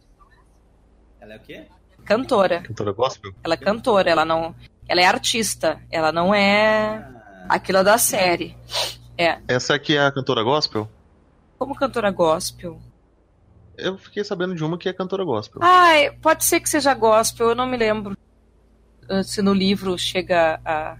Ela 1.21 1.35
é 1.35 1.37
o 1.37 1.41
quê? 1.41 1.67
cantora. 2.05 2.63
Cantora 2.63 2.93
gospel? 2.93 3.33
Ela 3.45 3.55
é 3.55 3.57
cantora, 3.57 4.11
ela 4.11 4.25
não, 4.25 4.55
ela 4.89 5.01
é 5.01 5.05
artista, 5.05 5.81
ela 5.91 6.11
não 6.11 6.35
é 6.35 7.05
Ah, 7.49 7.55
aquilo 7.57 7.85
da 7.85 7.99
série. 7.99 8.57
É. 9.17 9.39
Essa 9.49 9.75
aqui 9.75 9.97
é 9.97 10.05
a 10.07 10.13
cantora 10.13 10.43
gospel? 10.43 10.89
Como 11.59 11.75
cantora 11.75 12.11
gospel. 12.11 12.81
Eu 13.77 13.97
fiquei 13.99 14.25
sabendo 14.25 14.55
de 14.55 14.65
uma 14.65 14.77
que 14.79 14.89
é 14.89 14.93
cantora 14.93 15.25
gospel. 15.25 15.61
Ah, 15.63 15.91
pode 16.23 16.45
ser 16.45 16.61
que 16.61 16.69
seja 16.69 16.95
gospel, 16.95 17.51
eu 17.51 17.55
não 17.55 17.67
me 17.67 17.77
lembro 17.77 18.17
uh, 19.11 19.23
se 19.23 19.41
no 19.43 19.53
livro 19.53 19.97
chega 19.99 20.61
a, 20.65 20.97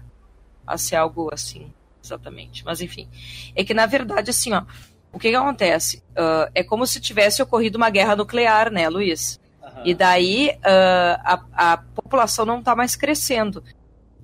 a 0.67 0.77
ser 0.77 0.95
algo 0.95 1.29
assim, 1.33 1.73
exatamente. 2.03 2.63
Mas 2.63 2.81
enfim. 2.81 3.09
É 3.55 3.63
que 3.63 3.73
na 3.73 3.85
verdade, 3.85 4.29
assim, 4.29 4.53
ó, 4.53 4.63
o 5.11 5.19
que, 5.19 5.29
que 5.29 5.35
acontece? 5.35 5.97
Uh, 6.11 6.49
é 6.53 6.63
como 6.63 6.85
se 6.85 6.99
tivesse 6.99 7.41
ocorrido 7.41 7.77
uma 7.77 7.89
guerra 7.89 8.15
nuclear, 8.15 8.71
né, 8.71 8.87
Luiz? 8.89 9.39
Aham. 9.63 9.81
E 9.85 9.93
daí 9.95 10.57
ah, 10.63 11.41
a, 11.53 11.73
a 11.73 11.77
população 11.77 12.45
não 12.45 12.59
está 12.59 12.75
mais 12.75 12.95
crescendo. 12.95 13.63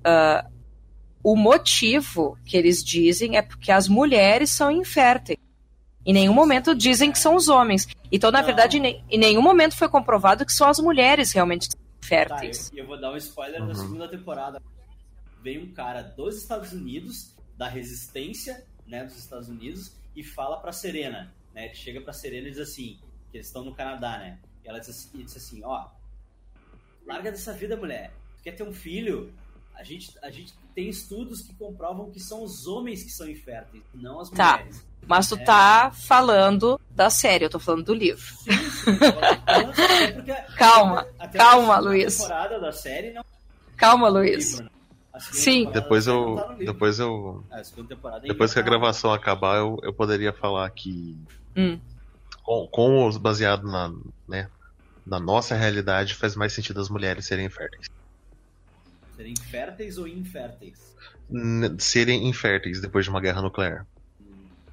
Ah, 0.04 0.46
o 1.22 1.34
motivo 1.34 2.38
que 2.44 2.56
eles 2.56 2.84
dizem 2.84 3.36
é 3.36 3.42
porque 3.42 3.72
as 3.72 3.88
mulheres 3.88 4.50
são 4.50 4.70
inférteis. 4.70 5.38
Em 6.04 6.12
nenhum 6.12 6.32
momento 6.32 6.72
dizem 6.74 7.10
que 7.10 7.18
são 7.18 7.34
os 7.34 7.48
homens. 7.48 7.88
Então, 8.12 8.30
na 8.30 8.38
Não. 8.38 8.46
verdade, 8.46 8.76
em 8.76 8.80
ne- 8.80 9.04
em 9.10 9.18
nenhum 9.18 9.42
momento 9.42 9.74
foi 9.76 9.88
comprovado 9.88 10.46
que 10.46 10.52
são 10.52 10.68
as 10.68 10.78
mulheres 10.78 11.32
realmente 11.32 11.66
são 11.66 11.78
Tá, 11.80 11.84
eu, 11.84 12.04
inférteis. 12.04 12.70
eu 12.72 12.86
vou 12.86 13.00
dar 13.00 13.10
um 13.12 13.16
spoiler 13.16 13.58
da 13.60 13.66
Uhum. 13.66 13.74
segunda 13.74 14.06
temporada. 14.08 14.62
Vem 15.42 15.58
um 15.64 15.72
cara 15.72 16.02
dos 16.02 16.36
Estados 16.36 16.72
Unidos, 16.72 17.34
da 17.58 17.66
resistência, 17.68 18.64
né, 18.86 19.02
dos 19.04 19.18
Estados 19.18 19.48
Unidos, 19.48 19.92
e 20.16 20.24
fala 20.24 20.56
pra 20.58 20.72
Serena, 20.72 21.32
né? 21.54 21.72
Chega 21.74 22.00
pra 22.00 22.12
Serena 22.12 22.48
e 22.48 22.50
diz 22.50 22.58
assim, 22.60 22.98
que 23.30 23.36
eles 23.36 23.46
estão 23.46 23.64
no 23.64 23.74
Canadá, 23.74 24.18
né? 24.18 24.38
E 24.64 24.68
ela 24.68 24.78
diz 24.80 24.88
assim, 24.88 25.10
diz 25.22 25.36
assim, 25.36 25.62
ó, 25.62 25.86
larga 27.06 27.30
dessa 27.30 27.52
vida, 27.52 27.76
mulher. 27.76 28.12
Tu 28.38 28.42
quer 28.44 28.52
ter 28.52 28.62
um 28.62 28.72
filho? 28.72 29.32
A 29.74 29.82
gente, 29.84 30.10
a 30.22 30.30
gente 30.30 30.54
tem 30.74 30.88
estudos 30.88 31.42
que 31.42 31.54
comprovam 31.54 32.10
que 32.10 32.18
são 32.18 32.42
os 32.42 32.66
homens 32.66 33.02
que 33.04 33.10
são 33.10 33.28
inférteis, 33.28 33.82
não 33.94 34.20
as 34.20 34.30
Tá. 34.30 34.52
mulheres. 34.56 34.86
Mas 35.06 35.28
tu 35.28 35.36
É. 35.36 35.44
tá 35.44 35.90
falando 35.92 36.80
da 36.90 37.10
série, 37.10 37.44
eu 37.44 37.50
tô 37.50 37.60
falando 37.60 37.84
do 37.84 37.94
livro. 37.94 38.24
Sim, 38.38 38.52
sim. 38.70 38.90
Até 39.46 40.12
porque- 40.12 40.32
Calma, 40.56 41.06
até 41.18 41.38
calma, 41.38 41.74
a 41.74 41.76
segunda 41.82 41.90
Luiz. 42.60 42.78
série 42.80 43.12
não 43.12 43.24
Calma, 43.76 44.08
Luiz. 44.08 44.52
livro, 44.52 44.64
né? 44.64 44.70
Sim. 45.20 45.70
Depois 45.70 46.06
eu. 46.06 46.36
Depois 46.58 46.98
eu. 46.98 47.44
Temporada 47.88 48.26
Depois 48.26 48.52
que 48.52 48.58
a 48.58 48.62
gravação 48.62 49.12
acabar, 49.12 49.58
eu, 49.58 49.78
eu 49.82 49.92
poderia 49.92 50.32
falar 50.32 50.68
que. 50.70 51.16
Hum. 51.56 51.78
Com, 52.42 52.68
com 52.68 53.06
os 53.06 53.16
baseado 53.16 53.64
na, 53.64 53.92
né, 54.28 54.48
na 55.04 55.18
nossa 55.18 55.54
realidade, 55.54 56.14
faz 56.14 56.36
mais 56.36 56.52
sentido 56.52 56.80
as 56.80 56.88
mulheres 56.88 57.26
serem 57.26 57.46
inférteis. 57.46 57.88
Serem 59.16 59.34
férteis 59.36 59.98
ou 59.98 60.06
inférteis? 60.06 60.94
N- 61.28 61.74
serem 61.78 62.28
inférteis 62.28 62.80
depois 62.80 63.04
de 63.04 63.10
uma 63.10 63.20
guerra 63.20 63.42
nuclear. 63.42 63.86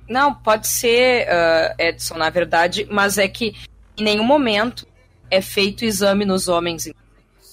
Não, 0.08 0.34
pode 0.36 0.68
ser, 0.68 1.28
ah, 1.30 1.76
Edson, 1.80 2.16
na 2.16 2.30
verdade, 2.30 2.86
mas 2.92 3.18
é 3.18 3.28
que 3.28 3.56
em 3.98 4.04
nenhum 4.04 4.24
momento 4.26 4.86
é 5.32 5.42
feito 5.42 5.86
exame 5.86 6.26
nos 6.26 6.48
homens. 6.48 6.90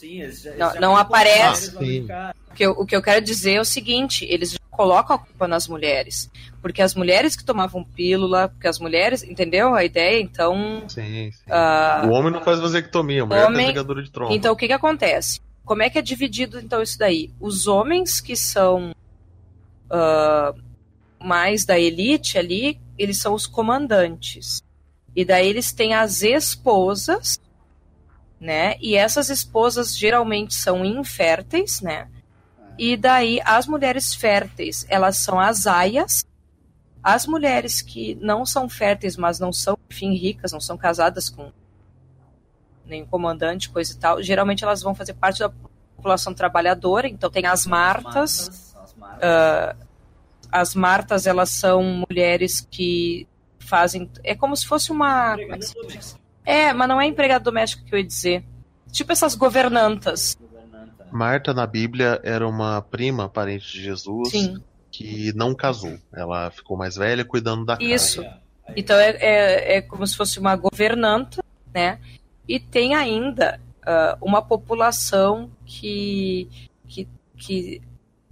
Sim, 0.00 0.22
eles 0.22 0.40
já, 0.42 0.50
Não- 0.52 0.66
eles 0.66 0.74
já 0.74 0.80
não 0.80 0.88
colocam 0.92 1.06
aparece. 1.16 1.78
ficar- 1.78 2.34
O 2.50 2.54
que, 2.54 2.64
eu, 2.66 2.70
o 2.72 2.86
que 2.86 2.96
eu 2.96 3.02
quero 3.02 3.24
dizer 3.24 3.52
é 3.52 3.60
o 3.60 3.64
seguinte: 3.64 4.24
eles 4.28 4.52
já 4.52 4.58
colocam 4.70 5.16
a 5.16 5.18
culpa 5.18 5.46
nas 5.46 5.68
mulheres. 5.68 6.30
Porque 6.62 6.80
as 6.82 6.94
mulheres 6.94 7.36
que 7.36 7.44
tomavam 7.44 7.84
pílula, 7.84 8.48
porque 8.48 8.66
as 8.66 8.78
mulheres, 8.78 9.22
entendeu 9.22 9.74
a 9.74 9.84
ideia? 9.84 10.20
Então, 10.20 10.84
Sim, 10.88 11.30
sim. 11.32 11.32
ah, 11.50 12.02
o 12.06 12.10
homem 12.12 12.32
não 12.32 12.40
faz 12.42 12.58
vasectomia, 12.60 13.22
a 13.22 13.26
mulher 13.26 13.44
homem- 13.46 13.58
tem 13.58 13.66
ligadura 13.68 14.02
de 14.02 14.10
trompa. 14.10 14.32
então 14.34 14.52
o 14.52 14.56
que, 14.56 14.66
que 14.66 14.72
acontece? 14.72 15.40
Como 15.64 15.82
é 15.82 15.90
que 15.90 15.98
é 15.98 16.02
dividido 16.02 16.58
então 16.58 16.82
isso 16.82 16.98
daí? 16.98 17.30
Os 17.38 17.66
homens 17.66 18.20
que 18.20 18.34
são 18.36 18.92
ah, 19.90 20.52
mais 21.22 21.64
da 21.64 21.78
elite 21.78 22.38
ali, 22.38 22.80
eles 22.98 23.18
são 23.18 23.34
os 23.34 23.46
comandantes. 23.46 24.62
E 25.14 25.24
daí 25.24 25.48
eles 25.48 25.72
têm 25.72 25.92
as 25.94 26.22
esposas, 26.22 27.38
né? 28.40 28.76
E 28.80 28.96
essas 28.96 29.28
esposas 29.28 29.96
geralmente 29.96 30.54
são 30.54 30.84
inférteis, 30.84 31.80
né? 31.82 32.08
E 32.78 32.96
daí 32.96 33.40
as 33.44 33.66
mulheres 33.66 34.14
férteis, 34.14 34.86
elas 34.88 35.18
são 35.18 35.38
as 35.38 35.66
aias. 35.66 36.24
As 37.02 37.26
mulheres 37.26 37.82
que 37.82 38.14
não 38.16 38.44
são 38.44 38.68
férteis, 38.68 39.16
mas 39.16 39.38
não 39.38 39.52
são, 39.52 39.78
enfim, 39.90 40.14
ricas, 40.14 40.52
não 40.52 40.60
são 40.60 40.76
casadas 40.76 41.28
com 41.28 41.52
nenhum 42.86 43.06
comandante, 43.06 43.70
coisa 43.70 43.92
e 43.92 43.96
tal, 43.96 44.22
geralmente 44.22 44.64
elas 44.64 44.82
vão 44.82 44.94
fazer 44.94 45.14
parte 45.14 45.38
da 45.38 45.50
população 45.96 46.34
trabalhadora. 46.34 47.08
Então 47.08 47.30
tem 47.30 47.46
as 47.46 47.66
martas. 47.66 48.48
As 48.48 48.48
martas, 48.48 48.76
as 48.82 48.94
martas. 48.94 49.20
ah, 49.22 49.76
as 50.52 50.74
martas, 50.74 51.26
elas 51.26 51.50
são 51.50 52.04
mulheres 52.08 52.60
que 52.60 53.28
fazem. 53.58 54.10
É 54.24 54.34
como 54.34 54.56
se 54.56 54.66
fosse 54.66 54.90
uma. 54.90 55.36
como 55.36 55.54
é 55.54 55.58
que 55.58 55.66
se 55.66 56.19
É, 56.44 56.72
mas 56.72 56.88
não 56.88 57.00
é 57.00 57.06
empregado 57.06 57.44
doméstico 57.44 57.84
que 57.84 57.94
eu 57.94 57.98
ia 57.98 58.06
dizer. 58.06 58.44
Tipo 58.90 59.12
essas 59.12 59.34
governantas. 59.34 60.36
governanta. 60.40 61.06
Marta 61.12 61.54
na 61.54 61.66
Bíblia 61.66 62.20
era 62.22 62.46
uma 62.46 62.82
prima 62.82 63.28
parente 63.28 63.72
de 63.72 63.82
Jesus 63.82 64.30
Sim. 64.30 64.62
que 64.90 65.32
não 65.34 65.54
casou. 65.54 65.98
Ela 66.12 66.50
ficou 66.50 66.76
mais 66.76 66.96
velha 66.96 67.24
cuidando 67.24 67.64
da 67.64 67.76
casa. 67.76 67.88
Isso. 67.88 68.22
Ó, 68.22 68.24
aí. 68.24 68.74
Então 68.76 68.96
é, 68.96 69.10
é, 69.20 69.76
é 69.76 69.82
como 69.82 70.06
se 70.06 70.16
fosse 70.16 70.38
uma 70.38 70.56
governanta, 70.56 71.42
né? 71.72 71.98
E 72.48 72.58
tem 72.58 72.94
ainda 72.94 73.60
ah, 73.84 74.16
uma 74.20 74.42
população 74.42 75.50
que, 75.64 76.48
que, 76.86 77.08
que. 77.36 77.82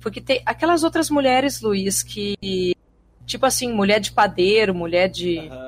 Porque 0.00 0.20
tem 0.20 0.42
aquelas 0.46 0.84
outras 0.84 1.10
mulheres, 1.10 1.60
Luiz, 1.60 2.02
que. 2.02 2.74
Tipo 3.26 3.44
assim, 3.44 3.72
mulher 3.72 4.00
de 4.00 4.12
padeiro, 4.12 4.74
mulher 4.74 5.08
de. 5.08 5.38
Aham. 5.38 5.67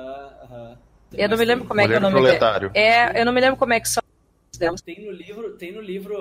Eu 1.13 1.29
não 1.29 1.37
me 1.37 1.45
lembro 1.45 1.65
como 1.67 1.81
é 1.81 1.87
que 1.87 1.93
é 1.93 1.97
o 1.97 2.01
nome 2.01 2.15
proletário. 2.15 2.71
É, 2.73 3.19
eu 3.21 3.25
não 3.25 3.33
me 3.33 3.41
lembro 3.41 3.57
como 3.57 3.73
é 3.73 3.79
que 3.79 3.89
são 3.89 4.01
delas. 4.57 4.81
Tem 4.81 5.03
no 5.05 5.11
livro, 5.11 5.57
tem 5.57 5.71
no 5.71 5.81
livro 5.81 6.15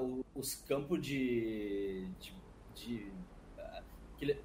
o- 0.00 0.24
os 0.34 0.54
campos 0.54 1.00
de. 1.00 2.06
de, 2.20 2.32
de, 2.74 3.06
ah, 3.58 3.80
que 4.18 4.36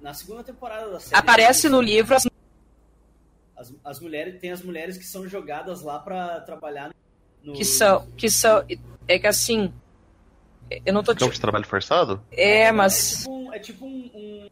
na 0.00 0.12
segunda 0.14 0.42
temporada 0.42 0.90
da 0.90 1.00
série. 1.00 1.16
Aparece 1.18 1.68
no 1.68 1.80
livro 1.80 2.14
as 2.16 2.26
As, 3.56 3.72
as 3.84 4.00
mulheres, 4.00 4.40
tem 4.40 4.50
as 4.50 4.60
mulheres 4.62 4.98
que 4.98 5.04
são 5.04 5.28
jogadas 5.28 5.82
lá 5.82 5.98
pra 5.98 6.40
trabalhar 6.40 6.92
no. 7.42 7.52
que 7.54 7.64
são. 7.64 8.06
Que 8.16 8.28
são. 8.28 8.64
É 9.06 9.18
que 9.18 9.26
assim. 9.26 9.72
Eu 10.84 10.92
não 10.92 11.02
tô. 11.04 11.12
Campo 11.14 11.30
Te... 11.30 11.34
de 11.34 11.40
trabalho 11.40 11.66
forçado? 11.66 12.20
É, 12.32 12.62
É 12.62 12.72
mas. 12.72 13.18
tipo 13.18 13.30
um. 13.32 13.52
É 13.52 13.58
tipo 13.60 13.84
um, 13.86 14.10
um- 14.14 14.48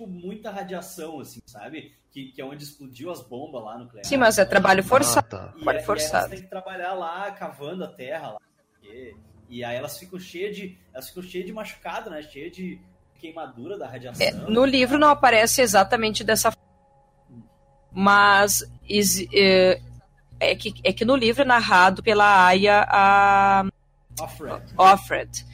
tipo, 0.00 0.06
muita 0.06 0.50
radiação, 0.50 1.20
assim, 1.20 1.40
sabe? 1.46 1.94
Que, 2.10 2.32
que 2.32 2.40
é 2.40 2.44
onde 2.44 2.64
explodiu 2.64 3.10
as 3.10 3.20
bombas 3.22 3.62
lá 3.62 3.78
nucleares. 3.78 4.08
Sim, 4.08 4.16
mas 4.16 4.38
é 4.38 4.44
trabalho 4.44 4.82
forçado. 4.82 5.36
Ah, 5.36 5.38
tá. 5.38 5.52
E, 5.54 5.58
trabalho 5.58 5.78
e 5.78 5.82
forçado. 5.82 6.16
elas 6.26 6.30
têm 6.30 6.42
que 6.42 6.48
trabalhar 6.48 6.94
lá, 6.94 7.30
cavando 7.32 7.84
a 7.84 7.88
terra 7.88 8.32
lá. 8.32 8.38
E, 8.82 9.14
e 9.48 9.64
aí 9.64 9.76
elas 9.76 9.98
ficam 9.98 10.18
cheias 10.18 10.56
de. 10.56 10.78
Elas 10.92 11.08
ficam 11.08 11.22
cheias 11.22 11.46
de 11.46 11.52
machucado, 11.52 12.10
né? 12.10 12.22
Cheias 12.22 12.52
de 12.56 12.80
queimadura 13.18 13.78
da 13.78 13.86
radiação. 13.86 14.26
É, 14.26 14.32
no 14.32 14.64
livro 14.64 14.98
não 14.98 15.08
aparece 15.08 15.60
exatamente 15.60 16.24
dessa 16.24 16.50
forma. 16.50 16.70
Mas 17.92 18.64
exi- 18.88 19.28
é, 19.34 19.80
é 20.38 20.54
que, 20.54 20.74
é 20.84 20.92
que 20.92 21.04
no 21.04 21.16
livro 21.16 21.42
é 21.42 21.44
narrado 21.44 22.02
pela 22.02 22.46
Aya 22.46 22.86
a 22.88 23.64
Offred. 24.18 24.62
Offred. 24.76 25.46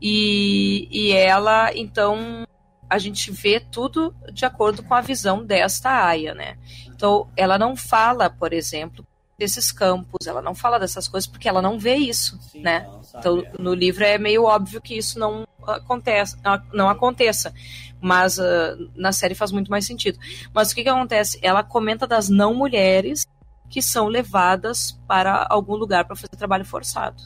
E, 0.00 0.88
e 0.92 1.12
ela, 1.12 1.72
então, 1.74 2.46
a 2.88 2.98
gente 2.98 3.30
vê 3.30 3.60
tudo 3.60 4.14
de 4.32 4.44
acordo 4.44 4.82
com 4.82 4.94
a 4.94 5.00
visão 5.00 5.44
desta 5.44 5.90
Aya, 6.06 6.34
né? 6.34 6.56
Então, 6.86 7.28
ela 7.36 7.58
não 7.58 7.76
fala, 7.76 8.28
por 8.30 8.52
exemplo, 8.52 9.06
desses 9.38 9.70
campos, 9.70 10.26
ela 10.26 10.42
não 10.42 10.54
fala 10.54 10.78
dessas 10.80 11.06
coisas 11.06 11.28
porque 11.28 11.48
ela 11.48 11.62
não 11.62 11.78
vê 11.78 11.94
isso, 11.94 12.38
Sim, 12.50 12.62
né? 12.62 12.88
Então, 13.14 13.40
É. 13.40 13.52
no 13.58 13.72
livro 13.72 14.04
é 14.04 14.18
meio 14.18 14.44
óbvio 14.44 14.80
que 14.80 14.96
isso 14.96 15.18
não 15.18 15.46
acontece, 15.66 16.36
não 16.72 16.88
aconteça. 16.88 17.52
Mas 18.00 18.38
ah, 18.40 18.76
na 18.96 19.12
série 19.12 19.34
faz 19.34 19.52
muito 19.52 19.70
mais 19.70 19.86
sentido. 19.86 20.18
Mas 20.52 20.70
o 20.70 20.74
que, 20.74 20.82
que 20.82 20.88
acontece? 20.88 21.38
Ela 21.42 21.62
comenta 21.62 22.06
das 22.06 22.28
não 22.28 22.54
mulheres 22.54 23.26
que 23.70 23.82
são 23.82 24.08
levadas 24.08 24.98
para 25.06 25.46
algum 25.50 25.74
lugar 25.74 26.04
para 26.06 26.16
fazer 26.16 26.36
trabalho 26.36 26.64
forçado. 26.64 27.22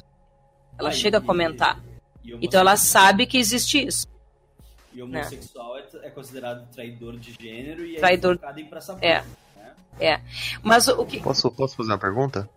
Ela 0.78 0.90
chega 0.90 1.18
a 1.18 1.20
e- 1.20 1.24
comentar. 1.24 1.80
e 2.24 2.36
Então 2.42 2.60
ela 2.60 2.76
sabe 2.76 3.26
que 3.26 3.38
existe 3.38 3.86
isso. 3.86 4.06
E 4.94 5.02
homossexual 5.02 5.78
é, 5.78 5.84
é 6.02 6.10
considerado 6.10 6.66
traidor 6.72 7.16
de 7.18 7.32
gênero 7.32 7.84
e 7.86 7.96
Traidor- 7.96 8.34
é 8.34 8.38
colocado 8.38 8.58
em 8.58 8.66
praça 8.66 8.98
É. 9.00 9.20
pública, 9.20 9.38
né? 10.00 10.22
Mas 10.62 10.88
o 10.88 11.04
que. 11.06 11.20
Posso, 11.20 11.50
posso 11.50 11.76
fazer 11.76 11.90
uma 11.92 11.98
pergunta? 11.98 12.48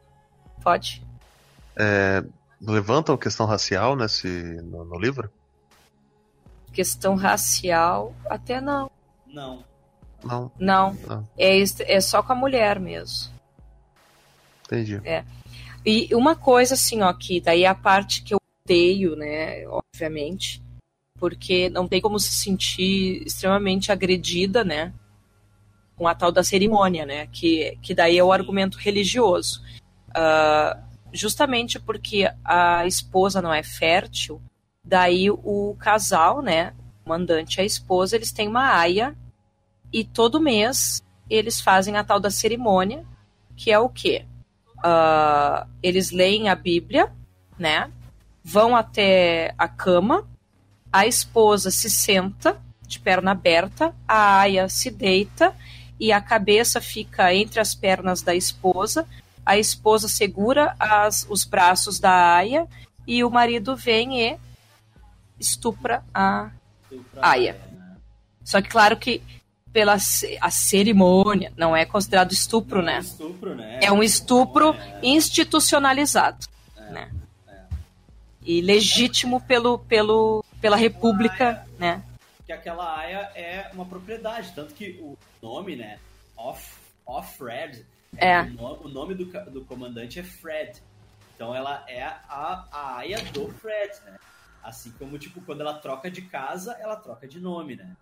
Pode. 0.61 1.01
Levantam 2.61 3.15
a 3.15 3.17
questão 3.17 3.45
racial 3.45 3.95
nesse, 3.95 4.27
no, 4.27 4.83
no 4.85 4.97
livro? 4.99 5.29
Questão 6.73 7.15
racial, 7.15 8.13
até 8.29 8.59
não. 8.59 8.89
Não. 9.27 9.63
Não, 10.23 10.51
Não. 10.57 10.97
Não. 11.07 11.27
É, 11.37 11.59
é 11.61 12.01
só 12.01 12.23
com 12.23 12.33
a 12.33 12.35
mulher 12.35 12.79
mesmo. 12.79 13.31
entendi. 14.65 14.99
E 15.85 16.09
uma 16.15 16.35
coisa 16.35 16.73
assim, 16.73 17.01
ó, 17.03 17.13
que 17.13 17.39
daí 17.39 17.63
é 17.63 17.67
a 17.67 17.75
parte 17.75 18.23
que 18.23 18.33
eu 18.33 18.39
odeio, 18.65 19.15
né, 19.15 19.63
obviamente, 19.67 20.63
porque 21.19 21.69
não 21.69 21.87
tem 21.87 22.01
como 22.01 22.19
se 22.19 22.33
sentir 22.33 23.23
extremamente 23.25 23.91
agredida, 23.91 24.63
né? 24.63 24.93
Com 25.95 26.07
a 26.07 26.15
tal 26.15 26.31
da 26.31 26.43
cerimônia, 26.43 27.05
né? 27.05 27.27
Que, 27.27 27.77
que 27.81 27.95
daí 27.95 28.17
é 28.17 28.23
o 28.23 28.31
argumento 28.31 28.77
religioso. 28.77 29.61
Uh, 30.09 30.79
justamente 31.13 31.79
porque 31.79 32.29
a 32.43 32.85
esposa 32.85 33.41
não 33.41 33.53
é 33.53 33.63
fértil, 33.63 34.41
daí 34.83 35.29
o 35.31 35.75
casal, 35.79 36.41
né? 36.41 36.73
O 37.05 37.09
mandante 37.09 37.57
e 37.57 37.61
a 37.61 37.65
esposa, 37.65 38.15
eles 38.15 38.31
têm 38.31 38.47
uma 38.47 38.77
aia 38.77 39.15
e 39.91 40.03
todo 40.03 40.41
mês 40.41 41.03
eles 41.29 41.59
fazem 41.59 41.97
a 41.97 42.03
tal 42.03 42.19
da 42.19 42.29
cerimônia, 42.29 43.05
que 43.55 43.71
é 43.71 43.79
o 43.79 43.89
quê? 43.89 44.25
Uh, 44.77 45.67
eles 45.81 46.11
leem 46.11 46.49
a 46.49 46.55
Bíblia, 46.55 47.11
né? 47.57 47.91
Vão 48.43 48.75
até 48.75 49.55
a 49.57 49.67
cama, 49.67 50.27
a 50.95 51.05
esposa 51.05 51.69
se 51.71 51.89
senta 51.89 52.57
de 52.87 53.01
perna 53.01 53.31
aberta, 53.31 53.93
a 54.07 54.39
aia 54.39 54.69
se 54.69 54.89
deita 54.89 55.53
e 55.99 56.13
a 56.13 56.21
cabeça 56.21 56.79
fica 56.79 57.33
entre 57.33 57.59
as 57.59 57.75
pernas 57.75 58.21
da 58.21 58.33
esposa. 58.33 59.05
A 59.45 59.57
esposa 59.57 60.07
segura 60.07 60.73
as, 60.79 61.27
os 61.29 61.43
braços 61.43 61.99
da 61.99 62.35
aia 62.35 62.65
e 63.05 63.25
o 63.25 63.29
marido 63.29 63.75
vem 63.75 64.21
e 64.21 64.37
estupra 65.37 66.01
a 66.13 66.49
aia. 67.21 67.59
Só 68.41 68.61
que 68.61 68.69
claro 68.69 68.95
que 68.95 69.21
pela 69.73 69.95
a 69.95 70.49
cerimônia 70.49 71.51
não 71.57 71.75
é 71.75 71.83
considerado 71.83 72.31
estupro, 72.31 72.81
né? 72.81 72.99
Estupro, 72.99 73.53
né? 73.53 73.79
É 73.83 73.91
um 73.91 74.01
estupro 74.01 74.73
É, 74.73 74.99
institucionalizado, 75.03 76.47
né? 76.89 77.11
E 78.45 78.61
legítimo 78.61 79.41
pelo, 79.41 79.79
pelo, 79.79 80.44
pela 80.65 80.75
República, 80.77 81.63
né? 81.77 82.03
que 82.43 82.51
aquela 82.51 82.97
aia 82.97 83.31
é 83.35 83.69
uma 83.73 83.85
propriedade, 83.85 84.51
tanto 84.55 84.73
que 84.73 84.99
o 84.99 85.15
nome, 85.41 85.75
né, 85.75 85.99
Off, 86.35 86.75
Off 87.05 87.37
Fred, 87.37 87.85
É. 88.17 88.41
o, 88.41 88.45
no- 88.51 88.81
o 88.85 88.87
nome 88.87 89.13
do, 89.13 89.25
do 89.51 89.63
comandante 89.65 90.19
é 90.19 90.23
Fred. 90.23 90.81
Então 91.35 91.53
ela 91.53 91.83
é 91.87 92.01
a, 92.03 92.65
a 92.71 92.97
aia 92.97 93.17
do 93.31 93.47
Fred, 93.53 93.93
né? 94.05 94.17
Assim 94.63 94.91
como, 94.93 95.19
tipo, 95.19 95.39
quando 95.41 95.61
ela 95.61 95.75
troca 95.77 96.09
de 96.09 96.23
casa, 96.23 96.73
ela 96.79 96.95
troca 96.95 97.27
de 97.27 97.39
nome, 97.39 97.75
né? 97.75 97.95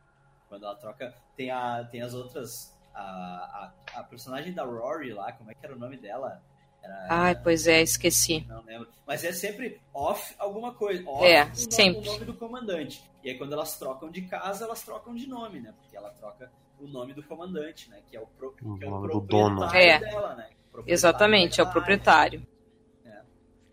Quando 0.48 0.64
ela 0.66 0.76
troca. 0.76 1.14
Tem, 1.36 1.50
a, 1.52 1.84
tem 1.86 2.02
as 2.02 2.14
outras. 2.14 2.74
A, 2.94 3.72
a, 3.96 4.00
a 4.00 4.04
personagem 4.04 4.54
da 4.54 4.64
Rory 4.64 5.12
lá, 5.14 5.32
como 5.34 5.52
é 5.52 5.54
que 5.54 5.66
era 5.66 5.76
o 5.76 5.80
nome 5.80 5.98
dela? 5.98 6.42
Era, 6.84 7.08
Ai, 7.10 7.36
pois 7.42 7.66
é, 7.66 7.82
esqueci. 7.82 8.46
não 8.48 8.62
lembro. 8.64 8.90
Mas 9.08 9.24
é 9.24 9.32
sempre 9.32 9.80
off 9.94 10.36
alguma 10.38 10.74
coisa. 10.74 11.02
Off 11.10 11.26
É, 11.26 11.44
o, 11.46 11.56
sempre. 11.56 12.02
o 12.02 12.12
nome 12.12 12.26
do 12.26 12.34
comandante. 12.34 13.02
E 13.24 13.30
aí 13.30 13.38
quando 13.38 13.54
elas 13.54 13.78
trocam 13.80 14.10
de 14.12 14.22
casa, 14.24 14.66
elas 14.66 14.84
trocam 14.84 15.16
de 15.16 15.28
nome, 15.28 15.62
né? 15.62 15.74
Porque 15.80 15.96
ela 15.96 16.10
troca 16.12 16.52
o 16.80 16.88
nome 16.88 17.14
do 17.14 17.24
comandante, 17.24 17.90
né? 17.90 18.02
Que 18.10 18.18
é 18.18 18.20
o, 18.20 18.28
pro, 18.28 18.54
O 18.62 18.78
que 18.78 18.84
é 18.84 18.88
o 18.88 18.92
nome 18.92 19.08
do 19.14 19.22
dono. 19.22 19.60
proprietário 19.62 19.90
É. 19.90 20.00
dela, 20.00 20.36
né? 20.36 20.50
Proprietário 20.72 20.94
Exatamente, 20.94 21.62
é 21.62 21.64
o 21.64 21.72
proprietário. 21.72 22.46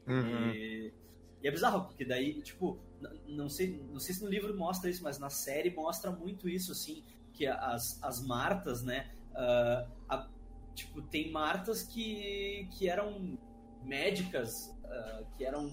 Uhum. 0.07 0.51
e, 0.51 0.93
e 1.43 1.47
é 1.49 1.51
bizarro, 1.51 1.85
porque 1.85 2.05
daí, 2.05 2.41
tipo, 2.43 2.79
não 3.29 3.49
sei, 3.49 3.81
não 3.93 4.01
sei 4.01 4.15
se 4.15 4.25
no 4.25 4.29
livro 4.31 4.57
mostra 4.57 4.91
isso, 4.91 5.03
mas 5.05 5.19
na 5.19 5.31
série 5.31 5.71
mostra 5.71 6.11
muito 6.11 6.49
isso, 6.49 6.73
assim, 6.73 7.05
que 7.33 7.47
as, 7.47 8.03
as 8.03 8.21
Martas, 8.27 8.83
né? 8.83 9.09
ah, 9.35 9.87
a- 10.09 10.29
tipo, 10.75 11.03
tem 11.03 11.31
Martas 11.31 11.83
que, 11.83 12.69
que 12.73 12.89
eram 12.89 13.39
médicas, 13.83 14.75
ah, 14.85 15.23
que 15.37 15.45
eram, 15.45 15.69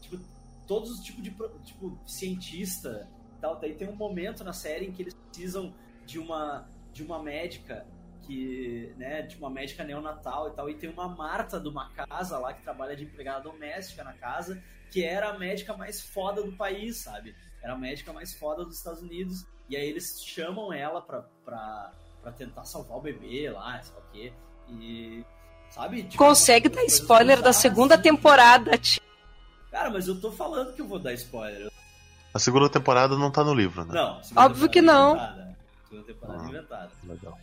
tipo, 0.00 0.18
todos 0.66 0.90
os 0.90 1.00
tipos 1.00 1.22
de, 1.22 1.30
tipo, 1.64 1.98
cientista 2.06 3.08
tal. 3.42 3.58
Daí 3.58 3.74
tem 3.74 3.88
um 3.88 3.96
momento 3.96 4.44
na 4.44 4.52
série 4.52 4.86
em 4.86 4.92
que 4.92 5.02
eles 5.02 5.14
precisam 5.14 5.74
de 6.06 6.18
uma, 6.18 6.66
de 6.92 7.02
uma 7.02 7.20
médica 7.20 7.84
que, 8.22 8.94
né, 8.96 9.22
de 9.22 9.36
uma 9.36 9.50
médica 9.50 9.82
neonatal 9.82 10.48
e 10.48 10.52
tal, 10.52 10.70
e 10.70 10.74
tem 10.74 10.88
uma 10.88 11.08
Marta 11.08 11.58
de 11.58 11.68
uma 11.68 11.90
casa 11.90 12.38
lá 12.38 12.54
que 12.54 12.62
trabalha 12.62 12.94
de 12.94 13.02
empregada 13.02 13.40
doméstica 13.40 14.04
na 14.04 14.12
casa, 14.12 14.62
que 14.92 15.02
era 15.02 15.30
a 15.30 15.38
médica 15.38 15.76
mais 15.76 16.00
foda 16.00 16.40
do 16.40 16.56
país, 16.56 16.98
sabe? 16.98 17.34
Era 17.60 17.72
a 17.72 17.78
médica 17.78 18.12
mais 18.12 18.32
foda 18.32 18.64
dos 18.64 18.76
Estados 18.76 19.02
Unidos, 19.02 19.44
e 19.68 19.76
aí 19.76 19.88
eles 19.88 20.22
chamam 20.24 20.72
ela 20.72 21.02
pra, 21.02 21.22
pra, 21.44 21.92
pra 22.22 22.32
tentar 22.32 22.64
salvar 22.64 22.98
o 22.98 23.00
bebê 23.00 23.50
lá, 23.50 23.80
sei 23.82 23.94
lá 23.94 24.00
o 24.00 24.12
quê, 24.12 24.32
e... 24.70 25.24
Sabe? 25.70 26.02
Tipo, 26.02 26.18
Consegue 26.18 26.68
dar 26.68 26.84
spoiler 26.84 27.40
da 27.40 27.52
segunda 27.52 27.94
assim. 27.94 28.02
temporada, 28.02 28.76
tio. 28.76 29.00
Cara, 29.70 29.88
mas 29.90 30.06
eu 30.06 30.20
tô 30.20 30.30
falando 30.30 30.74
que 30.74 30.82
eu 30.82 30.86
vou 30.86 30.98
dar 30.98 31.14
spoiler. 31.14 31.70
A 32.34 32.38
segunda 32.38 32.68
temporada 32.68 33.16
não 33.16 33.30
tá 33.30 33.42
no 33.42 33.54
livro, 33.54 33.82
né? 33.86 33.94
Não, 33.94 34.22
segunda 34.22 34.46
Óbvio 34.46 34.68
que 34.68 34.82
não. 34.82 35.12
inventada. 35.14 35.56
Segunda 35.88 36.06
temporada 36.06 36.42
Ah. 36.42 36.48
inventada. 36.48 36.90
Legal. 37.04 37.38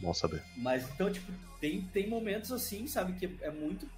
Bom 0.00 0.14
saber. 0.14 0.42
Mas 0.58 0.88
então, 0.90 1.12
tipo, 1.12 1.32
tem, 1.60 1.82
tem 1.92 2.08
momentos 2.08 2.52
assim, 2.52 2.86
sabe, 2.86 3.14
que 3.14 3.36
é 3.42 3.50
muito. 3.50 3.88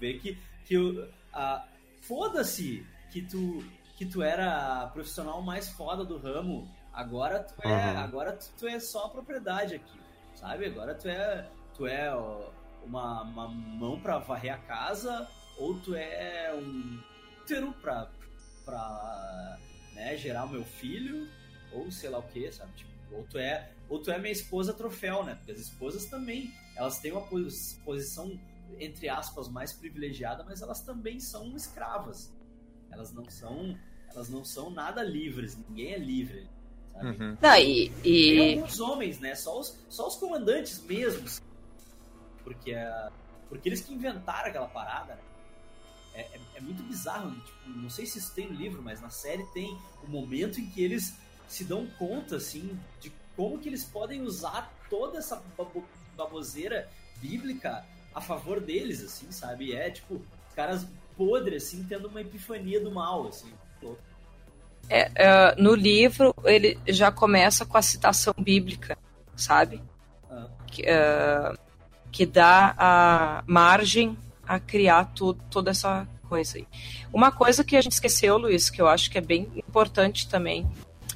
Ver 0.00 0.18
que, 0.18 0.36
que 0.66 0.76
o- 0.76 1.08
a, 1.32 1.64
foda-se 2.02 2.84
que 3.12 3.22
tu, 3.22 3.64
que 3.96 4.04
tu 4.06 4.22
era 4.22 4.82
a 4.82 4.86
profissional 4.88 5.40
mais 5.40 5.68
foda 5.68 6.04
do 6.04 6.18
ramo, 6.18 6.68
agora 7.00 7.42
tu 7.44 7.54
é, 7.66 7.92
Uhum. 7.92 7.98
agora 7.98 8.32
tu, 8.32 8.52
tu 8.58 8.66
é 8.68 8.78
só 8.80 9.06
a 9.06 9.08
propriedade 9.08 9.74
aqui, 9.74 9.98
sabe? 10.34 10.66
Agora 10.66 10.94
tu 10.94 11.08
é, 11.08 11.48
tu 11.74 11.86
é 11.86 12.14
uma, 12.84 13.22
uma 13.22 13.48
mão 13.48 14.00
pra 14.00 14.18
varrer 14.18 14.54
a 14.54 14.58
casa, 14.58 15.28
ou 15.58 15.78
tu 15.80 15.94
é 15.94 16.52
um 16.54 17.00
útero 17.42 17.72
pra, 17.80 18.08
pra 18.64 19.58
né, 19.94 20.16
gerar 20.16 20.44
o 20.44 20.48
meu 20.48 20.64
filho, 20.64 21.28
ou 21.72 21.90
sei 21.90 22.10
lá 22.10 22.18
o 22.18 22.22
que, 22.22 22.50
sabe? 22.52 22.72
Tipo, 22.74 22.90
ou 23.12 23.24
tu 23.24 23.38
é 23.38 23.70
ou 23.88 24.00
tu 24.00 24.10
é 24.12 24.18
minha 24.18 24.30
esposa 24.32 24.72
troféu, 24.72 25.24
né? 25.24 25.34
Porque 25.34 25.50
as 25.52 25.58
esposas 25.58 26.06
também, 26.06 26.48
elas 26.76 27.00
têm 27.00 27.10
uma 27.10 27.22
pos- 27.26 27.76
posição, 27.84 28.38
entre 28.78 29.08
aspas, 29.08 29.48
mais 29.48 29.72
privilegiada, 29.72 30.44
mas 30.44 30.62
elas 30.62 30.80
também 30.82 31.18
são 31.18 31.56
escravas. 31.56 32.32
Elas 32.88 33.12
não 33.12 33.28
são, 33.28 33.76
elas 34.08 34.28
não 34.30 34.44
são 34.44 34.70
nada 34.70 35.02
livres, 35.02 35.56
ninguém 35.56 35.92
é 35.94 35.98
livre? 35.98 36.48
Uhum. 36.96 37.36
Não, 37.40 37.56
e, 37.56 37.88
Tem 38.02 38.12
e 38.12 38.56
alguns 38.56 38.80
homens, 38.80 39.18
né? 39.20 39.34
Só 39.34 39.58
os, 39.58 39.78
só 39.88 40.06
os 40.06 40.16
comandantes 40.16 40.82
mesmos. 40.82 41.40
Porque, 42.44 42.72
é, 42.72 43.08
porque 43.48 43.68
eles 43.68 43.80
que 43.80 43.94
inventaram 43.94 44.48
aquela 44.48 44.68
parada, 44.68 45.14
né? 45.14 45.20
É, 46.14 46.20
é- 46.22 46.40
é 46.56 46.60
muito 46.60 46.82
bizarro. 46.82 47.30
Tipo, 47.40 47.70
não 47.70 47.88
sei 47.88 48.04
se 48.06 48.18
isso 48.18 48.34
tem 48.34 48.48
no 48.48 48.54
livro, 48.54 48.82
mas 48.82 49.00
na 49.00 49.10
série 49.10 49.44
tem 49.52 49.78
o 50.02 50.08
momento 50.10 50.60
em 50.60 50.68
que 50.68 50.82
eles 50.82 51.14
se 51.48 51.64
dão 51.64 51.86
conta, 51.98 52.36
assim, 52.36 52.78
de 53.00 53.12
como 53.36 53.58
que 53.58 53.68
eles 53.68 53.84
podem 53.84 54.20
usar 54.22 54.72
toda 54.90 55.18
essa 55.18 55.42
babo- 55.56 55.84
baboseira 56.16 56.90
bíblica 57.16 57.84
a 58.14 58.20
favor 58.20 58.60
deles, 58.60 59.02
assim, 59.02 59.30
sabe? 59.32 59.66
E 59.66 59.72
é, 59.74 59.90
tipo, 59.90 60.16
os 60.48 60.54
caras 60.54 60.86
podres, 61.16 61.64
assim, 61.64 61.84
tendo 61.84 62.08
uma 62.08 62.20
epifania 62.20 62.80
do 62.82 62.90
mal, 62.90 63.26
assim. 63.28 63.52
É, 64.90 65.10
é, 65.14 65.54
no 65.56 65.74
livro 65.74 66.34
ele 66.44 66.78
já 66.88 67.10
começa 67.12 67.64
com 67.64 67.78
a 67.78 67.82
citação 67.82 68.34
bíblica, 68.38 68.98
sabe? 69.36 69.80
Ah. 70.30 70.46
Que, 70.66 70.82
é, 70.84 71.52
que 72.12 72.26
dá 72.26 72.74
a 72.76 73.44
margem 73.46 74.18
a 74.46 74.58
criar 74.58 75.04
tudo, 75.14 75.40
toda 75.48 75.70
essa 75.70 76.06
coisa 76.28 76.58
aí. 76.58 76.66
Uma 77.12 77.30
coisa 77.32 77.62
que 77.64 77.76
a 77.76 77.80
gente 77.80 77.92
esqueceu, 77.92 78.36
Luiz, 78.36 78.68
que 78.68 78.82
eu 78.82 78.88
acho 78.88 79.10
que 79.10 79.16
é 79.18 79.20
bem 79.20 79.48
importante 79.56 80.28
também, 80.28 80.68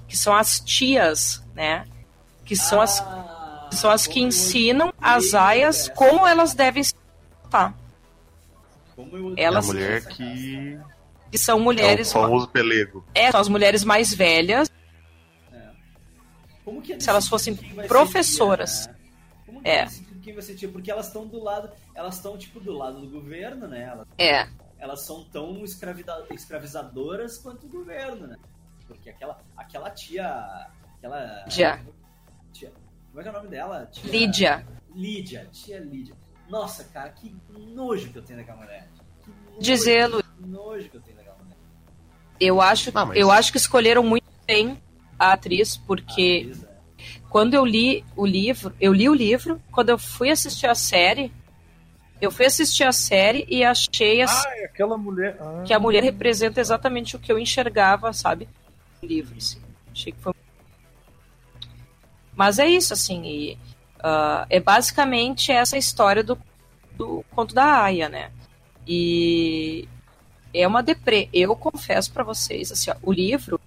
que 0.09 0.17
são 0.17 0.35
as 0.35 0.61
tias, 0.61 1.43
né? 1.55 1.85
Que 2.45 2.55
são 2.57 2.81
as 2.81 3.01
Ah, 3.01 3.69
são 3.73 3.91
as 3.91 4.07
que 4.07 4.21
ensinam 4.21 4.93
as 5.01 5.35
aias 5.35 5.89
como 5.89 6.25
elas 6.27 6.55
devem 6.55 6.83
se 6.85 6.95
comportar. 6.95 7.75
Como 8.95 9.17
eu 9.17 9.35
É 9.37 9.43
Elas- 9.43 9.65
a 9.69 9.73
mulher 9.73 10.05
que. 10.07 10.79
Que 11.35 11.39
são 11.39 11.59
É 11.59 11.61
o 11.61 11.65
mulheres, 11.65 12.13
famoso 12.13 12.47
pelego. 12.49 13.05
é, 13.13 13.29
são 13.33 13.41
as 13.41 13.49
mulheres 13.49 13.83
mais 13.83 14.15
velhas, 14.15 14.71
Como 16.65 16.81
que 16.81 16.93
é 16.93 17.01
Se 17.01 17.11
elas 17.11 17.27
fossem 17.27 17.57
professoras. 17.89 18.83
tia, 18.85 18.93
né? 18.93 18.99
Como 19.45 19.61
que 19.61 19.69
É. 19.69 19.81
é 19.83 19.89
quem 20.23 20.33
vai 20.33 20.43
ser 20.45 20.55
tia? 20.55 20.69
Porque 20.69 20.93
elas 20.93 21.09
estão 21.09 21.27
do 21.27 21.43
lado, 21.43 21.73
elas 21.93 22.15
estão 22.15 22.39
tipo 22.39 22.61
do 22.61 22.73
lado 22.73 23.01
do 23.01 23.11
governo, 23.11 23.67
né? 23.67 23.83
Elas, 23.83 24.07
é, 24.17 24.49
elas 24.79 25.01
são 25.01 25.25
tão 25.25 25.65
escravida- 25.65 26.25
escravizadoras 26.31 27.37
quanto 27.39 27.67
o 27.67 27.69
governo, 27.69 28.29
né? 28.29 28.37
Porque 28.87 29.11
aquela, 29.11 29.37
aquela 29.57 29.91
tia, 29.91 30.69
aquela 30.99 31.45
Já. 31.49 31.81
tia, 32.53 32.73
como 33.11 33.19
é 33.21 33.23
que 33.25 33.29
é 33.29 33.33
o 33.33 33.35
nome 33.35 33.49
dela? 33.49 33.87
Tia, 33.93 34.09
Lídia. 34.13 34.67
Lídia, 34.95 35.49
tia 35.53 35.81
Lídia. 35.81 36.15
Nossa, 36.49 36.85
cara, 36.85 37.09
que 37.11 37.35
nojo 37.59 38.11
que 38.13 38.19
eu 38.19 38.23
tenho 38.23 38.39
daquela 38.39 38.59
mulher. 38.59 38.89
Que 39.25 39.31
nojo, 39.51 39.61
Dizer, 39.61 40.07
Lu- 40.07 40.23
que 40.23 40.47
nojo 40.47 40.89
que 40.89 40.97
eu 40.97 41.01
tenho 41.03 41.17
daquela 41.17 41.23
mulher. 41.23 41.24
Eu 42.41 42.61
acho, 42.61 42.93
Não, 42.93 43.07
mas- 43.07 43.17
eu 43.19 43.31
acho 43.31 43.51
que 43.53 43.59
escolheram 43.59 44.03
muito 44.03 44.25
bem 44.47 44.77
a 45.19 45.33
atriz, 45.33 45.77
porque 45.77 46.53
quando 47.31 47.55
eu 47.55 47.65
li 47.65 48.05
o 48.17 48.27
livro, 48.27 48.73
eu 48.81 48.93
li 48.93 49.09
o 49.09 49.15
livro, 49.15 49.61
quando 49.73 49.91
eu 49.91 49.99
fui 49.99 50.31
assistir 50.31 50.67
a 50.67 50.75
série, 50.75 51.33
eu 52.21 52.31
fui 52.31 52.47
assistir 52.47 52.85
a 52.85 52.93
série 52.93 53.47
e 53.49 53.63
achei 53.65 54.23
assim, 54.23 54.49
Ah, 54.49 54.59
é 54.59 54.65
aquela 54.65 54.97
mulher. 54.97 55.37
Ah. 55.41 55.63
que 55.67 55.73
a 55.73 55.79
mulher 55.79 56.03
representa 56.03 56.61
exatamente 56.61 57.17
o 57.17 57.19
que 57.19 57.31
eu 57.31 57.39
enxergava, 57.39 58.13
sabe? 58.13 58.49
livro, 59.03 59.35
assim. 59.37 59.61
Achei 59.93 60.13
que 60.13 60.19
foi. 60.19 60.33
Mas 62.35 62.59
é 62.59 62.67
isso, 62.67 62.93
assim, 62.95 63.23
e, 63.25 63.59
ah, 64.03 64.47
é 64.49 64.59
basicamente 64.59 65.53
essa 65.53 65.77
história 65.77 66.23
do, 66.25 66.39
do 66.97 67.23
conto 67.31 67.55
da 67.55 67.83
Aya, 67.83 68.09
né? 68.09 68.31
E 68.87 69.87
é 70.55 70.67
uma 70.67 70.83
deprê. 70.83 71.29
Eu 71.33 71.57
confesso 71.57 72.13
pra 72.13 72.23
vocês, 72.23 72.71
assim, 72.71 72.91
ó, 72.91 72.97
o 73.03 73.13
livro, 73.13 73.61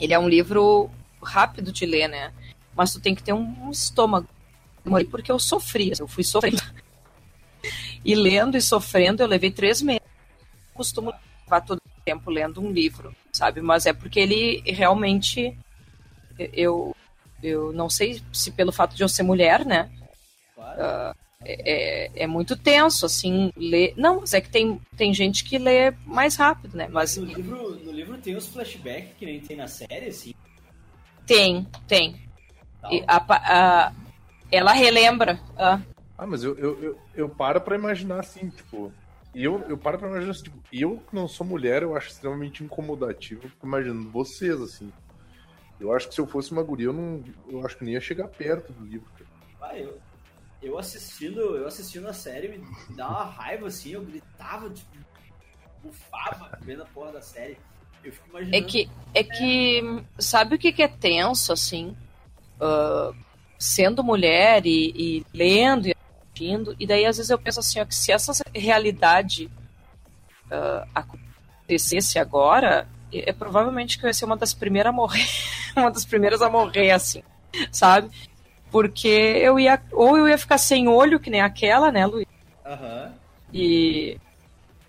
ele 0.00 0.14
é 0.14 0.18
um 0.18 0.28
livro 0.28 0.90
rápido 1.22 1.70
de 1.70 1.84
ler, 1.84 2.08
né? 2.08 2.32
Mas 2.74 2.92
tu 2.92 3.00
tem 3.00 3.14
que 3.14 3.22
ter 3.22 3.34
um, 3.34 3.70
estômago. 3.70 4.28
Porque 5.10 5.30
eu 5.30 5.38
sofri, 5.38 5.92
eu 5.98 6.08
fui 6.08 6.24
sofrendo. 6.24 6.62
E 8.02 8.14
lendo 8.14 8.56
e 8.56 8.62
sofrendo, 8.62 9.22
eu 9.22 9.26
levei 9.26 9.50
três 9.50 9.82
meses. 9.82 10.00
Eu 10.00 10.74
costumo 10.74 11.12
levar 11.44 11.60
todo 11.60 11.76
o 11.76 12.00
tempo 12.02 12.30
lendo 12.30 12.58
um 12.58 12.72
livro, 12.72 13.14
sabe? 13.30 13.60
Mas 13.60 13.84
é 13.84 13.92
porque 13.92 14.18
ele 14.18 14.62
realmente. 14.64 15.54
Eu, 16.38 16.96
eu 17.42 17.74
não 17.74 17.90
sei 17.90 18.22
se 18.32 18.50
pelo 18.52 18.72
fato 18.72 18.96
de 18.96 19.02
eu 19.02 19.08
ser 19.10 19.22
mulher, 19.22 19.66
né? 19.66 19.90
Claro. 20.54 20.80
É, 20.80 21.14
é- 21.44 22.10
é 22.24 22.26
muito 22.26 22.56
tenso, 22.56 23.06
assim, 23.06 23.50
ler. 23.56 23.94
Não, 23.96 24.20
mas 24.20 24.34
é 24.34 24.40
que 24.40 24.50
tem, 24.50 24.80
tem 24.96 25.12
gente 25.14 25.44
que 25.44 25.58
lê 25.58 25.90
mais 26.06 26.36
rápido, 26.36 26.76
né? 26.76 26.88
Mas 26.90 27.16
no, 27.16 27.24
livro, 27.24 27.70
no 27.76 27.92
livro 27.92 28.18
tem 28.18 28.36
os 28.36 28.46
flashbacks 28.48 29.16
que 29.18 29.24
nem 29.26 29.40
tem 29.40 29.56
na 29.56 29.66
série, 29.66 30.06
assim. 30.06 30.32
tem, 31.26 31.66
tem. 31.86 32.20
E 32.90 33.04
a 33.06 33.16
a- 33.28 33.92
ela 34.50 34.72
relembra. 34.72 35.38
ah, 35.56 35.80
Ah, 36.18 36.26
mas 36.26 36.42
eu, 36.44 36.56
eu, 36.58 36.82
eu, 36.82 36.98
eu 37.14 37.28
paro 37.28 37.60
pra 37.60 37.76
imaginar 37.76 38.20
assim, 38.20 38.48
tipo. 38.50 38.92
Eu, 39.32 39.60
eu 39.68 39.78
paro 39.78 39.96
pra 39.96 40.08
imaginar 40.08 40.32
assim, 40.32 40.42
tipo, 40.44 40.58
eu 40.72 40.98
que 40.98 41.14
não 41.14 41.28
sou 41.28 41.46
mulher, 41.46 41.82
eu 41.82 41.96
acho 41.96 42.08
extremamente 42.08 42.64
incomodativo. 42.64 43.42
Fico 43.48 43.66
imaginando 43.66 44.10
vocês, 44.10 44.60
assim. 44.60 44.92
Eu 45.78 45.92
acho 45.92 46.08
que 46.08 46.14
se 46.14 46.20
eu 46.20 46.26
fosse 46.26 46.50
uma 46.52 46.62
guria, 46.64 46.86
eu 46.86 46.92
não. 46.92 47.22
Eu 47.48 47.64
acho 47.64 47.78
que 47.78 47.84
nem 47.84 47.94
ia 47.94 48.00
chegar 48.00 48.26
perto 48.28 48.72
do 48.72 48.84
livro. 48.84 49.08
cara. 49.16 49.30
Ah, 49.62 49.78
eu, 49.78 49.98
eu 50.62 50.78
assistindo, 50.78 51.40
eu 51.40 51.66
assistindo 51.66 52.06
a 52.08 52.12
série 52.12 52.48
me, 52.48 52.64
dá 52.90 53.08
uma 53.08 53.24
raiva 53.24 53.66
assim, 53.66 53.90
eu 53.90 54.02
gritava, 54.02 54.70
tipo, 54.70 54.90
bufava 55.82 56.58
vendo 56.60 56.82
a 56.82 56.86
porra 56.86 57.12
da 57.12 57.22
série. 57.22 57.56
Eu 58.04 58.12
fico 58.12 58.28
imaginando. 58.30 58.56
É 58.56 58.62
que, 58.62 58.90
é 59.14 59.24
que 59.24 60.04
sabe 60.18 60.54
o 60.54 60.58
que, 60.58 60.72
que 60.72 60.82
é 60.82 60.88
tenso, 60.88 61.52
assim? 61.52 61.96
Ah, 62.60 63.12
sendo 63.58 64.02
mulher 64.02 64.66
e, 64.66 64.92
e 64.96 65.26
lendo 65.34 65.88
e 65.88 65.94
assistindo, 65.94 66.74
e 66.78 66.86
daí 66.86 67.04
às 67.04 67.18
vezes 67.18 67.30
eu 67.30 67.38
penso 67.38 67.60
assim, 67.60 67.78
ó, 67.78 67.84
que 67.84 67.94
se 67.94 68.10
essa 68.10 68.32
realidade 68.54 69.50
ah, 70.50 70.86
acontecesse 70.94 72.18
agora, 72.18 72.88
é, 73.12 73.30
é 73.30 73.32
provavelmente 73.32 73.98
que 73.98 74.04
eu 74.04 74.08
ia 74.08 74.14
ser 74.14 74.24
uma 74.24 74.36
das 74.36 74.54
primeiras 74.54 74.90
a 74.90 74.96
morrer, 74.96 75.26
uma 75.76 75.90
das 75.90 76.04
primeiras 76.04 76.40
a 76.40 76.48
morrer, 76.48 76.90
assim, 76.90 77.22
sabe? 77.70 78.10
Porque 78.70 79.08
eu 79.08 79.58
ia, 79.58 79.80
ou 79.92 80.16
eu 80.16 80.28
ia 80.28 80.38
ficar 80.38 80.58
sem 80.58 80.86
olho, 80.88 81.18
que 81.20 81.30
nem 81.30 81.40
aquela, 81.40 81.90
né, 81.90 82.06
Luiz? 82.06 82.26
Aham. 82.64 83.12
E 83.52 84.16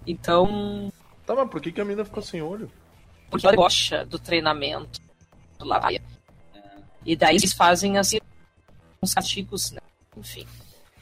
então 0.05 0.91
Tá, 1.25 1.35
mas 1.35 1.49
por 1.49 1.61
que, 1.61 1.71
que 1.71 1.81
a 1.81 1.85
mina 1.85 2.05
ficou 2.05 2.21
sem 2.21 2.41
olho? 2.41 2.69
porque 3.29 3.47
ela 3.47 3.55
gosta 3.55 4.05
do 4.05 4.19
treinamento 4.19 4.99
do 5.57 5.65
Lavaia. 5.65 6.01
E 7.05 7.15
daí 7.15 7.37
eles 7.37 7.53
fazem 7.53 7.97
assim 7.97 8.17
uns 9.01 9.13
castigos, 9.13 9.71
né? 9.71 9.79
Enfim. 10.17 10.45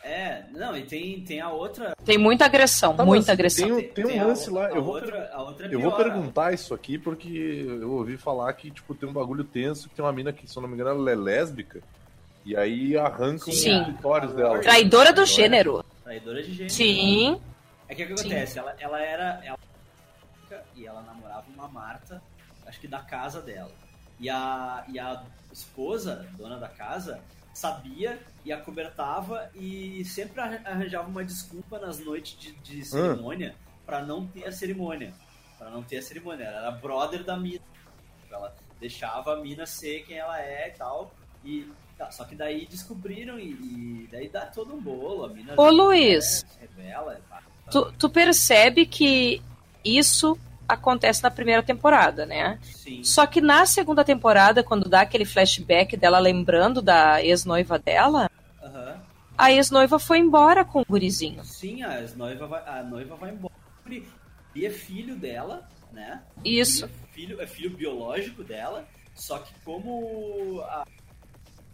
É, 0.03 0.45
não, 0.51 0.77
e 0.77 0.83
tem, 0.83 1.21
tem 1.23 1.41
a 1.41 1.49
outra. 1.51 1.93
Tem 2.05 2.17
muita 2.17 2.45
agressão, 2.45 2.95
Tá, 2.95 3.03
muita 3.03 3.31
agressão. 3.31 3.67
Tem, 3.81 3.89
tem 3.89 4.05
um 4.05 4.21
a 4.21 4.27
lance 4.27 4.49
o- 4.49 4.53
lá, 4.53 4.67
a 4.67 4.71
eu 4.71 4.83
vou, 4.83 4.93
outra, 4.93 5.29
a 5.33 5.41
outra 5.41 5.67
é 5.67 5.73
eu 5.73 5.79
vou 5.81 5.91
pior, 5.91 6.03
perguntar 6.03 6.53
isso 6.53 6.73
aqui 6.73 6.97
porque 6.97 7.27
eu 7.67 7.91
ouvi 7.91 8.15
falar 8.15 8.53
que, 8.53 8.71
tipo, 8.71 8.93
tem 8.95 9.09
um 9.09 9.13
bagulho 9.13 9.43
tenso, 9.43 9.89
que 9.89 9.95
tem 9.95 10.05
uma 10.05 10.13
mina 10.13 10.31
que, 10.31 10.47
se 10.47 10.55
eu 10.55 10.61
não 10.61 10.69
me 10.69 10.75
engano, 10.75 10.91
ela 10.91 11.11
é 11.11 11.15
lésbica. 11.15 11.81
E 12.45 12.55
aí 12.55 12.97
arrancam 12.97 13.53
Sim. 13.53 13.79
os 13.81 13.85
clitóris 13.85 14.33
dela. 14.33 14.59
Traidora 14.59 15.13
do 15.13 15.25
gênero. 15.25 15.83
Traidora 16.03 16.41
de 16.41 16.51
gênero. 16.53 16.73
Sim. 16.73 17.41
É 17.87 17.95
que 17.95 18.03
o 18.03 18.07
que 18.07 18.13
acontece? 18.13 18.57
Ela, 18.59 18.75
ela 18.79 19.01
era. 19.01 19.41
Ela, 19.43 19.59
e 20.75 20.85
ela 20.87 21.01
namorava 21.01 21.45
uma 21.53 21.67
Marta, 21.67 22.21
acho 22.65 22.79
que 22.79 22.87
da 22.87 22.99
casa 22.99 23.41
dela. 23.41 23.71
E 24.19 24.29
a, 24.29 24.83
e 24.87 24.99
a 24.99 25.23
esposa, 25.51 26.27
dona 26.37 26.57
da 26.57 26.67
casa, 26.67 27.21
sabia 27.53 28.19
e 28.43 28.51
acobertava 28.51 29.49
e 29.53 30.03
sempre 30.05 30.41
arran- 30.41 30.61
arranjava 30.65 31.07
uma 31.07 31.23
desculpa 31.23 31.77
nas 31.79 31.99
noites 31.99 32.37
de, 32.39 32.51
de 32.53 32.83
cerimônia 32.85 33.55
pra 33.85 34.01
não 34.01 34.25
ter 34.27 34.45
a 34.45 34.51
cerimônia. 34.51 35.13
Pra 35.57 35.69
não 35.69 35.83
ter 35.83 35.97
a 35.97 36.01
cerimônia. 36.01 36.45
Ela 36.45 36.57
era 36.59 36.71
brother 36.71 37.23
da 37.23 37.37
mina. 37.37 37.61
Ela 38.31 38.55
deixava 38.79 39.33
a 39.33 39.41
mina 39.41 39.65
ser 39.65 40.03
quem 40.05 40.17
ela 40.17 40.39
é 40.41 40.69
e 40.69 40.71
tal. 40.71 41.11
E. 41.43 41.69
tá, 41.99 42.11
só 42.11 42.23
que 42.23 42.33
daí 42.35 42.65
descobriram 42.65 43.37
e, 43.37 43.49
e 43.51 44.09
daí 44.11 44.29
dá 44.29 44.45
todo 44.45 44.73
um 44.73 44.79
bolo. 44.81 45.25
A 45.25 45.29
mina 45.29 45.53
Ô, 45.57 45.69
Luiz. 45.69 46.45
revela. 46.59 47.13
é. 47.15 47.39
Tu, 47.69 47.91
tu 47.99 48.09
percebe 48.09 48.85
que 48.85 49.41
isso 49.85 50.37
acontece 50.67 51.21
na 51.21 51.29
primeira 51.29 51.61
temporada, 51.61 52.25
né? 52.25 52.57
Sim. 52.63 53.03
Só 53.03 53.27
que 53.27 53.41
na 53.41 53.65
segunda 53.65 54.03
temporada, 54.03 54.63
quando 54.63 54.87
dá 54.89 55.01
aquele 55.01 55.25
flashback 55.25 55.95
dela 55.97 56.19
lembrando 56.19 56.81
da 56.81 57.23
ex-noiva 57.23 57.77
dela, 57.77 58.29
a 59.37 59.51
ex-noiva 59.51 59.99
foi 59.99 60.19
embora 60.19 60.63
com 60.65 60.81
o 60.81 60.85
gurizinho. 60.87 61.43
Sim, 61.43 61.83
a 61.83 62.01
noiva 62.15 62.47
vai, 62.47 62.63
a 62.79 62.83
noiva 62.83 63.15
vai 63.15 63.31
embora. 63.31 63.53
E 64.55 64.65
é 64.65 64.69
filho 64.69 65.15
dela, 65.15 65.67
né? 65.91 66.21
Isso. 66.43 66.85
É 66.85 66.89
filho, 67.13 67.41
é 67.41 67.47
filho 67.47 67.69
biológico 67.71 68.43
dela. 68.43 68.87
Só 69.15 69.37
que 69.39 69.53
como 69.65 70.61
a- 70.61 70.85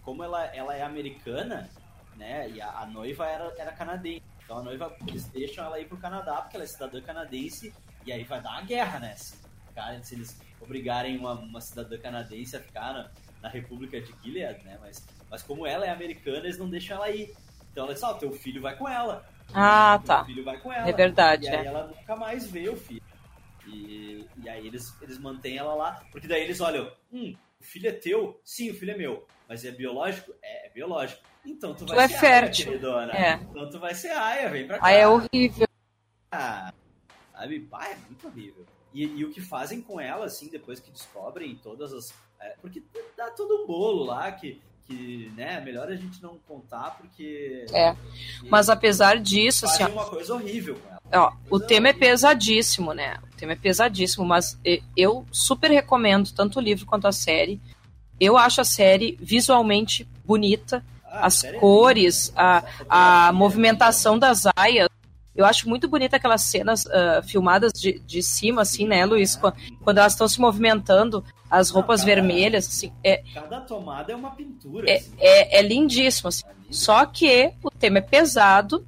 como 0.05 0.23
ela, 0.23 0.45
ela 0.55 0.75
é 0.75 0.83
americana, 0.83 1.69
né? 2.15 2.49
E 2.49 2.61
a, 2.61 2.79
a 2.79 2.85
noiva 2.85 3.27
era, 3.27 3.53
era 3.57 3.71
canadense. 3.71 4.23
Então 4.43 4.59
a 4.59 4.63
noiva, 4.63 4.95
eles 5.07 5.25
deixam 5.29 5.65
ela 5.65 5.79
ir 5.79 5.87
pro 5.87 5.97
Canadá 5.97 6.35
porque 6.41 6.55
ela 6.55 6.63
é 6.63 6.67
cidadã 6.67 7.01
canadense. 7.01 7.73
E 8.05 8.13
aí 8.13 8.23
vai 8.23 8.39
dar 8.39 8.51
uma 8.51 8.61
guerra, 8.61 8.99
né? 8.99 9.15
Se, 9.15 9.35
cara, 9.73 10.01
se 10.03 10.13
eles 10.13 10.39
obrigarem 10.61 11.17
uma, 11.17 11.33
uma 11.33 11.59
cidadã 11.59 11.97
canadense 11.97 12.55
a 12.55 12.59
ficar 12.59 12.93
na, 12.93 13.11
na 13.41 13.49
República 13.49 13.99
de 13.99 14.13
Gilead, 14.23 14.63
né? 14.63 14.77
Mas, 14.79 15.05
mas 15.29 15.41
como 15.41 15.65
ela 15.65 15.85
é 15.85 15.89
americana, 15.89 16.37
eles 16.37 16.59
não 16.59 16.69
deixam 16.69 16.97
ela 16.97 17.09
ir. 17.09 17.35
Então 17.71 17.85
ela 17.85 17.93
diz, 17.93 18.03
ó, 18.03 18.13
teu 18.13 18.31
filho 18.31 18.61
vai 18.61 18.77
com 18.77 18.87
ela. 18.87 19.25
Ah, 19.53 19.97
Teu 19.99 20.07
tá. 20.07 20.25
filho 20.25 20.43
vai 20.43 20.57
com 20.59 20.71
ela. 20.71 20.87
É 20.87 20.93
verdade, 20.93 21.45
E 21.45 21.49
aí 21.49 21.65
é. 21.65 21.67
ela 21.67 21.87
nunca 21.87 22.15
mais 22.15 22.49
vê 22.49 22.69
o 22.69 22.75
filho. 22.75 23.03
E, 23.67 24.25
e 24.43 24.49
aí 24.49 24.67
eles, 24.67 24.95
eles 25.01 25.17
mantêm 25.17 25.57
ela 25.57 25.73
lá, 25.73 26.03
porque 26.11 26.27
daí 26.27 26.43
eles 26.43 26.61
olham, 26.61 26.91
hum, 27.11 27.35
o 27.59 27.63
filho 27.63 27.89
é 27.89 27.91
teu? 27.91 28.39
Sim, 28.43 28.69
o 28.71 28.73
filho 28.75 28.91
é 28.91 28.97
meu. 28.97 29.27
Mas 29.47 29.63
é 29.63 29.71
biológico? 29.71 30.33
É, 30.41 30.67
é 30.67 30.69
biológico. 30.69 31.21
Então 31.45 31.73
tu 31.73 31.85
vai 31.85 31.95
Tu 31.95 32.01
é 32.01 32.07
ser 32.07 32.19
fértil. 32.19 32.65
Aia, 32.65 32.71
queridona. 32.71 33.13
É. 33.13 33.33
Então 33.35 33.69
tu 33.69 33.79
vai 33.79 33.93
ser 33.93 34.11
Aia, 34.11 34.49
vem 34.49 34.65
pra 34.65 34.79
cá. 34.79 34.85
Ah, 34.85 34.91
é 34.91 35.07
horrível. 35.07 35.67
Ah, 36.31 36.73
sabe? 37.31 37.67
É 37.73 37.95
muito 38.07 38.27
horrível. 38.27 38.65
E, 38.93 39.03
e 39.03 39.25
o 39.25 39.31
que 39.31 39.41
fazem 39.41 39.81
com 39.81 39.99
ela, 39.99 40.25
assim, 40.25 40.49
depois 40.49 40.79
que 40.79 40.89
descobrem 40.89 41.55
todas 41.55 41.93
as. 41.93 42.13
é, 42.39 42.55
porque 42.61 42.81
dá 43.17 43.29
todo 43.29 43.63
um 43.63 43.67
bolo 43.67 44.05
lá 44.05 44.31
que, 44.31 44.61
que, 44.87 45.29
né, 45.35 45.59
melhor 45.59 45.89
a 45.89 45.95
gente 45.95 46.23
não 46.23 46.39
contar, 46.47 46.97
porque. 46.97 47.65
É. 47.73 47.95
Mas 48.49 48.69
apesar 48.69 49.19
disso, 49.19 49.65
assim, 49.65 49.83
ó, 49.83 49.89
uma 49.89 50.05
coisa 50.05 50.33
horrível 50.33 50.75
com 50.75 50.89
ela. 50.89 51.01
Ó, 51.13 51.33
o 51.49 51.59
tema 51.59 51.89
é 51.89 51.93
pesadíssimo, 51.93 52.93
né? 52.93 53.17
O 53.33 53.37
tema 53.37 53.51
é 53.51 53.57
pesadíssimo, 53.57 54.25
mas 54.25 54.57
eu 54.95 55.25
super 55.29 55.69
recomendo 55.69 56.31
tanto 56.33 56.59
o 56.59 56.61
livro 56.61 56.85
quanto 56.85 57.05
a 57.05 57.11
série. 57.11 57.61
Eu 58.19 58.37
acho 58.37 58.61
a 58.61 58.63
série 58.65 59.17
visualmente 59.21 60.07
bonita, 60.25 60.83
Ah, 61.05 61.27
as 61.27 61.35
sério? 61.35 61.59
cores, 61.59 62.31
a, 62.35 62.57
a 62.57 62.61
fotografia. 62.61 63.31
movimentação 63.33 64.17
das 64.19 64.43
aias. 64.55 64.87
Eu 65.35 65.45
acho 65.45 65.67
muito 65.67 65.87
bonita 65.89 66.15
aquelas 66.15 66.41
cenas 66.43 66.85
ah, 66.87 67.21
filmadas 67.23 67.73
de, 67.73 67.99
de 67.99 68.23
cima, 68.23 68.61
assim, 68.61 68.87
né, 68.87 69.05
Luiz? 69.05 69.35
Qu- 69.35 69.51
Quando 69.83 69.97
elas 69.97 70.13
estão 70.13 70.27
se 70.27 70.39
movimentando, 70.39 71.23
as 71.49 71.69
roupas 71.69 72.01
cara. 72.01 72.15
vermelhas, 72.15 72.67
assim, 72.67 72.91
é, 73.03 73.21
Cada 73.33 73.59
tomada 73.61 74.11
é 74.11 74.15
uma 74.15 74.31
pintura. 74.31 74.89
é, 74.89 74.95
assim. 74.95 75.11
é, 75.19 75.59
é 75.59 75.61
lindíssimo. 75.61 76.29
assim. 76.29 76.43
Só 76.71 77.05
que 77.05 77.51
o 77.61 77.69
tema 77.69 77.97
é 77.99 78.01
pesado. 78.01 78.85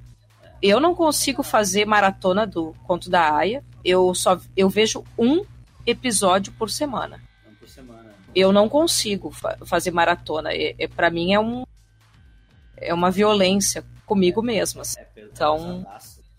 Eu 0.60 0.80
não 0.80 0.94
consigo 0.94 1.42
fazer 1.42 1.84
maratona 1.86 2.44
do 2.46 2.74
Conto 2.84 3.08
da 3.08 3.32
Aya. 3.36 3.62
Eu 3.84 4.12
só 4.14 4.40
eu 4.56 4.68
vejo 4.68 5.04
um 5.16 5.44
episódio 5.86 6.52
por 6.58 6.68
semana. 6.70 7.20
Eu 8.34 8.52
não 8.52 8.68
consigo 8.68 9.30
fa- 9.30 9.56
fazer 9.64 9.90
maratona. 9.90 10.52
É, 10.52 10.74
é, 10.78 10.86
para 10.88 11.10
mim 11.10 11.32
é 11.32 11.40
um 11.40 11.64
é 12.76 12.94
uma 12.94 13.10
violência 13.10 13.84
comigo 14.06 14.40
mesma. 14.42 14.82
assim. 14.82 15.00
É 15.00 15.06
Então. 15.16 15.84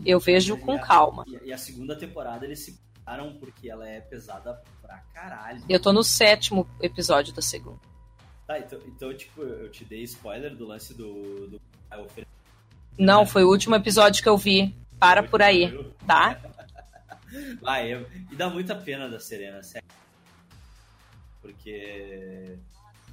Eu 0.04 0.18
vejo 0.18 0.56
com 0.56 0.72
a- 0.72 0.78
calma. 0.78 1.24
E, 1.44 1.52
a 1.52 1.58
segunda 1.58 1.94
temporada 1.94 2.46
eles 2.46 2.60
se 2.60 2.80
pararam 3.04 3.34
porque 3.34 3.68
ela 3.68 3.86
é 3.86 4.00
pesada 4.00 4.62
pra 4.80 4.96
caralho. 5.12 5.62
Eu 5.68 5.78
tô 5.78 5.92
no 5.92 6.02
sétimo 6.02 6.66
episódio 6.80 7.34
da 7.34 7.42
segunda. 7.42 7.78
Tá, 8.46 8.58
então, 8.58 8.78
então, 8.86 9.14
tipo, 9.14 9.42
eu 9.42 9.70
te 9.70 9.84
dei 9.84 10.02
spoiler 10.04 10.56
do 10.56 10.66
lance 10.66 10.94
do. 10.94 11.48
do 11.48 11.60
Não, 12.98 13.26
foi 13.26 13.44
o 13.44 13.48
último 13.48 13.74
episódio 13.76 14.22
que 14.22 14.28
eu 14.28 14.36
vi. 14.38 14.74
Para 14.98 15.22
por 15.22 15.40
aí, 15.42 15.72
tá? 16.06 16.38
Ah, 17.64 17.80
é, 17.80 18.04
e 18.30 18.34
dá 18.34 18.50
muita 18.50 18.74
pena 18.74 19.08
da 19.08 19.20
Serena, 19.20 19.62
sério. 19.62 19.86
Porque. 21.40 22.58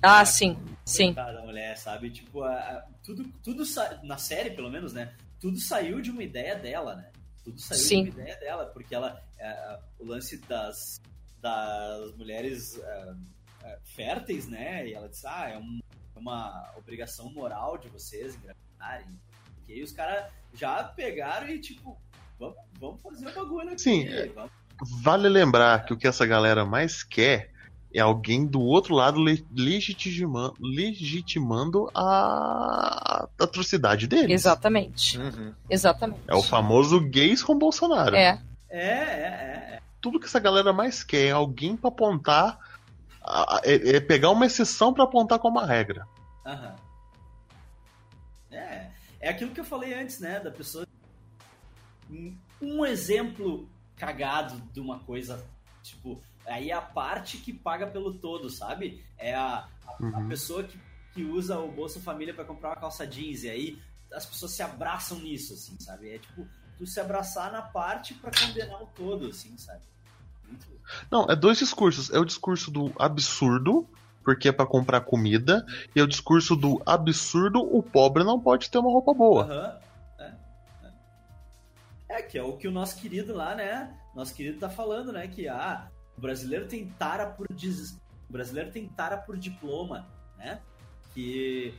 Ah, 0.02 0.24
sim, 0.26 0.58
sim. 0.86 1.14
Cada 1.14 1.42
mulher, 1.42 1.76
sabe? 1.78 2.10
Tipo, 2.12 2.44
a- 2.44 2.54
a- 2.54 2.86
tudo, 3.04 3.26
tudo 3.44 3.66
sa- 3.66 4.00
na 4.04 4.18
série, 4.18 4.52
pelo 4.52 4.70
menos, 4.70 4.94
né? 4.94 5.14
Tudo 5.40 5.60
saiu 5.60 6.02
de 6.02 6.12
uma 6.12 6.24
ideia 6.24 6.56
dela, 6.56 6.96
né? 6.96 7.10
Tudo 7.44 7.60
saiu 7.60 7.80
Sim. 7.80 8.04
de 8.06 8.10
uma 8.12 8.20
ideia 8.22 8.38
dela, 8.40 8.66
porque 8.68 8.94
ela. 8.94 9.22
é, 9.40 9.80
o 10.00 10.06
lance 10.06 10.38
das, 10.48 11.00
das 11.40 12.12
mulheres 12.16 12.78
é, 12.80 13.14
é, 13.64 13.80
férteis, 13.86 14.48
né? 14.48 14.88
E 14.88 14.94
ela 14.94 15.08
disse, 15.08 15.26
ah, 15.28 15.48
é 15.50 15.58
um- 15.58 15.80
é 16.16 16.20
uma 16.20 16.74
obrigação 16.76 17.32
moral 17.32 17.78
de 17.78 17.88
vocês 17.90 18.36
engravidarem. 18.36 19.20
E 19.68 19.74
aí 19.74 19.84
os 19.84 19.92
caras 19.92 20.32
já 20.56 20.84
pegaram 20.84 21.48
e, 21.50 21.60
tipo, 21.60 22.00
vamos, 22.40 22.56
vamos 22.80 23.02
fazer 23.02 23.28
o 23.28 23.34
bagulho 23.34 23.70
aqui. 23.70 23.80
Sim? 23.80 24.08
Vamos- 24.34 24.52
Vale 25.04 25.30
lembrar 25.30 25.86
que 25.86 25.94
o 25.94 25.98
que 25.98 26.08
essa 26.08 26.26
galera 26.26 26.66
mais 26.66 27.04
quer 27.04 27.52
é 27.93 27.99
alguém 27.99 28.45
do 28.45 28.61
outro 28.61 28.93
lado 28.95 29.19
le- 29.22 29.45
legitima- 29.56 30.53
legitimando 30.59 31.90
a 31.95 33.27
atrocidade 33.40 34.07
deles. 34.07 34.30
Exatamente. 34.32 35.17
Uhum. 35.17 35.53
Exatamente. 35.69 36.22
É 36.27 36.35
o 36.35 36.43
famoso 36.43 36.99
gays 37.01 37.43
com 37.43 37.57
Bolsonaro. 37.57 38.16
É, 38.16 38.41
É, 38.69 38.80
é, 38.80 39.74
é. 39.75 39.80
Tudo 40.01 40.19
que 40.19 40.25
essa 40.25 40.40
galera 40.40 40.72
mais 40.74 41.03
quer 41.03 41.27
é 41.27 41.32
alguém 41.32 41.75
pra 41.77 41.88
apontar. 41.90 42.59
a- 43.22 43.57
a- 43.57 43.61
É, 43.64 43.95
é 43.98 43.99
pegar 43.99 44.30
uma 44.32 44.45
exceção 44.45 44.93
pra 44.93 45.03
apontar 45.06 45.38
como 45.40 45.57
uma 45.59 45.66
regra. 45.66 46.07
Aham. 46.45 46.75
É, 48.51 48.88
é 49.19 49.30
aquilo 49.30 49.51
que 49.51 49.59
eu 49.59 49.66
falei 49.66 49.93
antes, 49.93 50.19
né? 50.19 50.40
Da 50.40 50.49
pessoa. 50.51 50.85
Um 52.61 52.85
exemplo 52.85 53.67
cagado 53.98 54.61
de 54.74 54.80
uma 54.80 54.99
coisa, 54.99 55.43
tipo, 55.83 56.22
aí 56.48 56.72
é 56.72 56.74
a 56.74 56.82
parte 56.82 57.38
que 57.38 57.53
paga 57.53 57.85
pelo 57.88 58.14
todo, 58.16 58.50
sabe? 58.50 59.03
É 59.17 59.35
a, 59.35 59.67
a, 59.85 59.92
a 59.92 60.00
Uhum. 60.00 60.27
pessoa 60.27 60.64
que, 60.64 60.80
que 61.14 61.24
usa 61.24 61.59
o 61.59 61.72
Bolsa 61.72 62.00
Família 62.00 62.34
pra 62.34 62.45
comprar 62.45 62.69
uma 62.69 62.76
calça 62.76 63.06
jeans, 63.06 63.43
e 63.43 63.50
aí 63.50 63.82
as 64.14 64.26
pessoas 64.26 64.51
se 64.51 64.64
abraçam 64.64 65.19
nisso, 65.19 65.53
assim, 65.53 65.77
sabe? 65.80 66.09
É 66.09 66.17
tipo, 66.17 66.48
tu 66.77 66.85
se 66.88 67.00
abraçar 67.00 67.51
na 67.51 67.61
parte 67.61 68.14
pra 68.14 68.32
condenar 68.32 68.82
o 68.82 68.88
todo, 68.88 69.27
assim, 69.27 69.58
sabe? 69.58 69.82
Muito... 70.48 70.66
Não, 71.11 71.26
é 71.30 71.35
dois 71.35 71.58
discursos. 71.58 72.09
É 72.11 72.19
o 72.19 72.26
discurso 72.26 72.72
do 72.72 72.93
absurdo, 72.98 73.88
porque 74.24 74.48
é 74.48 74.51
pra 74.51 74.66
comprar 74.66 75.01
comida, 75.01 75.66
e 75.95 76.00
é 76.00 76.03
o 76.03 76.08
discurso 76.08 76.56
do 76.56 76.82
absurdo, 76.85 77.59
o 77.59 77.84
pobre 77.84 78.24
não 78.24 78.40
pode 78.40 78.69
ter 78.69 78.77
uma 78.77 78.92
roupa 78.92 79.14
boa. 79.14 79.43
Aham. 79.43 79.80
É, 80.19 80.34
é. 80.84 82.17
É, 82.19 82.22
que 82.22 82.38
é 82.38 82.43
o 82.43 82.56
que 82.56 82.67
o 82.67 82.72
nosso 82.72 82.98
querido 83.01 83.34
lá, 83.35 83.56
né? 83.56 83.93
Nosso 84.16 84.34
querido 84.34 84.59
tá 84.59 84.69
falando, 84.69 85.11
né? 85.11 85.27
Que 85.27 85.48
ah, 85.48 85.90
o 86.18 86.22
brasileiro 86.22 86.68
tem 86.68 86.88
tara 86.90 87.28
por 87.28 87.48
des... 87.54 87.94
o 88.28 88.32
brasileiro 88.32 88.72
tem 88.72 88.88
tara 88.88 89.18
por 89.18 89.38
diploma, 89.38 90.08
né? 90.38 90.62
Que 91.14 91.74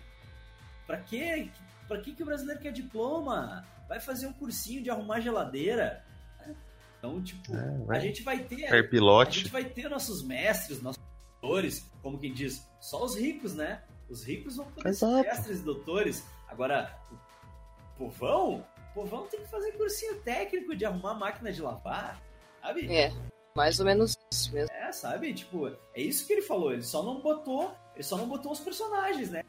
pra 0.86 0.98
quê? 0.98 1.50
Pra 1.86 2.00
que 2.00 2.14
que 2.14 2.22
o 2.22 2.26
brasileiro 2.26 2.60
quer 2.60 2.72
diploma? 2.72 3.66
Vai 3.88 4.00
fazer 4.00 4.26
um 4.26 4.32
cursinho 4.32 4.82
de 4.82 4.90
arrumar 4.90 5.20
geladeira. 5.20 6.04
né? 6.38 6.54
Então, 6.98 7.22
tipo, 7.22 7.54
É, 7.54 7.96
a 7.96 7.98
gente 7.98 8.22
vai 8.22 8.38
ter 8.44 8.68
Ser 8.68 8.88
a 9.02 9.24
gente 9.30 9.50
vai 9.50 9.64
ter 9.64 9.88
nossos 9.88 10.22
mestres, 10.22 10.82
nossos 10.82 11.02
doutores, 11.40 11.90
como 12.02 12.18
quem 12.18 12.32
diz, 12.32 12.68
só 12.80 13.04
os 13.04 13.16
ricos, 13.16 13.54
né? 13.54 13.82
Os 14.08 14.24
ricos 14.24 14.56
vão 14.56 14.66
poder 14.66 14.94
ser 14.94 15.06
Exato. 15.06 15.28
mestres 15.28 15.60
e 15.60 15.62
doutores. 15.62 16.24
Agora, 16.48 16.98
o 17.10 17.98
povão, 17.98 18.66
o 18.90 18.94
povão 18.94 19.26
tem 19.26 19.40
que 19.40 19.48
fazer 19.48 19.72
cursinho 19.72 20.20
técnico 20.22 20.74
de 20.76 20.84
arrumar 20.84 21.14
máquina 21.14 21.52
de 21.52 21.60
lavar, 21.60 22.22
sabe? 22.60 22.90
é. 22.92 23.12
Mais 23.58 23.80
ou 23.80 23.84
menos 23.84 24.16
isso 24.32 24.54
mesmo. 24.54 24.72
É, 24.72 24.92
sabe? 24.92 25.34
Tipo, 25.34 25.66
é 25.66 26.00
isso 26.00 26.24
que 26.24 26.32
ele 26.32 26.42
falou. 26.42 26.72
Ele 26.72 26.84
só 26.84 27.02
não 27.02 27.20
botou, 27.20 27.74
ele 27.92 28.04
só 28.04 28.16
não 28.16 28.28
botou 28.28 28.52
os 28.52 28.60
personagens, 28.60 29.30
né? 29.30 29.42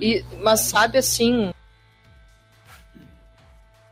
E, 0.00 0.24
mas 0.42 0.60
sabe 0.60 0.96
assim. 0.96 1.52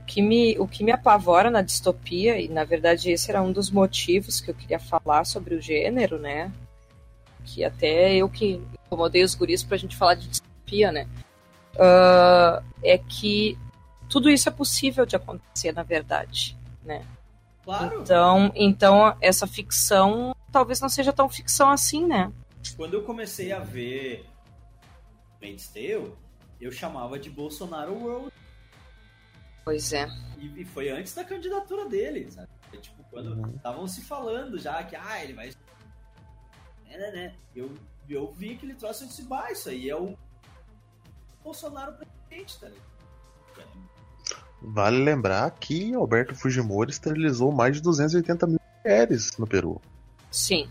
O 0.01 0.05
que, 0.07 0.23
me, 0.23 0.59
o 0.59 0.67
que 0.67 0.83
me 0.83 0.91
apavora 0.91 1.51
na 1.51 1.61
distopia, 1.61 2.41
e 2.41 2.49
na 2.49 2.65
verdade 2.65 3.11
esse 3.11 3.31
era 3.31 3.43
um 3.43 3.53
dos 3.53 3.71
motivos 3.71 4.41
que 4.41 4.51
eu 4.51 4.55
queria 4.55 4.79
falar 4.79 5.27
sobre 5.27 5.55
o 5.55 5.61
gênero, 5.61 6.19
né? 6.19 6.51
Que 7.45 7.63
até 7.63 8.15
eu 8.17 8.31
que 8.31 8.63
incomodei 8.87 9.23
os 9.23 9.35
guris 9.35 9.63
pra 9.63 9.77
gente 9.77 9.95
falar 9.95 10.15
de 10.15 10.27
distopia, 10.27 10.91
né? 10.91 11.07
Ah, 11.79 12.63
é 12.83 12.97
que 12.97 13.59
tudo 14.09 14.31
isso 14.31 14.49
é 14.49 14.53
possível 14.53 15.05
de 15.05 15.17
acontecer, 15.17 15.73
na 15.73 15.83
verdade. 15.83 16.57
Claro, 17.69 18.01
Então, 18.01 18.51
então 18.55 19.17
essa 19.21 19.47
ficção 19.47 20.35
talvez 20.51 20.81
não 20.81 20.89
seja 20.89 21.13
tão 21.13 21.29
ficção 21.29 21.69
assim, 21.69 22.07
né? 22.07 22.33
quando 22.77 22.95
eu 22.95 23.03
comecei 23.05 23.53
a 23.53 23.59
ver 23.61 24.25
Handmaid's 25.35 25.69
Tale, 25.69 26.15
eu 26.59 26.73
chamava 26.73 27.19
de 27.19 27.29
Bolsonaro 27.29 27.93
World. 27.93 28.33
Pois 29.67 29.93
é. 29.93 30.09
E, 30.39 30.63
e 30.63 30.65
foi 30.65 30.89
antes 30.89 31.13
da 31.15 31.25
candidatura 31.25 31.87
dele, 31.87 32.31
sabe? 32.31 32.49
É, 32.73 32.79
tipo, 32.79 33.05
quando 33.11 33.35
Uhum. 33.35 33.55
estavam 33.57 33.87
se 33.87 34.01
falando 34.01 34.59
já 34.59 34.83
que, 34.83 34.97
ah, 34.97 35.23
ele 35.23 35.35
vai. 35.35 35.49
Né, 36.87 36.97
né, 36.97 37.11
né. 37.11 37.35
Eu, 37.55 37.75
eu 38.09 38.33
vi 38.33 38.57
que 38.57 38.65
ele 38.65 38.75
trouxe 38.77 39.05
esse 39.05 39.23
bah, 39.25 39.53
isso 39.53 39.69
aí 39.69 39.91
é 39.91 39.97
o 39.97 40.17
Bolsonaro 41.45 41.93
presidente, 41.93 42.59
tá 42.59 42.69
ligado? 42.69 43.98
Vale 44.61 44.99
lembrar 45.03 45.51
que 45.53 45.95
Alberto 45.95 46.35
Fujimori 46.35 46.91
esterilizou 46.91 47.53
mais 47.53 47.77
de 47.77 47.83
280 47.83 48.47
mil 48.47 48.61
mulheres 48.85 49.37
no 49.39 49.47
Peru. 49.47 49.81
Sim. 50.31 50.69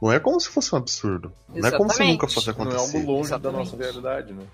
Não 0.00 0.12
é 0.12 0.20
como 0.20 0.38
se 0.40 0.48
fosse 0.48 0.74
um 0.74 0.78
absurdo. 0.78 1.32
Não 1.48 1.68
é 1.68 1.70
como 1.72 1.88
se 1.90 1.96
Exatamente. 1.96 2.12
nunca 2.12 2.28
fosse 2.28 2.46
Não 2.46 2.52
é 2.52 2.56
acontecer. 2.56 2.96
algo 2.98 3.12
longe 3.12 3.30
da 3.30 3.36
Exatamente. 3.36 3.58
nossa 3.70 3.76
realidade, 3.76 4.32
né? 4.32 4.44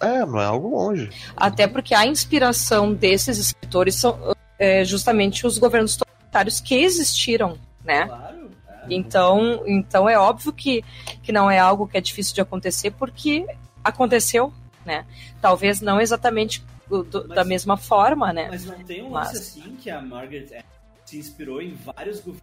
É, 0.00 0.26
não 0.26 0.40
é 0.40 0.44
algo 0.44 0.68
longe. 0.68 1.10
Até 1.36 1.66
porque 1.66 1.94
a 1.94 2.06
inspiração 2.06 2.92
desses 2.92 3.38
escritores 3.38 3.94
são 3.94 4.36
é, 4.58 4.84
justamente 4.84 5.46
os 5.46 5.56
governos 5.58 5.96
totalitários 5.96 6.60
que 6.60 6.74
existiram, 6.74 7.58
né? 7.82 8.06
Claro. 8.06 8.50
é. 8.68 8.86
Então, 8.90 9.62
então 9.66 10.08
é 10.08 10.18
óbvio 10.18 10.52
que, 10.52 10.84
que 11.22 11.32
não 11.32 11.50
é 11.50 11.58
algo 11.58 11.88
que 11.88 11.96
é 11.96 12.00
difícil 12.00 12.34
de 12.34 12.40
acontecer 12.42 12.90
porque 12.92 13.46
aconteceu, 13.82 14.52
né? 14.84 15.06
Talvez 15.40 15.80
não 15.80 15.98
exatamente 16.00 16.62
do- 16.88 17.02
do- 17.02 17.28
da 17.28 17.36
Mas- 17.36 17.46
mesma 17.48 17.76
forma, 17.76 18.32
né? 18.32 18.48
Mas 18.50 18.64
não 18.64 18.82
tem 18.84 19.02
um 19.02 19.10
lance 19.12 19.32
Mas- 19.34 19.40
assim 19.48 19.76
que 19.76 19.90
a 19.90 20.00
Margaret 20.00 20.64
se 21.04 21.18
inspirou 21.18 21.60
em 21.62 21.74
vários 21.74 22.20
governos. 22.20 22.42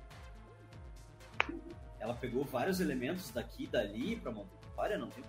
Ela 1.99 2.13
pegou 2.13 2.43
vários 2.43 2.80
elementos 2.80 3.30
daqui 3.31 3.63
e 3.63 3.67
dali 3.67 4.15
pra 4.17 4.31
montar 4.31 4.49
a 4.61 4.67
história, 4.69 4.97
não 4.97 5.07
tem 5.07 5.23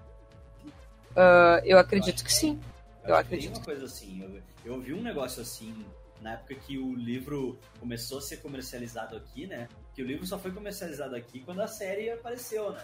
Ah, 1.16 1.60
eu 1.64 1.78
acredito 1.78 2.24
que 2.24 2.32
sim. 2.32 2.58
Eu 3.04 3.14
que 3.14 3.20
acredito. 3.20 3.50
Tem 3.52 3.58
uma 3.60 3.64
coisa 3.64 3.84
assim. 3.84 4.20
Eu, 4.22 4.42
eu 4.64 4.74
ouvi 4.74 4.92
um 4.92 5.00
negócio 5.02 5.40
assim 5.40 5.84
na 6.20 6.32
época 6.32 6.54
que 6.56 6.76
o 6.78 6.94
livro 6.94 7.56
começou 7.78 8.18
a 8.18 8.20
ser 8.20 8.38
comercializado 8.38 9.14
aqui, 9.16 9.46
né? 9.46 9.68
Que 9.94 10.02
o 10.02 10.06
livro 10.06 10.26
só 10.26 10.38
foi 10.38 10.50
comercializado 10.50 11.14
aqui 11.14 11.40
quando 11.40 11.60
a 11.60 11.68
série 11.68 12.10
apareceu, 12.10 12.72
né? 12.72 12.82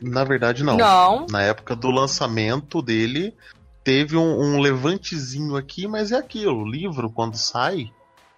E- 0.00 0.08
Na 0.08 0.22
verdade, 0.22 0.62
não. 0.62 0.76
Não, 0.76 1.26
Na 1.28 1.42
época 1.42 1.74
do 1.74 1.90
lançamento 1.90 2.80
dele, 2.80 3.34
teve 3.88 4.18
um, 4.18 4.38
um 4.38 4.60
levantezinho 4.60 5.56
aqui, 5.56 5.88
mas 5.88 6.12
é 6.12 6.16
aquilo. 6.16 6.58
O 6.62 6.70
livro, 6.70 7.10
quando 7.10 7.38
sai, 7.38 7.90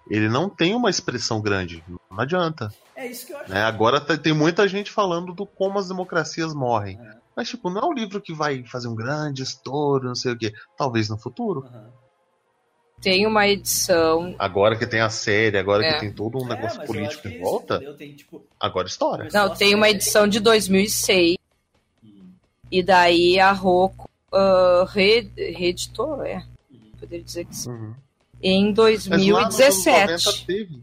ele 0.09 0.29
não 0.29 0.47
tem 0.49 0.73
uma 0.73 0.89
expressão 0.89 1.41
grande. 1.41 1.83
Não 2.09 2.21
adianta. 2.21 2.73
É 2.95 3.05
isso 3.07 3.25
que 3.27 3.33
eu 3.33 3.37
acho. 3.37 3.51
né? 3.51 3.61
Agora 3.63 3.99
tá- 3.99 4.15
tem 4.17 4.31
muita 4.31 4.65
gente 4.65 4.89
falando 4.89 5.33
do 5.33 5.45
como 5.45 5.77
as 5.77 5.89
democracias 5.89 6.53
morrem. 6.53 6.97
É. 7.01 7.15
Mas, 7.35 7.49
tipo, 7.49 7.69
não 7.69 7.81
é 7.81 7.85
um 7.85 7.93
livro 7.93 8.21
que 8.21 8.33
vai 8.33 8.63
fazer 8.63 8.87
um 8.87 8.95
grande 8.95 9.43
estouro, 9.43 10.07
não 10.07 10.15
sei 10.15 10.31
o 10.31 10.37
quê. 10.37 10.53
Talvez 10.77 11.09
no 11.09 11.17
futuro. 11.17 11.65
Aham. 11.67 11.89
tem 13.01 13.25
uma 13.27 13.45
edição. 13.47 14.33
Agora 14.39 14.77
que 14.77 14.85
tem 14.87 15.01
a 15.01 15.09
série, 15.09 15.57
agora 15.57 15.83
É. 15.83 15.93
que 15.95 15.99
tem 16.01 16.13
todo 16.13 16.37
um 16.37 16.45
É, 16.45 16.49
negócio 16.55 16.77
acho 16.79 16.87
político 16.87 17.27
é 17.27 17.31
em 17.31 17.41
volta? 17.41 17.79
Tem, 17.97 18.13
tipo, 18.15 18.45
agora 18.59 18.87
começou 18.87 19.17
Não, 19.33 19.53
tem 19.55 19.73
uma 19.75 19.89
edição 19.89 20.27
de 20.27 20.39
2006 20.39 21.35
Hum, 22.03 22.29
e 22.71 22.81
daí 22.83 23.39
a 23.39 23.51
Roku 23.51 24.07
ah, 24.33 24.85
re- 24.89 25.31
reeditou, 25.35 26.23
é, 26.23 26.43
hum. 26.71 26.77
poderia 26.99 27.23
dizer 27.23 27.45
que 27.45 27.55
sim. 27.55 27.69
Uhum. 27.71 27.93
Em 28.43 28.73
Mas 28.75 29.05
lá 29.29 29.45
nos 29.45 29.59
anos 29.59 29.83
2017. 29.83 30.25
90 30.25 30.45
teve. 30.47 30.81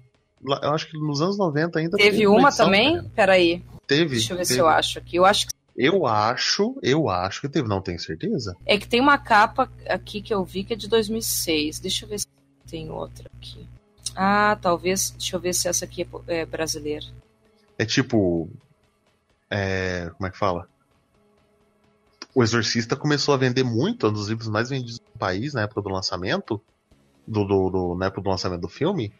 Eu 0.62 0.70
acho 0.72 0.88
que 0.88 0.96
nos 0.98 1.20
anos 1.20 1.36
90 1.36 1.78
ainda 1.80 1.96
Teve 1.96 2.26
uma 2.28 2.38
uma 2.38 2.48
edição, 2.48 2.66
também? 2.66 2.94
cara. 2.96 3.08
Peraí, 3.16 3.64
Teve. 3.86 4.10
deixa 4.10 4.32
eu 4.32 4.36
ver 4.36 4.44
se 4.44 4.50
teve. 4.50 4.60
eu 4.60 4.68
acho 4.68 4.98
aqui. 5.00 5.16
Eu 5.16 5.24
acho 5.24 5.46
que 5.48 5.52
Eu 5.76 6.06
acho, 6.06 6.78
eu 6.82 7.08
acho 7.08 7.40
que 7.40 7.48
teve, 7.48 7.66
não 7.68 7.80
tenho 7.82 7.98
certeza. 7.98 8.56
é 8.64 8.78
que 8.78 8.86
tem 8.86 9.00
uma 9.00 9.18
capa 9.18 9.68
aqui 9.88 10.22
que 10.22 10.32
eu 10.32 10.44
vi 10.44 10.62
que 10.62 10.74
é 10.74 10.76
de 10.76 10.86
2006. 10.88 11.80
Deixa 11.80 12.04
eu 12.04 12.08
ver 12.08 12.20
se 12.20 12.26
tem 12.70 12.88
outra 12.90 13.28
aqui. 13.36 13.66
Ah, 14.14 14.56
talvez. 14.62 15.10
Deixa 15.10 15.34
eu 15.34 15.40
ver 15.40 15.52
se 15.52 15.66
essa 15.66 15.84
aqui 15.84 16.02
é 16.28 16.40
é 16.40 16.46
brasileira. 16.46 17.06
É 17.76 17.84
tipo. 17.84 18.48
É, 19.50 20.10
como 20.16 20.26
é 20.26 20.30
que 20.30 20.38
fala? 20.38 20.68
O 22.34 22.42
Exorcista 22.42 22.94
começou 22.96 23.34
a 23.34 23.36
vender 23.36 23.64
muito, 23.64 24.06
é 24.06 24.08
um 24.10 24.12
dos 24.12 24.28
livros 24.28 24.48
mais 24.48 24.70
vendidos 24.70 24.98
do 24.98 25.18
país 25.18 25.54
na 25.54 25.62
época 25.62 25.82
do 25.82 25.88
lançamento. 25.88 26.60
Do, 27.26 27.44
do, 27.44 27.70
do- 27.70 27.94
na 27.94 28.06
época 28.06 28.22
do 28.22 28.30
lançamento 28.30 28.62
do 28.62 28.68
filme. 28.68 29.12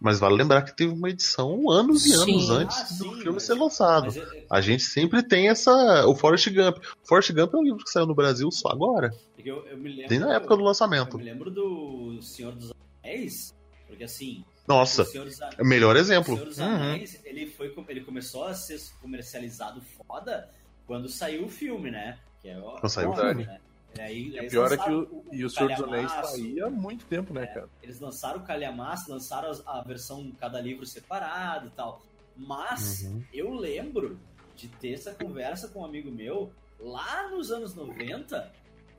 Mas 0.00 0.18
vale 0.20 0.36
lembrar 0.36 0.62
que 0.62 0.76
teve 0.76 0.92
uma 0.92 1.08
edição 1.10 1.68
anos 1.70 2.06
e 2.06 2.12
anos 2.12 2.46
Sim. 2.46 2.52
antes 2.52 2.76
Ah, 2.78 2.82
do 2.84 2.88
sim, 3.04 3.14
filme 3.16 3.32
mas- 3.32 3.42
ser 3.42 3.54
lançado. 3.54 4.04
Mas 4.06 4.16
é- 4.16 4.46
A 4.50 4.60
gente 4.60 4.82
sempre 4.84 5.22
tem 5.22 5.48
essa. 5.48 6.06
O 6.06 6.14
Forrest 6.14 6.48
Gump. 6.50 6.76
Forrest 7.04 7.32
Gump 7.32 7.52
é 7.54 7.56
um 7.56 7.62
livro 7.64 7.82
que 7.82 7.90
saiu 7.90 8.06
no 8.06 8.14
Brasil 8.14 8.50
só 8.52 8.68
agora. 8.68 9.12
é 9.36 9.42
eu, 9.44 9.66
eu 9.66 9.76
me 9.78 9.88
lembro. 9.88 10.10
Nem 10.10 10.18
na 10.20 10.34
época 10.34 10.54
do 10.56 10.60
Eu 10.62 10.66
lançamento. 10.66 11.16
me 11.18 11.24
lembro 11.24 11.50
do 11.50 12.20
Senhor 12.22 12.52
dos 12.54 12.72
Anéis, 13.02 13.54
porque 13.88 14.04
assim. 14.04 14.44
Nossa, 14.68 15.02
o 15.02 15.20
Anéis, 15.20 15.40
é 15.40 15.62
o 15.62 15.66
melhor 15.66 15.96
o 15.96 15.98
exemplo. 15.98 16.34
Senhor 16.34 16.46
dos 16.48 16.58
Uhum. 16.58 16.64
Anéis, 16.66 17.20
ele, 17.24 17.46
foi, 17.46 17.74
ele 17.88 18.02
começou 18.02 18.44
a 18.44 18.54
ser 18.54 18.78
comercializado 19.00 19.80
foda 20.06 20.48
quando 20.86 21.08
saiu 21.08 21.46
o 21.46 21.48
filme, 21.48 21.90
né? 21.90 22.18
Que 22.42 22.48
é 22.48 22.58
o, 22.58 22.76
o 22.82 22.88
filme. 22.88 23.44
né? 23.46 23.60
E 23.96 24.00
aí, 24.00 24.28
E 24.36 24.46
o 24.46 24.50
pior 24.50 24.66
é 24.72 24.76
que 24.76 24.90
lançaram 24.90 24.98
o, 25.00 25.24
e 25.32 25.44
o 25.44 25.50
Senhor 25.50 25.70
dos 25.74 25.80
Anéis 25.84 26.06
calhamaço, 26.08 26.36
saía 26.36 26.66
há 26.66 26.70
muito 26.70 27.04
tempo, 27.06 27.34
né, 27.34 27.46
cara? 27.46 27.68
Eles 27.82 27.98
lançaram 28.00 28.38
o 28.40 28.42
calhamaço, 28.44 29.10
lançaram 29.10 29.50
a 29.66 29.82
versão 29.82 30.30
cada 30.38 30.60
livro 30.60 30.86
separado 30.86 31.66
e 31.66 31.70
tal. 31.70 32.00
Mas 32.36 33.02
Uhum. 33.02 33.22
eu 33.32 33.52
lembro 33.54 34.18
de 34.54 34.68
ter 34.68 34.92
essa 34.92 35.12
conversa 35.12 35.68
com 35.68 35.80
um 35.80 35.84
amigo 35.84 36.10
meu 36.10 36.52
lá 36.78 37.28
nos 37.30 37.50
anos 37.50 37.74
90 37.74 38.52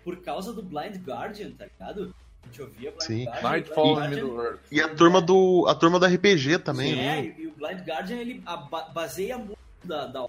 por 0.04 0.18
causa 0.22 0.52
do 0.52 0.62
Blind 0.62 0.98
Guardian, 0.98 1.52
tá 1.52 1.66
ligado? 1.66 2.14
A 2.44 2.46
gente 2.48 2.62
ouvia 2.62 2.90
Blind 2.92 3.02
Sim. 3.04 3.24
Guardian. 3.26 3.50
Nightfall 3.50 3.96
Blind 3.96 4.12
in 4.12 4.16
Guardian- 4.22 4.44
Earth. 4.44 4.60
E 4.72 4.82
a 4.82 4.96
turma 4.96 5.22
do. 5.22 5.66
A 5.68 5.76
turma 5.76 6.00
do 6.00 6.06
RPG 6.06 6.60
também, 6.60 6.90
Sim, 6.92 6.96
né? 6.96 7.20
é, 7.20 7.36
e, 7.40 7.48
o 7.48 7.52
Blind 7.52 7.80
Guardian 7.88 8.18
ele 8.18 8.44
baseia 8.94 9.38
muito 9.38 9.58
da, 9.84 10.08
da 10.08 10.28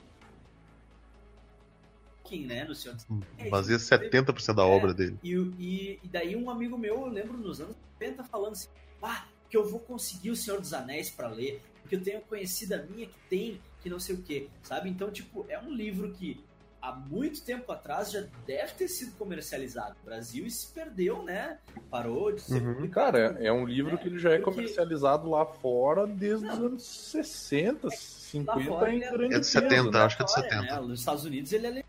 Tolkien, 2.30 2.46
né, 2.46 2.64
no 2.64 2.74
Senhor 2.74 2.94
dos 2.94 3.06
Anéis. 3.10 3.50
Fazia 3.50 3.76
70% 3.78 4.54
da 4.54 4.62
É. 4.62 4.66
obra 4.66 4.94
dele. 4.94 5.18
E, 5.22 5.32
e, 5.58 5.98
e 6.02 6.08
daí 6.08 6.36
um 6.36 6.48
amigo 6.50 6.78
meu, 6.78 6.94
eu 7.00 7.06
lembro 7.06 7.36
nos 7.36 7.60
anos 7.60 7.76
90, 8.00 8.24
falando 8.24 8.52
assim, 8.52 8.68
ah, 9.02 9.24
que 9.48 9.56
eu 9.56 9.68
vou 9.68 9.80
conseguir 9.80 10.30
o 10.30 10.36
Senhor 10.36 10.60
dos 10.60 10.72
Anéis 10.72 11.10
pra 11.10 11.28
ler, 11.28 11.60
porque 11.82 11.96
eu 11.96 12.02
tenho 12.02 12.20
conhecida 12.22 12.86
minha 12.88 13.06
que 13.06 13.14
tem, 13.28 13.60
que 13.82 13.90
não 13.90 13.98
sei 13.98 14.14
o 14.14 14.22
que, 14.22 14.48
sabe? 14.62 14.88
Então, 14.88 15.10
tipo, 15.10 15.44
é 15.48 15.58
um 15.58 15.72
livro 15.72 16.12
que 16.12 16.40
há 16.80 16.92
muito 16.92 17.42
tempo 17.42 17.70
atrás 17.72 18.10
já 18.10 18.24
deve 18.46 18.72
ter 18.72 18.88
sido 18.88 19.12
comercializado 19.18 19.96
no 19.98 20.04
Brasil 20.04 20.46
e 20.46 20.50
se 20.50 20.66
perdeu, 20.68 21.22
né? 21.22 21.58
Parou 21.90 22.32
de 22.32 22.40
ser 22.40 22.62
Uhum. 22.62 22.88
Cara, 22.88 23.36
é 23.40 23.52
um 23.52 23.66
livro 23.66 23.98
que 23.98 24.06
ele 24.08 24.18
já 24.18 24.30
é 24.30 24.38
Porque- 24.38 24.50
comercializado 24.56 25.28
lá 25.28 25.44
fora 25.44 26.06
desde 26.06 26.46
os 26.46 26.58
Não. 26.58 26.66
anos 26.66 26.82
60, 26.82 27.88
Lá 27.88 27.92
50 27.94 28.64
fora 28.70 28.92
em 28.92 28.96
ele 28.96 29.04
é- 29.04 29.10
grande 29.10 29.24
É 29.34 29.38
de 29.40 29.46
peso, 29.46 29.50
70, 29.50 29.90
né? 29.90 29.98
acho 30.04 30.16
que 30.16 30.22
é 30.22 30.24
de 30.24 30.30
História, 30.30 30.50
70. 30.50 30.74
Né? 30.80 30.80
Nos 30.88 31.00
Estados 31.00 31.24
Unidos 31.24 31.52
ele 31.52 31.66
é 31.66 31.84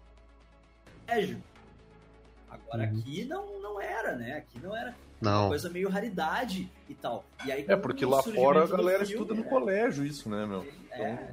colégio. 1.11 1.43
Agora 2.49 2.83
Uhum. 2.91 2.99
aqui 2.99 3.25
não, 3.25 3.61
não 3.61 3.81
era, 3.81 4.15
né? 4.15 4.38
Aqui 4.38 4.59
não 4.61 4.75
era 4.75 4.95
Não. 5.19 5.49
coisa 5.49 5.69
meio 5.69 5.90
raridade 5.90 6.69
e 6.90 6.93
tal. 6.93 7.23
E 7.45 7.51
aí, 7.51 7.65
É, 7.67 7.75
porque 7.75 8.06
lá 8.06 8.22
fora 8.23 8.64
a 8.64 8.67
galera 8.67 9.06
filme, 9.06 9.14
estuda 9.14 9.33
no 9.33 9.43
né? 9.43 9.49
colégio 9.49 10.06
isso, 10.06 10.30
né, 10.30 10.45
meu? 10.45 10.65
É, 10.91 11.30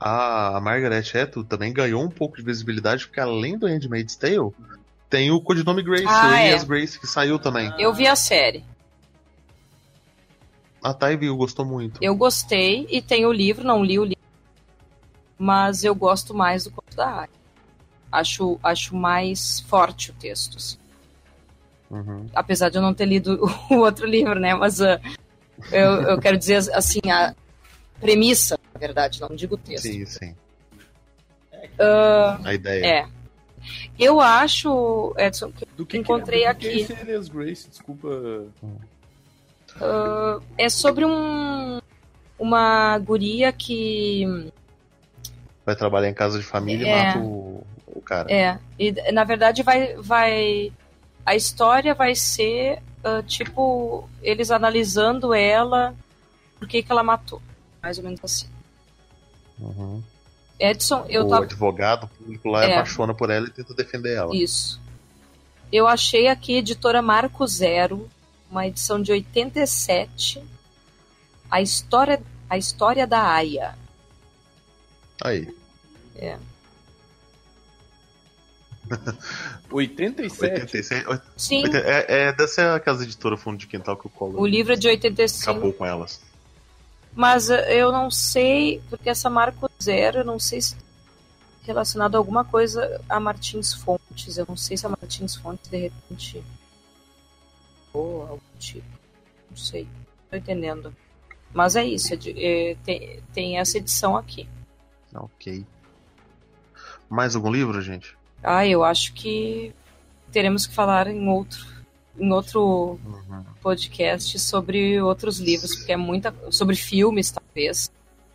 A, 0.00 0.56
a 0.56 0.60
Margaret 0.60 1.02
Atwood 1.20 1.48
também 1.48 1.72
ganhou 1.72 2.02
um 2.04 2.08
pouco 2.08 2.36
de 2.36 2.42
visibilidade, 2.42 3.04
porque 3.06 3.18
além 3.18 3.58
do 3.58 3.66
Handmaid's 3.66 4.14
Tale, 4.14 4.52
tem 5.10 5.30
o 5.32 5.40
codinome 5.40 5.82
Grace, 5.82 6.06
Ah, 6.06 6.28
o 6.28 6.32
é. 6.34 6.46
Elias 6.46 6.62
Grace, 6.64 7.00
que 7.00 7.06
saiu 7.06 7.36
também. 7.38 7.72
Eu 7.78 7.92
vi 7.92 8.06
a 8.06 8.14
série. 8.14 8.64
A 10.80 10.94
Thay 10.94 11.16
viu, 11.16 11.36
gostou 11.36 11.64
muito. 11.64 11.98
Eu 12.00 12.14
gostei 12.14 12.86
e 12.88 13.02
tem 13.02 13.26
o 13.26 13.32
livro, 13.32 13.64
não 13.64 13.82
li 13.82 13.98
o 13.98 14.04
livro. 14.04 14.18
Mas 15.36 15.82
eu 15.82 15.94
gosto 15.96 16.32
mais 16.32 16.62
do 16.64 16.70
conto 16.70 16.96
da 16.96 17.08
área. 17.08 17.37
Acho, 18.10 18.58
acho 18.62 18.96
mais 18.96 19.60
forte 19.60 20.10
o 20.10 20.14
texto. 20.14 20.56
assim. 20.56 20.78
Uhum. 21.90 22.26
Apesar 22.34 22.68
de 22.68 22.76
eu 22.78 22.82
não 22.82 22.92
ter 22.94 23.06
lido 23.06 23.40
o 23.70 23.74
outro 23.76 24.06
livro, 24.06 24.38
né? 24.38 24.54
Mas 24.54 24.80
ah, 24.80 25.00
eu, 25.72 26.02
eu 26.02 26.18
quero 26.20 26.36
dizer 26.38 26.56
assim, 26.74 27.00
a 27.10 27.34
premissa, 28.00 28.58
na 28.74 28.78
verdade, 28.80 29.20
não 29.20 29.28
digo 29.34 29.54
o 29.54 29.58
texto. 29.58 29.84
Sim, 29.84 30.04
sim. 30.06 30.34
Ah, 31.78 32.38
A 32.44 32.54
ideia. 32.54 32.86
é. 32.86 33.08
Eu 33.98 34.20
acho, 34.20 35.12
Edson, 35.18 35.50
que 35.50 35.66
Do 35.76 35.84
que 35.84 35.98
Encontrei 35.98 36.40
que, 36.40 36.46
do 36.46 36.50
aqui. 36.50 36.84
Que 36.86 36.92
é 36.92 37.20
Grace, 37.28 37.68
desculpa. 37.68 38.08
ah, 39.80 40.38
é 40.56 40.68
sobre 40.68 41.04
um 41.04 41.80
uma 42.38 42.96
guria 42.98 43.52
que 43.52 44.50
Vai 45.66 45.74
trabalhar 45.74 46.08
em 46.08 46.14
casa 46.14 46.38
de 46.38 46.44
família 46.44 46.86
e 46.86 46.88
É. 46.88 47.04
mata 47.06 47.18
o, 47.18 47.66
o 47.98 48.02
cara. 48.02 48.32
É, 48.32 48.58
e 48.78 48.92
na 49.12 49.24
verdade 49.24 49.62
vai, 49.62 49.94
vai. 49.96 50.72
A 51.24 51.34
história 51.36 51.94
vai 51.94 52.14
ser 52.14 52.80
ah, 53.04 53.22
tipo 53.22 54.08
eles 54.22 54.50
analisando 54.50 55.32
ela, 55.32 55.94
por 56.58 56.66
que, 56.66 56.82
que 56.82 56.90
ela 56.90 57.02
matou. 57.02 57.40
Mais 57.82 57.98
ou 57.98 58.04
menos 58.04 58.20
assim. 58.22 58.48
Uhum. 59.58 60.02
Edson, 60.58 61.04
eu 61.08 61.26
o 61.26 61.28
tava. 61.28 61.44
advogado 61.44 62.08
público 62.18 62.48
lá 62.48 62.64
É. 62.64 62.72
apaixona 62.72 63.14
por 63.14 63.30
ela 63.30 63.46
e 63.46 63.50
tenta 63.50 63.72
defender 63.74 64.16
ela. 64.16 64.34
Isso. 64.34 64.80
Eu 65.72 65.86
achei 65.86 66.26
aqui, 66.28 66.56
editora 66.56 67.00
Marco 67.00 67.46
Zero, 67.46 68.08
uma 68.50 68.66
edição 68.66 69.00
de 69.00 69.12
87. 69.12 70.42
A 71.50 71.62
história, 71.62 72.20
a 72.50 72.58
história 72.58 73.06
da 73.06 73.22
Aya. 73.22 73.76
Aí. 75.22 75.54
87. 79.70 80.62
86. 80.62 81.04
Sim, 81.36 81.62
É, 81.76 82.28
é, 82.28 82.32
deve 82.32 82.48
ser 82.48 82.68
aquelas 82.70 83.02
editoras 83.02 83.40
fundo 83.40 83.56
de 83.58 83.66
quintal 83.66 83.96
que 83.96 84.06
o 84.06 84.10
Collor 84.10 84.40
o 84.40 84.46
livro 84.46 84.72
é 84.72 84.76
de 84.76 84.88
85. 84.88 85.50
acabou 85.50 85.72
com 85.72 85.84
elas. 85.86 86.20
Mas 87.14 87.50
eh, 87.50 87.76
eu 87.76 87.90
não 87.92 88.10
sei, 88.10 88.80
porque 88.88 89.08
essa 89.10 89.28
Marco 89.28 89.68
Zero, 89.82 90.18
eu 90.18 90.24
não 90.24 90.38
sei 90.38 90.60
se 90.60 90.76
relacionado 91.62 92.14
a 92.14 92.18
alguma 92.18 92.44
coisa 92.44 93.00
a 93.08 93.18
Martins 93.20 93.72
Fontes. 93.74 94.38
Eu 94.38 94.46
não 94.48 94.56
sei 94.56 94.76
se 94.76 94.86
a 94.86 94.88
Martins 94.88 95.34
Fontes 95.36 95.68
de 95.70 95.76
repente 95.76 96.42
ou 97.92 98.22
algum 98.22 98.40
tipo. 98.58 98.86
Não 99.50 99.56
sei. 99.56 99.86
Tô 100.30 100.36
entendendo. 100.36 100.94
Mas 101.52 101.76
é 101.76 101.84
isso, 101.84 102.12
é 102.12 102.16
de- 102.16 102.44
é, 102.44 102.76
tem, 102.84 103.22
tem 103.32 103.58
essa 103.58 103.78
edição 103.78 104.16
aqui. 104.16 104.46
Ok. 105.14 105.64
Mais 107.08 107.34
algum 107.34 107.50
livro, 107.50 107.80
gente? 107.80 108.16
Ah, 108.42 108.66
eu 108.66 108.84
acho 108.84 109.12
que 109.14 109.72
teremos 110.32 110.66
que 110.66 110.74
falar 110.74 111.06
em 111.08 111.28
outro, 111.28 111.66
em 112.18 112.32
outro 112.32 112.98
Uhum. 113.04 113.44
podcast 113.62 114.38
sobre 114.38 115.00
outros 115.02 115.38
livros, 115.38 115.74
porque 115.76 115.92
é 115.92 115.96
muita. 115.96 116.34
sobre 116.50 116.76
filmes, 116.76 117.30
talvez. 117.30 117.90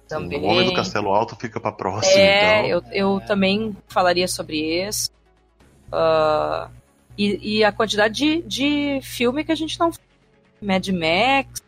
Também. 0.08 0.40
O 0.42 0.44
Homem 0.46 0.66
do 0.66 0.74
Castelo 0.76 1.10
Alto 1.10 1.36
fica 1.36 1.60
pra 1.60 1.72
próxima, 1.72 2.20
É, 2.22 2.68
então. 2.68 2.92
eu, 2.92 3.16
eu 3.16 3.22
também 3.26 3.76
falaria 3.88 4.28
sobre 4.28 4.60
esse. 4.60 5.10
Ah, 5.92 6.70
e, 7.18 7.58
e 7.60 7.64
a 7.64 7.72
quantidade 7.72 8.14
de, 8.14 8.42
de 8.42 9.00
filme 9.02 9.44
que 9.44 9.52
a 9.52 9.56
gente 9.56 9.80
não. 9.80 9.92
Mad 10.62 10.88
Max, 10.90 11.62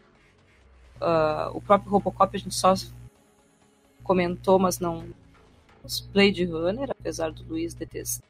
ah, 1.02 1.50
o 1.54 1.62
próprio 1.62 1.92
Robocop 1.92 2.36
a 2.36 2.40
gente 2.40 2.54
só 2.56 2.74
comentou, 4.04 4.60
mas 4.60 4.80
não. 4.80 5.06
Os 5.86 6.00
Blade 6.00 6.46
Runner, 6.46 6.90
apesar 6.92 7.32
do 7.32 7.44
Luiz 7.44 7.74
detestar. 7.74 8.28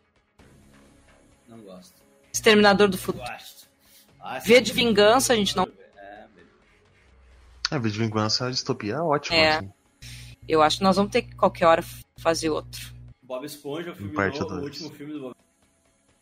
Não 1.48 1.59
gosto. 1.59 1.93
Exterminador 2.34 2.90
do 2.90 2.98
Futuro. 2.98 3.25
Gosto. 3.25 3.67
Ah, 4.19 4.40
V 4.40 4.59
de 4.61 4.74
Vingança, 4.74 5.34
a 5.34 5.35
gente 5.35 5.56
não. 5.56 5.67
É, 5.95 6.25
A 7.72 7.77
Vida 7.77 7.92
de 7.92 8.00
Vingança, 8.00 8.48
a 8.48 8.51
distopia 8.51 8.95
é 8.95 9.01
ótima. 9.01 9.38
É. 9.38 9.58
assim. 9.58 9.74
Eu 10.48 10.61
acho 10.61 10.77
que 10.77 10.84
nós 10.84 10.95
vamos 10.95 11.11
ter 11.11 11.22
que 11.22 11.35
qualquer 11.35 11.66
hora 11.66 11.84
fazer 12.17 12.50
outro. 12.50 12.93
Bob 13.22 13.45
Esponja, 13.45 13.92
o 13.92 13.95
filme 13.95 14.14
novo, 14.14 14.43
o 14.43 14.48
dois. 14.48 14.64
último 14.64 14.90
filme 14.92 15.14
do 15.14 15.19
Bob 15.22 15.35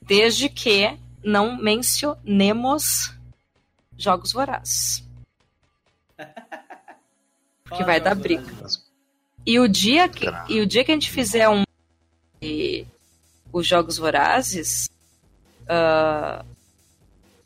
Desde 0.02 0.50
que 0.50 0.98
não 1.24 1.58
mencionemos 1.58 3.14
Jogos 3.98 4.32
Vorazes. 4.34 5.03
Que 7.76 7.84
vai 7.84 8.00
dar 8.00 8.14
briga. 8.14 8.44
E 9.45 9.59
o 9.59 9.67
dia 9.67 10.07
que, 10.07 10.25
e 10.47 10.61
o 10.61 10.65
dia 10.65 10.83
que 10.83 10.91
a 10.91 10.93
gente 10.93 11.11
fizer 11.11 11.49
um 11.49 11.63
de 12.41 12.85
os 13.51 13.67
Jogos 13.67 13.97
Vorazes, 13.97 14.89
ah, 15.67 16.43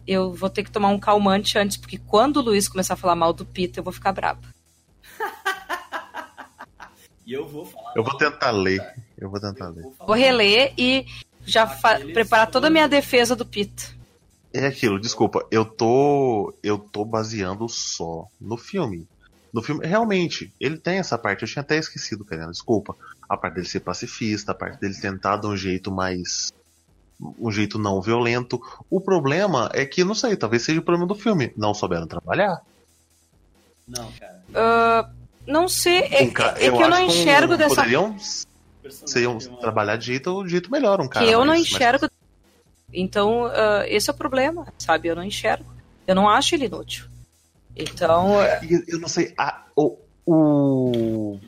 eu 0.08 0.34
vou 0.34 0.50
ter 0.50 0.64
que 0.64 0.72
tomar 0.72 0.90
um 0.90 1.00
calmante 1.00 1.58
antes, 1.58 1.76
porque 1.76 1.98
quando 1.98 2.38
o 2.38 2.42
Luiz 2.42 2.68
começar 2.68 2.94
a 2.94 2.98
falar 2.98 3.16
mal 3.16 3.34
do 3.34 3.46
Peter, 3.46 3.80
eu 3.80 3.84
vou 3.84 3.94
ficar 3.94 4.14
brava. 4.14 4.42
E 7.26 7.34
eu 7.34 7.46
vou 7.46 7.66
falar. 7.66 7.92
Eu 7.94 8.04
vou 8.06 8.18
tentar 8.18 8.52
ler. 8.52 8.82
Eu 9.18 9.30
vou 9.30 9.40
tentar 9.40 9.66
Eu 9.66 9.74
ler. 9.74 9.82
vou 9.84 9.96
Vou 10.08 10.16
reler 10.16 10.74
e 10.78 11.06
já 11.46 11.68
preparar 12.14 12.50
toda 12.50 12.68
a 12.68 12.70
minha 12.70 12.88
defesa 12.88 13.36
do 13.36 13.46
Peter. 13.46 13.96
É 14.54 14.66
aquilo, 14.66 14.98
desculpa, 14.98 15.46
eu 15.52 15.66
tô. 15.66 16.54
Eu 16.64 16.78
tô 16.80 17.04
baseando 17.04 17.68
só 17.68 18.28
no 18.40 18.56
filme. 18.56 19.06
No 19.54 19.62
filme, 19.62 19.86
realmente, 19.88 20.54
ele 20.60 20.78
tem 20.78 20.98
essa 21.00 21.18
parte, 21.18 21.44
eu 21.44 21.48
tinha 21.48 21.62
até 21.62 21.78
esquecido, 21.78 22.24
cara, 22.26 22.48
desculpa. 22.52 22.96
A 23.30 23.36
parte 23.38 23.56
dele 23.56 23.68
ser 23.68 23.80
pacifista, 23.80 24.52
a 24.52 24.56
parte 24.56 24.80
dele 24.80 24.94
tentar 24.96 25.38
de 25.38 25.48
um 25.48 25.56
jeito 25.56 25.92
mais. 25.92 26.52
um 27.40 27.52
jeito 27.52 27.80
não 27.80 28.00
violento. 28.00 28.62
O 28.92 29.02
problema 29.02 29.72
é 29.74 29.86
que, 29.86 30.04
não 30.04 30.14
sei, 30.14 30.36
talvez 30.38 30.62
seja 30.64 30.80
o 30.80 30.84
problema 30.84 31.08
do 31.08 31.16
filme. 31.16 31.52
Não 31.58 31.74
souberam 31.74 32.06
trabalhar. 32.06 32.62
Não, 33.88 34.12
cara. 34.12 34.44
Ah, 34.54 35.10
não 35.48 35.68
sei, 35.68 36.02
é, 36.12 36.24
Um 36.24 36.30
ca- 36.32 36.54
é 36.58 36.60
que 36.60 36.66
eu 36.68 36.90
não 36.90 36.98
que 36.98 37.04
um- 37.04 37.06
enxergo 37.08 37.58
dessa 37.58 37.74
Poderiam 37.76 38.16
Personagem 38.84 39.08
ser 39.08 39.28
um- 39.28 39.38
de 39.40 39.48
uma- 39.48 39.60
trabalhar 39.60 39.96
de 39.96 40.06
jeito, 40.06 40.44
de 40.44 40.50
jeito 40.52 40.72
melhor 40.72 41.02
um 41.02 41.08
cara. 41.08 41.26
que 41.26 41.32
eu 41.32 41.40
não 41.40 41.48
mais- 41.48 41.62
enxergo. 41.62 42.08
Então, 42.94 43.46
ah, 43.48 43.84
esse 43.88 44.10
é 44.10 44.14
o 44.14 44.16
problema, 44.16 44.68
sabe? 44.78 45.08
Eu 45.08 45.16
não 45.16 45.24
enxergo. 45.24 45.66
Eu 46.06 46.14
não 46.16 46.30
acho 46.30 46.54
ele 46.56 46.66
inútil. 46.66 47.06
Então, 47.78 48.40
ah, 48.40 48.60
E 48.64 48.84
Eu 48.88 49.00
não 49.00 49.08
sei. 49.08 49.34
a- 49.38 49.64
o, 49.76 49.98
o. 50.26 51.40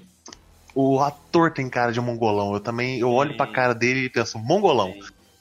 O 0.76 1.00
ator 1.02 1.52
tem 1.52 1.70
cara 1.70 1.92
de 1.92 2.00
mongolão. 2.00 2.54
Eu 2.54 2.60
também. 2.60 3.00
Eu 3.00 3.10
olho 3.12 3.36
pra 3.36 3.48
cara 3.48 3.74
dele 3.74 4.06
e 4.06 4.10
penso, 4.10 4.38
mongolão. 4.38 4.94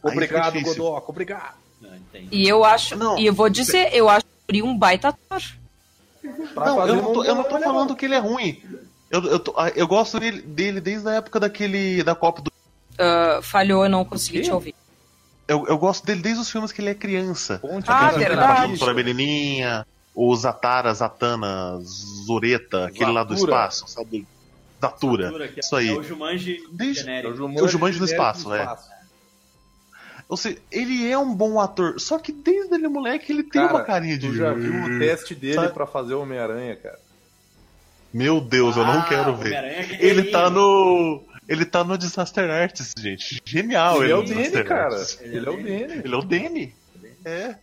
Obrigado. 0.02 0.60
Godoc, 0.60 1.08
obrigado. 1.08 1.54
Não, 1.80 1.90
e 2.32 2.48
eu 2.48 2.64
acho, 2.64 2.96
Não. 2.96 3.18
e 3.18 3.26
eu 3.26 3.32
vou 3.34 3.48
dizer, 3.48 3.94
eu 3.94 4.08
acho 4.08 4.26
ele 4.48 4.62
um 4.62 4.76
baita 4.76 5.08
ator. 5.08 5.42
Pra 6.54 6.66
Não, 6.66 6.86
eu 6.88 6.96
não 6.96 7.12
tô, 7.12 7.24
eu 7.24 7.34
não 7.34 7.44
tô 7.44 7.58
falando 7.60 7.94
que 7.94 8.04
ele 8.06 8.14
é 8.14 8.18
ruim. 8.18 8.60
Eu, 9.10 9.22
eu, 9.24 9.38
tô- 9.38 9.54
eu 9.76 9.86
gosto 9.86 10.18
dele, 10.18 10.42
dele 10.42 10.80
desde 10.80 11.08
a 11.08 11.12
época 11.14 11.38
daquele. 11.38 12.02
da 12.02 12.14
Copa 12.14 12.42
do. 12.42 12.52
Ah, 12.98 13.40
falhou, 13.42 13.84
eu 13.84 13.90
não 13.90 14.04
consegui 14.04 14.40
te 14.40 14.50
ouvir. 14.50 14.74
Eu, 15.46 15.66
eu 15.66 15.78
gosto 15.78 16.04
dele 16.04 16.20
desde 16.20 16.40
os 16.42 16.50
filmes 16.50 16.72
que 16.72 16.80
ele 16.80 16.90
é 16.90 16.94
criança. 16.94 17.58
Ponte, 17.58 17.84
Ah, 17.88 18.10
verdade. 18.10 18.76
Para 18.78 18.92
Menininha, 18.92 19.86
o 20.20 20.34
Zatara, 20.34 20.92
Zatana, 20.92 21.78
Zureta, 21.80 22.86
aquele 22.86 23.12
lá 23.12 23.22
do 23.22 23.34
espaço, 23.34 23.86
sabe? 23.86 24.26
Que 24.80 25.60
é- 25.60 25.60
Isso 25.60 25.76
aí. 25.76 25.88
É 25.90 25.92
o 25.92 26.02
Jumanji 26.02 26.58
Desde- 26.72 27.08
É 27.08 27.28
o 27.28 27.34
Jumanji, 27.36 27.58
É 27.60 27.62
o 27.62 27.68
Jumanji 27.68 28.00
no 28.00 28.06
genérico 28.06 28.38
espaço, 28.38 28.52
é. 28.52 28.76
Ou 30.28 30.36
seja, 30.36 30.58
ele 30.72 31.08
é 31.10 31.16
um 31.16 31.32
bom 31.34 31.60
ator, 31.60 32.00
só 32.00 32.18
que 32.18 32.32
desde 32.32 32.74
ele 32.74 32.88
moleque 32.88 33.32
ele 33.32 33.44
tem 33.44 33.62
Cara, 33.62 33.72
uma 33.74 33.84
carinha 33.84 34.18
de. 34.18 34.26
Tu 34.28 34.34
já 34.34 34.52
viu 34.52 34.72
o 34.72 34.98
teste 34.98 35.34
dele 35.36 35.68
pra 35.68 35.86
fazer 35.86 36.14
o 36.14 36.20
Homem-Aranha, 36.22 36.74
cara? 36.76 36.98
Meu 38.12 38.40
Deus, 38.40 38.76
eu 38.76 38.84
não 38.84 39.00
Ah, 39.00 39.06
quero 39.08 39.36
ver. 39.36 39.86
Que 39.86 40.04
Ele 40.04 40.24
tá 40.24 40.50
no. 40.50 41.22
Ele 41.48 41.64
tá 41.64 41.82
no 41.84 41.96
Disaster 41.96 42.50
Artist, 42.50 43.00
gente. 43.00 43.40
Genial, 43.44 44.02
ele 44.02 44.12
é 44.12 44.16
no 44.16 44.22
o 44.22 44.24
Danny, 44.26 44.64
cara. 44.64 44.94
Artist. 44.96 45.22
Ele 45.22 45.46
é 45.46 45.50
o 45.50 45.56
Danny. 45.56 46.02
Ele 46.04 46.14
é 46.14 46.16
o 46.18 46.22
Danny. 46.22 46.74
É. 47.24 47.54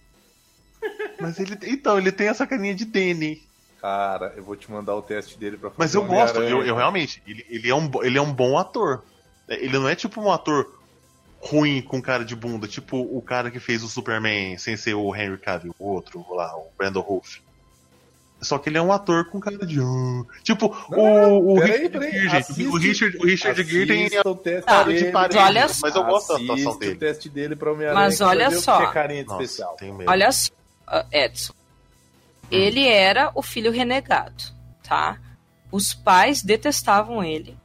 Mas 1.20 1.40
ele. 1.40 1.58
Então, 1.64 1.98
ele 1.98 2.12
tem 2.12 2.28
essa 2.28 2.46
carinha 2.46 2.76
de 2.76 2.86
Danny. 2.86 3.42
Cara, 3.82 4.34
eu 4.36 4.44
vou 4.44 4.56
te 4.56 4.70
mandar 4.72 4.96
o 4.96 5.02
teste 5.02 5.38
dele 5.38 5.58
pra 5.58 5.70
fazer 5.70 5.80
Mas 5.80 5.94
eu 5.94 6.02
o 6.02 6.06
gosto, 6.06 6.40
eu, 6.40 6.64
eu 6.66 6.76
realmente. 6.76 7.22
Ele, 7.28 7.46
ele, 7.50 7.70
é 7.70 7.76
um, 7.76 7.90
ele 8.04 8.18
é 8.18 8.22
um 8.22 8.34
bom 8.34 8.58
ator. 8.58 9.04
Ele 9.48 9.78
não 9.78 9.88
é 9.88 9.96
tipo 9.96 10.20
um 10.22 10.32
ator 10.32 10.68
ruim 11.40 11.82
com 11.84 12.02
cara 12.02 12.26
de 12.26 12.36
bunda, 12.36 12.68
tipo 12.68 12.98
o 12.98 13.22
cara 13.22 13.52
que 13.52 13.60
fez 13.60 13.84
o 13.84 13.88
Superman 13.88 14.58
sem 14.58 14.76
ser 14.76 14.96
o 14.96 15.16
Henry 15.16 15.38
Cavill, 15.38 15.76
o 15.78 15.88
outro 15.92 16.26
lá, 16.32 16.56
o 16.58 16.68
Brandon 16.76 17.02
Rolfe. 17.02 17.42
Só 18.42 18.58
que 18.58 18.70
ele 18.70 18.78
é 18.78 18.82
um 18.82 18.92
ator 18.92 19.26
com 19.30 19.40
cara 19.40 19.66
de. 19.66 19.80
"Ah". 19.80 20.24
Tipo, 20.44 20.76
Não, 20.90 21.38
o, 21.38 21.54
o 21.54 21.60
peraí, 21.60 21.72
Richard 21.72 21.90
peraí, 21.92 22.12
Gere, 22.12 22.30
gente. 22.30 22.42
assiste- 22.42 22.68
o 22.68 22.78
Richard, 22.78 23.18
o 23.18 23.26
Richard 23.26 23.64
Gere 23.64 23.88
tem 23.88 24.06
Assista 24.08 24.30
o 24.30 24.36
teste 24.36 24.66
cara 24.66 24.84
dele. 24.84 25.06
de 25.06 25.12
parede, 25.12 25.38
Olha 25.38 25.68
mas 25.82 25.96
eu 25.96 26.04
gosto 26.04 26.28
da 26.30 26.36
atuação 26.54 26.80
dele. 26.80 26.94
o 26.94 26.98
teste 26.98 27.30
dele 27.30 27.56
pra 27.56 27.72
Homem-Aranha. 27.72 28.00
Mas 28.06 28.20
olha 28.22 28.52
só. 28.52 28.78
que 28.80 28.84
é 28.84 28.92
carinha 28.92 29.24
de 29.24 29.30
Nossa, 29.30 29.44
especial. 29.44 29.76
tenho 29.80 29.96
medo. 29.96 30.10
Olha 30.12 30.32
só, 30.32 30.52
Edson. 31.12 31.54
Ele 32.52 32.88
era 32.88 33.32
o 33.34 33.42
filho 33.42 33.72
renegado, 33.72 34.44
tá? 34.84 35.18
Os 35.72 35.94
pais 35.94 36.44
detestavam 36.44 37.24
ele. 37.24 37.58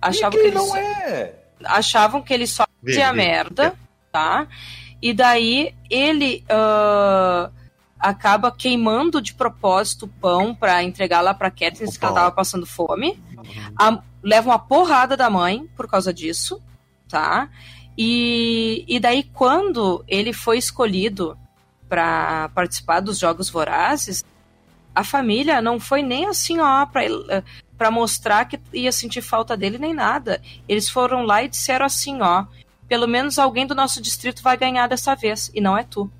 Achavam 0.00 0.30
que 0.32 0.38
quem 0.38 0.46
ele 0.48 0.56
não 0.56 0.66
só, 0.66 0.76
é? 0.76 1.34
achavam 1.64 2.22
que 2.22 2.32
ele 2.34 2.46
só 2.46 2.66
fazia 2.84 3.10
vê. 3.10 3.16
merda, 3.16 3.74
tá? 4.10 4.48
E 5.00 5.12
daí 5.12 5.74
ele 5.90 6.44
ah, 6.48 7.50
acaba 7.98 8.50
queimando 8.50 9.20
de 9.20 9.34
propósito 9.34 10.06
o 10.06 10.08
pão 10.08 10.54
pra 10.54 10.82
entregar 10.82 11.20
lá 11.20 11.34
pra 11.34 11.50
Katniss 11.50 11.94
O 11.96 11.98
que 11.98 12.04
ela 12.04 12.14
tava 12.14 12.32
passando 12.32 12.66
fome. 12.66 13.22
A- 13.78 14.02
leva 14.22 14.50
uma 14.50 14.58
porrada 14.58 15.16
da 15.16 15.28
mãe 15.28 15.68
por 15.76 15.88
causa 15.88 16.12
disso, 16.12 16.60
tá? 17.08 17.48
E, 17.98 18.84
e 18.88 18.98
daí, 18.98 19.22
quando 19.24 20.04
ele 20.08 20.32
foi 20.32 20.56
escolhido 20.58 21.36
para 21.92 22.48
participar 22.54 23.00
dos 23.00 23.18
Jogos 23.18 23.50
Vorazes, 23.50 24.24
a 24.94 25.04
família 25.04 25.60
não 25.60 25.78
foi 25.78 26.00
nem 26.02 26.24
assim, 26.24 26.58
ó, 26.58 26.86
pra, 26.86 27.04
ele- 27.04 27.22
pra 27.76 27.90
mostrar 27.90 28.46
que 28.46 28.58
ia 28.72 28.90
sentir 28.90 29.20
falta 29.20 29.54
dele 29.58 29.76
nem 29.76 29.92
nada. 29.92 30.40
Eles 30.66 30.88
foram 30.88 31.22
lá 31.22 31.42
e 31.42 31.48
disseram 31.48 31.84
assim, 31.84 32.22
ó, 32.22 32.46
pelo 32.88 33.06
menos 33.06 33.38
alguém 33.38 33.66
do 33.66 33.74
nosso 33.74 34.00
distrito 34.00 34.42
vai 34.42 34.56
ganhar 34.56 34.86
dessa 34.86 35.14
vez, 35.14 35.50
e 35.54 35.60
não 35.60 35.76
é 35.76 35.82
tu. 35.84 36.10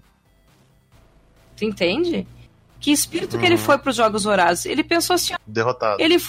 Tu 1.56 1.64
entende? 1.64 2.26
Que 2.78 2.92
espírito 2.92 3.38
que 3.38 3.46
ele 3.46 3.54
Uhum. 3.54 3.60
foi 3.62 3.78
pros 3.78 3.96
Jogos 3.96 4.24
Vorazes? 4.24 4.66
Ele 4.66 4.84
pensou 4.84 5.14
assim, 5.14 5.32
ó, 5.32 5.38
Derrotado. 5.46 6.02
ele, 6.02 6.22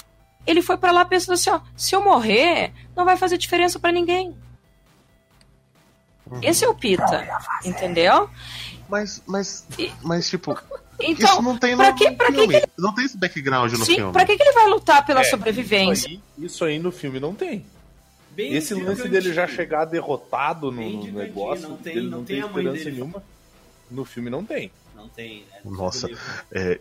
ele 0.46 0.62
foi 0.62 0.78
pra 0.78 0.90
lá 0.90 1.04
pensando 1.04 1.34
assim, 1.34 1.50
ó, 1.50 1.60
se 1.76 1.94
eu 1.94 2.02
morrer, 2.02 2.72
não 2.96 3.04
vai 3.04 3.18
fazer 3.18 3.36
diferença 3.36 3.78
pra 3.78 3.92
ninguém. 3.92 4.34
Uhum. 6.30 6.40
Esse 6.42 6.64
é 6.64 6.68
o 6.68 6.74
Pita, 6.74 7.28
entendeu? 7.62 8.30
Mas, 8.88 9.22
mas, 9.26 9.66
mas 10.02 10.28
tipo, 10.28 10.52
isso 10.52 10.62
Então, 11.00 11.42
não 11.42 11.56
tem 11.58 11.76
pra 11.76 11.90
no 11.90 11.96
que- 11.96 12.10
pra 12.12 12.26
que 12.26 12.32
filme. 12.34 12.62
Não 12.78 12.94
tem 12.94 13.04
esse 13.04 13.16
background 13.16 13.72
no 13.72 13.84
sim, 13.84 13.94
filme. 13.96 14.12
pra 14.12 14.24
que, 14.26 14.36
que 14.36 14.42
ele 14.42 14.52
vai 14.52 14.68
lutar 14.68 15.04
pela 15.04 15.20
É, 15.20 15.24
sobrevivência? 15.24 16.06
Isso 16.08 16.20
aí, 16.38 16.44
isso 16.46 16.64
aí 16.64 16.78
no 16.78 16.92
filme 16.92 17.18
não 17.18 17.34
tem. 17.34 17.64
Bem 18.30 18.52
Esse 18.54 18.74
lance 18.74 19.02
gigante. 19.02 19.08
dele 19.08 19.32
já 19.32 19.46
chegar 19.46 19.84
derrotado 19.84 20.70
no, 20.72 20.82
no 20.82 21.12
negócio, 21.12 21.68
não 21.68 21.76
tem- 21.76 21.96
não 21.96 22.02
não, 22.18 22.24
tem 22.24 22.36
tem 22.36 22.40
a 22.40 22.48
mãe 22.48 22.64
esperança 22.64 22.84
dele. 22.84 22.90
nenhuma. 22.96 23.22
No 23.90 24.04
filme 24.04 24.28
não 24.30 24.44
tem. 24.44 24.70
Não 24.96 25.08
tem. 25.08 25.44
né? 25.50 25.58
Nossa. 25.64 26.08
É, 26.50 26.80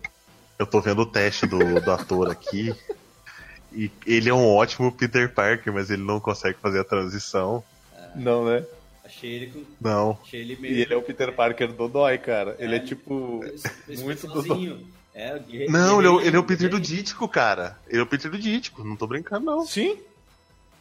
eu 0.58 0.66
tô 0.66 0.82
vendo 0.82 1.02
o 1.04 1.06
teste 1.06 1.46
do, 1.46 1.80
do 1.80 1.92
ator 1.92 2.30
aqui. 2.32 2.74
E 3.72 3.92
ele 4.06 4.30
é 4.30 4.34
um 4.34 4.48
ótimo 4.48 4.92
Peter 4.92 5.32
Parker, 5.34 5.72
mas 5.74 5.90
ele 5.90 6.04
não 6.04 6.20
consegue 6.20 6.58
fazer 6.60 6.80
a 6.80 6.84
transição. 6.84 7.64
Não, 8.16 8.46
né? 8.46 8.64
Achei 9.04 9.30
ele 9.32 9.48
com. 9.52 9.64
Não. 9.82 10.18
Achei 10.24 10.42
ele 10.42 10.56
meio. 10.56 10.74
E 10.76 10.82
ele 10.82 10.94
é 10.94 10.98
o 10.98 11.02
Peter 11.02 11.34
Parker 11.34 11.72
Dodói, 11.74 12.18
cara. 12.18 12.56
Ele 12.60 12.76
é, 12.76 12.78
É. 12.78 12.80
tipo. 12.80 13.44
Muito 13.88 14.28
personazinho. 14.28 14.88
É, 15.14 15.36
o 15.36 15.40
guerre- 15.42 15.68
Não, 15.70 16.00
ele 16.00 16.08
é, 16.08 16.12
o- 16.12 16.22
ele 16.22 16.36
é 16.36 16.40
o 16.40 16.44
Peter 16.44 16.70
do. 16.70 16.80
Dítico, 16.80 17.28
cara. 17.28 17.78
Ele 17.88 18.00
é 18.00 18.04
o 18.04 18.08
Peter 18.08 18.32
do 18.32 18.38
Dítico, 18.40 18.84
não 18.84 18.96
tô 18.96 19.06
brincando, 19.06 19.46
não. 19.46 19.66
Sim. 19.66 20.00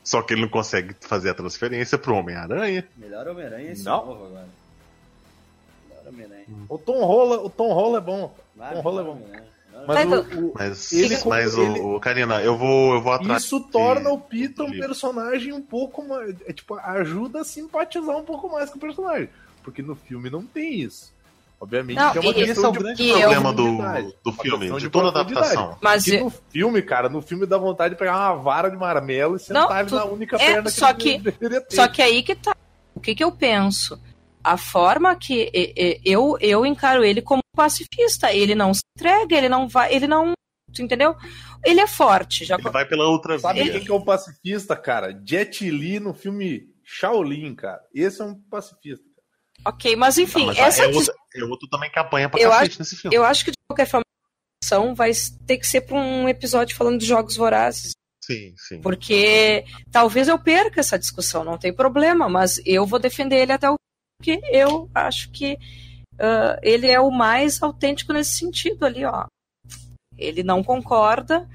Só 0.04 0.22
que 0.22 0.34
ele 0.34 0.40
não 0.42 0.48
consegue 0.48 0.94
fazer 1.00 1.30
a 1.30 1.34
transferência 1.34 1.98
pro 1.98 2.14
Homem-Aranha. 2.14 2.88
Melhor 2.96 3.28
Homem-Aranha 3.28 3.68
é 3.68 3.72
esse 3.72 3.84
Não. 3.84 4.04
novo 4.06 4.24
agora. 4.26 4.48
Melhor 5.88 6.08
Homem-Aranha. 6.08 6.46
O 6.68 6.78
Tom 6.78 7.04
Rola, 7.04 7.36
o 7.44 7.50
Tom 7.50 7.72
Rola 7.72 7.98
é 7.98 8.00
bom. 8.00 8.34
Vai, 8.56 8.74
Tom 8.74 8.80
Holland 8.80 9.10
é 9.10 9.12
bom. 9.12 9.46
Mas 9.86 10.08
Vai, 10.08 10.18
o- 10.18 10.46
o- 10.48 10.52
Mas, 10.58 10.92
Ele- 10.92 11.18
mas 11.26 11.58
ele- 11.58 11.80
o, 11.80 11.96
o 11.96 12.00
Karina, 12.00 12.40
eu 12.42 12.56
vou, 12.56 12.94
eu 12.94 13.02
vou 13.02 13.12
atrás. 13.12 13.44
Isso 13.44 13.60
torna 13.60 14.10
o 14.10 14.16
de- 14.16 14.22
Peter 14.28 14.64
um 14.64 14.70
de- 14.70 14.78
personagem 14.78 15.52
um 15.52 15.62
pouco 15.62 16.06
mais. 16.06 16.34
É, 16.46 16.52
tipo, 16.52 16.74
ajuda 16.74 17.40
a 17.40 17.44
simpatizar 17.44 18.16
um 18.16 18.24
pouco 18.24 18.48
mais 18.50 18.70
com 18.70 18.76
o 18.76 18.80
personagem. 18.80 19.28
Porque 19.62 19.82
no 19.82 19.94
filme 19.94 20.28
não 20.30 20.42
tem 20.42 20.80
isso. 20.80 21.12
Obviamente 21.60 21.96
Não, 21.96 22.10
que 22.10 22.18
é 22.18 22.20
uma 22.20 22.30
e- 22.32 22.34
questão 22.34 22.52
Esse 22.54 22.64
é 22.64 22.68
o 22.68 22.72
de 22.72 22.78
grande 22.80 23.08
eu- 23.08 23.18
problema 23.20 23.52
do, 23.52 23.62
profundidade. 23.62 24.06
do 24.24 24.30
Uma 24.30 24.42
filme, 24.42 24.70
de 24.72 24.78
de 24.80 24.90
toda 24.90 25.08
adaptação. 25.10 25.78
Mas 25.80 26.04
Que 26.04 26.14
eu- 26.16 26.24
no 26.24 26.32
filme, 26.50 26.82
cara, 26.82 27.08
no 27.08 27.22
filme 27.22 27.46
dá 27.46 27.56
vontade 27.56 27.94
de 27.94 27.98
pegar 27.98 28.16
uma 28.16 28.34
vara 28.42 28.68
de 28.68 28.76
marmelo 28.76 29.36
e 29.36 29.38
sentar 29.38 29.68
Não, 29.68 29.78
ele 29.78 29.88
tu- 29.88 29.94
na 29.94 30.04
única 30.04 30.36
é, 30.36 30.38
perna 30.38 30.62
que 30.64 30.70
só 30.72 30.90
ele 30.90 30.98
que- 30.98 31.18
deveria 31.18 31.60
ter. 31.60 31.76
Só 31.76 31.86
que 31.86 32.02
aí 32.02 32.22
que 32.24 32.34
tá. 32.34 32.56
O 32.94 33.00
que 33.00 33.14
que 33.14 33.22
eu 33.22 33.30
penso? 33.30 33.96
A 34.42 34.56
forma 34.56 35.14
que 35.14 35.52
eu 36.04 36.36
eu 36.40 36.66
encaro 36.66 37.04
ele 37.04 37.22
como 37.22 37.41
pacifista. 37.54 38.32
Ele 38.32 38.54
não 38.54 38.72
se 38.74 38.80
entrega, 38.96 39.36
ele 39.36 39.48
não 39.48 39.68
vai, 39.68 39.94
ele 39.94 40.06
não, 40.06 40.32
tu 40.72 40.82
entendeu? 40.82 41.14
Ele 41.64 41.80
é 41.80 41.86
forte. 41.86 42.44
Já 42.44 42.56
Ele 42.56 42.70
vai 42.70 42.86
pela 42.86 43.06
outra 43.06 43.38
Sabe 43.38 43.62
via. 43.62 43.72
quem 43.72 43.84
que 43.84 43.90
é 43.90 43.94
o 43.94 44.04
pacifista, 44.04 44.76
cara? 44.76 45.20
Jet 45.24 45.68
Li 45.70 46.00
no 46.00 46.12
filme 46.12 46.68
Shaolin, 46.84 47.54
cara. 47.54 47.80
Esse 47.94 48.20
é 48.20 48.24
um 48.24 48.34
pacifista. 48.50 49.04
ok, 49.64 49.94
mas 49.96 50.18
enfim, 50.18 50.40
Não, 50.40 50.46
mas 50.46 50.58
essa 50.58 50.84
é, 50.84 50.88
outro, 50.88 51.14
é 51.36 51.44
outro 51.44 51.68
também 51.68 51.90
que 51.90 51.98
apanha 51.98 52.28
pra 52.28 52.40
Eu 52.40 52.50
cacete 52.50 52.78
nesse 52.80 52.96
filme. 52.96 53.16
eu 53.16 53.24
acho 53.24 53.44
que 53.44 53.50
de 53.52 53.56
qualquer 53.68 53.86
forma 53.86 54.02
a 54.04 54.64
discussão 54.64 54.94
vai 54.94 55.12
ter 55.46 55.58
que 55.58 55.66
ser 55.66 55.82
para 55.82 55.96
um 55.96 56.28
episódio 56.28 56.76
falando 56.76 56.98
de 56.98 57.06
jogos 57.06 57.36
vorazes. 57.36 57.92
Sim, 58.24 58.54
sim. 58.56 58.80
Porque 58.80 59.64
talvez 59.90 60.28
eu 60.28 60.38
perca 60.38 60.80
essa 60.80 60.98
discussão, 60.98 61.42
não 61.44 61.58
tem 61.58 61.72
problema, 61.74 62.28
mas 62.28 62.60
eu 62.64 62.86
vou 62.86 62.98
defender 62.98 63.36
ele 63.36 63.52
até 63.52 63.68
o 63.70 63.74
porque 64.18 64.40
eu 64.52 64.88
acho 64.94 65.30
que 65.32 65.58
ah, 66.22 66.58
ele 66.62 66.86
é 66.86 67.00
o 67.00 67.10
mais 67.10 67.62
autêntico 67.62 68.12
nesse 68.12 68.36
sentido 68.38 68.86
ali, 68.86 69.04
ó. 69.04 69.26
Ele 70.16 70.42
não 70.42 70.62
concorda, 70.62 71.48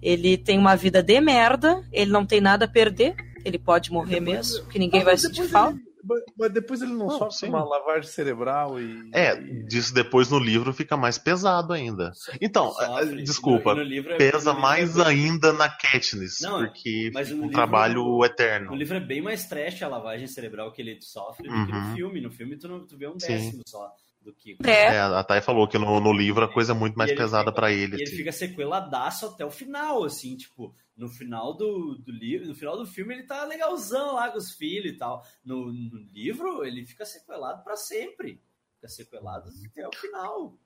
ele 0.00 0.36
tem 0.38 0.58
uma 0.58 0.76
vida 0.76 1.02
de 1.02 1.20
merda, 1.20 1.82
ele 1.92 2.10
não 2.10 2.24
tem 2.24 2.40
nada 2.40 2.66
a 2.66 2.68
perder, 2.68 3.14
ele 3.44 3.58
pode 3.58 3.90
morrer 3.90 4.20
mesmo, 4.20 4.64
que 4.68 4.78
ninguém 4.78 5.00
Ah, 5.02 5.04
vai 5.06 5.16
sentir 5.16 5.42
depois 5.42 5.50
falta. 5.50 5.76
ele- 5.76 5.92
mas- 6.36 6.52
depois 6.52 6.82
ele 6.82 6.92
não, 6.92 7.06
Não, 7.06 7.18
sofre 7.18 7.36
sim. 7.38 7.48
uma 7.48 7.64
lavagem 7.64 8.10
cerebral 8.10 8.78
e. 8.80 9.08
É, 9.14 9.34
disso 9.36 9.94
depois 9.94 10.28
no 10.30 10.38
livro 10.38 10.72
fica 10.72 10.96
mais 10.96 11.16
pesado 11.16 11.72
ainda. 11.72 12.12
Então, 12.40 12.72
Sofre. 12.72 13.20
eh, 13.20 13.22
desculpa, 13.22 13.70
no- 13.74 13.80
no 13.80 13.86
livro 13.86 14.12
é- 14.12 14.16
pesa 14.18 14.52
no 14.52 14.56
livro 14.56 14.60
mais 14.60 14.96
é 14.98 15.04
ainda 15.06 15.52
na 15.52 15.68
Katniss, 15.68 16.40
Não, 16.42 16.58
porque 16.58 17.10
mas 17.14 17.30
no 17.30 17.36
um 17.36 17.40
livro- 17.42 17.52
trabalho 17.54 18.04
No 18.04 18.24
eterno. 18.24 18.74
livro 18.74 18.96
é 18.96 19.00
bem 19.00 19.22
mais 19.22 19.46
trash 19.46 19.80
a 19.82 19.88
lavagem 19.88 20.26
cerebral 20.26 20.70
que 20.72 20.82
ele 20.82 20.98
sofre 21.00 21.48
do 21.48 21.66
que 21.66 21.72
no 21.72 21.78
Uhum. 21.78 21.94
filme. 21.94 22.20
No 22.20 22.30
filme 22.30 22.56
tu, 22.56 22.68
não, 22.68 22.84
tu 22.86 22.96
vê 22.98 23.08
um 23.08 23.18
Sim. 23.18 23.28
décimo 23.28 23.62
só. 23.66 23.88
Do 24.22 24.32
que. 24.32 24.56
É, 24.64 24.94
É, 24.94 25.00
a 25.00 25.22
Thay 25.24 25.40
falou 25.40 25.68
que 25.68 25.78
no, 25.78 26.00
no 26.00 26.12
livro 26.12 26.44
a 26.44 26.52
coisa 26.52 26.72
é 26.72 26.74
muito 26.74 26.96
mais 26.96 27.10
ele 27.10 27.18
pesada 27.18 27.52
pra 27.52 27.70
ele. 27.70 27.80
E 27.80 27.84
ele 27.84 27.94
assim. 28.02 28.12
ele. 28.12 28.16
fica 28.16 28.32
sequeladaço 28.32 29.26
até 29.26 29.44
o 29.44 29.50
final, 29.50 30.04
assim, 30.04 30.36
tipo, 30.36 30.74
no 30.96 31.08
final 31.08 31.54
do, 31.56 31.96
do 31.98 32.10
livro, 32.10 32.46
no 32.46 32.54
final 32.54 32.76
do 32.76 32.86
filme 32.86 33.14
ele 33.14 33.24
tá 33.24 33.44
legalzão 33.44 34.14
lá 34.14 34.30
com 34.30 34.38
os 34.38 34.52
filhos 34.52 34.92
e 34.92 34.96
tal. 34.96 35.24
No, 35.44 35.72
no 35.72 35.98
livro, 36.12 36.64
ele 36.64 36.86
fica 36.86 37.04
sequelado 37.04 37.62
pra 37.64 37.76
sempre. 37.76 38.40
Fica 38.76 38.88
sequelado 38.88 39.50
até 39.70 39.86
o 39.86 39.94
final. 39.94 40.58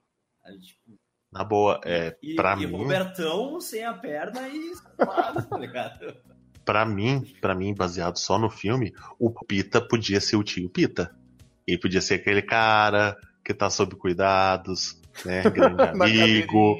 Aí, 0.45 0.59
tipo, 0.61 0.99
Na 1.33 1.45
boa, 1.45 1.81
é, 1.85 2.17
e, 2.23 2.35
pra 2.35 2.55
e 2.55 2.67
mim, 2.67 2.77
Robertão 2.77 3.61
sem 3.61 3.85
a 3.85 3.95
perna 3.95 4.49
e 4.49 4.75
sequelado, 4.75 5.49
tá 5.49 5.59
ligado? 5.59 6.17
pra 6.67 6.85
mim, 6.85 7.25
pra 7.41 7.55
mim, 7.55 7.73
baseado 7.73 8.19
só 8.19 8.37
no 8.39 8.51
filme, 8.51 8.93
o 9.21 9.31
Pita 9.31 9.81
podia 9.81 10.21
ser 10.21 10.35
o 10.37 10.43
tio 10.43 10.69
Pita. 10.69 11.17
Ele 11.67 11.79
podia 11.79 12.01
ser 12.01 12.15
aquele 12.15 12.43
cara 12.43 13.17
que 13.47 13.55
tá 13.55 13.71
sob 13.71 13.95
cuidados, 13.95 15.01
né? 15.25 15.43
Grande 15.95 16.21
amigo, 16.21 16.77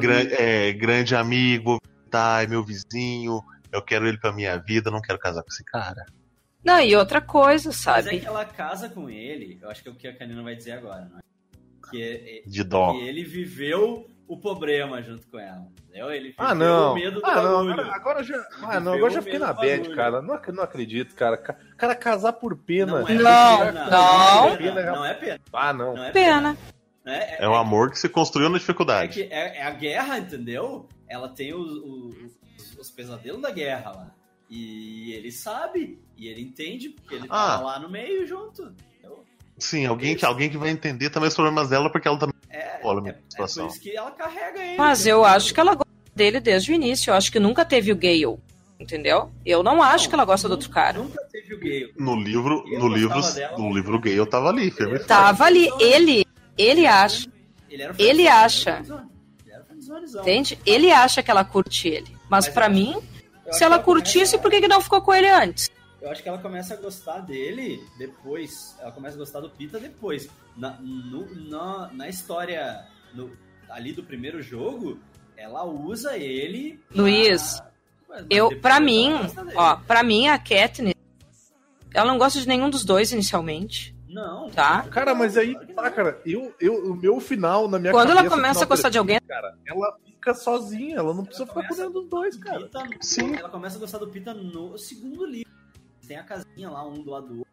gran- 0.00 0.26
é, 0.36 0.72
grande 0.72 1.14
amigo, 1.14 1.78
tá, 2.10 2.42
é 2.42 2.46
meu 2.48 2.64
vizinho, 2.64 3.40
eu 3.70 3.80
quero 3.80 4.08
ele 4.08 4.18
pra 4.18 4.32
minha 4.32 4.58
vida, 4.58 4.90
não 4.90 5.00
quero 5.00 5.16
casar 5.18 5.42
com 5.42 5.48
esse 5.48 5.64
cara. 5.64 6.04
Não, 6.64 6.80
e 6.80 6.94
outra 6.96 7.20
coisa, 7.20 7.68
Mas 7.68 7.78
é 7.78 7.82
sabe? 7.82 8.20
que 8.20 8.26
ela 8.26 8.44
casa 8.44 8.88
com 8.88 9.08
ele, 9.08 9.58
eu 9.62 9.70
acho 9.70 9.80
que 9.82 9.88
é 9.88 9.92
o 9.92 9.94
que 9.94 10.08
a 10.08 10.16
Canina 10.16 10.42
vai 10.42 10.56
dizer 10.56 10.72
agora, 10.72 11.08
não 11.10 11.18
é? 11.18 11.22
Que, 11.90 12.02
é- 12.02 12.38
é- 12.38 12.42
De 12.46 12.64
dó. 12.64 12.92
que 12.94 13.04
ele 13.06 13.22
viveu 13.22 14.08
o 14.28 14.36
problema 14.38 15.02
junto 15.02 15.26
com 15.28 15.38
ela, 15.38 15.66
entendeu? 15.86 16.10
Ele 16.10 16.34
Ah, 16.38 16.54
não. 16.54 16.94
medo 16.94 17.20
do 17.20 17.26
Ah, 17.26 17.42
não. 17.42 17.68
Agora, 17.70 17.94
agora 17.94 18.22
já. 18.24 18.46
Ah, 18.62 18.80
não. 18.80 18.94
Agora 18.94 19.12
já 19.12 19.20
fiquei 19.22 19.38
na 19.38 19.52
bad, 19.52 19.94
cara. 19.94 20.22
Não, 20.22 20.40
não 20.54 20.62
acredito, 20.62 21.14
cara. 21.14 21.36
Ca- 21.36 21.56
Cara, 21.76 21.94
casar 21.94 22.32
por 22.34 22.56
pena. 22.56 23.00
Não 23.00 23.08
é 23.08 23.14
Não, 23.14 23.58
pena, 23.58 23.90
não. 23.90 24.48
é 24.48 24.56
pena, 24.56 24.82
não 24.92 25.04
é 25.04 25.14
pena. 25.14 25.40
Ah, 25.52 25.72
não. 25.72 25.94
Não 25.94 26.04
é 26.04 26.10
Pena. 26.10 26.56
É, 27.04 27.44
É 27.44 27.48
um 27.48 27.54
amor 27.54 27.90
que 27.90 27.98
se 27.98 28.08
construiu 28.08 28.48
na 28.48 28.56
É, 28.56 28.58
dificuldade. 28.60 29.12
que 29.12 29.22
é, 29.32 29.58
é 29.58 29.62
a 29.64 29.70
guerra, 29.72 30.18
entendeu? 30.18 30.88
Ela 31.08 31.28
tem 31.28 31.52
os, 31.52 31.68
os, 31.72 32.78
os 32.78 32.90
pesadelos 32.90 33.42
da 33.42 33.50
guerra 33.50 33.90
lá. 33.90 34.10
E 34.48 35.12
ele 35.14 35.32
sabe, 35.32 36.00
e 36.16 36.28
ele 36.28 36.40
entende, 36.42 36.90
porque 36.90 37.14
ele 37.16 37.26
Ah. 37.28 37.56
tá 37.58 37.60
lá 37.60 37.78
no 37.80 37.88
meio 37.90 38.26
junto. 38.26 38.72
Sim, 39.58 39.86
alguém 39.86 40.16
que, 40.16 40.24
alguém 40.24 40.50
que 40.50 40.56
vai 40.56 40.70
entender 40.70 41.10
também 41.10 41.28
os 41.28 41.34
problemas 41.34 41.68
dela, 41.68 41.90
porque 41.90 42.08
ela 42.08 42.18
também 42.18 42.31
É, 42.52 42.58
é, 42.58 42.80
é 43.08 43.12
por 43.36 43.44
isso 43.66 43.80
que 43.80 43.96
ela 43.96 44.10
carrega 44.10 44.62
ele. 44.62 44.76
Mas 44.76 45.06
eu 45.06 45.24
acho 45.24 45.54
que 45.54 45.58
ela 45.60 45.74
gosta 45.74 45.90
dele 46.14 46.38
desde 46.40 46.70
o 46.72 46.74
início. 46.74 47.10
Eu 47.10 47.14
acho 47.14 47.32
que 47.32 47.40
nunca 47.40 47.64
teve 47.64 47.90
o 47.92 47.96
Gale. 47.96 48.38
Entendeu? 48.78 49.30
Eu 49.46 49.62
não 49.62 49.80
acho 49.80 50.08
que 50.08 50.14
ela 50.14 50.24
gosta 50.24 50.48
do 50.48 50.52
outro 50.52 50.68
cara. 50.68 50.98
Nunca 50.98 51.22
teve 51.30 51.54
o 51.54 51.58
gay. 51.60 51.92
No 51.96 52.16
livro, 52.16 52.64
Eu 52.66 52.80
no 52.80 52.88
livro, 52.88 53.20
dela. 53.34 53.56
no 53.56 53.72
livro 53.72 53.98
gay 54.00 54.18
eu 54.18 54.26
tava 54.26 54.48
ali, 54.48 54.70
firme. 54.72 54.98
Tava 54.98 55.44
ali. 55.44 55.70
Ele, 55.78 56.26
ele 56.58 56.84
acha. 56.84 57.28
Ele, 57.70 57.82
era 57.84 57.94
Ele 57.96 58.26
acha. 58.28 58.70
Ele 58.70 58.76
era 58.76 58.82
friendzone. 58.84 59.08
Ele 59.44 59.52
era 59.54 59.64
friendzonezão. 59.64 60.22
Entende? 60.22 60.58
Ele 60.66 60.90
acha 60.90 61.22
que 61.22 61.30
ela 61.30 61.44
curte 61.44 61.86
ele. 61.88 62.10
Mas, 62.28 62.46
Mas 62.46 62.48
pra 62.48 62.66
eu- 62.66 62.70
mim, 62.72 62.96
se 63.52 63.62
ela 63.62 63.78
curtisse, 63.78 64.36
por 64.36 64.50
que, 64.50 64.60
que 64.60 64.66
não 64.68 64.80
ficou 64.80 65.00
com 65.00 65.14
ele 65.14 65.28
antes? 65.28 65.70
Eu 66.02 66.10
acho 66.10 66.22
que 66.22 66.28
ela 66.28 66.38
começa 66.38 66.74
a 66.74 66.76
gostar 66.76 67.20
dele 67.20 67.80
depois. 67.96 68.76
Ela 68.80 68.90
começa 68.90 69.14
a 69.16 69.18
gostar 69.20 69.40
do 69.40 69.48
Pita 69.48 69.78
depois. 69.78 70.28
Na, 70.56 70.72
no- 70.80 71.32
na, 71.48 71.90
na 71.92 72.08
história 72.08 72.84
no- 73.14 73.30
ali 73.70 73.92
do 73.92 74.02
primeiro 74.02 74.42
jogo, 74.42 74.98
ela 75.36 75.64
usa 75.64 76.16
ele. 76.18 76.80
pra- 76.92 77.02
Luiz, 77.02 77.62
Mas 78.08 78.26
Eu, 78.28 78.60
pra 78.60 78.72
ela 78.76 78.80
mim, 78.84 79.10
ó, 79.54 79.76
pra 79.76 80.02
mim 80.02 80.26
a 80.28 80.36
Katniss, 80.38 80.92
ela 81.94 82.10
não 82.10 82.18
gosta 82.18 82.38
de 82.40 82.46
nenhum 82.48 82.68
dos 82.68 82.84
dois 82.84 83.10
inicialmente. 83.12 83.96
Não. 84.08 84.50
Tá. 84.50 84.82
Cara, 84.90 85.14
mas 85.14 85.38
aí, 85.38 85.54
tá, 85.74 85.90
cara, 85.90 86.20
eu, 86.26 86.54
eu, 86.60 86.92
o 86.92 86.94
meu 86.94 87.18
final 87.20 87.66
na 87.68 87.78
minha 87.78 87.90
Quando 87.92 88.10
ela 88.10 88.16
cabeça, 88.18 88.34
começa 88.36 88.52
final 88.58 88.64
a 88.64 88.68
gostar 88.68 88.88
de 88.90 88.98
alguém, 88.98 89.18
cara, 89.26 89.56
ela 89.66 89.96
fica 90.04 90.34
sozinha, 90.34 90.96
ela 90.98 91.14
não 91.14 91.24
precisa 91.24 91.44
Ela 91.44 91.54
ficar 91.54 91.62
começa- 91.68 91.82
cuidando 91.84 92.00
dos 92.02 92.10
dois, 92.10 92.36
cara. 92.36 92.60
Pita, 92.60 92.88
Sim. 93.00 93.34
Ela 93.36 93.48
começa 93.48 93.76
a 93.76 93.80
gostar 93.80 93.96
do 93.98 94.08
Pita 94.08 94.34
no 94.34 94.76
segundo 94.76 95.24
livro. 95.24 95.50
Tem 96.12 96.18
a 96.18 96.24
casinha 96.24 96.68
lá, 96.68 96.86
um 96.86 96.92
do 97.02 97.10
lado 97.10 97.26
do 97.28 97.38
outro. 97.38 97.52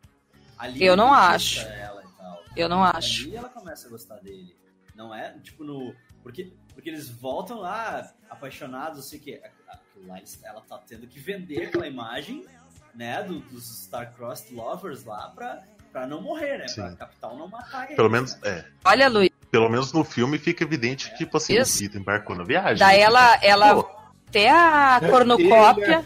Ali 0.58 0.84
Eu 0.84 0.98
não 0.98 1.16
ele 1.16 1.24
acho. 1.34 1.62
conquista 1.62 1.80
Ela 1.82 2.04
e 2.04 2.18
tal. 2.22 2.44
eu 2.58 2.68
não 2.68 2.84
acho. 2.84 3.24
Ali 3.28 3.36
ela 3.38 3.48
começa 3.48 3.88
a 3.88 3.90
gostar 3.90 4.16
dele. 4.18 4.54
Não 4.94 5.16
é, 5.16 5.32
tipo, 5.40 5.64
no. 5.64 5.96
Porque, 6.22 6.52
porque 6.74 6.90
eles 6.90 7.08
voltam 7.08 7.60
lá 7.60 8.12
apaixonados, 8.30 9.08
sei 9.08 9.18
que. 9.18 9.36
aquilo 9.36 10.08
Lá, 10.08 10.20
ela 10.44 10.60
tá 10.62 10.78
tendo 10.80 11.08
que 11.08 11.20
vender 11.22 11.68
aquela 11.68 11.88
imagem, 11.88 12.46
né, 12.94 13.24
do- 13.24 13.40
dos 13.40 13.84
Star-Crossed 13.86 14.54
Lovers 14.54 15.04
lá 15.06 15.30
pra, 15.30 15.64
pra 15.92 16.06
não 16.08 16.22
morrer, 16.22 16.58
né? 16.58 16.66
Pra 16.74 16.90
Sim. 16.90 16.96
capital 16.98 17.38
não 17.38 17.48
matar 17.48 17.84
eles. 17.86 17.96
Pelo 17.96 18.10
menos, 18.10 18.36
né? 18.42 18.42
é. 18.50 18.66
Olha, 18.86 19.08
Luiz, 19.10 19.30
Pelo 19.52 19.70
menos 19.70 19.92
no 19.94 20.04
filme 20.04 20.38
fica 20.38 20.64
evidente 20.66 21.10
que, 21.12 21.18
tipo 21.20 21.36
assim, 21.38 21.54
Isso. 21.58 21.78
o 21.84 21.98
embarcou 21.98 22.36
na 22.36 22.44
viagem. 22.44 22.78
daí 22.78 22.98
né? 22.98 23.04
ela, 23.04 23.36
ela 23.44 23.76
Pô, 23.84 23.90
até 24.28 24.50
a 24.50 25.00
Ele 25.02 25.12
cornucópia, 25.12 26.06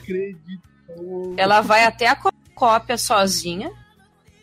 ela 1.37 1.61
vai 1.61 1.83
até 1.85 2.07
a 2.07 2.15
cornucópia 2.55 2.97
sozinha, 2.97 3.71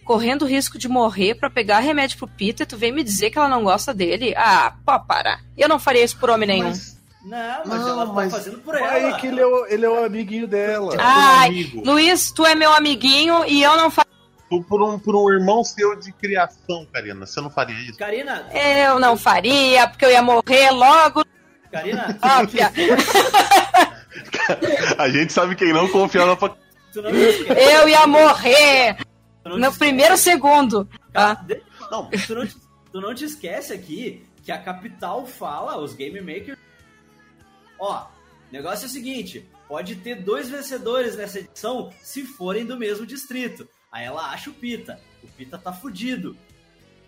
correndo 0.05 0.43
o 0.43 0.47
risco 0.49 0.79
de 0.79 0.89
morrer 0.89 1.35
pra 1.37 1.49
pegar 1.51 1.79
remédio 1.81 2.19
pro 2.19 2.29
Peter, 2.29 2.67
tu 2.67 2.77
vem 2.77 2.93
me 2.93 3.03
dizer 3.05 3.31
que 3.31 3.39
ela 3.39 3.49
não 3.49 3.63
gosta 3.65 3.95
dele? 3.95 4.35
Ah, 4.37 4.75
pode 4.85 5.07
parar. 5.07 5.41
Eu 5.57 5.69
não 5.69 5.79
faria 5.79 6.05
isso 6.05 6.19
por 6.19 6.31
homem 6.31 6.49
nenhum. 6.49 6.69
mas- 6.69 6.99
Não, 7.25 7.63
mas 7.67 7.81
Não, 7.81 7.89
ela 7.89 8.07
tá 8.07 8.13
mas- 8.13 8.33
fazendo 8.33 8.59
por 8.59 8.75
ela. 8.75 8.91
Aí 8.91 9.15
que 9.21 9.27
ele 9.27 9.41
é, 9.41 9.47
o, 9.47 9.67
ele 9.67 9.85
é 9.85 9.89
o 9.89 10.05
amiguinho 10.05 10.47
dela. 10.49 10.97
Ai, 10.99 11.49
amigo. 11.49 11.83
Luiz, 11.85 12.31
tu 12.33 12.45
é 12.47 12.55
meu 12.55 12.73
amiguinho 12.73 13.45
e 13.47 13.63
eu 13.63 13.77
não 13.77 13.91
faço. 13.91 14.09
Por, 14.49 14.65
por 14.65 14.83
um, 14.83 14.99
por 14.99 15.15
um 15.15 15.31
irmão 15.31 15.63
seu 15.63 15.95
de 15.97 16.11
criação, 16.13 16.85
Karina, 16.93 17.25
você 17.25 17.41
não 17.41 17.51
faria 17.51 17.77
isso? 17.89 17.97
Karina, 17.99 18.49
Eu 18.53 18.99
não 18.99 19.17
faria, 19.17 19.87
porque 19.87 20.05
eu 20.05 20.11
ia 20.11 20.23
morrer 20.23 20.71
logo. 20.73 21.25
Karina, 21.71 22.19
Óbvia. 22.21 22.73
A 24.99 25.09
gente 25.09 25.33
sabe 25.33 25.55
quem 25.55 25.73
não 25.73 25.89
confiava 25.89 26.37
pra. 26.37 26.53
Esquece. 26.99 27.73
Eu 27.73 27.89
ia 27.89 28.07
morrer 28.07 28.99
no 29.45 29.73
primeiro 29.73 30.17
segundo. 30.17 30.89
Tá? 31.13 31.45
Não. 31.91 32.09
tu, 32.11 32.35
não 32.35 32.47
te, 32.47 32.57
tu 32.93 33.01
não 33.01 33.15
te 33.15 33.25
esquece 33.25 33.73
aqui 33.73 34.25
que 34.43 34.53
a 34.53 34.59
capital 34.59 35.27
fala, 35.27 35.79
os 35.79 35.95
game 35.95 36.21
makers. 36.21 36.59
Ó, 37.79 38.07
negócio 38.51 38.85
é 38.85 38.89
o 38.89 38.91
seguinte: 38.91 39.49
pode 39.69 39.97
ter 39.97 40.17
dois 40.17 40.49
vencedores 40.49 41.17
nessa 41.17 41.41
edição 41.41 41.93
se 42.03 42.25
forem 42.25 42.65
do 42.65 42.77
mesmo 42.77 43.07
distrito. 43.07 43.69
Aí 43.91 44.05
ela 44.05 44.31
acha 44.31 44.51
o 44.51 44.55
Pita. 44.55 45.01
O 45.23 45.27
Pita 45.29 45.59
tá 45.59 45.73
fudido. 45.73 46.37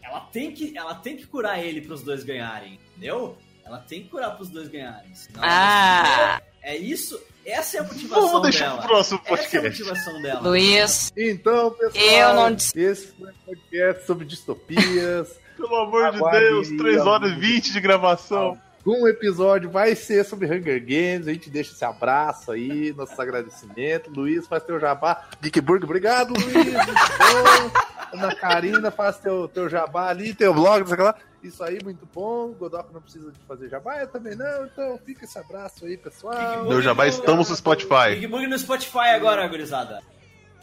Ela 0.03 0.21
tem 0.21 0.53
que, 0.53 0.77
ela 0.77 0.95
tem 0.95 1.17
que 1.17 1.27
curar 1.27 1.63
ele 1.63 1.81
pros 1.81 2.03
dois 2.03 2.25
ganharem, 2.25 2.79
entendeu? 2.91 3.39
Ela 3.65 3.79
tem 3.79 4.03
que 4.03 4.09
curar 4.09 4.37
pros 4.37 4.51
dois 4.51 4.69
ganharem. 4.69 5.13
Ah, 5.39 6.41
É 6.61 6.77
isso. 6.77 7.21
Essa 7.45 7.77
é 7.79 7.81
a 7.81 7.83
motivação 7.83 8.27
Vamos 8.29 8.43
deixar 8.43 8.67
dela. 8.69 8.79
pro 8.79 8.89
próximo 8.89 9.21
Essa 9.25 9.31
é 9.31 9.35
a 9.35 9.39
podcast. 9.39 9.69
motivação 9.83 10.23
dela. 10.23 10.41
Luiz, 10.41 11.13
Então, 11.17 11.71
pessoal, 11.73 12.05
Eu 12.05 12.35
não 12.35 12.49
esse 12.51 13.07
foi 13.19 13.29
um 13.29 13.33
podcast 13.47 14.07
sobre 14.07 14.25
distopias. 14.27 15.29
Pelo 15.57 15.77
amor 15.77 16.11
de 16.13 16.19
Deus, 16.41 16.69
aí 16.71 16.77
3 16.77 17.01
horas 17.07 17.29
e 17.31 17.33
algum- 17.35 17.41
20 17.47 17.73
de 17.73 17.81
gravação. 17.81 18.59
Um 18.85 19.07
episódio 19.07 19.71
vai 19.71 19.95
ser 19.95 20.25
sobre 20.25 20.47
Hunger 20.47 20.81
Games. 20.81 21.29
A 21.29 21.33
gente 21.33 21.49
deixa 21.49 21.73
esse 21.73 21.85
abraço 21.85 22.51
aí, 22.51 22.93
nossos 22.97 23.19
agradecimentos. 23.19 24.13
Luiz, 24.13 24.47
faz 24.49 24.65
teu 24.65 24.81
jabá. 24.81 25.23
Geekburg, 25.41 25.85
obrigado, 25.85 26.33
Luiz. 26.35 26.53
Muito 26.53 26.75
bom. 26.75 27.71
Ana 28.13 28.35
Karina, 28.35 28.91
faz 28.91 29.19
teu, 29.19 29.47
teu 29.49 29.69
jabá 29.69 30.09
ali, 30.09 30.35
teu 30.35 30.53
blog, 30.53 30.81
não 30.81 30.87
sei 30.87 30.95
o 30.95 30.97
que 30.99 31.03
lá. 31.05 31.15
Isso 31.43 31.63
aí, 31.65 31.79
muito 31.83 32.07
bom. 32.15 32.53
Godoka 32.53 32.91
não 32.93 33.01
precisa 33.01 33.33
de 33.33 33.39
fazer 33.41 33.69
jabá, 33.69 33.99
eu 34.01 34.07
também 34.07 34.37
não. 34.37 34.67
Então 34.67 34.99
fica 35.05 35.25
esse 35.25 35.39
abraço 35.39 35.85
aí, 35.85 35.97
pessoal. 35.97 36.65
Meu 36.65 36.81
jabá, 36.81 37.07
estamos 37.07 37.51
no 37.51 37.57
Spotify. 37.57 38.11
Big 38.15 38.29
Bug 38.29 38.47
no 38.47 38.59
Spotify 38.59 39.09
agora, 39.15 39.47
gurizada. 39.49 40.01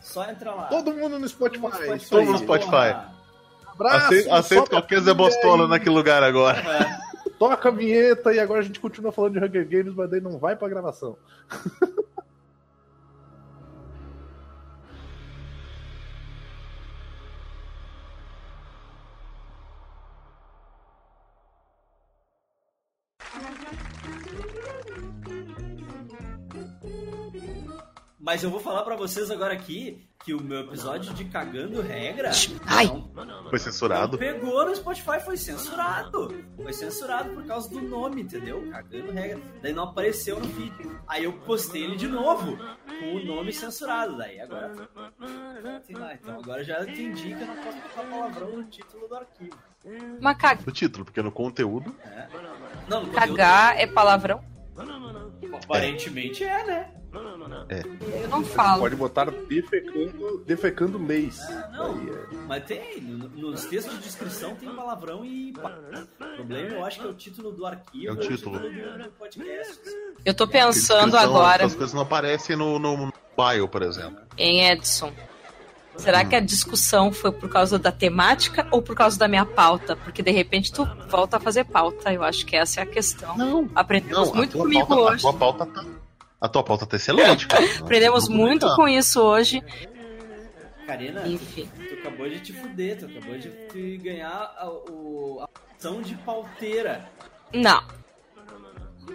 Só 0.01 0.23
entra 0.29 0.53
lá. 0.53 0.63
Todo 0.67 0.93
mundo 0.93 1.19
no 1.19 1.27
Spotify. 1.27 1.61
Todo 1.61 1.85
mundo 1.87 1.99
Todo 2.09 2.19
aí. 2.19 2.25
mundo 2.25 2.31
no 2.31 2.43
Spotify. 2.43 2.95
Abraço, 3.67 4.05
Aceito, 4.07 4.33
aceito 4.33 4.69
qualquer 4.69 5.01
Zé 5.01 5.13
Bostola 5.13 5.67
naquele 5.67 5.95
lugar 5.95 6.23
agora. 6.23 6.59
É. 6.59 7.29
Toca 7.37 7.69
a 7.69 7.71
vinheta 7.71 8.33
e 8.33 8.39
agora 8.39 8.59
a 8.59 8.63
gente 8.63 8.79
continua 8.79 9.11
falando 9.11 9.39
de 9.39 9.45
Hunger 9.45 9.67
Games, 9.67 9.93
mas 9.95 10.09
daí 10.09 10.19
não 10.19 10.37
vai 10.37 10.55
pra 10.55 10.67
gravação. 10.67 11.17
Mas 28.29 28.43
eu 28.43 28.51
vou 28.51 28.59
falar 28.59 28.83
pra 28.83 28.95
vocês 28.95 29.31
agora 29.31 29.55
aqui 29.55 30.07
que 30.23 30.35
o 30.35 30.43
meu 30.43 30.59
episódio 30.59 31.11
de 31.15 31.25
Cagando 31.25 31.81
Regra 31.81 32.29
Ai. 32.67 32.85
não, 32.85 33.09
Foi 33.11 33.25
não 33.25 33.57
censurado. 33.57 34.19
pegou 34.19 34.67
no 34.67 34.75
Spotify, 34.75 35.19
foi 35.19 35.35
censurado. 35.35 36.45
Foi 36.55 36.71
censurado 36.71 37.31
por 37.33 37.43
causa 37.47 37.67
do 37.71 37.81
nome, 37.81 38.21
entendeu? 38.21 38.69
Cagando 38.69 39.11
Regra. 39.11 39.41
Daí 39.63 39.73
não 39.73 39.85
apareceu 39.85 40.39
no 40.39 40.47
feed. 40.47 40.71
Aí 41.07 41.23
eu 41.23 41.33
postei 41.39 41.83
ele 41.85 41.95
de 41.95 42.07
novo 42.07 42.55
com 42.99 43.15
o 43.15 43.25
nome 43.25 43.51
censurado. 43.51 44.15
Daí 44.15 44.39
agora 44.39 44.75
Sei 45.83 45.95
lá, 45.95 46.13
então 46.13 46.35
agora 46.39 46.63
já 46.63 46.83
entendi 46.83 47.33
que 47.33 47.41
eu 47.41 47.47
não 47.47 47.55
posso 47.55 47.77
botar 47.79 48.03
palavrão 48.03 48.57
no 48.57 48.63
título 48.65 49.07
do 49.07 49.15
arquivo. 49.15 49.57
Uma 50.21 50.35
cag... 50.35 50.63
No 50.67 50.71
título, 50.71 51.03
porque 51.03 51.23
no 51.23 51.31
conteúdo. 51.31 51.95
É. 52.05 52.27
Não, 52.87 53.05
no 53.05 53.07
conteúdo- 53.07 53.11
cagar 53.37 53.75
é 53.79 53.87
palavrão? 53.87 54.43
Aparentemente 55.63 56.43
é, 56.43 56.63
né? 56.63 56.98
Eu 58.21 58.27
não 58.29 58.43
falo. 58.43 58.81
Pode 58.81 58.95
botar 58.95 59.25
defecando, 59.25 60.43
defecando 60.45 60.97
leis. 60.97 61.39
Não, 61.71 61.91
Aí 61.95 62.09
é- 62.09 62.35
mas 62.47 62.63
tem. 62.65 63.01
no- 63.01 63.29
Nos 63.49 63.65
textos 63.65 63.95
de 63.95 64.03
descrição 64.03 64.55
tem 64.55 64.69
palavrão 64.69 65.23
e. 65.25 65.51
O 65.51 66.35
problema 66.35 66.69
eu 66.69 66.85
acho 66.85 66.99
que 66.99 67.05
é 67.07 67.09
o 67.09 67.13
título 67.13 67.51
do 67.51 67.65
arquivo. 67.65 68.07
É 68.07 68.11
o 68.11 68.15
título. 68.17 68.59
do, 68.59 69.11
podcast. 69.17 69.79
Eu 70.25 70.33
tô 70.33 70.47
pensando 70.47 71.17
agora 71.17 71.65
As 71.65 71.75
coisas 71.75 71.93
não 71.93 72.01
aparecem 72.01 72.55
no, 72.55 72.77
no, 72.79 73.11
bio, 73.37 73.67
por 73.67 73.81
exemplo. 73.81 74.19
em 74.37 74.67
Edson. 74.69 75.11
Será 75.97 76.23
que 76.23 76.33
a 76.33 76.39
discussão 76.39 77.11
foi 77.11 77.29
por 77.31 77.49
causa 77.49 77.77
da 77.77 77.91
temática 77.91 78.65
ou 78.71 78.81
por 78.81 78.95
causa 78.95 79.19
da 79.19 79.27
minha 79.27 79.45
pauta? 79.45 79.97
Porque 79.97 80.23
de 80.23 80.31
repente 80.31 80.71
tu 80.71 80.85
volta 81.09 81.35
a 81.37 81.39
fazer 81.41 81.65
pauta. 81.65 82.13
Eu 82.13 82.23
acho 82.23 82.45
que 82.45 82.55
essa 82.55 82.79
é 82.79 82.83
a 82.83 82.85
questão. 82.85 83.35
Não, 83.37 83.69
Aprendemos 83.75 84.29
não, 84.29 84.35
muito 84.35 84.57
comigo 84.57 84.87
pauta, 84.87 85.03
hoje. 85.13 85.27
A 85.27 85.29
tua 85.29 85.33
pauta 85.33 85.65
tá, 85.65 85.85
a 86.41 86.47
tua 86.47 86.63
pauta 86.63 86.85
tá 86.85 86.95
excelente, 86.95 87.47
cara. 87.47 87.65
Aprendemos 87.79 88.29
muito 88.29 88.67
com 88.75 88.87
isso 88.87 89.21
hoje. 89.21 89.61
Karina, 90.87 91.21
tu, 91.21 91.29
Enfim. 91.29 91.69
tu 91.87 91.93
acabou 91.95 92.29
de 92.29 92.39
te 92.39 92.53
fuder, 92.53 92.97
tu 92.97 93.05
acabou 93.05 93.37
de 93.37 93.49
te 93.71 93.97
ganhar 93.97 94.55
a, 94.57 94.69
o, 94.69 95.39
a 95.41 95.49
ação 95.77 96.01
de 96.01 96.15
pauteira. 96.15 97.07
Não. 97.53 97.83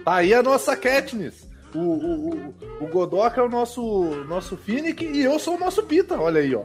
Tá 0.05 0.17
aí 0.17 0.35
a 0.35 0.43
nossa 0.43 0.77
Katniss. 0.77 1.49
O, 1.75 1.79
o, 1.79 2.31
o, 2.31 2.55
o 2.81 2.87
Godoka 2.87 3.41
é 3.41 3.45
o 3.45 3.49
nosso, 3.49 3.83
nosso 4.29 4.57
Finnick 4.57 5.05
e 5.05 5.23
eu 5.25 5.39
sou 5.41 5.57
o 5.57 5.59
nosso 5.59 5.83
Pita. 5.83 6.17
Olha 6.17 6.41
aí, 6.41 6.55
ó. 6.55 6.63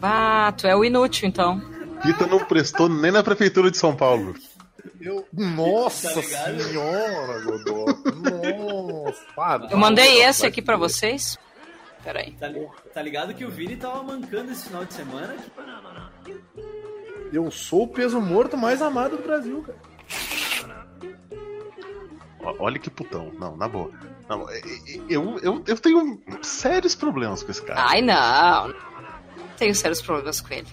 Ah, 0.00 0.52
tu 0.56 0.66
é 0.66 0.74
o 0.74 0.84
inútil, 0.84 1.28
então. 1.28 1.60
Pita 2.02 2.26
não 2.26 2.38
prestou 2.38 2.88
nem 2.88 3.10
na 3.10 3.22
prefeitura 3.22 3.70
de 3.70 3.76
São 3.76 3.94
Paulo. 3.94 4.34
Eu... 5.00 5.26
Nossa 5.32 6.12
Tá 6.14 6.22
senhora, 6.22 7.40
Godoka. 7.42 8.10
Nossa. 8.12 9.24
Para. 9.34 9.66
Eu 9.70 9.78
mandei 9.78 10.22
esse 10.22 10.44
aqui 10.46 10.60
pra 10.62 10.74
fuder. 10.76 10.88
vocês. 10.90 11.38
Peraí. 12.02 12.32
Tá, 12.32 12.48
li- 12.48 12.68
tá 12.94 13.02
ligado 13.02 13.34
que 13.34 13.44
o 13.44 13.50
Vini 13.50 13.76
tava 13.76 14.02
mancando 14.02 14.52
esse 14.52 14.66
final 14.68 14.84
de 14.84 14.94
semana? 14.94 15.36
Eu 17.32 17.50
sou 17.50 17.82
o 17.82 17.88
peso 17.88 18.20
morto 18.20 18.56
mais 18.56 18.80
amado 18.80 19.16
do 19.16 19.22
Brasil, 19.22 19.62
cara. 19.62 19.78
Olha 22.58 22.78
que 22.78 22.88
putão. 22.88 23.30
Não, 23.38 23.56
na 23.56 23.68
boa. 23.68 23.90
Não, 24.28 24.48
é- 24.48 24.58
é- 24.58 25.00
eu, 25.08 25.38
eu, 25.40 25.62
eu 25.66 25.76
tenho 25.78 26.20
sérios 26.42 26.94
problemas 26.94 27.42
com 27.42 27.50
esse 27.50 27.60
cara. 27.62 27.80
Ai, 27.82 28.00
não. 28.00 28.72
Tenho 29.56 29.74
sérios 29.74 30.00
problemas 30.00 30.40
com 30.40 30.54
ele. 30.54 30.68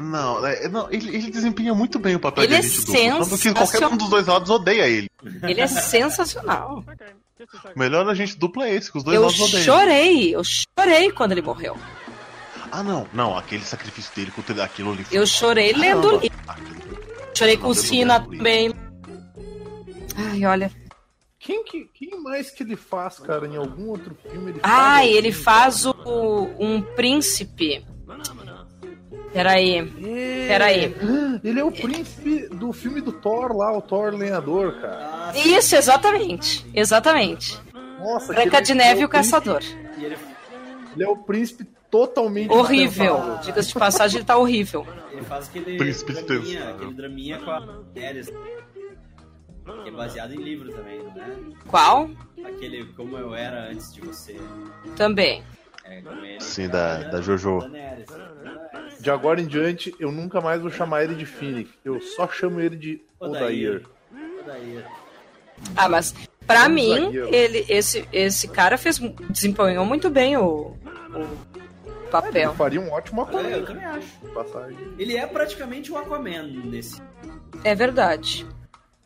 Não, 0.00 0.46
é- 0.46 0.68
não 0.68 0.90
ele, 0.90 1.08
ele 1.16 1.30
desempenha 1.30 1.74
muito 1.74 1.98
bem 1.98 2.14
o 2.16 2.20
papel 2.20 2.44
Ele 2.44 2.52
de 2.52 2.56
é 2.56 2.58
agente 2.60 2.80
duplo. 2.86 2.94
Tanto 2.94 3.38
que 3.38 3.52
qualquer 3.52 3.66
sensacional. 3.66 3.92
um 3.92 3.96
dos 3.96 4.08
dois 4.08 4.26
lados 4.26 4.50
odeia 4.50 4.86
ele. 4.88 5.08
Ele 5.42 5.60
é 5.60 5.66
sensacional. 5.66 6.84
O 7.74 7.78
melhor 7.78 8.08
agente 8.08 8.38
duplo 8.38 8.62
é 8.62 8.74
esse, 8.74 8.90
que 8.90 8.98
os 8.98 9.04
dois 9.04 9.16
Eu 9.16 9.22
lados 9.22 9.40
odeiam. 9.40 9.64
chorei, 9.64 10.34
eu 10.34 10.42
chorei 10.44 11.10
quando 11.12 11.32
ele 11.32 11.42
morreu. 11.42 11.76
Ah, 12.70 12.82
não, 12.82 13.06
não, 13.12 13.36
aquele 13.36 13.64
sacrifício 13.64 14.14
dele 14.14 14.30
com 14.30 14.40
aquilo 14.62 14.92
ali. 14.92 15.04
Eu 15.12 15.26
chorei 15.26 15.72
lendo 15.72 15.98
o 16.16 16.20
Caramba, 16.20 16.22
livro. 16.22 17.02
Chorei 17.34 17.56
com 17.56 17.66
o 17.66 17.70
Lendo 17.70 17.80
Sina 17.80 18.20
também. 18.20 18.72
Ai, 20.16 20.44
olha. 20.46 20.70
Quem, 21.38 21.64
que, 21.64 21.86
quem 21.92 22.22
mais 22.22 22.50
que 22.50 22.62
ele 22.62 22.76
faz, 22.76 23.18
cara? 23.18 23.46
Em 23.46 23.56
algum 23.56 23.88
outro 23.88 24.16
filme 24.30 24.52
ele 24.52 24.60
Ah, 24.62 24.96
faz 24.98 25.10
ele 25.10 25.32
faz 25.32 25.84
o, 25.86 25.92
um 26.58 26.80
príncipe. 26.94 27.84
Peraí. 29.32 29.78
É. 29.78 30.46
Peraí. 30.48 30.96
Ele 31.42 31.60
é 31.60 31.64
o 31.64 31.72
príncipe 31.72 32.48
do 32.48 32.72
filme 32.72 33.00
do 33.00 33.12
Thor 33.12 33.56
lá, 33.56 33.76
o 33.76 33.80
Thor 33.80 34.14
lenhador, 34.14 34.80
cara. 34.80 35.32
Isso, 35.36 35.74
exatamente. 35.74 36.66
Exatamente. 36.74 37.58
Nossa, 37.98 38.32
Branca 38.32 38.60
de 38.60 38.74
Neve 38.74 38.90
ele 38.90 39.00
e 39.00 39.02
é 39.02 39.06
o 39.06 39.08
Caçador. 39.08 39.62
ele, 39.96 40.16
é 41.04 41.08
o 41.08 41.16
príncipe 41.16 41.64
totalmente 41.90 42.50
Horrível. 42.50 43.38
Diga-se 43.42 43.68
de 43.68 43.74
passagem, 43.74 44.18
ele 44.18 44.26
tá 44.26 44.36
horrível. 44.36 44.86
ele 45.12 45.22
faz 45.22 45.48
aquele 45.48 45.76
Príncipe 45.78 46.12
draminha, 46.12 46.40
despensável. 46.40 46.74
aquele 46.74 46.94
draminha 46.94 47.38
com 47.38 47.50
a 47.50 47.60
Daenerys. 47.94 48.30
Que 49.84 49.88
é 49.88 49.92
baseado 49.92 50.32
em 50.34 50.42
livro 50.42 50.72
também, 50.72 50.98
não 50.98 51.22
é? 51.22 51.36
Qual? 51.68 52.10
Aquele 52.44 52.84
Como 52.94 53.16
Eu 53.16 53.32
Era 53.34 53.70
Antes 53.70 53.94
de 53.94 54.00
Você. 54.00 54.36
Também. 54.96 55.44
É. 55.92 56.40
Sim, 56.40 56.68
da, 56.68 57.02
da 57.04 57.20
Jojo. 57.20 57.60
De 59.00 59.10
agora 59.10 59.40
em 59.40 59.46
diante, 59.46 59.94
eu 59.98 60.12
nunca 60.12 60.40
mais 60.40 60.60
vou 60.62 60.70
chamar 60.70 61.04
ele 61.04 61.14
de 61.14 61.26
Finnick. 61.26 61.70
Eu 61.84 62.00
só 62.00 62.28
chamo 62.28 62.60
ele 62.60 62.76
de 62.76 63.02
Odair. 63.18 63.82
Odair. 64.40 64.84
Ah, 65.76 65.88
mas 65.88 66.14
pra 66.46 66.66
Um 66.66 66.70
mim, 66.70 67.12
ele, 67.32 67.64
esse, 67.68 68.06
esse 68.12 68.48
cara 68.48 68.76
fez, 68.78 68.98
desempenhou 69.30 69.84
muito 69.84 70.08
bem 70.08 70.36
o, 70.36 70.76
o 71.14 72.08
papel. 72.10 72.50
Ele 72.50 72.56
faria 72.58 72.80
um 72.80 72.90
ótimo 72.92 73.22
É, 73.22 73.24
Aquaman. 73.24 73.48
eu 73.48 73.64
também 73.66 73.84
acho. 73.84 74.08
Passagem. 74.34 74.78
Ele 74.98 75.16
é 75.16 75.26
praticamente 75.26 75.90
o 75.92 75.98
Aquaman 75.98 76.42
nesse. 76.64 77.00
É 77.64 77.74
verdade. 77.74 78.46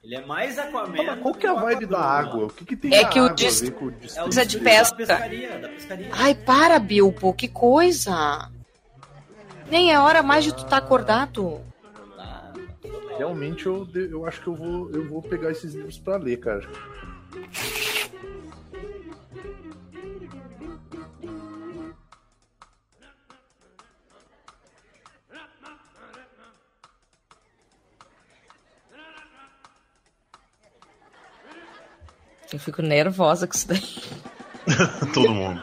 Ele 0.06 0.14
é 0.14 0.24
mais 0.24 0.56
Aquaman. 0.56 1.02
Mas 1.04 1.18
qual 1.20 1.34
que 1.34 1.44
é 1.46 1.50
a 1.50 1.54
vibe 1.54 1.84
Aquaman 1.86 2.00
da 2.00 2.08
água? 2.08 2.44
O 2.46 2.50
que, 2.50 2.64
que 2.64 2.76
tem 2.76 2.94
É 2.94 3.04
que 3.04 3.18
o 3.18 3.24
água 3.24 3.34
dis- 3.34 3.60
a 3.60 3.64
ver 3.64 3.70
com 3.72 3.86
o 3.86 3.88
É 4.14 4.22
o 4.22 4.28
de 4.46 4.58
pesca. 4.60 4.90
Da 4.90 4.96
pescaria, 4.96 5.58
da 5.58 5.68
pescaria. 5.68 6.08
Ai, 6.12 6.32
para, 6.32 6.78
Bilbo, 6.78 7.34
que 7.34 7.48
coisa! 7.48 8.48
Nem 9.68 9.92
é 9.92 9.98
hora 9.98 10.22
mais 10.22 10.44
de 10.44 10.54
tu 10.54 10.62
estar 10.62 10.76
acordado. 10.76 11.60
Ah, 12.16 12.52
Realmente 13.18 13.66
eu, 13.66 13.88
eu 13.96 14.24
acho 14.26 14.40
que 14.42 14.46
eu 14.46 14.54
vou, 14.54 14.90
eu 14.92 15.08
vou 15.08 15.20
pegar 15.20 15.50
esses 15.50 15.74
livros 15.74 15.98
pra 15.98 16.16
ler, 16.18 16.36
cara. 16.38 16.64
Eu 32.52 32.58
fico 32.58 32.83
nervosa 32.83 33.47
com 33.47 33.55
isso 33.55 33.68
daí. 33.68 33.83
Todo 35.12 35.34
mundo. 35.34 35.62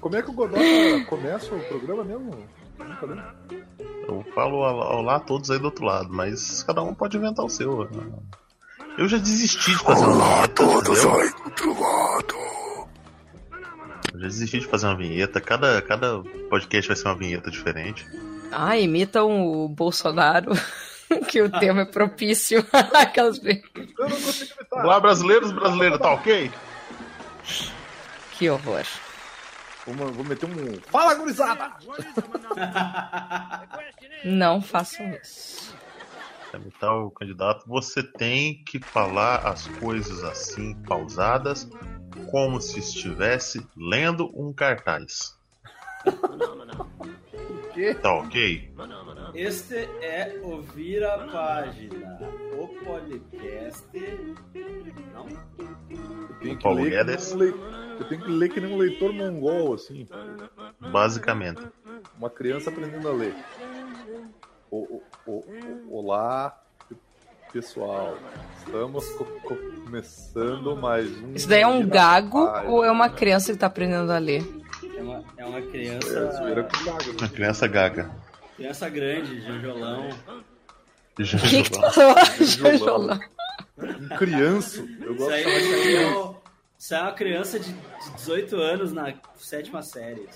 Como 0.00 0.16
é 0.16 0.22
que 0.22 0.30
o 0.30 0.32
Godoka 0.32 1.04
começa 1.08 1.54
o 1.54 1.60
programa 1.60 2.04
mesmo? 2.04 2.46
Eu 4.08 4.24
falo 4.34 4.58
olá 4.58 4.96
olá 4.96 5.16
a 5.16 5.20
todos 5.20 5.50
aí 5.50 5.58
do 5.58 5.66
outro 5.66 5.84
lado, 5.84 6.08
mas 6.12 6.62
cada 6.62 6.82
um 6.82 6.94
pode 6.94 7.16
inventar 7.16 7.44
o 7.44 7.48
seu. 7.48 7.88
Eu 8.98 9.08
já 9.08 9.18
desisti 9.18 9.72
de 9.72 9.78
fazer 9.78 10.04
uma 10.04 10.36
vinheta. 10.36 10.62
entendeu? 10.62 10.84
do 10.84 11.44
outro 11.44 11.80
lado. 11.80 12.34
Eu 14.12 14.20
já 14.20 14.26
desisti 14.26 14.60
de 14.60 14.66
fazer 14.66 14.86
uma 14.86 14.96
vinheta. 14.96 15.40
Cada, 15.40 15.82
cada 15.82 16.22
podcast 16.48 16.88
vai 16.88 16.96
ser 16.96 17.08
uma 17.08 17.16
vinheta 17.16 17.50
diferente. 17.50 18.06
Ah, 18.52 18.78
imitam 18.78 19.64
o 19.64 19.68
Bolsonaro, 19.68 20.52
que 21.28 21.42
o 21.42 21.50
tema 21.50 21.82
é 21.82 21.84
propício. 21.84 22.66
Aquelas... 22.94 23.38
Eu 23.44 23.62
não 23.98 24.08
consigo. 24.08 24.54
Olá, 24.72 25.00
brasileiros, 25.00 25.52
brasileiro, 25.52 25.98
tá 25.98 26.12
ok? 26.12 26.50
Que 28.32 28.50
horror. 28.50 28.84
Vou, 29.86 30.12
vou 30.12 30.24
meter 30.24 30.46
um. 30.46 30.80
Fala, 30.90 31.14
gurizada! 31.14 31.72
Não 34.24 34.60
façam 34.60 35.08
isso. 35.22 35.74
Pra 36.50 36.60
imitar 36.60 36.92
o 36.92 37.10
candidato, 37.10 37.64
você 37.68 38.02
tem 38.02 38.62
que 38.64 38.80
falar 38.80 39.46
as 39.46 39.66
coisas 39.78 40.24
assim, 40.24 40.74
pausadas, 40.82 41.68
como 42.30 42.60
se 42.60 42.80
estivesse 42.80 43.64
lendo 43.76 44.30
um 44.34 44.52
cartaz. 44.52 45.38
quê? 47.72 47.94
Tá 47.94 48.12
ok? 48.12 48.70
Este 49.34 49.74
é 50.00 50.40
o 50.42 50.62
Vira 50.62 51.18
Página, 51.30 52.18
o 52.58 52.68
podcast. 52.84 53.84
Não? 55.12 55.26
Eu 55.58 56.38
tenho, 56.40 56.56
que 56.56 56.62
Paulo 56.62 56.82
ler 56.82 56.90
que 56.90 56.96
nem 56.96 57.06
Guedes. 57.06 57.32
um 57.32 57.36
lei- 57.36 57.54
eu 57.98 58.08
tenho 58.08 58.22
que 58.22 58.30
ler 58.30 58.48
que 58.48 58.60
nem 58.60 58.72
um 58.74 58.78
leitor 58.78 59.12
mongol, 59.12 59.74
assim. 59.74 60.06
Basicamente. 60.80 61.62
Uma 62.18 62.30
criança 62.30 62.70
aprendendo 62.70 63.08
a 63.08 63.12
ler. 63.12 63.34
O, 64.70 64.76
o- 64.78 65.02
o- 65.26 65.32
o- 65.90 65.96
olá, 65.98 66.58
pessoal. 67.52 68.16
Estamos 68.58 69.08
co- 69.10 69.24
co- 69.42 69.56
começando 69.84 70.76
mais 70.76 71.10
um. 71.22 71.34
Isso 71.34 71.48
daí 71.48 71.62
é 71.62 71.66
um 71.66 71.86
gago 71.86 72.46
Página. 72.46 72.70
ou 72.72 72.84
é 72.84 72.90
uma 72.90 73.08
criança 73.08 73.52
que 73.52 73.58
tá 73.58 73.66
aprendendo 73.66 74.10
a 74.12 74.18
ler? 74.18 74.42
É 74.96 75.02
uma, 75.02 75.24
é 75.36 75.44
uma 75.44 75.58
É, 75.58 75.62
criança. 75.62 76.20
gago. 76.84 77.18
Uma 77.20 77.28
criança 77.28 77.66
gaga. 77.68 78.10
Criança 78.56 78.88
grande, 78.88 79.40
janjolão. 79.40 80.08
Já 81.18 81.38
O 81.38 81.40
que, 81.42 81.62
que. 81.62 82.44
Jojolão? 82.44 83.18
Um 83.78 84.08
criança. 84.16 84.80
Eu 85.00 85.14
Isso 85.14 85.16
gosto 85.16 85.32
aí, 85.32 85.44
de 85.44 85.50
isso 85.50 85.68
de 85.68 85.74
aí 85.74 85.80
é, 85.80 85.82
criança. 85.98 86.18
o- 86.18 86.36
isso 86.78 86.94
aí 86.94 87.00
é 87.00 87.02
uma 87.04 87.12
criança 87.12 87.60
de, 87.60 87.72
de 87.72 88.10
18 88.16 88.56
anos 88.56 88.92
na 88.92 89.14
sétima 89.38 89.82
série. 89.82 90.26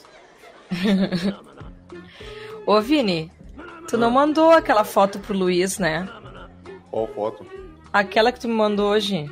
Ô, 2.67 2.81
Vini, 2.81 3.31
tu 3.89 3.97
não 3.99 4.11
mandou 4.11 4.51
aquela 4.51 4.85
foto 4.85 5.19
pro 5.19 5.37
Luiz, 5.37 5.79
né? 5.79 6.09
Qual 6.91 7.07
foto? 7.09 7.47
Aquela 7.93 8.33
que 8.33 8.41
tu 8.41 8.49
me 8.49 8.55
mandou 8.55 8.91
hoje. 8.91 9.31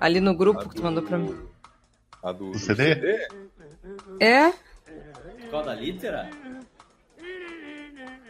Ali 0.00 0.20
no 0.20 0.34
grupo 0.34 0.68
que 0.68 0.76
tu 0.76 0.82
mandou 0.82 1.02
pra 1.02 1.18
mim. 1.18 1.36
A 2.22 2.32
do, 2.32 2.52
do 2.52 2.58
CD? 2.58 2.94
É? 4.20 4.52
Qual 5.50 5.64
da 5.64 5.74
litera? 5.74 6.30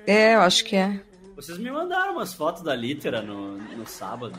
É, 0.08 0.34
eu 0.34 0.40
acho 0.40 0.64
que 0.64 0.74
é. 0.74 1.00
Vocês 1.36 1.58
me 1.58 1.70
mandaram 1.70 2.14
umas 2.14 2.32
fotos 2.32 2.62
da 2.62 2.74
litera 2.74 3.20
no, 3.20 3.58
no 3.58 3.86
sábado. 3.86 4.38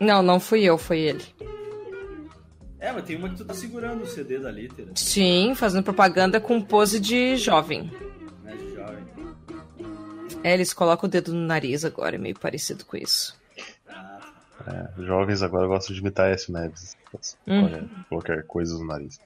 Não, 0.00 0.22
não 0.22 0.40
fui 0.40 0.62
eu, 0.64 0.76
foi 0.76 0.98
ele. 0.98 1.24
É, 2.80 2.92
mas 2.92 3.04
tem 3.04 3.16
uma 3.16 3.28
que 3.28 3.36
tu 3.36 3.44
tá 3.44 3.54
segurando 3.54 4.02
o 4.02 4.06
CD 4.06 4.38
da 4.38 4.50
litera, 4.50 4.90
Sim, 4.94 5.54
fazendo 5.54 5.82
propaganda 5.84 6.40
com 6.40 6.60
pose 6.60 6.98
de 7.00 7.36
jovem. 7.36 7.90
né, 8.42 8.54
de 8.56 8.74
jovem. 8.74 9.04
É, 10.44 10.54
eles 10.54 10.72
colocam 10.72 11.08
o 11.08 11.10
dedo 11.10 11.32
no 11.32 11.46
nariz 11.46 11.84
agora, 11.84 12.16
é 12.16 12.18
meio 12.18 12.38
parecido 12.38 12.84
com 12.84 12.96
isso. 12.96 13.36
Ah, 13.88 14.20
É, 14.66 15.02
jovens 15.02 15.42
agora 15.42 15.66
gostam 15.66 15.94
de 15.94 16.00
imitar 16.00 16.30
S. 16.30 16.50
Neves. 16.52 16.96
Hum. 17.46 17.60
Qualquer, 17.68 17.84
qualquer 18.08 18.46
coisa 18.46 18.76
no 18.78 18.84
nariz. 18.86 19.18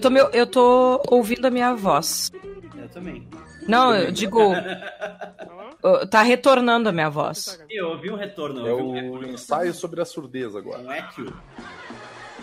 Eu 0.00 0.02
tô, 0.02 0.10
meu, 0.10 0.30
eu 0.30 0.46
tô 0.46 1.02
ouvindo 1.10 1.44
a 1.44 1.50
minha 1.50 1.74
voz. 1.74 2.32
eu 2.74 2.88
também. 2.88 3.28
Não, 3.68 3.94
eu 3.94 4.10
digo. 4.10 4.40
uh, 5.84 6.06
tá 6.08 6.22
retornando 6.22 6.88
a 6.88 6.92
minha 6.92 7.10
voz. 7.10 7.62
Eu 7.68 7.90
ouvi 7.90 8.10
um 8.10 8.16
retorno, 8.16 8.66
É 8.66 8.70
eu 8.70 8.78
ouvi 8.78 9.00
um 9.02 9.18
o 9.18 9.26
ensaio 9.26 9.74
sobre 9.74 10.00
a 10.00 10.06
surdez 10.06 10.56
agora. 10.56 10.78
Um 10.78 10.90
eco. 10.90 11.34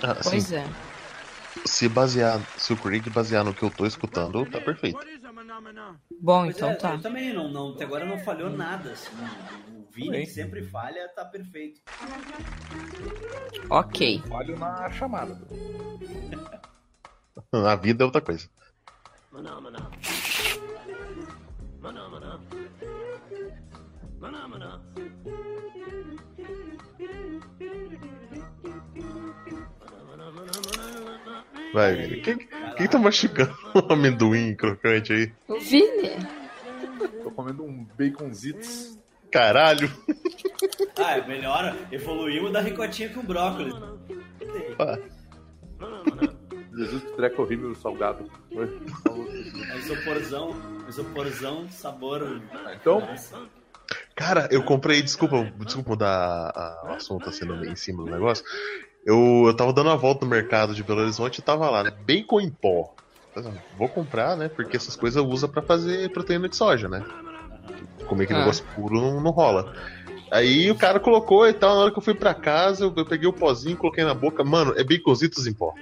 Ah, 0.03 0.11
assim, 0.11 0.29
Pois 0.29 0.53
é. 0.53 0.63
se 1.65 1.89
basear, 1.89 2.39
se 2.57 2.73
o 2.73 2.77
Craig 2.77 3.09
basear 3.09 3.43
no 3.43 3.55
que 3.55 3.63
eu 3.63 3.71
tô 3.71 3.87
escutando, 3.87 4.45
tá 4.45 4.61
perfeito. 4.61 4.99
Bom, 6.21 6.43
Pois 6.43 6.55
então 6.55 6.69
é, 6.69 6.75
tá. 6.75 6.93
Eu 6.93 7.01
também, 7.01 7.33
não, 7.33 7.49
não, 7.49 7.73
até 7.73 7.85
agora 7.85 8.05
não 8.05 8.19
falhou 8.19 8.51
nada. 8.51 8.91
Assim, 8.91 9.09
o 9.75 9.91
Vini, 9.91 10.11
Bem. 10.11 10.25
que 10.27 10.31
sempre 10.31 10.61
falha, 10.61 11.09
tá 11.15 11.25
perfeito. 11.25 11.81
Ok. 13.67 14.21
Falho 14.27 14.59
na 14.59 14.91
chamada. 14.91 15.41
Na 17.51 17.75
vida 17.75 18.03
é 18.03 18.05
outra 18.05 18.21
coisa. 18.21 18.49
Vai, 31.73 31.95
Vini. 31.95 32.21
Quem, 32.21 32.37
quem 32.77 32.87
tá 32.87 32.97
machucando 32.97 33.55
um 33.75 33.93
amendoim 33.93 34.55
crocante 34.55 35.13
aí? 35.13 35.31
O 35.47 35.59
Vini? 35.59 36.17
Tô 37.23 37.31
comendo 37.31 37.63
um 37.63 37.85
baconzitos. 37.97 38.97
Caralho! 39.31 39.91
Ah, 40.99 41.17
é 41.17 41.27
melhor. 41.27 41.77
Evoluímos 41.91 42.51
da 42.51 42.59
ricotinha 42.59 43.09
com 43.09 43.21
brócolis. 43.21 43.73
Ah, 44.79 44.97
Jesus, 46.77 47.03
que 47.03 47.11
treco 47.13 47.41
horrível 47.41 47.73
salgado. 47.75 48.29
É 48.51 49.77
isoporzão, 49.77 50.55
isoporzão, 50.87 51.69
sabor. 51.69 52.41
Então, 52.75 52.99
Nossa. 52.99 53.37
Cara, 54.15 54.47
eu 54.51 54.63
comprei, 54.63 55.01
desculpa, 55.01 55.43
desculpa 55.59 55.91
mudar 55.91 56.81
o 56.85 56.87
assunto 56.93 57.31
sendo 57.31 57.55
meio 57.55 57.71
em 57.71 57.75
cima 57.75 58.03
do 58.03 58.09
negócio. 58.11 58.43
Eu, 59.05 59.45
eu 59.47 59.53
tava 59.55 59.71
dando 59.71 59.87
uma 59.87 59.95
volta 59.95 60.25
no 60.25 60.31
mercado 60.31 60.73
de 60.73 60.83
Belo 60.83 61.01
Horizonte 61.01 61.37
e 61.37 61.41
tava 61.41 61.69
lá, 61.69 61.83
né? 61.83 61.91
Bacon 62.05 62.41
em 62.41 62.49
pó. 62.49 62.93
Vou 63.77 63.87
comprar, 63.87 64.35
né? 64.35 64.49
Porque 64.49 64.75
essas 64.75 64.95
coisas 64.95 65.23
usa 65.23 65.47
pra 65.47 65.61
fazer 65.61 66.11
proteína 66.11 66.49
de 66.49 66.55
soja, 66.55 66.89
né? 66.89 67.05
Comer 68.07 68.23
aquele 68.25 68.39
Ah. 68.39 68.41
negócio 68.41 68.65
puro 68.75 68.99
não, 68.99 69.21
não 69.21 69.31
rola. 69.31 69.73
Aí 70.31 70.69
o 70.69 70.75
cara 70.75 70.99
colocou 70.99 71.47
e 71.47 71.53
tal, 71.53 71.75
na 71.75 71.81
hora 71.83 71.91
que 71.91 71.97
eu 71.99 72.03
fui 72.03 72.13
pra 72.15 72.33
casa, 72.33 72.83
eu, 72.83 72.93
eu 72.97 73.05
peguei 73.05 73.29
o 73.29 73.33
pozinho, 73.33 73.77
coloquei 73.77 74.03
na 74.03 74.13
boca. 74.13 74.43
Mano, 74.43 74.73
é 74.75 74.83
baconzitos 74.83 75.47
em 75.47 75.53
pó. 75.53 75.73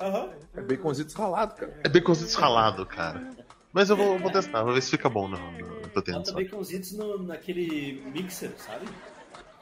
Aham. 0.00 0.30
é 0.56 0.60
baconzitos 0.60 1.14
ralado, 1.14 1.54
cara. 1.54 1.80
É 1.84 1.88
baconzitos 1.88 2.34
ralado, 2.34 2.86
cara. 2.86 3.30
Mas 3.72 3.90
eu 3.90 3.96
vou, 3.96 4.18
vou 4.18 4.30
testar, 4.30 4.62
vou 4.62 4.72
ver 4.74 4.82
se 4.82 4.90
fica 4.90 5.08
bom 5.08 5.28
na, 5.28 5.38
na 5.38 5.88
proteína 5.88 6.22
de 6.22 6.30
Bota 6.30 6.32
soja. 6.32 6.44
baconzitos 6.44 6.92
no, 6.92 7.22
naquele 7.22 8.02
mixer, 8.12 8.52
sabe? 8.58 8.86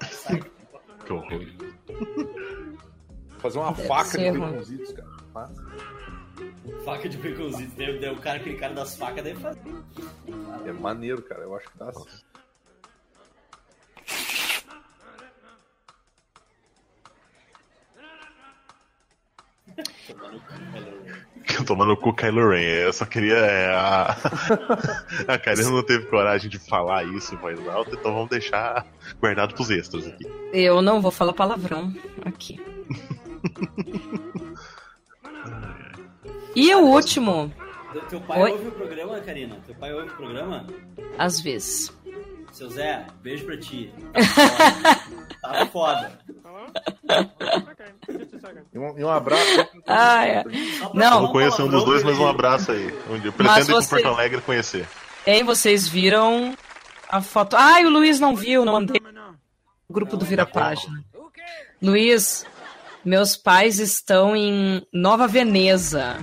Sai. 0.11 0.43
Que 1.05 1.13
horror. 1.13 1.47
Fazer 3.39 3.59
uma 3.59 3.73
Deve 3.73 3.89
faca 3.89 4.05
ser 4.05 4.33
de 4.33 4.39
baconzitos, 4.39 4.93
cara. 4.93 5.51
Faca 6.85 7.09
de 7.09 7.17
baconzitos. 7.17 7.75
O 8.13 8.21
cara, 8.21 8.39
aquele 8.39 8.57
cara 8.57 8.75
das 8.75 8.97
facas 8.97 9.25
deve 9.25 9.41
fazer. 9.41 9.61
É 10.65 10.73
maneiro, 10.73 11.23
cara. 11.23 11.43
Eu 11.43 11.57
acho 11.57 11.71
que 11.71 11.79
dá 11.79 11.89
assim. 11.89 12.09
Tomando 21.67 21.93
o 21.93 21.97
cu 21.97 22.13
Kylo 22.15 22.49
Ren. 22.51 22.61
Eu 22.61 22.93
só 22.93 23.05
queria. 23.05 23.35
é, 23.37 23.75
a 23.75 24.17
a 25.29 25.39
Karina 25.39 25.71
não 25.71 25.83
teve 25.83 26.07
coragem 26.07 26.49
de 26.51 26.59
falar 26.59 27.05
isso 27.05 27.35
em 27.35 27.39
voz 27.39 27.59
alta, 27.69 27.95
então 27.95 28.13
vamos 28.15 28.31
deixar 28.31 28.87
guardado 29.21 29.55
pros 29.55 29.71
extras 29.71 30.07
aqui. 30.07 30.25
Eu 30.53 30.81
não 30.83 31.01
vou 31.01 31.11
falar 31.11 31.33
palavrão 31.33 31.93
aqui. 32.25 32.61
E 36.55 36.75
o 36.75 36.81
último, 36.81 37.53
Teu- 37.93 38.03
Teu 38.03 38.21
pai 38.21 38.41
Oi? 38.43 38.53
ouve 38.53 38.69
o 38.69 38.73
programa, 38.73 39.21
Karina? 39.21 39.57
Teu 39.67 39.75
pai 39.75 39.93
ouve 39.93 40.09
o 40.11 40.15
programa? 40.17 40.67
às 41.19 41.41
vezes. 41.41 41.93
Seu 42.53 42.71
Zé, 42.71 43.07
beijo 43.23 43.45
pra 43.47 43.57
ti. 43.59 43.93
Tá 45.41 45.67
foda. 45.73 46.19
Tá 47.09 47.19
foda. 47.19 48.65
E 48.73 48.79
um, 48.79 48.99
e 48.99 49.05
um 49.05 49.09
abraço. 49.11 49.67
Ah, 49.87 50.27
é. 50.27 50.45
Não. 50.95 51.23
Não 51.23 51.33
conheço 51.33 51.65
um 51.65 51.69
dos 51.69 51.85
dois, 51.85 52.03
mas 52.03 52.19
um 52.19 52.27
abraço 52.27 52.73
aí. 52.73 52.87
Eu 53.25 53.33
pretendo 53.33 53.59
ir 53.61 53.65
vocês- 53.65 53.89
Porto 53.89 54.07
Alegre 54.07 54.41
conhecer. 54.43 54.87
Hein, 55.27 55.45
vocês 55.45 55.89
viram 55.89 56.55
a 57.09 57.21
foto. 57.23 57.57
Ai, 57.57 57.85
o 57.87 57.91
Luiz 57.91 58.21
não 58.21 58.35
viu, 58.37 58.65
não 58.65 58.75
mandei 58.75 59.01
no 59.01 59.35
grupo 59.91 60.17
do 60.17 60.25
Vira 60.25 60.45
Página. 60.47 61.03
Luiz, 61.81 62.45
meus 63.05 63.37
pais 63.37 63.79
estão 63.79 64.37
em 64.37 64.87
Nova 64.93 65.27
Veneza, 65.27 66.19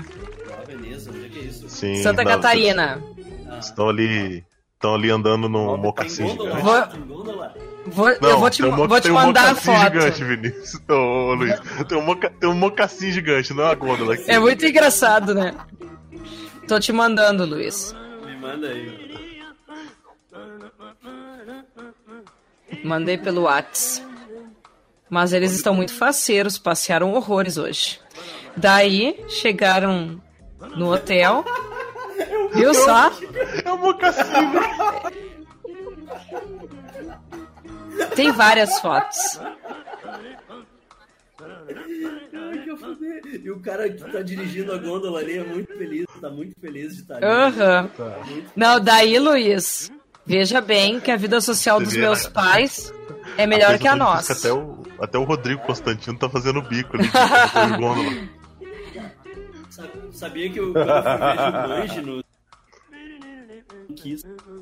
Ah, 0.52 0.66
beleza, 0.66 1.12
onde 1.12 1.26
é 1.26 1.30
que 1.30 1.40
é 1.40 1.42
isso? 1.44 1.70
Sim, 1.70 2.02
Santa 2.04 2.24
não, 2.24 2.32
Catarina. 2.32 3.02
Ah, 3.50 3.60
Estão 3.60 3.90
ali. 3.90 4.44
Estão 4.80 4.96
ali 4.96 5.12
andando 5.12 5.50
no 5.50 5.60
Tem 5.66 5.74
tem 5.74 5.82
mocassim 5.84 6.30
gigante. 6.30 6.62
Vou- 6.62 6.88
gôndola? 7.18 7.54
Vou, 7.86 8.06
Não, 8.22 8.30
eu 8.30 8.40
vou 8.40 8.50
te, 8.50 8.64
um 8.64 8.72
mo- 8.72 8.88
vou 8.88 8.98
te 9.02 9.04
tem 9.04 9.12
um 9.12 9.16
mandar 9.16 9.52
a 9.52 9.56
foto. 9.56 9.78
gigante, 9.82 10.24
Vinícius. 10.24 10.82
Ô, 10.88 10.94
ô, 10.94 11.34
Luiz. 11.34 11.60
Tem 11.86 11.98
um, 11.98 12.02
moca, 12.02 12.30
tem 12.30 12.50
um 12.50 12.54
mocassim 12.54 13.12
gigante, 13.12 13.54
não 13.54 13.64
é 13.64 13.66
uma 13.68 13.76
gôndola 13.76 14.14
aqui. 14.14 14.32
É 14.32 14.40
muito 14.40 14.66
engraçado, 14.66 15.36
né? 15.36 15.54
Tô 16.66 16.80
te 16.80 16.94
mandando, 16.94 17.46
Luiz. 17.46 17.94
Me 18.26 18.38
manda 18.38 18.68
aí. 18.70 19.10
Mandei 22.82 23.18
pelo 23.18 23.42
Whats. 23.44 24.02
Mas 25.10 25.34
eles 25.34 25.52
estão 25.52 25.74
muito 25.74 25.94
faceiros, 25.94 26.58
passearam 26.58 27.14
horrores 27.14 27.58
hoje. 27.58 28.00
Daí, 28.56 29.20
chegaram 29.28 30.22
no 30.78 30.94
hotel. 30.94 31.44
Viu 32.54 32.74
só? 32.74 33.12
É 33.64 33.72
um 33.72 33.78
mocassim, 33.78 34.24
né? 34.24 34.62
Tem 38.16 38.32
várias 38.32 38.80
fotos. 38.80 39.40
E 43.44 43.52
o 43.52 43.60
cara 43.60 43.90
que 43.90 44.12
tá 44.12 44.22
dirigindo 44.22 44.74
a 44.74 44.78
gôndola 44.78 45.20
ali 45.20 45.38
é 45.38 45.44
muito 45.44 45.76
feliz, 45.78 46.06
tá 46.20 46.30
muito 46.30 46.60
feliz 46.60 46.96
de 46.96 47.02
estar 47.02 47.18
ali. 47.18 47.26
Aham. 47.26 47.90
Não, 48.56 48.80
daí, 48.80 49.20
Luiz, 49.20 49.92
veja 50.26 50.62
bem 50.62 51.00
que 51.00 51.12
a 51.12 51.18
vida 51.18 51.40
social 51.42 51.80
dos 51.80 51.96
meus 51.96 52.26
né? 52.26 52.32
pais 52.32 52.94
é 53.38 53.46
melhor 53.46 53.78
que 53.78 53.88
a 53.88 53.96
nossa. 53.96 54.34
Até 54.34 54.52
o, 54.52 54.84
até 55.00 55.18
o 55.18 55.24
Rodrigo 55.24 55.62
Constantino 55.62 56.18
tá 56.18 56.30
fazendo 56.30 56.62
bico 56.62 56.98
ali. 56.98 57.08
gôndola. 57.80 58.39
Sa- 59.80 59.90
Sabia 60.28 60.50
que 60.50 60.60
eu, 60.60 60.74
quando 60.74 60.90
eu 60.90 61.88
fui 61.88 61.96
ver 61.96 62.02
no 62.02 62.24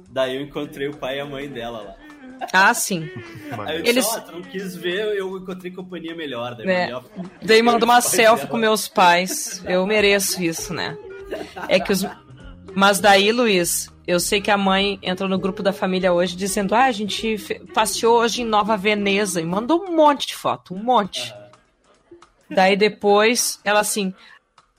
daí 0.10 0.36
eu 0.36 0.42
encontrei 0.42 0.88
o 0.88 0.96
pai 0.98 1.18
e 1.18 1.20
a 1.20 1.26
mãe 1.26 1.48
dela 1.48 1.82
lá. 1.82 1.96
Ah, 2.54 2.74
sim. 2.74 3.10
Aí 3.66 3.78
eu 3.80 3.86
Eles- 3.86 4.06
disse, 4.06 4.18
ó, 4.18 4.22
tu 4.22 4.32
não 4.32 4.42
quis 4.42 4.76
ver, 4.76 5.16
eu 5.18 5.38
encontrei 5.38 5.72
companhia 5.72 6.16
melhor. 6.16 6.56
Daí 6.56 6.68
É. 6.70 7.02
Daí 7.42 7.62
manda 7.62 7.84
uma 7.84 8.00
selfie 8.02 8.42
dela. 8.46 8.52
com 8.52 8.58
meus 8.58 8.88
pais. 8.88 9.64
Eu 9.66 9.86
mereço 9.88 10.42
isso, 10.44 10.74
né? 10.74 10.98
É 11.68 11.80
que 11.80 11.92
os. 11.92 12.06
Mas 12.76 13.00
daí, 13.00 13.32
Luiz, 13.32 13.92
eu 14.06 14.20
sei 14.20 14.40
que 14.40 14.52
a 14.52 14.58
mãe 14.58 15.00
entrou 15.02 15.28
no 15.28 15.40
grupo 15.40 15.64
da 15.64 15.74
família 15.74 16.14
hoje 16.14 16.36
dizendo: 16.36 16.76
ah, 16.76 16.84
a 16.86 16.92
gente 16.92 17.38
passeou 17.74 18.20
hoje 18.20 18.44
em 18.44 18.46
Nova 18.46 18.78
Veneza 18.78 19.42
e 19.42 19.46
mandou 19.46 19.84
um 19.84 19.96
monte 19.96 20.28
de 20.28 20.36
foto, 20.36 20.74
um 20.76 20.84
monte. 20.84 21.34
Daí 22.50 22.76
depois, 22.78 23.60
ela 23.64 23.80
assim: 23.80 24.14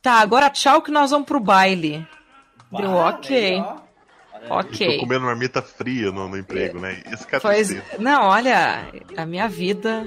tá, 0.09 0.21
agora 0.21 0.49
tchau 0.51 0.81
que 0.83 0.91
nós 0.91 1.11
vamos 1.11 1.27
pro 1.27 1.39
baile. 1.41 2.07
Deu 2.73 2.91
Bah, 2.93 3.09
ok. 3.11 3.61
ó. 3.61 3.63
Olha 3.65 4.43
aí. 4.43 4.49
Ok. 4.51 4.95
Tô 4.97 5.01
comendo 5.01 5.25
marmita 5.27 5.61
fria 5.61 6.11
no, 6.13 6.29
no 6.29 6.39
emprego, 6.39 6.79
né? 6.79 7.03
Esse 7.13 7.27
cara 7.27 7.41
Pois, 7.43 7.71
não, 7.99 8.25
olha, 8.29 8.87
a 9.17 9.27
minha 9.27 9.49
vida. 9.49 10.07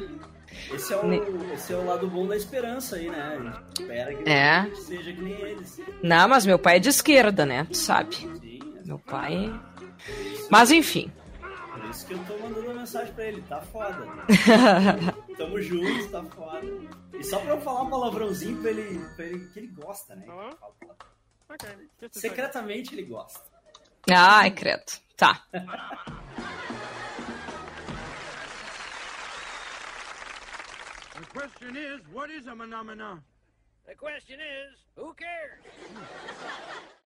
Esse 0.74 0.94
é, 0.94 1.04
Ne- 1.04 1.20
o, 1.20 1.54
esse 1.54 1.74
é 1.74 1.76
o 1.76 1.86
lado 1.86 2.08
bom 2.08 2.26
da 2.28 2.36
esperança 2.38 2.96
aí, 2.96 3.10
né? 3.10 3.18
A 3.20 3.44
gente 3.44 3.82
espera 3.82 4.14
que 4.16 4.30
É. 4.30 4.50
a 4.50 4.64
gente 4.64 4.82
seja 4.82 5.12
que 5.14 5.22
nem 5.22 5.34
eles. 5.34 5.82
Não, 6.02 6.28
mas 6.30 6.46
meu 6.46 6.58
pai 6.58 6.78
é 6.78 6.80
de 6.80 6.90
esquerda, 6.90 7.46
né? 7.46 7.68
Tu 7.70 7.78
sabe. 7.78 8.16
Sim, 8.16 8.60
é 8.80 8.88
Meu 8.88 9.00
pai. 9.00 9.54
Mas 10.50 10.72
enfim. 10.72 11.12
Isso 11.92 12.08
que 12.08 12.14
eu 12.14 12.26
tô 12.26 12.38
mandando 12.38 12.68
uma 12.68 12.80
mensagem 12.80 13.14
pra 13.14 13.26
ele. 13.26 13.42
Tá 13.44 13.62
foda. 13.62 14.08
Tamo 15.38 15.62
juntos, 15.62 16.10
tá 16.10 16.24
foda. 16.24 16.66
E 17.14 17.24
só 17.24 17.40
pra 17.40 17.52
eu 17.52 17.62
falar 17.62 17.82
um 17.84 17.90
palavrãozinho 17.90 18.62
pra 18.62 18.72
ele, 18.72 19.00
pra 19.16 19.26
ele 19.26 19.48
que 19.50 19.60
ele 19.60 19.68
gosta, 19.68 20.16
né? 20.16 20.26
Secretamente 22.12 22.96
ele 22.96 23.04
gosta. 23.04 23.42
Ai, 24.10 24.52
credo. 24.52 24.84
Tá. 25.18 25.46
The 31.14 31.40
question 31.40 31.76
is, 31.76 32.02
what 32.12 32.32
is 32.32 32.48
a 32.48 32.56
phenomena? 32.56 33.24
The 33.86 33.96
question 33.96 34.40
is, 34.40 34.80
who 34.96 35.14
cares? 35.14 35.62